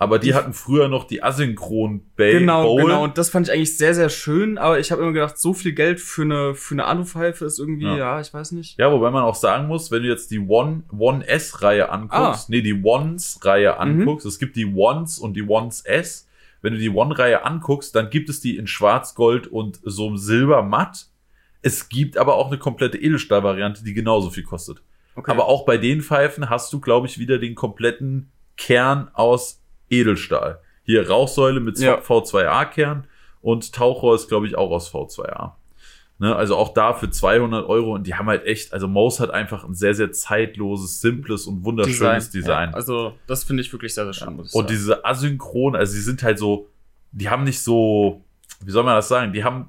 Aber 0.00 0.20
die, 0.20 0.28
Die- 0.28 0.34
hatten 0.34 0.52
früher 0.52 0.86
noch 0.88 1.04
die 1.04 1.24
Asynchron 1.24 2.02
Bay 2.14 2.38
genau, 2.38 2.62
Bowl. 2.64 2.82
genau, 2.82 3.02
und 3.04 3.18
das 3.18 3.30
fand 3.30 3.48
ich 3.48 3.52
eigentlich 3.52 3.76
sehr, 3.76 3.94
sehr 3.94 4.08
schön, 4.10 4.56
aber 4.56 4.78
ich 4.78 4.92
habe 4.92 5.02
immer 5.02 5.12
gedacht, 5.12 5.36
so 5.38 5.52
viel 5.54 5.72
Geld 5.72 5.98
für 5.98 6.22
eine, 6.22 6.54
für 6.54 6.74
eine 6.74 6.84
Alupfeife 6.84 7.44
ist 7.44 7.58
irgendwie, 7.58 7.86
Ja. 7.86 7.96
ja. 7.96 8.20
ich 8.20 8.32
weiß 8.32 8.52
nicht. 8.52 8.78
Ja, 8.78 8.92
wobei 8.92 9.10
man 9.10 9.24
auch 9.24 9.34
sagen 9.34 9.66
muss, 9.66 9.90
wenn 9.90 10.02
du 10.04 10.08
jetzt 10.08 10.30
die 10.30 10.38
One, 10.38 10.84
One 10.96 11.26
S-Reihe 11.26 11.88
anguckst, 11.90 12.44
Ah. 12.44 12.46
nee, 12.48 12.62
die 12.62 12.80
Ones-Reihe 12.80 13.72
Mhm. 13.72 13.78
anguckst, 14.02 14.24
es 14.26 14.38
gibt 14.38 14.54
die 14.54 14.66
Ones 14.66 15.18
und 15.18 15.34
die 15.34 15.42
Ones 15.42 15.80
S. 15.84 16.28
Wenn 16.62 16.72
du 16.74 16.78
die 16.78 16.90
One-Reihe 16.90 17.44
anguckst, 17.44 17.94
dann 17.94 18.08
gibt 18.10 18.28
es 18.28 18.40
die 18.40 18.56
in 18.56 18.66
Schwarz, 18.68 19.14
Gold 19.16 19.46
und 19.48 19.80
so 19.84 20.06
einem 20.08 20.16
Silber 20.16 20.62
matt. 20.62 21.06
Es 21.62 21.88
gibt 21.88 22.16
aber 22.18 22.34
auch 22.36 22.48
eine 22.48 22.58
komplette 22.58 22.98
Edelstahl-Variante, 22.98 23.82
die 23.82 23.94
genauso 23.94 24.30
viel 24.30 24.44
kostet. 24.44 24.80
Okay. 25.16 25.30
Aber 25.32 25.46
auch 25.46 25.64
bei 25.64 25.76
den 25.76 26.02
Pfeifen 26.02 26.50
hast 26.50 26.72
du, 26.72 26.78
glaube 26.80 27.08
ich, 27.08 27.18
wieder 27.18 27.38
den 27.38 27.56
kompletten 27.56 28.30
Kern 28.56 29.08
aus 29.12 29.57
Edelstahl. 29.90 30.60
Hier 30.82 31.08
Rauchsäule 31.08 31.60
mit 31.60 31.78
Ja. 31.78 31.98
V2A-Kern 31.98 33.06
und 33.40 33.72
Tauchrohr 33.72 34.14
ist, 34.14 34.28
glaube 34.28 34.46
ich, 34.46 34.56
auch 34.56 34.70
aus 34.70 34.92
V2A. 34.92 35.52
Ne, 36.20 36.34
also 36.34 36.56
auch 36.56 36.74
da 36.74 36.94
für 36.94 37.10
200 37.10 37.68
Euro 37.68 37.94
und 37.94 38.04
die 38.04 38.16
haben 38.16 38.26
halt 38.26 38.44
echt, 38.44 38.72
also 38.72 38.88
Mose 38.88 39.22
hat 39.22 39.30
einfach 39.30 39.62
ein 39.62 39.74
sehr, 39.74 39.94
sehr 39.94 40.10
zeitloses, 40.10 41.00
simples 41.00 41.46
und 41.46 41.64
wunderschönes 41.64 42.30
Design. 42.30 42.70
Ja, 42.70 42.74
also, 42.74 43.12
das 43.28 43.44
finde 43.44 43.62
ich 43.62 43.72
wirklich 43.72 43.94
sehr, 43.94 44.02
sehr 44.02 44.14
schön, 44.14 44.34
ich 44.34 44.38
und 44.40 44.50
sagen. 44.50 44.66
diese 44.66 45.04
asynchron, 45.04 45.76
also 45.76 45.94
die 45.94 46.00
sind 46.00 46.24
halt 46.24 46.40
so, 46.40 46.66
die 47.12 47.28
haben 47.28 47.44
nicht 47.44 47.60
so, 47.60 48.24
wie 48.64 48.72
soll 48.72 48.82
man 48.82 48.96
das 48.96 49.06
sagen, 49.06 49.32
die 49.32 49.44
haben 49.44 49.68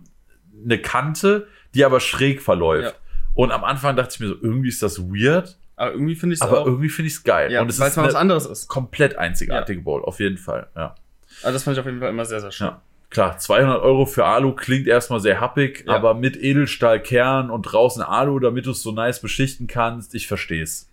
eine 0.63 0.79
Kante, 0.79 1.47
die 1.75 1.85
aber 1.85 1.99
schräg 1.99 2.41
verläuft. 2.41 2.95
Ja. 2.95 2.99
Und 3.35 3.51
am 3.51 3.63
Anfang 3.63 3.95
dachte 3.95 4.15
ich 4.15 4.19
mir 4.19 4.29
so, 4.29 4.35
irgendwie 4.41 4.69
ist 4.69 4.81
das 4.81 4.99
weird, 4.99 5.58
Aber 5.79 5.93
irgendwie 5.93 6.15
finde 6.15 6.33
ich 6.33 6.41
es 6.41 6.47
aber 6.47 6.61
auch, 6.61 6.65
irgendwie 6.65 6.89
finde 6.89 7.07
ich 7.07 7.13
es 7.13 7.23
geil. 7.23 7.51
ja, 7.51 7.61
und 7.61 7.69
es 7.69 7.79
weil 7.79 7.87
ist 7.87 7.93
es 7.93 7.97
mal 7.97 8.05
was 8.07 8.15
anderes 8.15 8.45
ist. 8.45 8.67
komplett 8.67 9.17
einzigartige 9.17 9.81
Bowl, 9.81 10.03
auf 10.03 10.19
jeden 10.19 10.37
Fall. 10.37 10.67
Ja. 10.75 10.93
Also 11.41 11.53
das 11.53 11.63
fand 11.63 11.77
ich 11.77 11.79
auf 11.79 11.85
jeden 11.85 11.99
Fall 11.99 12.09
immer 12.09 12.25
sehr, 12.25 12.41
sehr 12.41 12.51
schön. 12.51 12.67
Ja. 12.67 12.81
Klar, 13.09 13.37
200 13.37 13.81
Euro 13.81 14.05
für 14.05 14.25
Alu 14.25 14.53
klingt 14.53 14.87
erstmal 14.87 15.19
sehr 15.19 15.39
happig, 15.39 15.85
Ja. 15.87 15.93
aber 15.95 16.13
mit 16.13 16.35
Edelstahlkern 16.35 17.49
und 17.49 17.63
draußen 17.63 18.03
Alu, 18.03 18.39
damit 18.39 18.65
du 18.65 18.71
es 18.71 18.83
so 18.83 18.91
nice 18.91 19.21
beschichten 19.21 19.67
kannst, 19.67 20.13
ich 20.15 20.27
verstehe 20.27 20.61
es. 20.63 20.89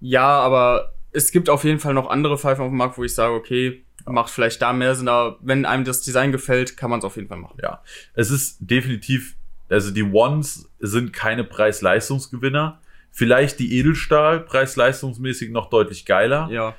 Ja, 0.00 0.26
aber 0.28 0.92
es 1.12 1.32
gibt 1.32 1.48
auf 1.48 1.64
jeden 1.64 1.78
Fall 1.80 1.94
noch 1.94 2.10
andere 2.10 2.36
Pfeifen 2.38 2.62
auf 2.62 2.68
dem 2.70 2.76
Markt, 2.76 2.98
wo 2.98 3.04
ich 3.04 3.14
sage, 3.14 3.32
okay, 3.32 3.82
macht 4.04 4.30
vielleicht 4.30 4.60
da 4.62 4.72
mehr 4.74 4.94
Sinn, 4.94 5.08
aber 5.08 5.38
wenn 5.40 5.64
einem 5.64 5.84
das 5.84 6.02
Design 6.02 6.30
gefällt, 6.30 6.76
kann 6.76 6.90
man 6.90 6.98
es 7.00 7.04
auf 7.06 7.16
jeden 7.16 7.28
Fall 7.28 7.38
machen. 7.38 7.56
Ja, 7.62 7.82
es 8.14 8.30
ist 8.30 8.58
definitiv, 8.60 9.34
also 9.70 9.90
die 9.90 10.04
Ones 10.04 10.68
sind 10.78 11.12
keine 11.14 11.42
Preis-Leistungsgewinner. 11.42 12.80
Vielleicht 13.18 13.58
die 13.60 13.78
Edelstahl 13.78 14.40
preis-leistungsmäßig 14.40 15.50
noch 15.50 15.70
deutlich 15.70 16.04
geiler. 16.04 16.48
Ja, 16.50 16.74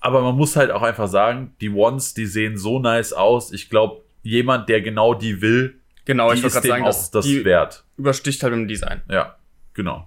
Aber 0.00 0.20
man 0.20 0.34
muss 0.36 0.54
halt 0.54 0.70
auch 0.70 0.82
einfach 0.82 1.08
sagen, 1.08 1.54
die 1.62 1.70
Ones, 1.70 2.12
die 2.12 2.26
sehen 2.26 2.58
so 2.58 2.78
nice 2.78 3.14
aus. 3.14 3.52
Ich 3.52 3.70
glaube, 3.70 4.02
jemand, 4.22 4.68
der 4.68 4.82
genau 4.82 5.14
die 5.14 5.40
will, 5.40 5.80
genau, 6.04 6.30
die 6.30 6.40
ich 6.40 6.44
ist 6.44 6.62
dem 6.62 6.68
sagen, 6.70 6.84
auch 6.84 7.10
das 7.10 7.26
wert. 7.26 7.84
übersticht 7.96 8.42
halt 8.42 8.52
im 8.52 8.68
Design. 8.68 9.00
Ja, 9.08 9.36
genau. 9.72 10.06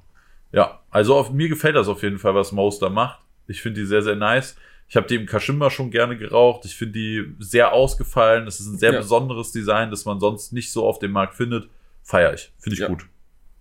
Ja, 0.52 0.82
also 0.92 1.16
auf, 1.16 1.32
mir 1.32 1.50
gefällt 1.50 1.76
das 1.76 1.88
auf 1.88 2.04
jeden 2.04 2.20
Fall, 2.20 2.36
was 2.36 2.52
Moster 2.52 2.92
macht. 2.92 3.20
Ich 3.48 3.64
finde 3.64 3.82
die 3.82 3.88
sehr, 3.88 4.04
sehr 4.04 4.16
nice. 4.16 4.56
Ich 4.88 4.96
habe 4.96 5.08
die 5.08 5.16
im 5.16 5.26
Kashima 5.26 5.72
schon 5.72 5.90
gerne 5.90 6.16
geraucht. 6.16 6.66
Ich 6.66 6.76
finde 6.76 6.94
die 7.00 7.34
sehr 7.40 7.74
ausgefallen. 7.74 8.46
Das 8.46 8.60
ist 8.60 8.68
ein 8.68 8.78
sehr 8.78 8.94
Ja. 8.94 9.00
besonderes 9.00 9.52
Design, 9.52 9.90
das 9.90 10.06
man 10.06 10.20
sonst 10.20 10.54
nicht 10.54 10.72
so 10.72 10.86
auf 10.86 11.00
dem 11.00 11.12
Markt 11.12 11.34
findet. 11.34 11.70
Feier 12.04 12.36
ich. 12.36 12.54
Finde 12.60 12.76
ich 12.76 12.82
Ja. 12.82 12.88
gut. 12.88 13.08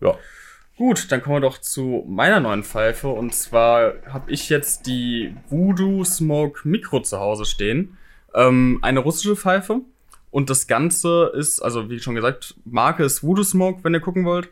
Ja. 0.02 0.18
Gut, 0.76 1.12
dann 1.12 1.22
kommen 1.22 1.36
wir 1.36 1.40
doch 1.40 1.58
zu 1.58 2.04
meiner 2.08 2.40
neuen 2.40 2.64
Pfeife. 2.64 3.08
Und 3.08 3.34
zwar 3.34 3.94
habe 4.08 4.30
ich 4.32 4.48
jetzt 4.48 4.86
die 4.86 5.34
Voodoo 5.48 6.04
Smoke 6.04 6.66
Micro 6.68 7.00
zu 7.00 7.20
Hause 7.20 7.44
stehen. 7.44 7.96
Ähm, 8.34 8.80
eine 8.82 9.00
russische 9.00 9.36
Pfeife. 9.36 9.82
Und 10.32 10.50
das 10.50 10.66
Ganze 10.66 11.30
ist, 11.34 11.60
also 11.60 11.90
wie 11.90 12.00
schon 12.00 12.16
gesagt, 12.16 12.56
Marke 12.64 13.04
ist 13.04 13.22
Voodoo 13.22 13.44
Smoke, 13.44 13.84
wenn 13.84 13.94
ihr 13.94 14.00
gucken 14.00 14.24
wollt. 14.24 14.48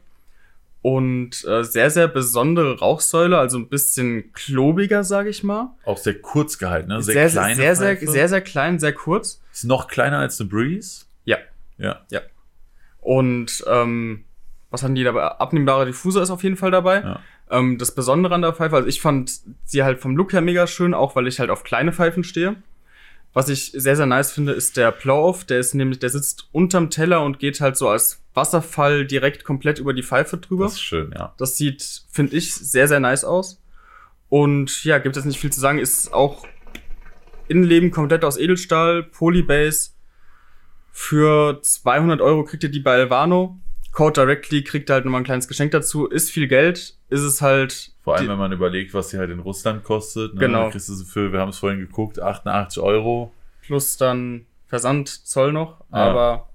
Und 0.80 1.44
äh, 1.44 1.64
sehr, 1.64 1.90
sehr 1.90 2.06
besondere 2.06 2.78
Rauchsäule, 2.78 3.38
also 3.38 3.58
ein 3.58 3.68
bisschen 3.68 4.32
klobiger, 4.32 5.02
sage 5.02 5.28
ich 5.28 5.42
mal. 5.42 5.74
Auch 5.84 5.98
sehr 5.98 6.20
kurz 6.20 6.58
gehalten, 6.58 6.88
ne? 6.88 7.02
Sehr, 7.02 7.28
sehr, 7.28 7.42
kleine 7.42 7.56
sehr, 7.56 7.76
sehr, 7.76 7.96
Pfeife. 7.96 8.10
sehr, 8.10 8.28
sehr 8.28 8.40
klein, 8.40 8.78
sehr 8.78 8.92
kurz. 8.92 9.40
Ist 9.52 9.64
noch 9.64 9.88
kleiner 9.88 10.18
als 10.18 10.40
eine 10.40 10.50
Breeze. 10.50 11.04
Ja. 11.24 11.38
Ja. 11.78 12.20
Und 13.00 13.64
ähm, 13.66 14.24
was 14.72 14.82
hatten 14.82 14.94
die 14.94 15.04
dabei? 15.04 15.22
Abnehmbarer 15.22 15.84
Diffuser 15.84 16.22
ist 16.22 16.30
auf 16.30 16.42
jeden 16.42 16.56
Fall 16.56 16.70
dabei. 16.70 17.02
Ja. 17.02 17.20
Ähm, 17.50 17.78
das 17.78 17.94
Besondere 17.94 18.34
an 18.34 18.42
der 18.42 18.54
Pfeife, 18.54 18.76
also 18.76 18.88
ich 18.88 19.00
fand 19.00 19.40
sie 19.64 19.84
halt 19.84 20.00
vom 20.00 20.16
Look 20.16 20.32
her 20.32 20.40
mega 20.40 20.66
schön, 20.66 20.94
auch 20.94 21.14
weil 21.14 21.26
ich 21.26 21.38
halt 21.38 21.50
auf 21.50 21.62
kleine 21.62 21.92
Pfeifen 21.92 22.24
stehe. 22.24 22.56
Was 23.34 23.48
ich 23.48 23.72
sehr, 23.74 23.96
sehr 23.96 24.06
nice 24.06 24.32
finde, 24.32 24.52
ist 24.52 24.76
der 24.76 24.90
Blow-Off. 24.92 25.44
Der 25.44 25.58
ist 25.58 25.74
nämlich, 25.74 25.98
der 25.98 26.10
sitzt 26.10 26.48
unterm 26.52 26.90
Teller 26.90 27.22
und 27.22 27.38
geht 27.38 27.60
halt 27.60 27.76
so 27.76 27.88
als 27.88 28.22
Wasserfall 28.34 29.06
direkt 29.06 29.44
komplett 29.44 29.78
über 29.78 29.94
die 29.94 30.02
Pfeife 30.02 30.36
drüber. 30.36 30.64
Das 30.64 30.74
ist 30.74 30.82
schön, 30.82 31.14
ja. 31.16 31.34
Das 31.38 31.56
sieht, 31.56 32.02
finde 32.10 32.36
ich, 32.36 32.54
sehr, 32.54 32.88
sehr 32.88 33.00
nice 33.00 33.24
aus. 33.24 33.62
Und 34.28 34.84
ja, 34.84 34.98
gibt 34.98 35.16
es 35.16 35.24
nicht 35.24 35.40
viel 35.40 35.52
zu 35.52 35.60
sagen. 35.60 35.78
Ist 35.78 36.12
auch 36.12 36.46
Innenleben 37.48 37.90
komplett 37.90 38.24
aus 38.24 38.38
Edelstahl, 38.38 39.02
Polybase. 39.02 39.90
Für 40.90 41.60
200 41.62 42.20
Euro 42.20 42.44
kriegt 42.44 42.62
ihr 42.62 42.70
die 42.70 42.80
bei 42.80 42.92
Alvano. 42.92 43.60
Code 43.92 44.20
Directly 44.20 44.64
kriegt 44.64 44.90
halt 44.90 45.04
nochmal 45.04 45.20
ein 45.20 45.24
kleines 45.24 45.46
Geschenk 45.48 45.70
dazu. 45.70 46.06
Ist 46.06 46.30
viel 46.30 46.48
Geld, 46.48 46.96
ist 47.08 47.20
es 47.20 47.42
halt. 47.42 47.92
Vor 48.02 48.16
allem, 48.16 48.28
wenn 48.28 48.38
man 48.38 48.52
überlegt, 48.52 48.94
was 48.94 49.10
sie 49.10 49.18
halt 49.18 49.30
in 49.30 49.38
Russland 49.38 49.84
kostet. 49.84 50.34
Ne? 50.34 50.40
Genau. 50.40 50.64
Da 50.64 50.70
kriegst 50.70 50.88
du 50.88 50.94
sie 50.94 51.04
für, 51.04 51.32
wir 51.32 51.40
haben 51.40 51.50
es 51.50 51.58
vorhin 51.58 51.78
geguckt, 51.78 52.20
88 52.20 52.82
Euro. 52.82 53.32
plus 53.62 53.96
dann 53.96 54.46
Versand, 54.66 55.08
Zoll 55.08 55.52
noch. 55.52 55.80
Ja. 55.92 55.96
Aber 55.96 56.48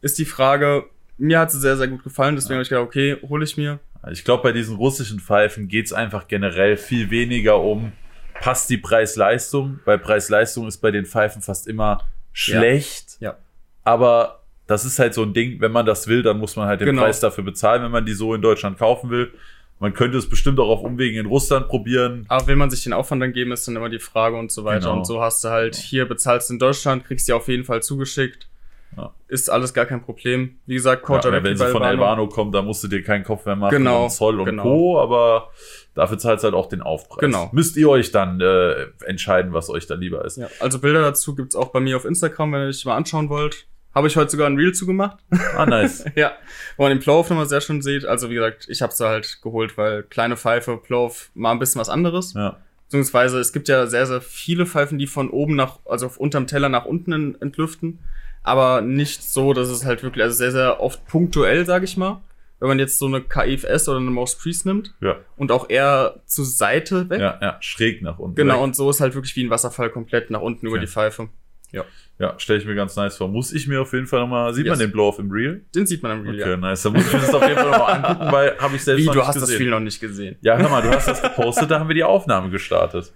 ist 0.00 0.18
die 0.18 0.24
Frage, 0.24 0.86
mir 1.18 1.38
hat 1.40 1.50
sie 1.50 1.60
sehr, 1.60 1.76
sehr 1.76 1.88
gut 1.88 2.02
gefallen. 2.02 2.34
Deswegen 2.36 2.54
habe 2.54 2.62
ich 2.62 2.70
gedacht, 2.70 2.86
okay, 2.86 3.16
hole 3.28 3.44
ich 3.44 3.56
mir. 3.58 3.80
Ich 4.10 4.24
glaube, 4.24 4.42
bei 4.42 4.52
diesen 4.52 4.76
russischen 4.76 5.20
Pfeifen 5.20 5.68
geht's 5.68 5.92
einfach 5.92 6.28
generell 6.28 6.76
viel 6.76 7.10
weniger 7.10 7.60
um, 7.60 7.92
passt 8.40 8.70
die 8.70 8.78
Preis-Leistung. 8.78 9.80
Bei 9.84 9.98
Preis-Leistung 9.98 10.66
ist 10.66 10.78
bei 10.78 10.90
den 10.90 11.04
Pfeifen 11.04 11.42
fast 11.42 11.66
immer 11.66 12.08
schlecht. 12.32 13.16
Ja. 13.20 13.36
Aber 13.84 14.44
das 14.68 14.84
ist 14.84 14.98
halt 14.98 15.14
so 15.14 15.22
ein 15.22 15.32
Ding, 15.32 15.60
wenn 15.60 15.72
man 15.72 15.86
das 15.86 16.06
will, 16.06 16.22
dann 16.22 16.38
muss 16.38 16.54
man 16.54 16.68
halt 16.68 16.80
den 16.80 16.86
Genau. 16.86 17.02
Preis 17.02 17.18
dafür 17.18 17.42
bezahlen, 17.42 17.82
wenn 17.82 17.90
man 17.90 18.04
die 18.06 18.12
so 18.12 18.34
in 18.34 18.42
Deutschland 18.42 18.78
kaufen 18.78 19.10
will. 19.10 19.32
Man 19.80 19.94
könnte 19.94 20.18
es 20.18 20.28
bestimmt 20.28 20.60
auch 20.60 20.68
auf 20.68 20.82
Umwegen 20.82 21.18
in 21.18 21.26
Russland 21.26 21.68
probieren. 21.68 22.26
Aber 22.28 22.46
will 22.48 22.56
man 22.56 22.68
sich 22.68 22.84
den 22.84 22.92
Aufwand 22.92 23.22
dann 23.22 23.32
geben, 23.32 23.50
ist 23.52 23.66
dann 23.66 23.76
immer 23.76 23.88
die 23.88 23.98
Frage 23.98 24.36
und 24.36 24.52
so 24.52 24.64
weiter. 24.64 24.88
Genau. 24.88 24.98
Und 24.98 25.06
so 25.06 25.22
hast 25.22 25.42
du 25.42 25.48
halt 25.48 25.74
hier 25.74 26.06
bezahlst 26.06 26.50
in 26.50 26.58
Deutschland, 26.58 27.04
kriegst 27.06 27.28
die 27.28 27.32
auf 27.32 27.48
jeden 27.48 27.64
Fall 27.64 27.82
zugeschickt. 27.82 28.48
Ja. 28.96 29.14
Ist 29.28 29.48
alles 29.48 29.72
gar 29.72 29.86
kein 29.86 30.02
Problem. 30.02 30.58
Wie 30.66 30.74
gesagt, 30.74 31.02
Code 31.02 31.28
Ja, 31.30 31.42
wenn 31.42 31.56
sie 31.56 31.68
von 31.68 31.82
Albano. 31.82 32.28
Kommt, 32.28 32.54
dann 32.54 32.66
musst 32.66 32.82
du 32.84 32.88
dir 32.88 33.02
keinen 33.02 33.24
Kopf 33.24 33.46
mehr 33.46 33.56
machen 33.56 33.76
Genau, 33.76 34.04
und 34.04 34.10
Zoll 34.10 34.40
und 34.40 34.46
genau. 34.46 34.62
Co., 34.64 35.00
aber 35.00 35.50
dafür 35.94 36.18
zahlst 36.18 36.42
du 36.42 36.46
halt 36.46 36.54
auch 36.54 36.68
den 36.68 36.82
Aufpreis. 36.82 37.20
Genau. 37.20 37.48
Müsst 37.52 37.76
ihr 37.76 37.88
euch 37.88 38.10
dann 38.10 38.40
äh, 38.40 38.86
entscheiden, 39.06 39.52
was 39.52 39.70
euch 39.70 39.86
da 39.86 39.94
lieber 39.94 40.24
ist. 40.24 40.38
Ja, 40.38 40.48
also 40.60 40.78
Bilder 40.80 41.02
dazu 41.02 41.34
gibt's 41.34 41.54
auch 41.54 41.68
bei 41.68 41.80
mir 41.80 41.96
auf 41.96 42.04
Instagram, 42.04 42.52
wenn 42.52 42.62
ihr 42.62 42.68
euch 42.68 42.84
mal 42.84 42.96
anschauen 42.96 43.28
wollt. 43.28 43.66
Habe 43.98 44.06
ich 44.06 44.16
heute 44.16 44.30
sogar 44.30 44.46
ein 44.48 44.56
Reel 44.56 44.72
zugemacht. 44.72 45.18
Ah, 45.56 45.66
nice. 45.66 46.04
ja, 46.14 46.32
wo 46.76 46.84
man 46.84 46.90
den 46.90 47.00
Plow-Off 47.00 47.30
nochmal 47.30 47.46
sehr 47.48 47.60
schön 47.60 47.82
sieht. 47.82 48.04
Also 48.06 48.30
wie 48.30 48.34
gesagt, 48.34 48.66
ich 48.68 48.80
habe 48.80 48.92
sie 48.92 49.04
halt 49.06 49.40
geholt, 49.42 49.76
weil 49.76 50.04
kleine 50.04 50.36
Pfeife, 50.36 50.76
Plow-Off, 50.76 51.30
mal 51.34 51.50
ein 51.50 51.58
bisschen 51.58 51.80
was 51.80 51.88
anderes. 51.88 52.32
ja. 52.34 52.56
Beziehungsweise 52.86 53.38
es 53.40 53.52
gibt 53.52 53.68
ja 53.68 53.86
sehr, 53.86 54.06
sehr 54.06 54.20
viele 54.22 54.64
Pfeifen, 54.66 54.96
die 54.98 55.06
von 55.06 55.28
oben 55.28 55.56
nach, 55.56 55.78
also 55.84 56.06
auf 56.06 56.16
unterm 56.16 56.46
Teller 56.46 56.68
nach 56.70 56.84
unten 56.86 57.12
en- 57.12 57.40
entlüften. 57.42 57.98
Aber 58.44 58.80
nicht 58.80 59.22
so, 59.22 59.52
dass 59.52 59.68
es 59.68 59.84
halt 59.84 60.02
wirklich, 60.02 60.22
also 60.22 60.36
sehr, 60.36 60.52
sehr 60.52 60.80
oft 60.80 61.04
punktuell, 61.06 61.66
sage 61.66 61.84
ich 61.84 61.96
mal. 61.98 62.22
Wenn 62.60 62.68
man 62.68 62.78
jetzt 62.78 62.98
so 62.98 63.06
eine 63.06 63.20
KFS 63.20 63.88
oder 63.88 63.98
eine 63.98 64.10
Mouse 64.10 64.36
Priest 64.36 64.64
nimmt 64.64 64.94
Ja, 65.02 65.16
und 65.36 65.52
auch 65.52 65.68
eher 65.68 66.20
zur 66.26 66.44
Seite 66.46 67.10
weg. 67.10 67.20
ja, 67.20 67.38
ja, 67.42 67.56
schräg 67.60 68.00
nach 68.02 68.18
unten. 68.18 68.36
Genau, 68.36 68.54
weg. 68.54 68.62
und 68.62 68.74
so 68.76 68.88
ist 68.88 69.00
halt 69.00 69.14
wirklich 69.14 69.36
wie 69.36 69.44
ein 69.44 69.50
Wasserfall 69.50 69.90
komplett 69.90 70.30
nach 70.30 70.40
unten 70.40 70.66
über 70.66 70.76
Okay. 70.76 70.86
die 70.86 70.90
Pfeife. 70.90 71.28
Ja, 71.72 72.34
stelle 72.38 72.58
ich 72.58 72.64
mir 72.66 72.74
ganz 72.74 72.96
nice 72.96 73.16
vor. 73.16 73.28
Muss 73.28 73.52
ich 73.52 73.68
mir 73.68 73.80
auf 73.82 73.92
jeden 73.92 74.06
Fall 74.08 74.20
nochmal, 74.20 74.52
sieht 74.52 74.64
man 74.66 74.72
Yes. 74.72 74.78
den 74.80 74.90
Blow-Off 74.90 75.20
im 75.20 75.30
Reel? 75.30 75.64
Den 75.74 75.86
sieht 75.86 76.02
man 76.02 76.18
im 76.18 76.26
Reel, 76.28 76.40
Okay, 76.40 76.50
ja. 76.50 76.56
nice. 76.56 76.82
Da 76.82 76.90
muss 76.90 77.06
ich 77.06 77.12
mir 77.12 77.20
das 77.20 77.32
auf 77.32 77.42
jeden 77.42 77.54
Fall 77.54 77.70
nochmal 77.70 77.94
angucken, 77.94 78.32
weil 78.32 78.58
habe 78.58 78.74
ich 78.74 78.82
selbst 78.82 79.02
Wie, 79.02 79.06
noch 79.06 79.12
du 79.12 79.18
nicht 79.20 79.28
hast 79.28 79.34
gesehen. 79.34 79.46
das 79.48 79.54
Spiel 79.54 79.70
noch 79.70 79.80
nicht 79.80 80.00
gesehen. 80.00 80.36
Ja, 80.40 80.56
hör 80.56 80.68
mal, 80.68 80.82
du 80.82 80.90
hast 80.90 81.06
das 81.06 81.22
gepostet, 81.22 81.70
da 81.70 81.78
haben 81.78 81.86
wir 81.88 81.94
die 81.94 82.02
Aufnahme 82.04 82.50
gestartet. 82.50 83.12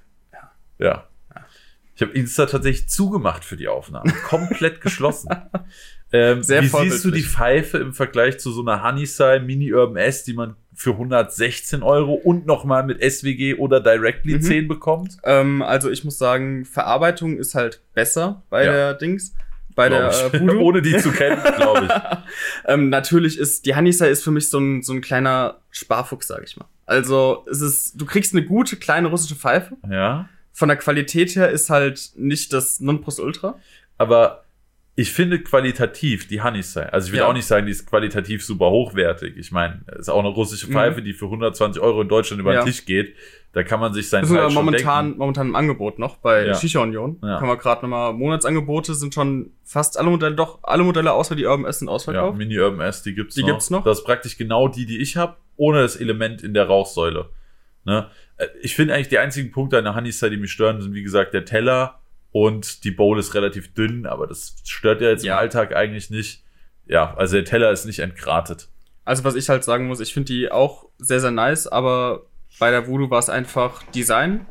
Ja. 0.79 1.09
Ich 1.95 2.01
habe 2.03 2.12
Insta 2.12 2.47
tatsächlich 2.47 2.89
zugemacht 2.89 3.45
für 3.45 3.57
die 3.57 3.69
Aufnahme. 3.69 4.12
Komplett 4.29 4.81
geschlossen. 4.81 5.31
Ähm, 6.15 6.43
Sehr 6.43 6.61
wie 6.62 6.66
siehst 6.66 7.07
du 7.07 7.11
die. 7.11 7.23
Pfeife 7.23 7.79
im 7.79 7.95
Vergleich 7.95 8.39
zu 8.39 8.53
so 8.53 8.61
einer 8.61 8.83
Honeyside 8.83 9.41
Mini 9.41 9.73
Urban 9.73 9.97
S, 9.97 10.24
die 10.24 10.35
man 10.35 10.57
für 10.74 10.90
116 10.93 11.82
Euro 11.82 12.15
und 12.15 12.47
nochmal 12.47 12.82
mit 12.85 13.01
SWG 13.03 13.55
oder 13.57 13.81
Directly 13.81 14.35
Mhm. 14.35 14.43
10 14.43 14.69
bekommt? 14.69 15.19
Ähm, 15.24 15.62
also 15.62 15.90
ich 15.90 16.05
muss 16.05 16.19
sagen, 16.19 16.65
Verarbeitung 16.65 17.36
ist 17.39 17.55
halt 17.55 17.81
besser 17.94 18.43
bei 18.51 18.65
Ja. 18.65 18.73
der 18.73 18.94
Dings. 18.94 19.35
Bei 19.74 19.89
der 19.89 20.11
äh. 20.32 20.40
Ohne 20.59 20.82
die 20.82 20.97
zu 20.99 21.12
kennen, 21.12 21.40
glaube 21.57 21.86
ich. 21.86 21.93
ähm, 22.66 22.90
natürlich 22.90 23.39
ist 23.39 23.65
die 23.66 23.74
Honeyside 23.74 24.11
ist 24.11 24.23
für 24.23 24.31
mich 24.31 24.51
so 24.51 24.59
ein, 24.59 24.82
so 24.82 24.93
ein 24.93 25.01
kleiner 25.01 25.59
Sparfuchs, 25.70 26.27
sag 26.28 26.43
ich 26.44 26.57
mal. 26.57 26.66
Also 26.85 27.47
es 27.51 27.61
ist, 27.62 27.99
du 28.01 28.05
kriegst 28.05 28.35
eine 28.35 28.44
gute 28.44 28.77
kleine 28.77 29.09
russische 29.09 29.35
Pfeife. 29.35 29.77
Ja. 29.90 30.28
Von 30.53 30.69
der 30.69 30.77
Qualität 30.77 31.35
her 31.36 31.49
ist 31.51 31.70
halt 31.70 32.11
nicht 32.16 32.53
das 32.53 32.81
Nonplusultra. 32.81 33.59
Aber 33.97 34.44
ich 34.94 35.10
finde 35.12 35.39
qualitativ 35.43 36.28
die 36.28 36.43
Honeyside, 36.43 36.93
also 36.93 37.06
ich 37.06 37.12
will 37.12 37.20
Ja. 37.20 37.27
auch 37.28 37.32
nicht 37.32 37.47
sagen, 37.47 37.64
die 37.66 37.73
ist 37.73 37.86
qualitativ 37.89 38.44
super 38.44 38.70
hochwertig. 38.70 39.36
Ich 39.39 39.51
meine, 39.51 39.81
es 39.86 40.01
ist 40.01 40.09
auch 40.10 40.19
eine 40.19 40.28
russische 40.28 40.66
Mhm. 40.69 40.73
Pfeife, 40.73 41.02
die 41.02 41.12
für 41.14 41.31
120 41.31 41.82
Euro 41.82 42.02
in 42.02 42.09
Deutschland 42.09 42.40
über 42.40 42.52
Ja. 42.52 42.60
den 42.62 42.66
Tisch 42.66 42.85
geht. 42.85 43.14
Da 43.55 43.62
kann 43.62 43.81
man 43.81 43.93
sich 43.94 44.09
sein 44.09 44.23
Das 44.23 44.31
ist 44.31 44.36
Teil 44.36 44.44
schon 44.51 44.55
momentan, 44.55 45.05
denken. 45.06 45.19
momentan 45.19 45.47
im 45.48 45.56
Angebot 45.56 45.98
noch 45.98 46.16
bei 46.19 46.47
Ja. 46.47 46.55
Shisha 46.55 46.81
Union. 46.81 47.19
Ja. 47.23 47.39
Können 47.39 47.51
wir 47.51 47.56
gerade 47.56 47.82
nochmal, 47.82 48.12
Monatsangebote 48.14 48.94
sind 48.94 49.14
schon 49.14 49.51
fast 49.64 49.98
alle 49.98 50.10
Modelle, 50.10 50.35
doch 50.35 50.59
alle 50.62 50.82
Modelle 50.82 51.12
außer 51.12 51.36
die 51.36 51.44
Urban 51.47 51.66
S 51.66 51.78
sind 51.81 51.89
Ja, 51.89 51.94
ausverkauft. 51.94 52.36
Mini 52.39 52.59
Urban 52.59 52.81
S, 52.86 53.02
die 53.02 53.14
gibt's 53.14 53.35
Die 53.35 53.43
noch. 53.43 53.48
gibt's 53.48 53.70
noch? 53.70 53.85
Das 53.85 53.98
ist 54.01 54.05
praktisch 54.05 54.36
genau 54.36 54.69
die, 54.69 54.85
die 54.86 54.98
ich 54.98 55.16
habe, 55.16 55.36
ohne 55.56 55.81
das 55.82 55.97
Element 55.97 56.43
in 56.43 56.55
der 56.55 56.66
Rauchsäule. 56.66 57.31
Ne? 57.85 58.09
Äh, 58.36 58.47
Ich 58.62 58.74
finde 58.74 58.94
eigentlich 58.94 59.09
die 59.09 59.19
einzigen 59.19 59.51
Punkte 59.51 59.77
an 59.78 59.85
der 59.85 59.94
Honeyside, 59.97 60.31
die 60.31 60.36
mich 60.39 60.52
stören, 60.52 60.81
sind 60.81 60.94
wie 60.94 61.02
gesagt 61.02 61.35
der 61.35 61.44
Teller 61.44 62.01
und 62.33 62.85
die 62.85 62.91
Bowl 62.91 63.19
ist 63.19 63.35
relativ 63.35 63.73
dünn, 63.75 64.07
aber 64.07 64.27
das 64.27 64.57
stört 64.65 65.01
ja 65.01 65.09
jetzt 65.11 65.25
Ja. 65.25 65.35
im 65.35 65.39
Alltag 65.41 65.75
eigentlich 65.77 66.11
nicht. 66.11 66.43
Ja, 66.87 67.15
also 67.15 67.37
der 67.37 67.45
Teller 67.45 67.71
ist 67.71 67.85
nicht 67.85 68.01
entgratet. 68.01 68.69
Also 69.05 69.25
was 69.25 69.35
ich 69.35 69.49
halt 69.49 69.65
sagen 69.65 69.87
muss, 69.87 70.01
ich 70.01 70.13
finde 70.15 70.33
die 70.33 70.51
auch 70.51 70.89
sehr, 70.99 71.21
sehr 71.21 71.31
nice, 71.31 71.67
aber 71.67 72.27
bei 72.59 72.71
der 72.71 72.87
Voodoo 72.89 73.11
war 73.11 73.19
es 73.19 73.29
einfach 73.29 73.83
Design, 73.93 74.47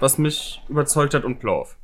was 0.00 0.18
mich 0.18 0.62
überzeugt 0.68 1.14
hat 1.14 1.24
und 1.24 1.38
Plow-Off. 1.38 1.76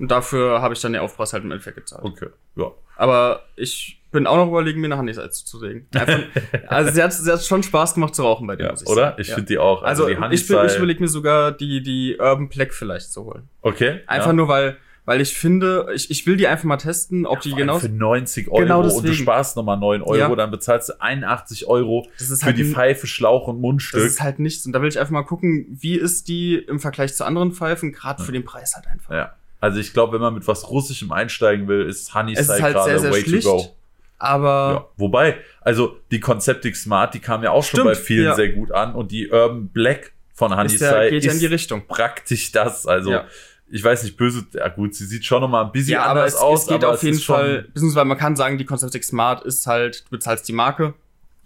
Und 0.00 0.10
dafür 0.10 0.62
habe 0.62 0.74
ich 0.74 0.80
dann 0.80 0.92
den 0.94 1.02
Aufpreis 1.02 1.32
halt 1.32 1.44
im 1.44 1.52
Endeffekt 1.52 1.76
gezahlt. 1.76 2.02
Okay, 2.04 2.28
ja. 2.56 2.70
Aber 2.96 3.42
ich 3.56 4.02
bin 4.10 4.26
auch 4.26 4.36
noch 4.36 4.48
überlegen, 4.48 4.80
mir 4.80 4.86
eine 4.88 4.98
Honeyside 4.98 5.30
zuzulegen. 5.30 5.86
Einfach, 5.94 6.18
also 6.68 6.90
sie 6.92 7.02
hat, 7.02 7.12
sie 7.12 7.30
hat 7.30 7.44
schon 7.44 7.62
Spaß 7.62 7.94
gemacht 7.94 8.14
zu 8.14 8.22
rauchen 8.22 8.46
bei 8.46 8.56
dir, 8.56 8.64
Ja, 8.64 8.70
muss 8.72 8.82
ich 8.82 8.88
oder? 8.88 9.02
sagen. 9.10 9.20
Ich 9.20 9.28
ja. 9.28 9.34
finde 9.36 9.48
die 9.48 9.58
auch. 9.58 9.82
Also, 9.82 10.06
die 10.08 10.12
ich, 10.34 10.50
ich 10.50 10.76
überlege 10.76 11.00
mir 11.00 11.08
sogar 11.08 11.52
die, 11.52 11.82
die 11.82 12.16
Urban 12.18 12.48
Black 12.48 12.74
vielleicht 12.74 13.12
zu 13.12 13.24
holen. 13.24 13.48
Okay. 13.62 14.00
Einfach 14.06 14.28
ja. 14.28 14.32
nur, 14.32 14.48
weil, 14.48 14.76
weil 15.04 15.20
ich 15.20 15.34
finde, 15.36 15.86
ich, 15.94 16.10
ich 16.10 16.26
will 16.26 16.36
die 16.36 16.46
einfach 16.48 16.64
mal 16.64 16.76
testen, 16.76 17.24
ob 17.26 17.40
die 17.40 17.50
Vor 17.50 17.58
allem 17.58 17.66
genau. 17.68 17.78
Für 17.78 17.88
90 17.88 18.48
Euro 18.48 18.60
Genau 18.60 18.80
und 18.96 19.06
du 19.06 19.14
sparst 19.14 19.56
nochmal 19.56 19.76
9 19.78 20.02
Euro, 20.02 20.16
Ja. 20.16 20.34
dann 20.34 20.50
bezahlst 20.50 20.88
du 20.88 21.00
81 21.00 21.66
Euro 21.66 22.06
Das 22.18 22.30
ist 22.30 22.40
für 22.40 22.46
halt 22.46 22.58
die 22.58 22.64
ein- 22.64 22.72
Pfeife, 22.72 23.06
Schlauch 23.06 23.46
und 23.48 23.56
Das 23.56 23.62
Mundstück. 23.62 24.02
ist 24.04 24.20
halt 24.20 24.38
nichts. 24.40 24.66
Und 24.66 24.72
da 24.72 24.82
will 24.82 24.88
ich 24.88 24.98
einfach 24.98 25.12
mal 25.12 25.22
gucken, 25.22 25.66
wie 25.70 25.94
ist 25.96 26.26
die 26.28 26.56
im 26.56 26.80
Vergleich 26.80 27.14
zu 27.14 27.24
anderen 27.24 27.52
Pfeifen, 27.52 27.92
gerade 27.92 28.22
für 28.22 28.32
den 28.32 28.44
Preis 28.44 28.74
halt 28.74 28.86
einfach. 28.88 29.14
ja. 29.14 29.34
Also 29.60 29.78
ich 29.78 29.92
glaube, 29.92 30.14
wenn 30.14 30.20
man 30.22 30.34
mit 30.34 30.46
was 30.48 30.70
Russischem 30.70 31.12
einsteigen 31.12 31.68
will, 31.68 31.82
ist 31.86 32.14
Honeyside 32.14 32.40
Es 32.40 32.48
ist 32.48 32.62
halt 32.62 32.74
gerade 32.74 32.90
sehr, 32.90 32.98
sehr 32.98 33.12
way 33.12 33.22
schlicht, 33.22 33.46
to 33.46 33.56
go. 33.56 33.76
aber 34.18 34.72
Ja. 34.72 34.88
Wobei, 34.96 35.38
also 35.60 35.96
die 36.10 36.20
Conceptic 36.20 36.76
Smart, 36.76 37.12
die 37.14 37.20
kam 37.20 37.42
ja 37.42 37.50
auch 37.50 37.62
schon 37.62 37.80
Stimmt, 37.80 37.84
bei 37.90 37.94
vielen 37.94 38.24
ja. 38.24 38.34
sehr 38.34 38.48
gut 38.50 38.72
an 38.72 38.94
und 38.94 39.12
die 39.12 39.28
Urban 39.30 39.68
Black 39.68 40.12
von 40.34 40.50
ist 40.52 40.56
Honeyside 40.58 40.84
ja, 40.84 41.02
ist, 41.02 41.10
geht 41.10 41.24
ja 41.24 41.32
in 41.32 41.38
die 41.40 41.46
Richtung. 41.46 41.86
praktisch 41.86 42.50
das. 42.52 42.86
Also 42.86 43.10
Ja. 43.12 43.26
ich 43.70 43.84
weiß 43.84 44.02
nicht, 44.04 44.16
böse, 44.16 44.46
ja 44.54 44.68
gut, 44.68 44.94
sie 44.94 45.04
sieht 45.04 45.24
schon 45.26 45.42
noch 45.42 45.48
mal 45.48 45.64
ein 45.66 45.72
bisschen 45.72 45.92
Ja, 45.92 46.04
aber 46.04 46.20
anders 46.20 46.34
es, 46.34 46.40
aus. 46.40 46.62
es 46.62 46.68
geht 46.68 46.82
aber 46.82 46.94
auf 46.94 47.02
jeden 47.02 47.18
schon- 47.20 47.36
Fall, 47.36 47.62
beziehungsweise 47.74 48.04
man 48.06 48.16
kann 48.18 48.36
sagen, 48.36 48.56
die 48.56 48.64
Conceptic 48.64 49.04
Smart 49.04 49.44
ist 49.44 49.66
halt, 49.66 50.06
du 50.06 50.10
bezahlst 50.10 50.48
die 50.48 50.52
Marke, 50.54 50.94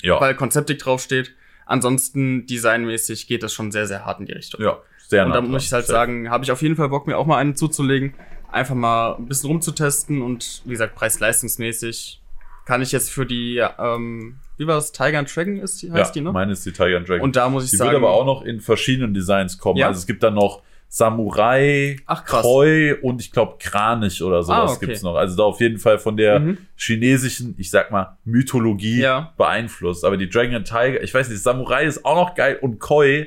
Ja, 0.03 0.21
weil 0.21 0.35
Conceptic 0.37 0.79
draufsteht. 0.79 1.33
Ansonsten 1.67 2.47
designmäßig 2.47 3.27
geht 3.27 3.43
das 3.43 3.53
schon 3.55 3.73
sehr, 3.73 3.87
sehr 3.87 4.05
hart 4.05 4.21
in 4.21 4.27
die 4.27 4.33
Richtung. 4.33 4.61
ja, 4.63 4.79
sehr 5.09 5.27
Und 5.27 5.33
da 5.33 5.41
muss 5.41 5.65
ich 5.67 5.73
halt 5.73 5.87
Sehr. 5.87 5.95
sagen, 5.95 6.31
habe 6.31 6.45
ich 6.45 6.51
auf 6.53 6.63
jeden 6.63 6.77
Fall 6.77 6.89
Bock, 6.89 7.07
mir 7.07 7.17
auch 7.19 7.27
mal 7.27 7.39
einen 7.39 7.57
zuzulegen. 7.57 8.15
Einfach 8.51 8.75
mal 8.75 9.17
ein 9.17 9.27
bisschen 9.27 9.51
rumzutesten 9.51 10.23
und 10.23 10.63
wie 10.65 10.71
gesagt, 10.71 10.95
preis-leistungsmäßig 10.95 12.21
kann 12.67 12.81
ich 12.83 12.93
jetzt 12.93 13.11
für 13.11 13.27
die, 13.27 13.63
ähm, 13.79 14.37
wie 14.57 14.67
war 14.67 14.77
das, 14.77 14.93
Tiger 14.93 15.19
and 15.19 15.35
Dragon 15.35 15.59
ist 15.59 15.83
die, 15.83 15.91
heißt 15.93 16.11
ja, 16.11 16.13
die, 16.13 16.21
ne? 16.23 16.33
meine 16.33 16.53
ist 16.53 16.65
die 16.65 16.73
Tiger 16.73 16.97
and 16.97 17.09
Dragon. 17.09 17.23
Und 17.23 17.37
da 17.37 17.49
muss 17.49 17.65
ich 17.65 17.71
Die 17.71 17.77
sagen, 17.77 17.91
wird 17.91 17.99
aber 18.03 18.13
auch 18.13 18.25
noch 18.25 18.43
in 18.43 18.61
verschiedenen 18.61 19.13
Designs 19.13 19.59
kommen. 19.59 19.79
Ja. 19.79 19.89
Also 19.89 19.99
es 19.99 20.07
gibt 20.07 20.23
dann 20.23 20.35
noch 20.35 20.63
Samurai, 20.89 21.97
Ach, 22.07 22.25
krass. 22.25 22.43
Koi 22.43 22.95
und 23.03 23.21
ich 23.21 23.33
glaube 23.33 23.57
Kranich 23.59 24.23
oder 24.23 24.43
sowas 24.43 24.71
Ah, 24.71 24.75
okay. 24.75 24.87
gibt's 24.87 25.03
noch. 25.03 25.15
Also 25.17 25.37
da 25.37 25.43
auf 25.43 25.61
jeden 25.61 25.79
Fall 25.79 25.99
von 25.99 26.17
der 26.17 26.41
Mhm. 26.41 26.59
chinesischen, 26.77 27.55
ich 27.59 27.71
sag 27.71 27.91
mal, 27.91 28.17
Mythologie 28.25 29.01
Ja. 29.01 29.33
beeinflusst. 29.37 30.05
Aber 30.05 30.17
die 30.17 30.29
Dragon 30.29 30.55
and 30.55 30.67
Tiger, 30.67 31.03
ich 31.03 31.13
weiß 31.13 31.29
nicht, 31.29 31.43
Samurai 31.43 31.85
ist 31.85 32.05
auch 32.05 32.15
noch 32.17 32.35
geil 32.35 32.59
und 32.61 32.79
Koi 32.79 33.27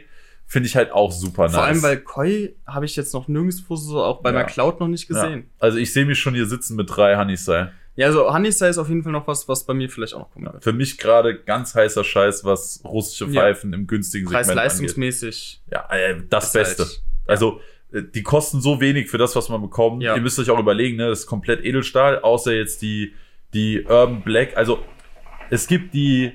finde 0.50 0.68
ich 0.68 0.76
halt 0.76 0.92
auch 0.92 1.12
super 1.12 1.50
vor 1.50 1.60
nice. 1.62 1.68
allem, 1.70 1.84
weil 1.84 1.98
Koi 1.98 2.56
habe 2.66 2.86
ich 2.86 2.96
jetzt 2.96 3.14
noch 3.14 3.28
nirgendwo 3.28 3.76
so, 3.76 4.02
auch 4.02 4.22
bei 4.22 4.32
Ja. 4.32 4.40
McCloud 4.40 4.80
noch 4.80 4.88
nicht 4.88 5.10
ja. 5.10 5.14
gesehen. 5.22 5.50
Also 5.60 5.78
ich 5.78 5.92
sehe 5.94 6.06
mich 6.06 6.18
schon 6.20 6.34
hier 6.34 6.46
sitzen 6.46 6.76
mit 6.78 6.90
drei 6.90 7.18
Honeyside. 7.18 7.74
Ja, 7.96 8.06
also 8.08 8.32
Honeyside 8.34 8.70
ist 8.70 8.78
auf 8.78 8.88
jeden 8.90 9.04
Fall 9.04 9.12
noch 9.12 9.28
was, 9.28 9.48
was 9.50 9.66
bei 9.66 9.74
mir 9.74 9.90
vielleicht 9.90 10.14
auch 10.14 10.20
noch 10.20 10.32
kommen 10.32 10.46
wird. 10.54 10.64
Für 10.64 10.72
mich 10.72 10.98
gerade 10.98 11.38
ganz 11.40 11.74
heißer 11.76 12.04
Scheiß, 12.04 12.46
was 12.46 12.82
russische 12.86 13.26
Ja. 13.26 13.42
Pfeifen 13.42 13.74
im 13.74 13.88
günstigen 13.88 14.28
Segment 14.28 14.48
angeht. 14.48 14.56
Preis-leistungsmäßig. 14.56 15.62
Ja, 15.72 15.88
äh, 15.92 16.22
das 16.30 16.46
ist 16.48 16.54
Beste. 16.54 16.84
halt- 16.84 17.02
Also, 17.26 17.60
äh, 17.92 18.04
die 18.04 18.24
kosten 18.24 18.62
so 18.62 18.80
wenig 18.80 19.10
für 19.10 19.18
das, 19.18 19.36
was 19.36 19.50
man 19.50 19.62
bekommt. 19.62 20.02
Ja. 20.04 20.16
Ihr 20.16 20.22
müsst 20.22 20.40
euch 20.40 20.50
auch 20.50 20.60
überlegen, 20.60 20.96
ne? 20.98 21.10
Das 21.10 21.22
ist 21.22 21.28
komplett 21.28 21.66
Edelstahl, 21.66 22.20
außer 22.20 22.54
jetzt 22.54 22.82
die, 22.82 23.14
die 23.54 23.84
Urban 23.84 24.22
Black. 24.22 24.56
Also, 24.56 24.80
es 25.50 25.68
gibt 25.68 25.94
die 25.94 26.34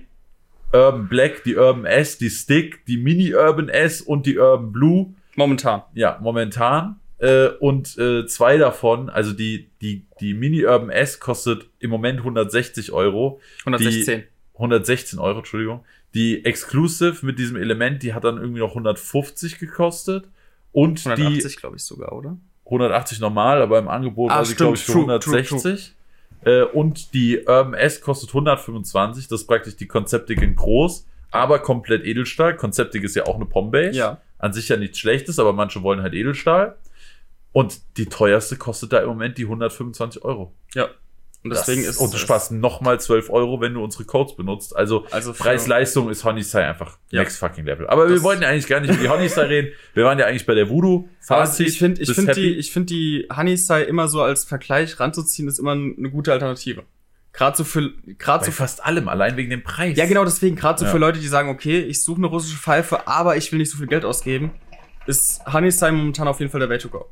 Urban 0.72 1.08
Black, 1.08 1.44
die 1.44 1.56
Urban 1.56 1.84
S, 1.84 2.18
die 2.18 2.30
Stick, 2.30 2.84
die 2.86 2.96
Mini 2.96 3.34
Urban 3.34 3.68
S 3.68 4.00
und 4.00 4.26
die 4.26 4.38
Urban 4.38 4.72
Blue. 4.72 5.14
Momentan. 5.36 5.82
Ja, 5.94 6.18
momentan. 6.20 6.96
Äh, 7.18 7.48
und 7.60 7.96
äh, 7.98 8.26
zwei 8.26 8.56
davon, 8.56 9.08
also 9.08 9.32
die, 9.32 9.70
die, 9.80 10.06
die 10.20 10.34
Mini 10.34 10.64
Urban 10.64 10.90
S 10.90 11.20
kostet 11.20 11.68
im 11.78 11.90
Moment 11.90 12.18
160 12.18 12.92
Euro. 12.92 13.40
116. 13.60 14.24
116 14.54 15.18
Euro, 15.18 15.38
Entschuldigung. 15.38 15.84
Die 16.14 16.44
Exclusive 16.44 17.24
mit 17.24 17.38
diesem 17.38 17.56
Element, 17.56 18.02
die 18.02 18.12
hat 18.12 18.24
dann 18.24 18.38
irgendwie 18.38 18.60
noch 18.60 18.70
150 18.70 19.58
gekostet. 19.58 20.28
Und 20.72 21.04
die 21.04 21.10
180, 21.10 21.56
glaube 21.58 21.76
ich 21.76 21.82
sogar, 21.84 22.12
oder? 22.12 22.36
180 22.64 23.20
normal, 23.20 23.62
aber 23.62 23.78
im 23.78 23.88
Angebot 23.88 24.30
Ah, 24.30 24.36
war 24.36 24.44
sie, 24.44 24.54
glaube 24.54 24.76
ich, 24.76 24.82
für 24.82 24.92
true, 24.92 25.02
160. 25.02 25.94
Äh, 26.44 26.62
und 26.62 27.14
die 27.14 27.38
Urban 27.38 27.74
S 27.74 28.00
kostet 28.00 28.30
125. 28.30 29.28
Das 29.28 29.42
ist 29.42 29.46
praktisch 29.46 29.76
die 29.76 29.86
Conceptic 29.86 30.42
in 30.42 30.56
groß, 30.56 31.06
aber 31.30 31.58
komplett 31.60 32.04
Edelstahl. 32.04 32.56
Conceptic 32.56 33.04
ist 33.04 33.16
ja 33.16 33.26
auch 33.26 33.36
eine 33.36 33.46
Pombase. 33.46 33.98
Ja. 33.98 34.20
An 34.38 34.52
sich 34.52 34.68
ja 34.68 34.76
nichts 34.76 34.98
Schlechtes, 34.98 35.38
aber 35.38 35.52
manche 35.52 35.82
wollen 35.82 36.02
halt 36.02 36.14
Edelstahl. 36.14 36.76
Und 37.52 37.80
die 37.96 38.06
teuerste 38.06 38.56
kostet 38.56 38.92
da 38.92 39.00
im 39.00 39.08
Moment 39.08 39.38
die 39.38 39.44
125 39.44 40.24
Euro. 40.24 40.54
Ja. 40.74 40.88
Und 41.44 41.50
deswegen 41.50 41.82
das, 41.82 41.96
ist 41.96 42.00
und 42.00 42.14
du 42.14 42.18
sparst 42.18 42.52
nochmal 42.52 43.00
12 43.00 43.28
Euro, 43.30 43.60
wenn 43.60 43.74
du 43.74 43.82
unsere 43.82 44.04
Codes 44.04 44.36
benutzt. 44.36 44.76
Also, 44.76 45.06
also 45.10 45.32
Preis-Leistung 45.32 46.08
ist 46.08 46.24
Honeystyle 46.24 46.66
einfach 46.68 46.98
Ja. 47.10 47.20
next 47.22 47.38
fucking 47.38 47.64
level. 47.64 47.88
Aber 47.88 48.06
wir 48.08 48.14
Das- 48.14 48.22
wollten 48.22 48.42
ja 48.42 48.48
eigentlich 48.48 48.68
gar 48.68 48.78
nicht 48.80 48.90
über 48.94 49.02
die 49.02 49.08
Honeystyle 49.08 49.48
reden. 49.48 49.72
Wir 49.94 50.04
waren 50.04 50.18
ja 50.20 50.26
eigentlich 50.26 50.46
bei 50.46 50.54
der 50.54 50.70
Voodoo. 50.70 51.08
Fazit, 51.20 51.66
ich 51.66 51.78
finde, 51.78 52.00
ich 52.00 52.12
finde 52.12 52.32
die, 52.34 52.54
ich 52.56 52.70
finde 52.72 52.86
die 52.94 53.26
Honeystyle 53.36 53.82
immer 53.84 54.06
so 54.06 54.22
als 54.22 54.44
Vergleich 54.44 55.00
ranzuziehen, 55.00 55.48
ist 55.48 55.58
immer 55.58 55.72
eine 55.72 56.10
gute 56.10 56.32
Alternative. 56.32 56.84
Gerade 57.32 57.56
so 57.56 57.64
für, 57.64 57.90
gerade 58.18 58.44
so 58.44 58.50
fast 58.52 58.84
allem, 58.84 59.08
allein 59.08 59.36
wegen 59.36 59.50
dem 59.50 59.62
Preis. 59.64 59.96
Ja, 59.96 60.06
genau 60.06 60.24
deswegen, 60.24 60.54
gerade 60.54 60.78
so 60.78 60.84
Ja. 60.84 60.90
für 60.92 60.98
Leute, 60.98 61.18
die 61.18 61.26
sagen, 61.28 61.48
okay, 61.48 61.80
ich 61.80 62.02
suche 62.04 62.18
eine 62.18 62.26
russische 62.26 62.58
Pfeife, 62.58 63.08
aber 63.08 63.36
ich 63.36 63.50
will 63.50 63.58
nicht 63.58 63.70
so 63.70 63.78
viel 63.78 63.86
Geld 63.88 64.04
ausgeben, 64.04 64.52
ist 65.06 65.40
Honeystyle 65.52 65.92
momentan 65.92 66.28
auf 66.28 66.38
jeden 66.40 66.52
Fall 66.52 66.60
der 66.60 66.68
Way 66.68 66.78
to 66.78 66.88
go. 66.88 67.06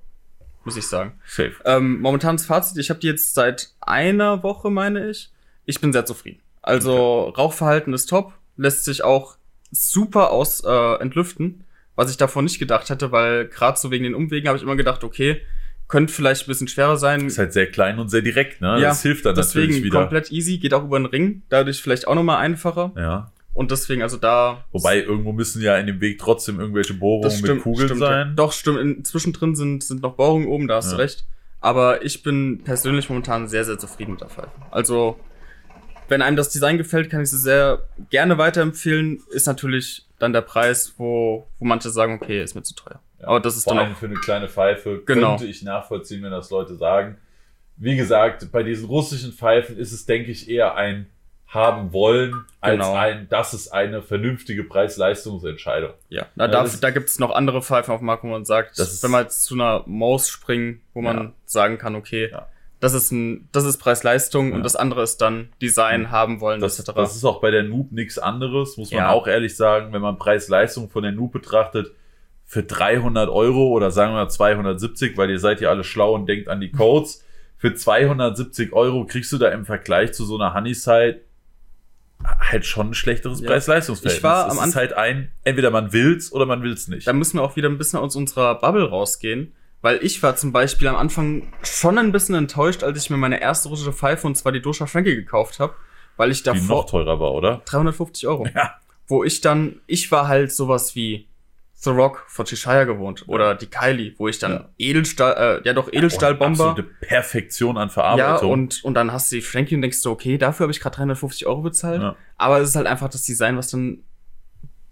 Muss 0.65 0.77
ich 0.77 0.87
sagen. 0.87 1.13
Safe. 1.27 1.55
Ähm, 1.65 2.01
momentanes 2.01 2.47
Fazit, 2.47 2.79
ich 2.79 2.91
habe 2.91 3.01
die 3.01 3.07
jetzt 3.07 3.35
seit 3.35 3.71
einer 3.81 4.43
Woche, 4.43 4.71
meine 4.71 5.11
ich. 5.11 5.31
Ich 5.65 5.81
bin 5.81 5.93
sehr 5.93 6.05
zufrieden. 6.05 6.41
Also 6.63 7.29
Rauchverhalten 7.31 7.95
ist 7.95 8.07
top, 8.07 8.35
lässt 8.57 8.85
sich 8.85 9.03
auch 9.03 9.37
super 9.71 10.31
aus 10.31 10.63
äh, 10.65 10.95
entlüften, 11.01 11.65
was 11.95 12.11
ich 12.11 12.17
davor 12.17 12.43
nicht 12.43 12.59
gedacht 12.59 12.91
hätte, 12.91 13.13
weil 13.13 13.47
gerade 13.47 13.79
so 13.79 13.91
wegen 13.91 14.05
den 14.05 14.15
Umwegen 14.15 14.49
habe 14.49 14.59
ich 14.59 14.63
immer 14.63 14.77
gedacht, 14.77 15.05
okay, 15.05 15.41
könnte 15.89 16.13
vielleicht 16.13 16.45
ein 16.45 16.47
bisschen 16.47 16.69
schwerer 16.69 16.97
sein. 16.97 17.27
Ist 17.27 17.39
halt 17.39 17.53
sehr 17.53 17.67
klein 17.67 17.99
und 17.99 18.09
sehr 18.11 18.23
direkt, 18.23 18.61
ne? 18.61 18.81
Ja, 18.81 18.89
das 18.89 19.03
hilft 19.03 19.27
dann 19.27 19.35
Deswegen 19.35 19.67
natürlich 19.69 19.85
wieder. 19.85 20.01
komplett 20.01 20.31
easy, 20.31 20.59
geht 20.59 20.73
auch 20.75 20.85
über 20.85 20.99
den 20.99 21.07
Ring, 21.07 21.43
dadurch 21.49 21.83
vielleicht 21.83 22.07
auch 22.07 22.15
nochmal 22.15 22.39
einfacher. 22.39 22.93
Ja. 22.97 23.33
Und 23.53 23.71
deswegen, 23.71 24.03
also 24.03 24.17
da. 24.17 24.65
Wobei, 24.73 25.01
irgendwo 25.03 25.33
müssen 25.33 25.61
ja 25.61 25.77
in 25.77 25.87
dem 25.87 26.01
Weg 26.01 26.19
trotzdem 26.19 26.61
irgendwelche 26.61 26.95
Bohrungen 26.95 27.31
stimmt, 27.31 27.55
mit 27.55 27.63
Kugeln 27.63 27.89
stimmt, 27.89 28.01
sein. 28.01 28.29
Ja. 28.29 28.35
Doch, 28.35 28.53
stimmt. 28.53 28.79
In, 28.79 29.05
zwischendrin 29.05 29.57
sind, 29.57 29.83
sind 29.83 30.03
noch 30.03 30.15
Bohrungen 30.15 30.47
oben, 30.49 30.69
da 30.69 30.77
hast 30.77 30.91
Ja. 30.93 30.97
du 30.97 31.03
recht. 31.03 31.25
Aber 31.61 32.05
ich 32.05 32.23
bin 32.23 32.63
persönlich 32.65 33.09
momentan 33.11 33.49
sehr, 33.49 33.65
sehr 33.65 33.79
zufrieden 33.79 34.13
mit 34.13 34.21
der 34.21 34.29
Pfeife. 34.29 34.51
Also, 34.71 35.19
wenn 36.09 36.23
einem 36.23 36.37
das 36.37 36.49
Design 36.51 36.79
gefällt, 36.79 37.11
kann 37.11 37.23
ich 37.23 37.31
sie 37.31 37.39
sehr 37.39 37.83
gerne 38.09 38.39
weiterempfehlen. 38.39 39.21
Ist 39.31 39.47
natürlich 39.47 40.07
dann 40.19 40.33
der 40.33 40.41
Preis, 40.43 40.95
wo, 40.97 41.47
wo 41.59 41.65
manche 41.65 41.91
sagen, 41.91 42.15
okay, 42.15 42.43
ist 42.43 42.55
mir 42.55 42.63
zu 42.63 42.75
teuer. 42.75 43.01
Ja. 43.21 43.27
Aber 43.29 43.41
das 43.41 43.57
ist 43.57 43.65
Vor 43.65 43.75
dann 43.75 43.85
allem 43.85 43.95
auch. 43.95 43.99
für 43.99 44.07
eine 44.07 44.15
kleine 44.17 44.49
Pfeife 44.49 45.03
Genau. 45.05 45.37
könnte 45.37 45.47
ich 45.47 45.63
nachvollziehen, 45.63 46.23
wenn 46.23 46.31
das 46.31 46.51
Leute 46.51 46.77
sagen. 46.77 47.19
Wie 47.77 47.97
gesagt, 47.97 48.51
bei 48.53 48.63
diesen 48.63 48.87
russischen 48.87 49.33
Pfeifen 49.33 49.77
ist 49.77 49.93
es, 49.93 50.07
denke 50.07 50.31
ich, 50.31 50.49
eher 50.49 50.75
ein 50.77 51.07
haben 51.53 51.93
wollen, 51.93 52.45
als 52.61 52.73
Genau. 52.75 52.95
ein, 52.95 53.27
das 53.29 53.55
ist 53.55 53.69
eine 53.73 54.03
vernünftige 54.03 54.63
Preis-Leistungsentscheidung. 54.65 55.91
Ja, 56.09 56.27
da, 56.37 56.45
Ja, 56.47 56.49
da, 56.65 56.65
da 56.81 56.91
gibt 56.91 57.09
es 57.09 57.19
noch 57.19 57.33
andere 57.35 57.61
Pfeifen 57.61 57.93
auf 57.93 58.01
Markt, 58.01 58.23
wo 58.25 58.29
man 58.29 58.45
sagt, 58.45 58.79
Das 58.79 59.03
wenn 59.03 59.11
man 59.11 59.23
jetzt 59.25 59.43
zu 59.45 59.55
einer 59.55 59.83
Maus 59.87 60.29
springen, 60.29 60.81
wo 60.95 61.01
man 61.03 61.17
Ja. 61.19 61.33
sagen 61.47 61.77
kann, 61.79 61.97
okay, 61.97 62.31
Ja. 62.31 62.47
das 62.79 62.95
ist 62.95 63.11
ein, 63.11 63.49
das 63.51 63.65
ist 63.65 63.79
Preis-Leistung 63.79 64.53
und 64.53 64.63
das 64.63 64.77
andere 64.77 65.03
ist 65.03 65.19
dann 65.19 65.49
Design, 65.61 66.13
haben 66.13 66.41
wollen, 66.41 66.61
Das, 66.61 66.79
etc. 66.79 66.93
das 66.95 67.17
ist 67.17 67.25
auch 67.25 67.41
bei 67.41 67.51
der 67.51 67.65
Noob 67.65 67.91
nichts 67.91 68.19
anderes, 68.19 68.77
muss 68.77 68.93
man 68.93 69.05
auch 69.07 69.27
ehrlich 69.27 69.57
sagen, 69.57 69.93
wenn 69.93 70.03
man 70.03 70.19
Preis-Leistung 70.19 70.89
von 70.89 71.03
der 71.03 71.13
Noob 71.13 71.33
betrachtet, 71.33 71.91
für 72.45 72.63
300 72.65 73.29
Euro 73.29 73.69
oder 73.69 73.91
sagen 73.93 74.13
wir 74.15 74.29
270, 74.29 75.17
weil 75.17 75.31
ihr 75.31 75.39
seid 75.39 75.61
ja 75.61 75.71
alle 75.71 75.85
schlau 75.85 76.15
und 76.15 76.27
denkt 76.27 76.49
an 76.49 76.61
die 76.61 76.71
Codes, 76.73 77.25
für 77.57 77.75
270 77.75 78.73
Euro 78.73 79.05
kriegst 79.05 79.31
du 79.33 79.39
da 79.39 79.49
im 79.51 79.65
Vergleich 79.67 80.13
zu 80.15 80.25
so 80.25 80.37
einer 80.37 80.55
Honeyside 80.55 81.21
halt 82.25 82.67
schon 82.67 82.91
ein 82.91 82.95
schlechteres 82.95 83.41
Ja. 83.41 83.49
Preis-Leistungsverhältnis. 83.49 84.19
Ich 84.19 84.23
war 84.23 84.45
am 84.45 84.51
es 84.51 84.55
ist 84.57 84.61
Anfang- 84.63 84.75
halt 84.81 84.93
ein, 84.95 85.33
entweder 85.45 85.71
man 85.71 85.93
will's 85.93 86.33
oder 86.33 86.47
man 86.47 86.63
will's 86.63 86.89
nicht. 86.89 87.07
da 87.07 87.13
müssen 87.13 87.39
wir 87.39 87.43
auch 87.43 87.57
wieder 87.57 87.69
ein 87.69 87.79
bisschen 87.79 87.99
aus 87.99 88.17
unserer 88.17 88.57
Bubble 88.57 88.89
rausgehen. 88.89 89.55
Weil 89.83 89.99
ich 90.03 90.23
war 90.23 90.37
zum 90.37 90.53
Beispiel 90.53 90.89
am 90.89 90.97
Anfang 90.97 91.51
schon 91.63 91.97
ein 91.97 92.13
bisschen 92.13 92.35
enttäuscht, 92.35 92.83
als 92.83 93.03
ich 93.03 93.09
mir 93.09 93.17
meine 93.17 93.41
erste 93.41 93.71
russische 93.71 93.95
Pfeife, 93.95 94.27
und 94.27 94.37
zwar 94.37 94.53
die 94.53 94.61
Dosha 94.61 94.85
Frankie, 94.87 95.15
gekauft 95.15 95.59
habe. 95.59 95.73
Weil 96.19 96.31
ich 96.31 96.43
die 96.43 96.51
davor. 96.51 96.83
noch 96.83 96.85
teurer 96.91 97.19
war, 97.19 97.33
oder? 97.33 97.63
350 97.65 98.27
Euro. 98.29 98.47
Ja. 98.55 98.75
Wo 99.07 99.25
ich 99.25 99.41
dann, 99.41 99.81
ich 99.87 100.13
war 100.13 100.29
halt 100.29 100.53
sowas 100.53 100.95
wie 100.95 101.27
The 101.83 101.91
Rock 101.91 102.25
von 102.29 102.45
Cheshire 102.45 102.85
gewohnt. 102.85 103.25
Oder 103.27 103.55
die 103.55 103.67
Kylie, 103.67 104.15
wo 104.19 104.29
ich 104.29 104.39
dann 104.39 104.53
Ja. 104.53 104.69
Edelstahl, 104.79 105.61
äh, 105.63 105.67
ja 105.67 105.73
doch, 105.73 105.91
Edelstahlbomber. 105.93 106.67
Absolute 106.71 106.83
Perfektion 107.01 107.77
an 107.79 107.89
Ja, 107.89 107.93
Verarbeitung. 107.93 108.51
und, 108.53 108.85
und 108.85 108.95
dann 108.95 109.13
hast 109.13 109.33
du 109.33 109.37
die 109.37 109.43
Frankie 109.43 109.75
und 109.77 109.83
denkst 109.83 110.03
du, 110.03 110.11
okay, 110.11 110.37
dafür 110.37 110.65
habe 110.65 110.73
ich 110.73 110.81
gerade 110.81 110.97
350 110.97 111.47
Euro 111.47 111.63
bezahlt. 111.63 112.03
Ja. 112.03 112.17
Aber 112.37 112.59
es 112.61 112.69
ist 112.71 112.77
halt 112.77 112.87
einfach 112.87 113.09
das 113.09 113.23
Design, 113.23 113.57
was 113.57 113.69
dann, 113.69 114.03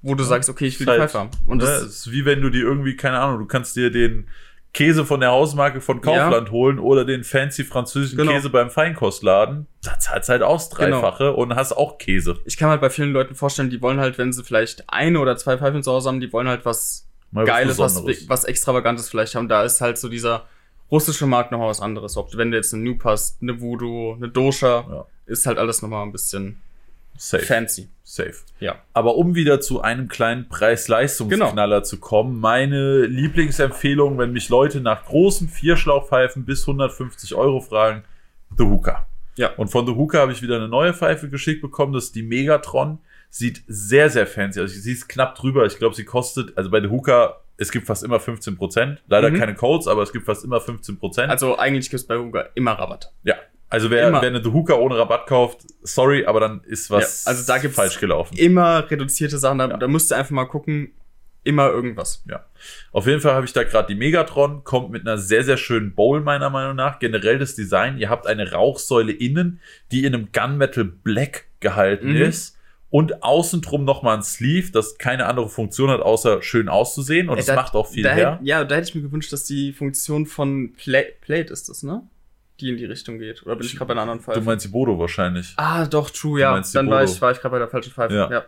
wo 0.01 0.15
du 0.15 0.25
sagst, 0.25 0.49
okay, 0.49 0.67
ich 0.67 0.79
will 0.81 0.87
die 0.87 0.93
halt- 0.93 1.03
Pfeife 1.03 1.19
haben. 1.19 1.31
Und 1.45 1.53
Und 1.53 1.63
das 1.63 1.81
das, 1.83 1.89
ist 1.91 2.13
wie 2.13 2.25
wenn 2.25 2.41
du 2.41 2.49
dir 2.49 2.63
irgendwie, 2.63 2.97
keine 2.97 3.19
Ahnung, 3.19 3.41
du 3.41 3.47
kannst 3.47 3.77
dir 3.77 3.91
den 3.91 4.29
Käse 4.79 5.05
von 5.05 5.19
der 5.19 5.31
Hausmarke 5.33 5.81
von 5.81 6.01
Kaufland 6.01 6.53
holen 6.53 6.79
oder 6.79 7.05
den 7.05 7.25
fancy 7.25 7.65
französischen 7.65 8.17
Genau. 8.17 8.31
Käse 8.33 8.49
beim 8.49 8.71
Feinkostladen. 8.71 9.67
Da 9.83 9.99
zahlst 9.99 10.29
halt 10.29 10.43
aus 10.43 10.69
Dreifache 10.71 11.33
und 11.35 11.57
hast 11.57 11.73
auch 11.73 11.99
Käse. 11.99 12.39
ich 12.45 12.57
kann 12.57 12.71
halt 12.71 12.81
bei 12.81 12.89
vielen 12.89 13.13
Leuten 13.13 13.35
vorstellen, 13.35 13.71
die 13.71 13.83
wollen 13.83 13.99
halt, 13.99 14.19
wenn 14.19 14.33
sie 14.33 14.45
vielleicht 14.45 14.85
eine 14.89 15.19
oder 15.19 15.37
zwei 15.37 15.59
Pfeifen 15.59 15.83
zu 15.83 15.91
Hause 15.91 16.09
haben, 16.09 16.21
die 16.21 16.33
wollen 16.33 16.47
halt 16.49 16.65
was 16.65 17.09
Mal 17.33 17.45
Geiles, 17.45 17.77
was, 17.79 18.05
was 18.29 18.45
Extravagantes 18.45 19.11
vielleicht 19.11 19.35
haben. 19.35 19.49
Da 19.49 19.65
ist 19.65 19.81
halt 19.81 19.99
so 19.99 20.09
dieser 20.09 20.45
russische 20.91 21.27
Markt 21.27 21.51
nochmal 21.53 21.69
was 21.69 21.81
anderes. 21.81 22.17
Ob 22.17 22.35
wenn 22.37 22.51
du 22.53 22.57
jetzt 22.57 22.73
eine 22.73 22.85
Noob 22.85 23.05
hast, 23.05 23.43
eine 23.43 23.61
Voodoo, 23.61 24.15
eine 24.15 24.29
Dosha, 24.29 24.87
Ja. 24.89 25.07
ist 25.27 25.45
halt 25.45 25.59
alles 25.59 25.83
nochmal 25.83 26.05
ein 26.05 26.13
bisschen 26.13 26.63
Safe. 27.19 27.43
fancy. 27.45 27.89
Safe. 28.05 28.33
Ja. 28.61 28.77
Aber 28.95 29.17
um 29.17 29.35
wieder 29.35 29.61
zu 29.61 29.83
einem 29.83 30.09
kleinen 30.09 30.49
Preis-Leistungsknaller 30.49 31.77
Genau. 31.77 31.81
zu 31.85 31.99
kommen, 32.01 32.41
meine 32.41 33.03
Lieblingsempfehlung, 33.07 34.19
wenn 34.19 34.33
mich 34.33 34.49
Leute 34.49 34.81
nach 34.81 35.05
großen 35.05 35.49
Vierschlauchpfeifen 35.49 36.45
bis 36.45 36.63
150 36.67 37.35
Euro 37.35 37.61
fragen, 37.61 38.05
The 38.57 38.65
Hookah. 38.65 39.07
Ja. 39.37 39.51
Und 39.57 39.69
von 39.69 39.87
The 39.87 39.93
Hookah 39.93 40.21
habe 40.21 40.33
ich 40.33 40.43
wieder 40.43 40.57
eine 40.57 40.69
neue 40.69 40.95
Pfeife 40.95 41.29
geschickt 41.29 41.61
bekommen, 41.63 41.93
das 41.93 42.05
ist 42.05 42.15
die 42.15 42.23
Megatron. 42.23 42.99
Sieht 43.31 43.63
sehr, 43.69 44.09
sehr 44.09 44.27
fancy 44.27 44.61
aus. 44.61 44.71
Sie 44.73 44.93
ist 44.93 45.07
knapp 45.09 45.35
drüber. 45.35 45.67
Ich 45.67 45.77
glaube, 45.79 45.95
sie 45.95 46.05
kostet, 46.05 46.57
also 46.57 46.71
bei 46.71 46.81
The 46.81 46.89
Hookah, 46.89 47.41
es 47.59 47.71
gibt 47.71 47.87
fast 47.87 48.03
immer 48.03 48.19
15%. 48.21 49.03
Leider 49.07 49.31
Mhm. 49.31 49.39
keine 49.39 49.55
Codes, 49.55 49.87
aber 49.87 50.03
es 50.03 50.13
gibt 50.13 50.25
fast 50.25 50.45
immer 50.45 50.61
15%. 50.61 51.31
Also 51.31 51.59
eigentlich 51.59 51.91
gibt 51.91 52.01
es 52.01 52.07
bei 52.07 52.17
Huga 52.17 52.47
immer 52.55 52.73
Rabatt. 52.73 53.13
ja. 53.25 53.35
Also 53.71 53.91
wer, 53.91 54.09
immer. 54.09 54.23
wer 54.23 54.29
eine 54.29 54.43
The 54.43 54.51
Hookah 54.51 54.75
ohne 54.77 54.97
Rabatt 54.99 55.27
kauft, 55.27 55.61
sorry, 55.83 56.25
aber 56.25 56.41
dann 56.41 56.63
ist 56.65 56.91
was 56.91 57.25
Ja, 57.25 57.31
also 57.31 57.47
da 57.47 57.59
gibt's- 57.59 57.77
falsch 57.77 57.99
gelaufen. 58.01 58.37
Immer 58.37 58.91
reduzierte 58.91 59.39
Sachen, 59.39 59.59
da, 59.59 59.69
Ja. 59.69 59.77
da 59.77 59.89
musst 59.89 60.11
du 60.11 60.15
einfach 60.15 60.31
mal 60.31 60.47
gucken, 60.47 60.93
immer 61.45 61.69
irgendwas. 61.71 62.23
Ja. 62.29 62.45
Auf 62.93 63.07
jeden 63.07 63.21
Fall 63.21 63.33
habe 63.35 63.47
ich 63.47 63.53
da 63.53 63.65
gerade 63.65 63.89
die 63.89 63.95
Megatron, 63.99 64.65
kommt 64.65 64.91
mit 64.91 65.03
einer 65.07 65.19
sehr, 65.19 65.45
sehr 65.45 65.57
schönen 65.57 65.95
Bowl, 65.95 66.21
meiner 66.21 66.51
Meinung 66.51 66.77
nach. 66.77 66.99
Generell 66.99 67.39
das 67.39 67.55
Design, 67.55 67.99
ihr 67.99 68.09
habt 68.11 68.27
eine 68.27 68.53
Rauchsäule 68.53 69.13
innen, 69.13 69.61
die 69.93 70.05
in 70.05 70.15
einem 70.15 70.29
Gunmetal 70.33 70.85
Black 70.85 71.45
gehalten 71.61 72.11
Mhm. 72.15 72.23
ist. 72.23 72.57
Und 72.91 73.23
außen 73.23 73.61
drum 73.61 73.85
nochmal 73.85 74.17
ein 74.17 74.23
Sleeve, 74.23 74.73
das 74.73 74.97
keine 74.97 75.27
andere 75.27 75.51
Funktion 75.51 75.91
hat, 75.91 76.01
außer 76.01 76.41
schön 76.43 76.71
auszusehen. 76.71 77.29
Und 77.29 77.37
es 77.39 77.47
macht 77.49 77.75
auch 77.75 77.87
viel 77.87 78.09
her. 78.09 78.39
hätt- 78.41 78.47
ja, 78.47 78.65
da 78.65 78.77
hätte 78.77 78.89
ich 78.89 78.95
mir 78.95 79.03
gewünscht, 79.03 79.31
dass 79.31 79.45
die 79.45 79.75
Funktion 79.75 80.25
von 80.25 80.73
Pla 80.73 81.03
Plate 81.21 81.53
ist 81.53 81.69
das, 81.69 81.83
ne? 81.83 82.03
Die 82.61 82.71
in 82.71 82.77
die 82.77 82.85
Richtung 82.87 83.19
geht. 83.19 83.45
Oder 83.47 83.57
bin 83.57 83.67
ich 83.67 83.77
gerade 83.77 83.87
bei 83.89 83.93
einer 83.93 84.03
anderen 84.03 84.19
Du 84.19 84.25
Pfeife? 84.25 84.41
meinst 84.41 84.65
die 84.65 84.71
Bodo 84.71 84.99
wahrscheinlich. 84.99 85.55
ah, 85.57 85.87
doch, 85.87 86.11
true, 86.11 86.33
Du 86.33 86.39
ja. 86.39 86.61
Dann 86.75 86.91
war 86.91 87.05
ich, 87.05 87.21
war 87.21 87.31
ich 87.33 87.39
gerade 87.41 87.53
bei 87.53 87.59
der 87.59 87.69
falschen 87.69 87.93
Pfeife. 87.93 88.15
Ja. 88.15 88.31
Ja. 88.31 88.45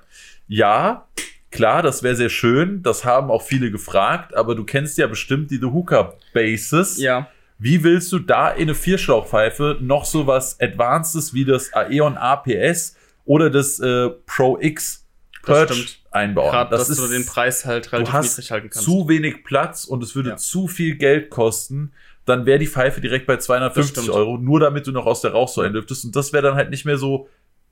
Ja, 0.49 1.09
klar, 1.53 1.82
das 1.82 2.03
wäre 2.03 2.16
sehr 2.16 2.28
schön. 2.28 2.82
Das 2.82 3.05
haben 3.05 3.31
auch 3.31 3.43
viele 3.43 3.70
gefragt. 3.70 4.35
Aber 4.35 4.55
du 4.57 4.65
kennst 4.65 4.99
ja 4.99 5.07
bestimmt 5.07 5.51
die 5.53 5.59
The 5.59 5.66
Hookah 5.66 6.15
Bases. 6.35 6.99
ja. 7.01 7.28
Wie 7.62 7.85
willst 7.85 8.11
du 8.11 8.19
da 8.19 8.49
in 8.51 8.62
eine 8.62 8.74
Vierschlauchpfeife 8.74 9.77
noch 9.82 10.07
so 10.07 10.27
was 10.27 10.59
Advancedes 10.61 11.35
wie 11.35 11.45
das 11.45 11.70
Aeon 11.74 12.16
APS 12.16 12.97
oder 13.27 13.51
das 13.51 13.78
äh, 13.81 14.09
Pro 14.24 14.59
X 14.59 15.07
Das 15.45 15.69
Purge 15.69 15.85
einbauen? 16.11 16.51
Gerade, 16.53 16.70
dass 16.70 16.89
du 16.89 17.07
den 17.07 17.27
Preis 17.27 17.66
halt 17.66 17.87
du 17.93 17.97
relativ 17.97 18.15
niedrig 18.15 18.51
halten 18.51 18.70
kannst. 18.70 18.85
zu 18.87 19.07
wenig 19.11 19.45
Platz 19.45 19.85
und 19.85 20.03
es 20.03 20.15
würde 20.15 20.31
Ja. 20.31 20.37
zu 20.39 20.69
viel 20.69 20.95
Geld 20.97 21.28
kosten. 21.28 21.93
Dann 22.27 22.47
wäre 22.47 22.59
die 22.59 22.67
Pfeife 22.67 23.01
direkt 23.01 23.27
bei 23.27 23.37
Das 23.37 23.47
250 23.47 24.05
stimmt. 24.05 24.11
Euro, 24.11 24.37
nur 24.37 24.61
damit 24.61 24.87
du 24.87 24.93
noch 24.93 25.07
aus 25.07 25.21
der 25.21 25.33
Rauchsäule 25.33 25.71
lüftest. 25.71 26.05
Und 26.05 26.17
das 26.17 26.33
wäre 26.33 26.43
dann 26.43 26.55
halt 26.55 26.71
nicht 26.71 26.85
mehr 26.85 26.99
so 26.99 27.29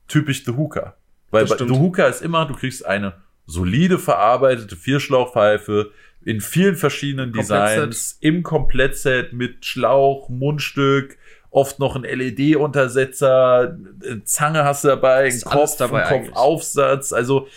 typisch 0.09 0.45
The 0.45 0.53
Hookah. 0.53 0.97
Weil 1.31 1.47
bei. 1.47 1.57
The 1.57 1.65
Hookah 1.69 2.07
ist 2.07 2.23
immer, 2.23 2.47
du 2.47 2.55
kriegst 2.55 2.85
eine 2.87 3.15
solide 3.47 3.99
verarbeitete 3.99 4.77
Vierschlauchpfeife 4.77 5.91
in 6.25 6.41
vielen 6.41 6.77
verschiedenen 6.77 7.33
Komplettset. 7.33 7.77
Designs, 7.77 8.19
im 8.21 8.43
Komplettset 8.43 9.33
mit 9.33 9.65
Schlauch, 9.65 10.29
Mundstück, 10.29 11.17
oft 11.51 11.79
noch 11.79 11.97
ein 11.97 12.03
LED-Untersetzer, 12.03 13.79
Zange 14.25 14.65
hast 14.65 14.85
du 14.85 14.89
dabei, 14.89 15.25
ein 15.25 15.29
Ist 15.29 15.47
alles 15.47 15.71
Kopf, 15.71 15.79
dabei 15.79 16.05
ein 16.05 16.15
eigentlich. 16.15 16.35
Kopfaufsatz, 16.35 17.13
also 17.13 17.49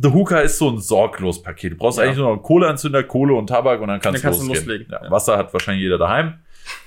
The 0.00 0.10
Hookah 0.12 0.40
ist 0.40 0.58
so 0.58 0.70
ein 0.70 0.78
sorglos 0.78 1.42
Paket. 1.42 1.72
Du 1.72 1.76
brauchst 1.76 1.98
Ja. 1.98 2.04
eigentlich 2.04 2.18
nur 2.18 2.26
noch 2.26 2.34
einen 2.34 2.42
Kohleanzünder, 2.42 3.02
Kohle 3.02 3.34
und 3.34 3.48
Tabak 3.48 3.80
und 3.80 3.88
dann 3.88 4.00
kannst, 4.00 4.22
Dann 4.24 4.30
kannst 4.30 4.40
du 4.40 4.44
du 4.46 4.48
losgehen. 4.50 4.68
loslegen. 4.68 4.92
Ja, 4.92 5.04
Ja. 5.04 5.10
Wasser 5.10 5.36
hat 5.36 5.52
wahrscheinlich 5.52 5.82
jeder 5.82 5.98
daheim. 5.98 6.34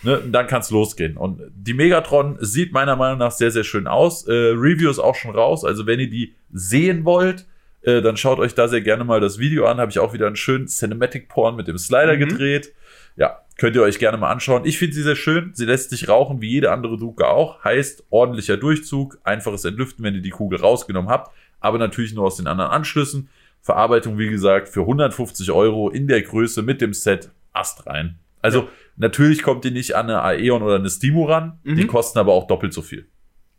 Ne, 0.03 0.19
und 0.19 0.31
dann 0.31 0.45
kann's 0.45 0.69
losgehen. 0.69 1.17
Und 1.17 1.41
die 1.55 1.73
Megatron 1.73 2.37
sieht 2.39 2.71
meiner 2.71 2.95
Meinung 2.95 3.17
nach 3.17 3.31
sehr, 3.31 3.49
sehr 3.49 3.63
schön 3.63 3.87
aus. 3.87 4.27
Äh, 4.27 4.31
Review 4.31 4.89
ist 4.91 4.99
auch 4.99 5.15
schon 5.15 5.35
raus. 5.35 5.65
Also 5.65 5.87
wenn 5.87 5.99
ihr 5.99 6.09
die 6.09 6.35
sehen 6.53 7.03
wollt, 7.03 7.47
äh, 7.81 7.99
dann 8.01 8.15
schaut 8.15 8.37
euch 8.37 8.53
da 8.53 8.67
sehr 8.67 8.81
gerne 8.81 9.03
mal 9.03 9.19
das 9.19 9.39
Video 9.39 9.65
an. 9.65 9.79
Habe 9.79 9.89
ich 9.89 9.97
auch 9.97 10.13
wieder 10.13 10.27
einen 10.27 10.35
schönen 10.35 10.67
Cinematic 10.67 11.29
Porn 11.29 11.55
mit 11.55 11.67
dem 11.67 11.79
Slider 11.79 12.13
Mhm. 12.15 12.19
gedreht. 12.19 12.73
Ja, 13.17 13.39
Könnt 13.57 13.75
ihr 13.75 13.83
euch 13.83 13.99
gerne 13.99 14.17
mal 14.17 14.31
anschauen. 14.31 14.63
Ich 14.65 14.79
finde 14.79 14.95
sie 14.95 15.03
sehr 15.03 15.15
schön. 15.15 15.51
Sie 15.53 15.65
lässt 15.65 15.91
sich 15.91 16.09
rauchen 16.09 16.41
wie 16.41 16.49
jede 16.49 16.71
andere 16.71 16.97
Drucke 16.97 17.27
auch. 17.27 17.63
Heißt 17.63 18.05
ordentlicher 18.09 18.57
Durchzug, 18.57 19.19
einfaches 19.23 19.65
Entlüften, 19.65 20.03
wenn 20.03 20.15
ihr 20.15 20.21
die 20.21 20.31
Kugel 20.31 20.59
rausgenommen 20.59 21.11
habt. 21.11 21.31
Aber 21.61 21.77
natürlich 21.77 22.13
nur 22.13 22.25
aus 22.25 22.35
den 22.35 22.47
anderen 22.47 22.71
Anschlüssen. 22.71 23.29
Verarbeitung, 23.61 24.17
wie 24.17 24.29
gesagt, 24.29 24.67
für 24.67 24.81
150 24.81 25.51
Euro 25.51 25.89
in 25.89 26.07
der 26.07 26.21
Größe 26.21 26.61
mit 26.61 26.81
dem 26.81 26.93
Set 26.93 27.29
Ast 27.53 27.87
rein. 27.87 28.19
Also 28.41 28.61
ja. 28.61 28.67
natürlich 28.97 29.43
kommt 29.43 29.63
die 29.63 29.71
nicht 29.71 29.95
an 29.95 30.09
eine 30.09 30.23
Aeon 30.23 30.63
oder 30.63 30.75
eine 30.75 30.89
Stimo 30.89 31.25
ran. 31.25 31.59
Mhm. 31.63 31.75
Die 31.77 31.87
kosten 31.87 32.19
aber 32.19 32.33
auch 32.33 32.47
doppelt 32.47 32.73
so 32.73 32.81
viel. 32.81 33.07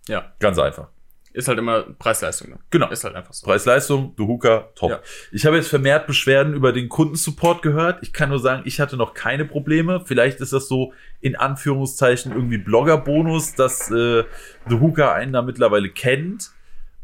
Ja. 0.08 0.32
Ganz 0.40 0.58
einfach. 0.58 0.88
Ist 1.34 1.48
halt 1.48 1.58
immer 1.58 1.82
Preis-Leistung. 1.82 2.50
Ne? 2.50 2.58
Genau. 2.70 2.90
Ist 2.90 3.04
halt 3.04 3.14
einfach 3.14 3.32
so. 3.32 3.46
Preis-Leistung, 3.46 4.14
Duhuka, 4.16 4.68
top. 4.74 4.90
Ja. 4.90 5.00
Ich 5.30 5.46
habe 5.46 5.56
jetzt 5.56 5.68
vermehrt 5.68 6.06
Beschwerden 6.06 6.52
über 6.52 6.72
den 6.72 6.90
Kundensupport 6.90 7.62
gehört. 7.62 8.02
Ich 8.02 8.12
kann 8.12 8.28
nur 8.28 8.38
sagen, 8.38 8.62
ich 8.66 8.80
hatte 8.80 8.98
noch 8.98 9.14
keine 9.14 9.46
Probleme. 9.46 10.02
Vielleicht 10.04 10.40
ist 10.40 10.52
das 10.52 10.68
so 10.68 10.92
in 11.20 11.36
Anführungszeichen 11.36 12.32
irgendwie 12.32 12.58
Blogger-Bonus, 12.58 13.54
dass 13.54 13.90
äh, 13.90 14.24
Duhuka 14.68 15.12
einen 15.12 15.32
da 15.32 15.40
mittlerweile 15.40 15.88
kennt. 15.88 16.50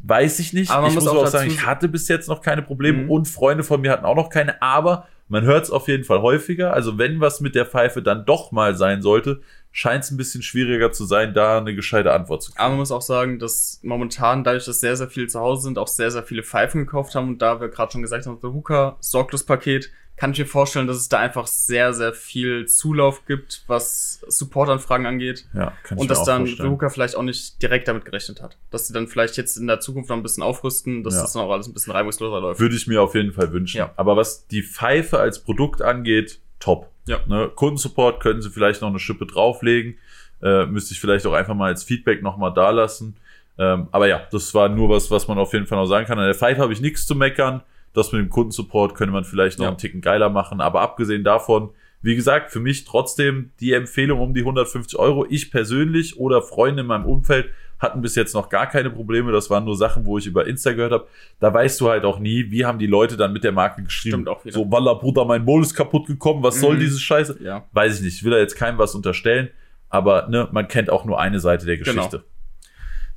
Weiß 0.01 0.39
ich 0.39 0.53
nicht. 0.53 0.71
Ich 0.71 0.77
muss, 0.77 0.95
muss 0.95 1.07
auch, 1.09 1.25
auch 1.25 1.27
sagen, 1.27 1.49
ich 1.49 1.67
hatte 1.67 1.89
bis 1.89 2.09
jetzt 2.09 2.29
noch 2.29 2.41
keine 2.41 2.63
Probleme 2.63 3.05
mhm. 3.05 3.11
und 3.11 3.29
Freunde 3.29 3.65
von 3.65 3.81
mir 3.81 3.91
hatten 3.91 4.05
auch 4.05 4.17
noch 4.17 4.31
keine. 4.31 4.63
Aber 4.63 5.07
man 5.29 5.45
hört 5.45 5.65
es 5.65 5.71
auf 5.71 5.89
jeden 5.89 6.05
Fall 6.05 6.23
häufiger. 6.23 6.73
Also 6.73 6.99
wenn 6.99 7.21
was 7.21 7.41
mit 7.41 7.55
der 7.55 7.67
Pfeife 7.67 8.03
dann 8.03 8.25
doch 8.25 8.53
mal 8.53 8.77
sein 8.77 9.03
sollte, 9.03 9.41
scheint 9.79 10.03
es 10.03 10.11
ein 10.11 10.17
bisschen 10.17 10.43
schwieriger 10.43 10.91
zu 10.91 11.05
sein, 11.05 11.35
da 11.35 11.59
eine 11.59 11.73
gescheite 11.73 12.13
Antwort 12.13 12.43
zu 12.43 12.51
kriegen. 12.51 12.61
Aber 12.61 12.71
man 12.71 12.79
muss 12.81 12.91
auch 12.91 13.01
sagen, 13.01 13.39
dass 13.39 13.79
momentan, 13.85 14.43
dadurch, 14.43 14.65
dass 14.65 14.81
sehr, 14.81 14.97
sehr 14.97 15.07
viele 15.09 15.29
zu 15.29 15.39
Hause 15.39 15.63
sind, 15.63 15.79
auch 15.79 15.87
sehr, 15.87 16.11
sehr 16.11 16.25
viele 16.25 16.43
Pfeifen 16.43 16.81
gekauft 16.85 17.15
haben. 17.15 17.29
Und 17.29 17.39
da 17.43 17.61
wir 17.61 17.69
gerade 17.69 17.93
schon 17.93 18.03
gesagt 18.03 18.27
haben, 18.27 18.41
das 18.43 18.53
Hookah 18.53 18.97
Sorglos-Paket, 18.99 19.93
kann 20.17 20.33
ich 20.33 20.41
mir 20.41 20.47
vorstellen, 20.47 20.89
dass 20.89 20.97
es 20.97 21.09
da 21.09 21.21
einfach 21.21 21.47
sehr, 21.47 21.95
sehr 21.95 22.13
viel 22.13 22.67
Zulauf 22.67 23.25
gibt, 23.27 23.63
was 23.69 24.19
Supportanfragen 24.27 25.07
angeht. 25.07 25.47
Ja, 25.55 25.73
kann 25.85 25.97
ich 25.99 26.03
Und 26.03 26.11
dass 26.11 26.25
dann 26.25 26.49
vorstellen. 26.49 26.71
Hookah 26.73 26.91
vielleicht 26.91 27.15
auch 27.15 27.23
nicht 27.23 27.63
direkt 27.63 27.87
damit 27.87 28.05
gerechnet 28.05 28.43
hat. 28.43 28.59
Dass 28.73 28.89
sie 28.89 28.93
dann 28.93 29.07
vielleicht 29.07 29.37
jetzt 29.37 29.57
in 29.57 29.69
der 29.69 29.79
Zukunft 29.79 30.11
noch 30.11 30.17
ein 30.17 30.25
bisschen 30.25 30.43
aufrüsten, 30.43 31.05
dass 31.05 31.15
Ja. 31.15 31.23
das 31.23 31.35
dann 31.35 31.43
auch 31.43 31.53
alles 31.53 31.69
ein 31.69 31.73
bisschen 31.73 31.93
reibungsloser 31.93 32.41
läuft. 32.41 32.59
Würde 32.59 32.75
ich 32.75 32.89
mir 32.89 33.01
auf 33.01 33.15
jeden 33.15 33.33
Fall 33.33 33.53
wünschen. 33.53 33.79
Ja. 33.79 33.93
Aber 33.95 34.17
was 34.17 34.49
die 34.49 34.65
Pfeife 34.65 35.21
als 35.21 35.39
Produkt 35.39 35.83
angeht, 35.83 36.41
top. 36.59 36.91
Ja. 37.09 37.19
Ne, 37.27 37.51
Kundensupport 37.55 38.21
können 38.21 38.41
sie 38.43 38.51
vielleicht 38.51 38.81
noch 38.83 38.89
eine 38.89 38.99
Schippe 38.99 39.27
drauflegen. 39.27 39.97
Äh, 40.43 40.67
müsste 40.67 40.95
ich 40.95 41.01
vielleicht 41.01 41.27
auch 41.27 41.33
einfach 41.33 41.55
mal 41.55 41.67
als 41.67 41.83
Feedback 41.83 42.23
nochmal 42.23 42.53
da 42.55 42.71
lassen. 42.71 43.17
Ähm, 43.59 43.89
aber 43.91 44.07
ja, 44.07 44.23
das 44.31 44.55
war 44.55 44.69
nur 44.69 44.89
was, 44.89 45.11
was 45.11 45.27
man 45.27 45.37
auf 45.39 45.53
jeden 45.53 45.67
Fall 45.67 45.79
noch 45.79 45.87
sagen 45.87 46.07
kann. 46.07 46.19
An 46.19 46.27
der 46.27 46.35
Pfeife 46.35 46.61
habe 46.63 46.73
ich 46.73 46.81
nichts 46.81 47.07
zu 47.07 47.17
meckern. 47.17 47.63
Das 47.93 48.13
mit 48.13 48.21
dem 48.21 48.29
Kundensupport 48.31 48.95
könnte 48.95 49.13
man 49.13 49.25
vielleicht 49.25 49.59
noch 49.59 49.65
Ja. 49.65 49.71
einen 49.71 49.79
Ticken 49.79 50.01
geiler 50.01 50.29
machen. 50.29 50.61
Aber 50.61 50.81
abgesehen 50.83 51.25
davon, 51.25 51.71
wie 52.03 52.15
gesagt, 52.15 52.51
für 52.53 52.61
mich 52.61 52.85
trotzdem 52.85 53.51
die 53.61 53.73
Empfehlung 53.73 54.21
um 54.21 54.35
die 54.35 54.41
150 54.41 54.99
Euro. 54.99 55.27
Ich 55.29 55.51
persönlich 55.51 56.19
oder 56.19 56.43
Freunde 56.43 56.83
in 56.83 56.87
meinem 56.87 57.07
Umfeld 57.07 57.51
hatten 57.81 58.01
bis 58.03 58.15
jetzt 58.17 58.35
noch 58.35 58.49
gar 58.49 58.67
keine 58.69 58.91
Probleme. 58.91 59.31
Das 59.33 59.51
waren 59.51 59.65
nur 59.65 59.77
Sachen, 59.77 60.05
wo 60.05 60.19
ich 60.19 60.27
über 60.27 60.47
Insta 60.47 60.73
gehört 60.73 60.93
habe. 60.93 61.07
Da 61.39 61.53
weißt 61.55 61.81
du 61.81 61.89
halt 61.89 62.05
auch 62.05 62.19
nie, 62.19 62.51
wie 62.51 62.65
haben 62.65 62.79
die 62.79 62.87
Leute 62.87 63.17
dann 63.17 63.33
mit 63.33 63.45
der 63.45 63.53
Marke 63.53 63.83
geschrieben. 63.85 64.15
Stimmt 64.25 64.29
auch. 64.29 64.41
So, 64.47 64.71
Walla, 64.71 64.95
Bruder, 64.95 65.25
mein 65.25 65.45
Bowl 65.45 65.63
ist 65.63 65.75
kaputt 65.75 66.07
gekommen. 66.07 66.43
Was 66.43 66.61
soll 66.61 66.75
Mhm. 66.77 66.81
diese 66.81 66.99
Scheiße? 66.99 67.39
Ja. 67.43 67.67
Weiß 67.73 67.97
ich 67.99 68.05
nicht. 68.05 68.15
Ich 68.17 68.25
will 68.25 68.33
da 68.33 68.39
jetzt 68.39 68.57
keinem 68.57 68.79
was 68.79 68.95
unterstellen. 68.95 69.51
Aber 69.91 70.29
ne, 70.29 70.49
man 70.53 70.67
kennt 70.69 70.91
auch 70.91 71.05
nur 71.05 71.21
eine 71.21 71.39
Seite 71.41 71.67
der 71.67 71.77
Genau. 71.79 71.95
Geschichte. 71.95 72.25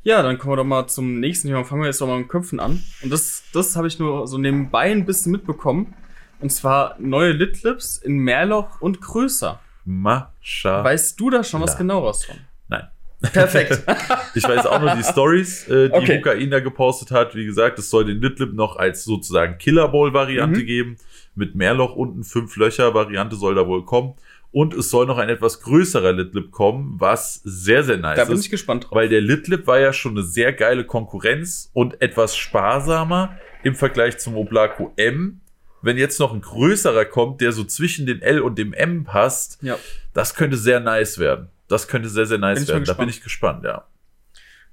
Ja, 0.04 0.24
dann 0.24 0.38
kommen 0.40 0.54
wir 0.54 0.58
doch 0.58 0.64
mal 0.64 0.88
zum 0.88 1.20
nächsten 1.20 1.48
Thema. 1.48 1.64
Fangen 1.64 1.82
wir 1.82 1.88
jetzt 1.88 2.02
doch 2.02 2.08
mal 2.08 2.18
mit 2.20 2.30
Köpfen 2.30 2.60
an. 2.60 2.82
Und 3.04 3.12
das, 3.12 3.44
das 3.54 3.76
habe 3.76 3.88
ich 3.88 4.00
nur 4.00 4.28
so 4.28 4.38
nebenbei 4.40 4.92
ein 4.92 5.06
bisschen 5.06 5.32
mitbekommen. 5.32 5.94
Und 6.42 6.50
zwar 6.52 6.96
neue 7.00 7.32
Lidlips 7.32 7.98
in 7.98 8.18
Mehrloch 8.18 8.82
und 8.82 9.00
größer. 9.02 9.60
Mascha. 9.86 10.84
Weißt 10.84 11.20
du 11.20 11.30
da 11.30 11.44
schon 11.44 11.62
was 11.62 11.78
genaueres 11.78 12.26
von? 12.26 12.36
Nein. 12.68 12.88
Perfekt. 13.34 13.84
Ich 14.34 14.44
weiß 14.48 14.66
auch 14.66 14.80
nur 14.80 14.96
die 14.96 15.04
Stories, 15.04 15.68
äh, 15.68 15.90
die 15.90 15.94
Okay. 15.96 16.20
Hukain 16.20 16.50
da 16.50 16.62
gepostet 16.62 17.12
hat. 17.12 17.36
Wie 17.36 17.46
gesagt, 17.46 17.78
es 17.80 17.90
soll 17.90 18.06
den 18.06 18.22
Lidlip 18.22 18.54
noch 18.54 18.78
als 18.78 19.04
sozusagen 19.04 19.58
Killer 19.58 19.90
Bowl 19.90 20.14
Variante 20.14 20.62
Mhm. 20.62 20.66
geben. 20.66 20.98
Mit 21.36 21.54
Mehrloch 21.54 21.96
unten, 21.98 22.24
fünf 22.24 22.56
Löcher 22.56 22.94
Variante 22.94 23.36
soll 23.36 23.56
da 23.56 23.68
wohl 23.68 23.84
kommen. 23.84 24.14
Und 24.54 24.74
es 24.74 24.90
soll 24.90 25.06
noch 25.06 25.18
ein 25.18 25.28
etwas 25.30 25.62
größerer 25.62 26.14
Lidlip 26.14 26.52
kommen, 26.52 26.96
was 27.00 27.42
sehr, 27.44 27.84
sehr 27.84 27.98
nice 27.98 28.18
da 28.18 28.26
bin 28.26 28.36
ist. 28.36 28.46
ich 28.46 28.52
gespannt 28.52 28.86
drauf. 28.86 28.94
Weil 28.96 29.10
der 29.10 29.22
Lidlip 29.22 29.68
war 29.68 29.80
ja 29.80 29.92
schon 29.94 30.14
eine 30.14 30.24
sehr 30.24 30.54
geile 30.54 30.86
Konkurrenz 30.86 31.70
und 31.74 32.02
etwas 32.02 32.36
sparsamer 32.38 33.38
im 33.64 33.76
Vergleich 33.76 34.18
zum 34.18 34.36
Oblaco 34.38 34.94
M. 34.96 35.42
Wenn 35.82 35.98
jetzt 35.98 36.20
noch 36.20 36.34
ein 36.34 36.42
größerer 36.42 37.06
kommt, 37.06 37.42
der 37.42 37.52
so 37.52 37.64
zwischen 37.64 38.06
den 38.06 38.22
L 38.22 38.42
und 38.42 38.58
dem 38.58 38.74
M 38.74 39.04
passt, 39.04 39.58
Ja. 39.62 39.78
das 40.14 40.36
könnte 40.36 40.58
sehr 40.58 40.80
nice 40.80 41.18
werden. 41.18 41.50
Das 41.68 41.88
könnte 41.88 42.10
sehr, 42.10 42.26
sehr 42.26 42.38
nice 42.38 42.60
Bin 42.60 42.68
werden. 42.68 42.86
Da 42.86 42.94
bin 42.94 43.10
ich 43.10 43.22
gespannt, 43.22 43.64
ja. 43.64 43.86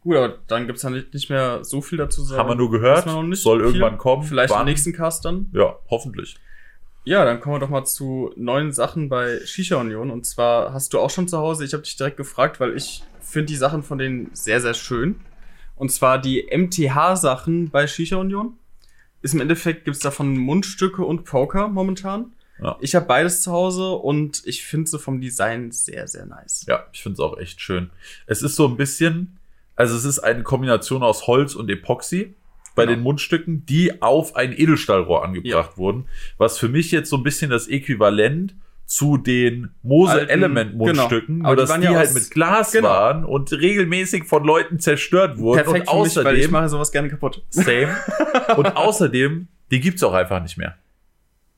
Gut, 0.00 0.16
aber 0.16 0.38
dann 0.46 0.66
gibt's 0.66 0.82
ja 0.82 0.90
nicht, 0.90 1.12
nicht 1.12 1.28
mehr 1.30 1.64
so 1.64 1.80
viel 1.80 1.98
dazu 1.98 2.22
zu 2.22 2.28
sagen. 2.28 2.40
Haben 2.40 2.50
wir 2.50 2.54
nur 2.56 2.70
gehört, 2.70 3.06
wir 3.06 3.36
soll 3.36 3.58
viel. 3.58 3.66
irgendwann 3.66 3.98
kommen. 3.98 4.22
Vielleicht 4.22 4.54
im 4.54 4.64
nächsten 4.64 4.92
Cast 4.92 5.24
dann. 5.24 5.50
Ja, 5.52 5.76
hoffentlich. 5.90 6.36
Ja, 7.04 7.24
dann 7.24 7.40
kommen 7.40 7.56
wir 7.56 7.60
doch 7.60 7.68
mal 7.70 7.84
zu 7.84 8.32
neuen 8.36 8.72
Sachen 8.72 9.08
bei 9.08 9.40
Shisha 9.44 9.76
Union. 9.76 10.10
Und 10.10 10.26
zwar 10.26 10.72
hast 10.72 10.92
du 10.92 10.98
auch 11.00 11.10
schon 11.10 11.26
zu 11.26 11.38
Hause, 11.38 11.64
ich 11.64 11.72
habe 11.72 11.82
dich 11.82 11.96
direkt 11.96 12.16
gefragt, 12.16 12.60
weil 12.60 12.76
ich 12.76 13.02
finde 13.20 13.46
die 13.46 13.56
Sachen 13.56 13.82
von 13.82 13.98
denen 13.98 14.30
sehr, 14.34 14.60
sehr 14.60 14.74
schön. 14.74 15.16
Und 15.74 15.90
zwar 15.90 16.20
die 16.20 16.46
MTH-Sachen 16.54 17.70
bei 17.70 17.86
Shisha 17.86 18.16
Union. 18.16 18.58
Ist 19.22 19.34
im 19.34 19.40
Endeffekt, 19.40 19.84
gibt's 19.84 20.00
davon 20.00 20.36
Mundstücke 20.36 21.04
und 21.04 21.24
Poker 21.24 21.68
momentan. 21.68 22.32
Ja. 22.62 22.76
Ich 22.80 22.94
habe 22.94 23.06
beides 23.06 23.42
zu 23.42 23.52
Hause 23.52 23.92
und 23.92 24.42
ich 24.44 24.64
finde 24.64 24.90
sie 24.90 24.98
vom 24.98 25.20
Design 25.20 25.70
sehr, 25.70 26.08
sehr 26.08 26.26
nice. 26.26 26.64
Ja, 26.66 26.86
ich 26.92 27.02
finde 27.02 27.14
es 27.14 27.20
auch 27.20 27.38
echt 27.38 27.60
schön. 27.60 27.90
Es 28.26 28.42
ist 28.42 28.56
so 28.56 28.66
ein 28.66 28.76
bisschen, 28.76 29.38
also 29.76 29.96
es 29.96 30.04
ist 30.04 30.18
eine 30.18 30.42
Kombination 30.42 31.02
aus 31.02 31.26
Holz 31.26 31.54
und 31.54 31.70
Epoxy 31.70 32.34
bei 32.74 32.84
Genau. 32.84 32.96
den 32.96 33.02
Mundstücken, 33.02 33.66
die 33.66 34.02
auf 34.02 34.36
ein 34.36 34.52
Edelstahlrohr 34.52 35.24
angebracht 35.24 35.76
wurden, 35.78 36.06
was 36.36 36.58
für 36.58 36.68
mich 36.68 36.90
jetzt 36.90 37.10
so 37.10 37.16
ein 37.16 37.22
bisschen 37.24 37.50
das 37.50 37.68
Äquivalent 37.68 38.54
zu 38.88 39.18
den 39.18 39.70
Mose 39.82 40.30
Element 40.30 40.74
Mundstücken, 40.74 41.36
genau. 41.36 41.48
Aber 41.48 41.56
dass 41.56 41.74
die 41.74 41.84
ja 41.84 41.92
halt 41.92 42.14
mit 42.14 42.30
Glas 42.30 42.72
genau. 42.72 42.88
waren 42.88 43.24
und 43.26 43.52
regelmäßig 43.52 44.24
von 44.24 44.42
Leuten 44.42 44.80
zerstört 44.80 45.36
wurden 45.36 45.62
Perfekt 45.62 45.92
und 45.92 46.10
für 46.10 46.20
mich, 46.20 46.24
weil 46.24 46.36
ich 46.36 46.44
außerdem 46.44 46.50
mache 46.50 46.68
sowas 46.70 46.90
gerne 46.90 47.10
kaputt. 47.10 47.44
same 47.50 47.94
und 48.56 48.76
außerdem 48.76 49.48
die 49.70 49.80
gibt's 49.80 50.02
auch 50.02 50.14
einfach 50.14 50.42
nicht 50.42 50.56
mehr. 50.56 50.78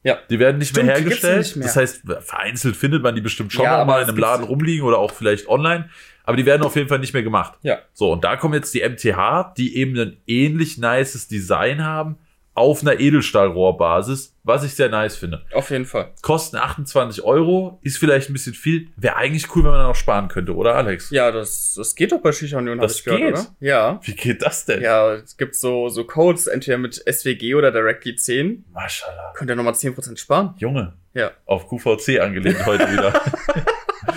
Ja. 0.02 0.18
Die 0.28 0.40
werden 0.40 0.58
nicht 0.58 0.70
Stimmt, 0.70 0.86
mehr 0.86 0.96
hergestellt. 0.96 1.38
nicht 1.38 1.56
mehr. 1.56 1.66
Das 1.66 1.76
heißt, 1.76 2.02
vereinzelt 2.20 2.76
findet 2.76 3.02
man 3.02 3.14
die 3.14 3.20
bestimmt 3.20 3.52
schon 3.52 3.64
Ja, 3.64 3.78
noch 3.78 3.86
mal 3.86 4.02
in 4.02 4.08
einem 4.08 4.18
Laden 4.18 4.44
rumliegen 4.44 4.84
oder 4.84 4.98
auch 4.98 5.12
vielleicht 5.12 5.48
online. 5.48 5.88
Aber 6.24 6.36
die 6.36 6.46
werden 6.46 6.62
auf 6.62 6.74
jeden 6.74 6.88
Fall 6.88 6.98
nicht 6.98 7.12
mehr 7.12 7.22
gemacht. 7.22 7.58
Ja. 7.62 7.78
So, 7.92 8.12
und 8.12 8.24
da 8.24 8.36
kommen 8.36 8.54
jetzt 8.54 8.74
die 8.74 8.80
MTH, 8.80 9.54
die 9.56 9.76
eben 9.76 9.96
ein 9.98 10.16
ähnlich 10.26 10.78
nices 10.78 11.28
Design 11.28 11.84
haben, 11.84 12.18
auf 12.54 12.82
einer 12.82 12.98
Edelstahlrohrbasis, 13.00 14.36
was 14.42 14.64
ich 14.64 14.74
sehr 14.74 14.88
nice 14.88 15.16
finde. 15.16 15.42
Auf 15.52 15.70
jeden 15.70 15.84
Fall. 15.86 16.12
Kosten 16.20 16.56
28 16.56 17.22
Euro, 17.22 17.78
ist 17.82 17.96
vielleicht 17.98 18.28
ein 18.28 18.32
bisschen 18.32 18.54
viel. 18.54 18.88
Wäre 18.96 19.16
eigentlich 19.16 19.54
cool, 19.54 19.62
wenn 19.64 19.70
man 19.70 19.80
da 19.80 19.86
noch 19.86 19.94
sparen 19.94 20.28
könnte, 20.28 20.54
oder 20.54 20.74
Alex? 20.74 21.10
Ja, 21.10 21.30
das, 21.30 21.74
das 21.76 21.94
geht 21.94 22.12
doch 22.12 22.20
bei 22.20 22.32
Shisha 22.32 22.58
Union, 22.58 22.78
hab 22.80 22.88
Das 22.88 22.98
ich 22.98 23.04
gehört, 23.04 23.20
geht? 23.22 23.32
oder? 23.34 23.46
Ja. 23.60 24.00
Wie 24.02 24.14
geht 24.14 24.42
das 24.42 24.64
denn? 24.66 24.82
Ja, 24.82 25.14
es 25.14 25.36
gibt 25.36 25.54
so, 25.54 25.88
so 25.88 26.04
Codes, 26.04 26.48
entweder 26.48 26.76
mit 26.78 26.94
SWG 26.96 27.54
oder 27.54 27.70
Directly 27.70 28.16
10. 28.16 28.64
Maschallah. 28.72 29.32
Könnt 29.34 29.50
ihr 29.50 29.56
nochmal 29.56 29.74
10% 29.74 30.18
sparen? 30.18 30.54
Junge, 30.58 30.94
Ja. 31.14 31.30
auf 31.46 31.68
QVC 31.68 32.20
angelehnt 32.20 32.66
heute 32.66 32.90
wieder. 32.90 33.12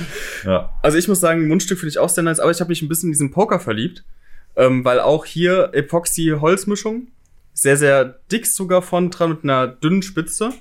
ja. 0.46 0.70
Also 0.82 0.98
ich 0.98 1.08
muss 1.08 1.20
sagen, 1.20 1.48
Mundstück 1.48 1.78
finde 1.80 1.90
ich 1.92 2.00
auch 2.00 2.10
sehr 2.10 2.24
nice, 2.24 2.40
aber 2.40 2.52
ich 2.52 2.60
habe 2.60 2.70
mich 2.70 2.82
ein 2.82 2.88
bisschen 2.90 3.08
in 3.10 3.14
diesen 3.14 3.32
Poker 3.32 3.60
verliebt. 3.60 4.04
Ähm, 4.56 4.86
weil 4.86 5.00
auch 5.00 5.26
hier 5.26 5.72
Epoxy-Holzmischung. 5.74 7.08
Sehr, 7.54 7.78
sehr 7.78 8.06
dick 8.32 8.48
sogar 8.48 8.82
von 8.82 9.10
dran 9.12 9.30
mit 9.32 9.44
einer 9.44 9.68
dünnen 9.68 10.02
Spitze. 10.02 10.52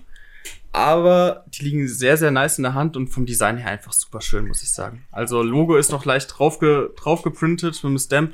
Aber 0.73 1.45
die 1.49 1.65
liegen 1.65 1.87
sehr, 1.87 2.17
sehr 2.17 2.31
nice 2.31 2.59
in 2.59 2.63
der 2.63 2.75
Hand 2.75 2.97
und 2.97 3.09
vom 3.09 3.27
Design 3.27 3.59
her 3.59 3.71
einfach 3.71 3.93
super 3.93 4.21
schön, 4.23 4.47
muss 4.47 4.63
ich 4.63 4.73
sagen. 4.73 5.05
Also 5.11 5.43
Logo 5.43 5.77
ist 5.77 5.93
noch 5.93 6.05
leicht 6.07 6.39
draufge 6.39 6.93
drauf 6.97 7.23
geprintet 7.23 7.75
mit 7.83 7.85
einem 7.85 7.99
Stamp. 7.99 8.33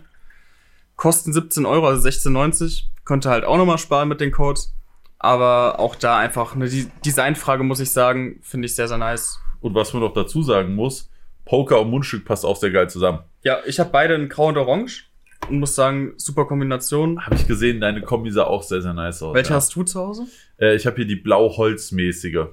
Kosten 0.97 1.33
17 1.33 1.67
Euro, 1.67 1.89
also 1.89 2.07
16,90. 2.09 2.85
Könnte 3.05 3.31
halt 3.31 3.45
auch 3.45 3.57
nochmal 3.57 3.79
sparen 3.79 4.09
mit 4.09 4.21
den 4.21 4.31
Codes. 4.33 4.75
Aber 5.19 5.81
auch 5.81 5.97
da 5.97 6.17
einfach 6.19 6.55
eine 6.55 6.69
De- 6.69 6.87
Designfrage, 7.05 7.65
muss 7.65 7.81
ich 7.81 7.91
sagen, 7.91 8.39
finde 8.43 8.67
ich 8.67 8.75
sehr, 8.77 8.87
sehr 8.87 8.99
nice. 8.99 9.41
Und 9.61 9.75
was 9.75 9.93
man 9.93 10.03
noch 10.03 10.13
dazu 10.13 10.43
sagen 10.43 10.75
muss, 10.77 11.11
Poker 11.45 11.81
und 11.81 11.91
Mundstück 11.91 12.25
passt 12.25 12.45
auch 12.45 12.57
sehr 12.57 12.71
geil 12.71 12.89
zusammen. 12.89 13.21
Ja, 13.43 13.59
ich 13.67 13.81
habe 13.81 13.91
beide 13.91 14.15
in 14.15 14.29
Grau 14.29 14.47
und 14.49 14.57
Orange 14.59 15.08
und 15.49 15.61
muss 15.61 15.75
sagen, 15.75 16.15
super 16.17 16.45
Kombination. 16.45 17.25
Habe 17.25 17.35
ich 17.37 17.47
gesehen, 17.47 17.81
deine 17.81 18.03
Kombi 18.03 18.31
sah 18.31 18.45
auch 18.45 18.63
sehr, 18.63 18.83
sehr 18.83 18.95
nice 18.95 19.23
aus. 19.23 19.35
Welche 19.35 19.51
ja. 19.51 19.57
hast 19.57 19.75
du 19.75 19.83
zu 19.83 20.01
Hause? 20.01 20.27
Äh, 20.61 20.75
ich 20.75 20.87
habe 20.87 20.97
hier 20.97 21.07
die 21.07 21.17
blau-holzmäßige. 21.17 22.47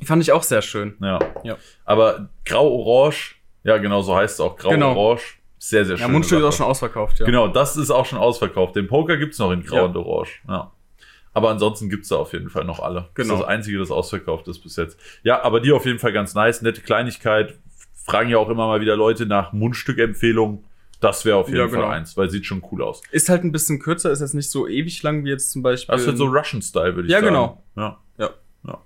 Die 0.00 0.04
fand 0.04 0.22
ich 0.22 0.32
auch 0.32 0.42
sehr 0.42 0.62
schön. 0.62 0.96
Ja. 1.00 1.18
Ja. 1.44 1.56
Aber 1.84 2.28
grau-orange, 2.44 3.36
ja 3.64 3.78
genau, 3.78 4.02
so 4.02 4.14
heißt 4.14 4.34
es 4.34 4.40
auch. 4.40 4.56
Grau-orange, 4.56 5.38
sehr, 5.58 5.84
sehr 5.84 5.96
schön. 5.96 6.06
Ja, 6.06 6.12
Mundstück 6.12 6.40
ist 6.40 6.44
auch 6.44 6.52
schon 6.52 6.66
ausverkauft, 6.66 7.18
ja. 7.20 7.26
Genau, 7.26 7.48
das 7.48 7.76
ist 7.76 7.90
auch 7.90 8.04
schon 8.04 8.18
ausverkauft. 8.18 8.76
Den 8.76 8.86
Poker 8.88 9.16
gibt's 9.16 9.38
noch 9.38 9.50
in 9.52 9.64
grau 9.64 9.76
Ja. 9.76 9.82
und 9.84 9.96
orange. 9.96 10.42
Ja. 10.48 10.72
Aber 11.32 11.50
ansonsten 11.50 11.90
gibt's 11.90 12.08
da 12.08 12.16
auf 12.16 12.32
jeden 12.32 12.48
Fall 12.48 12.64
noch 12.64 12.80
alle. 12.80 13.10
Genau. 13.14 13.34
Das 13.34 13.40
ist 13.40 13.42
das 13.42 13.48
Einzige, 13.48 13.78
das 13.78 13.90
ausverkauft 13.90 14.48
ist 14.48 14.60
bis 14.60 14.76
jetzt. 14.76 14.98
Ja, 15.22 15.42
aber 15.42 15.60
die 15.60 15.70
auf 15.72 15.84
jeden 15.84 15.98
Fall 15.98 16.12
ganz 16.12 16.34
nice. 16.34 16.62
Nette 16.62 16.80
Kleinigkeit. 16.80 17.58
Fragen 18.06 18.30
ja 18.30 18.38
auch 18.38 18.48
immer 18.48 18.66
mal 18.68 18.80
wieder 18.80 18.96
Leute 18.96 19.26
nach 19.26 19.52
Mundstückempfehlungen. 19.52 20.64
Das 21.00 21.24
wäre 21.24 21.36
auf 21.36 21.48
jeden 21.48 21.58
Ja, 21.60 21.68
Fall 21.68 21.76
genau. 21.76 21.88
eins, 21.88 22.16
weil 22.16 22.30
sieht 22.30 22.46
schon 22.46 22.62
cool 22.72 22.82
aus. 22.82 23.02
Ist 23.10 23.28
halt 23.28 23.44
ein 23.44 23.52
bisschen 23.52 23.78
kürzer, 23.78 24.10
ist 24.10 24.20
jetzt 24.20 24.34
nicht 24.34 24.50
so 24.50 24.66
ewig 24.66 25.02
lang 25.02 25.24
wie 25.24 25.28
jetzt 25.30 25.52
zum 25.52 25.62
Beispiel. 25.62 25.92
Das 25.92 26.02
ist 26.02 26.08
halt 26.08 26.16
so 26.18 26.26
Russian-Style, 26.26 26.94
würde 26.96 27.06
ich 27.08 27.12
Ja, 27.12 27.18
sagen. 27.20 27.26
genau. 27.28 27.62
Ja. 27.76 27.98
Ja. 28.18 28.30
Ja. 28.66 28.78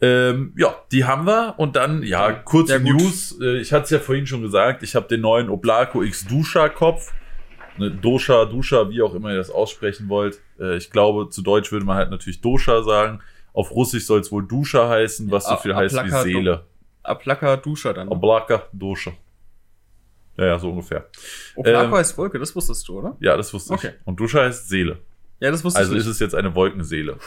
Ähm, 0.00 0.52
ja, 0.58 0.74
die 0.92 1.04
haben 1.04 1.26
wir 1.26 1.54
und 1.56 1.74
dann, 1.76 2.02
ja, 2.02 2.32
kurze 2.32 2.74
Ja. 2.74 2.78
News. 2.80 3.38
Äh, 3.40 3.58
Ich 3.60 3.72
hatte 3.72 3.84
es 3.84 3.90
ja 3.90 3.98
vorhin 3.98 4.26
schon 4.26 4.42
gesagt, 4.42 4.82
ich 4.82 4.94
habe 4.94 5.08
den 5.08 5.22
neuen 5.22 5.48
Oblako 5.48 6.02
X 6.02 6.26
Dusha 6.26 6.68
Kopf. 6.68 7.12
Ne, 7.78 7.90
Dosha, 7.90 8.44
Dusha, 8.46 8.88
wie 8.90 9.00
auch 9.02 9.14
immer 9.14 9.30
ihr 9.30 9.36
das 9.36 9.50
aussprechen 9.50 10.08
wollt. 10.08 10.40
Äh, 10.58 10.76
Ich 10.76 10.90
glaube, 10.90 11.28
zu 11.30 11.42
Deutsch 11.42 11.70
würde 11.72 11.86
man 11.86 11.96
halt 11.96 12.10
natürlich 12.10 12.40
Dosha 12.40 12.82
sagen. 12.82 13.20
Auf 13.54 13.70
Russisch 13.70 14.04
soll 14.04 14.20
es 14.20 14.30
wohl 14.32 14.46
Dusha 14.46 14.88
heißen, 14.88 15.30
was 15.30 15.44
so 15.44 15.52
A- 15.52 15.56
viel 15.58 15.74
heißt 15.74 15.94
wie 15.94 15.98
Aplaka- 16.00 16.22
Seele. 16.22 16.64
Aplaka 17.02 17.56
Duscher 17.56 17.94
dann. 17.94 18.08
Oblaka 18.08 18.64
Dosha. 18.72 19.12
Ja, 20.36 20.46
ja, 20.46 20.58
so 20.58 20.70
ungefähr. 20.70 21.08
Oplako 21.54 21.86
ähm, 21.86 21.94
heißt 21.94 22.16
Wolke, 22.18 22.38
das 22.38 22.54
wusstest 22.54 22.86
du, 22.88 22.98
oder? 22.98 23.16
Ja, 23.20 23.36
das 23.36 23.52
wusste 23.54 23.72
Okay. 23.74 23.92
ich. 24.00 24.06
Und 24.06 24.20
Dusha 24.20 24.40
heißt 24.42 24.68
Seele. 24.68 24.98
Ja, 25.40 25.50
das 25.50 25.64
wusste 25.64 25.78
Also 25.78 25.92
ich 25.92 25.98
ist 26.00 26.04
nicht. 26.06 26.12
es 26.14 26.20
jetzt 26.20 26.34
eine 26.34 26.54
Wolkenseele. 26.54 27.18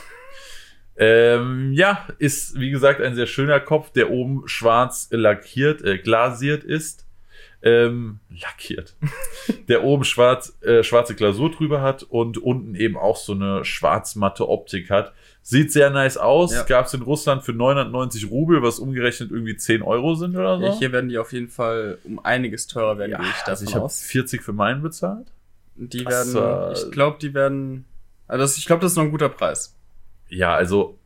ähm, 0.97 1.71
ja, 1.73 2.07
ist 2.17 2.59
wie 2.59 2.71
gesagt 2.71 3.01
ein 3.01 3.15
sehr 3.15 3.27
schöner 3.27 3.59
Kopf, 3.59 3.91
der 3.91 4.09
oben 4.11 4.43
schwarz 4.47 5.07
lackiert, 5.11 5.81
äh, 5.83 5.97
glasiert 5.97 6.63
ist. 6.63 7.05
Ähm, 7.61 8.19
lackiert. 8.29 8.95
der 9.67 9.83
oben 9.83 10.03
schwarz, 10.03 10.57
äh, 10.61 10.83
schwarze 10.83 11.15
Glasur 11.15 11.51
drüber 11.51 11.81
hat 11.81 12.03
und 12.03 12.37
unten 12.37 12.75
eben 12.75 12.97
auch 12.97 13.17
so 13.17 13.33
eine 13.33 13.65
schwarzmatte 13.65 14.47
Optik 14.47 14.89
hat. 14.89 15.13
Sieht 15.41 15.71
sehr 15.71 15.89
nice 15.89 16.17
aus. 16.17 16.53
Ja. 16.53 16.63
Gab 16.63 16.85
es 16.85 16.93
in 16.93 17.01
Russland 17.01 17.43
für 17.43 17.53
990 17.53 18.29
Rubel, 18.29 18.61
was 18.61 18.77
umgerechnet 18.77 19.31
irgendwie 19.31 19.55
10 19.55 19.81
Euro 19.81 20.15
sind 20.15 20.35
oder 20.35 20.59
so. 20.59 20.65
Ja, 20.65 20.77
hier 20.77 20.91
werden 20.91 21.09
die 21.09 21.17
auf 21.17 21.33
jeden 21.33 21.47
Fall 21.49 21.97
um 22.03 22.19
einiges 22.19 22.67
teurer 22.67 22.97
werden, 22.97 23.11
ja, 23.13 23.21
ich 23.21 23.47
also 23.47 23.65
ich 23.65 23.73
habe 23.73 23.85
aus. 23.85 24.01
40 24.03 24.43
für 24.43 24.53
meinen 24.53 24.81
bezahlt. 24.83 25.27
Die 25.75 26.03
Das, 26.03 26.33
werden, 26.33 26.71
äh, 26.71 26.73
ich 26.73 26.91
glaube, 26.91 27.17
die 27.21 27.33
werden, 27.33 27.85
also 28.27 28.43
das, 28.43 28.57
ich 28.57 28.65
glaube, 28.65 28.81
das 28.81 28.91
ist 28.91 28.97
noch 28.97 29.05
ein 29.05 29.11
guter 29.11 29.29
Preis. 29.29 29.75
ja, 30.27 30.53
also 30.53 30.97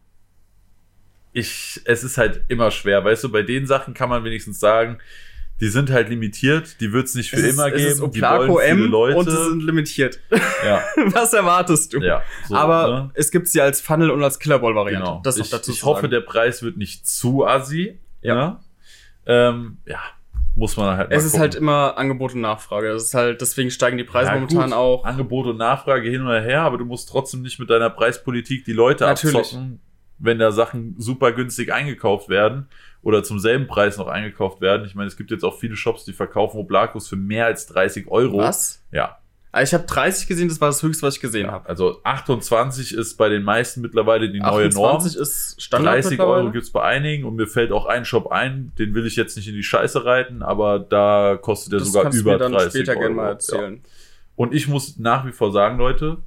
ich, 1.32 1.82
es 1.86 2.04
ist 2.04 2.18
halt 2.18 2.44
immer 2.48 2.70
schwer, 2.70 3.04
weißt 3.04 3.24
du, 3.24 3.32
bei 3.32 3.42
den 3.42 3.66
Sachen 3.66 3.94
kann 3.94 4.10
man 4.10 4.24
wenigstens 4.24 4.60
sagen, 4.60 5.00
die 5.64 5.70
sind 5.70 5.90
halt 5.92 6.10
limitiert, 6.10 6.82
die 6.82 6.92
wird's 6.92 7.16
nicht 7.16 7.30
für 7.30 7.38
es 7.38 7.54
immer 7.54 7.68
ist, 7.70 7.76
geben, 7.78 7.88
es 7.88 7.94
ist 7.94 8.00
die 8.02 8.04
Oplako 8.22 8.56
wollen 8.56 8.68
viele 8.76 8.86
M 8.86 8.92
Leute. 8.92 9.18
und 9.18 9.30
sie 9.32 9.44
sind 9.46 9.64
limitiert. 9.64 10.20
ja, 10.66 10.84
Was 11.14 11.32
erwartest 11.32 11.94
du? 11.94 12.00
ja, 12.02 12.22
so, 12.50 12.56
Aber 12.56 12.88
ne? 12.90 13.12
es 13.14 13.32
gibt 13.32 13.48
sie 13.48 13.62
als 13.62 13.80
Funnel 13.80 14.12
und 14.12 14.22
als 14.22 14.40
Killerball-Variante. 14.40 15.06
genau. 15.06 15.22
Das 15.24 15.38
ich, 15.38 15.50
dazu 15.50 15.72
ich 15.72 15.86
hoffe, 15.86 16.02
sagen. 16.02 16.12
der 16.12 16.20
Preis 16.20 16.64
wird 16.64 16.76
nicht 16.76 17.08
zu 17.08 17.46
assi. 17.48 17.98
Ja. 18.22 18.36
Ne? 18.36 18.60
Ähm, 19.26 19.78
ja, 19.86 20.00
muss 20.58 20.76
man 20.76 20.98
halt 20.98 21.10
mal 21.12 21.16
Es 21.16 21.24
ist 21.24 21.32
gucken. 21.32 21.42
halt 21.42 21.56
immer 21.56 21.98
Angebot 21.98 22.34
und 22.34 22.42
Nachfrage. 22.42 22.90
Das 22.92 23.04
ist 23.04 23.14
halt, 23.14 23.40
deswegen 23.40 23.72
steigen 23.72 23.98
die 23.98 24.04
Preise 24.04 24.32
Ja, 24.32 24.36
momentan 24.36 24.66
gut, 24.72 24.74
auch. 24.74 25.06
Angebot 25.06 25.48
und 25.48 25.56
Nachfrage 25.56 26.10
hin 26.10 26.24
oder 26.24 26.42
her, 26.42 26.64
aber 26.64 26.78
du 26.78 26.84
musst 26.84 27.08
trotzdem 27.08 27.42
nicht 27.42 27.58
mit 27.58 27.70
deiner 27.70 27.90
Preispolitik 27.90 28.66
die 28.66 28.74
Leute 28.74 29.06
Natürlich. 29.06 29.38
abzocken, 29.38 29.80
wenn 30.20 30.40
da 30.40 30.52
Sachen 30.52 30.96
super 30.98 31.32
günstig 31.32 31.72
eingekauft 31.72 32.28
werden 32.28 32.68
oder 33.04 33.24
zum 33.24 33.38
selben 33.40 33.68
Preis 33.68 33.98
noch 33.98 34.08
eingekauft 34.08 34.62
werden. 34.62 34.86
Ich 34.86 34.96
meine, 34.96 35.08
es 35.08 35.18
gibt 35.18 35.30
jetzt 35.30 35.44
auch 35.44 35.60
viele 35.60 35.76
Shops, 35.76 36.06
die 36.06 36.14
verkaufen 36.14 36.58
Oblakos 36.58 37.08
für 37.08 37.16
mehr 37.18 37.46
als 37.46 37.68
30 37.68 38.08
Euro. 38.10 38.38
Was? 38.40 38.82
Ja. 38.92 39.18
Also 39.52 39.70
ich 39.76 39.80
habe 39.80 39.86
30 39.88 40.28
gesehen, 40.28 40.48
das 40.50 40.60
war 40.62 40.70
das 40.70 40.82
höchste, 40.82 41.06
was 41.06 41.16
ich 41.18 41.22
gesehen 41.22 41.52
habe. 41.52 41.70
Also 41.70 42.00
28 42.04 42.92
ist 42.96 43.18
bei 43.18 43.30
den 43.30 43.44
meisten 43.44 43.82
mittlerweile 43.82 44.32
die 44.32 44.40
neue 44.40 44.70
Norm. 44.70 44.96
28 44.96 45.16
ist 45.22 45.62
Standard 45.62 45.94
30 45.94 46.12
mittlerweile. 46.12 46.42
Euro 46.44 46.52
gibt's 46.52 46.72
bei 46.72 46.82
einigen 46.82 47.26
und 47.26 47.36
mir 47.36 47.46
fällt 47.46 47.72
auch 47.72 47.86
ein 47.86 48.04
Shop 48.04 48.32
ein, 48.32 48.72
den 48.80 48.96
will 48.96 49.06
ich 49.06 49.16
jetzt 49.16 49.38
nicht 49.38 49.48
in 49.48 49.54
die 49.54 49.62
Scheiße 49.62 50.06
reiten, 50.06 50.42
aber 50.42 50.80
da 50.80 51.38
kostet 51.40 51.74
er 51.74 51.80
Das 51.80 51.90
sogar 51.90 52.04
kannst 52.04 52.18
du 52.18 52.22
über 52.22 52.32
mir 52.32 52.38
dann 52.40 52.52
30 52.54 52.70
später 52.72 52.92
Euro. 52.94 53.00
gerne 53.02 53.16
mal 53.16 53.24
Ja. 53.26 53.30
erzählen. 53.30 53.82
Und 54.36 54.56
ich 54.56 54.68
muss 54.68 54.98
nach 54.98 55.24
wie 55.28 55.32
vor 55.32 55.52
sagen, 55.52 55.78
Leute, 55.78 56.18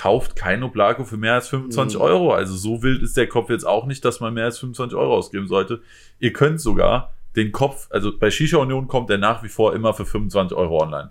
kauft 0.00 0.34
kein 0.34 0.62
Oblako 0.62 1.04
für 1.04 1.18
mehr 1.18 1.34
als 1.34 1.48
25 1.48 1.98
Mhm. 1.98 2.04
Euro. 2.04 2.32
Also 2.32 2.54
so 2.54 2.82
wild 2.82 3.02
ist 3.02 3.16
der 3.18 3.26
Kopf 3.26 3.50
jetzt 3.50 3.64
auch 3.66 3.84
nicht, 3.86 4.02
dass 4.04 4.20
man 4.20 4.32
mehr 4.32 4.44
als 4.46 4.58
25 4.58 4.96
Euro 4.96 5.14
ausgeben 5.14 5.46
sollte. 5.46 5.82
Ihr 6.18 6.32
könnt 6.32 6.58
sogar 6.60 7.12
den 7.36 7.52
Kopf, 7.52 7.86
also 7.90 8.16
bei 8.18 8.30
Shisha 8.30 8.56
Union 8.56 8.88
kommt 8.88 9.10
der 9.10 9.18
nach 9.18 9.42
wie 9.42 9.48
vor 9.48 9.74
immer 9.74 9.92
für 9.92 10.06
25 10.06 10.56
Euro 10.56 10.82
online. 10.82 11.10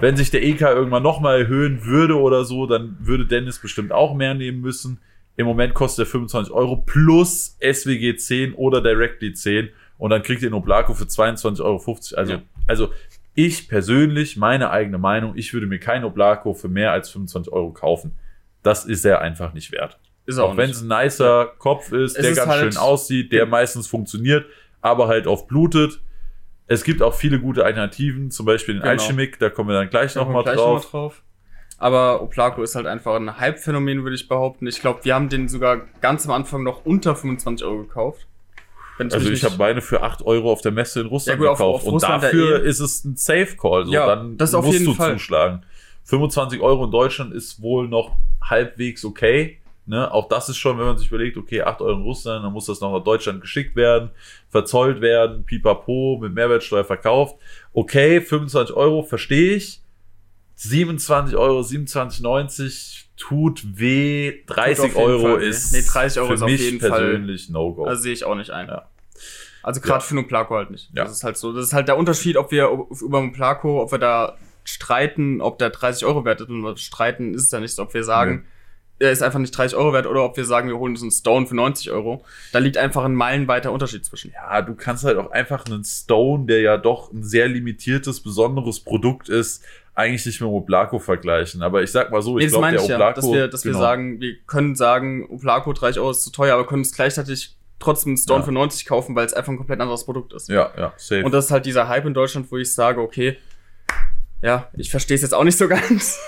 Wenn 0.00 0.16
sich 0.16 0.30
der 0.30 0.42
EK 0.42 0.60
irgendwann 0.62 1.02
nochmal 1.02 1.40
erhöhen 1.42 1.84
würde 1.86 2.18
oder 2.20 2.44
so, 2.44 2.66
dann 2.66 2.96
würde 3.00 3.24
Dennis 3.26 3.58
bestimmt 3.58 3.90
auch 3.92 4.14
mehr 4.14 4.34
nehmen 4.34 4.60
müssen. 4.60 5.00
Im 5.36 5.46
Moment 5.46 5.72
kostet 5.72 6.06
er 6.06 6.10
25 6.10 6.52
Euro 6.52 6.76
plus 6.76 7.56
SWG 7.60 8.16
10 8.16 8.52
oder 8.54 8.82
Directly 8.82 9.32
10 9.32 9.70
und 9.98 10.10
dann 10.10 10.22
kriegt 10.22 10.42
ihr 10.42 10.50
den 10.50 10.54
Oblako 10.54 10.92
für 10.94 11.04
22,50 11.04 11.64
Euro. 11.64 12.20
Also, 12.20 12.32
Ja. 12.34 12.42
also 12.66 12.88
ich 13.34 13.68
persönlich, 13.68 14.36
meine 14.36 14.70
eigene 14.70 14.98
Meinung, 14.98 15.36
ich 15.36 15.52
würde 15.52 15.66
mir 15.66 15.78
kein 15.78 16.04
Oblako 16.04 16.54
für 16.54 16.68
mehr 16.68 16.92
als 16.92 17.10
25 17.10 17.52
Euro 17.52 17.72
kaufen. 17.72 18.12
Das 18.62 18.84
ist 18.84 19.04
er 19.04 19.20
einfach 19.20 19.52
nicht 19.54 19.72
wert. 19.72 19.98
Ist 20.26 20.38
auch, 20.38 20.52
Auch 20.52 20.56
wenn 20.56 20.70
es 20.70 20.80
ein 20.82 20.88
nicer 20.88 21.52
Kopf 21.58 21.92
ist, 21.92 22.16
Es 22.16 22.22
der 22.22 22.30
ist 22.30 22.36
ganz 22.38 22.48
halt- 22.50 22.72
schön 22.74 22.76
aussieht, 22.80 23.32
der 23.32 23.46
meistens 23.46 23.86
funktioniert, 23.86 24.46
aber 24.80 25.08
halt 25.08 25.26
oft 25.26 25.48
blutet. 25.48 26.00
Es 26.66 26.82
gibt 26.84 27.02
auch 27.02 27.12
viele 27.12 27.40
gute 27.40 27.64
Alternativen, 27.64 28.30
zum 28.30 28.46
Beispiel 28.46 28.74
den 28.76 28.80
Genau. 28.82 28.92
Alchemic, 28.92 29.38
da 29.38 29.50
kommen 29.50 29.68
wir 29.68 29.74
dann 29.74 29.90
gleich 29.90 30.14
nochmal 30.14 30.42
gleich 30.44 30.56
noch 30.56 30.64
mal 30.66 30.72
drauf. 30.80 30.90
drauf. 30.90 31.22
Aber 31.76 32.22
Oplako 32.22 32.62
ist 32.62 32.74
halt 32.74 32.86
einfach 32.86 33.16
ein 33.16 33.38
Hype-Phänomen, 33.38 34.02
würde 34.04 34.14
ich 34.14 34.28
behaupten. 34.28 34.66
Ich 34.66 34.80
glaube, 34.80 35.04
wir 35.04 35.14
haben 35.14 35.28
den 35.28 35.48
sogar 35.48 35.82
ganz 36.00 36.24
am 36.24 36.32
Anfang 36.32 36.62
noch 36.62 36.86
unter 36.86 37.14
25 37.16 37.66
Euro 37.66 37.82
gekauft. 37.82 38.26
Also 38.98 39.30
ich 39.30 39.42
habe 39.44 39.56
meine 39.56 39.80
für 39.80 40.02
8 40.02 40.22
Euro 40.22 40.52
auf 40.52 40.60
der 40.60 40.70
Messe 40.72 41.00
in 41.00 41.06
Russland 41.06 41.40
Ja, 41.40 41.40
gut, 41.40 41.48
auf- 41.52 41.58
gekauft. 41.58 41.80
auf 41.82 41.86
und 41.86 41.92
Russland 41.94 42.22
da 42.22 42.26
dafür 42.28 42.64
eh. 42.64 42.68
ist 42.68 42.80
es 42.80 43.04
ein 43.04 43.16
Safe-Call. 43.16 43.86
So, 43.86 43.92
Ja, 43.92 44.06
dann 44.06 44.36
das 44.36 44.54
auf 44.54 44.64
musst 44.64 44.78
jeden 44.78 44.92
du 44.92 44.94
Fall. 44.94 45.14
zuschlagen. 45.14 45.62
25 46.04 46.60
Euro 46.60 46.84
in 46.84 46.90
Deutschland 46.90 47.32
ist 47.34 47.60
wohl 47.62 47.88
noch 47.88 48.16
halbwegs 48.42 49.04
okay. 49.04 49.58
Ne? 49.86 50.10
Auch 50.12 50.28
das 50.28 50.48
ist 50.48 50.56
schon, 50.56 50.78
wenn 50.78 50.86
man 50.86 50.96
sich 50.96 51.08
überlegt, 51.08 51.36
okay, 51.36 51.62
8 51.62 51.80
Euro 51.82 51.96
in 51.98 52.02
Russland, 52.02 52.44
dann 52.44 52.52
muss 52.52 52.66
das 52.66 52.80
noch 52.80 52.92
nach 52.92 53.04
Deutschland 53.04 53.40
geschickt 53.40 53.74
werden, 53.76 54.10
verzollt 54.48 55.00
werden, 55.00 55.44
pipapo, 55.44 56.18
mit 56.22 56.32
Mehrwertsteuer 56.32 56.84
verkauft. 56.84 57.36
Okay, 57.72 58.20
25 58.20 58.74
Euro, 58.76 59.02
verstehe 59.02 59.56
ich. 59.56 59.80
27 60.56 61.36
Euro, 61.36 61.60
27,90 61.60 63.03
tut 63.16 63.62
weh. 63.78 64.42
30 64.46 64.78
auf 64.84 64.90
jeden 64.90 64.96
Euro 64.98 65.22
Fall 65.34 65.42
ist 65.42 65.72
Nee, 65.72 65.82
30 65.86 66.18
Euro 66.18 66.28
für 66.28 66.34
ist 66.34 66.42
auf 66.42 66.50
mich 66.50 66.60
jeden 66.60 66.80
Fall- 66.80 66.90
persönlich 66.90 67.48
No-Go. 67.50 67.84
Also 67.84 68.02
sehe 68.02 68.12
ich 68.12 68.24
auch 68.24 68.34
nicht 68.34 68.50
ein. 68.50 68.66
Ja. 68.68 68.88
Also 69.62 69.80
gerade 69.80 69.98
Ja. 70.02 70.08
für 70.08 70.16
einen 70.16 70.26
Plako 70.28 70.56
halt 70.56 70.70
nicht. 70.70 70.90
Ja. 70.94 71.04
Das 71.04 71.12
ist 71.12 71.24
halt 71.24 71.36
so. 71.36 71.52
Das 71.52 71.64
ist 71.64 71.72
halt 71.72 71.88
der 71.88 71.96
Unterschied, 71.96 72.36
ob 72.36 72.50
wir 72.50 72.68
über 73.00 73.18
einen 73.18 73.32
Plako, 73.32 73.80
ob 73.82 73.92
wir 73.92 73.98
da 73.98 74.36
streiten, 74.64 75.40
ob 75.40 75.58
der 75.58 75.70
30 75.70 76.04
Euro 76.06 76.24
wert 76.24 76.40
ist. 76.40 76.48
Und 76.48 76.62
wir 76.62 76.76
streiten 76.76 77.34
ist 77.34 77.44
es 77.44 77.50
ja 77.50 77.60
nicht 77.60 77.74
so, 77.74 77.82
ob 77.82 77.94
wir 77.94 78.04
sagen, 78.04 78.44
er 78.98 79.10
ist 79.10 79.22
einfach 79.22 79.38
nicht 79.40 79.50
30 79.56 79.76
Euro 79.76 79.92
wert 79.92 80.06
oder 80.06 80.24
ob 80.24 80.36
wir 80.36 80.44
sagen, 80.44 80.68
wir 80.68 80.78
holen 80.78 80.92
uns 80.92 81.02
einen 81.02 81.10
Stone 81.10 81.46
für 81.46 81.56
90 81.56 81.90
Euro. 81.90 82.24
Da 82.52 82.58
liegt 82.60 82.76
einfach 82.76 83.04
ein 83.04 83.14
meilenweiter 83.14 83.72
Unterschied 83.72 84.04
zwischen. 84.04 84.32
ja, 84.32 84.62
du 84.62 84.74
kannst 84.74 85.04
halt 85.04 85.18
auch 85.18 85.30
einfach 85.32 85.64
einen 85.66 85.84
Stone, 85.84 86.46
der 86.46 86.60
ja 86.60 86.76
doch 86.76 87.12
ein 87.12 87.22
sehr 87.22 87.48
limitiertes, 87.48 88.20
besonderes 88.20 88.80
Produkt 88.80 89.28
ist, 89.28 89.62
eigentlich 89.94 90.26
nicht 90.26 90.40
mit 90.40 90.48
dem 90.48 90.54
Oblako 90.54 90.98
vergleichen. 90.98 91.62
Aber 91.62 91.82
ich 91.82 91.90
sag 91.92 92.10
mal 92.10 92.20
so, 92.22 92.36
Nee, 92.36 92.40
ich 92.40 92.44
das 92.46 92.52
glaube, 92.52 92.62
meine 92.66 92.76
der 92.76 92.82
ich 92.84 92.88
ja, 92.90 92.96
Oblako. 92.96 93.20
dass 93.20 93.32
wir, 93.32 93.48
dass 93.48 93.62
genau. 93.62 93.74
wir 93.74 93.80
sagen, 93.80 94.20
wir 94.20 94.36
können 94.46 94.74
sagen, 94.74 95.26
Oplako 95.30 95.72
30 95.72 96.00
Euro 96.00 96.10
ist 96.10 96.22
zu 96.22 96.30
teuer, 96.32 96.54
aber 96.54 96.66
können 96.66 96.82
es 96.82 96.92
gleichzeitig 96.94 97.56
trotzdem 97.78 98.16
Stone 98.16 98.40
Ja. 98.40 98.44
für 98.46 98.52
90 98.52 98.86
kaufen, 98.86 99.14
weil 99.14 99.26
es 99.26 99.34
einfach 99.34 99.52
ein 99.52 99.56
komplett 99.58 99.80
anderes 99.80 100.04
Produkt 100.04 100.32
ist. 100.32 100.48
Ja, 100.48 100.72
ja, 100.76 100.92
safe. 100.96 101.24
Und 101.24 101.32
das 101.32 101.46
ist 101.46 101.50
halt 101.50 101.66
dieser 101.66 101.88
Hype 101.88 102.06
in 102.06 102.14
Deutschland, 102.14 102.50
wo 102.50 102.56
ich 102.56 102.72
sage, 102.74 103.00
okay, 103.00 103.36
ja, 104.42 104.68
ich 104.76 104.90
verstehe 104.90 105.14
es 105.14 105.22
jetzt 105.22 105.32
auch 105.34 105.44
nicht 105.44 105.56
so 105.58 105.68
ganz. 105.68 106.18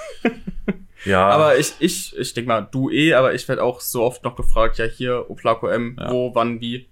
ja, 1.05 1.27
Aber 1.29 1.59
ich, 1.59 1.75
ich, 1.81 2.17
ich 2.17 2.35
denke 2.35 2.49
mal, 2.49 2.61
du 2.71 2.91
eh, 2.91 3.15
aber 3.15 3.35
ich 3.35 3.47
werde 3.49 3.63
auch 3.63 3.81
so 3.81 4.03
oft 4.03 4.25
noch 4.25 4.37
gefragt, 4.37 4.79
ja 4.79 4.85
hier, 4.87 5.27
Oplako 5.29 5.69
M, 5.69 5.97
Ja. 5.99 6.11
wo, 6.11 6.35
wann, 6.35 6.61
wie. 6.61 6.89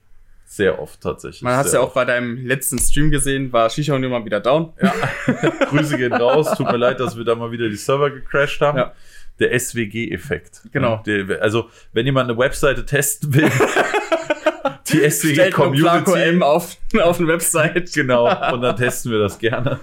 Sehr 0.56 0.80
oft 0.80 1.00
tatsächlich. 1.00 1.42
Man 1.42 1.56
hat 1.56 1.66
es 1.66 1.72
ja 1.72 1.80
auch 1.80 1.92
bei 1.92 2.04
deinem 2.04 2.46
letzten 2.46 2.78
Stream 2.78 3.10
gesehen, 3.10 3.52
war 3.52 3.68
Shisha 3.70 3.94
und 3.94 4.04
immer 4.04 4.24
wieder 4.24 4.40
down. 4.40 4.72
oft. 4.80 5.60
Grüße 5.70 5.96
gehen 5.96 6.12
raus. 6.12 6.54
Tut 6.56 6.70
mir 6.70 6.76
leid, 6.76 7.00
dass 7.00 7.16
wir 7.16 7.24
da 7.24 7.34
mal 7.34 7.50
wieder 7.50 7.68
die 7.68 7.76
Server 7.76 8.10
gecrashed 8.10 8.60
haben. 8.60 8.78
Ja. 8.78 8.92
Der 9.40 9.58
SWG-Effekt. 9.58 10.62
Genau. 10.70 11.02
Der, 11.06 11.42
also, 11.42 11.68
wenn 11.92 12.06
jemand 12.06 12.30
eine 12.30 12.38
Webseite 12.38 12.86
testen 12.86 13.34
will, 13.34 13.50
die 14.88 15.10
SWG-Community. 15.10 16.20
M 16.20 16.42
auf, 16.42 16.76
auf 17.02 17.18
eine 17.18 17.28
Website. 17.28 17.92
Genau, 17.92 18.52
und 18.52 18.60
dann 18.60 18.76
testen 18.76 19.10
wir 19.10 19.18
das 19.18 19.38
gerne. 19.38 19.80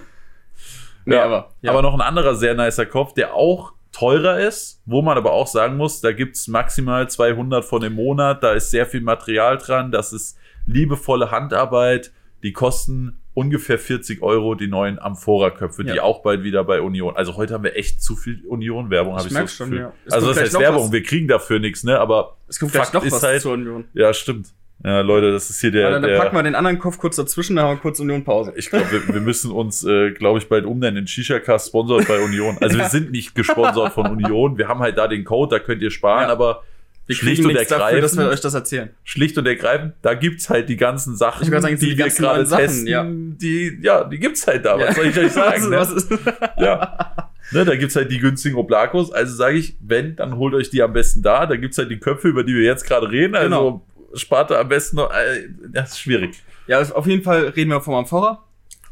Nee, 1.04 1.16
Ja, 1.16 1.24
aber, 1.24 1.50
ja. 1.60 1.70
Aber 1.70 1.82
noch 1.82 1.94
ein 1.94 2.00
anderer 2.00 2.34
sehr 2.34 2.54
nicer 2.54 2.86
Kopf, 2.86 3.12
der 3.12 3.34
auch 3.34 3.72
teurer 3.92 4.40
ist, 4.40 4.80
wo 4.86 5.02
man 5.02 5.18
aber 5.18 5.32
auch 5.32 5.46
sagen 5.46 5.76
muss, 5.76 6.00
da 6.00 6.12
gibt's 6.12 6.48
maximal 6.48 7.10
200 7.10 7.64
von 7.64 7.82
im 7.82 7.94
Monat, 7.94 8.42
da 8.42 8.52
ist 8.52 8.70
sehr 8.70 8.86
viel 8.86 9.02
Material 9.02 9.58
dran, 9.58 9.92
das 9.92 10.12
ist 10.12 10.38
liebevolle 10.66 11.30
Handarbeit, 11.30 12.12
die 12.42 12.52
kosten 12.52 13.18
ungefähr 13.34 13.78
40 13.78 14.20
Euro 14.22 14.54
die 14.54 14.66
neuen 14.66 14.98
Amphora-Köpfe, 14.98 15.84
die 15.84 15.94
Ja. 15.96 16.02
auch 16.02 16.22
bald 16.22 16.42
wieder 16.42 16.64
bei 16.64 16.80
Union. 16.82 17.16
Also 17.16 17.36
heute 17.36 17.54
haben 17.54 17.64
wir 17.64 17.76
echt 17.76 18.02
zu 18.02 18.14
viel 18.14 18.44
Union-Werbung, 18.46 19.12
habe 19.14 19.22
Ich 19.22 19.28
ich, 19.28 19.32
merk 19.32 19.48
so 19.48 19.64
schon, 19.64 19.74
ja. 19.76 19.92
Also 20.10 20.28
das 20.28 20.40
heißt 20.40 20.58
Werbung, 20.58 20.84
was. 20.84 20.92
wir 20.92 21.02
kriegen 21.02 21.28
dafür 21.28 21.58
nichts, 21.58 21.82
ne? 21.84 21.98
Aber 21.98 22.36
Es 22.48 22.58
kommt 22.58 22.72
gleich 22.72 22.84
Fakt 22.88 22.94
noch 22.94 23.10
was 23.10 23.22
halt- 23.22 23.40
zur 23.40 23.52
Union. 23.52 23.84
ja, 23.94 24.12
stimmt. 24.12 24.48
Ja, 24.84 25.00
Leute, 25.00 25.30
das 25.30 25.48
ist 25.48 25.60
hier 25.60 25.70
der. 25.70 25.82
Ja, 25.82 25.90
dann 25.92 26.02
der 26.02 26.18
packen 26.18 26.34
wir 26.36 26.42
den 26.42 26.56
anderen 26.56 26.80
Kopf 26.80 26.98
kurz 26.98 27.14
dazwischen, 27.14 27.54
dann 27.54 27.66
haben 27.66 27.76
wir 27.76 27.80
kurz 27.80 28.00
Union-Pause. 28.00 28.52
ich 28.56 28.68
glaube, 28.68 28.90
wir, 28.90 29.14
wir 29.14 29.20
müssen 29.20 29.52
uns, 29.52 29.84
äh, 29.84 30.10
glaube 30.10 30.40
ich, 30.40 30.48
bald 30.48 30.64
umnennen 30.66 30.96
in 31.02 31.06
Shisha-Cast 31.06 31.68
sponsert 31.68 32.08
bei 32.08 32.18
Union. 32.20 32.58
Also 32.60 32.76
wir 32.78 32.84
sind 32.90 33.12
nicht 33.12 33.34
gesponsert 33.36 33.92
von 33.92 34.08
Union. 34.10 34.58
Wir 34.58 34.66
haben 34.66 34.80
halt 34.80 34.98
da 34.98 35.06
den 35.06 35.24
Code, 35.24 35.56
da 35.56 35.58
könnt 35.64 35.82
ihr 35.82 35.92
sparen, 35.92 36.24
Ja. 36.26 36.32
aber 36.32 36.64
Wir 37.06 37.16
schlicht 37.16 37.44
und 37.44 37.52
nichts 37.52 37.68
dafür, 37.68 38.00
dass 38.00 38.12
wir 38.14 38.20
ergreifend, 38.20 38.32
euch 38.34 38.40
das 38.40 38.54
erzählen. 38.54 38.90
schlicht 39.04 39.36
und 39.36 39.46
ergreifend, 39.46 39.94
da 40.02 40.14
gibt's 40.14 40.48
halt 40.48 40.68
die 40.68 40.76
ganzen 40.76 41.16
Sachen, 41.16 41.44
sagen, 41.50 41.76
die 41.78 41.90
die 41.90 41.98
wir 41.98 42.08
gerade 42.08 42.48
testen, 42.48 42.86
ja. 42.86 43.04
die, 43.06 43.78
ja, 43.82 44.04
die 44.04 44.18
gibt's 44.18 44.46
halt 44.46 44.64
da. 44.64 44.78
Was 44.78 44.88
Ja. 44.88 44.94
soll 44.94 45.06
ich 45.06 45.18
euch 45.18 45.32
sagen? 45.32 45.62
ne? 45.70 45.76
was, 45.78 45.94
was 45.94 46.04
ist, 46.04 46.10
Ja. 46.58 47.28
Ne, 47.50 47.64
da 47.64 47.74
gibt's 47.76 47.96
halt 47.96 48.10
die 48.10 48.18
günstigen 48.18 48.54
Oblakos. 48.56 49.12
Also 49.12 49.34
sage 49.34 49.58
ich, 49.58 49.76
wenn, 49.80 50.16
dann 50.16 50.36
holt 50.36 50.54
euch 50.54 50.70
die 50.70 50.80
am 50.80 50.92
besten 50.92 51.22
da. 51.22 51.44
Da 51.44 51.56
gibt's 51.56 51.76
halt 51.76 51.90
die 51.90 51.98
Köpfe, 51.98 52.28
über 52.28 52.44
die 52.44 52.54
wir 52.54 52.62
jetzt 52.62 52.86
gerade 52.86 53.10
reden. 53.10 53.34
Also 53.34 53.48
Genau. 53.48 53.86
spart 54.14 54.50
da 54.52 54.60
am 54.60 54.68
besten 54.68 54.96
noch. 54.96 55.10
Äh, 55.12 55.48
das 55.72 55.90
ist 55.90 56.00
schwierig. 56.00 56.42
ja, 56.68 56.80
auf 56.80 57.06
jeden 57.06 57.22
Fall 57.24 57.48
reden 57.48 57.70
wir 57.70 57.80
vom 57.80 57.94
Amphora. 57.94 58.44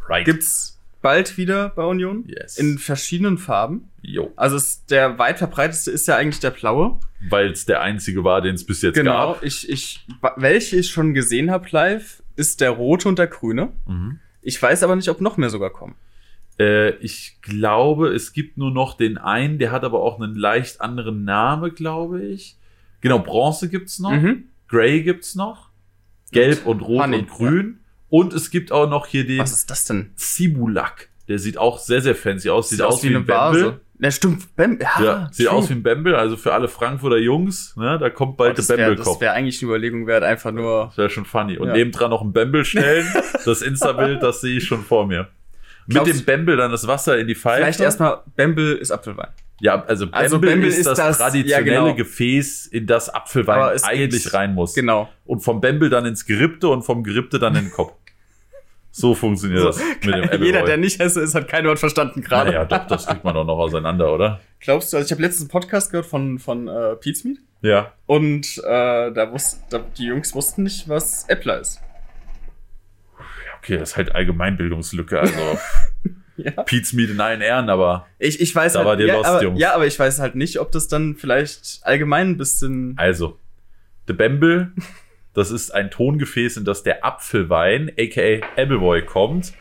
Right. 0.09 0.25
Gibt's 0.25 0.79
bald 1.01 1.39
wieder 1.39 1.71
bei 1.71 1.85
Union. 1.85 2.25
Yes. 2.27 2.59
In 2.59 2.79
verschiedenen 2.79 3.39
Farben. 3.39 3.89
Jo. 4.03 4.33
Also 4.37 4.57
es, 4.57 4.85
der 4.87 5.19
weit 5.19 5.39
verbreitetste 5.39 5.91
ist 5.91 6.09
ja 6.09 6.17
eigentlich 6.17 6.41
der 6.41 6.51
blaue. 6.51 6.99
Weil 7.29 7.51
es 7.51 7.67
der 7.67 7.83
einzige 7.83 8.25
war, 8.25 8.41
den 8.41 8.55
es 8.55 8.65
bis 8.65 8.81
jetzt 8.83 8.95
Genau. 8.95 9.35
gab. 9.35 9.43
Ich, 9.43 9.69
ich, 9.69 10.07
welche 10.37 10.77
ich 10.77 10.91
schon 10.91 11.13
gesehen 11.15 11.51
habe 11.51 11.67
live, 11.71 12.23
ist 12.37 12.61
der 12.61 12.71
rote 12.71 13.09
und 13.09 13.19
der 13.19 13.27
grüne. 13.27 13.73
Mhm. 13.87 14.19
Ich 14.43 14.61
weiß 14.61 14.83
aber 14.83 14.97
nicht, 14.97 15.09
ob 15.11 15.21
noch 15.21 15.37
mehr 15.37 15.51
sogar 15.51 15.71
kommen. 15.71 15.97
Äh, 16.59 16.91
ich 16.97 17.39
glaube, 17.43 18.09
es 18.09 18.33
gibt 18.33 18.57
nur 18.57 18.71
noch 18.71 18.97
den 18.97 19.19
einen, 19.19 19.59
der 19.59 19.71
hat 19.71 19.85
aber 19.85 20.01
auch 20.01 20.19
einen 20.21 20.35
leicht 20.35 20.81
anderen 20.81 21.25
Namen, 21.25 21.75
glaube 21.75 22.23
ich. 22.23 22.57
Genau, 23.03 23.19
Bronze 23.19 23.69
gibt's 23.69 23.99
noch, 23.99 24.13
Mhm. 24.13 24.45
Grey 24.69 25.03
gibt's 25.03 25.35
noch, 25.35 25.69
Gelb 26.33 26.65
und 26.67 26.81
Rot 26.81 27.03
Honey, 27.03 27.19
und 27.19 27.29
Grün. 27.29 27.81
Und 28.09 28.33
es 28.33 28.51
gibt 28.51 28.73
auch 28.73 28.89
noch 28.89 29.07
hier 29.07 29.27
den 29.27 29.39
Was 29.39 29.53
ist 29.53 29.71
das 29.71 29.85
denn? 29.85 30.13
Cibulak. 30.17 31.09
Der 31.29 31.39
sieht 31.39 31.59
auch 31.59 31.79
sehr, 31.79 32.01
sehr 32.03 32.15
fancy 32.15 32.51
aus. 32.51 32.71
Sieht, 32.71 32.83
aus 32.83 33.03
wie, 33.03 33.15
ein 33.15 33.25
Bamble. 33.25 33.81
Ja, 34.03 34.11
stimmt. 34.11 34.57
Bam 34.57 34.79
ja, 34.81 35.03
Ja, 35.05 35.29
sieht 35.31 35.49
aus 35.49 35.69
wie 35.69 35.75
ein 35.75 35.83
Bamble. 35.83 36.17
Also 36.17 36.37
für 36.37 36.53
alle 36.55 36.69
Frankfurter 36.69 37.19
Jungs, 37.19 37.77
ne, 37.77 37.99
da 37.99 38.09
kommt 38.11 38.33
Oh, 38.33 38.37
bald 38.37 38.57
das 38.59 38.67
der 38.69 38.79
wäre 38.79 38.89
Bamble-Kopf. 38.91 39.21
wär 39.21 39.33
eigentlich 39.35 39.61
eine 39.63 39.69
Überlegung 39.71 40.07
wert, 40.07 40.23
einfach 40.25 40.53
nur. 40.53 40.87
Das 40.87 40.99
wäre 40.99 41.11
schon 41.11 41.27
funny. 41.27 41.59
Und 41.59 41.69
Ja. 41.69 41.75
nebendran 41.75 42.11
noch 42.11 42.23
ein 42.23 42.33
Bamble 42.33 42.65
stellen. 42.65 43.07
das 43.45 43.61
Insta-Bild, 43.63 44.23
das 44.23 44.41
sehe 44.41 44.57
ich 44.59 44.67
schon 44.67 44.83
vor 44.83 45.07
mir. 45.07 45.29
Mit 45.87 45.97
Glaubst 45.97 46.13
dem 46.15 46.19
du- 46.21 46.25
Bamble 46.25 46.57
dann 46.57 46.71
das 46.71 46.87
Wasser 46.87 47.19
in 47.19 47.27
die 47.27 47.35
Pfeife. 47.35 47.63
Vielleicht 47.63 47.81
erstmal, 47.81 48.19
Bamble 48.37 48.73
ist 48.75 48.91
Apfelwein. 48.91 49.29
Ja, 49.63 49.83
also 49.85 50.07
Bamble, 50.07 50.19
Also 50.21 50.41
Bamble 50.41 50.67
ist, 50.69 50.79
ist 50.79 50.87
das, 50.87 50.97
das- 50.99 51.19
traditionelle 51.19 51.67
ja, 51.77 51.83
genau. 51.83 51.95
Gefäß, 51.95 52.67
in 52.69 52.87
das 52.87 53.11
Apfelwein 53.11 53.79
eigentlich 53.83 54.33
rein 54.33 54.55
muss. 54.55 54.73
Genau. 54.75 55.11
Und 55.27 55.41
vom 55.41 55.61
Bamble 55.61 55.91
dann 55.91 56.07
ins 56.07 56.25
Gerippte 56.25 56.69
und 56.69 56.83
vom 56.83 57.03
Gerippte 57.05 57.39
dann 57.39 57.55
in 57.57 57.65
den 57.67 57.71
Kopf. 57.73 57.93
So 58.93 59.15
funktioniert 59.15 59.65
das 59.65 59.79
mit 59.79 60.05
dem 60.15 60.25
Appleboy. 60.25 60.47
Jeder, 60.47 60.65
der 60.65 60.77
nicht 60.77 60.99
Hesse 60.99 61.21
ist, 61.21 61.35
hat 61.35 61.47
kein 61.49 61.65
Wort 61.67 61.79
verstanden 61.79 62.23
gerade. 62.23 62.51
Naja, 62.51 62.65
doch, 62.65 62.87
das 62.89 63.07
kriegt 63.07 63.23
man 63.25 63.35
doch 63.35 63.45
noch 63.45 63.59
auseinander, 63.59 64.13
oder? 64.13 64.41
Glaubst 64.59 64.93
du, 64.93 64.97
also 64.97 65.07
ich 65.07 65.13
habe 65.13 65.23
letztens 65.23 65.43
einen 65.43 65.51
Podcast 65.61 65.91
gehört 65.91 66.07
von, 66.07 66.39
von 66.39 66.67
äh, 66.69 66.97
Pete's 66.97 67.23
Meat 67.25 67.39
Ja. 67.63 67.93
und 68.07 68.59
äh, 68.59 69.13
da 69.13 69.31
wussten, 69.33 69.63
die 69.97 70.07
Jungs 70.07 70.35
wussten 70.35 70.65
nicht, 70.65 70.89
was 70.89 71.25
Äppler 71.29 71.61
ist. 71.61 71.81
Okay, 73.59 73.77
das 73.79 73.91
ist 73.91 73.97
halt 73.97 74.15
Allgemeinbildungslücke. 74.15 75.21
Also 75.21 75.39
Ja. 76.37 76.53
Pete's 76.63 76.95
Meat 76.95 77.11
in 77.11 77.21
allen 77.21 77.43
Ehren, 77.43 77.69
aber 77.69 78.07
Ich, 78.19 78.41
ich 78.41 78.55
weiß 78.55 78.73
Da 78.73 78.79
halt, 78.79 78.89
war 78.89 78.97
dir 78.97 79.07
ja, 79.07 79.15
lost, 79.17 79.29
aber, 79.29 79.43
Jungs. 79.43 79.61
ja, 79.61 79.75
aber 79.75 79.87
ich 79.87 79.99
weiß 79.99 80.21
halt 80.21 80.37
nicht, 80.37 80.59
ob 80.59 80.73
das 80.73 80.89
dann 80.89 81.15
vielleicht 81.17 81.81
allgemein 81.83 82.31
ein 82.31 82.37
bisschen. 82.39 82.95
also, 82.97 83.39
The 84.07 84.15
Bamble, 84.15 84.73
das 85.35 85.51
ist 85.51 85.71
ein 85.73 85.91
Tongefäß, 85.91 86.57
in 86.57 86.65
das 86.65 86.83
der 86.83 87.05
Apfelwein, 87.05 87.91
aka 87.99 88.47
Appleboy, 88.57 89.03
kommt. 89.05 89.53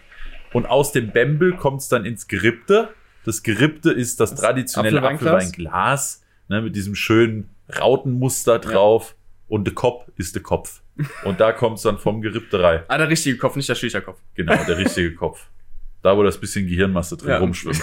Und 0.53 0.65
aus 0.65 0.91
dem 0.91 1.11
Bamble 1.11 1.53
kommt 1.55 1.81
es 1.81 1.89
dann 1.89 2.05
ins 2.05 2.27
Gerippte. 2.27 2.89
Das 3.23 3.43
Gerippte 3.43 3.91
ist 3.91 4.19
das 4.19 4.31
Das 4.31 4.41
traditionelle 4.41 5.01
Apfelweinglas? 5.03 6.23
Ne, 6.47 6.61
mit 6.63 6.75
diesem 6.75 6.95
schönen 6.95 7.49
Rautenmuster 7.79 8.57
drauf. 8.59 9.15
Und 9.47 9.65
der 9.65 9.73
Kopf 9.73 10.07
ist 10.17 10.35
der 10.35 10.41
Kopf. 10.43 10.81
Und 11.23 11.39
da 11.39 11.51
kommt 11.51 11.77
es 11.77 11.83
dann 11.83 11.97
vom 11.97 12.21
Gerippte 12.21 12.61
rein. 12.61 12.83
Ah, 12.87 12.97
der 12.97 13.09
richtige 13.09 13.37
Kopf, 13.37 13.55
nicht 13.55 13.69
der 13.69 13.75
Shisha-Kopf. 13.75 14.19
Genau, 14.35 14.55
der 14.67 14.77
richtige 14.77 15.13
Kopf. 15.15 15.47
Da, 16.01 16.15
wo 16.15 16.23
das 16.23 16.39
bisschen 16.39 16.67
Gehirnmasse 16.67 17.17
drin 17.17 17.29
Ja. 17.29 17.37
rumschwimmt. 17.39 17.81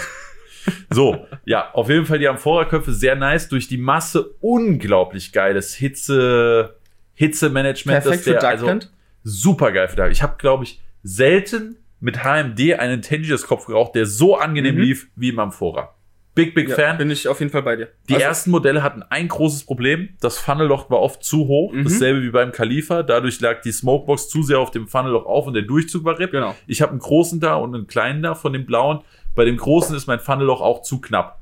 So, 0.89 1.25
ja, 1.45 1.71
auf 1.73 1.89
jeden 1.89 2.05
Fall 2.05 2.19
die 2.19 2.27
Amphora-Köpfe 2.27 2.91
sehr 2.93 3.15
nice. 3.15 3.47
Durch 3.47 3.67
die 3.67 3.77
Masse 3.77 4.35
unglaublich 4.41 5.31
geiles 5.31 5.73
Hitze, 5.75 6.76
Hitzemanagement. 7.17 8.03
Perfekt 8.03 8.25
dass 8.27 8.33
der- 8.33 8.41
für 8.41 8.47
also 8.47 8.79
super 9.23 9.71
geil 9.71 9.87
für 9.89 9.95
Dark. 9.97 10.11
Ich 10.11 10.21
habe, 10.23 10.35
glaube 10.37 10.63
ich, 10.63 10.79
selten 11.03 11.77
mit 11.99 12.23
HMD 12.23 12.75
einen 12.75 13.01
Tangiers-Kopf 13.01 13.65
geraucht, 13.65 13.95
der 13.95 14.05
so 14.05 14.37
angenehm 14.37 14.75
Mhm. 14.75 14.81
lief 14.81 15.07
wie 15.15 15.29
im 15.29 15.39
Amphora. 15.39 15.93
Big, 16.35 16.53
big 16.53 16.69
ja, 16.69 16.75
Fan. 16.75 16.99
Bin 16.99 17.09
ich 17.09 17.27
auf 17.27 17.39
jeden 17.39 17.51
Fall 17.51 17.63
bei 17.63 17.75
dir. 17.75 17.87
Die 18.07 18.13
Also, 18.13 18.25
ersten 18.27 18.51
Modelle 18.51 18.83
hatten 18.83 19.01
ein 19.09 19.27
großes 19.27 19.63
Problem. 19.63 20.09
Das 20.21 20.37
Funnelloch 20.37 20.91
war 20.91 20.99
oft 20.99 21.23
zu 21.23 21.47
hoch. 21.47 21.73
Mhm. 21.73 21.85
Dasselbe 21.85 22.21
wie 22.21 22.29
beim 22.29 22.51
Khalifa. 22.51 23.01
Dadurch 23.01 23.41
lag 23.41 23.61
die 23.61 23.71
Smokebox 23.71 24.29
zu 24.29 24.43
sehr 24.43 24.59
auf 24.59 24.69
dem 24.69 24.87
Funnelloch 24.87 25.25
auf 25.25 25.47
und 25.47 25.55
der 25.55 25.63
Durchzug 25.63 26.03
war 26.05 26.19
RIP. 26.19 26.29
Genau. 26.33 26.53
Ich 26.67 26.83
habe 26.83 26.91
einen 26.91 26.99
großen 26.99 27.39
da 27.39 27.55
und 27.55 27.73
einen 27.73 27.87
kleinen 27.87 28.21
da 28.21 28.35
von 28.35 28.53
dem 28.53 28.67
blauen. 28.67 28.99
Bei 29.33 29.45
dem 29.45 29.57
großen 29.57 29.95
ist 29.95 30.05
mein 30.05 30.19
Funnelloch 30.19 30.61
auch 30.61 30.83
zu 30.83 31.01
knapp. 31.01 31.36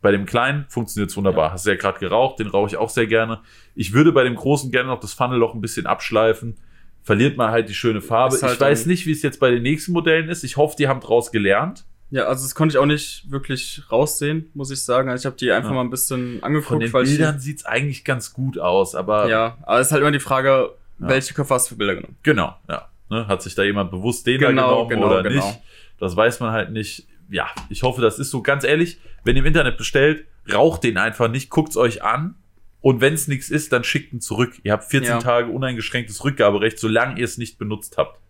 Bei 0.00 0.12
dem 0.12 0.26
kleinen 0.26 0.64
funktioniert 0.68 1.10
es 1.10 1.16
wunderbar. 1.16 1.52
Hast 1.52 1.66
du 1.66 1.70
ja 1.70 1.76
gerade 1.76 1.98
geraucht, 1.98 2.38
den 2.38 2.46
rauche 2.46 2.68
ich 2.68 2.76
auch 2.76 2.88
sehr 2.90 3.06
gerne. 3.06 3.40
Ich 3.74 3.92
würde 3.92 4.12
bei 4.12 4.22
dem 4.24 4.36
großen 4.36 4.70
gerne 4.70 4.88
noch 4.88 5.00
das 5.00 5.12
Funnelloch 5.12 5.54
ein 5.54 5.60
bisschen 5.60 5.86
abschleifen. 5.86 6.56
Verliert 7.02 7.36
man 7.36 7.50
halt 7.50 7.68
die 7.68 7.74
schöne 7.74 8.00
Farbe. 8.00 8.36
Halt 8.40 8.54
ich 8.54 8.60
weiß 8.60 8.86
nicht, 8.86 9.06
wie 9.06 9.12
es 9.12 9.22
jetzt 9.22 9.40
bei 9.40 9.50
den 9.50 9.62
nächsten 9.62 9.92
Modellen 9.92 10.28
ist. 10.28 10.44
Ich 10.44 10.56
hoffe, 10.56 10.76
die 10.78 10.86
haben 10.88 11.00
draus 11.00 11.32
gelernt. 11.32 11.84
Ja, 12.10 12.24
also 12.24 12.44
das 12.44 12.54
konnte 12.54 12.74
ich 12.74 12.78
auch 12.78 12.86
nicht 12.86 13.30
wirklich 13.30 13.82
raussehen, 13.90 14.50
muss 14.54 14.70
ich 14.70 14.82
sagen. 14.82 15.08
Also 15.10 15.22
ich 15.22 15.26
habe 15.26 15.36
die 15.36 15.50
einfach 15.52 15.70
Ja. 15.70 15.74
mal 15.76 15.82
ein 15.82 15.90
bisschen 15.90 16.34
Von 16.40 16.44
angeguckt, 16.44 16.82
den 16.82 16.92
weil 16.92 17.04
ich 17.04 17.10
Bildern 17.10 17.38
sieht 17.38 17.58
es 17.58 17.64
eigentlich 17.66 18.04
ganz 18.04 18.32
gut 18.32 18.58
aus, 18.58 18.94
aber 18.94 19.28
Ja, 19.28 19.58
aber 19.62 19.80
es 19.80 19.88
ist 19.88 19.92
halt 19.92 20.02
immer 20.02 20.10
die 20.12 20.20
Frage, 20.20 20.70
Ja. 21.00 21.08
welche 21.08 21.34
Köpfe 21.34 21.54
hast 21.54 21.66
du 21.66 21.74
für 21.74 21.78
Bilder 21.78 21.96
genommen? 21.96 22.16
Genau, 22.22 22.54
ja. 22.68 22.88
Ne, 23.10 23.26
hat 23.26 23.42
sich 23.42 23.54
da 23.54 23.62
jemand 23.62 23.90
bewusst 23.90 24.26
den 24.26 24.38
Genau, 24.38 24.48
da 24.48 24.68
genommen 24.68 24.88
genau, 24.88 25.06
oder 25.06 25.22
genau. 25.22 25.46
nicht? 25.46 25.60
Das 25.98 26.14
weiß 26.16 26.40
man 26.40 26.52
halt 26.52 26.70
nicht. 26.70 27.06
Ja, 27.30 27.46
ich 27.68 27.82
hoffe, 27.82 28.00
das 28.00 28.18
ist 28.18 28.30
so. 28.30 28.42
Ganz 28.42 28.64
ehrlich, 28.64 28.98
wenn 29.24 29.36
ihr 29.36 29.40
im 29.42 29.46
Internet 29.46 29.76
bestellt, 29.76 30.26
raucht 30.52 30.84
den 30.84 30.96
einfach 30.96 31.28
nicht, 31.28 31.50
guckt's 31.50 31.76
euch 31.76 32.02
an. 32.02 32.34
Und 32.80 33.00
wenn 33.00 33.14
es 33.14 33.26
nichts 33.28 33.50
ist, 33.50 33.72
dann 33.72 33.82
schickt 33.84 34.12
ihn 34.12 34.20
zurück. 34.20 34.54
Ihr 34.62 34.72
habt 34.72 34.84
14 34.84 35.10
Ja. 35.10 35.18
Tage 35.18 35.50
uneingeschränktes 35.50 36.24
Rückgaberecht, 36.24 36.78
solange 36.78 37.18
ihr 37.18 37.24
es 37.24 37.36
nicht 37.36 37.58
benutzt 37.58 37.96
habt. 37.98 38.20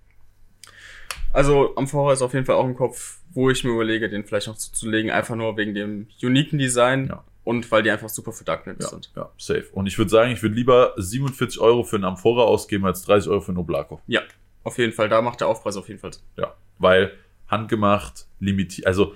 Also 1.32 1.76
Amphora 1.76 2.12
ist 2.12 2.22
auf 2.22 2.32
jeden 2.34 2.46
Fall 2.46 2.56
auch 2.56 2.64
ein 2.64 2.74
Kopf, 2.74 3.18
wo 3.32 3.50
ich 3.50 3.62
mir 3.64 3.70
überlege, 3.70 4.08
den 4.08 4.24
vielleicht 4.24 4.46
noch 4.46 4.56
zuzulegen, 4.56 5.10
einfach 5.10 5.36
nur 5.36 5.56
wegen 5.56 5.74
dem 5.74 6.08
uniken 6.22 6.58
Design 6.58 7.08
Ja. 7.08 7.24
und 7.44 7.70
weil 7.70 7.82
die 7.82 7.90
einfach 7.90 8.08
super 8.08 8.32
für 8.32 8.44
Darknet 8.44 8.80
Ja, 8.82 8.88
sind. 8.88 9.12
ja, 9.14 9.30
safe. 9.36 9.66
Und 9.72 9.86
ich 9.86 9.98
würde 9.98 10.10
sagen, 10.10 10.32
ich 10.32 10.42
würde 10.42 10.54
lieber 10.54 10.94
47 10.96 11.60
Euro 11.60 11.84
für 11.84 11.96
einen 11.96 12.04
Amphora 12.06 12.42
ausgeben, 12.44 12.86
als 12.86 13.02
30 13.02 13.30
Euro 13.30 13.42
für 13.42 13.50
einen 13.50 13.58
Oblako. 13.58 14.00
Ja, 14.06 14.22
auf 14.64 14.78
jeden 14.78 14.92
Fall. 14.94 15.08
Da 15.10 15.20
macht 15.20 15.40
der 15.40 15.48
Aufpreis 15.48 15.76
auf 15.76 15.88
jeden 15.88 16.00
Fall. 16.00 16.12
Ja, 16.36 16.54
weil 16.78 17.12
handgemacht, 17.48 18.26
limitiert, 18.40 18.86
also 18.86 19.14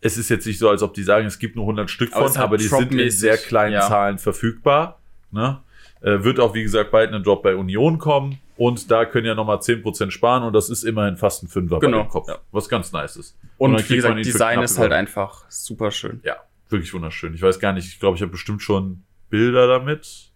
es 0.00 0.16
ist 0.16 0.28
jetzt 0.30 0.46
nicht 0.46 0.58
so, 0.58 0.68
als 0.68 0.82
ob 0.82 0.94
die 0.94 1.02
sagen, 1.02 1.26
es 1.26 1.38
gibt 1.38 1.56
nur 1.56 1.64
100 1.64 1.90
Stück 1.90 2.12
Aber 2.12 2.22
von, 2.22 2.30
ist 2.30 2.38
halt 2.38 2.46
aber 2.46 2.56
die 2.56 2.64
sind 2.64 2.94
in 2.94 3.10
sehr 3.10 3.36
kleinen 3.36 3.74
ja. 3.74 3.80
Zahlen 3.88 4.18
verfügbar. 4.18 4.98
Ne? 5.30 5.60
Äh, 6.00 6.24
wird 6.24 6.40
auch, 6.40 6.54
wie 6.54 6.62
gesagt, 6.62 6.90
bald 6.90 7.12
ein 7.12 7.22
Drop 7.22 7.42
bei 7.42 7.54
Union 7.54 7.98
kommen 7.98 8.38
und 8.56 8.90
da 8.90 9.04
können 9.04 9.26
ja 9.26 9.34
nochmal 9.34 9.58
10% 9.58 10.10
sparen 10.10 10.42
und 10.44 10.52
das 10.54 10.70
ist 10.70 10.82
immerhin 10.82 11.16
fast 11.16 11.42
ein 11.42 11.48
Fünfer 11.48 11.78
Genau, 11.78 12.04
Kopf, 12.04 12.28
ja. 12.28 12.38
was 12.52 12.68
ganz 12.68 12.92
nice 12.92 13.16
ist. 13.16 13.36
Und, 13.58 13.74
dann 13.74 13.88
wie 13.88 13.96
gesagt, 13.96 14.18
Design 14.24 14.62
ist 14.62 14.78
halt 14.78 14.92
einfach 14.92 15.44
super 15.50 15.90
schön. 15.90 16.20
Ja, 16.24 16.36
wirklich 16.70 16.92
wunderschön. 16.94 17.34
Ich 17.34 17.42
weiß 17.42 17.58
gar 17.60 17.72
nicht, 17.72 17.86
ich 17.86 18.00
glaube, 18.00 18.16
ich 18.16 18.22
habe 18.22 18.32
bestimmt 18.32 18.62
schon 18.62 19.02
Bilder 19.28 19.66
damit. 19.66 20.30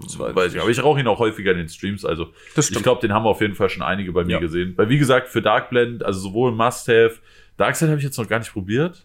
Das 0.00 0.18
weiß 0.18 0.34
weiß 0.34 0.54
ich 0.54 0.60
aber 0.60 0.70
ich 0.70 0.82
rauche 0.82 1.00
ihn 1.00 1.06
auch 1.08 1.18
häufiger 1.18 1.50
in 1.50 1.58
den 1.58 1.68
Streams, 1.68 2.04
also 2.04 2.28
Das 2.54 2.70
ich 2.70 2.82
glaube, 2.82 3.00
den 3.00 3.12
haben 3.12 3.26
auf 3.26 3.40
jeden 3.40 3.54
Fall 3.54 3.68
schon 3.68 3.82
einige 3.82 4.12
bei 4.12 4.24
mir 4.24 4.34
Ja. 4.34 4.38
gesehen. 4.38 4.74
Weil, 4.76 4.88
wie 4.88 4.98
gesagt, 4.98 5.28
für 5.28 5.42
Darkblend, 5.42 6.04
also 6.04 6.20
sowohl 6.20 6.52
Must-Have, 6.52 7.16
Darkside 7.58 7.90
habe 7.90 7.98
ich 7.98 8.04
jetzt 8.04 8.16
noch 8.18 8.28
gar 8.28 8.38
nicht 8.38 8.52
probiert. 8.52 9.04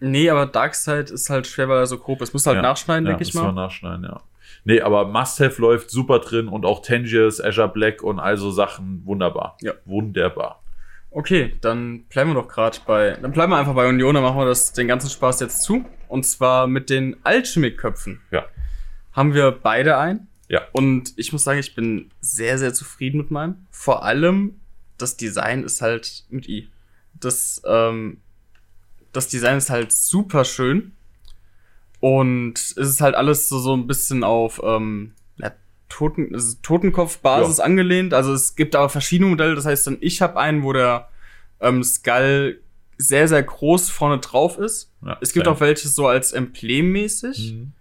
Nee, 0.00 0.30
aber 0.30 0.46
Darkseid 0.46 1.10
ist 1.10 1.30
halt 1.30 1.46
schwer, 1.46 1.68
weil 1.68 1.78
er 1.78 1.86
so 1.86 1.98
grob 1.98 2.20
ist. 2.22 2.32
Musst 2.32 2.46
du 2.46 2.50
halt 2.50 2.56
Ja. 2.58 2.62
nachschneiden, 2.62 3.06
ja, 3.06 3.10
denke 3.12 3.24
ich 3.24 3.34
mal. 3.34 3.52
nachschneiden, 3.52 4.04
ja. 4.04 4.20
Nee, 4.64 4.80
aber 4.80 5.06
Must-Have 5.06 5.60
läuft 5.60 5.90
super 5.90 6.20
drin 6.20 6.48
und 6.48 6.64
auch 6.64 6.80
Tangiers, 6.82 7.40
Azure 7.42 7.68
Black 7.68 8.02
und 8.02 8.18
all 8.20 8.36
so 8.36 8.50
Sachen 8.50 9.02
wunderbar. 9.04 9.56
Ja. 9.62 9.72
Wunderbar. 9.84 10.62
Okay, 11.10 11.54
dann 11.60 12.04
bleiben 12.04 12.30
wir 12.30 12.34
doch 12.34 12.48
gerade 12.48 12.78
bei. 12.86 13.16
Dann 13.20 13.32
bleiben 13.32 13.52
wir 13.52 13.56
einfach 13.58 13.74
bei 13.74 13.88
Union, 13.88 14.14
dann 14.14 14.24
machen 14.24 14.38
wir 14.38 14.46
das, 14.46 14.72
den 14.72 14.88
ganzen 14.88 15.10
Spaß 15.10 15.40
jetzt 15.40 15.62
zu. 15.62 15.84
Und 16.08 16.24
zwar 16.26 16.66
mit 16.66 16.90
den 16.90 17.16
Alchemic-Köpfen. 17.24 18.20
Ja. 18.30 18.44
Haben 19.12 19.32
wir 19.32 19.52
beide 19.52 19.96
ein. 19.96 20.26
Ja. 20.48 20.62
Und 20.72 21.12
ich 21.16 21.32
muss 21.32 21.44
sagen, 21.44 21.58
ich 21.60 21.74
bin 21.74 22.10
sehr, 22.20 22.58
sehr 22.58 22.74
zufrieden 22.74 23.18
mit 23.18 23.30
meinem. 23.30 23.66
Vor 23.70 24.04
allem 24.04 24.60
das 24.98 25.16
Design 25.16 25.62
ist 25.62 25.80
halt 25.82 26.24
mit 26.30 26.48
I. 26.48 26.68
Das, 27.24 27.62
ähm, 27.66 28.18
das 29.12 29.28
Design 29.28 29.58
ist 29.58 29.70
halt 29.70 29.92
super 29.92 30.44
schön. 30.44 30.92
Und 32.00 32.58
es 32.58 32.72
ist 32.72 33.00
halt 33.00 33.14
alles 33.14 33.48
so, 33.48 33.58
so 33.58 33.74
ein 33.74 33.86
bisschen 33.86 34.24
auf 34.24 34.60
ähm, 34.62 35.12
ja, 35.38 35.52
Toten, 35.88 36.34
also 36.34 36.56
Totenkopf-Basis 36.62 37.58
Ja. 37.58 37.64
angelehnt. 37.64 38.12
Also 38.12 38.32
es 38.34 38.56
gibt 38.56 38.76
aber 38.76 38.88
verschiedene 38.88 39.30
Modelle. 39.30 39.54
Das 39.54 39.64
heißt 39.64 39.86
dann, 39.86 39.96
ich 40.00 40.20
habe 40.20 40.38
einen, 40.38 40.62
wo 40.64 40.72
der 40.72 41.08
ähm, 41.60 41.82
Skull 41.82 42.60
sehr, 42.98 43.26
sehr 43.26 43.42
groß 43.42 43.88
vorne 43.90 44.18
drauf 44.18 44.58
ist. 44.58 44.92
Ja, 45.04 45.16
Es 45.20 45.32
gibt 45.32 45.44
klein. 45.44 45.56
auch 45.56 45.60
welche 45.60 45.88
so 45.88 46.06
als 46.06 46.32
emblemmäßig. 46.32 47.54
Mhm. 47.54 47.72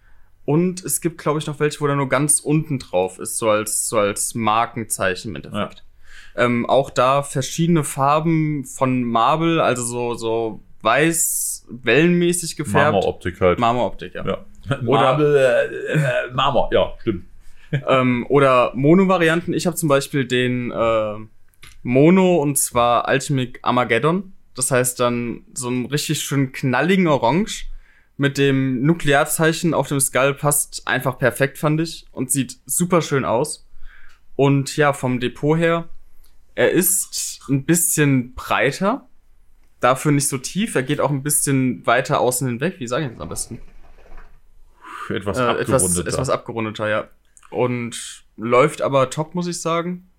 Und 0.46 0.84
es 0.84 1.00
gibt, 1.02 1.18
glaube 1.20 1.40
ich, 1.40 1.48
noch 1.48 1.60
welche, 1.60 1.80
wo 1.82 1.88
der 1.88 1.96
nur 1.96 2.10
ganz 2.10 2.40
unten 2.40 2.80
drauf 2.80 3.18
ist, 3.20 3.38
so 3.38 3.50
als, 3.50 3.88
so 3.88 3.98
als 3.98 4.36
Markenzeichen 4.36 5.30
im 5.30 5.36
Endeffekt. 5.38 5.84
Ähm, 6.36 6.66
auch 6.68 6.90
da 6.90 7.24
verschiedene 7.24 7.84
Farben 7.84 8.66
von 8.66 9.04
Marble, 9.04 9.62
also 9.62 9.84
so, 9.84 10.16
so 10.16 10.60
weiß, 10.82 11.68
wellenmäßig 11.70 12.56
gefärbt. 12.56 12.94
Marmoroptik 12.94 13.40
halt. 13.40 13.60
Marmoroptik, 13.60 14.16
ja. 14.16 14.26
ja. 14.26 14.38
Oder- 14.86 15.02
Marble, 15.02 15.38
äh, 15.38 15.94
äh, 15.94 16.34
Marmor, 16.34 16.70
ja, 16.74 16.94
stimmt. 17.02 17.26
ähm, 17.88 18.26
oder 18.30 18.72
Mono-Varianten. 18.76 19.54
Ich 19.54 19.66
habe 19.66 19.76
zum 19.76 19.90
Beispiel 19.90 20.26
den 20.26 20.72
äh, 20.72 21.16
Mono 21.82 22.38
und 22.38 22.58
zwar 22.58 23.08
Alchemic 23.08 23.60
Armageddon. 23.64 24.34
Das 24.56 24.70
heißt 24.70 25.00
dann 25.00 25.42
so 25.54 25.70
einen 25.70 25.88
richtig 25.88 26.22
schön 26.22 26.52
knalligen 26.52 27.08
Orange 27.08 27.66
mit 28.18 28.38
dem 28.38 28.84
Nuklearzeichen 28.84 29.74
auf 29.74 29.88
dem 29.88 30.00
Skull 30.00 30.36
passt 30.36 30.84
einfach 30.88 31.18
perfekt, 31.18 31.58
fand 31.58 31.82
ich. 31.82 32.06
Und 32.12 32.32
sieht 32.32 32.58
super 32.66 33.02
schön 33.02 33.26
aus. 33.26 33.68
Und 34.36 34.78
ja, 34.78 34.94
vom 34.94 35.20
Depot 35.20 35.58
her, 35.58 35.90
er 36.56 36.72
ist 36.72 37.42
ein 37.50 37.66
bisschen 37.66 38.34
breiter. 38.36 39.08
Dafür 39.80 40.12
nicht 40.14 40.28
so 40.30 40.38
tief. 40.38 40.76
Er 40.76 40.84
geht 40.84 41.02
auch 41.02 41.10
ein 41.10 41.24
bisschen 41.24 41.86
weiter 41.86 42.20
außen 42.22 42.48
hinweg. 42.48 42.80
Wie 42.80 42.88
sage 42.88 43.06
ich 43.06 43.12
das 43.12 43.20
am 43.22 43.30
besten? 43.30 43.60
Etwas 45.10 45.38
Äh, 45.38 45.42
abgerundeter. 45.42 45.62
etwas, 45.76 45.98
etwas 45.98 46.30
abgerundeter, 46.30 46.90
ja. 46.90 47.08
Und 47.50 48.24
läuft 48.38 48.82
aber 48.82 49.10
top, 49.10 49.36
muss 49.36 49.48
ich 49.48 49.62
sagen. 49.62 50.10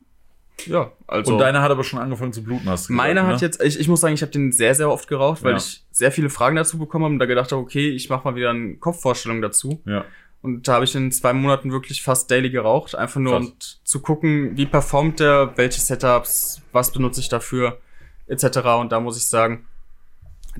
Ja, 0.67 0.93
also. 1.09 1.33
Und 1.33 1.39
deine 1.41 1.63
hat 1.63 1.71
aber 1.73 1.83
schon 1.83 1.99
angefangen 1.99 2.33
zu 2.33 2.45
bluten, 2.45 2.69
hast 2.69 2.85
du 2.85 2.93
gesagt, 2.93 2.97
meine 3.09 3.27
hat 3.27 3.41
ne? 3.41 3.41
jetzt, 3.41 3.61
ich, 3.61 3.81
ich 3.81 3.89
muss 3.89 4.01
sagen, 4.01 4.15
ich 4.15 4.23
habe 4.23 4.31
den 4.31 4.53
sehr, 4.53 4.75
sehr 4.77 4.89
oft 4.89 5.09
geraucht, 5.09 5.43
weil 5.43 5.53
Ja. 5.53 5.57
ich 5.57 5.83
sehr 5.91 6.13
viele 6.13 6.31
Fragen 6.31 6.55
dazu 6.55 6.79
bekommen 6.79 7.05
habe 7.07 7.15
und 7.15 7.19
da 7.19 7.27
gedacht 7.27 7.51
habe, 7.51 7.61
okay, 7.61 7.89
ich 7.91 8.09
mache 8.09 8.23
mal 8.29 8.37
wieder 8.37 8.51
eine 8.51 8.77
Kopfvorstellung 8.77 9.43
dazu. 9.43 9.81
Ja. 9.85 10.05
Und 10.45 10.69
da 10.69 10.75
habe 10.75 10.85
ich 10.85 10.95
in 10.95 11.11
zwei 11.11 11.33
Monaten 11.33 11.73
wirklich 11.73 12.03
fast 12.03 12.31
daily 12.31 12.51
geraucht, 12.51 12.95
einfach 12.95 13.19
nur 13.19 13.37
um 13.37 13.55
zu 13.83 14.01
gucken, 14.03 14.55
wie 14.59 14.67
performt 14.67 15.19
der, 15.19 15.53
welche 15.57 15.81
Setups, 15.81 16.61
was 16.71 16.91
benutze 16.93 17.21
ich 17.21 17.31
dafür, 17.31 17.79
etc. 18.27 18.59
Und 18.79 18.93
da 18.93 19.01
muss 19.01 19.17
ich 19.17 19.27
sagen, 19.27 19.67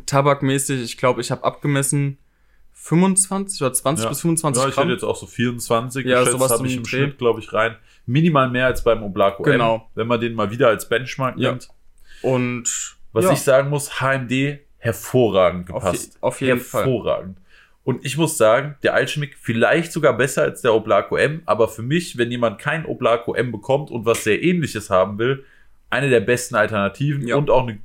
tabakmäßig, 0.07 0.83
ich 0.83 0.97
glaube, 0.97 1.21
ich 1.21 1.31
habe 1.31 1.45
abgemessen 1.45 2.17
25 2.73 3.61
oder 3.63 3.73
20 3.73 4.05
Ja. 4.05 4.09
bis 4.09 4.21
25 4.23 4.63
Ja, 4.63 4.69
ich 4.69 4.75
Gramm. 4.75 4.85
hätte 4.85 4.95
jetzt 4.95 5.05
auch 5.05 5.17
so 5.17 5.27
24 5.27 6.05
Ja, 6.07 6.21
geschätzt, 6.25 6.51
habe 6.51 6.67
ich 6.67 6.77
im 6.77 6.83
den 6.83 6.87
Schnitt, 6.89 7.13
Dreh. 7.13 7.17
glaube 7.19 7.41
ich, 7.41 7.53
rein. 7.53 7.77
Minimal 8.07 8.51
mehr 8.51 8.67
als 8.67 8.85
beim 8.85 9.03
Oblaco 9.03 9.43
Genau. 9.43 9.77
M, 9.77 9.81
wenn 9.95 10.07
man 10.07 10.21
den 10.21 10.35
mal 10.35 10.51
wieder 10.51 10.69
als 10.69 10.89
Benchmark 10.89 11.37
Ja. 11.39 11.51
nimmt. 11.51 11.69
Und 12.23 12.97
Was 13.13 13.25
ja, 13.27 13.33
ich 13.33 13.41
sagen 13.43 13.71
muss, 13.71 14.01
HMD 14.01 14.61
hervorragend 14.79 15.71
auf, 15.71 15.85
je, 15.85 15.91
gepasst. 15.93 16.19
auf 16.21 16.41
jeden 16.41 16.61
Fall. 16.61 16.85
hervorragend. 16.85 17.39
Und 17.85 18.05
ich 18.05 18.17
muss 18.17 18.39
sagen, 18.39 18.77
der 18.83 18.95
Alchemic 18.95 19.37
vielleicht 19.39 19.93
sogar 19.93 20.17
besser 20.17 20.43
als 20.43 20.63
der 20.63 20.75
Oblaco 20.75 21.17
M, 21.17 21.43
aber 21.45 21.69
für 21.69 21.83
mich, 21.83 22.17
wenn 22.17 22.31
jemand 22.31 22.59
kein 22.59 22.87
Oblaco 22.87 23.35
M 23.35 23.53
bekommt 23.53 23.91
und 23.91 24.07
was 24.07 24.25
sehr 24.25 24.43
ähnliches 24.43 24.89
haben 24.91 25.19
will, 25.19 25.45
eine 25.91 26.09
der 26.09 26.21
besten 26.21 26.55
Alternativen 26.55 27.27
Ja. 27.29 27.37
und 27.37 27.51
auch 27.51 27.67
eine 27.69 27.79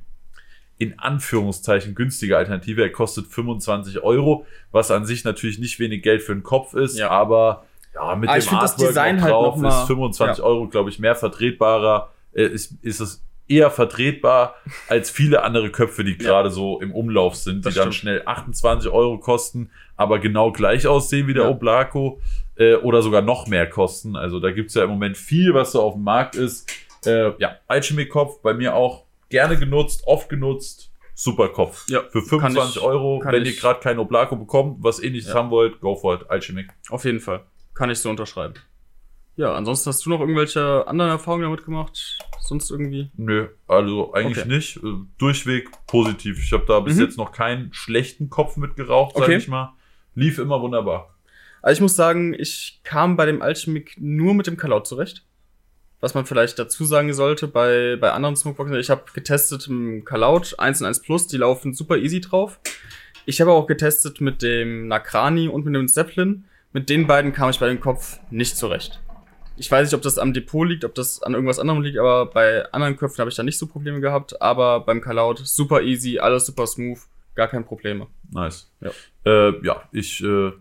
in 0.78 0.98
Anführungszeichen 0.98 1.94
günstige 1.94 2.38
Alternative. 2.38 2.80
Er 2.82 2.90
kostet 2.90 3.26
25 3.26 4.02
Euro, 4.02 4.46
was 4.72 4.90
an 4.90 5.04
sich 5.04 5.24
natürlich 5.24 5.58
nicht 5.58 5.78
wenig 5.78 6.02
Geld 6.02 6.22
für 6.22 6.32
den 6.32 6.42
Kopf 6.42 6.72
ist, 6.72 6.98
Ja. 6.98 7.10
aber 7.10 7.66
ja, 7.94 8.14
mit 8.16 8.30
Aber 8.30 8.38
dem 8.38 8.48
find 8.48 8.62
das 8.62 8.72
Artwork 8.72 8.88
Design 8.88 9.20
halt 9.20 9.32
drauf 9.34 9.56
noch 9.56 9.62
mal- 9.62 9.82
ist 9.82 9.86
25 9.88 10.38
ja. 10.38 10.44
Euro, 10.44 10.68
glaube 10.68 10.88
ich, 10.88 10.98
mehr 10.98 11.14
vertretbarer. 11.14 12.10
Äh, 12.32 12.44
ist, 12.46 12.72
ist 12.82 13.00
es 13.00 13.22
eher 13.50 13.70
vertretbar 13.70 14.54
als 14.88 15.10
viele 15.10 15.42
andere 15.42 15.70
Köpfe, 15.70 16.04
die 16.04 16.16
gerade 16.16 16.50
so 16.50 16.80
im 16.80 16.92
Umlauf 16.92 17.34
sind, 17.36 17.58
die 17.58 17.62
Das 17.62 17.74
dann 17.74 17.82
stimmt. 17.92 17.94
schnell 17.94 18.22
28 18.24 18.90
Euro 18.90 19.18
kosten, 19.18 19.70
aber 19.96 20.18
genau 20.18 20.52
gleich 20.52 20.86
aussehen 20.86 21.26
wie 21.26 21.34
der 21.34 21.44
Ja. 21.44 21.48
Oblaco 21.50 22.20
äh, 22.56 22.74
oder 22.76 23.02
sogar 23.02 23.22
noch 23.22 23.46
mehr 23.48 23.68
kosten. 23.68 24.16
Also 24.16 24.38
da 24.40 24.50
gibt's 24.50 24.74
ja 24.74 24.84
im 24.84 24.90
Moment 24.90 25.16
viel, 25.18 25.52
was 25.54 25.72
so 25.72 25.82
auf 25.82 25.94
dem 25.94 26.04
Markt 26.04 26.36
ist. 26.36 26.70
Äh, 27.04 27.32
ja, 27.38 27.56
Alchemy-Kopf 27.66 28.40
bei 28.42 28.54
mir 28.54 28.74
auch 28.74 29.04
gerne 29.30 29.58
genutzt, 29.58 30.02
oft 30.06 30.28
genutzt. 30.28 30.86
Super 31.14 31.48
Kopf. 31.48 31.84
Ja, 31.90 32.02
Für 32.10 32.22
25 32.22 32.76
ich- 32.76 32.82
Euro, 32.82 33.20
wenn 33.24 33.44
ihr 33.44 33.54
gerade 33.54 33.80
kein 33.80 33.98
Oblaco 33.98 34.36
bekommt, 34.36 34.78
was 34.80 35.02
ähnliches 35.02 35.28
Ja. 35.30 35.34
haben 35.34 35.50
wollt, 35.50 35.80
go 35.80 35.94
for 35.94 36.14
it. 36.14 36.30
Alchemy. 36.30 36.66
Auf 36.88 37.04
jeden 37.04 37.20
Fall. 37.20 37.42
Kann 37.74 37.90
ich 37.90 37.98
so 37.98 38.08
unterschreiben. 38.08 38.54
Ja, 39.40 39.54
ansonsten 39.54 39.88
hast 39.88 40.04
du 40.04 40.10
noch 40.10 40.20
irgendwelche 40.20 40.86
anderen 40.86 41.10
Erfahrungen 41.12 41.44
damit 41.44 41.64
gemacht? 41.64 42.18
Sonst 42.40 42.70
irgendwie? 42.70 43.10
Nö, 43.16 43.48
also 43.66 44.12
eigentlich 44.12 44.40
Okay. 44.44 44.48
nicht. 44.54 44.76
Äh, 44.84 44.96
Durchweg 45.16 45.70
positiv. 45.86 46.38
Ich 46.44 46.52
habe 46.52 46.66
da 46.68 46.78
bis 46.80 46.96
Mhm. 46.96 47.00
jetzt 47.00 47.16
noch 47.16 47.32
keinen 47.32 47.72
schlechten 47.72 48.28
Kopf 48.28 48.58
mit 48.58 48.76
geraucht, 48.76 49.14
sag 49.16 49.22
Okay. 49.24 49.36
ich 49.36 49.48
mal. 49.48 49.72
Lief 50.14 50.38
immer 50.38 50.60
wunderbar. 50.60 51.14
Also 51.62 51.78
ich 51.78 51.80
muss 51.80 51.96
sagen, 51.96 52.34
ich 52.38 52.80
kam 52.84 53.16
bei 53.16 53.24
dem 53.24 53.40
Alchemic 53.40 53.94
nur 53.98 54.34
mit 54.34 54.46
dem 54.46 54.58
Kalaut 54.58 54.86
zurecht. 54.86 55.24
Was 56.00 56.12
man 56.12 56.26
vielleicht 56.26 56.58
dazu 56.58 56.84
sagen 56.84 57.10
sollte, 57.14 57.48
bei, 57.48 57.96
bei 57.98 58.12
anderen 58.12 58.36
Smokeboxen, 58.36 58.76
ich 58.78 58.90
habe 58.90 59.04
getestet 59.14 59.68
im 59.68 60.04
Kalaut 60.04 60.58
1 60.58 60.82
und 60.82 60.86
1 60.86 61.00
Plus, 61.00 61.28
die 61.28 61.38
laufen 61.38 61.72
super 61.72 61.96
easy 61.96 62.20
drauf. 62.20 62.60
Ich 63.24 63.40
habe 63.40 63.52
auch 63.52 63.66
getestet 63.66 64.20
mit 64.20 64.42
dem 64.42 64.86
Nakrani 64.88 65.48
und 65.48 65.64
mit 65.64 65.74
dem 65.74 65.88
Zeppelin. 65.88 66.44
Mit 66.74 66.90
den 66.90 67.06
beiden 67.06 67.32
kam 67.32 67.48
ich 67.48 67.58
bei 67.58 67.68
dem 67.68 67.80
Kopf 67.80 68.18
nicht 68.30 68.58
zurecht. 68.58 69.00
Ich 69.60 69.70
weiß 69.70 69.86
nicht, 69.88 69.94
ob 69.94 70.00
das 70.02 70.16
am 70.18 70.32
Depot 70.32 70.66
liegt, 70.66 70.84
ob 70.86 70.94
das 70.94 71.22
an 71.22 71.34
irgendwas 71.34 71.58
anderem 71.58 71.82
liegt, 71.82 71.98
aber 71.98 72.26
bei 72.26 72.64
anderen 72.72 72.96
Köpfen 72.96 73.18
habe 73.18 73.28
ich 73.30 73.36
da 73.36 73.42
nicht 73.42 73.58
so 73.58 73.66
Probleme 73.66 74.00
gehabt. 74.00 74.40
Aber 74.40 74.80
beim 74.80 75.00
Kalaut 75.02 75.38
super 75.44 75.82
easy, 75.82 76.18
alles 76.18 76.46
super 76.46 76.66
smooth, 76.66 76.98
gar 77.34 77.46
kein 77.48 77.64
Probleme. 77.64 78.06
Nice. 78.32 78.70
Ja. 78.80 78.90
Äh, 79.26 79.64
ja, 79.66 79.82
ich 79.92 80.24
äh, 80.24 80.52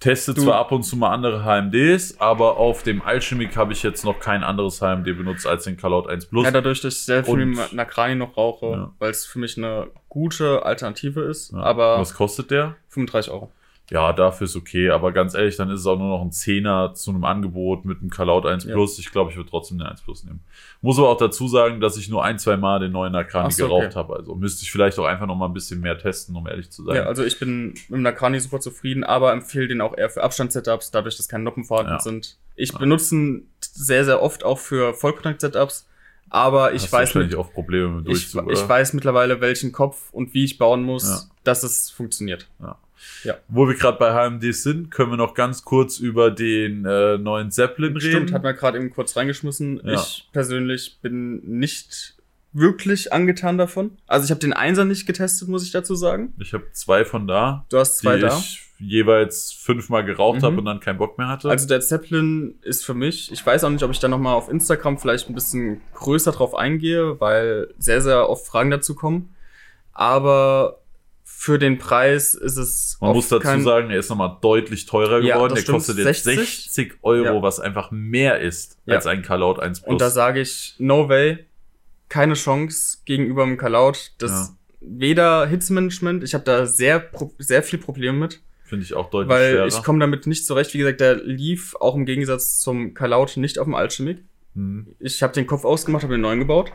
teste 0.00 0.34
Du- 0.34 0.42
zwar 0.42 0.56
ab 0.56 0.72
und 0.72 0.82
zu 0.82 0.96
mal 0.96 1.12
andere 1.12 1.44
HMDs, 1.44 2.20
aber 2.20 2.56
auf 2.56 2.82
dem 2.82 3.02
Alchemic 3.02 3.56
habe 3.56 3.72
ich 3.72 3.82
jetzt 3.84 4.04
noch 4.04 4.18
kein 4.18 4.42
anderes 4.42 4.80
HMD 4.80 5.04
benutzt 5.16 5.46
als 5.46 5.64
den 5.64 5.76
Kalaut 5.76 6.08
1 6.08 6.26
Plus. 6.26 6.44
Ja, 6.44 6.50
dadurch, 6.50 6.80
dass 6.80 6.94
ich 6.94 7.00
sehr 7.04 7.24
viel 7.24 7.46
Nakrani 7.72 8.16
noch 8.16 8.36
rauche, 8.36 8.66
Ja. 8.66 8.92
weil 8.98 9.10
es 9.12 9.24
für 9.26 9.38
mich 9.38 9.56
eine 9.56 9.86
gute 10.08 10.64
Alternative 10.64 11.20
ist. 11.22 11.52
Ja. 11.52 11.58
Aber 11.60 12.00
Was 12.00 12.14
kostet 12.14 12.50
der? 12.50 12.74
35 12.88 13.32
Euro. 13.32 13.52
Ja, 13.90 14.14
dafür 14.14 14.46
ist 14.46 14.56
okay, 14.56 14.88
aber 14.88 15.12
ganz 15.12 15.34
ehrlich, 15.34 15.56
dann 15.56 15.68
ist 15.70 15.80
es 15.80 15.86
auch 15.86 15.98
nur 15.98 16.08
noch 16.08 16.22
ein 16.22 16.32
Zehner 16.32 16.94
zu 16.94 17.10
einem 17.10 17.24
Angebot 17.24 17.84
mit 17.84 18.00
einem 18.00 18.08
Kalaut 18.08 18.46
1 18.46 18.64
Ja. 18.64 18.72
Plus. 18.72 18.98
Ich 18.98 19.10
glaube, 19.12 19.30
ich 19.30 19.36
würde 19.36 19.50
trotzdem 19.50 19.76
den 19.76 19.86
1 19.86 20.00
Plus 20.00 20.24
nehmen. 20.24 20.40
Muss 20.80 20.98
aber 20.98 21.10
auch 21.10 21.18
dazu 21.18 21.48
sagen, 21.48 21.80
dass 21.82 21.98
ich 21.98 22.08
nur 22.08 22.24
ein, 22.24 22.38
zwei 22.38 22.56
Mal 22.56 22.80
den 22.80 22.92
neuen 22.92 23.14
Ach 23.14 23.50
so, 23.50 23.66
geraucht 23.66 23.84
okay. 23.88 23.94
habe. 23.94 24.16
Also 24.16 24.34
müsste 24.36 24.62
ich 24.62 24.72
vielleicht 24.72 24.98
auch 24.98 25.04
einfach 25.04 25.26
noch 25.26 25.36
mal 25.36 25.46
ein 25.46 25.52
bisschen 25.52 25.80
mehr 25.80 25.98
testen, 25.98 26.34
um 26.34 26.46
ehrlich 26.48 26.70
zu 26.70 26.82
sein. 26.84 26.96
Ja, 26.96 27.02
also 27.04 27.24
ich 27.24 27.38
bin 27.38 27.68
mit 27.68 27.90
dem 27.90 28.02
Nakrani 28.02 28.40
super 28.40 28.58
zufrieden, 28.60 29.04
aber 29.04 29.32
empfehle 29.32 29.68
den 29.68 29.82
auch 29.82 29.94
eher 29.96 30.08
für 30.08 30.22
Abstandssetups, 30.22 30.90
dadurch, 30.90 31.18
dass 31.18 31.28
keine 31.28 31.44
Noppen 31.44 31.64
vorhanden 31.64 31.92
Ja. 31.92 32.00
sind. 32.00 32.38
Ich 32.56 32.72
Ja. 32.72 32.78
benutze 32.78 33.14
ihn 33.14 33.48
sehr, 33.60 34.06
sehr 34.06 34.22
oft 34.22 34.44
auch 34.44 34.58
für 34.58 34.94
Vollkontakt-Setups, 34.94 35.86
aber 36.30 36.72
ich 36.72 36.84
Hast 36.84 36.92
weiß, 36.92 37.14
mit, 37.16 37.34
auch 37.34 37.52
Probleme 37.52 37.88
mit 37.88 38.06
ich, 38.08 38.32
Durchzug, 38.32 38.50
ich 38.50 38.60
oder? 38.60 38.68
weiß 38.70 38.94
mittlerweile, 38.94 39.42
welchen 39.42 39.72
Kopf 39.72 40.08
und 40.12 40.32
wie 40.32 40.44
ich 40.44 40.56
bauen 40.56 40.82
muss, 40.84 41.06
Ja. 41.06 41.20
dass 41.44 41.62
es 41.64 41.90
funktioniert. 41.90 42.48
Wo 43.48 43.66
wir 43.66 43.74
gerade 43.74 43.98
bei 43.98 44.12
HMDs 44.12 44.62
sind, 44.62 44.90
können 44.90 45.10
wir 45.12 45.16
noch 45.16 45.34
ganz 45.34 45.64
kurz 45.64 45.98
über 45.98 46.30
den 46.30 46.84
äh, 46.84 47.16
neuen 47.18 47.50
Zeppelin 47.50 47.96
reden. 47.96 48.10
Stimmt, 48.10 48.32
hat 48.32 48.42
man 48.42 48.54
gerade 48.54 48.78
eben 48.78 48.90
kurz 48.90 49.16
reingeschmissen. 49.16 49.80
Ja. 49.84 49.94
Ich 49.94 50.28
persönlich 50.32 50.98
bin 51.00 51.36
nicht 51.58 52.16
wirklich 52.52 53.12
angetan 53.12 53.58
davon. 53.58 53.96
Also 54.06 54.24
ich 54.26 54.30
habe 54.30 54.40
den 54.40 54.52
Einser 54.52 54.84
nicht 54.84 55.06
getestet, 55.06 55.48
muss 55.48 55.64
ich 55.64 55.72
dazu 55.72 55.94
sagen. 55.94 56.34
Ich 56.38 56.52
habe 56.52 56.64
zwei 56.72 57.04
von 57.04 57.26
da, 57.26 57.64
Du 57.68 57.78
hast 57.78 57.98
die 58.00 58.06
zwei 58.06 58.18
da. 58.18 58.28
ich 58.38 58.60
jeweils 58.78 59.52
fünfmal 59.52 60.04
geraucht 60.04 60.40
Mhm. 60.40 60.44
habe 60.44 60.56
und 60.58 60.64
dann 60.66 60.80
keinen 60.80 60.98
Bock 60.98 61.16
mehr 61.18 61.28
hatte. 61.28 61.48
Also 61.48 61.66
der 61.66 61.80
Zeppelin 61.80 62.58
ist 62.62 62.84
für 62.84 62.94
mich, 62.94 63.32
ich 63.32 63.44
weiß 63.44 63.64
auch 63.64 63.70
nicht, 63.70 63.82
ob 63.82 63.90
ich 63.90 63.98
da 64.00 64.08
nochmal 64.08 64.34
auf 64.34 64.48
Instagram 64.50 64.98
vielleicht 64.98 65.28
ein 65.30 65.34
bisschen 65.34 65.80
größer 65.94 66.32
drauf 66.32 66.54
eingehe, 66.54 67.18
weil 67.20 67.72
sehr, 67.78 68.00
sehr 68.02 68.28
oft 68.28 68.46
Fragen 68.46 68.70
dazu 68.70 68.94
kommen. 68.94 69.34
Aber 69.92 70.80
für 71.44 71.58
den 71.58 71.76
Preis 71.76 72.32
ist 72.34 72.56
es 72.56 72.96
Man 73.02 73.12
muss 73.12 73.28
dazu 73.28 73.60
sagen, 73.60 73.90
er 73.90 73.98
ist 73.98 74.08
nochmal 74.08 74.38
deutlich 74.40 74.86
teurer 74.86 75.20
Ja, 75.20 75.34
geworden. 75.34 75.50
das 75.54 75.58
Der 75.58 75.62
stimmt. 75.64 75.76
kostet 75.76 75.98
jetzt 75.98 76.24
60? 76.24 76.36
60 76.72 76.98
Euro, 77.02 77.24
Ja. 77.36 77.42
was 77.42 77.60
einfach 77.60 77.90
mehr 77.90 78.40
ist 78.40 78.78
Ja. 78.86 78.94
als 78.94 79.06
ein 79.06 79.20
Kalaut 79.20 79.60
1 79.60 79.80
Plus. 79.82 79.92
Und 79.92 80.00
da 80.00 80.08
sage 80.08 80.40
ich, 80.40 80.74
no 80.78 81.10
way, 81.10 81.44
keine 82.08 82.32
Chance 82.32 82.98
gegenüber 83.04 83.44
dem 83.44 83.58
Kalaut. 83.58 84.12
Das 84.18 84.54
weder 84.80 85.46
Hitzemanagement, 85.46 86.24
ich 86.24 86.32
habe 86.32 86.44
da 86.44 86.64
sehr, 86.64 87.10
sehr 87.38 87.62
viel 87.62 87.78
Probleme 87.78 88.16
mit. 88.18 88.40
Finde 88.64 88.84
ich 88.86 88.94
auch 88.94 89.10
deutlich 89.10 89.28
weil 89.28 89.50
schwerer. 89.52 89.66
ich 89.66 89.82
komme 89.82 89.98
damit 89.98 90.26
nicht 90.26 90.46
zurecht. 90.46 90.72
Wie 90.72 90.78
gesagt, 90.78 91.00
der 91.00 91.16
lief 91.16 91.76
auch 91.78 91.94
im 91.94 92.06
Gegensatz 92.06 92.58
zum 92.60 92.94
Kalaut 92.94 93.36
nicht 93.36 93.58
auf 93.58 93.66
dem 93.66 93.74
Alchemic. 93.74 94.24
Mhm. 94.54 94.94
Ich 94.98 95.22
habe 95.22 95.34
den 95.34 95.46
Kopf 95.46 95.66
ausgemacht, 95.66 96.02
habe 96.04 96.14
den 96.14 96.22
neuen 96.22 96.38
gebaut. 96.38 96.72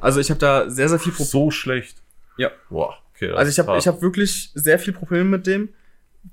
Also 0.00 0.18
ich 0.18 0.30
habe 0.30 0.40
da 0.40 0.70
sehr, 0.70 0.88
sehr 0.88 0.98
viel 0.98 1.12
Probleme. 1.12 1.30
So 1.30 1.50
schlecht. 1.50 1.98
Ja. 2.38 2.50
Boah, 2.70 2.96
okay. 3.30 3.36
Also 3.36 3.50
ich 3.50 3.58
habe 3.58 3.78
ich 3.78 3.86
hab 3.86 4.02
wirklich 4.02 4.50
sehr 4.54 4.78
viel 4.78 4.92
Probleme 4.92 5.24
mit 5.24 5.46
dem. 5.46 5.70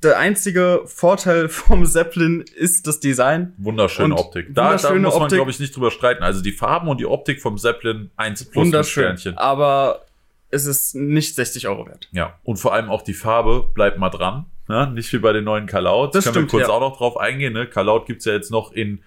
Der 0.04 0.20
einzige 0.20 0.82
Vorteil 0.86 1.50
vom 1.50 1.86
Zeppelin 1.86 2.42
ist 2.56 2.88
das 2.88 3.00
Design. 3.00 3.54
Wunderschöne 3.58 4.14
Und 4.14 4.20
Optik. 4.20 4.48
Da, 4.50 4.54
da 4.54 4.68
wunderschöne 4.70 5.00
muss 5.00 5.20
man, 5.20 5.30
glaube 5.30 5.52
ich, 5.52 5.60
nicht 5.60 5.76
drüber 5.76 5.92
streiten. 5.92 6.24
Also 6.24 6.42
die 6.42 6.52
Farben 6.52 6.88
und 6.88 7.00
die 7.00 7.06
Optik 7.06 7.42
vom 7.42 7.58
Zeppelin 7.58 8.12
1 8.18 8.46
plus 8.46 8.66
Wunderschön. 8.66 9.18
Sternchen. 9.18 9.38
Aber 9.38 10.06
es 10.52 10.66
ist 10.66 10.96
nicht 10.96 11.36
60 11.36 11.68
Euro 11.68 11.88
wert. 11.88 12.08
Ja, 12.12 12.40
und 12.44 12.58
vor 12.58 12.74
allem 12.74 12.90
auch 12.90 13.02
die 13.02 13.14
Farbe, 13.14 13.70
bleibt 13.74 13.98
mal 13.98 14.10
dran. 14.10 14.46
Ne? 14.68 14.92
Nicht 14.94 15.12
wie 15.14 15.18
bei 15.18 15.34
den 15.34 15.44
neuen 15.44 15.66
Kalaut. 15.66 16.14
Das 16.14 16.26
Können 16.26 16.34
stimmt, 16.34 16.54
wir 16.54 16.60
kurz 16.60 16.68
ja. 16.70 16.74
auch 16.74 16.80
noch 16.80 16.98
drauf 16.98 17.18
eingehen. 17.18 17.54
Ne? 17.54 17.66
Kalaut 17.68 18.06
gibt's 18.06 18.26
ja 18.26 18.34
jetzt 18.34 18.52
noch 18.52 18.72
in 18.72 19.02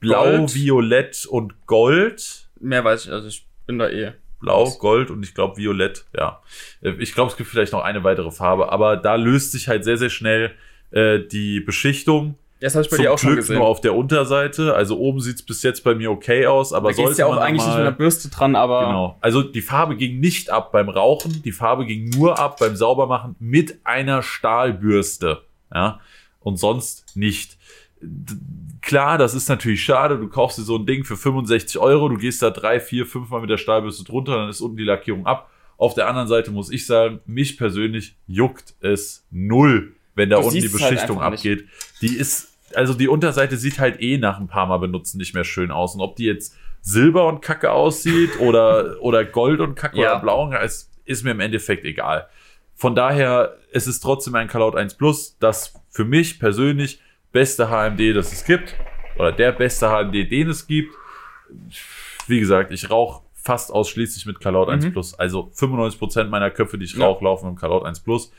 Blau, 0.00 0.24
Gold. 0.24 0.54
Violett 0.54 1.26
und 1.26 1.66
Gold. 1.66 2.48
Mehr 2.60 2.84
weiß 2.84 3.06
ich, 3.06 3.12
also 3.12 3.28
ich 3.28 3.46
bin 3.66 3.78
da 3.78 3.88
eh. 3.88 4.12
Blau? 4.46 4.70
Gold 4.78 5.10
und 5.10 5.22
ich 5.22 5.34
glaube 5.34 5.56
Violett, 5.58 6.04
ja. 6.16 6.40
Äh, 6.82 6.92
Ich 6.98 7.12
glaube, 7.14 7.30
es 7.30 7.36
gibt 7.36 7.50
vielleicht 7.50 7.72
noch 7.72 7.82
eine 7.82 8.02
weitere 8.04 8.30
Farbe, 8.30 8.72
aber 8.72 8.96
da 8.96 9.14
löst 9.16 9.52
sich 9.52 9.68
halt 9.68 9.84
sehr, 9.84 9.98
sehr 9.98 10.10
schnell 10.10 10.52
äh, 10.90 11.20
die 11.20 11.60
Beschichtung. 11.60 12.36
Das 12.58 12.74
habe 12.74 12.84
ich 12.84 12.90
bei 12.90 12.96
Zum 12.96 13.02
dir 13.04 13.12
auch 13.12 13.18
schon 13.18 13.28
Glück 13.32 13.40
gesehen. 13.40 13.58
nur 13.58 13.66
auf 13.66 13.82
der 13.82 13.94
Unterseite. 13.94 14.74
Also 14.74 14.98
oben 14.98 15.20
sieht's 15.20 15.42
bis 15.42 15.62
jetzt 15.62 15.84
bei 15.84 15.94
mir 15.94 16.10
okay 16.10 16.46
aus, 16.46 16.72
aber 16.72 16.88
da 16.88 16.94
sollte 16.96 17.18
ja 17.18 17.26
auch 17.26 17.36
eigentlich 17.36 17.56
nicht 17.62 17.66
mal- 17.66 17.76
mit 17.80 17.86
einer 17.88 17.92
Bürste 17.96 18.30
dran, 18.30 18.56
aber 18.56 18.86
Genau. 18.86 19.18
Also 19.20 19.42
die 19.42 19.60
Farbe 19.60 19.94
ging 19.96 20.20
nicht 20.20 20.48
ab 20.48 20.72
beim 20.72 20.88
Rauchen, 20.88 21.42
die 21.42 21.52
Farbe 21.52 21.84
ging 21.84 22.08
nur 22.08 22.38
ab 22.38 22.56
beim 22.58 22.74
Saubermachen 22.74 23.36
mit 23.40 23.78
einer 23.84 24.22
Stahlbürste. 24.22 25.42
Ja. 25.74 26.00
Und 26.40 26.58
sonst 26.58 27.14
nicht. 27.14 27.58
Klar, 28.86 29.18
das 29.18 29.34
ist 29.34 29.48
natürlich 29.48 29.82
schade. 29.82 30.16
Du 30.16 30.28
kaufst 30.28 30.58
dir 30.58 30.62
so 30.62 30.76
ein 30.76 30.86
Ding 30.86 31.02
für 31.04 31.16
65 31.16 31.78
Euro, 31.78 32.08
du 32.08 32.16
gehst 32.16 32.40
da 32.40 32.50
drei, 32.50 32.78
vier, 32.78 33.04
fünf 33.04 33.28
Mal 33.30 33.40
mit 33.40 33.50
der 33.50 33.58
Stahlbürste 33.58 34.04
drunter, 34.04 34.36
dann 34.36 34.48
ist 34.48 34.60
unten 34.60 34.76
die 34.76 34.84
Lackierung 34.84 35.26
ab. 35.26 35.50
Auf 35.76 35.94
der 35.94 36.06
anderen 36.08 36.28
Seite 36.28 36.52
muss 36.52 36.70
ich 36.70 36.86
sagen, 36.86 37.18
mich 37.26 37.58
persönlich 37.58 38.16
juckt 38.28 38.74
es 38.80 39.26
null, 39.32 39.92
wenn 40.14 40.30
da 40.30 40.36
Du 40.40 40.46
unten 40.46 40.60
die 40.60 40.62
halt 40.68 40.72
Beschichtung 40.72 41.16
nicht. 41.16 41.26
abgeht. 41.26 41.64
Die 42.00 42.14
ist, 42.16 42.56
also 42.74 42.94
die 42.94 43.08
Unterseite 43.08 43.56
sieht 43.56 43.80
halt 43.80 44.00
eh 44.00 44.18
nach 44.18 44.38
ein 44.38 44.46
paar 44.46 44.66
Mal 44.66 44.78
benutzen 44.78 45.18
nicht 45.18 45.34
mehr 45.34 45.44
schön 45.44 45.72
aus. 45.72 45.96
Und 45.96 46.00
ob 46.00 46.14
die 46.14 46.24
jetzt 46.24 46.54
Silber 46.80 47.26
und 47.26 47.42
Kacke 47.42 47.72
aussieht 47.72 48.30
oder, 48.38 48.98
oder 49.02 49.24
Gold 49.24 49.58
und 49.60 49.74
Kacke 49.74 49.98
Ja. 50.00 50.12
oder 50.12 50.20
Blau, 50.20 50.52
ist, 50.64 50.92
ist 51.04 51.24
mir 51.24 51.32
im 51.32 51.40
Endeffekt 51.40 51.84
egal. 51.84 52.28
Von 52.76 52.94
daher, 52.94 53.56
es 53.72 53.88
ist 53.88 53.98
trotzdem 54.00 54.36
ein 54.36 54.46
Caloud 54.46 54.76
1 54.76 54.94
Plus, 54.94 55.36
das 55.40 55.74
für 55.90 56.04
mich 56.04 56.38
persönlich 56.38 57.00
beste 57.36 57.68
HMD, 57.68 58.14
das 58.16 58.32
es 58.32 58.44
gibt. 58.44 58.74
Oder 59.18 59.30
der 59.32 59.52
beste 59.52 59.88
HMD, 59.90 60.30
den 60.30 60.48
es 60.48 60.66
gibt. 60.66 60.94
Wie 62.26 62.40
gesagt, 62.40 62.72
ich 62.72 62.90
rauche 62.90 63.22
fast 63.34 63.70
ausschließlich 63.70 64.24
mit 64.26 64.40
Caloud 64.40 64.68
1 64.70 64.86
Mhm. 64.86 64.92
Plus. 64.92 65.14
Also 65.18 65.50
95% 65.54 66.30
meiner 66.30 66.50
Köpfe, 66.50 66.78
die 66.78 66.84
ich 66.86 66.94
Ja. 66.94 67.04
rauche, 67.06 67.22
laufen 67.24 67.50
mit 67.50 67.58
Caloud 67.60 67.84
1 67.84 68.00
Plus. 68.00 68.32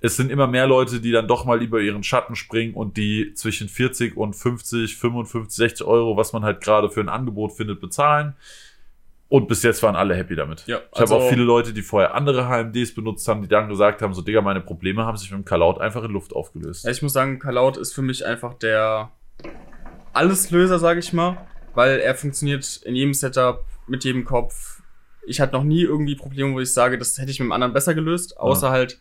Es 0.00 0.16
sind 0.16 0.30
immer 0.30 0.46
mehr 0.46 0.66
Leute, 0.66 1.00
die 1.00 1.10
dann 1.12 1.28
doch 1.28 1.44
mal 1.44 1.60
über 1.62 1.80
ihren 1.80 2.02
Schatten 2.02 2.36
springen 2.36 2.72
und 2.74 2.96
die 2.96 3.34
zwischen 3.34 3.68
40 3.68 4.16
und 4.16 4.34
50, 4.34 4.96
55, 4.96 5.54
60 5.56 5.86
Euro, 5.86 6.16
was 6.16 6.32
man 6.32 6.42
halt 6.44 6.60
gerade 6.62 6.88
für 6.88 7.00
ein 7.00 7.08
Angebot 7.08 7.52
findet, 7.52 7.80
bezahlen. 7.80 8.34
Und 9.30 9.46
bis 9.46 9.62
jetzt 9.62 9.82
waren 9.82 9.94
alle 9.94 10.14
happy 10.14 10.34
damit. 10.36 10.66
Ja, 10.66 10.78
ich 10.92 11.00
also- 11.00 11.14
habe 11.14 11.24
auch 11.24 11.28
viele 11.28 11.42
Leute, 11.42 11.74
die 11.74 11.82
vorher 11.82 12.14
andere 12.14 12.48
HMDs 12.48 12.94
benutzt 12.94 13.28
haben, 13.28 13.42
die 13.42 13.48
dann 13.48 13.68
gesagt 13.68 14.00
haben, 14.00 14.14
so 14.14 14.22
Digga, 14.22 14.40
meine 14.40 14.62
Probleme 14.62 15.04
haben 15.04 15.16
sich 15.18 15.30
mit 15.30 15.38
dem 15.38 15.44
Caloud 15.44 15.80
einfach 15.80 16.02
in 16.02 16.12
Luft 16.12 16.34
aufgelöst. 16.34 16.84
Ja, 16.84 16.90
ich 16.90 17.02
muss 17.02 17.12
sagen, 17.12 17.38
Kalaut 17.38 17.76
ist 17.76 17.92
für 17.92 18.00
mich 18.02 18.24
einfach 18.24 18.54
der 18.54 19.10
Alleslöser, 20.12 20.78
sage 20.78 21.00
ich 21.00 21.12
mal, 21.12 21.36
weil 21.74 22.00
er 22.00 22.14
funktioniert 22.14 22.80
in 22.84 22.94
jedem 22.94 23.14
Setup, 23.14 23.64
mit 23.86 24.04
jedem 24.04 24.24
Kopf. 24.24 24.82
Ich 25.26 25.40
hatte 25.40 25.52
noch 25.52 25.64
nie 25.64 25.82
irgendwie 25.82 26.16
Probleme, 26.16 26.54
wo 26.54 26.60
ich 26.60 26.72
sage, 26.72 26.96
das 26.98 27.18
hätte 27.18 27.30
ich 27.30 27.38
mit 27.38 27.46
dem 27.46 27.52
anderen 27.52 27.74
besser 27.74 27.94
gelöst, 27.94 28.38
außer 28.38 28.70
halt, 28.70 28.98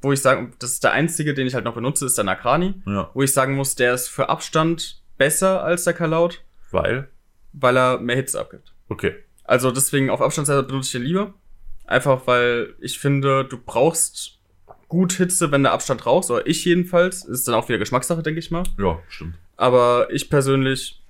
wo 0.00 0.12
ich 0.12 0.22
sage, 0.22 0.50
das 0.58 0.70
ist 0.70 0.84
der 0.84 0.92
einzige, 0.92 1.34
den 1.34 1.46
ich 1.46 1.54
halt 1.54 1.66
noch 1.66 1.74
benutze, 1.74 2.06
ist 2.06 2.16
der 2.16 2.24
Nakrani, 2.24 2.74
Ja, 2.86 3.10
wo 3.12 3.22
ich 3.22 3.32
sagen 3.34 3.54
muss, 3.54 3.74
der 3.74 3.92
ist 3.92 4.08
für 4.08 4.30
Abstand 4.30 5.02
besser 5.18 5.62
als 5.62 5.84
der 5.84 5.92
Kalaut, 5.92 6.42
weil, 6.70 7.08
weil 7.52 7.76
er 7.76 7.98
mehr 8.00 8.16
Hitze 8.16 8.40
abgibt. 8.40 8.72
okay. 8.88 9.14
Also 9.44 9.70
deswegen 9.70 10.10
auf 10.10 10.20
Abstandsseite 10.20 10.62
benutze 10.62 10.86
ich 10.88 10.92
den 10.92 11.02
lieber. 11.02 11.34
Einfach 11.86 12.26
weil 12.26 12.74
ich 12.80 12.98
finde, 12.98 13.44
du 13.44 13.58
brauchst 13.58 14.38
gut 14.88 15.14
Hitze, 15.14 15.50
wenn 15.50 15.62
der 15.62 15.72
Abstand 15.72 16.04
raus, 16.06 16.30
oder 16.30 16.46
ich 16.46 16.64
jedenfalls. 16.64 17.24
Ist 17.24 17.48
dann 17.48 17.54
auch 17.54 17.68
wieder 17.68 17.78
Geschmackssache, 17.78 18.22
denke 18.22 18.40
ich 18.40 18.50
mal. 18.50 18.62
Ja, 18.78 19.00
stimmt. 19.08 19.38
Aber 19.56 20.08
ich 20.10 20.28
persönlich 20.28 21.02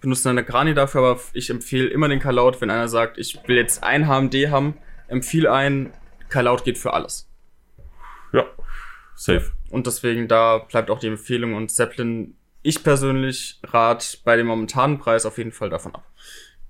benutze 0.00 0.28
eine 0.28 0.44
Grani 0.44 0.74
dafür, 0.74 1.00
aber 1.00 1.20
ich 1.32 1.48
empfehle 1.48 1.88
immer 1.88 2.08
den 2.08 2.20
Kalaut, 2.20 2.60
wenn 2.60 2.70
einer 2.70 2.88
sagt, 2.88 3.16
ich 3.18 3.40
will 3.46 3.56
jetzt 3.56 3.82
ein 3.82 4.06
HMD 4.06 4.50
haben, 4.50 4.76
empfehle 5.08 5.50
ein, 5.50 5.94
Kalaut 6.28 6.64
geht 6.64 6.76
für 6.76 6.92
alles. 6.92 7.26
Ja, 8.32 8.44
safe. 9.14 9.52
Und 9.70 9.86
deswegen 9.86 10.28
da 10.28 10.58
bleibt 10.58 10.90
auch 10.90 10.98
die 10.98 11.06
Empfehlung 11.06 11.54
und 11.54 11.70
Zeppelin, 11.70 12.36
ich 12.62 12.82
persönlich 12.84 13.60
rat 13.62 14.18
bei 14.24 14.36
dem 14.36 14.46
momentanen 14.46 14.98
Preis 14.98 15.24
auf 15.24 15.38
jeden 15.38 15.52
Fall 15.52 15.70
davon 15.70 15.94
ab. 15.94 16.04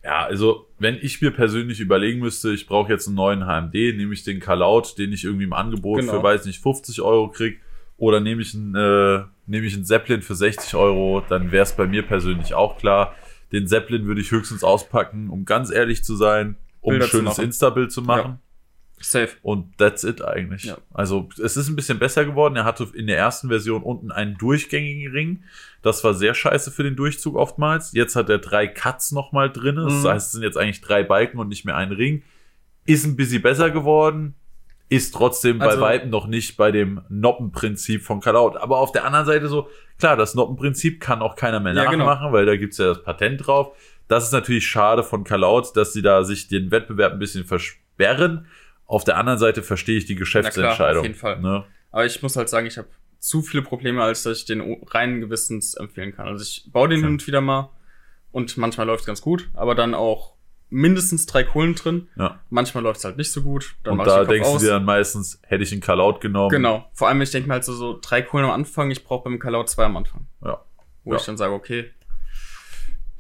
Ja, 0.04 0.22
also 0.24 0.66
wenn 0.78 0.96
ich 1.00 1.22
mir 1.22 1.30
persönlich 1.30 1.80
überlegen 1.80 2.20
müsste, 2.20 2.50
ich 2.52 2.66
brauche 2.66 2.92
jetzt 2.92 3.06
einen 3.06 3.16
neuen 3.16 3.46
HMD, 3.46 3.96
nehme 3.96 4.12
ich 4.12 4.22
den 4.22 4.38
Kalaut, 4.38 4.98
den 4.98 5.12
ich 5.12 5.24
irgendwie 5.24 5.44
im 5.44 5.54
Angebot 5.54 6.00
Genau. 6.00 6.12
für, 6.12 6.22
weiß 6.22 6.44
nicht, 6.44 6.60
50 6.62 7.00
Euro 7.00 7.30
krieg, 7.30 7.60
oder 7.96 8.20
nehme 8.20 8.42
ich 8.42 8.54
einen, 8.54 8.74
äh, 8.74 9.24
nehme 9.46 9.66
ich 9.66 9.74
einen 9.74 9.84
Zeppelin 9.86 10.20
für 10.20 10.34
60 10.34 10.74
Euro, 10.74 11.22
dann 11.28 11.52
wäre 11.52 11.62
es 11.62 11.72
bei 11.72 11.86
mir 11.86 12.02
persönlich 12.02 12.52
auch 12.54 12.76
klar. 12.76 13.14
Den 13.52 13.66
Zeppelin 13.66 14.06
würde 14.06 14.20
ich 14.20 14.30
höchstens 14.30 14.62
auspacken, 14.62 15.30
um 15.30 15.44
ganz 15.46 15.70
ehrlich 15.70 16.04
zu 16.04 16.16
sein, 16.16 16.56
um 16.80 16.90
Bilder 16.90 17.06
ein 17.06 17.10
schönes. 17.10 17.38
Insta-Bild 17.38 17.90
zu 17.90 18.02
machen. 18.02 18.40
Safe. 19.04 19.30
Und 19.42 19.76
that's 19.78 20.04
it 20.04 20.22
eigentlich. 20.22 20.64
Ja. 20.64 20.78
Also 20.92 21.28
es 21.42 21.56
ist 21.56 21.68
ein 21.68 21.76
bisschen 21.76 21.98
besser 21.98 22.24
geworden. 22.24 22.56
Er 22.56 22.64
hatte 22.64 22.86
in 22.94 23.06
der 23.06 23.18
ersten 23.18 23.48
Version 23.48 23.82
unten 23.82 24.10
einen 24.10 24.36
durchgängigen 24.38 25.12
Ring. 25.12 25.42
Das 25.82 26.02
war 26.04 26.14
sehr 26.14 26.34
scheiße 26.34 26.70
für 26.70 26.82
den 26.82 26.96
Durchzug 26.96 27.36
oftmals. 27.36 27.92
Jetzt 27.92 28.16
hat 28.16 28.28
er 28.30 28.38
drei 28.38 28.66
Cuts 28.66 29.12
nochmal 29.12 29.50
drin. 29.50 29.76
Das 29.76 29.92
Mhm. 30.02 30.08
heißt, 30.08 30.26
es 30.26 30.32
sind 30.32 30.42
jetzt 30.42 30.56
eigentlich 30.56 30.80
drei 30.80 31.02
Balken 31.02 31.38
und 31.38 31.48
nicht 31.48 31.64
mehr 31.64 31.76
ein 31.76 31.92
Ring. 31.92 32.22
Ist 32.86 33.04
ein 33.06 33.16
bisschen 33.16 33.42
besser 33.42 33.70
geworden. 33.70 34.34
Ist 34.90 35.14
trotzdem 35.14 35.60
Also- 35.62 35.80
bei 35.80 35.86
Weitem 35.86 36.10
noch 36.10 36.26
nicht 36.26 36.56
bei 36.56 36.70
dem 36.70 37.00
Noppenprinzip 37.08 38.02
von 38.02 38.20
Kalaut. 38.20 38.56
Aber 38.56 38.78
auf 38.78 38.92
der 38.92 39.04
anderen 39.04 39.26
Seite 39.26 39.48
so, 39.48 39.68
klar, 39.98 40.16
das 40.16 40.34
Noppenprinzip 40.34 41.00
kann 41.00 41.22
auch 41.22 41.36
keiner 41.36 41.58
mehr 41.60 41.72
Ja, 41.74 41.90
genau. 41.90 42.04
nachmachen, 42.06 42.32
weil 42.32 42.46
da 42.46 42.56
gibt's 42.56 42.78
ja 42.78 42.88
das 42.88 43.02
Patent 43.02 43.46
drauf. 43.46 43.74
Das 44.08 44.24
ist 44.24 44.32
natürlich 44.32 44.66
schade 44.66 45.02
von 45.02 45.24
Kalaut, 45.24 45.74
dass 45.76 45.94
sie 45.94 46.02
da 46.02 46.24
sich 46.24 46.48
den 46.48 46.70
Wettbewerb 46.70 47.14
ein 47.14 47.18
bisschen 47.18 47.44
versperren. 47.46 48.46
Auf 48.86 49.04
der 49.04 49.16
anderen 49.16 49.38
Seite 49.38 49.62
verstehe 49.62 49.96
ich 49.96 50.04
die 50.04 50.14
Geschäftsentscheidung. 50.14 51.00
auf 51.00 51.06
jeden 51.06 51.18
Fall. 51.18 51.40
Ne? 51.40 51.64
Aber 51.90 52.04
ich 52.06 52.22
muss 52.22 52.36
halt 52.36 52.48
sagen, 52.48 52.66
ich 52.66 52.76
habe 52.78 52.88
zu 53.18 53.40
viele 53.42 53.62
Probleme, 53.62 54.02
als 54.02 54.22
dass 54.24 54.38
ich 54.38 54.44
den 54.44 54.60
reinen 54.86 55.20
Gewissens 55.20 55.74
empfehlen 55.74 56.14
kann. 56.14 56.26
Also 56.28 56.42
ich 56.42 56.68
baue 56.70 56.88
den 56.88 56.98
Okay. 56.98 57.06
hin 57.06 57.14
und 57.14 57.26
wieder 57.26 57.40
mal 57.40 57.70
und 58.32 58.56
manchmal 58.58 58.86
läuft 58.86 59.06
ganz 59.06 59.22
gut, 59.22 59.48
aber 59.54 59.74
dann 59.74 59.94
auch 59.94 60.34
mindestens 60.68 61.24
drei 61.26 61.44
Kohlen 61.44 61.74
drin. 61.74 62.08
Ja. 62.16 62.40
Manchmal 62.50 62.82
läuft 62.82 62.98
es 62.98 63.04
halt 63.04 63.16
nicht 63.16 63.30
so 63.30 63.42
gut. 63.42 63.76
Dann 63.84 63.98
Und 63.98 64.06
da 64.06 64.24
denkst 64.24 64.48
aus. 64.48 64.60
du 64.60 64.66
dir 64.66 64.72
dann 64.72 64.84
meistens, 64.84 65.40
hätte 65.46 65.62
ich 65.62 65.72
einen 65.72 65.80
Kalaut 65.80 66.20
genommen. 66.20 66.50
Genau. 66.50 66.84
Vor 66.92 67.08
allem, 67.08 67.20
ich 67.22 67.30
denke 67.30 67.48
mir 67.48 67.54
halt 67.54 67.64
so, 67.64 67.72
so 67.72 67.98
drei 68.02 68.22
Kohlen 68.22 68.44
am 68.44 68.50
Anfang, 68.50 68.90
ich 68.90 69.04
brauche 69.04 69.24
beim 69.24 69.38
Kalaut 69.38 69.70
zwei 69.70 69.84
am 69.84 69.96
Anfang. 69.96 70.26
Ja. 70.44 70.62
Wo 71.04 71.12
Ja. 71.12 71.16
ich 71.18 71.24
dann 71.24 71.36
sage, 71.36 71.52
okay. 71.54 71.90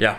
Ja. 0.00 0.18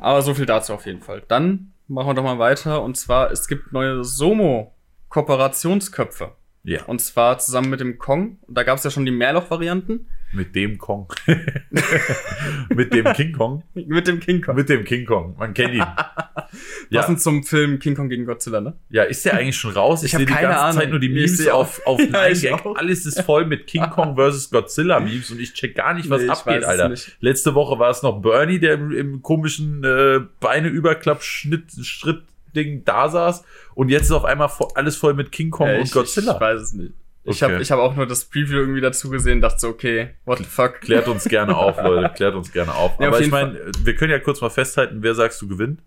Aber 0.00 0.22
so 0.22 0.34
viel 0.34 0.46
dazu 0.46 0.72
auf 0.74 0.86
jeden 0.86 1.00
Fall. 1.02 1.22
Dann 1.26 1.72
machen 1.88 2.08
wir 2.08 2.14
doch 2.14 2.24
mal 2.24 2.38
weiter. 2.38 2.82
Und 2.82 2.96
zwar, 2.96 3.30
es 3.30 3.48
gibt 3.48 3.72
neue 3.72 4.04
Somo-Kooperationsköpfe. 4.04 6.32
Ja. 6.62 6.84
Und 6.84 7.00
zwar 7.00 7.38
zusammen 7.38 7.70
mit 7.70 7.80
dem 7.80 7.98
Kong. 7.98 8.38
Da 8.48 8.62
gab 8.62 8.78
es 8.78 8.84
ja 8.84 8.90
schon 8.90 9.06
die 9.06 9.12
Mehrloch-Varianten. 9.12 10.08
Mit 10.36 10.54
dem 10.54 10.76
Kong. 10.78 11.12
mit 12.68 12.92
dem 12.92 13.12
King 13.14 13.32
Kong. 13.32 13.62
Mit 13.74 14.06
dem 14.06 14.20
King 14.20 14.40
Kong. 14.42 14.54
Mit 14.56 14.68
dem 14.68 14.84
King 14.84 15.04
Kong. 15.06 15.34
Man 15.38 15.54
kennt 15.54 15.72
ihn. 15.74 15.78
ja. 16.90 17.00
Passend 17.00 17.20
zum 17.20 17.42
Film 17.42 17.78
King 17.78 17.94
Kong 17.94 18.08
gegen 18.08 18.26
Godzilla, 18.26 18.60
ne? 18.60 18.74
ja, 18.90 19.02
ist 19.04 19.24
der 19.24 19.34
eigentlich 19.34 19.56
schon 19.56 19.72
raus? 19.72 20.02
Ich 20.02 20.08
Ich, 20.08 20.14
hab 20.14 20.18
sehe 20.20 20.26
die 20.26 20.32
keine 20.32 20.48
ganze 20.48 20.60
Ahnung. 20.62 20.80
Zeit 20.80 20.90
nur 20.90 20.98
die 21.00 21.08
Memes 21.08 21.48
auf, 21.48 21.80
auf 21.86 21.98
Ja, 22.04 22.06
9 22.10 22.32
ich 22.32 22.42
gag 22.42 22.52
auch. 22.66 22.76
Alles 22.76 23.06
ist 23.06 23.20
voll 23.22 23.46
mit 23.46 23.66
King 23.66 23.88
Kong 23.90 24.14
versus 24.16 24.50
Godzilla 24.50 25.00
Memes 25.00 25.30
und 25.30 25.40
ich 25.40 25.54
check 25.54 25.74
gar 25.74 25.94
nicht, 25.94 26.10
was 26.10 26.22
Nee, 26.22 26.28
abgeht, 26.28 26.64
Alter. 26.64 26.92
Letzte 27.20 27.54
Woche 27.54 27.78
war 27.78 27.90
es 27.90 28.02
noch 28.02 28.20
Bernie, 28.20 28.58
der 28.58 28.74
im, 28.74 28.92
im 28.92 29.22
komischen 29.22 29.82
äh, 29.84 30.20
Beine-Überklapp-Schnitt, 30.40 31.72
Schritt-Ding 31.82 32.84
da 32.84 33.08
saß 33.08 33.44
und 33.74 33.88
jetzt 33.88 34.04
ist 34.04 34.12
auf 34.12 34.24
einmal 34.24 34.50
alles 34.74 34.96
voll 34.96 35.14
mit 35.14 35.32
King 35.32 35.50
Kong 35.50 35.68
Äh, 35.68 35.78
und 35.78 35.84
ich, 35.84 35.92
Godzilla. 35.92 36.34
Ich 36.34 36.40
weiß 36.40 36.60
es 36.60 36.72
nicht. 36.74 36.92
Ich 37.28 37.42
Okay. 37.42 37.52
habe 37.54 37.62
ich 37.62 37.70
hab 37.72 37.78
auch 37.80 37.96
nur 37.96 38.06
das 38.06 38.24
Preview 38.26 38.58
irgendwie 38.58 38.80
dazu 38.80 39.10
gesehen, 39.10 39.40
dachte 39.40 39.58
so, 39.58 39.68
okay, 39.68 40.10
what 40.24 40.38
the 40.38 40.44
fuck. 40.44 40.80
Klärt 40.80 41.08
uns 41.08 41.24
gerne 41.24 41.56
auf, 41.56 41.76
Leute. 41.82 42.12
Klärt 42.16 42.34
uns 42.34 42.52
gerne 42.52 42.74
auf. 42.74 42.92
Ja, 43.00 43.08
auf 43.08 43.14
Aber 43.14 43.16
ich 43.20 43.26
jeden 43.26 43.30
meine, 43.30 43.70
wir 43.82 43.94
können 43.94 44.12
ja 44.12 44.18
kurz 44.18 44.40
mal 44.40 44.50
festhalten, 44.50 45.02
wer 45.02 45.14
sagst 45.14 45.40
du 45.42 45.48
gewinnt? 45.48 45.80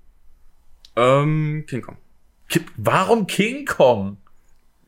Ähm, 0.96 1.66
King 1.68 1.82
Kong. 1.82 1.98
Ki- 2.50 2.66
Warum 2.78 3.26
King 3.28 3.66
Kong? 3.66 4.18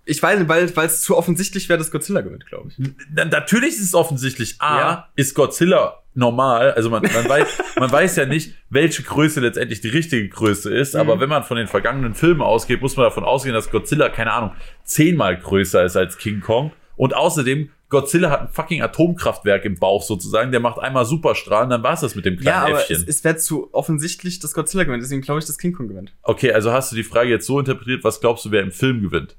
Ich 0.06 0.22
weiß 0.22 0.40
nicht, 0.40 0.50
weil 0.50 0.76
weil 0.76 0.88
es 0.88 1.02
zu 1.02 1.16
offensichtlich 1.18 1.70
wäre, 1.70 1.78
dass 1.78 1.92
Godzilla 1.92 2.22
gewinnt, 2.22 2.46
glaube 2.48 2.70
ich. 2.70 2.92
Na, 3.14 3.26
natürlich 3.26 3.70
ist 3.76 3.82
es 3.84 3.94
offensichtlich. 3.94 4.56
A, 4.60 4.78
Ja. 4.80 5.08
ist 5.16 5.36
Godzilla 5.36 6.02
normal. 6.16 6.72
Also 6.74 6.90
man, 6.90 7.04
man, 7.04 7.30
weiß, 7.30 7.48
man 7.80 7.92
weiß 7.92 8.16
ja 8.18 8.26
nicht, 8.26 8.56
welche 8.70 9.04
Größe 9.04 9.40
letztendlich 9.40 9.80
die 9.82 9.90
richtige 9.90 10.28
Größe 10.28 10.74
ist. 10.74 10.96
Aber 10.96 11.16
Mhm. 11.16 11.20
wenn 11.22 11.30
man 11.30 11.44
von 11.44 11.58
den 11.58 11.68
vergangenen 11.68 12.16
Filmen 12.16 12.42
ausgeht, 12.42 12.82
muss 12.82 12.98
man 12.98 13.06
davon 13.06 13.24
ausgehen, 13.24 13.54
dass 13.54 13.70
Godzilla, 13.70 14.10
keine 14.10 14.34
Ahnung, 14.34 14.52
zehnmal 14.84 15.38
größer 15.38 15.84
ist 15.86 15.96
als 15.96 16.18
King 16.18 16.42
Kong. 16.42 16.72
Und 16.98 17.16
außerdem, 17.16 17.70
Godzilla 17.90 18.30
hat 18.30 18.42
ein 18.42 18.48
fucking 18.50 18.82
Atomkraftwerk 18.82 19.66
im 19.66 19.76
Bauch 19.78 20.02
sozusagen. 20.04 20.52
Der 20.52 20.60
macht 20.62 20.80
einmal 20.80 21.06
Superstrahlen, 21.06 21.70
dann 21.70 21.84
war's 21.84 22.02
das 22.02 22.16
mit 22.16 22.26
dem 22.26 22.38
kleinen 22.38 22.58
Ja, 22.58 22.64
aber 22.66 22.80
Äffchen. 22.82 22.96
es, 22.98 23.08
es 23.08 23.24
wäre 23.24 23.38
zu 23.38 23.74
offensichtlich, 23.74 24.40
dass 24.40 24.54
Godzilla 24.54 24.84
gewinnt. 24.86 25.04
Deswegen 25.04 25.22
glaube 25.22 25.40
ich, 25.40 25.46
dass 25.46 25.58
King 25.58 25.74
Kong 25.74 25.88
gewinnt. 25.90 26.14
okay, 26.24 26.52
also 26.54 26.72
hast 26.72 26.92
du 26.92 26.96
die 26.96 27.04
Frage 27.04 27.30
jetzt 27.30 27.46
so 27.46 27.60
interpretiert, 27.60 28.04
was 28.04 28.20
glaubst 28.20 28.46
du, 28.46 28.52
wer 28.52 28.62
im 28.64 28.72
Film 28.72 29.02
gewinnt? 29.02 29.36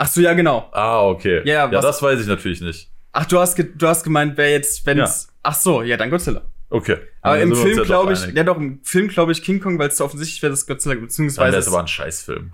Ach 0.00 0.06
so, 0.06 0.20
ja, 0.20 0.32
genau. 0.34 0.68
Ah, 0.72 1.02
okay. 1.08 1.42
Ja, 1.44 1.66
ja 1.66 1.72
was- 1.72 1.82
das 1.84 2.02
weiß 2.02 2.20
ich 2.20 2.26
natürlich 2.28 2.60
nicht. 2.60 2.88
Ach, 3.12 3.26
du 3.26 3.38
hast, 3.40 3.56
ge 3.56 3.66
du 3.76 3.88
hast 3.88 4.04
gemeint, 4.04 4.36
wer 4.36 4.50
jetzt, 4.52 4.86
wenn's. 4.86 5.28
Ach 5.42 5.54
so, 5.54 5.82
ja, 5.82 5.96
dann 5.96 6.08
Godzilla. 6.10 6.42
Okay. 6.70 6.98
Aber 7.22 7.38
Dann 7.38 7.48
im 7.48 7.54
sind 7.54 7.64
wir 7.64 7.64
uns 7.64 7.64
Film 7.64 7.76
ja 7.76 7.80
doch 7.82 7.86
glaube 7.86 8.12
ich, 8.12 8.22
einig. 8.22 8.36
ja 8.36 8.44
doch, 8.44 8.56
im 8.58 8.80
Film 8.84 9.08
glaube 9.08 9.32
ich 9.32 9.42
King 9.42 9.58
Kong, 9.60 9.78
weil 9.78 9.88
es 9.88 9.96
zu 9.96 10.04
offensichtlich 10.04 10.40
wäre, 10.42 10.50
dass 10.52 10.66
Godzilla. 10.66 10.94
Dann 10.94 11.04
Beziehungsweise. 11.04 11.50
wäre 11.52 11.58
es 11.58 11.66
es- 11.66 11.72
aber 11.72 11.80
ein 11.82 11.88
Scheißfilm. 11.88 12.52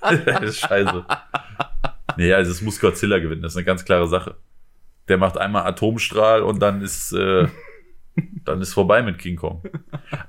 das 0.00 0.42
ist 0.42 0.60
scheiße. 0.68 1.04
Nee, 2.16 2.32
also 2.32 2.50
es 2.50 2.62
muss 2.62 2.80
Godzilla 2.80 3.18
gewinnen, 3.18 3.42
das 3.42 3.52
ist 3.52 3.56
eine 3.56 3.64
ganz 3.64 3.84
klare 3.84 4.06
Sache. 4.08 4.36
Der 5.08 5.18
macht 5.18 5.36
einmal 5.36 5.64
Atomstrahl 5.66 6.42
und 6.42 6.60
dann 6.60 6.82
ist, 6.82 7.12
äh, 7.12 7.48
dann 8.44 8.60
ist 8.60 8.74
vorbei 8.74 9.02
mit 9.02 9.18
King 9.18 9.36
Kong. 9.36 9.62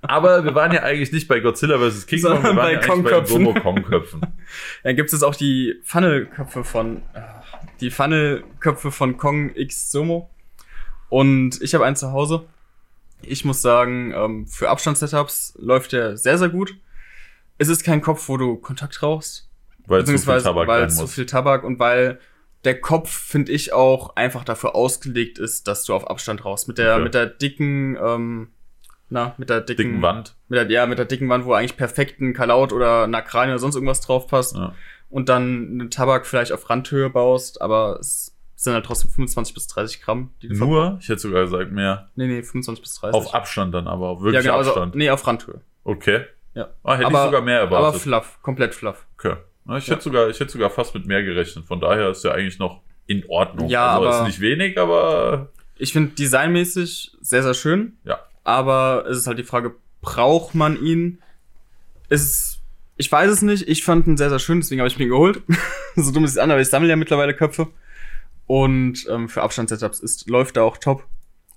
Aber 0.02 0.44
wir 0.44 0.56
waren 0.56 0.72
ja 0.72 0.84
eigentlich 0.84 1.12
nicht 1.12 1.28
bei 1.28 1.40
Godzilla 1.40 1.78
vs. 1.78 2.06
King 2.06 2.22
Kong, 2.22 2.32
wir 2.32 2.36
Sondern 2.38 2.58
waren 2.58 2.66
bei 2.66 2.74
ja 2.74 2.80
eigentlich 2.80 3.54
bei 3.54 3.60
Kongköpfen. 3.60 4.22
Dann 4.84 4.96
gibt 4.96 5.12
es 5.12 5.24
auch 5.24 5.36
die 5.36 5.76
Funnelköpfe 5.84 6.64
von 6.64 7.02
ach, 7.14 7.44
die 7.82 7.92
Funnelköpfe 7.92 8.92
von 8.92 9.18
Kong 9.18 9.52
X 9.56 9.92
Somo. 9.92 10.30
Und 11.10 11.62
ich 11.62 11.74
habe 11.76 11.86
einen 11.86 11.96
zu 11.96 12.12
Hause. 12.12 12.46
Ich 13.22 13.46
muss 13.46 13.62
sagen, 13.62 14.14
ähm, 14.16 14.48
für 14.48 14.70
Abstandssetups 14.70 15.56
läuft 15.60 15.94
der 15.94 16.18
sehr, 16.18 16.38
sehr 16.38 16.50
gut. 16.50 16.76
Es 17.58 17.70
ist 17.70 17.84
kein 17.84 18.02
Kopf, 18.02 18.28
wo 18.30 18.38
du 18.38 18.58
Kontakt 18.58 19.04
rauchst. 19.04 19.50
Weil 19.86 20.02
zu 20.02 20.06
viel 20.06 20.14
beziehungsweise 20.14 20.46
Tabak 20.46 20.68
weil 20.68 20.82
rein 20.82 20.90
zu 20.90 21.02
muss. 21.04 21.14
viel 21.14 21.26
Tabak 21.26 21.64
und 21.64 21.80
weil 21.80 22.20
der 22.66 22.80
Kopf, 22.80 23.10
finde 23.10 23.52
ich, 23.52 23.74
auch 23.74 24.16
einfach 24.16 24.44
dafür 24.44 24.76
ausgelegt 24.76 25.38
ist, 25.40 25.68
dass 25.68 25.84
du 25.86 25.94
auf 25.94 26.10
Abstand 26.10 26.46
raus. 26.46 26.68
Mit 26.68 26.78
der, 26.78 26.96
Okay. 26.96 27.04
mit 27.04 27.14
der 27.14 27.26
dicken, 27.28 27.98
ähm, 28.02 28.48
na, 29.10 29.36
mit 29.38 29.50
der 29.50 29.62
dicken, 29.62 29.84
Dicken 29.84 30.02
Wand. 30.02 30.36
Mit 30.48 30.58
der, 30.60 30.70
ja, 30.72 30.86
mit 30.86 30.98
der 30.98 31.06
dicken 31.06 31.30
Wand, 31.30 31.46
wo 31.46 31.54
eigentlich 31.54 31.78
perfekt 31.78 32.20
ein 32.22 32.34
Kalaut 32.34 32.72
oder 32.74 33.08
Nakrani 33.08 33.52
oder 33.52 33.60
sonst 33.60 33.76
irgendwas 33.76 34.02
drauf 34.02 34.28
passt. 34.28 34.56
Ja. 34.56 34.74
Und 35.10 35.30
dann 35.30 35.44
einen 35.80 35.90
Tabak 35.92 36.26
vielleicht 36.26 36.52
auf 36.52 36.70
Randhöhe 36.70 37.10
baust, 37.10 37.62
aber 37.62 37.98
es 38.00 38.36
sind 38.56 38.74
halt 38.74 38.86
trotzdem 38.86 39.12
25 39.12 39.54
bis 39.54 39.68
30 39.68 40.02
Gramm. 40.02 40.32
Nur, 40.42 40.98
ich 41.02 41.10
hätte 41.10 41.20
sogar 41.20 41.44
gesagt 41.44 41.72
mehr. 41.72 42.10
Nee, 42.16 42.28
nee, 42.28 42.42
25 42.42 42.82
bis 42.82 42.96
30. 42.96 43.14
Auf 43.16 43.34
Abstand 43.36 43.74
dann 43.76 43.88
aber, 43.88 44.08
auf 44.08 44.20
ja, 44.20 44.26
wirklich 44.26 44.44
genau, 44.44 44.58
also, 44.58 44.72
Abstand. 44.72 44.96
nee, 44.96 45.10
auf 45.10 45.28
Randhöhe. 45.28 45.62
Okay. 45.84 46.26
Ja. 46.56 46.70
Ah, 46.84 46.96
hätte 46.96 47.08
Aber- 47.08 47.20
ich 47.20 47.26
sogar 47.26 47.42
mehr 47.42 47.62
Aber 47.62 47.76
erwartet. 47.78 48.02
fluff, 48.02 48.40
komplett 48.42 48.74
fluff. 48.74 49.06
Okay. 49.18 49.36
Na, 49.66 49.78
ich, 49.78 49.88
Ja. 49.88 49.94
hätte 49.96 50.04
sogar, 50.04 50.30
ich 50.30 50.40
hätte 50.40 50.52
sogar 50.52 50.70
fast 50.70 50.94
mit 50.94 51.06
mehr 51.06 51.24
gerechnet. 51.24 51.66
Von 51.66 51.80
daher 51.80 52.10
ist 52.10 52.24
ja 52.24 52.32
eigentlich 52.32 52.60
noch 52.60 52.82
in 53.08 53.24
Ordnung. 53.30 53.70
Ja, 53.70 53.96
also 53.96 54.08
aber- 54.08 54.20
ist 54.22 54.28
nicht 54.28 54.40
wenig, 54.42 54.78
aber 54.78 55.50
Ich 55.78 55.92
finde 55.94 56.14
designmäßig 56.14 57.12
sehr, 57.22 57.44
sehr 57.44 57.54
schön. 57.54 57.98
ja. 58.04 58.20
Aber 58.46 59.06
es 59.10 59.18
ist 59.18 59.28
halt 59.28 59.40
die 59.40 59.44
Frage, 59.44 59.74
braucht 60.02 60.54
man 60.54 60.82
ihn? 60.84 61.20
Es 62.10 62.22
ist, 62.24 62.60
ich 62.98 63.10
weiß 63.10 63.32
es 63.32 63.42
nicht. 63.42 63.70
Ich 63.70 63.84
fand 63.86 64.06
ihn 64.06 64.18
sehr, 64.18 64.30
sehr 64.30 64.40
schön, 64.40 64.60
deswegen 64.60 64.82
habe 64.82 64.90
ich 64.90 64.98
mir 65.00 65.06
ihn 65.06 65.12
geholt. 65.12 65.42
so 65.96 66.12
dumm 66.12 66.26
ist 66.26 66.32
es 66.32 66.38
an, 66.38 66.52
aber 66.52 66.60
ich 66.60 66.68
sammle 66.68 66.90
ja 66.90 66.98
mittlerweile 66.98 67.34
Köpfe. 67.34 67.68
Und 68.46 69.08
ähm, 69.10 69.30
für 69.30 69.42
Abstandssetups 69.44 70.02
ist, 70.02 70.30
läuft 70.30 70.58
er 70.58 70.64
auch 70.64 70.78
top. 70.78 71.06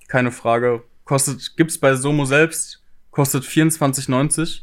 Keine 0.07 0.31
Frage. 0.31 0.85
Kostet, 1.05 1.57
gibt's 1.57 1.79
bei 1.79 1.95
Somo 1.97 2.25
selbst, 2.25 2.81
kostet 3.11 3.43
24,90. 3.45 4.61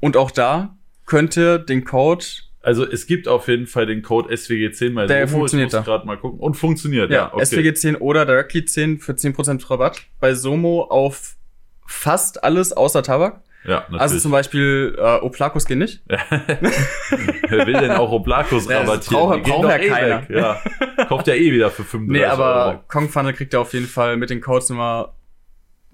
Und 0.00 0.16
auch 0.18 0.30
da 0.30 0.76
könnt 1.06 1.36
ihr 1.38 1.58
den 1.58 1.84
Code, 1.84 2.24
Also 2.60 2.84
es 2.84 3.06
gibt 3.06 3.28
auf 3.28 3.46
jeden 3.48 3.66
Fall 3.66 3.86
den 3.86 4.02
Code 4.02 4.32
SWG10 4.34 4.94
bei 4.94 5.06
Der 5.06 5.26
Somo. 5.28 5.38
funktioniert 5.40 5.72
ich 5.72 5.76
muss 5.78 5.84
gerade 5.86 6.06
mal 6.06 6.16
gucken. 6.18 6.40
Und 6.40 6.54
funktioniert, 6.54 7.10
ja. 7.10 7.30
ja, 7.34 7.42
SWG10 7.42 7.98
oder 7.98 8.26
Directly 8.26 8.64
10 8.64 8.98
für 8.98 9.12
10% 9.12 9.70
Rabatt 9.70 10.00
bei 10.20 10.34
Somo 10.34 10.82
auf 10.82 11.36
fast 11.86 12.42
alles 12.44 12.72
außer 12.72 13.02
Tabak. 13.02 13.40
Ja, 13.64 13.80
natürlich. 13.80 14.00
Also 14.00 14.18
zum 14.18 14.30
Beispiel 14.32 14.96
äh, 14.98 15.02
Oplakos 15.20 15.66
gehen 15.66 15.78
nicht. 15.80 16.02
Wer 16.08 17.66
will 17.66 17.74
denn 17.74 17.90
auch 17.92 18.10
Oblakos 18.12 18.68
Ja, 18.68 18.80
rabattieren? 18.80 19.42
braucht- 19.42 19.42
braucht 19.44 19.68
ja 19.68 19.76
eh 19.78 19.88
keiner. 19.88 20.30
Ja. 20.30 20.60
Kauft 21.08 21.26
ja 21.26 21.34
eh 21.34 21.52
wieder 21.52 21.70
für 21.70 21.84
35 21.84 22.08
Nee, 22.08 22.24
aber 22.24 22.66
Euro. 22.66 22.80
Kong 22.88 23.08
Funnel 23.08 23.32
kriegt 23.32 23.54
er 23.54 23.60
auf 23.60 23.72
jeden 23.72 23.86
Fall 23.86 24.16
mit 24.16 24.30
den 24.30 24.40
Codes 24.40 24.70
immer 24.70 25.14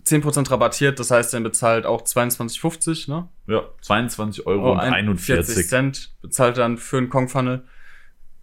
10% 0.07 0.50
rabattiert. 0.50 0.99
Das 0.99 1.10
heißt, 1.10 1.33
er 1.34 1.41
bezahlt 1.41 1.86
auch 1.86 2.02
22,50, 2.02 3.10
ne? 3.10 3.28
Ja, 3.47 3.62
22 3.81 4.47
Euro 4.47 4.73
und 4.73 4.81
ein- 4.81 4.92
41. 4.92 5.66
Cent 5.68 6.15
bezahlt 6.23 6.58
dann 6.58 6.76
für 6.78 6.99
einen 6.99 7.08
Kong 7.08 7.28
Funnel. 7.28 7.65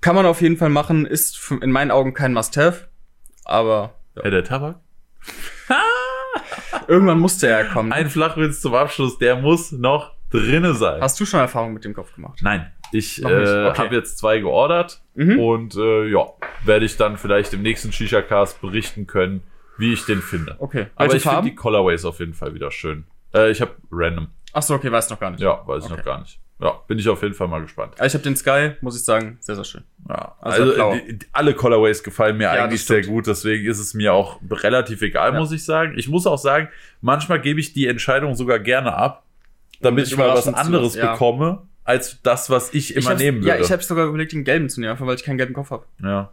Kann 0.02 0.16
man 0.16 0.26
auf 0.26 0.42
jeden 0.42 0.58
Fall 0.58 0.70
machen, 0.70 1.06
ist 1.06 1.52
in 1.62 1.72
meinen 1.72 1.92
Augen 1.92 2.14
kein 2.14 2.34
Must-Have. 2.34 2.88
Aber 3.46 3.96
ja. 4.16 4.24
Ja, 4.24 4.30
der 4.32 4.44
Tabak? 4.44 4.80
irgendwann 6.88 7.20
musste 7.20 7.48
er 7.48 7.64
ja 7.64 7.72
kommen. 7.72 7.92
Ein 7.92 8.10
Flachwitz 8.10 8.62
zum 8.62 8.74
Abschluss, 8.74 9.18
der 9.18 9.36
muss 9.36 9.72
noch 9.72 10.14
drinne 10.30 10.74
sein. 10.74 11.02
Hast 11.02 11.20
du 11.20 11.26
schon 11.26 11.40
Erfahrung 11.40 11.74
mit 11.74 11.84
dem 11.84 11.94
Kopf 11.94 12.16
gemacht? 12.16 12.40
Nein, 12.42 12.72
ich 12.92 13.22
äh, 13.22 13.26
okay. 13.26 13.78
habe 13.78 13.96
jetzt 13.96 14.18
zwei 14.18 14.40
geordert 14.40 15.02
Mhm. 15.14 15.40
und 15.40 15.76
äh, 15.76 16.08
ja, 16.08 16.26
werde 16.64 16.86
ich 16.86 16.96
dann 16.96 17.18
vielleicht 17.18 17.54
im 17.54 17.62
nächsten 17.64 17.92
Shisha-Cast 17.92 18.62
berichten 18.62 19.08
können, 19.08 19.44
wie 19.82 19.92
ich 19.94 20.06
den 20.06 20.22
finde. 20.22 20.56
Okay. 20.60 20.88
Aber 20.96 21.12
Welche 21.12 21.18
ich 21.28 21.34
finde 21.34 21.50
die 21.50 21.56
Colorways 21.56 22.06
auf 22.06 22.20
jeden 22.20 22.34
Fall 22.34 22.54
wieder 22.54 22.72
schön. 22.72 23.04
Äh, 23.34 23.52
ich 23.52 23.60
habe 23.62 23.72
random. 23.92 24.28
Ach 24.54 24.62
so, 24.64 24.76
okay, 24.76 24.92
weiß 24.92 25.10
noch 25.10 25.20
gar 25.20 25.32
nicht. 25.32 25.42
Ja, 25.42 25.62
weiß 25.66 25.86
ich 25.86 25.92
Okay. 25.92 26.00
noch 26.00 26.06
gar 26.06 26.20
nicht. 26.22 26.40
Ja, 26.60 26.80
bin 26.88 27.00
ich 27.00 27.10
auf 27.10 27.24
jeden 27.24 27.34
Fall 27.34 27.48
mal 27.48 27.60
gespannt. 27.62 27.96
Aber 27.98 28.06
Ich 28.06 28.14
habe 28.14 28.24
den 28.24 28.36
Sky, 28.36 28.74
muss 28.82 28.96
ich 28.96 29.04
sagen, 29.04 29.38
sehr, 29.40 29.56
sehr 29.56 29.64
schön. 29.64 29.84
Ja, 30.08 30.36
Also 30.42 30.64
also 30.64 30.94
die, 31.08 31.18
alle 31.32 31.56
Colorways 31.56 32.04
gefallen 32.04 32.38
mir 32.38 32.44
Ja, 32.44 32.52
eigentlich 32.66 32.86
sehr 32.86 33.02
gut, 33.02 33.26
deswegen 33.26 33.66
ist 33.68 33.80
es 33.80 33.96
mir 33.96 34.14
auch 34.14 34.40
relativ 34.52 35.02
egal, 35.02 35.34
Ja. 35.34 35.40
muss 35.40 35.52
ich 35.52 35.66
sagen. 35.66 35.94
Ich 35.98 36.08
muss 36.08 36.28
auch 36.28 36.38
sagen, 36.38 36.70
manchmal 37.02 37.42
gebe 37.42 37.60
ich 37.60 37.74
die 37.74 37.88
Entscheidung 37.88 38.36
sogar 38.36 38.60
gerne 38.60 38.94
ab, 38.94 39.24
damit 39.82 40.06
ich 40.08 40.16
mal 40.16 40.30
was 40.30 40.48
anderes 40.54 40.94
ja. 40.94 41.14
bekomme, 41.14 41.64
als 41.84 42.22
das, 42.22 42.52
was 42.52 42.72
ich 42.76 42.96
immer 42.96 43.14
ich 43.14 43.18
nehmen 43.18 43.38
würde. 43.40 43.48
Ja, 43.48 43.56
ich 43.60 43.72
habe 43.72 43.82
sogar 43.82 44.06
überlegt, 44.06 44.34
den 44.34 44.44
gelben 44.44 44.70
zu 44.70 44.82
nehmen, 44.82 44.92
einfach 44.92 45.08
weil 45.08 45.16
ich 45.16 45.24
keinen 45.24 45.40
gelben 45.40 45.54
Kopf 45.56 45.72
habe. 45.72 45.86
ja. 46.04 46.30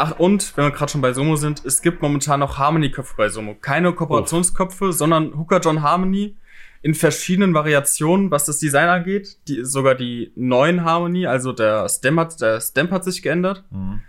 Ach, 0.00 0.16
und, 0.20 0.56
wenn 0.56 0.64
wir 0.64 0.70
gerade 0.70 0.92
schon 0.92 1.00
bei 1.00 1.12
Somo 1.12 1.34
sind, 1.34 1.64
es 1.64 1.82
gibt 1.82 2.02
momentan 2.02 2.38
noch 2.38 2.56
Harmony-Köpfe 2.56 3.14
bei 3.16 3.28
Somo. 3.28 3.56
Keine 3.56 3.92
Kooperationsköpfe, 3.92 4.92
sondern 4.92 5.36
Hooker 5.36 5.58
John 5.58 5.82
Harmony 5.82 6.36
in 6.82 6.94
verschiedenen 6.94 7.52
Variationen, 7.52 8.30
was 8.30 8.44
das 8.44 8.58
Design 8.58 8.88
angeht. 8.88 9.38
Die, 9.48 9.64
sogar 9.64 9.96
die 9.96 10.30
neuen 10.36 10.84
Harmony, 10.84 11.26
also 11.26 11.52
der 11.52 11.88
Stem 11.88 12.20
hat, 12.20 12.40
der 12.40 12.60
Stamp 12.60 12.92
hat 12.92 13.02
sich 13.02 13.22
geändert. 13.22 13.64
Mhm. 13.70 14.02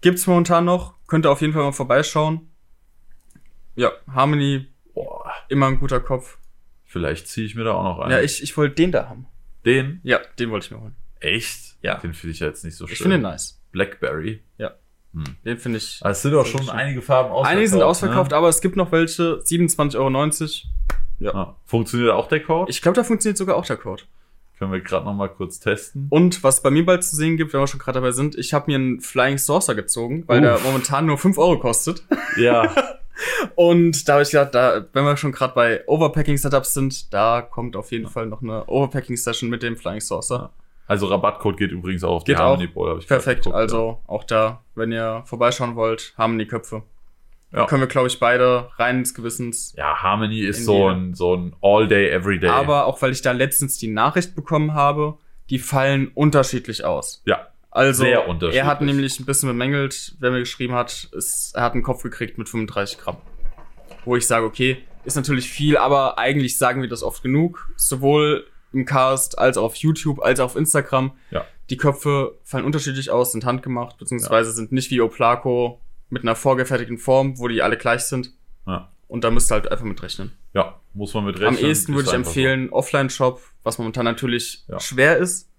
Gibt's 0.00 0.26
momentan 0.26 0.64
noch. 0.64 0.94
Könnt 1.06 1.26
ihr 1.26 1.30
auf 1.30 1.42
jeden 1.42 1.52
Fall 1.52 1.64
mal 1.64 1.72
vorbeischauen. 1.72 2.48
Ja, 3.74 3.92
Harmony, 4.10 4.68
Boah, 4.94 5.30
immer 5.50 5.66
ein 5.66 5.78
guter 5.78 6.00
Kopf. 6.00 6.38
vielleicht 6.86 7.28
ziehe 7.28 7.46
ich 7.46 7.54
mir 7.54 7.64
da 7.64 7.72
auch 7.72 7.84
noch 7.84 7.98
einen. 7.98 8.12
Ja, 8.12 8.20
ich, 8.22 8.42
ich 8.42 8.56
wollte 8.56 8.76
den 8.76 8.90
da 8.90 9.10
haben. 9.10 9.26
Den? 9.66 10.00
Ja, 10.02 10.18
den 10.38 10.50
wollte 10.50 10.64
ich 10.64 10.70
mir 10.70 10.80
holen. 10.80 10.96
Echt? 11.20 11.76
Ja. 11.82 11.96
Den 11.98 12.14
finde 12.14 12.32
ich 12.32 12.40
ja 12.40 12.46
jetzt 12.46 12.64
nicht 12.64 12.76
so 12.76 12.86
schön. 12.86 12.94
Ich 12.94 12.98
finde 13.00 13.18
den 13.18 13.22
nice. 13.22 13.60
Blackberry. 13.72 14.42
Den 15.44 15.58
finde 15.58 15.78
ich. 15.78 16.00
Ah, 16.02 16.10
Es 16.10 16.22
sind 16.22 16.32
doch 16.32 16.44
Sehr 16.44 16.52
schon 16.58 16.62
schön. 16.66 16.70
einige 16.70 17.02
Farben 17.02 17.30
ausverkauft. 17.30 17.50
Einige 17.52 17.68
sind 17.68 17.82
ausverkauft, 17.82 18.30
Ne? 18.32 18.36
aber 18.36 18.48
es 18.48 18.60
gibt 18.60 18.76
noch 18.76 18.92
welche. 18.92 19.40
27,90 19.44 19.94
Euro. 19.96 20.16
Ja. 21.18 21.56
Funktioniert 21.64 22.10
auch 22.12 22.28
der 22.28 22.42
Code? 22.42 22.70
Ich 22.70 22.82
glaube, 22.82 22.96
da 22.96 23.04
funktioniert 23.04 23.38
sogar 23.38 23.56
auch 23.56 23.64
der 23.64 23.76
Code. 23.76 24.02
Können 24.58 24.72
wir 24.72 24.80
gerade 24.80 25.04
noch 25.04 25.14
mal 25.14 25.28
kurz 25.28 25.60
testen. 25.60 26.06
Und 26.10 26.42
was 26.42 26.62
bei 26.62 26.70
mir 26.70 26.84
bald 26.84 27.04
zu 27.04 27.14
sehen 27.16 27.36
gibt, 27.36 27.52
wenn 27.52 27.60
wir 27.60 27.66
schon 27.66 27.80
gerade 27.80 28.00
dabei 28.00 28.12
sind, 28.12 28.36
ich 28.36 28.52
habe 28.54 28.66
mir 28.70 28.76
einen 28.76 29.00
Flying 29.00 29.38
Saucer 29.38 29.74
gezogen, 29.74 30.24
weil 30.26 30.40
der 30.40 30.54
Uff. 30.56 30.64
momentan 30.64 31.06
nur 31.06 31.18
5 31.18 31.36
Euro 31.38 31.58
kostet. 31.58 32.02
Ja. 32.38 32.70
Und 33.54 34.06
da 34.08 34.14
habe 34.14 34.22
ich 34.24 34.30
gedacht, 34.30 34.54
da, 34.54 34.84
wenn 34.92 35.04
wir 35.04 35.16
schon 35.16 35.32
gerade 35.32 35.54
bei 35.54 35.86
Overpacking-Setups 35.88 36.74
sind, 36.74 37.14
da 37.14 37.40
kommt 37.40 37.74
auf 37.76 37.90
jeden 37.90 38.08
Fall 38.08 38.26
noch 38.26 38.42
eine 38.42 38.66
Overpacking-Session 38.66 39.48
mit 39.48 39.62
dem 39.62 39.76
Flying 39.78 40.00
Saucer. 40.00 40.52
Also 40.86 41.06
Rabattcode 41.06 41.56
geht 41.56 41.72
übrigens 41.72 42.04
auch 42.04 42.16
auf 42.16 42.24
Geht 42.24 42.36
die. 42.36 42.42
Harmony 42.42 42.66
Bowl. 42.68 42.90
hab 42.90 42.98
ich 42.98 43.08
Perfekt, 43.08 43.42
geguckt, 43.42 43.56
also 43.56 44.00
auch 44.06 44.24
da, 44.24 44.62
wenn 44.74 44.92
ihr 44.92 45.22
vorbeischauen 45.26 45.74
wollt, 45.74 46.14
die 46.18 46.46
Köpfe. 46.46 46.82
Ja. 47.52 47.66
Können 47.66 47.82
wir, 47.82 47.86
glaube 47.88 48.08
ich, 48.08 48.18
beide 48.18 48.68
rein 48.76 48.98
ins 48.98 49.14
Gewissens. 49.14 49.74
Ja, 49.76 49.84
ja 49.90 50.02
Harmony 50.02 50.40
ist 50.40 50.64
so 50.64 50.88
ein, 50.88 51.14
so 51.14 51.34
ein 51.34 51.56
All-Day, 51.62 52.10
Everyday. 52.10 52.50
Aber 52.50 52.86
auch 52.86 53.00
weil 53.02 53.12
ich 53.12 53.22
da 53.22 53.32
letztens 53.32 53.78
die 53.78 53.88
Nachricht 53.88 54.34
bekommen 54.34 54.74
habe, 54.74 55.18
die 55.48 55.58
fallen 55.58 56.08
unterschiedlich 56.14 56.84
aus. 56.84 57.22
ja, 57.24 57.46
Also, 57.70 58.02
Sehr 58.02 58.28
unterschiedlich. 58.28 58.60
er 58.62 58.66
hat 58.66 58.80
nämlich 58.80 59.20
ein 59.20 59.26
bisschen 59.26 59.48
bemängelt, 59.48 60.16
wer 60.18 60.32
mir 60.32 60.40
geschrieben 60.40 60.74
hat, 60.74 61.08
ist, 61.12 61.52
er 61.54 61.62
hat 61.62 61.74
einen 61.74 61.82
Kopf 61.82 62.02
gekriegt 62.02 62.36
mit 62.36 62.48
35 62.48 62.98
Gramm. 62.98 63.16
Wo 64.04 64.16
ich 64.16 64.26
sage, 64.26 64.44
okay, 64.44 64.78
ist 65.04 65.16
natürlich 65.16 65.48
viel, 65.48 65.76
aber 65.76 66.18
eigentlich 66.18 66.58
sagen 66.58 66.82
wir 66.82 66.88
das 66.88 67.02
oft 67.02 67.22
genug. 67.22 67.70
Sowohl 67.76 68.46
im 68.76 68.84
Cast, 68.84 69.38
als 69.38 69.56
auch 69.56 69.64
auf 69.64 69.74
YouTube, 69.76 70.20
als 70.22 70.38
auch 70.40 70.46
auf 70.46 70.56
Instagram. 70.56 71.12
Ja. 71.30 71.44
Die 71.70 71.76
Köpfe 71.76 72.38
fallen 72.44 72.64
unterschiedlich 72.64 73.10
aus, 73.10 73.32
sind 73.32 73.44
handgemacht, 73.44 73.98
beziehungsweise 73.98 74.52
sind 74.52 74.70
nicht 74.72 74.90
wie 74.90 75.00
Oplaco 75.00 75.80
mit 76.10 76.22
einer 76.22 76.36
vorgefertigten 76.36 76.98
Form, 76.98 77.38
wo 77.38 77.48
die 77.48 77.62
alle 77.62 77.76
gleich 77.76 78.02
sind. 78.02 78.32
Ja. 78.66 78.92
Und 79.08 79.24
da 79.24 79.30
müsst 79.30 79.50
ihr 79.50 79.54
halt 79.54 79.70
einfach 79.70 79.84
mit 79.84 80.02
rechnen. 80.02 80.32
Ja, 80.52 80.80
muss 80.94 81.14
man 81.14 81.24
mit 81.24 81.42
Am 81.42 81.56
ehesten 81.56 81.94
würde 81.94 82.08
ich 82.08 82.14
empfehlen, 82.14 82.70
Offline-Shop, 82.70 83.40
was 83.62 83.78
momentan 83.78 84.04
natürlich 84.04 84.64
Ja. 84.68 84.78
schwer 84.80 85.16
ist. 85.16 85.50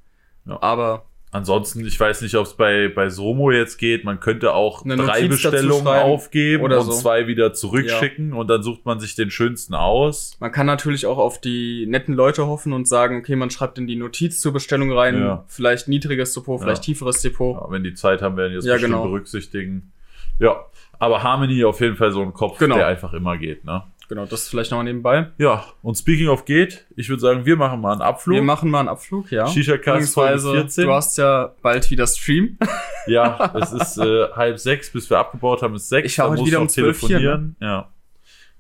Ja. 0.46 0.62
Aber 0.62 1.06
Ansonsten, 1.30 1.86
ich 1.86 2.00
weiß 2.00 2.22
nicht, 2.22 2.36
ob 2.36 2.46
es 2.46 2.54
bei, 2.54 2.88
bei 2.88 3.10
Somo 3.10 3.52
jetzt 3.52 3.78
geht. 3.78 4.06
Man 4.06 4.22
könnte 4.22 4.54
auch 4.54 4.86
Eine 4.86 4.96
drei 4.96 5.24
Notiz 5.24 5.44
Bestellungen 5.44 5.86
aufgeben 5.88 6.64
oder 6.64 6.80
und 6.80 6.86
so. 6.86 6.92
zwei 6.94 7.28
wieder 7.28 7.54
zurückschicken 7.54 8.32
und 8.32 8.48
dann 8.48 8.64
sucht 8.64 8.86
man 8.86 9.02
sich 9.02 9.14
den 9.16 9.30
schönsten 9.30 9.74
aus. 9.76 10.38
man 10.40 10.54
kann 10.54 10.66
natürlich 10.66 11.06
auch 11.06 11.18
auf 11.18 11.42
die 11.42 11.86
netten 11.86 12.14
Leute 12.16 12.48
hoffen 12.48 12.72
und 12.72 12.88
sagen, 12.88 13.18
okay, 13.18 13.36
man 13.36 13.50
schreibt 13.50 13.78
in 13.78 13.88
die 13.88 13.98
Notiz 13.98 14.40
zur 14.40 14.54
Bestellung 14.54 14.92
rein, 14.92 15.20
Ja. 15.20 15.44
vielleicht 15.48 15.90
niedriges 15.90 16.34
Depot, 16.34 16.62
vielleicht 16.62 16.84
Ja. 16.84 16.94
tieferes 16.94 17.22
Depot. 17.22 17.56
Ja, 17.62 17.72
wenn 17.72 17.84
die 17.84 17.94
Zeit 17.94 18.22
haben, 18.22 18.38
werden 18.38 18.52
die 18.52 18.56
das 18.56 18.66
Ja, 18.66 18.74
bestimmt 18.74 18.94
genau. 18.94 19.04
berücksichtigen. 19.04 19.92
Ja, 20.40 20.66
aber 20.98 21.24
Harmony 21.24 21.66
auf 21.66 21.82
jeden 21.82 21.98
Fall 21.98 22.12
so 22.12 22.22
ein 22.22 22.34
Kopf, 22.34 22.58
Genau. 22.58 22.76
der 22.76 22.88
einfach 22.88 23.12
immer 23.14 23.38
geht. 23.38 23.66
Ne? 23.66 23.84
Genau, 24.10 24.26
das 24.26 24.48
vielleicht 24.48 24.72
nochmal 24.72 24.86
nebenbei. 24.86 25.32
Ja, 25.38 25.66
und 25.82 25.95
speaking 25.98 26.30
of 26.30 26.45
geht, 26.45 26.86
ich 26.95 27.10
würde 27.10 27.19
sagen, 27.19 27.45
wir 27.45 27.58
machen 27.58 27.82
mal 27.82 27.92
einen 27.92 28.02
Abflug. 28.02 28.36
Wir 28.36 28.42
machen 28.42 28.69
mal 28.69 28.80
einen 28.80 28.88
Abflug, 28.88 29.32
ja. 29.32 29.48
Shisha 29.48 29.77
Cast 29.77 30.14
Folge 30.14 30.34
Beziehungsweise, 30.36 30.52
14. 30.53 30.86
du 30.86 30.94
hast 30.94 31.18
ja 31.18 31.53
bald 31.61 31.90
wieder 31.92 32.08
Stream. 32.08 32.58
Ja, 33.10 33.53
es 33.56 33.72
ist 33.72 33.98
äh, 34.00 34.27
halb 34.36 34.60
sechs, 34.60 34.92
bis 34.92 35.10
wir 35.10 35.18
abgebaut 35.18 35.61
haben, 35.61 35.76
ist 35.76 35.88
sechs. 35.88 36.11
Ich 36.11 36.18
musst 36.18 36.45
wieder 36.45 36.60
um 36.60 36.68
12 36.68 37.00
hier, 37.00 37.08
telefonieren. 37.08 37.56
Ja. 37.61 37.90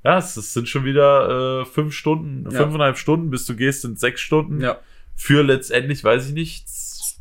Ja, 0.05 0.19
es, 0.19 0.35
sind 0.35 0.69
schon 0.69 0.85
wieder 0.85 1.63
äh, 1.63 1.65
fünf 1.65 1.93
Stunden, 1.93 2.49
Ja. 2.49 2.61
fünfeinhalb 2.61 2.97
Stunden, 2.97 3.29
bis 3.29 3.45
du 3.45 3.57
gehst, 3.57 3.81
sind 3.81 3.99
sechs 3.99 4.21
Stunden. 4.21 4.61
ja. 4.61 4.77
Für 5.17 5.43
letztendlich, 5.43 6.01
weiß 6.01 6.27
ich 6.27 6.33
nicht, 6.33 6.65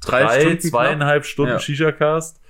Drei 0.02 0.22
drei, 0.22 0.40
Stunden 0.40 0.60
zweieinhalb 0.60 1.24
Stunden 1.24 1.52
Ja. 1.54 1.58
Shisha-Cast. 1.58 2.40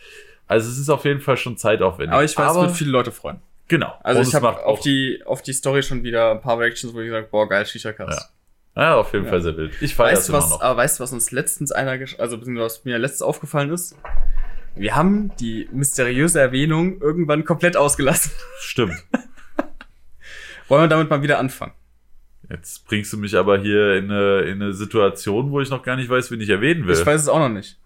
Also 0.46 0.68
es 0.70 0.76
ist 0.78 0.90
auf 0.90 1.04
jeden 1.04 1.20
Fall 1.20 1.36
schon 1.38 1.56
zeitaufwendig. 1.56 2.12
Aber 2.12 2.24
ich 2.24 2.36
weiß, 2.36 2.50
es 2.52 2.62
wird 2.62 2.72
viele 2.72 2.90
Leute 2.90 3.12
freuen. 3.12 3.40
Genau. 3.68 3.94
Also 4.02 4.20
Und 4.20 4.28
ich 4.28 4.34
habe 4.34 4.64
auf 4.64 4.80
die, 4.80 5.22
auf 5.26 5.42
die 5.42 5.52
Story 5.52 5.82
schon 5.82 6.02
wieder 6.04 6.30
ein 6.30 6.40
paar 6.40 6.58
Reactions, 6.58 6.94
wo 6.94 7.00
ich 7.00 7.06
gesagt 7.06 7.30
boah, 7.30 7.48
geil, 7.48 7.64
Shisha-Cast. 7.66 8.30
Ja, 8.76 8.96
auf 8.96 9.12
jeden 9.12 9.24
Ja. 9.24 9.30
Fall 9.30 9.40
sehr 9.40 9.56
wild. 9.56 9.72
Ich 9.80 9.94
feiere 9.94 10.10
das 10.10 10.18
Weißt 10.20 10.28
du 10.28 10.32
immer 10.32 10.42
was, 10.42 10.50
noch. 10.50 10.60
aber 10.60 10.76
weißt 10.78 10.98
du, 10.98 11.02
was 11.02 11.12
uns 11.12 11.30
letztens 11.32 11.72
einer, 11.72 11.92
also 12.18 12.38
beziehungsweise 12.38 12.64
was 12.64 12.84
mir 12.84 12.98
letztens 12.98 13.22
aufgefallen 13.22 13.70
ist? 13.70 13.96
Wir 14.74 14.94
haben 14.94 15.34
die 15.40 15.68
mysteriöse 15.72 16.38
Erwähnung 16.38 17.00
irgendwann 17.00 17.44
komplett 17.44 17.76
ausgelassen. 17.76 18.30
Stimmt. 18.60 19.02
Wollen 20.68 20.82
wir 20.82 20.88
damit 20.88 21.08
mal 21.10 21.22
wieder 21.22 21.38
anfangen? 21.38 21.72
Jetzt 22.50 22.86
bringst 22.86 23.12
du 23.12 23.16
mich 23.16 23.36
aber 23.36 23.58
hier 23.58 23.94
in 23.94 24.10
eine, 24.10 24.40
in 24.42 24.62
eine 24.62 24.72
Situation, 24.72 25.50
wo 25.50 25.60
ich 25.60 25.70
noch 25.70 25.82
gar 25.82 25.96
nicht 25.96 26.08
weiß, 26.08 26.30
wen 26.30 26.40
ich 26.40 26.48
erwähnen 26.50 26.86
will. 26.86 26.94
Ich 26.94 27.04
weiß 27.06 27.22
es 27.22 27.28
auch 27.28 27.38
noch 27.38 27.48
nicht. 27.48 27.78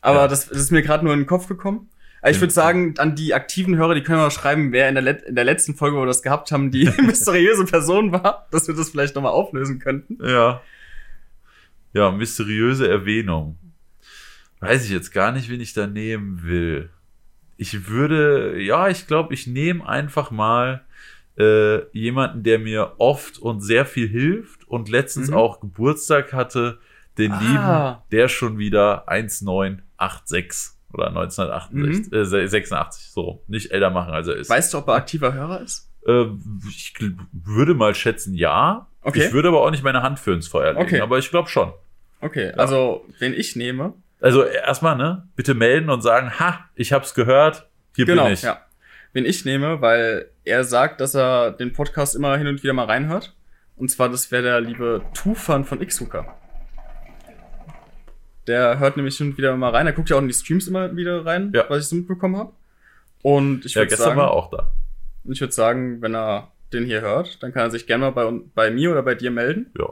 Aber 0.00 0.20
Ja. 0.20 0.28
das, 0.28 0.48
das 0.48 0.58
ist 0.58 0.70
mir 0.70 0.82
gerade 0.82 1.04
nur 1.04 1.12
in 1.12 1.20
den 1.20 1.26
Kopf 1.26 1.48
gekommen. 1.48 1.90
Also 2.22 2.36
ich 2.36 2.40
würde 2.42 2.52
sagen, 2.52 2.94
an 2.98 3.14
die 3.14 3.32
aktiven 3.34 3.76
Hörer, 3.76 3.94
die 3.94 4.02
können 4.02 4.18
mal 4.18 4.30
schreiben, 4.30 4.72
wer 4.72 4.88
in 4.88 4.94
der, 4.94 5.02
Let 5.02 5.22
in 5.22 5.34
der 5.34 5.44
letzten 5.44 5.74
Folge, 5.74 5.96
wo 5.96 6.02
wir 6.02 6.06
das 6.06 6.22
gehabt 6.22 6.52
haben, 6.52 6.70
die 6.70 6.84
mysteriöse 7.02 7.64
Person 7.64 8.12
war, 8.12 8.46
dass 8.50 8.68
wir 8.68 8.74
das 8.74 8.90
vielleicht 8.90 9.14
nochmal 9.14 9.32
auflösen 9.32 9.78
könnten. 9.78 10.18
Ja. 10.26 10.60
Ja, 11.92 12.10
mysteriöse 12.10 12.88
Erwähnung. 12.88 13.58
Weiß 14.60 14.84
ich 14.84 14.90
jetzt 14.90 15.12
gar 15.12 15.32
nicht, 15.32 15.48
wen 15.48 15.60
ich 15.60 15.72
da 15.72 15.86
nehmen 15.86 16.42
will. 16.44 16.90
Ich 17.56 17.88
würde, 17.88 18.60
ja, 18.60 18.88
ich 18.88 19.06
glaube, 19.06 19.32
ich 19.34 19.46
nehme 19.46 19.86
einfach 19.88 20.30
mal 20.30 20.84
äh, 21.38 21.86
jemanden, 21.96 22.42
der 22.42 22.58
mir 22.58 22.94
oft 22.98 23.38
und 23.38 23.60
sehr 23.62 23.86
viel 23.86 24.08
hilft 24.08 24.68
und 24.68 24.88
letztens 24.90 25.28
Mhm. 25.30 25.36
auch 25.36 25.60
Geburtstag 25.60 26.32
hatte, 26.34 26.78
den 27.16 27.32
Ah. 27.32 27.40
lieben, 27.40 27.96
der 28.12 28.28
schon 28.28 28.58
wieder 28.58 29.08
1986 29.08 30.72
oder 30.92 31.08
1988, 31.08 32.12
äh, 32.12 32.46
86, 32.46 33.10
so, 33.10 33.42
nicht 33.46 33.70
älter 33.70 33.90
machen, 33.90 34.12
als 34.12 34.28
er 34.28 34.36
ist. 34.36 34.50
Weißt 34.50 34.72
du, 34.74 34.78
ob 34.78 34.88
er 34.88 34.94
aktiver 34.94 35.32
Hörer 35.32 35.60
ist? 35.60 35.90
Äh, 36.06 36.24
ich 36.68 36.94
würde 37.32 37.74
mal 37.74 37.94
schätzen, 37.94 38.34
ja. 38.34 38.86
Okay. 39.02 39.26
Ich 39.26 39.32
würde 39.32 39.48
aber 39.48 39.62
auch 39.62 39.70
nicht 39.70 39.82
meine 39.84 40.02
Hand 40.02 40.18
für 40.18 40.32
ins 40.32 40.48
Feuer 40.48 40.72
legen, 40.72 40.84
Okay. 40.84 41.00
aber 41.00 41.18
ich 41.18 41.30
glaube 41.30 41.48
schon. 41.48 41.72
Okay, 42.20 42.52
also 42.52 43.06
wen 43.18 43.32
ich 43.32 43.56
nehme. 43.56 43.94
Also 44.20 44.44
erstmal, 44.44 44.96
ne, 44.96 45.26
bitte 45.36 45.54
melden 45.54 45.88
und 45.88 46.02
sagen, 46.02 46.38
ha, 46.38 46.60
ich 46.74 46.92
hab's 46.92 47.14
gehört, 47.14 47.68
hier 47.96 48.04
Genau, 48.04 48.24
bin 48.24 48.34
ich. 48.34 48.42
ja. 48.42 48.58
Wen 49.12 49.24
ich 49.24 49.44
nehme, 49.44 49.80
weil 49.80 50.30
er 50.44 50.64
sagt, 50.64 51.00
dass 51.00 51.14
er 51.14 51.50
den 51.52 51.72
Podcast 51.72 52.14
immer 52.14 52.36
hin 52.36 52.46
und 52.46 52.62
wieder 52.62 52.72
mal 52.74 52.84
reinhört. 52.84 53.34
Und 53.76 53.90
zwar, 53.90 54.10
das 54.10 54.30
wäre 54.30 54.42
der 54.42 54.60
liebe 54.60 55.02
Tufan 55.14 55.64
von 55.64 55.78
Xuka. 55.86 56.36
Der 58.50 58.78
hört 58.80 58.96
nämlich 58.96 59.16
hin 59.16 59.28
und 59.30 59.38
wieder 59.38 59.56
mal 59.56 59.70
rein. 59.70 59.86
Er 59.86 59.92
guckt 59.92 60.10
ja 60.10 60.16
auch 60.16 60.20
in 60.20 60.28
die 60.28 60.34
Streams 60.34 60.66
immer 60.68 60.94
wieder 60.96 61.24
rein, 61.24 61.52
Ja. 61.54 61.64
was 61.68 61.84
ich 61.84 61.88
so 61.88 61.96
mitbekommen 61.96 62.36
habe. 62.36 62.52
Und 63.22 63.64
ich 63.64 63.74
Ja, 63.74 63.82
würde 63.82 63.90
gestern 63.90 64.04
sagen, 64.08 64.18
war 64.18 64.26
er 64.28 64.32
auch 64.32 64.50
da. 64.50 64.72
ich 65.24 65.40
würde 65.40 65.52
sagen, 65.52 66.02
wenn 66.02 66.14
er 66.14 66.48
den 66.72 66.84
hier 66.84 67.00
hört, 67.00 67.42
dann 67.42 67.52
kann 67.52 67.62
er 67.64 67.70
sich 67.70 67.86
gerne 67.86 68.04
mal 68.04 68.10
bei, 68.10 68.30
bei 68.54 68.70
mir 68.70 68.90
oder 68.92 69.02
bei 69.02 69.14
dir 69.14 69.30
melden 69.30 69.66
Ja. 69.78 69.86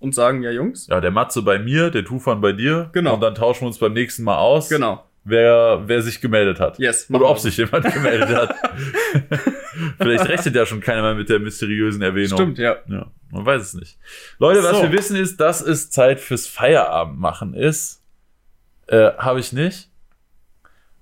und 0.00 0.14
sagen, 0.14 0.42
ja 0.42 0.50
Jungs, 0.50 0.86
Ja, 0.88 1.00
der 1.00 1.10
Matze 1.10 1.42
bei 1.42 1.58
mir, 1.58 1.90
der 1.90 2.04
Tufan 2.04 2.40
bei 2.40 2.52
dir. 2.52 2.88
Genau. 2.92 3.14
Und 3.14 3.20
dann 3.20 3.34
tauschen 3.34 3.62
wir 3.62 3.66
uns 3.68 3.78
beim 3.78 3.92
nächsten 3.92 4.22
Mal 4.24 4.38
aus, 4.38 4.68
genau, 4.68 5.04
wer, 5.24 5.82
wer 5.86 6.02
sich 6.02 6.20
gemeldet 6.20 6.58
hat. 6.60 6.78
yes. 6.78 7.08
Oder 7.10 7.18
machen 7.20 7.30
ob 7.32 7.38
sich 7.38 7.56
jemand 7.58 7.84
gemeldet 7.94 8.28
hat. 8.34 8.54
Vielleicht 9.98 10.28
rechnet 10.28 10.54
ja 10.54 10.66
schon 10.66 10.80
keiner 10.80 11.02
mehr 11.02 11.14
mit 11.14 11.28
der 11.28 11.38
mysteriösen 11.38 12.02
Erwähnung. 12.02 12.38
Stimmt, 12.38 12.58
ja. 12.58 12.76
Ja, 12.88 13.06
man 13.30 13.44
weiß 13.46 13.62
es 13.62 13.74
nicht. 13.74 13.98
Leute, 14.38 14.62
was 14.62 14.76
So. 14.76 14.82
wir 14.82 14.92
wissen 14.92 15.16
ist, 15.16 15.38
dass 15.40 15.60
es 15.60 15.90
Zeit 15.90 16.20
fürs 16.20 16.46
Feierabendmachen 16.46 17.54
ist. 17.54 17.99
Äh, 18.90 19.12
habe 19.18 19.40
ich 19.40 19.52
nicht. 19.52 19.88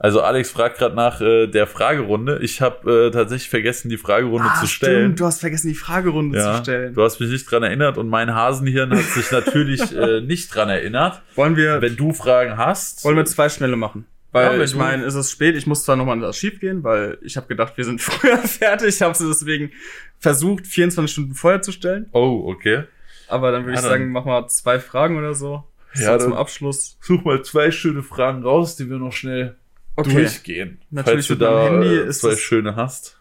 Also 0.01 0.23
Alex 0.23 0.51
fragt 0.53 0.79
gerade 0.79 0.95
nach 0.95 1.21
äh, 1.21 1.49
der 1.49 1.67
Fragerunde. 1.67 2.39
Ich 2.43 2.61
habe 2.61 3.07
äh, 3.09 3.11
tatsächlich 3.11 3.49
vergessen, 3.51 3.89
die 3.89 3.97
Fragerunde 3.97 4.49
Ah, 4.49 4.61
zu 4.61 4.69
stellen. 4.69 5.07
Stimmt, 5.07 5.21
du 5.21 5.25
hast 5.27 5.41
vergessen, 5.41 5.69
die 5.69 5.75
Fragerunde 5.75 6.39
ja, 6.39 6.55
zu 6.59 6.63
stellen. 6.63 6.95
du 6.95 7.03
hast 7.03 7.19
mich 7.19 7.31
nicht 7.31 7.51
dran 7.51 7.65
erinnert 7.65 7.99
und 7.99 8.09
mein 8.09 8.33
Hasenhirn 8.33 8.91
hat 8.93 9.03
sich 9.05 9.33
natürlich 9.33 9.81
äh, 9.97 10.21
nicht 10.21 10.55
dran 10.55 10.69
erinnert. 10.69 11.21
Wollen 11.35 11.57
wir, 11.57 11.83
Wenn 11.83 11.97
du 11.97 12.13
Fragen 12.13 12.57
hast, 12.57 13.05
wollen 13.05 13.17
wir 13.17 13.25
zwei 13.25 13.49
schnelle 13.49 13.75
machen? 13.75 14.07
Ja, 14.35 14.51
Weil 14.51 14.59
wenn 14.61 14.65
ich 14.67 14.77
meine, 14.77 15.05
es 15.05 15.17
ist 15.17 15.33
spät, 15.33 15.57
ich 15.57 15.67
muss 15.67 15.83
zwar 15.83 15.97
nochmal 15.97 16.15
in 16.15 16.23
das 16.23 16.37
Schiff 16.37 16.61
gehen, 16.61 16.85
weil 16.85 17.19
ich 17.23 17.37
habe 17.37 17.49
gedacht, 17.49 17.73
wir 17.77 17.85
sind 17.85 18.01
früher 18.03 18.39
fertig. 18.39 18.89
Ich 18.95 19.03
habe 19.03 19.13
es 19.13 19.19
deswegen 19.19 19.73
versucht, 20.21 20.69
24 20.69 21.11
Stunden 21.13 21.35
vorher 21.35 21.61
zu 21.63 21.73
stellen. 21.73 22.07
oh, 22.13 22.45
okay. 22.47 22.85
Aber 23.27 23.51
dann 23.51 23.65
würde 23.65 23.75
Ja, 23.75 23.81
ich 23.81 23.87
sagen, 23.87 24.13
mach 24.13 24.25
mal 24.25 24.47
zwei 24.49 24.79
Fragen 24.79 25.19
oder 25.19 25.35
so. 25.35 25.65
Ja, 25.95 26.19
so 26.19 26.27
zum 26.27 26.35
Abschluss. 26.35 26.99
Such 27.01 27.25
mal 27.25 27.43
zwei 27.43 27.71
schöne 27.71 28.03
Fragen 28.03 28.43
raus, 28.43 28.77
die 28.77 28.89
wir 28.91 28.99
noch 28.99 29.13
schnell 29.13 29.57
Okay. 29.97 30.13
durchgehen. 30.13 30.81
Natürlich 30.91 31.27
falls 31.27 31.39
du 31.39 31.45
da 31.45 31.65
Handy 31.65 31.89
äh, 31.89 32.07
ist 32.07 32.21
zwei 32.21 32.37
schöne 32.37 32.77
hast. 32.77 33.19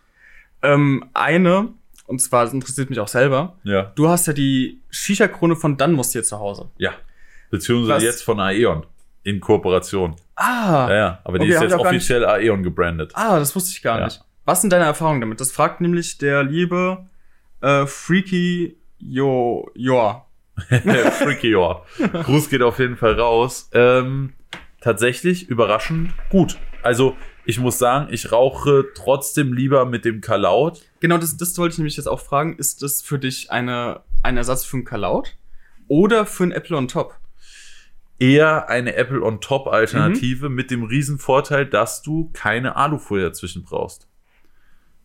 Ähm, 0.62 1.06
eine, 1.14 1.70
und 2.06 2.22
zwar 2.22 2.44
das 2.46 2.54
interessiert 2.54 2.90
mich 2.92 3.00
auch 3.00 3.08
selber. 3.08 3.56
Ja. 3.64 3.92
Du 3.96 4.08
hast 4.10 4.28
ja 4.28 4.34
die 4.34 4.80
Shisha-Krone 4.92 5.56
von 5.56 5.78
Danmus 5.78 6.12
hier 6.12 6.24
zu 6.24 6.38
Hause. 6.40 6.70
Ja. 6.78 6.92
Beziehungsweise 7.50 7.96
Was? 7.96 8.04
jetzt 8.04 8.24
von 8.24 8.40
Aeon. 8.40 8.86
In 9.24 9.40
Kooperation. 9.40 10.16
Ah, 10.36 10.88
Ja, 10.90 10.96
ja. 10.96 11.20
Aber 11.24 11.40
die 11.40 11.46
Okay, 11.46 11.56
ist 11.56 11.62
jetzt 11.72 11.74
offiziell 11.80 12.26
Aeon 12.26 12.62
gebrandet. 12.64 13.12
ah, 13.16 13.40
das 13.40 13.56
wusste 13.56 13.72
ich 13.72 13.82
gar 13.82 13.98
Ja. 14.00 14.06
nicht. 14.06 14.22
Was 14.46 14.62
sind 14.62 14.72
deine 14.72 14.86
Erfahrungen 14.86 15.20
damit? 15.20 15.42
Das 15.42 15.52
fragt 15.52 15.82
nämlich 15.82 16.18
der 16.20 16.44
liebe 16.44 17.08
äh, 17.62 17.86
Freaky 17.88 18.78
Jo 19.00 19.70
Joa. 19.76 20.27
Freaky 21.12 21.52
Jahr. 21.52 21.86
Gruß 22.24 22.50
geht 22.50 22.62
auf 22.62 22.80
jeden 22.80 22.98
Fall 22.98 23.20
raus. 23.20 23.70
Ähm, 23.74 24.34
tatsächlich 24.82 25.50
überraschend 25.50 26.14
gut. 26.30 26.58
Also, 26.84 27.16
ich 27.46 27.60
muss 27.60 27.78
sagen, 27.78 28.08
ich 28.12 28.32
rauche 28.32 28.86
trotzdem 28.94 29.54
lieber 29.54 29.86
mit 29.86 30.04
dem 30.06 30.22
Kalaut. 30.22 30.82
Genau, 31.00 31.18
das, 31.18 31.38
das 31.38 31.58
wollte 31.58 31.74
ich 31.74 31.78
nämlich 31.78 31.98
jetzt 31.98 32.08
auch 32.08 32.20
fragen. 32.20 32.58
Ist 32.58 32.82
das 32.82 33.02
für 33.02 33.20
dich 33.20 33.52
eine, 33.52 34.02
ein 34.24 34.38
Ersatz 34.38 34.66
für 34.66 34.78
einen 34.78 34.86
Kalaut 34.86 35.36
oder 35.88 36.26
für 36.26 36.44
einen 36.44 36.52
Apple 36.52 36.76
on 36.76 36.88
Top? 36.88 37.16
Eher 38.20 38.68
eine 38.68 38.96
Apple 38.96 39.22
on 39.22 39.42
Top 39.42 39.68
Mhm. 39.68 39.72
Alternative 39.74 40.50
mit 40.50 40.72
dem 40.72 40.84
riesen 40.84 41.20
Vorteil, 41.20 41.66
dass 41.66 42.02
du 42.02 42.30
keine 42.34 42.76
Alufolie 42.76 43.26
dazwischen 43.26 43.64
brauchst. 43.64 44.08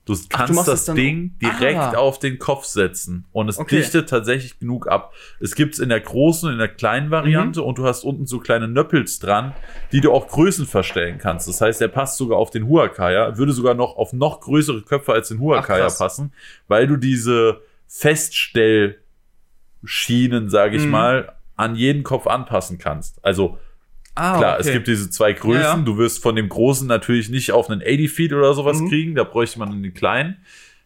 Du 0.04 0.16
kannst 0.28 0.52
machst 0.54 0.66
das 0.68 0.80
es 0.80 0.86
dann- 0.86 0.96
Ding 0.96 1.38
direkt 1.40 1.78
Ah. 1.78 1.92
auf 1.96 2.18
den 2.18 2.40
Kopf 2.40 2.64
setzen 2.64 3.24
und 3.30 3.48
es 3.48 3.56
Okay. 3.58 3.76
dichtet 3.76 4.08
tatsächlich 4.08 4.58
genug 4.58 4.88
ab. 4.88 5.12
Es 5.38 5.54
gibt's 5.54 5.78
in 5.78 5.90
der 5.90 6.00
großen 6.00 6.48
und 6.48 6.54
in 6.54 6.58
der 6.58 6.66
kleinen 6.74 7.12
Variante 7.12 7.60
Mhm. 7.60 7.66
und 7.66 7.78
du 7.78 7.84
hast 7.86 8.02
unten 8.02 8.26
so 8.26 8.40
kleine 8.40 8.66
Nöppels 8.66 9.20
dran, 9.20 9.54
die 9.92 10.00
du 10.00 10.10
auch 10.12 10.26
Größen 10.26 10.66
verstellen 10.66 11.18
kannst. 11.18 11.46
Das 11.46 11.60
heißt, 11.60 11.80
der 11.80 11.86
passt 11.86 12.16
sogar 12.16 12.36
auf 12.38 12.50
den 12.50 12.66
Huakaya, 12.66 13.38
würde 13.38 13.52
sogar 13.52 13.74
noch 13.74 13.94
auf 13.96 14.12
noch 14.12 14.40
größere 14.40 14.82
Köpfe 14.82 15.12
als 15.12 15.28
den 15.28 15.38
Huakaya 15.38 15.82
krass. 15.84 15.98
passen, 15.98 16.32
weil 16.66 16.88
du 16.88 16.96
diese 16.96 17.60
Feststellschienen, 17.86 20.48
sage 20.48 20.76
ich 20.76 20.84
Mhm. 20.84 20.90
mal, 20.90 21.32
an 21.56 21.74
jeden 21.76 22.02
Kopf 22.02 22.26
anpassen 22.26 22.78
kannst. 22.78 23.24
Also 23.24 23.58
Ah, 24.14 24.36
Klar, 24.38 24.60
es 24.60 24.70
gibt 24.70 24.86
diese 24.88 25.08
zwei 25.10 25.32
Größen. 25.32 25.62
Ja, 25.62 25.76
ja. 25.76 25.82
Du 25.82 25.96
wirst 25.96 26.22
von 26.22 26.36
dem 26.36 26.48
großen 26.48 26.86
natürlich 26.86 27.28
nicht 27.30 27.52
auf 27.52 27.70
einen 27.70 27.80
80 27.80 28.10
Feet 28.10 28.32
oder 28.34 28.52
sowas 28.54 28.80
Mhm. 28.80 28.88
kriegen. 28.88 29.14
Da 29.14 29.24
bräuchte 29.24 29.58
man 29.58 29.70
einen 29.70 29.94
kleinen. 29.94 30.36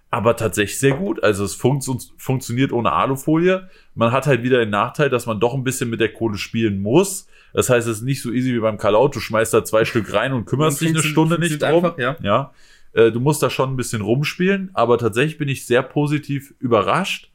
aber 0.09 0.37
tatsächlich 0.37 0.79
sehr 0.79 0.93
gut. 0.95 1.23
Also 1.25 1.45
es 1.45 1.55
funkt, 1.57 1.85
funktioniert 2.17 2.73
ohne 2.73 2.93
Alufolie. 2.93 3.69
Man 3.97 4.13
hat 4.13 4.27
halt 4.27 4.45
wieder 4.45 4.61
den 4.61 4.71
Nachteil, 4.71 5.11
dass 5.11 5.27
man 5.27 5.41
doch 5.41 5.53
ein 5.53 5.65
bisschen 5.65 5.91
mit 5.91 6.01
der 6.01 6.13
Kohle 6.13 6.39
spielen 6.39 6.81
muss. 6.81 7.27
Das 7.53 7.69
heißt, 7.69 7.87
es 7.89 7.99
ist 7.99 8.03
nicht 8.05 8.23
so 8.23 8.31
easy 8.31 8.55
wie 8.55 8.61
beim 8.61 8.79
Kalaut. 8.79 9.15
Du 9.17 9.21
schmeißt 9.21 9.53
da 9.53 9.65
zwei 9.65 9.85
Stück 9.85 10.13
rein 10.15 10.33
und 10.33 10.45
kümmerst 10.47 10.81
dich 10.81 10.91
eine 10.91 11.03
Stunde 11.03 11.39
nicht 11.39 11.61
drum. 11.61 11.85
Einfach, 11.85 11.99
ja. 11.99 12.17
ja. 12.23 12.53
Äh, 12.93 13.11
du 13.11 13.19
musst 13.21 13.43
da 13.43 13.51
schon 13.51 13.71
ein 13.73 13.77
bisschen 13.77 14.01
rumspielen, 14.01 14.71
aber 14.75 14.97
tatsächlich 14.97 15.37
bin 15.39 15.49
ich 15.49 15.67
sehr 15.67 15.83
positiv 15.83 16.55
überrascht. 16.61 17.31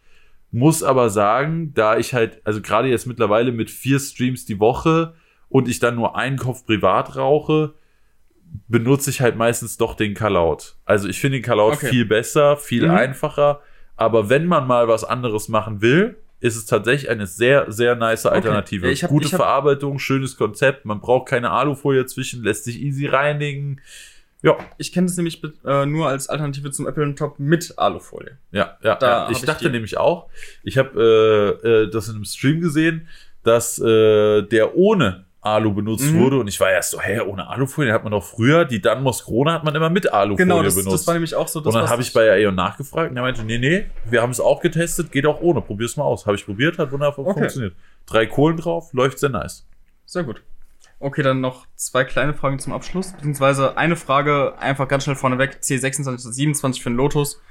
Muss 0.52 0.82
aber 0.82 1.10
sagen, 1.10 1.74
da 1.76 1.98
ich 1.98 2.14
halt, 2.14 2.40
also 2.45 2.61
gerade 2.61 2.88
jetzt 2.88 3.06
mittlerweile 3.06 3.52
mit 3.52 3.70
vier 3.70 4.00
Streams 4.00 4.45
die 4.45 4.60
Woche 4.60 5.14
und 5.52 5.68
ich 5.68 5.80
dann 5.80 5.96
nur 5.96 6.16
einen 6.16 6.38
Kopf 6.38 6.66
privat 6.66 7.16
rauche, 7.18 7.76
benutze 8.68 9.10
ich 9.10 9.22
halt 9.22 9.36
meistens 9.36 9.78
doch 9.78 9.96
den 9.96 10.14
Kalaut. 10.14 10.78
Also 10.86 11.08
ich 11.08 11.20
finde 11.20 11.38
den 11.38 11.44
Kalaut 11.44 11.74
okay. 11.74 11.90
viel 11.90 12.06
besser, 12.06 12.58
viel 12.58 12.88
mhm. 12.88 12.96
einfacher. 12.96 13.62
Aber 13.98 14.30
wenn 14.30 14.48
man 14.48 14.66
mal 14.66 14.88
was 14.88 15.04
anderes 15.04 15.50
machen 15.50 15.82
will, 15.82 16.18
ist 16.40 16.56
es 16.56 16.66
tatsächlich 16.66 17.10
eine 17.10 17.28
sehr, 17.28 17.72
sehr 17.72 17.96
nice 17.96 18.26
Alternative. 18.26 18.88
Okay. 18.88 18.96
Hab, 18.96 19.10
Gute 19.10 19.28
hab, 19.32 19.36
Verarbeitung, 19.36 20.00
schönes 20.00 20.38
Konzept. 20.38 20.86
Man 20.86 21.02
braucht 21.02 21.30
keine 21.30 21.52
Alufolie 21.52 22.06
zwischen, 22.06 22.44
lässt 22.44 22.64
sich 22.64 22.82
easy 22.82 23.06
reinigen. 23.06 23.82
Ja. 24.42 24.58
Ich 24.78 24.92
kenne 24.92 25.06
es 25.06 25.18
nämlich 25.18 25.44
äh, 25.66 25.86
nur 25.86 26.08
als 26.08 26.30
Alternative 26.30 26.72
zum 26.72 26.88
Apple 26.88 27.14
Top 27.14 27.40
mit 27.40 27.78
Alufolie. 27.78 28.38
Ja, 28.52 28.78
ja. 28.82 28.98
ja. 29.00 29.30
Ich 29.30 29.42
dachte 29.42 29.66
ich 29.66 29.72
nämlich 29.72 29.98
auch. 29.98 30.30
Ich 30.64 30.78
habe 30.78 31.60
äh, 31.64 31.68
äh, 31.68 31.92
das 31.92 32.08
in 32.08 32.16
einem 32.16 32.26
Stream 32.26 32.62
gesehen, 32.62 33.08
dass 33.44 33.78
äh, 33.80 34.42
der 34.42 34.76
ohne 34.76 35.26
Alu 35.42 35.74
benutzt 35.74 36.11
mhm. 36.11 36.20
wurde. 36.20 36.40
Und 36.40 36.48
ich 36.48 36.60
war 36.60 36.72
erst 36.72 36.92
so, 36.92 37.02
hä, 37.02 37.20
ohne 37.22 37.48
Alufolie 37.48 37.92
hat 37.92 38.03
man 38.03 38.11
doch 38.11 38.24
früher, 38.24 38.64
die 38.64 38.80
Danmos 38.80 39.26
Krone 39.26 39.52
hat 39.52 39.64
man 39.64 39.74
immer 39.74 39.90
mit 39.90 40.11
Alufolie 40.11 40.45
genau, 40.45 40.64
das, 40.64 40.76
benutzt. 40.76 40.94
das 40.94 41.08
war 41.08 41.16
nämlich 41.16 41.36
auch 41.36 41.48
so. 41.48 41.60
Das, 41.60 41.74
und 41.74 41.82
dann 41.82 41.90
habe 41.90 42.02
ich 42.02 42.14
bei 42.14 42.32
Aeon 42.32 42.53
nachgefragt 42.53 43.11
und 43.11 43.18
er 43.18 43.24
meinte, 43.24 43.44
nee, 43.44 43.58
nee, 43.58 43.86
wir 44.06 44.22
haben 44.22 44.30
es 44.30 44.40
auch 44.40 44.61
getestet, 44.61 45.11
geht 45.11 45.26
auch 45.26 45.42
ohne, 45.42 45.61
probier's 45.61 45.98
mal 45.98 46.03
aus. 46.03 46.26
Habe 46.26 46.36
ich 46.36 46.45
probiert, 46.45 46.78
hat 46.78 46.92
wundervoll 46.92 47.26
okay. 47.26 47.40
funktioniert. 47.40 47.76
Drei 48.06 48.28
Kohlen 48.28 48.58
drauf, 48.58 48.94
läuft 48.94 49.20
sehr 49.20 49.30
nice. 49.30 49.68
Sehr 50.06 50.24
gut. 50.24 50.44
Okay, 51.00 51.24
dann 51.24 51.42
noch 51.42 51.66
zwei 51.76 52.03
kleine 52.03 52.36
Fragen 52.36 52.60
zum 52.60 52.74
Abschluss, 52.74 53.14
beziehungsweise 53.14 53.76
eine 53.76 53.95
Frage 53.95 54.53
einfach 54.60 54.88
ganz 54.88 55.06
schnell 55.06 55.16
vorneweg, 55.16 55.58
C26 55.61 56.08
und 56.08 56.34
27 56.34 56.84
für 56.84 56.92
den 56.92 56.98
Lotus. 56.98 57.42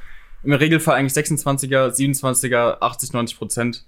Im 0.44 0.52
Regelfall 0.52 0.94
eigentlich 0.94 1.12
26er, 1.12 1.88
27er, 1.88 2.80
80, 2.80 3.12
90 3.12 3.38
Prozent. 3.38 3.86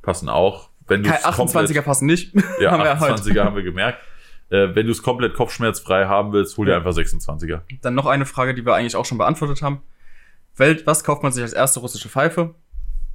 Passen 0.00 0.28
auch 0.30 0.70
wenn 0.86 1.02
du 1.02 1.10
28er 1.10 1.82
passen 1.82 2.06
nicht. 2.06 2.34
Ja, 2.60 2.72
haben 2.72 2.82
28er 2.82 3.44
haben 3.44 3.56
wir 3.56 3.62
gemerkt. 3.62 3.98
Äh, 4.50 4.74
wenn 4.74 4.86
du 4.86 4.92
es 4.92 5.02
komplett 5.02 5.34
kopfschmerzfrei 5.34 6.06
haben 6.06 6.32
willst, 6.32 6.56
hol 6.56 6.66
dir 6.66 6.76
einfach 6.76 6.92
26er. 6.92 7.62
Dann 7.82 7.94
noch 7.94 8.06
eine 8.06 8.26
Frage, 8.26 8.54
die 8.54 8.64
wir 8.64 8.74
eigentlich 8.74 8.96
auch 8.96 9.04
schon 9.04 9.18
beantwortet 9.18 9.62
haben. 9.62 9.82
Welt, 10.56 10.86
was 10.86 11.02
kauft 11.02 11.22
man 11.22 11.32
sich 11.32 11.42
als 11.42 11.52
erste 11.52 11.80
russische 11.80 12.08
Pfeife? 12.08 12.54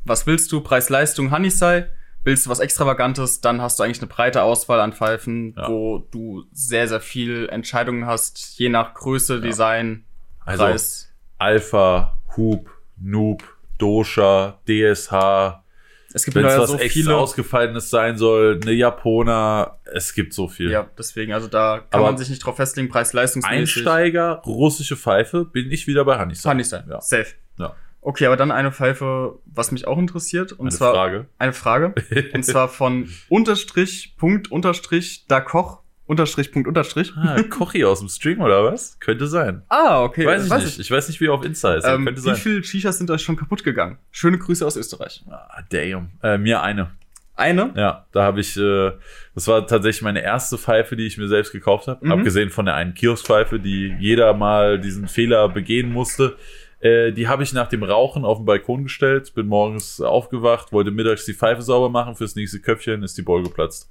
Was 0.03 0.27
willst 0.27 0.51
du? 0.51 0.61
Preis-Leistung 0.61 1.31
Hanisei? 1.31 1.87
Willst 2.23 2.45
du 2.45 2.49
was 2.49 2.59
Extravagantes? 2.59 3.41
Dann 3.41 3.61
hast 3.61 3.79
du 3.79 3.83
eigentlich 3.83 4.01
eine 4.01 4.07
breite 4.07 4.43
Auswahl 4.43 4.81
an 4.81 4.91
Pfeifen, 4.91 5.53
ja. 5.55 5.69
wo 5.69 5.99
du 6.11 6.43
sehr, 6.51 6.87
sehr 6.87 6.99
viel 6.99 7.47
Entscheidungen 7.49 8.05
hast, 8.05 8.59
je 8.59 8.69
nach 8.69 8.93
Größe, 8.93 9.35
ja. 9.35 9.41
Design, 9.41 10.03
also, 10.45 10.63
Preis. 10.63 11.13
Alpha, 11.37 12.19
Hub, 12.35 12.69
Noob, 12.97 13.43
Dosha, 13.77 14.59
DSH, 14.67 15.63
es 16.13 16.25
gibt 16.25 16.35
Wenn 16.35 16.45
es 16.45 16.57
was 16.57 16.71
so 16.71 16.77
echt 16.77 16.93
viele 16.93 17.15
ausgefallenes 17.15 17.89
sein 17.89 18.17
soll, 18.17 18.59
eine 18.61 18.71
Japaner, 18.71 19.79
es 19.85 20.13
gibt 20.13 20.33
so 20.33 20.47
viel. 20.47 20.71
Ja, 20.71 20.89
deswegen, 20.97 21.33
also 21.33 21.47
da 21.47 21.77
kann 21.77 21.87
Aber 21.91 22.05
man 22.05 22.17
sich 22.17 22.29
nicht 22.29 22.43
drauf 22.43 22.55
festlegen, 22.55 22.89
preis-leistungsmäßig. 22.89 23.77
Einsteiger, 23.77 24.41
russische 24.45 24.97
Pfeife, 24.97 25.45
bin 25.45 25.71
ich 25.71 25.87
wieder 25.87 26.05
bei 26.05 26.19
Honeystein. 26.19 26.51
Honeystein, 26.53 26.85
ja. 26.89 27.01
Safe. 27.01 27.27
Ja. 27.57 27.75
Okay, 28.01 28.25
aber 28.25 28.37
dann 28.37 28.51
eine 28.51 28.71
Pfeife, 28.71 29.39
was 29.45 29.71
mich 29.71 29.85
auch 29.85 29.97
interessiert. 29.97 30.53
Und 30.53 30.67
eine 30.67 30.75
zwar 30.75 30.93
Frage. 30.93 31.27
Eine 31.37 31.53
Frage. 31.53 31.93
und 32.33 32.43
zwar 32.43 32.69
von 32.69 33.09
Unterstrich, 33.27 34.15
Punkt, 34.17 34.51
Unterstrich, 34.51 35.25
da 35.27 35.41
Koch 35.41 35.81
Unterstrich, 36.09 36.51
Punkt, 36.51 36.67
Unterstrich. 36.67 37.13
Ah, 37.15 37.39
Kochi 37.43 37.85
aus 37.85 37.99
dem 37.99 38.09
Stream 38.09 38.41
oder 38.41 38.63
was? 38.63 38.99
Könnte 38.99 39.27
sein. 39.27 39.61
Ah, 39.69 40.01
okay. 40.01 40.25
Weiß 40.25 40.43
ich 40.43 40.49
weiß 40.49 40.63
nicht. 40.63 40.73
Ich. 40.73 40.79
ich. 40.79 40.91
weiß 40.91 41.07
nicht, 41.07 41.21
wie 41.21 41.27
er 41.27 41.33
auf 41.33 41.45
Insta 41.45 41.75
ist. 41.75 41.85
Ähm, 41.85 42.03
Könnte 42.03 42.25
wie 42.25 42.33
viele 42.33 42.63
Shishas 42.63 42.97
sind 42.97 43.11
euch 43.11 43.21
schon 43.21 43.35
kaputt 43.35 43.63
gegangen? 43.63 43.99
Schöne 44.09 44.39
Grüße 44.39 44.65
aus 44.65 44.75
Österreich. 44.75 45.23
Ah, 45.29 45.61
damn. 45.69 46.09
Äh, 46.23 46.39
mir 46.39 46.63
eine. 46.63 46.89
Eine? 47.35 47.73
Ja, 47.75 48.07
da 48.11 48.23
habe 48.23 48.39
ich, 48.39 48.57
äh, 48.57 48.91
das 49.35 49.47
war 49.47 49.67
tatsächlich 49.67 50.01
meine 50.01 50.23
erste 50.23 50.57
Pfeife, 50.57 50.95
die 50.95 51.05
ich 51.05 51.19
mir 51.19 51.27
selbst 51.27 51.51
gekauft 51.51 51.87
habe. 51.87 52.03
Mhm. 52.03 52.11
Abgesehen 52.11 52.49
von 52.49 52.65
der 52.65 52.73
einen 52.73 52.95
Kioskpfeife, 52.95 53.59
die 53.59 53.95
jeder 53.99 54.33
mal 54.33 54.79
diesen 54.79 55.07
Fehler 55.07 55.47
begehen 55.47 55.93
musste. 55.93 56.37
Äh, 56.79 57.11
die 57.11 57.27
habe 57.27 57.43
ich 57.43 57.53
nach 57.53 57.67
dem 57.67 57.83
Rauchen 57.83 58.25
auf 58.25 58.39
den 58.39 58.45
Balkon 58.45 58.85
gestellt, 58.85 59.35
bin 59.35 59.45
morgens 59.45 60.01
aufgewacht, 60.01 60.71
wollte 60.71 60.89
mittags 60.89 61.25
die 61.25 61.35
Pfeife 61.35 61.61
sauber 61.61 61.89
machen, 61.89 62.15
fürs 62.15 62.35
nächste 62.35 62.61
Köpfchen 62.61 63.03
ist 63.03 63.15
die 63.15 63.21
Bowl 63.21 63.43
geplatzt. 63.43 63.89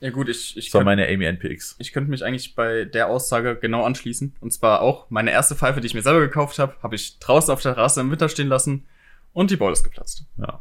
Ja 0.00 0.10
gut, 0.10 0.28
ich, 0.28 0.56
ich 0.56 0.72
war 0.74 0.84
meine 0.84 1.08
Amy 1.08 1.24
NPX. 1.24 1.74
Ich 1.78 1.92
könnte 1.92 2.10
mich 2.10 2.24
eigentlich 2.24 2.54
bei 2.54 2.84
der 2.84 3.08
Aussage 3.08 3.56
genau 3.56 3.84
anschließen. 3.84 4.36
Und 4.40 4.52
zwar 4.52 4.80
auch 4.80 5.10
meine 5.10 5.32
erste 5.32 5.56
Pfeife, 5.56 5.80
die 5.80 5.86
ich 5.88 5.94
mir 5.94 6.02
selber 6.02 6.20
gekauft 6.20 6.58
habe, 6.60 6.76
habe 6.82 6.94
ich 6.94 7.18
draußen 7.18 7.52
auf 7.52 7.60
der 7.62 7.74
Terrasse 7.74 8.00
im 8.00 8.10
Winter 8.10 8.28
stehen 8.28 8.48
lassen 8.48 8.86
und 9.32 9.50
die 9.50 9.56
Ball 9.56 9.72
ist 9.72 9.82
geplatzt. 9.82 10.24
Ja. 10.36 10.60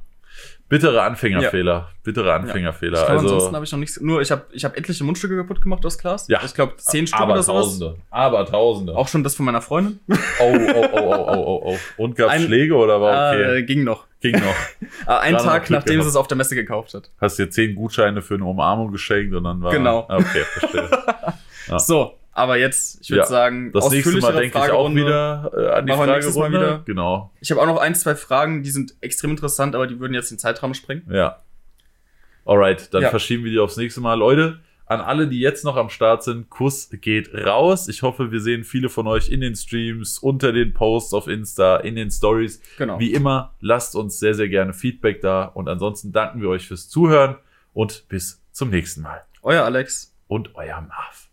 Bittere 0.70 1.02
Anfängerfehler. 1.02 1.74
Ja. 1.74 1.90
Bittere 2.04 2.34
Anfängerfehler. 2.34 2.98
Ja. 2.98 3.02
Ich 3.02 3.08
glaub, 3.08 3.20
also 3.20 3.34
ansonsten 3.36 3.56
habe 3.56 3.66
ich 3.66 3.72
noch 3.72 3.80
nichts. 3.80 4.02
Nur 4.02 4.22
ich 4.22 4.32
habe 4.32 4.46
ich 4.52 4.66
hab 4.66 4.78
etliche 4.78 5.04
Mundstücke 5.04 5.38
kaputt 5.38 5.62
gemacht 5.62 5.86
aus 5.86 5.98
Glas. 5.98 6.28
Ja. 6.28 6.42
Ich 6.44 6.54
glaube 6.54 6.76
zehn 6.78 7.08
Stück 7.08 7.22
aber 7.22 7.34
oder 7.34 7.44
sowas. 7.44 7.66
Tausende. 7.66 7.96
Aber 8.10 8.46
Tausende. 8.46 8.96
Auch 8.96 9.08
schon 9.08 9.24
das 9.24 9.36
von 9.36 9.46
meiner 9.46 9.62
Freundin. 9.62 10.00
Oh, 10.10 10.14
oh, 10.42 10.58
oh, 10.76 10.88
oh, 10.92 11.00
oh, 11.00 11.34
oh, 11.36 11.62
oh. 11.74 11.78
Und 12.04 12.16
gab 12.16 12.34
Schläge 12.40 12.76
oder 12.76 13.00
war 13.00 13.32
okay? 13.34 13.60
Äh, 13.60 13.64
ging 13.64 13.84
noch. 13.84 14.06
Ging 14.20 14.34
noch. 14.34 14.56
Ah, 15.06 15.20
ein 15.20 15.38
Tag, 15.38 15.70
nachdem 15.70 16.02
sie 16.02 16.08
es 16.10 16.16
auf 16.16 16.28
der 16.28 16.36
Messe 16.36 16.56
gekauft 16.56 16.94
hat. 16.94 17.10
Hast 17.22 17.40
dir 17.40 17.50
zehn 17.50 17.76
Gutscheine 17.76 18.22
für 18.22 18.34
eine 18.34 18.46
Umarmung 18.46 18.92
geschenkt 18.92 19.34
und 19.34 19.46
dann 19.46 19.62
war. 19.62 19.72
Genau. 19.72 20.06
Ah, 20.10 20.18
okay, 20.18 20.44
verstehe. 20.44 20.90
Ja. 21.68 21.80
So, 21.80 22.18
aber 22.38 22.58
jetzt, 22.58 23.02
ich 23.02 23.10
würde 23.10 23.22
ja. 23.22 23.26
sagen, 23.26 23.72
das 23.72 23.90
nächste 23.90 24.20
Mal 24.20 24.34
denke 24.34 24.60
ich 24.60 24.72
auch 24.72 24.94
wieder 24.94 25.52
äh, 25.58 25.70
an 25.72 25.88
die 25.88 25.94
Frage 25.94 26.40
Mal 26.40 26.52
wieder. 26.52 26.84
Genau. 26.86 27.32
Ich 27.42 27.50
habe 27.50 27.60
auch 27.60 27.66
noch 27.66 27.78
ein, 27.78 27.96
zwei 27.96 28.14
Fragen, 28.14 28.62
die 28.62 28.70
sind 28.70 28.96
extrem 29.02 29.32
interessant, 29.32 29.74
aber 29.74 29.88
die 29.88 30.00
würden 30.00 30.14
jetzt 30.14 30.30
den 30.30 30.38
Zeitraum 30.38 30.76
sprengen. 30.76 31.04
Ja. 31.12 31.42
Alright, 32.46 32.94
dann 32.94 33.02
ja. 33.02 33.10
verschieben 33.10 33.44
wir 33.44 33.52
die 33.52 33.58
aufs 33.58 33.76
nächste 33.76 34.02
Mal. 34.02 34.14
Leute, 34.14 34.60
an 34.86 35.02
alle, 35.02 35.28
die 35.28 35.40
jetzt 35.40 35.66
noch 35.66 35.78
am 35.78 35.90
Start 35.90 36.24
sind, 36.24 36.52
Kuss 36.52 36.90
geht 36.92 37.34
raus. 37.34 37.88
Ich 37.88 38.04
hoffe, 38.04 38.32
wir 38.32 38.40
sehen 38.40 38.64
viele 38.64 38.90
von 38.90 39.08
euch 39.08 39.30
in 39.30 39.42
den 39.42 39.56
Streams, 39.56 40.20
unter 40.20 40.54
den 40.54 40.76
Posts 40.76 41.16
auf 41.16 41.28
Insta, 41.28 41.78
in 41.78 41.96
den 41.96 42.12
Stories. 42.12 42.62
Genau. 42.78 43.00
Wie 43.00 43.14
immer, 43.14 43.56
lasst 43.62 43.96
uns 43.96 44.20
sehr, 44.20 44.36
sehr 44.36 44.48
gerne 44.48 44.74
Feedback 44.74 45.22
da. 45.22 45.44
Und 45.44 45.68
ansonsten 45.68 46.12
danken 46.12 46.40
wir 46.40 46.50
euch 46.50 46.68
fürs 46.68 46.88
Zuhören 46.88 47.38
und 47.74 48.08
bis 48.10 48.44
zum 48.52 48.70
nächsten 48.70 49.02
Mal. 49.02 49.26
Euer 49.42 49.64
Alex. 49.64 50.16
Und 50.28 50.56
euer 50.56 50.82
Marv. 50.82 51.27